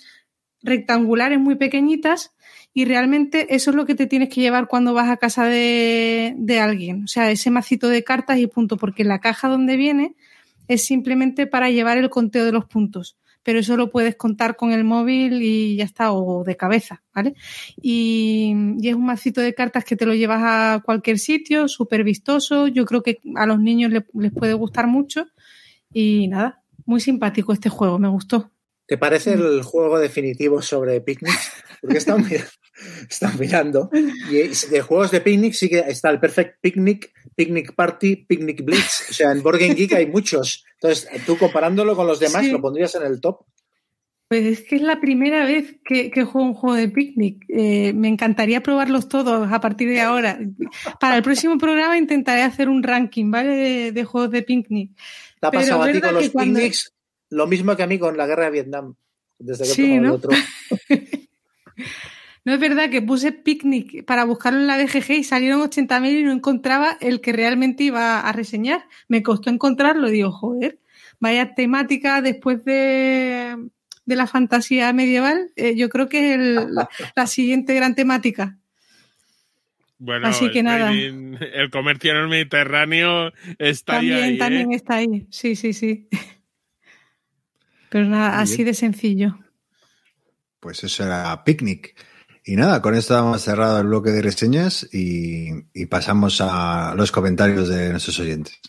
rectangulares 0.61 1.39
muy 1.39 1.55
pequeñitas 1.55 2.35
y 2.73 2.84
realmente 2.84 3.55
eso 3.55 3.69
es 3.69 3.77
lo 3.77 3.85
que 3.85 3.95
te 3.95 4.05
tienes 4.05 4.27
que 4.27 4.41
llevar 4.41 4.68
cuando 4.68 4.93
vas 4.93 5.09
a 5.09 5.15
casa 5.15 5.45
de, 5.45 6.35
de 6.38 6.59
alguien. 6.59 7.05
O 7.05 7.07
sea, 7.07 7.31
ese 7.31 7.51
macito 7.51 7.88
de 7.88 8.03
cartas 8.03 8.38
y 8.38 8.47
punto, 8.47 8.76
porque 8.76 9.05
la 9.05 9.19
caja 9.19 9.47
donde 9.47 9.77
viene 9.77 10.18
es 10.68 10.85
simplemente 10.85 11.47
para 11.47 11.69
llevar 11.69 11.97
el 11.97 12.09
conteo 12.09 12.43
de 12.43 12.51
los 12.51 12.65
puntos. 12.65 13.15
Pero 13.48 13.60
eso 13.60 13.78
lo 13.78 13.90
puedes 13.90 14.18
contar 14.18 14.57
con 14.57 14.74
el 14.74 14.84
móvil 14.84 15.41
y 15.41 15.78
ya 15.78 15.86
está, 15.86 16.11
o 16.11 16.44
de 16.44 16.57
cabeza, 16.57 17.02
¿vale? 17.15 17.34
Y, 17.82 18.53
y 18.82 18.90
es 18.90 18.94
un 18.94 19.06
macito 19.06 19.40
de 19.40 19.53
cartas 19.53 19.86
que 19.86 19.95
te 19.95 20.06
lo 20.06 20.14
llevas 20.14 20.41
a 20.44 20.82
cualquier 20.84 21.18
sitio, 21.18 21.69
súper 21.69 22.03
vistoso. 22.03 22.68
Yo 22.68 22.84
creo 22.84 23.03
que 23.03 23.19
a 23.38 23.45
los 23.45 23.61
niños 23.61 23.90
les, 23.94 24.03
les 24.15 24.34
puede 24.34 24.52
gustar 24.53 24.88
mucho. 24.88 25.28
Y 25.94 26.28
nada, 26.28 26.61
muy 26.86 26.99
simpático 26.99 27.53
este 27.53 27.69
juego, 27.69 27.98
me 27.99 28.10
gustó. 28.10 28.52
¿Te 28.86 28.98
parece 28.98 29.36
el 29.36 29.64
juego 29.64 29.98
definitivo 29.98 30.61
sobre 30.61 30.99
picnics? 30.99 31.49
Porque 31.80 31.99
están, 31.99 32.26
están 33.10 33.38
mirando. 33.40 33.90
Y 34.30 34.48
de 34.70 34.82
juegos 34.82 35.12
de 35.12 35.22
picnic 35.22 35.54
sí 35.54 35.70
que 35.70 35.80
está 35.80 36.10
el 36.10 36.20
Perfect 36.20 36.60
Picnic, 36.62 37.12
Picnic 37.36 37.74
Party, 37.76 38.16
Picnic 38.16 38.64
Blitz. 38.64 39.10
O 39.10 39.14
sea, 39.14 39.32
en 39.32 39.44
Game 39.44 39.76
Geek 39.76 39.94
hay 39.94 40.08
muchos. 40.08 40.66
Entonces, 40.82 41.10
tú 41.26 41.38
comparándolo 41.38 41.95
con 41.95 42.08
los 42.08 42.20
demás, 42.20 42.45
sí. 42.45 42.52
¿lo 42.52 42.62
pondrías 42.62 42.94
en 42.95 43.04
el 43.04 43.20
top? 43.22 43.45
Pues 44.30 44.45
es 44.45 44.62
que 44.64 44.76
es 44.76 44.82
la 44.82 44.99
primera 44.99 45.45
vez 45.45 45.78
que, 45.86 46.12
que 46.12 46.26
juego 46.26 46.48
un 46.48 46.54
juego 46.54 46.76
de 46.76 46.90
picnic. 46.90 47.45
Eh, 47.48 47.94
me 47.94 48.10
encantaría 48.10 48.62
probarlos 48.62 49.08
todos 49.08 49.49
a 49.49 49.62
partir 49.62 49.88
de 49.88 50.02
ahora. 50.02 50.38
Para 50.99 51.16
el 51.16 51.24
próximo 51.24 51.58
programa 51.58 51.98
intentaré 51.98 52.41
hacer 52.41 52.68
un 52.68 52.84
ranking, 52.84 53.32
¿vale? 53.32 53.56
De, 53.56 53.91
de 53.94 54.04
juegos 54.04 54.32
de 54.32 54.44
picnic. 54.44 54.91
¿Te 55.40 55.48
ha 55.48 55.52
pasado 55.52 55.84
a 55.84 55.91
ti 55.91 56.02
con 56.02 56.14
los 56.14 56.30
cuando... 56.30 56.60
picnics 56.60 56.94
lo 57.30 57.48
mismo 57.48 57.76
que 57.76 57.84
a 57.84 57.88
mí 57.88 57.99
con 57.99 58.18
la 58.18 58.26
guerra 58.26 58.45
de 58.45 58.52
Vietnam, 58.52 58.95
desde 59.38 59.66
que 59.66 59.70
sí, 59.70 59.98
¿no? 59.98 60.10
el 60.10 60.12
otro. 60.12 60.32
no 62.48 62.53
es 62.53 62.61
verdad 62.61 62.90
que 62.90 63.02
puse 63.02 63.34
picnic 63.34 64.06
para 64.06 64.24
buscarlo 64.24 64.61
en 64.61 64.68
la 64.68 64.78
BGG 64.78 65.11
y 65.11 65.24
salieron 65.26 65.60
80.000 65.60 66.22
y 66.22 66.24
no 66.24 66.32
encontraba 66.32 66.98
el 67.02 67.19
que 67.19 67.34
realmente 67.34 67.84
iba 67.84 68.22
a 68.22 68.32
reseñar. 68.32 68.86
Me 69.10 69.22
costó 69.22 69.49
encontrarlo 69.49 70.07
y 70.07 70.14
digo, 70.14 70.32
joder, 70.32 70.80
vaya 71.19 71.56
temática 71.56 72.22
después 72.22 72.64
de, 72.64 73.57
de 74.06 74.15
la 74.15 74.28
fantasía 74.28 74.94
medieval, 74.94 75.52
eh, 75.57 75.76
yo 75.76 75.90
creo 75.90 76.07
que 76.07 76.19
es 76.19 76.36
el, 76.36 76.74
la, 76.74 76.88
la 77.18 77.28
siguiente 77.28 77.74
gran 77.74 77.95
temática. 77.95 78.57
Bueno, 79.98 80.28
Así 80.28 80.49
que 80.49 80.60
el, 80.60 80.65
nada. 80.65 80.94
el 80.94 81.69
comercio 81.69 82.11
en 82.11 82.18
el 82.18 82.28
Mediterráneo 82.30 83.34
está 83.60 83.95
también, 83.95 84.24
ahí. 84.24 84.38
También 84.38 84.72
¿eh? 84.72 84.76
está 84.78 84.95
ahí, 84.95 85.28
sí, 85.32 85.57
sí, 85.57 85.74
sí. 85.74 86.07
Pero 87.90 88.06
nada, 88.06 88.40
así 88.40 88.64
de 88.64 88.74
sencillo. 88.74 89.38
Pues 90.61 90.86
eso 90.86 91.03
era 91.03 91.44
Picnic. 91.44 91.94
Y 92.49 92.56
nada, 92.56 92.82
con 92.82 92.95
esto 92.95 93.18
hemos 93.18 93.41
cerrado 93.41 93.82
el 93.82 93.88
bloque 93.88 94.11
de 94.11 94.22
reseñas 94.22 94.88
y, 94.94 95.49
y 95.74 95.86
pasamos 95.88 96.40
a 96.40 96.94
los 96.95 97.11
comentarios 97.11 97.68
de 97.68 97.90
nuestros 97.90 98.18
oyentes. 98.22 98.61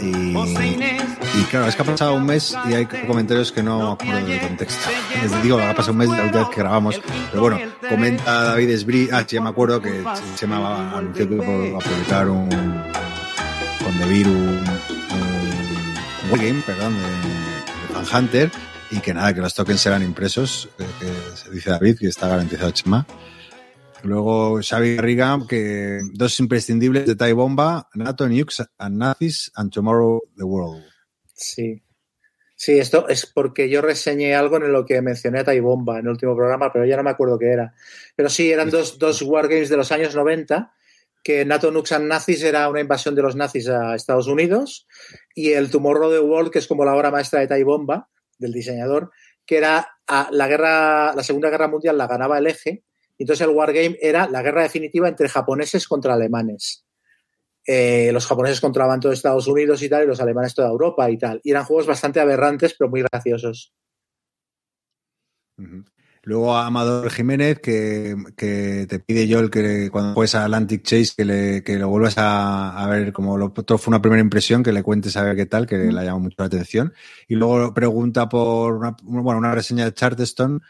Y, 0.00 0.36
y, 1.40 1.42
claro, 1.50 1.66
es 1.66 1.76
que 1.76 1.82
ha 1.82 1.84
pasado 1.84 2.14
un 2.14 2.24
mes 2.24 2.56
y 2.68 2.74
hay 2.74 2.86
comentarios 2.86 3.52
que 3.52 3.62
no 3.62 3.92
acuerdo 3.92 4.26
del 4.26 4.40
contexto. 4.40 4.88
Es, 5.22 5.42
digo, 5.42 5.58
ha 5.58 5.74
pasado 5.74 5.92
un 5.92 5.98
mes 5.98 6.10
de 6.10 6.16
la 6.16 6.24
última 6.24 6.44
vez 6.44 6.54
que 6.54 6.60
grabamos. 6.60 7.00
Pero 7.30 7.40
bueno, 7.40 7.58
comenta 7.88 8.44
David 8.44 8.70
Esbrí. 8.70 9.08
Ah, 9.12 9.26
ya 9.26 9.40
me 9.40 9.48
acuerdo 9.50 9.80
que 9.82 10.04
se 10.36 10.46
me 10.46 10.54
anunció 10.54 11.28
que 11.28 11.34
iba 11.34 11.78
a 11.78 11.80
publicar 11.80 12.28
un. 12.28 12.48
con 12.48 13.98
Debir 13.98 14.28
un. 14.28 14.36
un, 14.36 16.32
un 16.32 16.38
game, 16.38 16.62
perdón, 16.64 16.94
de, 16.96 17.02
de 17.02 18.04
Fan 18.04 18.24
Hunter. 18.24 18.50
Y 18.90 19.00
que 19.00 19.12
nada, 19.12 19.34
que 19.34 19.40
los 19.40 19.54
tokens 19.54 19.80
serán 19.80 20.02
impresos. 20.02 20.68
Que, 20.78 20.84
que 20.84 21.12
se 21.36 21.50
dice 21.50 21.70
David, 21.70 21.98
que 21.98 22.06
está 22.08 22.28
garantizado 22.28 22.70
Chema. 22.70 23.06
Luego 24.02 24.60
Xavi 24.62 24.96
Garriga, 24.96 25.38
que 25.48 26.00
dos 26.12 26.38
imprescindibles 26.40 27.06
de 27.06 27.16
Tai 27.16 27.32
Bomba, 27.32 27.88
NATO, 27.94 28.28
Nukes 28.28 28.64
and 28.78 28.96
Nazis 28.96 29.50
and 29.54 29.72
Tomorrow 29.72 30.20
the 30.36 30.44
World. 30.44 30.84
Sí. 31.34 31.82
Sí, 32.54 32.76
esto 32.76 33.08
es 33.08 33.24
porque 33.24 33.68
yo 33.68 33.80
reseñé 33.80 34.34
algo 34.34 34.56
en 34.56 34.72
lo 34.72 34.84
que 34.84 35.00
mencioné 35.00 35.40
a 35.40 35.44
Tai 35.44 35.60
Bomba 35.60 36.00
en 36.00 36.06
el 36.06 36.10
último 36.10 36.34
programa, 36.34 36.72
pero 36.72 36.84
ya 36.84 36.96
no 36.96 37.04
me 37.04 37.10
acuerdo 37.10 37.38
qué 37.38 37.52
era. 37.52 37.72
Pero 38.16 38.28
sí, 38.28 38.50
eran 38.50 38.68
dos, 38.68 38.98
dos 38.98 39.22
wargames 39.22 39.68
de 39.68 39.76
los 39.76 39.92
años 39.92 40.16
90, 40.16 40.72
que 41.22 41.44
NATO, 41.44 41.70
Nukes 41.70 41.92
and 41.92 42.06
Nazis 42.06 42.42
era 42.42 42.68
una 42.68 42.80
invasión 42.80 43.14
de 43.14 43.22
los 43.22 43.36
nazis 43.36 43.68
a 43.68 43.94
Estados 43.94 44.26
Unidos, 44.26 44.88
y 45.34 45.52
el 45.52 45.70
Tomorrow 45.70 46.10
the 46.10 46.18
World, 46.18 46.50
que 46.50 46.58
es 46.58 46.66
como 46.66 46.84
la 46.84 46.96
obra 46.96 47.12
maestra 47.12 47.38
de 47.40 47.46
Tai 47.46 47.62
Bomba, 47.62 48.08
del 48.38 48.52
diseñador, 48.52 49.12
que 49.46 49.58
era 49.58 49.88
la 50.30 50.48
guerra, 50.48 51.14
la 51.14 51.22
Segunda 51.22 51.50
Guerra 51.50 51.68
Mundial 51.68 51.96
la 51.96 52.06
ganaba 52.06 52.38
el 52.38 52.48
eje, 52.48 52.82
entonces 53.22 53.46
el 53.46 53.54
Wargame 53.54 53.98
era 54.00 54.28
la 54.28 54.42
guerra 54.42 54.62
definitiva 54.62 55.08
entre 55.08 55.28
japoneses 55.28 55.88
contra 55.88 56.14
alemanes. 56.14 56.84
Eh, 57.66 58.10
los 58.12 58.26
japoneses 58.26 58.60
controlaban 58.60 59.00
todo 59.00 59.12
Estados 59.12 59.46
Unidos 59.46 59.82
y 59.82 59.88
tal, 59.88 60.04
y 60.04 60.06
los 60.06 60.20
alemanes 60.20 60.54
toda 60.54 60.68
Europa 60.68 61.10
y 61.10 61.18
tal. 61.18 61.40
Y 61.44 61.50
eran 61.50 61.64
juegos 61.64 61.86
bastante 61.86 62.18
aberrantes, 62.20 62.74
pero 62.78 62.88
muy 62.88 63.02
graciosos. 63.02 63.74
Uh 65.58 65.62
-huh. 65.62 65.84
Luego 66.28 66.54
a 66.54 66.66
Amador 66.66 67.10
Jiménez, 67.10 67.58
que, 67.60 68.14
que, 68.36 68.86
te 68.86 68.98
pide 68.98 69.32
Joel 69.32 69.50
que 69.50 69.88
cuando 69.90 70.12
juegues 70.12 70.34
a 70.34 70.44
Atlantic 70.44 70.82
Chase 70.82 71.14
que, 71.16 71.24
le, 71.24 71.64
que 71.64 71.78
lo 71.78 71.88
vuelvas 71.88 72.18
a, 72.18 72.82
a, 72.82 72.86
ver 72.86 73.14
como 73.14 73.38
lo 73.38 73.46
otro 73.46 73.78
fue 73.78 73.92
una 73.92 74.02
primera 74.02 74.20
impresión, 74.20 74.62
que 74.62 74.72
le 74.72 74.82
cuentes 74.82 75.16
a 75.16 75.22
ver 75.22 75.36
qué 75.36 75.46
tal, 75.46 75.66
que 75.66 75.78
le 75.78 76.04
llama 76.04 76.18
mucho 76.18 76.36
la 76.38 76.44
atención. 76.44 76.92
Y 77.28 77.36
luego 77.36 77.72
pregunta 77.72 78.28
por 78.28 78.74
una, 78.74 78.94
bueno, 79.02 79.38
una 79.38 79.54
reseña 79.54 79.86
de 79.86 79.94
Charterstone 79.94 80.60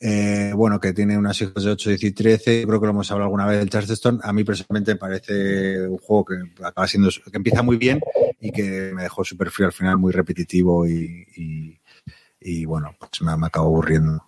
eh, 0.00 0.52
bueno, 0.54 0.78
que 0.80 0.92
tiene 0.92 1.16
unas 1.16 1.40
hijos 1.40 1.64
de 1.64 1.70
8, 1.70 1.90
10 1.90 2.04
y 2.04 2.10
13. 2.12 2.64
Creo 2.66 2.80
que 2.80 2.86
lo 2.86 2.92
hemos 2.92 3.10
hablado 3.10 3.26
alguna 3.26 3.46
vez 3.46 3.58
del 3.58 3.70
Charleston. 3.70 4.20
A 4.22 4.32
mí 4.32 4.44
personalmente 4.44 4.92
me 4.92 4.98
parece 4.98 5.88
un 5.88 5.98
juego 5.98 6.24
que 6.24 6.64
acaba 6.64 6.86
siendo, 6.86 7.08
que 7.10 7.36
empieza 7.36 7.62
muy 7.62 7.76
bien 7.76 8.00
y 8.40 8.52
que 8.52 8.92
me 8.94 9.02
dejó 9.02 9.24
súper 9.24 9.50
frío 9.50 9.66
al 9.66 9.72
final, 9.72 9.98
muy 9.98 10.12
repetitivo 10.12 10.86
y, 10.86 11.26
y, 11.36 11.80
y 12.40 12.64
bueno, 12.64 12.94
pues 12.98 13.22
me, 13.22 13.36
me 13.36 13.46
acabo 13.46 13.68
aburriendo. 13.68 14.22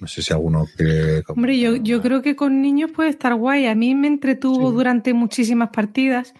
No 0.00 0.06
sé 0.06 0.22
si 0.22 0.32
alguno 0.32 0.64
quiere. 0.76 1.22
Hombre, 1.28 1.58
yo, 1.58 1.76
yo 1.76 2.00
creo 2.00 2.22
que 2.22 2.36
con 2.36 2.62
niños 2.62 2.92
puede 2.92 3.10
estar 3.10 3.34
guay. 3.34 3.66
A 3.66 3.74
mí 3.74 3.94
me 3.94 4.06
entretuvo 4.06 4.70
sí. 4.70 4.74
durante 4.76 5.12
muchísimas 5.12 5.70
partidas 5.70 6.34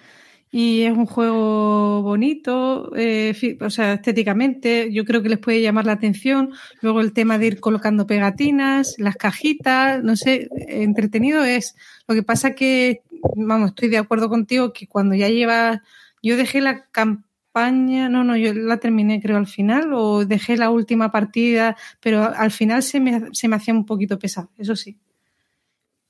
y 0.50 0.82
es 0.82 0.92
un 0.92 1.06
juego 1.06 2.02
bonito, 2.02 2.90
eh, 2.96 3.58
o 3.60 3.70
sea, 3.70 3.94
estéticamente, 3.94 4.92
yo 4.92 5.04
creo 5.04 5.22
que 5.22 5.28
les 5.28 5.38
puede 5.38 5.60
llamar 5.60 5.86
la 5.86 5.92
atención. 5.92 6.52
Luego 6.80 7.00
el 7.00 7.12
tema 7.12 7.38
de 7.38 7.48
ir 7.48 7.60
colocando 7.60 8.06
pegatinas, 8.06 8.94
las 8.98 9.16
cajitas, 9.16 10.02
no 10.02 10.16
sé, 10.16 10.48
entretenido 10.68 11.44
es. 11.44 11.76
Lo 12.06 12.14
que 12.14 12.22
pasa 12.22 12.54
que, 12.54 13.02
vamos, 13.36 13.70
estoy 13.70 13.88
de 13.88 13.98
acuerdo 13.98 14.28
contigo 14.28 14.72
que 14.72 14.86
cuando 14.86 15.14
ya 15.14 15.28
llevas, 15.28 15.80
yo 16.22 16.36
dejé 16.36 16.60
la 16.60 16.86
campaña 16.90 17.24
no, 17.64 18.24
no, 18.24 18.36
yo 18.36 18.54
la 18.54 18.78
terminé 18.78 19.20
creo 19.20 19.36
al 19.36 19.46
final 19.46 19.92
o 19.92 20.24
dejé 20.24 20.56
la 20.56 20.70
última 20.70 21.10
partida, 21.10 21.76
pero 22.00 22.22
al 22.22 22.50
final 22.50 22.82
se 22.82 23.00
me, 23.00 23.28
se 23.32 23.48
me 23.48 23.56
hacía 23.56 23.74
un 23.74 23.84
poquito 23.84 24.18
pesado, 24.18 24.50
eso 24.58 24.76
sí. 24.76 24.98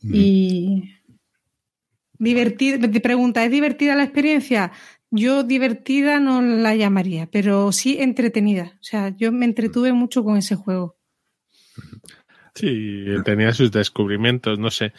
Y 0.01 0.95
divertida, 2.19 2.91
te 2.91 3.01
pregunta, 3.01 3.45
¿es 3.45 3.51
divertida 3.51 3.95
la 3.95 4.05
experiencia? 4.05 4.73
Yo 5.11 5.43
divertida 5.43 6.21
no 6.21 6.43
la 6.43 6.75
llamaría, 6.75 7.29
pero 7.31 7.73
sí 7.73 7.97
entretenida. 8.01 8.77
O 8.81 8.85
sea, 8.85 9.17
yo 9.17 9.33
me 9.33 9.47
entretuve 9.47 9.93
mucho 9.93 10.23
con 10.23 10.37
ese 10.37 10.55
juego. 10.55 10.97
Sí, 12.55 13.05
tenía 13.25 13.53
sus 13.53 13.71
descubrimientos, 13.71 14.59
no 14.59 14.71
sé. 14.71 14.93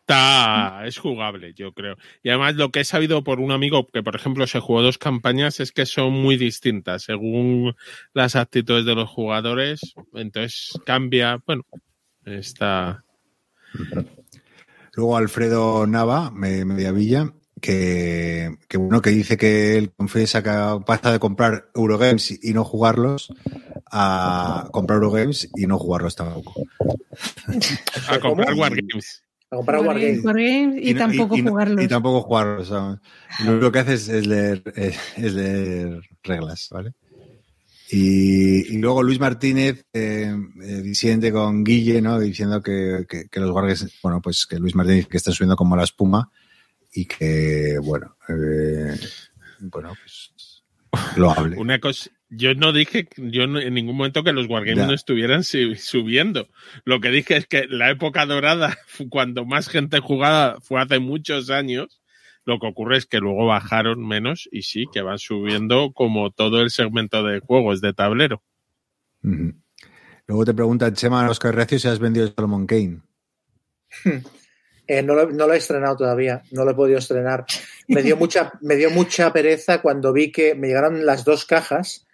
Está, 0.00 0.82
es 0.84 0.98
jugable, 0.98 1.54
yo 1.54 1.72
creo. 1.72 1.96
Y 2.22 2.28
además 2.28 2.56
lo 2.56 2.70
que 2.70 2.80
he 2.80 2.84
sabido 2.84 3.24
por 3.24 3.40
un 3.40 3.52
amigo 3.52 3.86
que, 3.86 4.02
por 4.02 4.14
ejemplo, 4.16 4.46
se 4.46 4.60
jugó 4.60 4.82
dos 4.82 4.98
campañas 4.98 5.60
es 5.60 5.72
que 5.72 5.86
son 5.86 6.12
muy 6.12 6.36
distintas 6.36 7.04
según 7.04 7.74
las 8.12 8.36
actitudes 8.36 8.84
de 8.84 8.94
los 8.94 9.08
jugadores. 9.08 9.94
Entonces 10.12 10.78
cambia, 10.84 11.42
bueno, 11.46 11.62
está. 12.26 13.02
Luego 14.96 15.16
Alfredo 15.16 15.86
Nava, 15.86 16.30
Mediavilla, 16.30 17.32
que, 17.60 18.58
que 18.68 18.76
bueno, 18.76 19.00
que 19.00 19.10
dice 19.10 19.36
que 19.36 19.78
él 19.78 19.92
confiesa 19.96 20.42
que 20.42 20.84
pasa 20.84 21.12
de 21.12 21.18
comprar 21.18 21.70
Eurogames 21.74 22.38
y 22.42 22.52
no 22.52 22.64
jugarlos 22.64 23.32
a 23.90 24.68
comprar 24.70 24.96
Eurogames 24.96 25.48
y 25.56 25.66
no 25.66 25.78
jugarlos 25.78 26.14
tampoco. 26.14 26.54
a 28.08 28.18
comprar 28.20 28.54
Wargames. 28.54 29.24
A 29.50 29.56
comprar 29.56 29.80
Wargames. 29.80 30.22
y, 30.80 30.94
tampoco 30.94 31.36
jugarlos. 31.36 31.84
Y 31.84 31.88
tampoco 31.88 32.20
jugarlos. 32.22 32.72
Lo 33.44 33.72
que 33.72 33.78
hace 33.78 33.94
es, 33.94 34.26
leer, 34.26 34.62
es 34.76 35.32
leer 35.32 36.00
reglas, 36.22 36.68
¿vale? 36.70 36.92
Y, 37.90 38.78
luego 38.78 39.02
Luis 39.02 39.20
Martínez 39.20 39.84
eh, 39.92 40.34
eh, 40.62 40.82
diciendo 40.82 41.30
con 41.32 41.62
Guille, 41.62 42.00
¿no? 42.00 42.18
Diciendo 42.18 42.62
que, 42.62 43.06
que, 43.08 43.40
los 43.40 43.50
guardias, 43.50 43.86
bueno, 44.02 44.20
pues 44.22 44.46
que 44.46 44.58
Luis 44.58 44.74
Martínez 44.74 45.06
que 45.06 45.18
está 45.18 45.32
subiendo 45.32 45.56
como 45.56 45.76
la 45.76 45.84
espuma 45.84 46.30
y 46.92 47.04
que, 47.04 47.78
bueno, 47.82 48.16
eh, 48.28 48.96
bueno, 49.60 49.92
pues 50.00 50.62
lo 51.16 51.30
hable. 51.30 51.56
Una 51.56 51.78
cosa, 51.78 52.10
yo 52.30 52.54
no 52.54 52.72
dije 52.72 53.08
yo 53.16 53.42
en 53.44 53.74
ningún 53.74 53.96
momento 53.96 54.24
que 54.24 54.32
los 54.32 54.48
Wargames 54.48 54.86
no 54.86 54.94
estuvieran 54.94 55.44
subiendo. 55.44 56.48
Lo 56.84 57.00
que 57.00 57.10
dije 57.10 57.36
es 57.36 57.46
que 57.46 57.66
la 57.68 57.90
época 57.90 58.24
dorada, 58.26 58.78
cuando 59.10 59.44
más 59.44 59.68
gente 59.68 60.00
jugaba, 60.00 60.58
fue 60.60 60.80
hace 60.80 61.00
muchos 61.00 61.50
años 61.50 62.00
lo 62.44 62.58
que 62.58 62.66
ocurre 62.66 62.98
es 62.98 63.06
que 63.06 63.18
luego 63.18 63.46
bajaron 63.46 64.06
menos 64.06 64.48
y 64.52 64.62
sí, 64.62 64.86
que 64.92 65.02
van 65.02 65.18
subiendo 65.18 65.92
como 65.92 66.30
todo 66.30 66.60
el 66.60 66.70
segmento 66.70 67.22
de 67.22 67.40
juegos 67.40 67.80
de 67.80 67.92
tablero. 67.92 68.42
Luego 70.26 70.44
te 70.44 70.54
pregunta 70.54 70.92
Chema 70.92 71.28
Oscar 71.28 71.54
Recio 71.54 71.78
si 71.78 71.88
has 71.88 71.98
vendido 71.98 72.28
Solomon 72.28 72.66
Kane. 72.66 73.00
Eh, 74.86 75.02
no, 75.02 75.14
lo, 75.14 75.52
he 75.54 75.56
estrenado 75.56 75.96
todavía, 75.96 76.42
no 76.50 76.62
lo 76.62 76.72
he 76.72 76.74
podido 76.74 76.98
estrenar. 76.98 77.46
Me 77.88 78.02
dio, 78.02 78.18
mucha, 78.18 78.52
me 78.60 78.76
dio 78.76 78.90
mucha 78.90 79.32
pereza 79.32 79.80
cuando 79.80 80.12
vi 80.12 80.30
que 80.30 80.54
me 80.54 80.68
llegaron 80.68 81.06
las 81.06 81.24
dos 81.24 81.46
cajas 81.46 82.06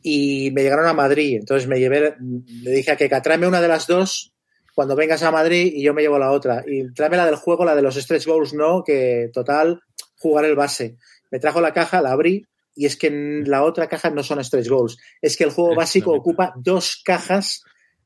y 0.00 0.50
me 0.52 0.62
llegaron 0.62 0.86
a 0.86 0.94
Madrid. 0.94 1.36
Entonces 1.38 1.68
me 1.68 1.78
llevé, 1.78 2.16
le 2.18 2.70
dije 2.70 2.92
a 2.92 2.96
que 2.96 3.08
tráeme 3.08 3.46
una 3.46 3.60
de 3.60 3.68
las 3.68 3.86
dos 3.86 4.34
cuando 4.76 4.94
vengas 4.94 5.22
a 5.22 5.30
Madrid 5.30 5.72
y 5.74 5.82
yo 5.82 5.94
me 5.94 6.02
llevo 6.02 6.18
la 6.18 6.30
otra. 6.30 6.62
Y 6.66 6.92
tráeme 6.92 7.16
la 7.16 7.24
del 7.24 7.36
juego, 7.36 7.64
la 7.64 7.74
de 7.74 7.80
los 7.80 7.94
stretch 7.94 8.26
goals 8.26 8.52
no, 8.52 8.84
que 8.84 9.30
total, 9.32 9.80
jugar 10.18 10.44
el 10.44 10.54
base. 10.54 10.98
Me 11.30 11.38
trajo 11.38 11.62
la 11.62 11.72
caja, 11.72 12.02
la 12.02 12.12
abrí 12.12 12.44
y 12.74 12.84
es 12.84 12.98
que 12.98 13.06
en 13.06 13.48
la 13.48 13.64
otra 13.64 13.88
caja 13.88 14.10
no 14.10 14.22
son 14.22 14.44
stretch 14.44 14.68
goals. 14.68 14.98
Es 15.22 15.38
que 15.38 15.44
el 15.44 15.50
juego 15.50 15.74
básico 15.74 16.12
ocupa 16.12 16.52
dos 16.56 17.00
cajas 17.02 17.62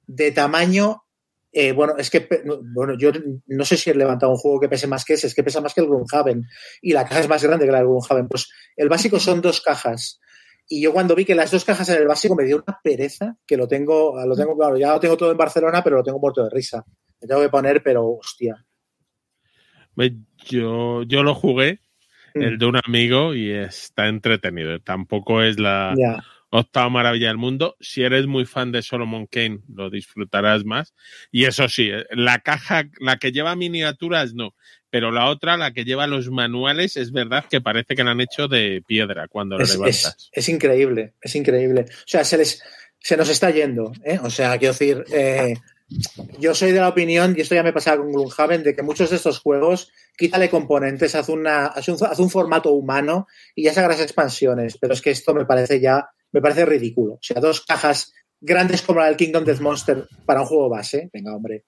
de 0.07 0.31
tamaño. 0.31 1.03
Eh, 1.51 1.73
bueno, 1.73 1.97
es 1.99 2.09
que 2.09 2.29
bueno, 2.73 2.97
yo 2.97 3.11
no 3.49 3.65
sé 3.65 3.77
si 3.77 3.91
he 3.91 3.95
levantado 3.95 4.31
un 4.31 4.39
juego 4.39 4.61
que 4.61 4.69
pese 4.69 4.87
más 4.87 5.05
que 5.05 5.15
ese, 5.15 5.27
es 5.27 5.35
que 5.35 5.43
pesa 5.43 5.61
más 5.61 5.75
que 5.75 5.81
el 5.81 5.89
Gloomhaven 5.89 6.47
y 6.83 6.93
la 6.93 7.03
caja 7.03 7.19
es 7.19 7.29
más 7.29 7.43
grande 7.43 7.67
que 7.67 7.73
la 7.73 7.79
del 7.79 7.89
Gloomhaven. 7.89 8.29
Pues 8.29 8.49
el 8.77 8.89
básico 8.89 9.19
son 9.19 9.41
dos 9.41 9.61
cajas 9.61 10.21
y 10.73 10.81
yo 10.81 10.93
cuando 10.93 11.17
vi 11.17 11.25
que 11.25 11.35
las 11.35 11.51
dos 11.51 11.65
cajas 11.65 11.89
en 11.89 12.01
el 12.01 12.07
básico 12.07 12.37
me 12.37 12.45
dio 12.45 12.63
una 12.65 12.79
pereza 12.81 13.37
que 13.45 13.57
lo 13.57 13.67
tengo, 13.67 14.15
lo 14.25 14.37
tengo 14.37 14.57
claro, 14.57 14.79
ya 14.79 14.93
lo 14.93 15.01
tengo 15.01 15.17
todo 15.17 15.33
en 15.33 15.37
Barcelona, 15.37 15.83
pero 15.83 15.97
lo 15.97 16.05
tengo 16.05 16.21
muerto 16.21 16.45
de 16.45 16.51
risa. 16.51 16.85
Me 17.21 17.27
tengo 17.27 17.43
que 17.43 17.49
poner, 17.49 17.83
pero 17.83 18.07
hostia. 18.07 18.65
Yo, 20.49 21.03
yo 21.03 21.25
lo 21.25 21.35
jugué, 21.35 21.81
mm. 22.37 22.43
el 22.43 22.59
de 22.59 22.67
un 22.67 22.81
amigo, 22.85 23.35
y 23.35 23.51
está 23.51 24.07
entretenido. 24.07 24.79
Tampoco 24.79 25.43
es 25.43 25.59
la 25.59 25.93
octava 26.51 26.89
maravilla 26.89 27.29
del 27.29 27.39
mundo. 27.39 27.77
Si 27.81 28.03
eres 28.03 28.27
muy 28.27 28.45
fan 28.45 28.73
de 28.73 28.83
Solomon 28.83 29.27
Kane, 29.27 29.61
lo 29.73 29.91
disfrutarás 29.91 30.65
más. 30.65 30.95
Y 31.31 31.45
eso 31.45 31.69
sí, 31.69 31.91
la 32.11 32.41
caja, 32.41 32.85
la 33.01 33.19
que 33.19 33.33
lleva 33.33 33.57
miniaturas, 33.57 34.35
no 34.35 34.55
pero 34.91 35.13
la 35.13 35.29
otra, 35.29 35.57
la 35.57 35.73
que 35.73 35.85
lleva 35.85 36.09
los 36.09 36.31
manuales, 36.31 36.97
es 36.97 37.13
verdad 37.13 37.45
que 37.49 37.61
parece 37.61 37.95
que 37.95 38.03
la 38.03 38.11
han 38.11 38.21
hecho 38.21 38.49
de 38.49 38.83
piedra 38.85 39.29
cuando 39.29 39.57
lo 39.57 39.65
levantas. 39.65 40.31
Es, 40.33 40.49
increíble, 40.49 41.15
es 41.23 41.35
increíble. 41.37 41.83
O 41.83 42.09
sea, 42.09 42.25
se 42.25 42.37
les 42.37 42.61
se 42.99 43.17
nos 43.17 43.29
está 43.31 43.51
yendo, 43.51 43.93
¿eh? 44.05 44.19
O 44.23 44.31
sea, 44.31 44.59
quiero 44.59 44.75
decir, 44.75 45.05
eh, 45.13 45.55
yo 46.39 46.55
soy 46.55 46.73
de 46.73 46.81
la 46.81 46.89
opinión, 46.89 47.35
y 47.37 47.41
esto 47.41 47.55
ya 47.55 47.63
me 47.63 47.73
pasaba 47.73 47.99
con 47.99 48.13
Gloomhaven, 48.13 48.63
de 48.63 48.77
que 48.77 48.83
muchos 48.83 49.11
de 49.11 49.17
estos 49.17 49.39
juegos, 49.41 49.91
quítale 50.19 50.51
componentes, 50.51 51.15
haz, 51.15 51.29
una, 51.29 51.67
haz, 51.67 51.89
un, 51.89 51.97
haz 52.05 52.19
un 52.19 52.31
formato 52.31 52.73
humano 52.73 53.27
y 53.55 53.65
ya 53.65 53.73
sacarás 53.73 54.01
expansiones. 54.01 54.77
Pero 54.79 54.93
es 54.93 55.01
que 55.01 55.11
esto 55.11 55.33
me 55.35 55.47
parece 55.47 55.81
ya, 55.81 56.11
me 56.32 56.40
parece 56.40 56.65
ridículo. 56.65 57.15
O 57.15 57.23
sea, 57.23 57.40
dos 57.40 57.62
cajas 57.62 58.12
grandes 58.40 58.82
como 58.82 59.01
la 59.01 59.07
del 59.07 59.16
Kingdom 59.16 59.44
Death 59.44 59.61
Monster 59.61 60.09
para 60.24 60.40
un 60.40 60.47
juego 60.47 60.69
base, 60.69 61.11
venga, 61.12 61.35
hombre. 61.35 61.65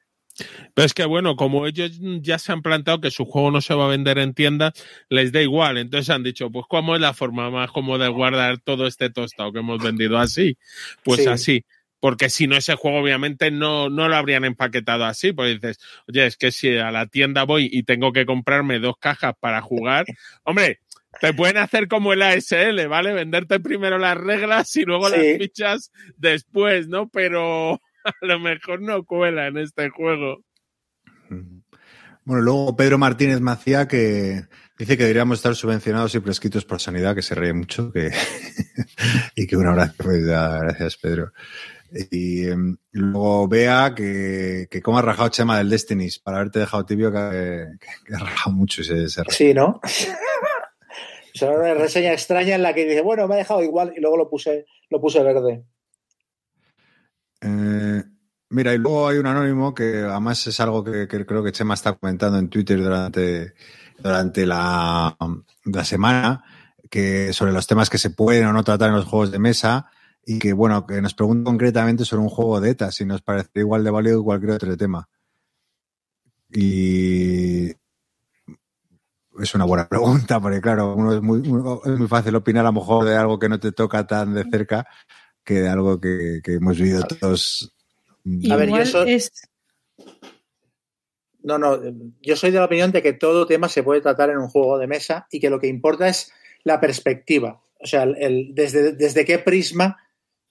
Pero 0.74 0.86
es 0.86 0.94
que 0.94 1.04
bueno, 1.04 1.36
como 1.36 1.66
ellos 1.66 1.92
ya 2.20 2.38
se 2.38 2.52
han 2.52 2.62
planteado 2.62 3.00
que 3.00 3.10
su 3.10 3.24
juego 3.26 3.50
no 3.50 3.60
se 3.60 3.74
va 3.74 3.84
a 3.84 3.88
vender 3.88 4.18
en 4.18 4.34
tiendas, 4.34 4.72
les 5.08 5.32
da 5.32 5.42
igual. 5.42 5.76
Entonces 5.76 6.10
han 6.10 6.22
dicho, 6.22 6.50
pues 6.50 6.64
¿cómo 6.68 6.94
es 6.94 7.00
la 7.00 7.12
forma 7.12 7.50
más 7.50 7.70
cómoda 7.70 8.04
de 8.04 8.10
guardar 8.10 8.58
todo 8.58 8.86
este 8.86 9.10
tostado 9.10 9.52
que 9.52 9.58
hemos 9.58 9.82
vendido 9.82 10.18
así? 10.18 10.56
Pues 11.04 11.26
así. 11.26 11.64
Porque 12.00 12.30
si 12.30 12.48
no, 12.48 12.56
ese 12.56 12.74
juego 12.74 12.98
obviamente 12.98 13.52
no, 13.52 13.88
no 13.88 14.08
lo 14.08 14.16
habrían 14.16 14.44
empaquetado 14.44 15.04
así. 15.04 15.32
Pues 15.32 15.60
dices, 15.60 15.78
oye, 16.08 16.26
es 16.26 16.36
que 16.36 16.50
si 16.50 16.76
a 16.76 16.90
la 16.90 17.06
tienda 17.06 17.44
voy 17.44 17.68
y 17.70 17.84
tengo 17.84 18.12
que 18.12 18.26
comprarme 18.26 18.80
dos 18.80 18.96
cajas 18.98 19.34
para 19.38 19.60
jugar, 19.60 20.06
hombre, 20.44 20.80
te 21.20 21.34
pueden 21.34 21.58
hacer 21.58 21.88
como 21.88 22.12
el 22.12 22.22
ASL, 22.22 22.88
¿vale? 22.88 23.12
Venderte 23.12 23.60
primero 23.60 23.98
las 23.98 24.16
reglas 24.16 24.74
y 24.76 24.82
luego 24.82 25.08
las 25.08 25.20
fichas 25.38 25.92
después, 26.16 26.88
¿no? 26.88 27.08
Pero 27.08 27.74
a 28.04 28.14
lo 28.26 28.38
mejor 28.40 28.80
no 28.80 29.04
cuela 29.04 29.46
en 29.46 29.58
este 29.58 29.90
juego. 29.90 30.44
Bueno, 32.24 32.42
luego 32.42 32.76
Pedro 32.76 32.98
Martínez 32.98 33.40
Macía 33.40 33.88
que 33.88 34.42
dice 34.78 34.96
que 34.96 35.02
deberíamos 35.04 35.38
estar 35.38 35.54
subvencionados 35.54 36.14
y 36.14 36.20
prescritos 36.20 36.64
por 36.64 36.80
sanidad, 36.80 37.14
que 37.14 37.22
se 37.22 37.34
ríe 37.34 37.52
mucho, 37.52 37.92
que 37.92 38.10
y 39.36 39.46
que 39.46 39.56
un 39.56 39.66
abrazo, 39.66 39.94
pues, 39.98 40.24
gracias 40.24 40.96
Pedro. 40.96 41.32
Y 42.10 42.48
em, 42.48 42.76
luego 42.92 43.48
Bea 43.48 43.94
que, 43.94 44.66
que 44.70 44.80
cómo 44.80 44.98
ha 44.98 45.02
rajado 45.02 45.28
Chema 45.28 45.58
del 45.58 45.68
Destinies 45.68 46.18
para 46.18 46.38
haberte 46.38 46.60
dejado 46.60 46.86
tibio, 46.86 47.12
que, 47.12 47.16
ha 48.14 48.18
rajado 48.18 48.56
mucho 48.56 48.82
ese, 48.82 49.04
ese 49.04 49.22
Sí, 49.28 49.52
¿no? 49.52 49.80
Es 51.32 51.42
una 51.42 51.74
reseña 51.74 52.12
extraña 52.12 52.54
en 52.54 52.62
la 52.62 52.74
que 52.74 52.84
dice, 52.84 53.00
bueno, 53.00 53.26
me 53.26 53.34
ha 53.34 53.38
dejado 53.38 53.62
igual 53.62 53.92
y 53.96 54.00
luego 54.00 54.16
lo 54.16 54.28
puse, 54.28 54.66
lo 54.90 55.00
puse 55.00 55.22
verde. 55.22 55.64
Eh, 57.40 58.02
mira, 58.50 58.74
y 58.74 58.78
luego 58.78 59.08
hay 59.08 59.18
un 59.18 59.26
anónimo 59.26 59.74
que 59.74 60.00
además 60.00 60.46
es 60.46 60.60
algo 60.60 60.84
que, 60.84 61.08
creo 61.08 61.42
que 61.42 61.52
Chema 61.52 61.74
está 61.74 61.94
comentando 61.94 62.38
en 62.38 62.48
Twitter 62.48 62.80
durante, 62.80 63.54
durante 63.98 64.46
la, 64.46 65.16
la, 65.64 65.84
semana, 65.84 66.44
que 66.90 67.32
sobre 67.32 67.52
los 67.52 67.66
temas 67.66 67.88
que 67.88 67.98
se 67.98 68.10
pueden 68.10 68.46
o 68.46 68.52
no 68.52 68.62
tratar 68.62 68.90
en 68.90 68.96
los 68.96 69.06
juegos 69.06 69.32
de 69.32 69.38
mesa, 69.38 69.90
y 70.24 70.38
que 70.38 70.52
bueno, 70.52 70.86
que 70.86 71.00
nos 71.00 71.14
pregunta 71.14 71.50
concretamente 71.50 72.04
sobre 72.04 72.22
un 72.22 72.28
juego 72.28 72.60
de 72.60 72.70
ETA, 72.70 72.92
si 72.92 73.04
nos 73.04 73.22
parece 73.22 73.50
igual 73.56 73.82
de 73.82 73.90
válido 73.90 74.20
que 74.20 74.24
cualquier 74.24 74.52
otro 74.52 74.76
tema. 74.76 75.08
Y 76.50 77.72
es 79.40 79.54
una 79.54 79.64
buena 79.64 79.88
pregunta, 79.88 80.40
porque 80.40 80.60
claro, 80.60 80.94
uno 80.94 81.14
es 81.14 81.22
muy, 81.22 81.40
es 81.40 81.98
muy 81.98 82.08
fácil 82.08 82.34
opinar 82.36 82.64
a 82.64 82.68
lo 82.68 82.80
mejor 82.80 83.04
de 83.04 83.16
algo 83.16 83.38
que 83.38 83.48
no 83.48 83.58
te 83.58 83.72
toca 83.72 84.06
tan 84.06 84.34
de 84.34 84.44
cerca 84.44 84.86
que 85.44 85.54
de 85.54 85.68
algo 85.68 86.00
que, 86.00 86.40
hemos 86.44 86.78
vivido 86.78 87.02
todos. 87.02 87.74
A 88.50 88.56
ver, 88.56 88.70
yo 88.70 88.86
soy... 88.86 89.22
No, 91.42 91.58
no, 91.58 91.76
yo 92.20 92.36
soy 92.36 92.52
de 92.52 92.58
la 92.58 92.66
opinión 92.66 92.92
de 92.92 93.02
que 93.02 93.14
todo 93.14 93.46
tema 93.46 93.68
se 93.68 93.82
puede 93.82 94.00
tratar 94.00 94.30
en 94.30 94.38
un 94.38 94.48
juego 94.48 94.78
de 94.78 94.86
mesa 94.86 95.26
y 95.28 95.40
que 95.40 95.50
lo 95.50 95.58
que 95.58 95.66
importa 95.66 96.06
es 96.06 96.32
la 96.62 96.80
perspectiva, 96.80 97.60
o 97.80 97.86
sea, 97.86 98.04
el, 98.04 98.54
desde, 98.54 98.92
desde 98.92 99.24
qué 99.24 99.40
prisma 99.40 99.96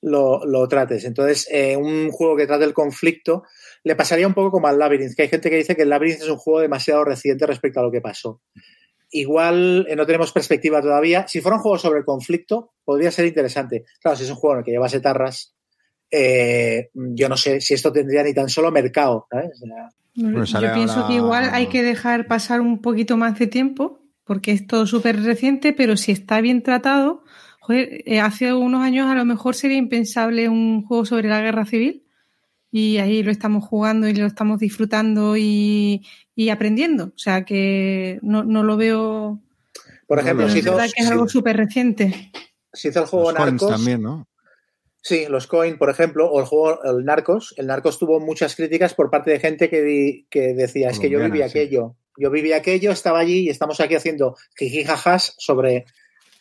lo, 0.01 0.67
trates. 0.67 1.05
Entonces, 1.05 1.47
eh, 1.51 1.77
un 1.77 2.11
juego 2.11 2.35
que 2.35 2.47
trate 2.47 2.65
el 2.65 2.73
conflicto 2.73 3.43
le 3.83 3.95
pasaría 3.95 4.27
un 4.27 4.33
poco 4.33 4.51
como 4.51 4.67
al 4.67 4.77
Labyrinth, 4.77 5.15
que 5.15 5.23
hay 5.23 5.27
gente 5.27 5.49
que 5.49 5.57
dice 5.57 5.75
que 5.75 5.83
el 5.83 5.89
Labyrinth 5.89 6.21
es 6.21 6.29
un 6.29 6.37
juego 6.37 6.59
demasiado 6.59 7.03
reciente 7.03 7.45
respecto 7.45 7.79
a 7.79 7.83
lo 7.83 7.91
que 7.91 8.01
pasó. 8.01 8.41
igual 9.11 9.85
eh, 9.89 9.95
no 9.95 10.05
tenemos 10.05 10.31
perspectiva 10.31 10.81
todavía. 10.81 11.27
Si 11.27 11.41
fuera 11.41 11.57
un 11.57 11.63
juego 11.63 11.77
sobre 11.77 11.99
el 11.99 12.05
conflicto, 12.05 12.73
podría 12.83 13.11
ser 13.11 13.25
interesante. 13.25 13.85
Claro, 14.01 14.17
si 14.17 14.23
es 14.23 14.29
un 14.29 14.37
juego 14.37 14.55
en 14.55 14.59
el 14.59 14.65
que 14.65 14.71
llevas 14.71 14.93
etarras, 14.93 15.55
eh, 16.09 16.89
yo 16.93 17.29
no 17.29 17.37
sé 17.37 17.61
si 17.61 17.73
esto 17.73 17.91
tendría 17.91 18.23
ni 18.23 18.33
tan 18.33 18.49
solo 18.49 18.71
mercado. 18.71 19.27
yo 20.13 20.73
pienso 20.73 21.07
que 21.07 21.13
igual 21.13 21.49
hay 21.51 21.67
que 21.67 21.83
dejar 21.83 22.27
pasar 22.27 22.61
un 22.61 22.81
poquito 22.81 23.17
más 23.17 23.39
de 23.39 23.47
tiempo, 23.47 24.01
porque 24.25 24.51
es 24.51 24.67
todo 24.67 24.85
súper 24.85 25.21
reciente, 25.23 25.73
pero 25.73 25.97
si 25.97 26.11
está 26.11 26.41
bien 26.41 26.63
tratado, 26.63 27.23
joder, 27.61 28.03
eh, 28.05 28.19
hace 28.19 28.53
unos 28.53 28.81
años 28.81 29.07
a 29.07 29.15
lo 29.15 29.23
mejor 29.23 29.55
sería 29.55 29.77
impensable 29.77 30.49
un 30.49 30.83
juego 30.83 31.05
sobre 31.05 31.29
la 31.29 31.41
guerra 31.41 31.65
civil 31.65 32.03
y 32.71 32.97
ahí 32.97 33.21
lo 33.21 33.31
estamos 33.31 33.63
jugando 33.65 34.07
y 34.07 34.13
lo 34.13 34.25
estamos 34.25 34.59
disfrutando 34.59 35.37
y, 35.37 36.01
aprendiendo. 36.51 37.05
O 37.15 37.17
sea 37.17 37.45
que 37.45 38.19
no, 38.23 38.43
lo 38.43 38.77
veo. 38.77 39.39
Por 40.07 40.19
ejemplo, 40.19 40.49
si 40.49 40.59
hizo, 40.59 40.75
que 40.75 41.03
es 41.03 41.11
algo 41.11 41.27
súper 41.27 41.57
reciente. 41.57 42.31
Si 42.73 42.87
hizo 42.87 43.01
el 43.01 43.05
juego 43.05 43.31
Narcos. 43.31 43.69
también, 43.69 44.01
¿no? 44.01 44.27
Sí, 45.03 45.25
los 45.29 45.47
Coin, 45.47 45.77
por 45.77 45.89
ejemplo, 45.89 46.31
o 46.31 46.39
el 46.39 46.45
juego 46.45 46.83
el 46.83 47.05
Narcos. 47.05 47.53
El 47.57 47.67
Narcos 47.67 47.99
tuvo 47.99 48.19
muchas 48.19 48.55
críticas 48.55 48.93
por 48.93 49.11
parte 49.11 49.31
de 49.31 49.39
gente 49.39 49.69
que, 49.69 50.25
que 50.29 50.53
decía: 50.53 50.89
es 50.89 50.99
que 50.99 51.09
yo 51.09 51.19
viví 51.19 51.41
aquello. 51.43 51.95
Yo 52.17 52.29
viví 52.31 52.53
aquello, 52.53 52.91
estaba 52.91 53.19
allí 53.19 53.41
y 53.41 53.49
estamos 53.49 53.79
aquí 53.79 53.95
haciendo 53.95 54.35
jijijajas 54.57 55.35
sobre 55.37 55.85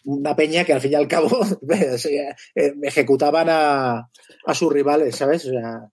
una 0.04 0.34
peña 0.34 0.64
que 0.64 0.72
al 0.72 0.80
fin 0.80 0.92
y 0.92 0.94
al 0.94 1.08
cabo 1.08 1.28
eh, 1.70 2.74
ejecutaban 2.82 3.48
a, 3.50 4.10
a 4.46 4.54
sus 4.54 4.72
rivales, 4.72 5.16
¿sabes? 5.16 5.46
O 5.46 5.50
sea, 5.50 5.90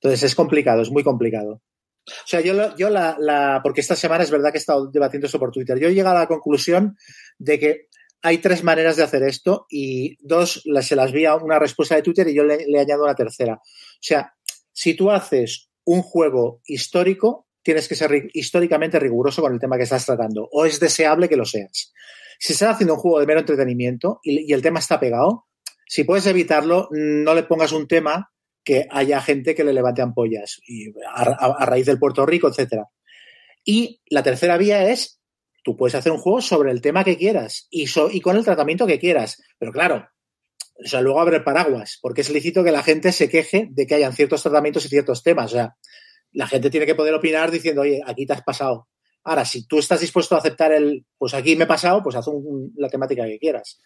entonces 0.00 0.22
es 0.22 0.34
complicado, 0.34 0.82
es 0.82 0.90
muy 0.90 1.02
complicado. 1.02 1.62
O 2.06 2.26
sea, 2.26 2.40
yo, 2.42 2.76
yo 2.76 2.90
la, 2.90 3.16
la, 3.18 3.60
porque 3.62 3.80
esta 3.80 3.96
semana 3.96 4.24
es 4.24 4.30
verdad 4.30 4.50
que 4.50 4.58
he 4.58 4.60
estado 4.60 4.90
debatiendo 4.90 5.26
eso 5.26 5.38
por 5.38 5.50
Twitter. 5.50 5.78
Yo 5.78 5.88
he 5.88 5.94
llegado 5.94 6.16
a 6.16 6.20
la 6.20 6.28
conclusión 6.28 6.96
de 7.38 7.58
que 7.58 7.88
hay 8.20 8.38
tres 8.38 8.62
maneras 8.62 8.96
de 8.96 9.02
hacer 9.02 9.22
esto 9.22 9.66
y 9.70 10.16
dos 10.20 10.62
se 10.82 10.96
las 10.96 11.12
vi 11.12 11.24
a 11.24 11.36
una 11.36 11.58
respuesta 11.58 11.94
de 11.94 12.02
Twitter 12.02 12.28
y 12.28 12.34
yo 12.34 12.44
le, 12.44 12.66
le 12.66 12.80
añado 12.80 13.04
una 13.04 13.14
tercera. 13.14 13.54
O 13.54 14.02
sea, 14.02 14.34
si 14.72 14.94
tú 14.94 15.10
haces 15.10 15.70
un 15.84 16.02
juego 16.02 16.60
histórico, 16.66 17.46
tienes 17.62 17.88
que 17.88 17.94
ser 17.94 18.28
históricamente 18.34 19.00
riguroso 19.00 19.40
con 19.40 19.54
el 19.54 19.58
tema 19.58 19.76
que 19.78 19.84
estás 19.84 20.04
tratando, 20.04 20.46
o 20.52 20.66
es 20.66 20.78
deseable 20.78 21.28
que 21.28 21.36
lo 21.36 21.46
seas. 21.46 21.93
Si 22.38 22.52
estás 22.52 22.74
haciendo 22.74 22.94
un 22.94 23.00
juego 23.00 23.20
de 23.20 23.26
mero 23.26 23.40
entretenimiento 23.40 24.20
y, 24.22 24.52
el 24.52 24.62
tema 24.62 24.78
está 24.78 25.00
pegado, 25.00 25.46
si 25.86 26.04
puedes 26.04 26.26
evitarlo, 26.26 26.88
no 26.90 27.34
le 27.34 27.42
pongas 27.44 27.72
un 27.72 27.86
tema 27.86 28.30
que 28.64 28.86
haya 28.90 29.20
gente 29.20 29.54
que 29.54 29.64
le 29.64 29.72
levante 29.72 30.02
ampollas 30.02 30.60
y 30.66 30.92
a, 31.14 31.66
raíz 31.66 31.86
del 31.86 31.98
Puerto 31.98 32.24
Rico, 32.24 32.48
etcétera. 32.48 32.88
Y 33.64 34.00
la 34.06 34.22
tercera 34.22 34.56
vía 34.56 34.90
es, 34.90 35.20
tú 35.62 35.76
puedes 35.76 35.94
hacer 35.94 36.12
un 36.12 36.18
juego 36.18 36.40
sobre 36.40 36.70
el 36.70 36.80
tema 36.80 37.04
que 37.04 37.16
quieras 37.16 37.68
y, 37.70 37.86
y 38.12 38.20
con 38.20 38.36
el 38.36 38.44
tratamiento 38.44 38.86
que 38.86 38.98
quieras. 38.98 39.42
Pero 39.58 39.72
claro, 39.72 40.08
o 40.82 40.88
sea, 40.88 41.00
luego 41.00 41.20
abre 41.20 41.40
paraguas, 41.40 41.98
porque 42.02 42.22
es 42.22 42.30
lícito 42.30 42.64
que 42.64 42.72
la 42.72 42.82
gente 42.82 43.12
se 43.12 43.28
queje 43.28 43.68
de 43.70 43.86
que 43.86 43.94
hayan 43.94 44.12
ciertos 44.12 44.42
tratamientos 44.42 44.84
y 44.84 44.88
ciertos 44.88 45.22
temas. 45.22 45.52
O 45.52 45.56
sea, 45.56 45.76
la 46.32 46.48
gente 46.48 46.70
tiene 46.70 46.86
que 46.86 46.96
poder 46.96 47.14
opinar 47.14 47.50
diciendo, 47.50 47.82
oye, 47.82 48.00
aquí 48.04 48.26
te 48.26 48.32
has 48.32 48.42
pasado. 48.42 48.88
Ahora, 49.24 49.44
si 49.44 49.66
tú 49.66 49.78
estás 49.78 50.00
dispuesto 50.00 50.34
a 50.34 50.38
aceptar 50.38 50.72
el, 50.72 51.04
pues 51.18 51.34
aquí 51.34 51.56
me 51.56 51.64
he 51.64 51.66
pasado, 51.66 52.02
pues 52.02 52.14
haz 52.16 52.26
la 52.76 52.88
temática 52.88 53.24
que 53.24 53.38
quieras. 53.38 53.80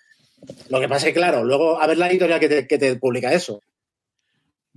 Lo 0.68 0.80
que 0.80 0.88
pasa 0.88 1.06
es 1.06 1.14
que, 1.14 1.20
claro, 1.20 1.44
luego 1.44 1.80
a 1.80 1.86
ver 1.86 1.98
la 1.98 2.10
editorial 2.10 2.40
que 2.40 2.66
que 2.66 2.78
te 2.78 2.96
publica 2.96 3.32
eso. 3.32 3.60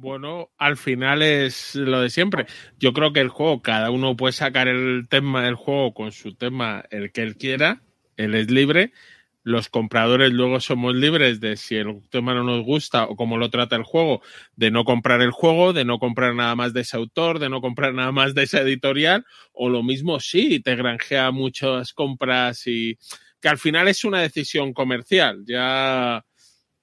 Bueno, 0.02 0.50
al 0.58 0.78
final 0.78 1.22
es 1.22 1.76
lo 1.76 2.02
de 2.02 2.10
siempre. 2.10 2.48
Yo 2.80 2.92
creo 2.92 3.14
que 3.14 3.20
el 3.20 3.30
juego, 3.30 3.62
cada 3.62 3.92
uno 3.92 4.18
puede 4.18 4.34
sacar 4.34 4.68
el 4.68 5.08
tema 5.08 5.44
del 5.44 5.54
juego 5.54 5.94
con 5.94 6.12
su 6.12 6.34
tema 6.34 6.84
el 6.90 7.12
que 7.12 7.22
él 7.22 7.38
quiera, 7.38 7.84
él 8.18 8.34
es 8.34 8.50
libre. 8.50 8.94
Los 9.44 9.70
compradores 9.70 10.32
luego 10.32 10.60
somos 10.60 10.96
libres 10.96 11.40
de 11.40 11.58
si 11.58 11.76
el 11.76 12.02
tema 12.10 12.34
no 12.34 12.44
nos 12.44 12.64
gusta 12.64 13.06
o 13.06 13.16
cómo 13.16 13.38
lo 13.38 13.50
trata 13.50 13.76
el 13.76 13.84
juego, 13.84 14.22
de 14.56 14.72
no 14.72 14.84
comprar 14.86 15.22
el 15.22 15.32
juego, 15.32 15.74
de 15.74 15.86
no 15.86 16.00
comprar 16.00 16.36
nada 16.36 16.56
más 16.56 16.74
de 16.74 16.82
ese 16.82 16.98
autor, 16.98 17.40
de 17.40 17.50
no 17.50 17.62
comprar 17.62 17.94
nada 17.94 18.12
más 18.12 18.36
de 18.36 18.44
esa 18.44 18.62
editorial, 18.62 19.26
o 19.54 19.70
lo 19.70 19.84
mismo 19.84 20.20
sí, 20.20 20.60
te 20.60 20.76
granjea 20.76 21.32
muchas 21.32 21.94
compras 21.94 22.68
y 22.68 22.98
que 23.42 23.50
al 23.50 23.58
final 23.58 23.88
es 23.88 24.04
una 24.04 24.22
decisión 24.22 24.74
comercial. 24.74 25.44
Ya 25.48 26.24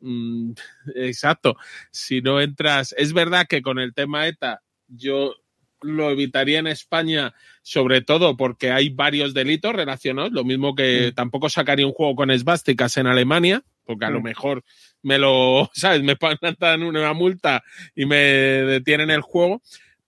Mm, 0.01 0.53
exacto. 0.95 1.57
Si 1.91 2.21
no 2.21 2.41
entras, 2.41 2.95
es 2.97 3.13
verdad 3.13 3.47
que 3.49 3.63
con 3.63 3.79
el 3.79 3.95
tema 3.95 4.27
ETA 4.27 4.63
yo 4.89 5.35
lo 5.83 6.11
evitaría 6.11 6.59
en 6.59 6.67
España, 6.67 7.35
sobre 7.63 8.01
todo 8.01 8.37
porque 8.37 8.71
hay 8.71 8.89
varios 8.89 9.35
delitos 9.35 9.75
relacionados, 9.75 10.33
lo 10.33 10.45
mismo 10.45 10.75
que 10.75 11.13
tampoco 11.15 11.49
sacaría 11.49 11.87
un 11.87 11.93
juego 11.93 12.17
con 12.17 12.31
esvásticas 12.31 12.97
en 12.97 13.07
Alemania, 13.07 13.63
porque 13.85 14.05
a 14.05 14.11
lo 14.11 14.21
mejor 14.21 14.65
me 15.03 15.19
lo, 15.19 15.71
¿sabes? 15.75 16.03
Me 16.03 16.17
dan 16.59 16.83
una 16.83 17.13
multa 17.13 17.63
y 17.95 18.07
me 18.07 18.17
detienen 18.17 19.11
el 19.11 19.23
juego, 19.23 19.63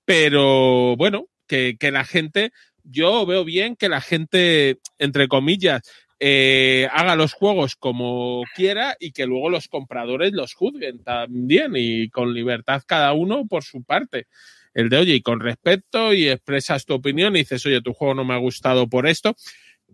pero 0.05 0.97
bueno, 0.97 1.27
que, 1.47 1.77
que 1.79 1.91
la 1.91 2.05
gente, 2.05 2.53
yo 2.85 3.25
veo 3.27 3.45
bien 3.45 3.77
que 3.77 3.89
la 3.89 4.01
gente, 4.01 4.79
entre 4.99 5.29
comillas, 5.29 5.83
eh, 6.23 6.87
haga 6.93 7.17
los 7.17 7.33
juegos 7.33 7.77
como 7.77 8.43
quiera 8.55 8.95
y 9.01 9.13
que 9.13 9.25
luego 9.25 9.49
los 9.49 9.69
compradores 9.69 10.35
los 10.35 10.53
juzguen 10.53 11.03
también 11.03 11.73
y 11.75 12.11
con 12.11 12.35
libertad 12.35 12.83
cada 12.87 13.15
uno 13.15 13.47
por 13.47 13.65
su 13.65 13.83
parte. 13.83 14.27
El 14.75 14.89
de, 14.89 14.99
oye, 14.99 15.15
y 15.15 15.23
con 15.23 15.41
respeto 15.41 16.13
y 16.13 16.29
expresas 16.29 16.85
tu 16.85 16.95
opinión 16.95 17.35
y 17.35 17.41
dices, 17.41 17.65
oye, 17.67 17.81
tu 17.83 17.93
juego 17.93 18.15
no 18.15 18.25
me 18.25 18.35
ha 18.35 18.39
gustado 18.39 18.89
por 18.89 19.07
esto. 19.07 19.35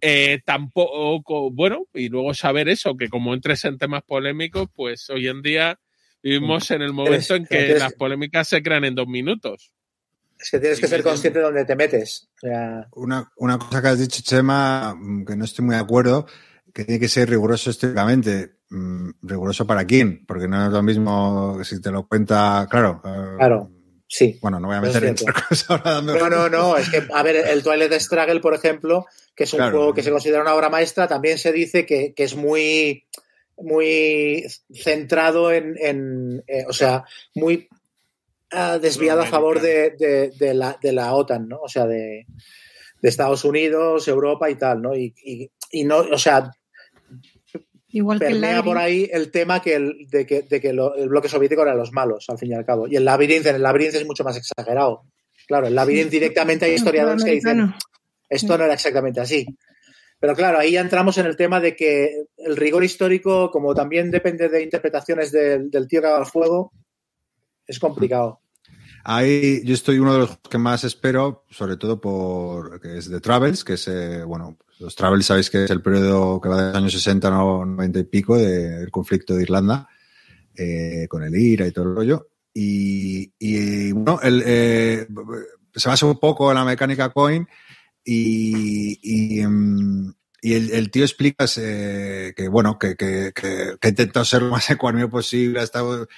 Eh, 0.01 0.41
tampoco, 0.45 1.51
bueno, 1.51 1.87
y 1.95 2.09
luego 2.09 2.35
saber 2.35 2.69
eso, 2.69 2.97
que 2.97 3.09
como 3.09 3.33
entres 3.33 3.65
en 3.65 3.79
temas 3.79 4.03
polémicos, 4.03 4.69
pues 4.75 5.09
hoy 5.11 5.29
en 5.29 5.41
día 5.43 5.81
vivimos 6.23 6.71
en 6.71 6.83
el 6.83 6.93
momento 6.93 7.35
en 7.35 7.47
que 7.47 7.79
las 7.79 7.95
polémicas 7.95 8.49
se 8.49 8.63
crean 8.63 8.85
en 8.85 8.95
dos 8.95 9.07
minutos. 9.07 9.73
Es 10.39 10.51
que 10.51 10.59
tienes 10.59 10.79
que 10.79 10.87
ser 10.87 11.03
consciente 11.03 11.39
de 11.39 11.45
dónde 11.47 11.65
te 11.65 11.77
metes. 11.77 12.29
una, 12.93 13.31
una, 13.37 13.59
cosa 13.59 13.81
que 13.81 13.89
has 13.89 13.99
dicho, 13.99 14.21
Chema, 14.23 14.95
mm, 14.95 15.25
que 15.25 15.37
no 15.37 15.47
estoy 15.47 15.65
muy 15.65 15.77
de 15.77 15.81
acuerdo, 15.81 16.27
que 16.75 16.85
tiene 16.85 17.01
que 17.01 17.09
ser 17.09 17.31
riguroso 17.31 17.71
estrictamente. 17.71 18.57
Mm, 18.69 19.11
¿Riguroso 19.23 19.67
para 19.67 19.87
quién? 19.87 20.27
Porque 20.27 20.47
no 20.47 20.67
es 20.67 20.73
lo 20.73 20.83
mismo 20.83 21.65
si 21.65 21.81
te 21.81 21.91
lo 21.91 22.07
cuenta, 22.07 22.67
claro. 22.69 23.01
Eh, 23.05 23.37
claro, 23.39 23.71
sí. 24.07 24.39
Bueno, 24.41 24.61
no 24.61 24.69
voy 24.69 24.77
a 24.77 24.81
meter 24.81 25.05
en 25.05 25.13
otra 25.13 25.33
cosa 25.49 25.75
ahora 25.85 26.01
No, 26.01 26.31
no, 26.31 26.49
no. 26.49 26.77
Es 26.77 26.91
que, 26.91 27.03
a 27.13 27.23
ver, 27.23 27.37
el 27.37 27.63
Toilet 27.63 27.93
Struggle, 28.01 28.41
por 28.41 28.55
ejemplo, 28.55 29.07
que 29.35 29.45
es 29.45 29.53
un 29.53 29.61
juego 29.61 29.95
que 29.95 30.03
se 30.03 30.11
considera 30.11 30.43
una 30.43 30.55
obra 30.55 30.71
maestra, 30.71 31.07
también 31.07 31.39
se 31.39 31.53
dice 31.53 31.87
que, 31.87 32.15
que 32.15 32.25
es 32.25 32.35
muy 32.35 33.05
muy 33.59 34.45
centrado 34.71 35.51
en, 35.51 35.77
en 35.81 36.45
eh, 36.47 36.65
o 36.69 36.75
sea, 36.75 37.05
muy 37.35 37.69
ha 38.51 38.79
desviado 38.79 39.23
a 39.23 39.27
favor 39.27 39.61
de, 39.61 39.97
la, 40.55 40.79
de, 40.81 40.93
la, 40.93 41.15
OTAN, 41.15 41.49
¿no? 41.49 41.61
O 41.61 41.69
sea, 41.69 41.87
de, 41.87 42.27
Estados 43.03 43.45
Unidos, 43.45 44.09
Europa 44.09 44.51
y 44.51 44.57
tal, 44.57 44.83
¿no? 44.83 44.97
Y, 44.97 45.53
no, 45.85 45.99
o 45.99 46.19
sea, 46.19 46.51
Igual 47.97 48.19
permea 48.19 48.63
por 48.63 48.77
ahí 48.77 49.09
el 49.11 49.31
tema 49.31 49.63
que 49.63 49.75
el, 49.75 50.07
de 50.11 50.27
que, 50.27 50.43
de 50.43 50.61
que 50.61 50.69
el 50.69 51.09
bloque 51.09 51.31
soviético 51.31 51.63
era 51.63 51.75
los 51.75 51.93
malos, 51.93 52.27
al 52.29 52.37
fin 52.37 52.51
y 52.51 52.55
al 52.55 52.67
cabo. 52.67 52.87
Y 52.87 52.97
el 52.97 53.07
Labyrinth, 53.07 53.47
en 53.47 53.55
el 53.55 53.63
Labyrinth 53.63 53.95
es 53.95 54.05
mucho 54.05 54.23
más 54.23 54.37
exagerado. 54.37 55.05
Claro, 55.47 55.67
el 55.67 55.75
Labyrinth 55.75 56.11
directamente 56.11 56.67
hay 56.67 56.75
historiadores 56.75 57.25
que 57.25 57.31
dicen 57.31 57.73
esto 58.29 58.59
no 58.59 58.65
era 58.65 58.75
exactamente 58.75 59.19
así. 59.23 59.47
Pero 60.21 60.35
claro, 60.35 60.59
ahí 60.59 60.73
ya 60.73 60.83
entramos 60.83 61.17
en 61.17 61.25
el 61.25 61.39
tema 61.39 61.59
de 61.59 61.75
que 61.75 62.25
el 62.37 62.57
rigor 62.57 62.85
histórico, 62.85 63.51
como 63.51 63.75
también 63.75 64.11
depende 64.11 64.51
de 64.51 64.63
interpretaciones 64.63 65.33
del, 65.33 65.71
del 65.71 65.89
tío 65.89 66.03
que 66.03 66.09
haga 66.09 66.19
el 66.19 66.25
juego, 66.25 66.73
es 67.67 67.79
complicado. 67.79 68.41
Ahí 69.09 69.63
yo 69.65 69.73
estoy 69.73 70.01
uno 70.01 70.15
de 70.15 70.19
los 70.19 70.39
que 70.39 70.59
más 70.59 70.83
espero, 70.83 71.45
sobre 71.49 71.77
todo 71.77 72.01
por 72.01 72.81
que 72.81 72.99
es 72.99 73.09
The 73.09 73.21
Travels, 73.21 73.63
que 73.63 73.75
es, 73.75 73.87
eh, 73.87 74.25
bueno, 74.25 74.59
los 74.81 74.97
Travels 74.97 75.27
sabéis 75.27 75.49
que 75.49 75.63
es 75.63 75.71
el 75.71 75.81
periodo 75.81 76.41
que 76.41 76.49
va 76.49 76.61
de 76.61 76.67
los 76.71 76.77
años 76.77 76.93
60 76.93 77.29
a 77.29 77.31
90 77.31 78.01
y 78.01 78.03
pico 78.03 78.37
del 78.37 78.91
conflicto 78.91 79.37
de 79.37 79.45
Irlanda, 79.45 79.89
eh, 80.57 81.07
con 81.09 81.23
el 81.23 81.37
IRA 81.37 81.69
y 81.69 81.71
todo 81.71 81.85
el 81.85 81.95
rollo. 81.95 82.31
Y, 82.53 83.33
y 83.39 83.93
bueno, 83.93 84.19
el, 84.25 84.43
eh, 84.45 85.07
se 85.73 85.89
basa 85.89 86.05
un 86.05 86.19
poco 86.19 86.51
en 86.51 86.57
la 86.57 86.65
mecánica 86.65 87.11
coin 87.11 87.47
y, 88.05 88.99
y, 89.03 89.47
mm, 89.47 90.15
y 90.43 90.55
el, 90.55 90.71
el, 90.73 90.91
tío 90.91 91.05
explica 91.05 91.45
eh, 91.59 92.35
que, 92.37 92.49
bueno, 92.49 92.79
que, 92.79 92.97
que, 92.97 93.33
que, 93.33 93.77
que, 93.81 93.87
ha 93.87 93.89
intentado 93.89 94.25
ser 94.25 94.43
lo 94.43 94.51
más 94.51 94.69
ecuánime 94.71 95.09
posible, 95.09 95.61
ha 95.61 95.63
estado 95.63 96.09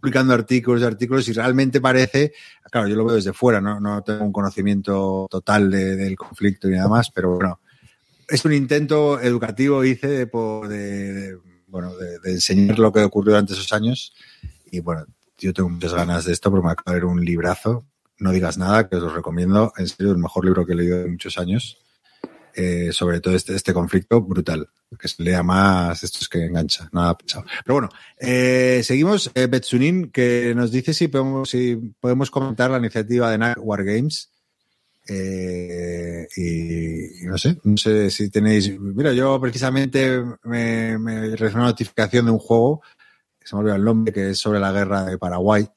publicando 0.00 0.34
artículos 0.34 0.82
y 0.82 0.84
artículos 0.84 1.28
y 1.28 1.32
realmente 1.32 1.80
parece, 1.80 2.32
claro, 2.70 2.88
yo 2.88 2.96
lo 2.96 3.04
veo 3.04 3.16
desde 3.16 3.32
fuera, 3.32 3.60
no, 3.60 3.80
no 3.80 4.02
tengo 4.02 4.24
un 4.24 4.32
conocimiento 4.32 5.26
total 5.30 5.70
de, 5.70 5.96
del 5.96 6.16
conflicto 6.16 6.68
y 6.68 6.72
nada 6.72 6.88
más, 6.88 7.10
pero 7.10 7.36
bueno, 7.36 7.60
es 8.28 8.44
un 8.44 8.52
intento 8.52 9.20
educativo, 9.20 9.84
hice, 9.84 10.08
de, 10.08 10.26
de, 10.26 11.38
bueno, 11.68 11.96
de, 11.96 12.18
de, 12.18 12.32
enseñar 12.32 12.78
lo 12.78 12.92
que 12.92 13.00
ocurrió 13.00 13.32
durante 13.32 13.54
esos 13.54 13.72
años 13.72 14.12
y 14.70 14.80
bueno, 14.80 15.06
yo 15.38 15.52
tengo 15.52 15.68
muchas 15.68 15.94
ganas 15.94 16.24
de 16.24 16.32
esto 16.32 16.50
porque 16.50 16.62
me 16.62 16.68
va 16.68 16.72
a 16.72 16.76
caer 16.76 17.04
un 17.04 17.24
librazo, 17.24 17.84
no 18.18 18.32
digas 18.32 18.58
nada, 18.58 18.88
que 18.88 18.96
os 18.96 19.02
lo 19.02 19.14
recomiendo, 19.14 19.72
en 19.76 19.88
serio, 19.88 20.12
el 20.12 20.18
mejor 20.18 20.44
libro 20.44 20.64
que 20.64 20.72
he 20.72 20.76
leído 20.76 21.00
en 21.02 21.12
muchos 21.12 21.38
años. 21.38 21.78
Eh, 22.56 22.88
sobre 22.90 23.20
todo 23.20 23.34
este, 23.36 23.54
este 23.54 23.72
conflicto 23.74 24.22
brutal, 24.22 24.68
que 24.98 25.08
se 25.08 25.22
lea 25.22 25.42
más, 25.42 26.02
esto 26.02 26.18
es 26.22 26.28
que 26.28 26.44
engancha, 26.46 26.88
nada 26.92 27.16
pensado. 27.16 27.44
Pero 27.64 27.74
bueno, 27.74 27.88
eh, 28.18 28.80
seguimos, 28.82 29.30
eh, 29.34 29.46
Betsunin, 29.46 30.10
que 30.10 30.54
nos 30.56 30.72
dice 30.72 30.94
si 30.94 31.08
podemos, 31.08 31.50
si 31.50 31.76
podemos 32.00 32.30
comentar 32.30 32.70
la 32.70 32.78
iniciativa 32.78 33.30
de 33.30 33.38
NAC 33.38 33.58
Wargames. 33.60 34.30
Eh, 35.08 36.26
y, 36.36 37.26
no 37.26 37.38
sé, 37.38 37.58
no 37.62 37.76
sé 37.76 38.10
si 38.10 38.28
tenéis. 38.30 38.78
Mira, 38.80 39.12
yo 39.12 39.40
precisamente 39.40 40.20
me, 40.44 40.98
me 40.98 41.36
recibí 41.36 41.54
una 41.60 41.66
notificación 41.66 42.26
de 42.26 42.32
un 42.32 42.38
juego, 42.38 42.82
que 43.38 43.46
se 43.46 43.54
me 43.54 43.60
olvidó 43.60 43.76
el 43.76 43.84
nombre, 43.84 44.12
que 44.12 44.30
es 44.30 44.38
sobre 44.38 44.58
la 44.58 44.72
guerra 44.72 45.04
de 45.04 45.18
Paraguay. 45.18 45.68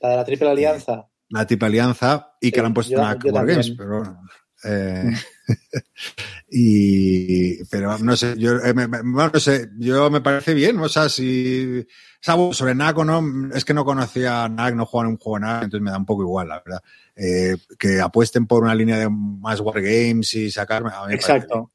La 0.00 0.08
de 0.10 0.16
la 0.16 0.24
Triple 0.24 0.50
Alianza. 0.50 1.06
La 1.28 1.46
Triple 1.46 1.66
Alianza 1.68 2.32
y 2.40 2.50
que 2.50 2.60
le 2.60 2.66
han 2.66 2.74
puesto 2.74 2.92
yo- 2.94 3.00
NAC 3.00 3.24
yo 3.24 3.32
Wargames, 3.32 3.70
pero 3.70 3.98
bueno. 3.98 4.20
Eh, 4.64 5.10
y 6.50 7.64
pero 7.64 7.98
no 7.98 8.16
sé, 8.16 8.34
yo 8.38 8.56
eh, 8.58 8.72
me, 8.74 8.86
no 8.88 9.30
sé, 9.38 9.68
yo 9.78 10.10
me 10.10 10.20
parece 10.20 10.54
bien, 10.54 10.78
o 10.78 10.88
sea, 10.88 11.08
si 11.08 11.80
o 11.80 11.84
sea, 12.20 12.34
bueno, 12.36 12.54
sobre 12.54 12.74
NAC 12.74 12.96
no, 13.04 13.50
es 13.54 13.64
que 13.64 13.74
no 13.74 13.84
conocía 13.84 14.44
a 14.44 14.48
NAC, 14.48 14.74
no 14.74 14.86
jugaba 14.86 15.08
en 15.08 15.12
un 15.12 15.18
juego 15.18 15.38
NAC, 15.40 15.64
entonces 15.64 15.84
me 15.84 15.90
da 15.90 15.98
un 15.98 16.06
poco 16.06 16.22
igual, 16.22 16.48
la 16.48 16.62
verdad. 16.64 16.82
Eh, 17.14 17.56
que 17.78 18.00
apuesten 18.00 18.46
por 18.46 18.62
una 18.62 18.74
línea 18.74 18.98
de 18.98 19.10
más 19.10 19.60
wargames 19.60 20.32
y 20.32 20.50
sacarme. 20.50 20.90
Exacto. 21.10 21.70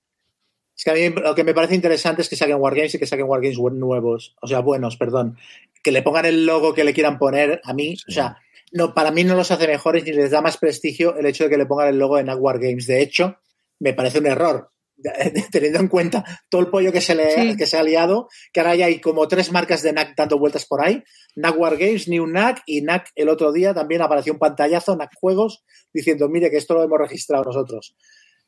Es 0.76 0.84
que 0.84 0.92
a 0.92 0.94
mí 0.94 1.10
lo 1.10 1.36
que 1.36 1.44
me 1.44 1.54
parece 1.54 1.76
interesante 1.76 2.22
es 2.22 2.30
que 2.30 2.38
saquen 2.38 2.56
Wargames 2.56 2.96
y 2.96 3.00
que 3.00 3.06
saquen 3.06 3.28
Wargames 3.28 3.60
nuevos, 3.74 4.36
o 4.42 4.48
sea, 4.48 4.60
buenos, 4.62 4.96
perdón. 4.96 5.38
Que 5.84 5.92
le 5.92 6.02
pongan 6.02 6.26
el 6.26 6.46
logo 6.46 6.74
que 6.74 6.86
le 6.86 6.94
quieran 6.94 7.20
poner, 7.20 7.60
a 7.66 7.74
mí, 7.74 7.98
o 8.08 8.12
sea, 8.12 8.38
no, 8.72 8.94
para 8.94 9.12
mí 9.12 9.24
no 9.24 9.36
los 9.36 9.52
hace 9.52 9.68
mejores 9.68 10.04
ni 10.04 10.12
les 10.12 10.32
da 10.32 10.42
más 10.42 10.58
prestigio 10.58 11.16
el 11.18 11.26
hecho 11.26 11.46
de 11.46 11.50
que 11.50 11.58
le 11.58 11.66
pongan 11.66 11.90
el 11.90 11.98
logo 12.00 12.18
de 12.18 12.24
NAC 12.24 12.40
Wargames. 12.42 12.88
De 12.88 13.02
hecho, 13.02 13.38
me 13.80 13.94
parece 13.94 14.20
un 14.20 14.28
error, 14.28 14.72
teniendo 15.52 15.80
en 15.80 15.88
cuenta 15.88 16.24
todo 16.50 16.62
el 16.62 16.68
pollo 16.68 16.92
que 16.92 17.02
se, 17.02 17.16
le, 17.16 17.32
Sí. 17.32 17.58
que 17.58 17.66
se 17.66 17.78
ha 17.78 17.84
liado, 17.84 18.28
que 18.52 18.60
ahora 18.60 18.76
ya 18.76 18.86
hay 18.86 19.00
como 19.00 19.28
tres 19.28 19.52
marcas 19.52 19.82
de 19.82 19.94
NAC 19.94 20.14
dando 20.16 20.38
vueltas 20.38 20.66
por 20.66 20.84
ahí. 20.84 21.04
NAC 21.36 21.58
Wargames, 21.58 22.08
New 22.08 22.28
NAC 22.28 22.62
y 22.66 22.82
NAC 22.82 23.10
el 23.16 23.30
otro 23.30 23.52
día 23.52 23.74
también 23.74 24.02
apareció 24.02 24.34
un 24.34 24.40
pantallazo, 24.40 24.96
NAC 24.96 25.12
Juegos, 25.20 25.64
diciendo, 25.94 26.28
mire 26.30 26.50
que 26.50 26.58
esto 26.58 26.74
lo 26.74 26.84
hemos 26.84 27.00
registrado 27.00 27.44
nosotros. 27.46 27.96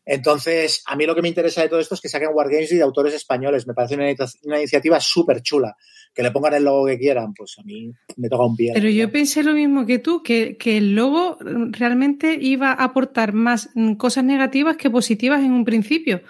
Entonces, 0.05 0.83
a 0.87 0.95
mí 0.95 1.05
lo 1.05 1.13
que 1.15 1.21
me 1.21 1.27
interesa 1.27 1.61
de 1.61 1.69
todo 1.69 1.79
esto 1.79 1.95
es 1.95 2.01
que 2.01 2.09
saquen 2.09 2.29
Wargames 2.33 2.71
y 2.71 2.75
de 2.77 2.81
autores 2.83 3.13
españoles. 3.13 3.67
Me 3.67 3.73
parece 3.73 3.95
una, 3.95 4.09
inicia- 4.09 4.27
una 4.43 4.57
iniciativa 4.57 4.99
súper 4.99 5.41
chula. 5.41 5.75
Que 6.13 6.23
le 6.23 6.31
pongan 6.31 6.55
el 6.55 6.65
logo 6.65 6.87
que 6.87 6.97
quieran, 6.99 7.33
pues 7.33 7.55
a 7.57 7.63
mí 7.63 7.89
me 8.17 8.27
toca 8.27 8.43
un 8.45 8.55
pie. 8.57 8.71
Pero 8.73 8.89
yo 8.89 9.09
pensé 9.11 9.43
lo 9.43 9.53
mismo 9.53 9.85
que 9.85 9.97
tú, 9.99 10.21
que, 10.23 10.57
que 10.57 10.75
el 10.77 10.93
logo 10.93 11.37
realmente 11.39 12.37
iba 12.41 12.71
a 12.71 12.83
aportar 12.83 13.31
más 13.31 13.69
mm, 13.75 13.93
cosas 13.93 14.25
negativas 14.25 14.75
que 14.75 14.89
positivas 14.89 15.39
en 15.41 15.53
un 15.53 15.63
principio. 15.63 16.21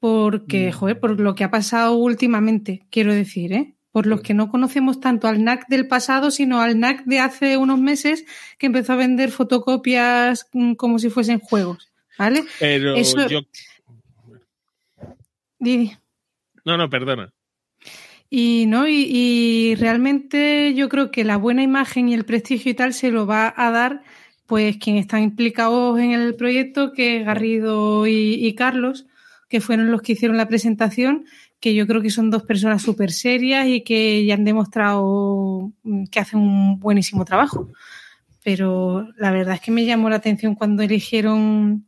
Porque, 0.00 0.70
joder, 0.72 1.00
por 1.00 1.18
lo 1.20 1.34
que 1.34 1.44
ha 1.44 1.50
pasado 1.50 1.94
últimamente, 1.96 2.86
quiero 2.90 3.12
decir, 3.12 3.52
¿eh? 3.52 3.74
Por 3.90 4.06
los 4.06 4.20
que 4.20 4.32
no 4.32 4.48
conocemos 4.48 5.00
tanto 5.00 5.26
al 5.28 5.42
NAC 5.42 5.66
del 5.68 5.88
pasado, 5.88 6.30
sino 6.30 6.60
al 6.60 6.78
NAC 6.78 7.04
de 7.04 7.18
hace 7.18 7.56
unos 7.56 7.80
meses 7.80 8.24
que 8.58 8.66
empezó 8.66 8.92
a 8.92 8.96
vender 8.96 9.30
fotocopias 9.30 10.46
mm, 10.52 10.74
como 10.74 10.98
si 10.98 11.10
fuesen 11.10 11.40
juegos. 11.40 11.87
¿Vale? 12.18 12.44
Pero 12.58 12.94
Eso- 12.96 13.28
yo. 13.28 13.40
Didi. 15.58 15.92
No, 16.64 16.76
no, 16.76 16.90
perdona. 16.90 17.32
Y 18.30 18.66
no, 18.66 18.86
y, 18.86 19.06
y 19.10 19.74
realmente 19.76 20.74
yo 20.74 20.88
creo 20.88 21.10
que 21.10 21.24
la 21.24 21.36
buena 21.38 21.62
imagen 21.62 22.08
y 22.08 22.14
el 22.14 22.24
prestigio 22.26 22.70
y 22.72 22.74
tal 22.74 22.92
se 22.92 23.10
lo 23.10 23.26
va 23.26 23.54
a 23.56 23.70
dar 23.70 24.02
pues 24.46 24.76
quienes 24.78 25.02
están 25.02 25.22
implicados 25.22 25.98
en 26.00 26.12
el 26.12 26.34
proyecto, 26.34 26.92
que 26.92 27.18
es 27.18 27.26
Garrido 27.26 28.06
y, 28.06 28.34
y 28.46 28.54
Carlos, 28.54 29.06
que 29.48 29.60
fueron 29.60 29.90
los 29.90 30.02
que 30.02 30.12
hicieron 30.12 30.36
la 30.36 30.48
presentación, 30.48 31.24
que 31.60 31.74
yo 31.74 31.86
creo 31.86 32.00
que 32.02 32.10
son 32.10 32.30
dos 32.30 32.44
personas 32.44 32.82
súper 32.82 33.12
serias 33.12 33.66
y 33.66 33.82
que 33.82 34.24
ya 34.24 34.34
han 34.34 34.44
demostrado 34.44 35.72
mm, 35.82 36.04
que 36.06 36.20
hacen 36.20 36.40
un 36.40 36.78
buenísimo 36.80 37.24
trabajo. 37.24 37.70
Pero 38.44 39.08
la 39.16 39.30
verdad 39.30 39.54
es 39.54 39.60
que 39.60 39.70
me 39.70 39.84
llamó 39.84 40.08
la 40.10 40.16
atención 40.16 40.54
cuando 40.54 40.82
eligieron 40.82 41.86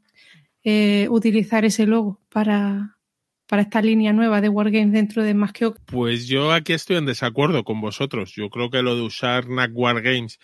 eh, 0.65 1.09
utilizar 1.11 1.65
ese 1.65 1.87
logo 1.87 2.21
para, 2.29 2.99
para 3.47 3.63
esta 3.63 3.83
línea 3.83 4.13
nueva 4.13 4.41
de 4.41 4.49
Wargames 4.49 4.93
dentro 4.93 5.23
de 5.23 5.35
Más. 5.35 5.53
Pues 5.87 6.29
yo 6.29 6.53
aquí 6.53 6.73
estoy 6.73 6.97
en 6.97 7.07
desacuerdo 7.07 7.65
con 7.65 7.81
vosotros. 7.81 8.33
Yo 8.35 8.51
creo 8.51 8.71
que 8.71 8.83
lo 8.83 8.97
de 8.97 9.03
usar 9.03 9.49
NAC 9.49 9.73
Wargames, 9.75 10.39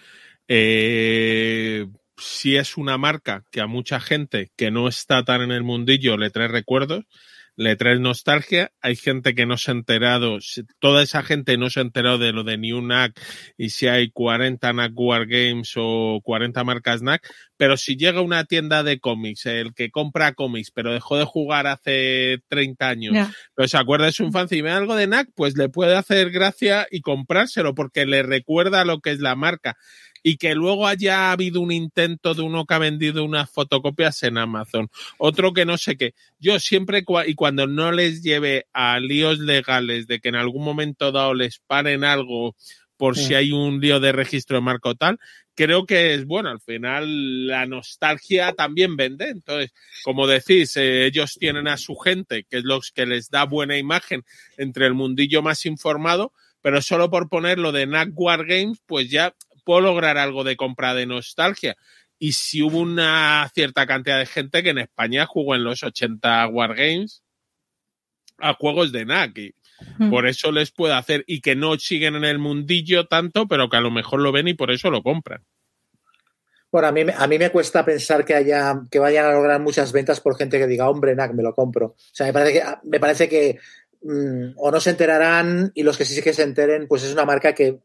eh, 0.48 1.86
si 2.16 2.56
es 2.56 2.76
una 2.76 2.98
marca 2.98 3.44
que 3.50 3.60
a 3.60 3.66
mucha 3.66 4.00
gente 4.00 4.50
que 4.56 4.70
no 4.70 4.88
está 4.88 5.24
tan 5.24 5.42
en 5.42 5.52
el 5.52 5.62
mundillo 5.62 6.16
le 6.16 6.30
trae 6.30 6.48
recuerdos, 6.48 7.04
le 7.56 7.74
trae 7.76 7.98
nostalgia. 7.98 8.70
Hay 8.80 8.96
gente 8.96 9.34
que 9.34 9.46
no 9.46 9.56
se 9.56 9.70
ha 9.70 9.74
enterado, 9.74 10.38
toda 10.78 11.02
esa 11.02 11.22
gente 11.22 11.56
no 11.56 11.70
se 11.70 11.80
ha 11.80 11.82
enterado 11.82 12.18
de 12.18 12.32
lo 12.32 12.44
de 12.44 12.58
New 12.58 12.82
NAC 12.82 13.18
y 13.56 13.70
si 13.70 13.88
hay 13.88 14.10
40 14.10 14.72
NAC 14.72 14.92
Wargames 14.94 15.72
o 15.76 16.20
40 16.22 16.62
marcas 16.64 17.02
NAC, 17.02 17.26
pero 17.56 17.76
si 17.76 17.96
llega 17.96 18.20
una 18.20 18.44
tienda 18.44 18.82
de 18.82 19.00
cómics, 19.00 19.46
el 19.46 19.72
que 19.74 19.90
compra 19.90 20.34
cómics, 20.34 20.70
pero 20.70 20.92
dejó 20.92 21.16
de 21.16 21.24
jugar 21.24 21.66
hace 21.66 22.38
30 22.48 22.88
años, 22.88 23.14
Ya. 23.14 23.32
pero 23.54 23.66
se 23.68 23.78
acuerda 23.78 24.06
de 24.06 24.12
su 24.12 24.24
infancia 24.24 24.56
y 24.56 24.60
ve 24.62 24.70
algo 24.70 24.94
de 24.94 25.06
NAC, 25.06 25.30
pues 25.34 25.56
le 25.56 25.68
puede 25.68 25.96
hacer 25.96 26.30
gracia 26.30 26.86
y 26.90 27.00
comprárselo 27.00 27.74
porque 27.74 28.04
le 28.04 28.22
recuerda 28.22 28.84
lo 28.84 29.00
que 29.00 29.10
es 29.12 29.20
la 29.20 29.34
marca. 29.34 29.76
Y 30.28 30.38
que 30.38 30.56
luego 30.56 30.88
haya 30.88 31.30
habido 31.30 31.60
un 31.60 31.70
intento 31.70 32.34
de 32.34 32.42
uno 32.42 32.66
que 32.66 32.74
ha 32.74 32.78
vendido 32.80 33.22
unas 33.22 33.48
fotocopias 33.48 34.24
en 34.24 34.38
Amazon, 34.38 34.88
otro 35.18 35.52
que 35.52 35.64
no 35.64 35.78
sé 35.78 35.96
qué. 35.96 36.14
Yo 36.40 36.58
siempre, 36.58 37.04
y 37.28 37.34
cuando 37.36 37.68
no 37.68 37.92
les 37.92 38.24
lleve 38.24 38.66
a 38.72 38.98
líos 38.98 39.38
legales 39.38 40.08
de 40.08 40.18
que 40.18 40.30
en 40.30 40.34
algún 40.34 40.64
momento 40.64 41.12
dado 41.12 41.32
les 41.32 41.60
paren 41.60 42.02
algo 42.02 42.56
por 42.96 43.16
Sí. 43.16 43.26
si 43.26 43.34
hay 43.34 43.52
un 43.52 43.78
lío 43.80 44.00
de 44.00 44.10
registro 44.10 44.56
de 44.56 44.62
marca 44.62 44.88
o 44.88 44.94
tal, 44.96 45.20
creo 45.54 45.86
que 45.86 46.14
es 46.14 46.26
bueno. 46.26 46.48
Al 46.50 46.60
final, 46.60 47.46
la 47.46 47.64
nostalgia 47.66 48.52
también 48.52 48.96
vende. 48.96 49.28
Entonces, 49.28 49.72
como 50.02 50.26
decís, 50.26 50.76
eh, 50.76 51.06
ellos 51.06 51.36
tienen 51.38 51.68
a 51.68 51.76
su 51.76 51.94
gente, 51.94 52.42
que 52.50 52.56
es 52.58 52.64
los 52.64 52.90
que 52.90 53.06
les 53.06 53.30
da 53.30 53.44
buena 53.44 53.78
imagen 53.78 54.24
entre 54.56 54.86
el 54.86 54.94
mundillo 54.94 55.40
más 55.40 55.66
informado, 55.66 56.32
pero 56.62 56.82
solo 56.82 57.10
por 57.10 57.28
ponerlo 57.28 57.70
de 57.70 57.86
NAC 57.86 58.08
Wargames, 58.14 58.80
pues 58.86 59.08
ya 59.08 59.32
puedo 59.66 59.80
lograr 59.82 60.16
algo 60.16 60.44
de 60.44 60.56
compra 60.56 60.94
de 60.94 61.04
nostalgia. 61.04 61.76
Y 62.18 62.32
si 62.32 62.62
hubo 62.62 62.78
una 62.78 63.50
cierta 63.54 63.86
cantidad 63.86 64.18
de 64.18 64.24
gente 64.26 64.62
que 64.62 64.70
en 64.70 64.78
España 64.78 65.26
jugó 65.26 65.54
en 65.54 65.64
los 65.64 65.82
80 65.82 66.46
Wargames 66.48 67.22
a 68.38 68.54
juegos 68.54 68.92
de 68.92 69.04
NAC. 69.04 69.38
Y 69.38 69.54
Mm. 69.98 70.08
por 70.08 70.26
eso 70.26 70.50
les 70.52 70.70
puede 70.70 70.94
hacer 70.94 71.22
y 71.26 71.42
que 71.42 71.54
no 71.54 71.76
siguen 71.78 72.14
en 72.14 72.24
el 72.24 72.38
mundillo 72.38 73.06
tanto, 73.08 73.46
pero 73.46 73.68
que 73.68 73.76
a 73.76 73.82
lo 73.82 73.90
mejor 73.90 74.20
lo 74.20 74.32
ven 74.32 74.48
y 74.48 74.54
por 74.54 74.70
eso 74.70 74.90
lo 74.90 75.02
compran. 75.02 75.44
Bueno, 76.72 76.88
a 76.88 76.92
mí, 76.92 77.04
me- 77.04 77.12
a 77.16 77.26
mí 77.26 77.38
me 77.38 77.50
cuesta 77.50 77.84
pensar 77.84 78.24
que 78.24 78.34
haya 78.34 78.74
que 78.90 78.98
vayan 78.98 79.26
a 79.26 79.32
lograr 79.32 79.60
muchas 79.60 79.92
ventas 79.92 80.20
por 80.20 80.36
gente 80.38 80.58
que 80.58 80.66
diga, 80.66 80.88
hombre, 80.88 81.14
NAC, 81.14 81.34
me 81.34 81.42
lo 81.42 81.54
compro. 81.54 81.88
O 81.88 81.94
sea, 82.12 82.26
me 82.26 82.32
parece 82.32 82.52
que, 82.54 82.64
me 82.84 83.00
parece 83.00 83.28
que 83.28 83.58
mm, 84.02 84.52
o 84.56 84.70
no 84.70 84.80
se 84.80 84.90
enterarán 84.90 85.72
y 85.74 85.82
los 85.82 85.96
que 85.98 86.04
sí 86.04 86.22
que 86.22 86.32
se 86.32 86.42
enteren, 86.44 86.86
pues 86.88 87.02
es 87.02 87.12
una 87.12 87.24
marca 87.26 87.54
que 87.54 87.80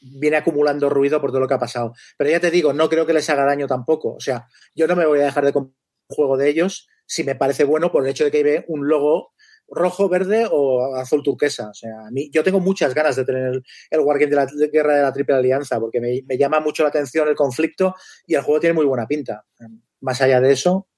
viene 0.00 0.36
acumulando 0.36 0.88
ruido 0.88 1.20
por 1.20 1.30
todo 1.30 1.40
lo 1.40 1.48
que 1.48 1.54
ha 1.54 1.58
pasado. 1.58 1.94
Pero 2.16 2.30
ya 2.30 2.40
te 2.40 2.50
digo, 2.50 2.72
no 2.72 2.88
creo 2.88 3.06
que 3.06 3.12
les 3.12 3.28
haga 3.30 3.44
daño 3.44 3.66
tampoco. 3.66 4.14
O 4.14 4.20
sea, 4.20 4.46
yo 4.74 4.86
no 4.86 4.96
me 4.96 5.06
voy 5.06 5.20
a 5.20 5.24
dejar 5.24 5.44
de 5.44 5.52
comprar 5.52 5.76
un 6.08 6.14
juego 6.16 6.36
de 6.36 6.48
ellos 6.48 6.88
si 7.06 7.24
me 7.24 7.36
parece 7.36 7.64
bueno 7.64 7.92
por 7.92 8.04
el 8.04 8.10
hecho 8.10 8.24
de 8.24 8.30
que 8.30 8.42
ve 8.42 8.64
un 8.68 8.88
logo 8.88 9.32
rojo, 9.68 10.08
verde 10.08 10.46
o 10.50 10.94
azul 10.96 11.22
turquesa. 11.22 11.70
O 11.70 11.74
sea, 11.74 12.06
a 12.06 12.10
mí, 12.10 12.30
yo 12.32 12.44
tengo 12.44 12.60
muchas 12.60 12.94
ganas 12.94 13.16
de 13.16 13.24
tener 13.24 13.62
el, 13.90 14.00
Wargame 14.00 14.30
de 14.30 14.36
la 14.36 14.46
Guerra 14.72 14.96
de 14.96 15.02
la 15.02 15.12
Triple 15.12 15.34
Alianza 15.34 15.80
porque 15.80 16.00
me, 16.00 16.38
llama 16.38 16.60
mucho 16.60 16.82
la 16.82 16.90
atención 16.90 17.28
el 17.28 17.34
conflicto 17.34 17.94
y 18.26 18.34
el 18.34 18.42
juego 18.42 18.60
tiene 18.60 18.74
muy 18.74 18.86
buena 18.86 19.06
pinta. 19.06 19.44
Más 20.00 20.20
allá 20.20 20.40
de 20.40 20.52
eso. 20.52 20.88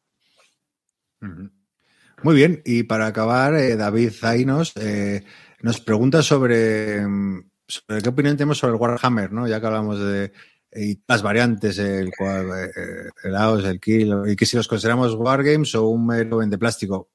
Muy 2.23 2.35
bien, 2.35 2.63
y 2.65 2.83
para 2.83 3.07
acabar, 3.07 3.55
eh, 3.55 3.77
David 3.77 4.11
Zainos 4.11 4.73
eh, 4.77 5.25
nos 5.63 5.81
pregunta 5.81 6.23
sobre, 6.23 7.07
mm, 7.07 7.51
sobre 7.69 8.03
qué 8.03 8.09
opinión 8.09 8.37
tenemos 8.37 8.59
sobre 8.59 8.75
el 8.75 8.81
Warhammer, 8.81 9.31
¿no? 9.31 9.47
Ya 9.47 9.61
que 9.61 9.67
hablamos 9.67 10.01
de 10.01 10.33
y 10.75 11.01
las 11.07 11.23
variantes, 11.23 11.79
el, 11.79 12.09
eh, 12.09 13.11
el 13.25 13.37
AOS, 13.37 13.65
el 13.65 13.81
Kill, 13.81 14.15
y 14.27 14.37
que 14.37 14.47
si 14.47 14.57
los 14.57 14.69
consideramos 14.69 15.15
Wargames 15.15 15.75
o 15.75 15.89
un 15.89 16.07
mero 16.07 16.39
de 16.41 16.59
plástico. 16.59 17.09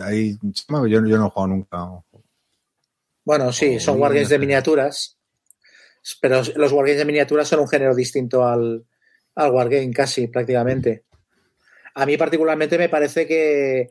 Ahí, 0.00 0.38
yo, 0.42 0.86
yo 0.86 1.00
no 1.00 1.26
he 1.26 1.30
jugado 1.30 1.46
nunca. 1.46 1.88
bueno, 3.24 3.52
sí, 3.52 3.80
son 3.80 3.98
Wargames 4.00 4.28
de 4.28 4.38
miniaturas, 4.38 5.16
pero 6.20 6.42
los 6.56 6.72
Wargames 6.72 6.98
de 6.98 7.04
miniaturas 7.04 7.48
son 7.48 7.60
un 7.60 7.68
género 7.68 7.94
distinto 7.94 8.46
al, 8.46 8.84
al 9.34 9.50
Wargame 9.50 9.92
casi, 9.92 10.26
prácticamente. 10.26 11.04
A 11.94 12.04
mí 12.04 12.16
particularmente 12.16 12.76
me 12.76 12.90
parece 12.90 13.26
que, 13.26 13.90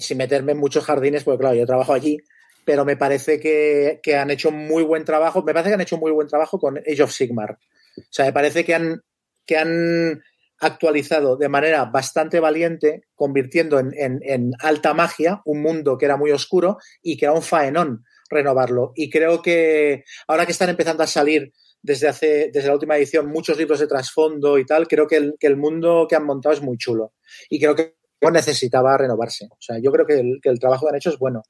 sin 0.00 0.18
meterme 0.18 0.52
en 0.52 0.58
muchos 0.58 0.84
jardines, 0.84 1.24
porque 1.24 1.40
claro, 1.40 1.54
yo 1.54 1.66
trabajo 1.66 1.94
allí, 1.94 2.18
pero 2.64 2.84
me 2.84 2.96
parece 2.96 3.40
que, 3.40 4.00
que 4.02 4.16
han 4.16 4.30
hecho 4.30 4.50
muy 4.50 4.82
buen 4.82 5.04
trabajo, 5.04 5.42
me 5.42 5.52
parece 5.52 5.70
que 5.70 5.74
han 5.74 5.80
hecho 5.80 5.98
muy 5.98 6.12
buen 6.12 6.28
trabajo 6.28 6.58
con 6.58 6.78
Age 6.78 7.02
of 7.02 7.12
Sigmar. 7.12 7.58
O 7.96 8.02
sea, 8.10 8.26
me 8.26 8.32
parece 8.32 8.64
que 8.64 8.74
han, 8.74 9.02
que 9.46 9.56
han, 9.56 10.22
actualizado 10.60 11.36
de 11.36 11.48
manera 11.48 11.86
bastante 11.86 12.38
valiente, 12.38 13.04
convirtiendo 13.14 13.78
en, 13.78 14.52
alta 14.60 14.94
magia 14.94 15.40
un 15.44 15.62
mundo 15.62 15.96
que 15.98 16.04
era 16.04 16.16
muy 16.16 16.30
oscuro 16.30 16.76
y 17.02 17.16
que 17.16 17.24
era 17.24 17.32
un 17.32 17.42
faenón 17.42 18.04
renovarlo. 18.28 18.92
Y 18.94 19.10
creo 19.10 19.42
que 19.42 20.04
ahora 20.28 20.46
que 20.46 20.52
están 20.52 20.68
empezando 20.68 21.02
a 21.02 21.08
salir 21.08 21.52
desde 21.82 22.08
hace, 22.08 22.50
desde 22.52 22.68
la 22.68 22.74
última 22.74 22.96
edición, 22.96 23.26
muchos 23.26 23.56
libros 23.56 23.80
de 23.80 23.86
trasfondo 23.86 24.58
y 24.58 24.66
tal, 24.66 24.86
creo 24.86 25.06
que 25.06 25.16
el, 25.16 25.34
que 25.40 25.46
el 25.46 25.56
mundo 25.56 26.06
que 26.08 26.14
han 26.14 26.26
montado 26.26 26.54
es 26.54 26.60
muy 26.60 26.76
chulo. 26.76 27.14
Y 27.48 27.58
creo 27.58 27.74
que 27.74 27.96
necesitaba 28.30 28.98
renovarse. 28.98 29.46
O 29.50 29.56
sea, 29.58 29.78
yo 29.82 29.90
creo 29.90 30.06
que 30.06 30.20
el, 30.20 30.40
que 30.42 30.50
el 30.50 30.60
trabajo 30.60 30.86
que 30.86 30.90
han 30.90 30.96
hecho 30.96 31.10
es 31.10 31.18
bueno. 31.18 31.42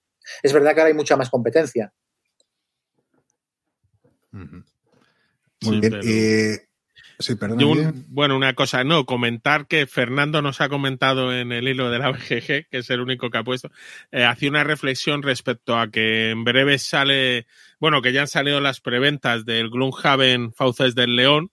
Es 0.42 0.52
verdad 0.52 0.74
que 0.74 0.80
ahora 0.80 0.88
hay 0.88 0.94
mucha 0.94 1.16
más 1.16 1.30
competencia. 1.30 1.92
Muy 4.32 5.80
bien. 5.80 6.00
Eh, 6.04 6.70
Sí, 7.20 7.34
perdón. 7.34 8.06
bueno, 8.08 8.34
una 8.34 8.54
cosa, 8.54 8.82
no, 8.82 9.04
comentar 9.04 9.66
que 9.66 9.86
Fernando 9.86 10.40
nos 10.40 10.62
ha 10.62 10.70
comentado 10.70 11.34
en 11.34 11.52
el 11.52 11.68
hilo 11.68 11.90
de 11.90 11.98
la 11.98 12.10
BGG, 12.12 12.68
que 12.70 12.78
es 12.78 12.88
el 12.88 13.00
único 13.00 13.28
que 13.28 13.36
ha 13.36 13.44
puesto, 13.44 13.70
eh, 14.10 14.24
hacía 14.24 14.48
una 14.48 14.64
reflexión 14.64 15.22
respecto 15.22 15.78
a 15.78 15.90
que 15.90 16.30
en 16.30 16.44
breve 16.44 16.78
sale, 16.78 17.46
bueno, 17.78 18.00
que 18.00 18.14
ya 18.14 18.22
han 18.22 18.28
salido 18.28 18.60
las 18.60 18.80
preventas 18.80 19.44
del 19.44 19.68
Gloomhaven 19.68 20.54
Fauces 20.54 20.94
del 20.94 21.14
León, 21.14 21.50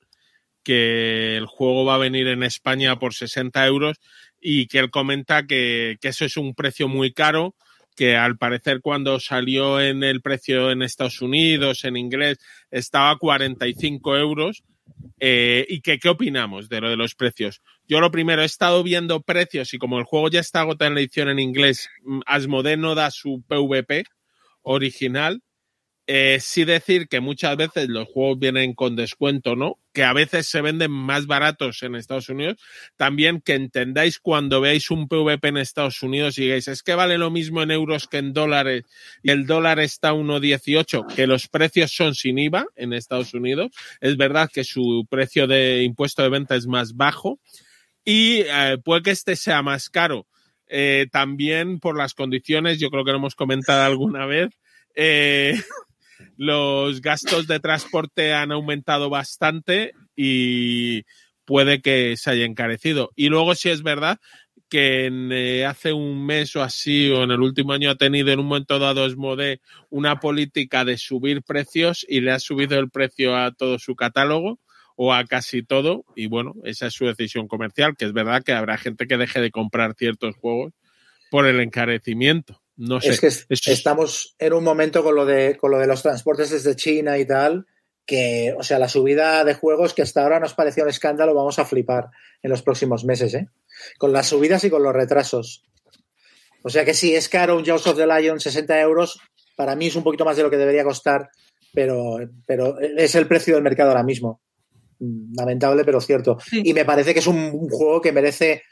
que 0.64 1.36
el 1.36 1.48
juego 1.48 1.84
va 1.84 1.96
a 1.96 2.00
venir 2.00 2.28
en 2.28 2.44
España 2.44 2.98
por 2.98 3.14
60 3.14 3.66
euros 3.68 4.00
y 4.40 4.68
que 4.68 4.80
él 4.80 4.90
comenta 4.90 5.48
que, 5.48 5.98
que 6.00 6.08
eso 6.08 6.24
es 6.24 6.38
un 6.38 6.56
precio 6.56 6.88
muy 6.88 7.12
caro, 7.12 7.56
que 7.98 8.16
al 8.16 8.38
parecer 8.38 8.80
cuando 8.82 9.20
salió 9.20 9.82
en 9.82 10.04
el 10.04 10.22
precio 10.22 10.72
en 10.72 10.84
Estados 10.84 11.22
Unidos, 11.22 11.84
en 11.84 11.98
inglés, 11.98 12.38
estaba 12.72 13.12
a 13.12 13.18
45 13.18 14.16
euros 14.16 14.64
eh, 15.20 15.66
¿Y 15.68 15.82
que, 15.82 15.98
qué 16.00 16.10
opinamos 16.10 16.70
de 16.70 16.82
lo 16.82 16.90
de 16.90 16.96
los 16.96 17.16
precios? 17.16 17.62
Yo 17.88 18.00
lo 18.00 18.12
primero, 18.12 18.42
he 18.42 18.46
estado 18.46 18.84
viendo 18.84 19.22
precios 19.22 19.74
y 19.74 19.78
como 19.78 19.98
el 19.98 20.06
juego 20.06 20.30
ya 20.30 20.40
está 20.40 20.62
agotado 20.62 20.90
en 20.90 20.96
la 20.96 21.02
edición 21.02 21.30
en 21.30 21.40
inglés, 21.40 21.90
mm, 22.04 22.20
Asmodee 22.26 22.78
no 22.78 22.96
da 22.96 23.10
su 23.12 23.44
PvP 23.48 24.04
original 24.62 25.42
eh, 26.10 26.38
sí 26.40 26.64
decir 26.64 27.10
que 27.10 27.20
muchas 27.20 27.58
veces 27.58 27.90
los 27.90 28.08
juegos 28.08 28.40
vienen 28.40 28.74
con 28.74 28.96
descuento, 28.96 29.58
¿no? 29.58 29.78
Que 29.92 30.06
a 30.06 30.14
veces 30.14 30.48
se 30.48 30.62
venden 30.62 30.90
más 30.90 31.28
baratos 31.28 31.84
en 31.84 31.96
Estados 31.96 32.30
Unidos. 32.30 32.56
También 32.96 33.42
que 33.42 33.56
entendáis 33.56 34.18
cuando 34.18 34.62
veáis 34.62 34.90
un 34.90 35.10
PvP 35.10 35.50
en 35.50 35.58
Estados 35.58 36.02
Unidos 36.02 36.38
y 36.38 36.44
digáis, 36.44 36.70
es 36.70 36.82
que 36.82 36.96
vale 36.96 37.18
lo 37.18 37.30
mismo 37.30 37.62
en 37.62 37.72
euros 37.72 38.08
que 38.08 38.20
en 38.20 38.32
dólares 38.32 38.86
y 39.22 39.32
el 39.32 39.46
dólar 39.46 39.80
está 39.82 40.10
a 40.10 40.14
1,18, 40.14 41.14
que 41.14 41.28
los 41.28 41.50
precios 41.50 41.92
son 41.92 42.16
sin 42.16 42.40
IVA 42.40 42.66
en 42.78 42.94
Estados 42.94 43.34
Unidos. 43.34 43.72
Es 44.00 44.16
verdad 44.16 44.50
que 44.52 44.64
su 44.64 45.06
precio 45.10 45.46
de 45.46 45.84
impuesto 45.84 46.24
de 46.24 46.30
venta 46.30 46.56
es 46.56 46.68
más 46.68 46.96
bajo 46.96 47.40
y 48.06 48.44
eh, 48.48 48.78
puede 48.82 49.02
que 49.02 49.12
este 49.12 49.36
sea 49.36 49.62
más 49.62 49.90
caro. 49.90 50.26
Eh, 50.70 51.08
también 51.12 51.80
por 51.80 51.98
las 51.98 52.14
condiciones, 52.14 52.80
yo 52.80 52.90
creo 52.90 53.04
que 53.04 53.12
lo 53.12 53.18
hemos 53.18 53.36
comentado 53.36 53.84
alguna 53.92 54.26
vez. 54.26 54.52
Eh, 54.96 55.62
los 56.38 57.02
gastos 57.02 57.48
de 57.48 57.60
transporte 57.60 58.34
han 58.34 58.52
aumentado 58.52 59.10
bastante 59.10 59.94
y 60.16 61.04
puede 61.46 61.82
que 61.82 62.16
se 62.18 62.32
haya 62.32 62.46
encarecido. 62.46 63.12
Y 63.16 63.30
luego 63.30 63.56
sí 63.56 63.70
es 63.70 63.84
verdad 63.84 64.20
que 64.70 65.10
eh, 65.32 65.66
hace 65.66 65.94
un 65.94 66.26
mes 66.26 66.56
o 66.56 66.62
así 66.62 67.10
o 67.10 67.24
en 67.24 67.32
el 67.32 67.42
último 67.42 67.74
año 67.74 67.90
ha 67.90 67.96
tenido 67.96 68.32
en 68.32 68.40
un 68.40 68.48
momento 68.48 68.80
dado 68.80 69.06
Esmode 69.06 69.62
una 69.90 70.20
política 70.20 70.84
de 70.84 70.98
subir 70.98 71.42
precios 71.44 72.06
y 72.08 72.22
le 72.22 72.32
ha 72.32 72.40
subido 72.40 72.78
el 72.78 72.90
precio 72.90 73.36
a 73.36 73.52
todo 73.52 73.80
su 73.80 73.96
catálogo 73.96 74.60
o 74.96 75.14
a 75.14 75.24
casi 75.26 75.64
todo 75.64 76.04
y 76.16 76.28
bueno, 76.28 76.56
esa 76.64 76.88
es 76.88 76.94
su 76.94 77.06
decisión 77.06 77.48
comercial, 77.48 77.96
que 77.96 78.06
es 78.06 78.14
verdad 78.14 78.44
que 78.44 78.52
habrá 78.52 78.78
gente 78.78 79.08
que 79.08 79.18
deje 79.18 79.40
de 79.40 79.52
comprar 79.52 79.94
ciertos 79.96 80.36
juegos 80.36 80.74
por 81.30 81.46
el 81.46 81.60
encarecimiento. 81.60 82.62
No 82.78 83.02
sé. 83.02 83.10
Es 83.10 83.20
que 83.62 83.72
estamos 83.72 84.36
en 84.40 84.54
un 84.54 84.64
momento 84.64 85.04
con 85.04 85.16
lo, 85.16 85.26
de, 85.26 85.58
con 85.58 85.72
lo 85.72 85.80
de 85.80 85.88
los 85.88 86.04
transportes 86.04 86.52
desde 86.52 86.76
China 86.76 87.18
y 87.18 87.26
tal, 87.26 87.66
que, 88.06 88.56
o 88.58 88.64
sea, 88.64 88.80
la 88.80 88.88
subida 88.88 89.44
de 89.44 89.56
juegos 89.56 89.94
que 89.94 90.04
hasta 90.04 90.24
ahora 90.24 90.40
nos 90.40 90.54
parecía 90.54 90.84
un 90.84 90.90
escándalo, 90.90 91.34
vamos 91.34 91.60
a 91.60 91.66
flipar 91.66 92.10
en 92.42 92.52
los 92.52 92.62
próximos 92.62 93.04
meses, 93.04 93.34
¿eh? 93.34 93.50
Con 93.98 94.14
las 94.14 94.28
subidas 94.28 94.64
y 94.64 94.70
con 94.70 94.84
los 94.84 94.94
retrasos. 94.94 95.66
O 96.64 96.70
sea 96.70 96.86
que 96.86 96.94
sí, 96.94 97.16
es 97.16 97.30
caro 97.30 97.58
un 97.58 97.66
Jaws 97.66 97.88
of 97.88 97.98
the 97.98 98.08
Lion, 98.08 98.40
60 98.40 98.80
euros. 98.82 99.20
Para 99.56 99.76
mí 99.76 99.88
es 99.88 99.96
un 99.96 100.04
poquito 100.04 100.26
más 100.26 100.38
de 100.38 100.44
lo 100.44 100.50
que 100.50 100.58
debería 100.58 100.84
costar, 100.84 101.30
pero, 101.74 102.18
pero 102.46 102.80
es 102.80 103.16
el 103.16 103.28
precio 103.28 103.56
del 103.56 103.64
mercado 103.64 103.90
ahora 103.90 104.04
mismo. 104.04 104.42
Lamentable, 105.00 105.84
pero 105.84 106.02
cierto. 106.02 106.38
Y 106.52 106.74
me 106.74 106.86
parece 106.86 107.14
que 107.14 107.20
es 107.20 107.28
un 107.28 107.70
juego 107.70 108.02
que 108.02 108.12
merece 108.12 108.64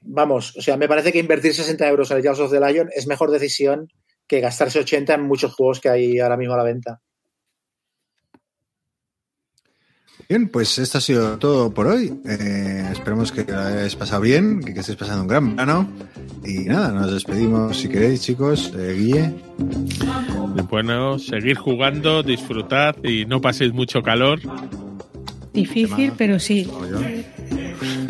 vamos, 0.00 0.56
o 0.56 0.62
sea, 0.62 0.76
me 0.76 0.88
parece 0.88 1.12
que 1.12 1.18
invertir 1.18 1.54
60 1.54 1.88
euros 1.88 2.10
en 2.10 2.18
el 2.18 2.22
Jaws 2.22 2.40
of 2.40 2.50
the 2.50 2.60
Lion 2.60 2.88
es 2.94 3.06
mejor 3.06 3.30
decisión 3.30 3.88
que 4.26 4.40
gastarse 4.40 4.78
80 4.78 5.14
en 5.14 5.22
muchos 5.22 5.54
juegos 5.54 5.80
que 5.80 5.88
hay 5.88 6.18
ahora 6.20 6.36
mismo 6.36 6.54
a 6.54 6.58
la 6.58 6.64
venta. 6.64 7.00
Bien, 10.28 10.48
pues 10.48 10.78
esto 10.78 10.98
ha 10.98 11.00
sido 11.00 11.38
todo 11.40 11.74
por 11.74 11.88
hoy. 11.88 12.20
Eh, 12.24 12.88
esperemos 12.92 13.32
que 13.32 13.42
lo 13.42 13.58
hayáis 13.58 13.96
pasado 13.96 14.20
bien, 14.20 14.60
que, 14.60 14.78
estéis 14.78 14.96
pasando 14.96 15.22
un 15.22 15.28
gran 15.28 15.56
verano. 15.56 15.90
Y 16.44 16.66
nada, 16.66 16.92
nos 16.92 17.12
despedimos 17.12 17.76
si 17.76 17.88
queréis, 17.88 18.22
chicos. 18.22 18.72
Eh, 18.78 18.94
Guille. 18.96 19.34
Bueno, 20.68 21.18
seguir 21.18 21.56
jugando, 21.56 22.22
disfrutad 22.22 22.94
y 23.02 23.26
no 23.26 23.40
paséis 23.40 23.72
mucho 23.72 24.02
calor. 24.02 24.38
Difícil, 25.52 26.12
pero 26.16 26.38
sí. 26.38 26.70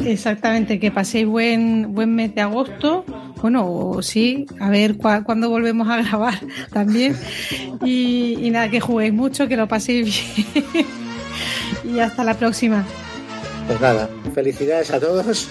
Exactamente, 0.04 0.78
que 0.78 0.90
paséis 0.90 1.26
buen, 1.26 1.94
buen 1.94 2.14
mes 2.14 2.34
de 2.34 2.40
agosto. 2.40 3.04
Bueno, 3.40 3.98
sí, 4.02 4.46
a 4.58 4.68
ver 4.68 4.96
cuándo 4.96 5.48
volvemos 5.48 5.88
a 5.88 6.02
grabar 6.02 6.38
también. 6.72 7.16
Y, 7.84 8.48
nada, 8.50 8.70
que 8.70 8.80
juguéis 8.80 9.12
mucho, 9.12 9.48
que 9.48 9.56
lo 9.56 9.68
paséis 9.68 10.06
bien. 10.54 10.86
y 11.96 12.00
hasta 12.00 12.24
la 12.24 12.34
próxima. 12.34 12.84
Pues 13.66 13.80
nada, 13.80 14.08
felicidades 14.34 14.90
a 14.90 15.00
todos. 15.00 15.48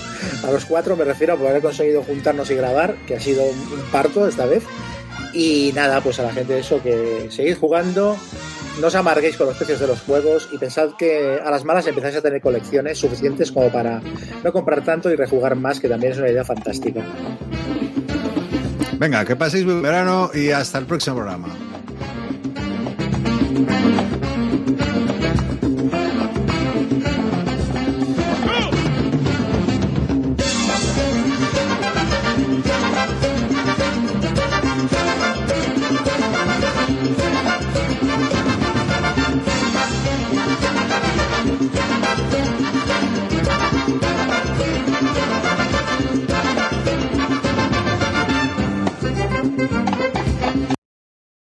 a 0.46 0.50
los 0.50 0.64
cuatro 0.64 0.96
me 0.96 1.04
refiero 1.04 1.36
por 1.36 1.48
haber 1.48 1.62
conseguido 1.62 2.02
juntarnos 2.02 2.50
y 2.50 2.54
grabar, 2.54 2.96
que 3.06 3.16
ha 3.16 3.20
sido 3.20 3.44
un 3.44 3.90
parto 3.92 4.26
esta 4.26 4.46
vez. 4.46 4.62
Y 5.32 5.72
nada, 5.74 6.00
pues 6.00 6.18
a 6.20 6.22
la 6.22 6.32
gente 6.32 6.58
eso, 6.58 6.82
que 6.82 7.28
seguid 7.30 7.56
jugando, 7.56 8.16
no 8.80 8.86
os 8.86 8.94
amarguéis 8.94 9.36
con 9.36 9.46
los 9.46 9.56
precios 9.56 9.80
de 9.80 9.86
los 9.86 10.00
juegos 10.00 10.48
y 10.52 10.58
pensad 10.58 10.90
que 10.96 11.38
a 11.44 11.50
las 11.50 11.64
malas 11.64 11.86
empezáis 11.86 12.16
a 12.16 12.22
tener 12.22 12.40
colecciones 12.40 12.98
suficientes 12.98 13.52
como 13.52 13.70
para 13.70 14.00
no 14.44 14.52
comprar 14.52 14.84
tanto 14.84 15.10
y 15.10 15.16
rejugar 15.16 15.56
más, 15.56 15.80
que 15.80 15.88
también 15.88 16.12
es 16.12 16.18
una 16.18 16.30
idea 16.30 16.44
fantástica. 16.44 17.02
Venga, 18.98 19.24
que 19.24 19.36
paséis 19.36 19.64
buen 19.64 19.82
verano 19.82 20.30
y 20.34 20.50
hasta 20.50 20.78
el 20.78 20.86
próximo 20.86 21.16
programa. 21.16 21.48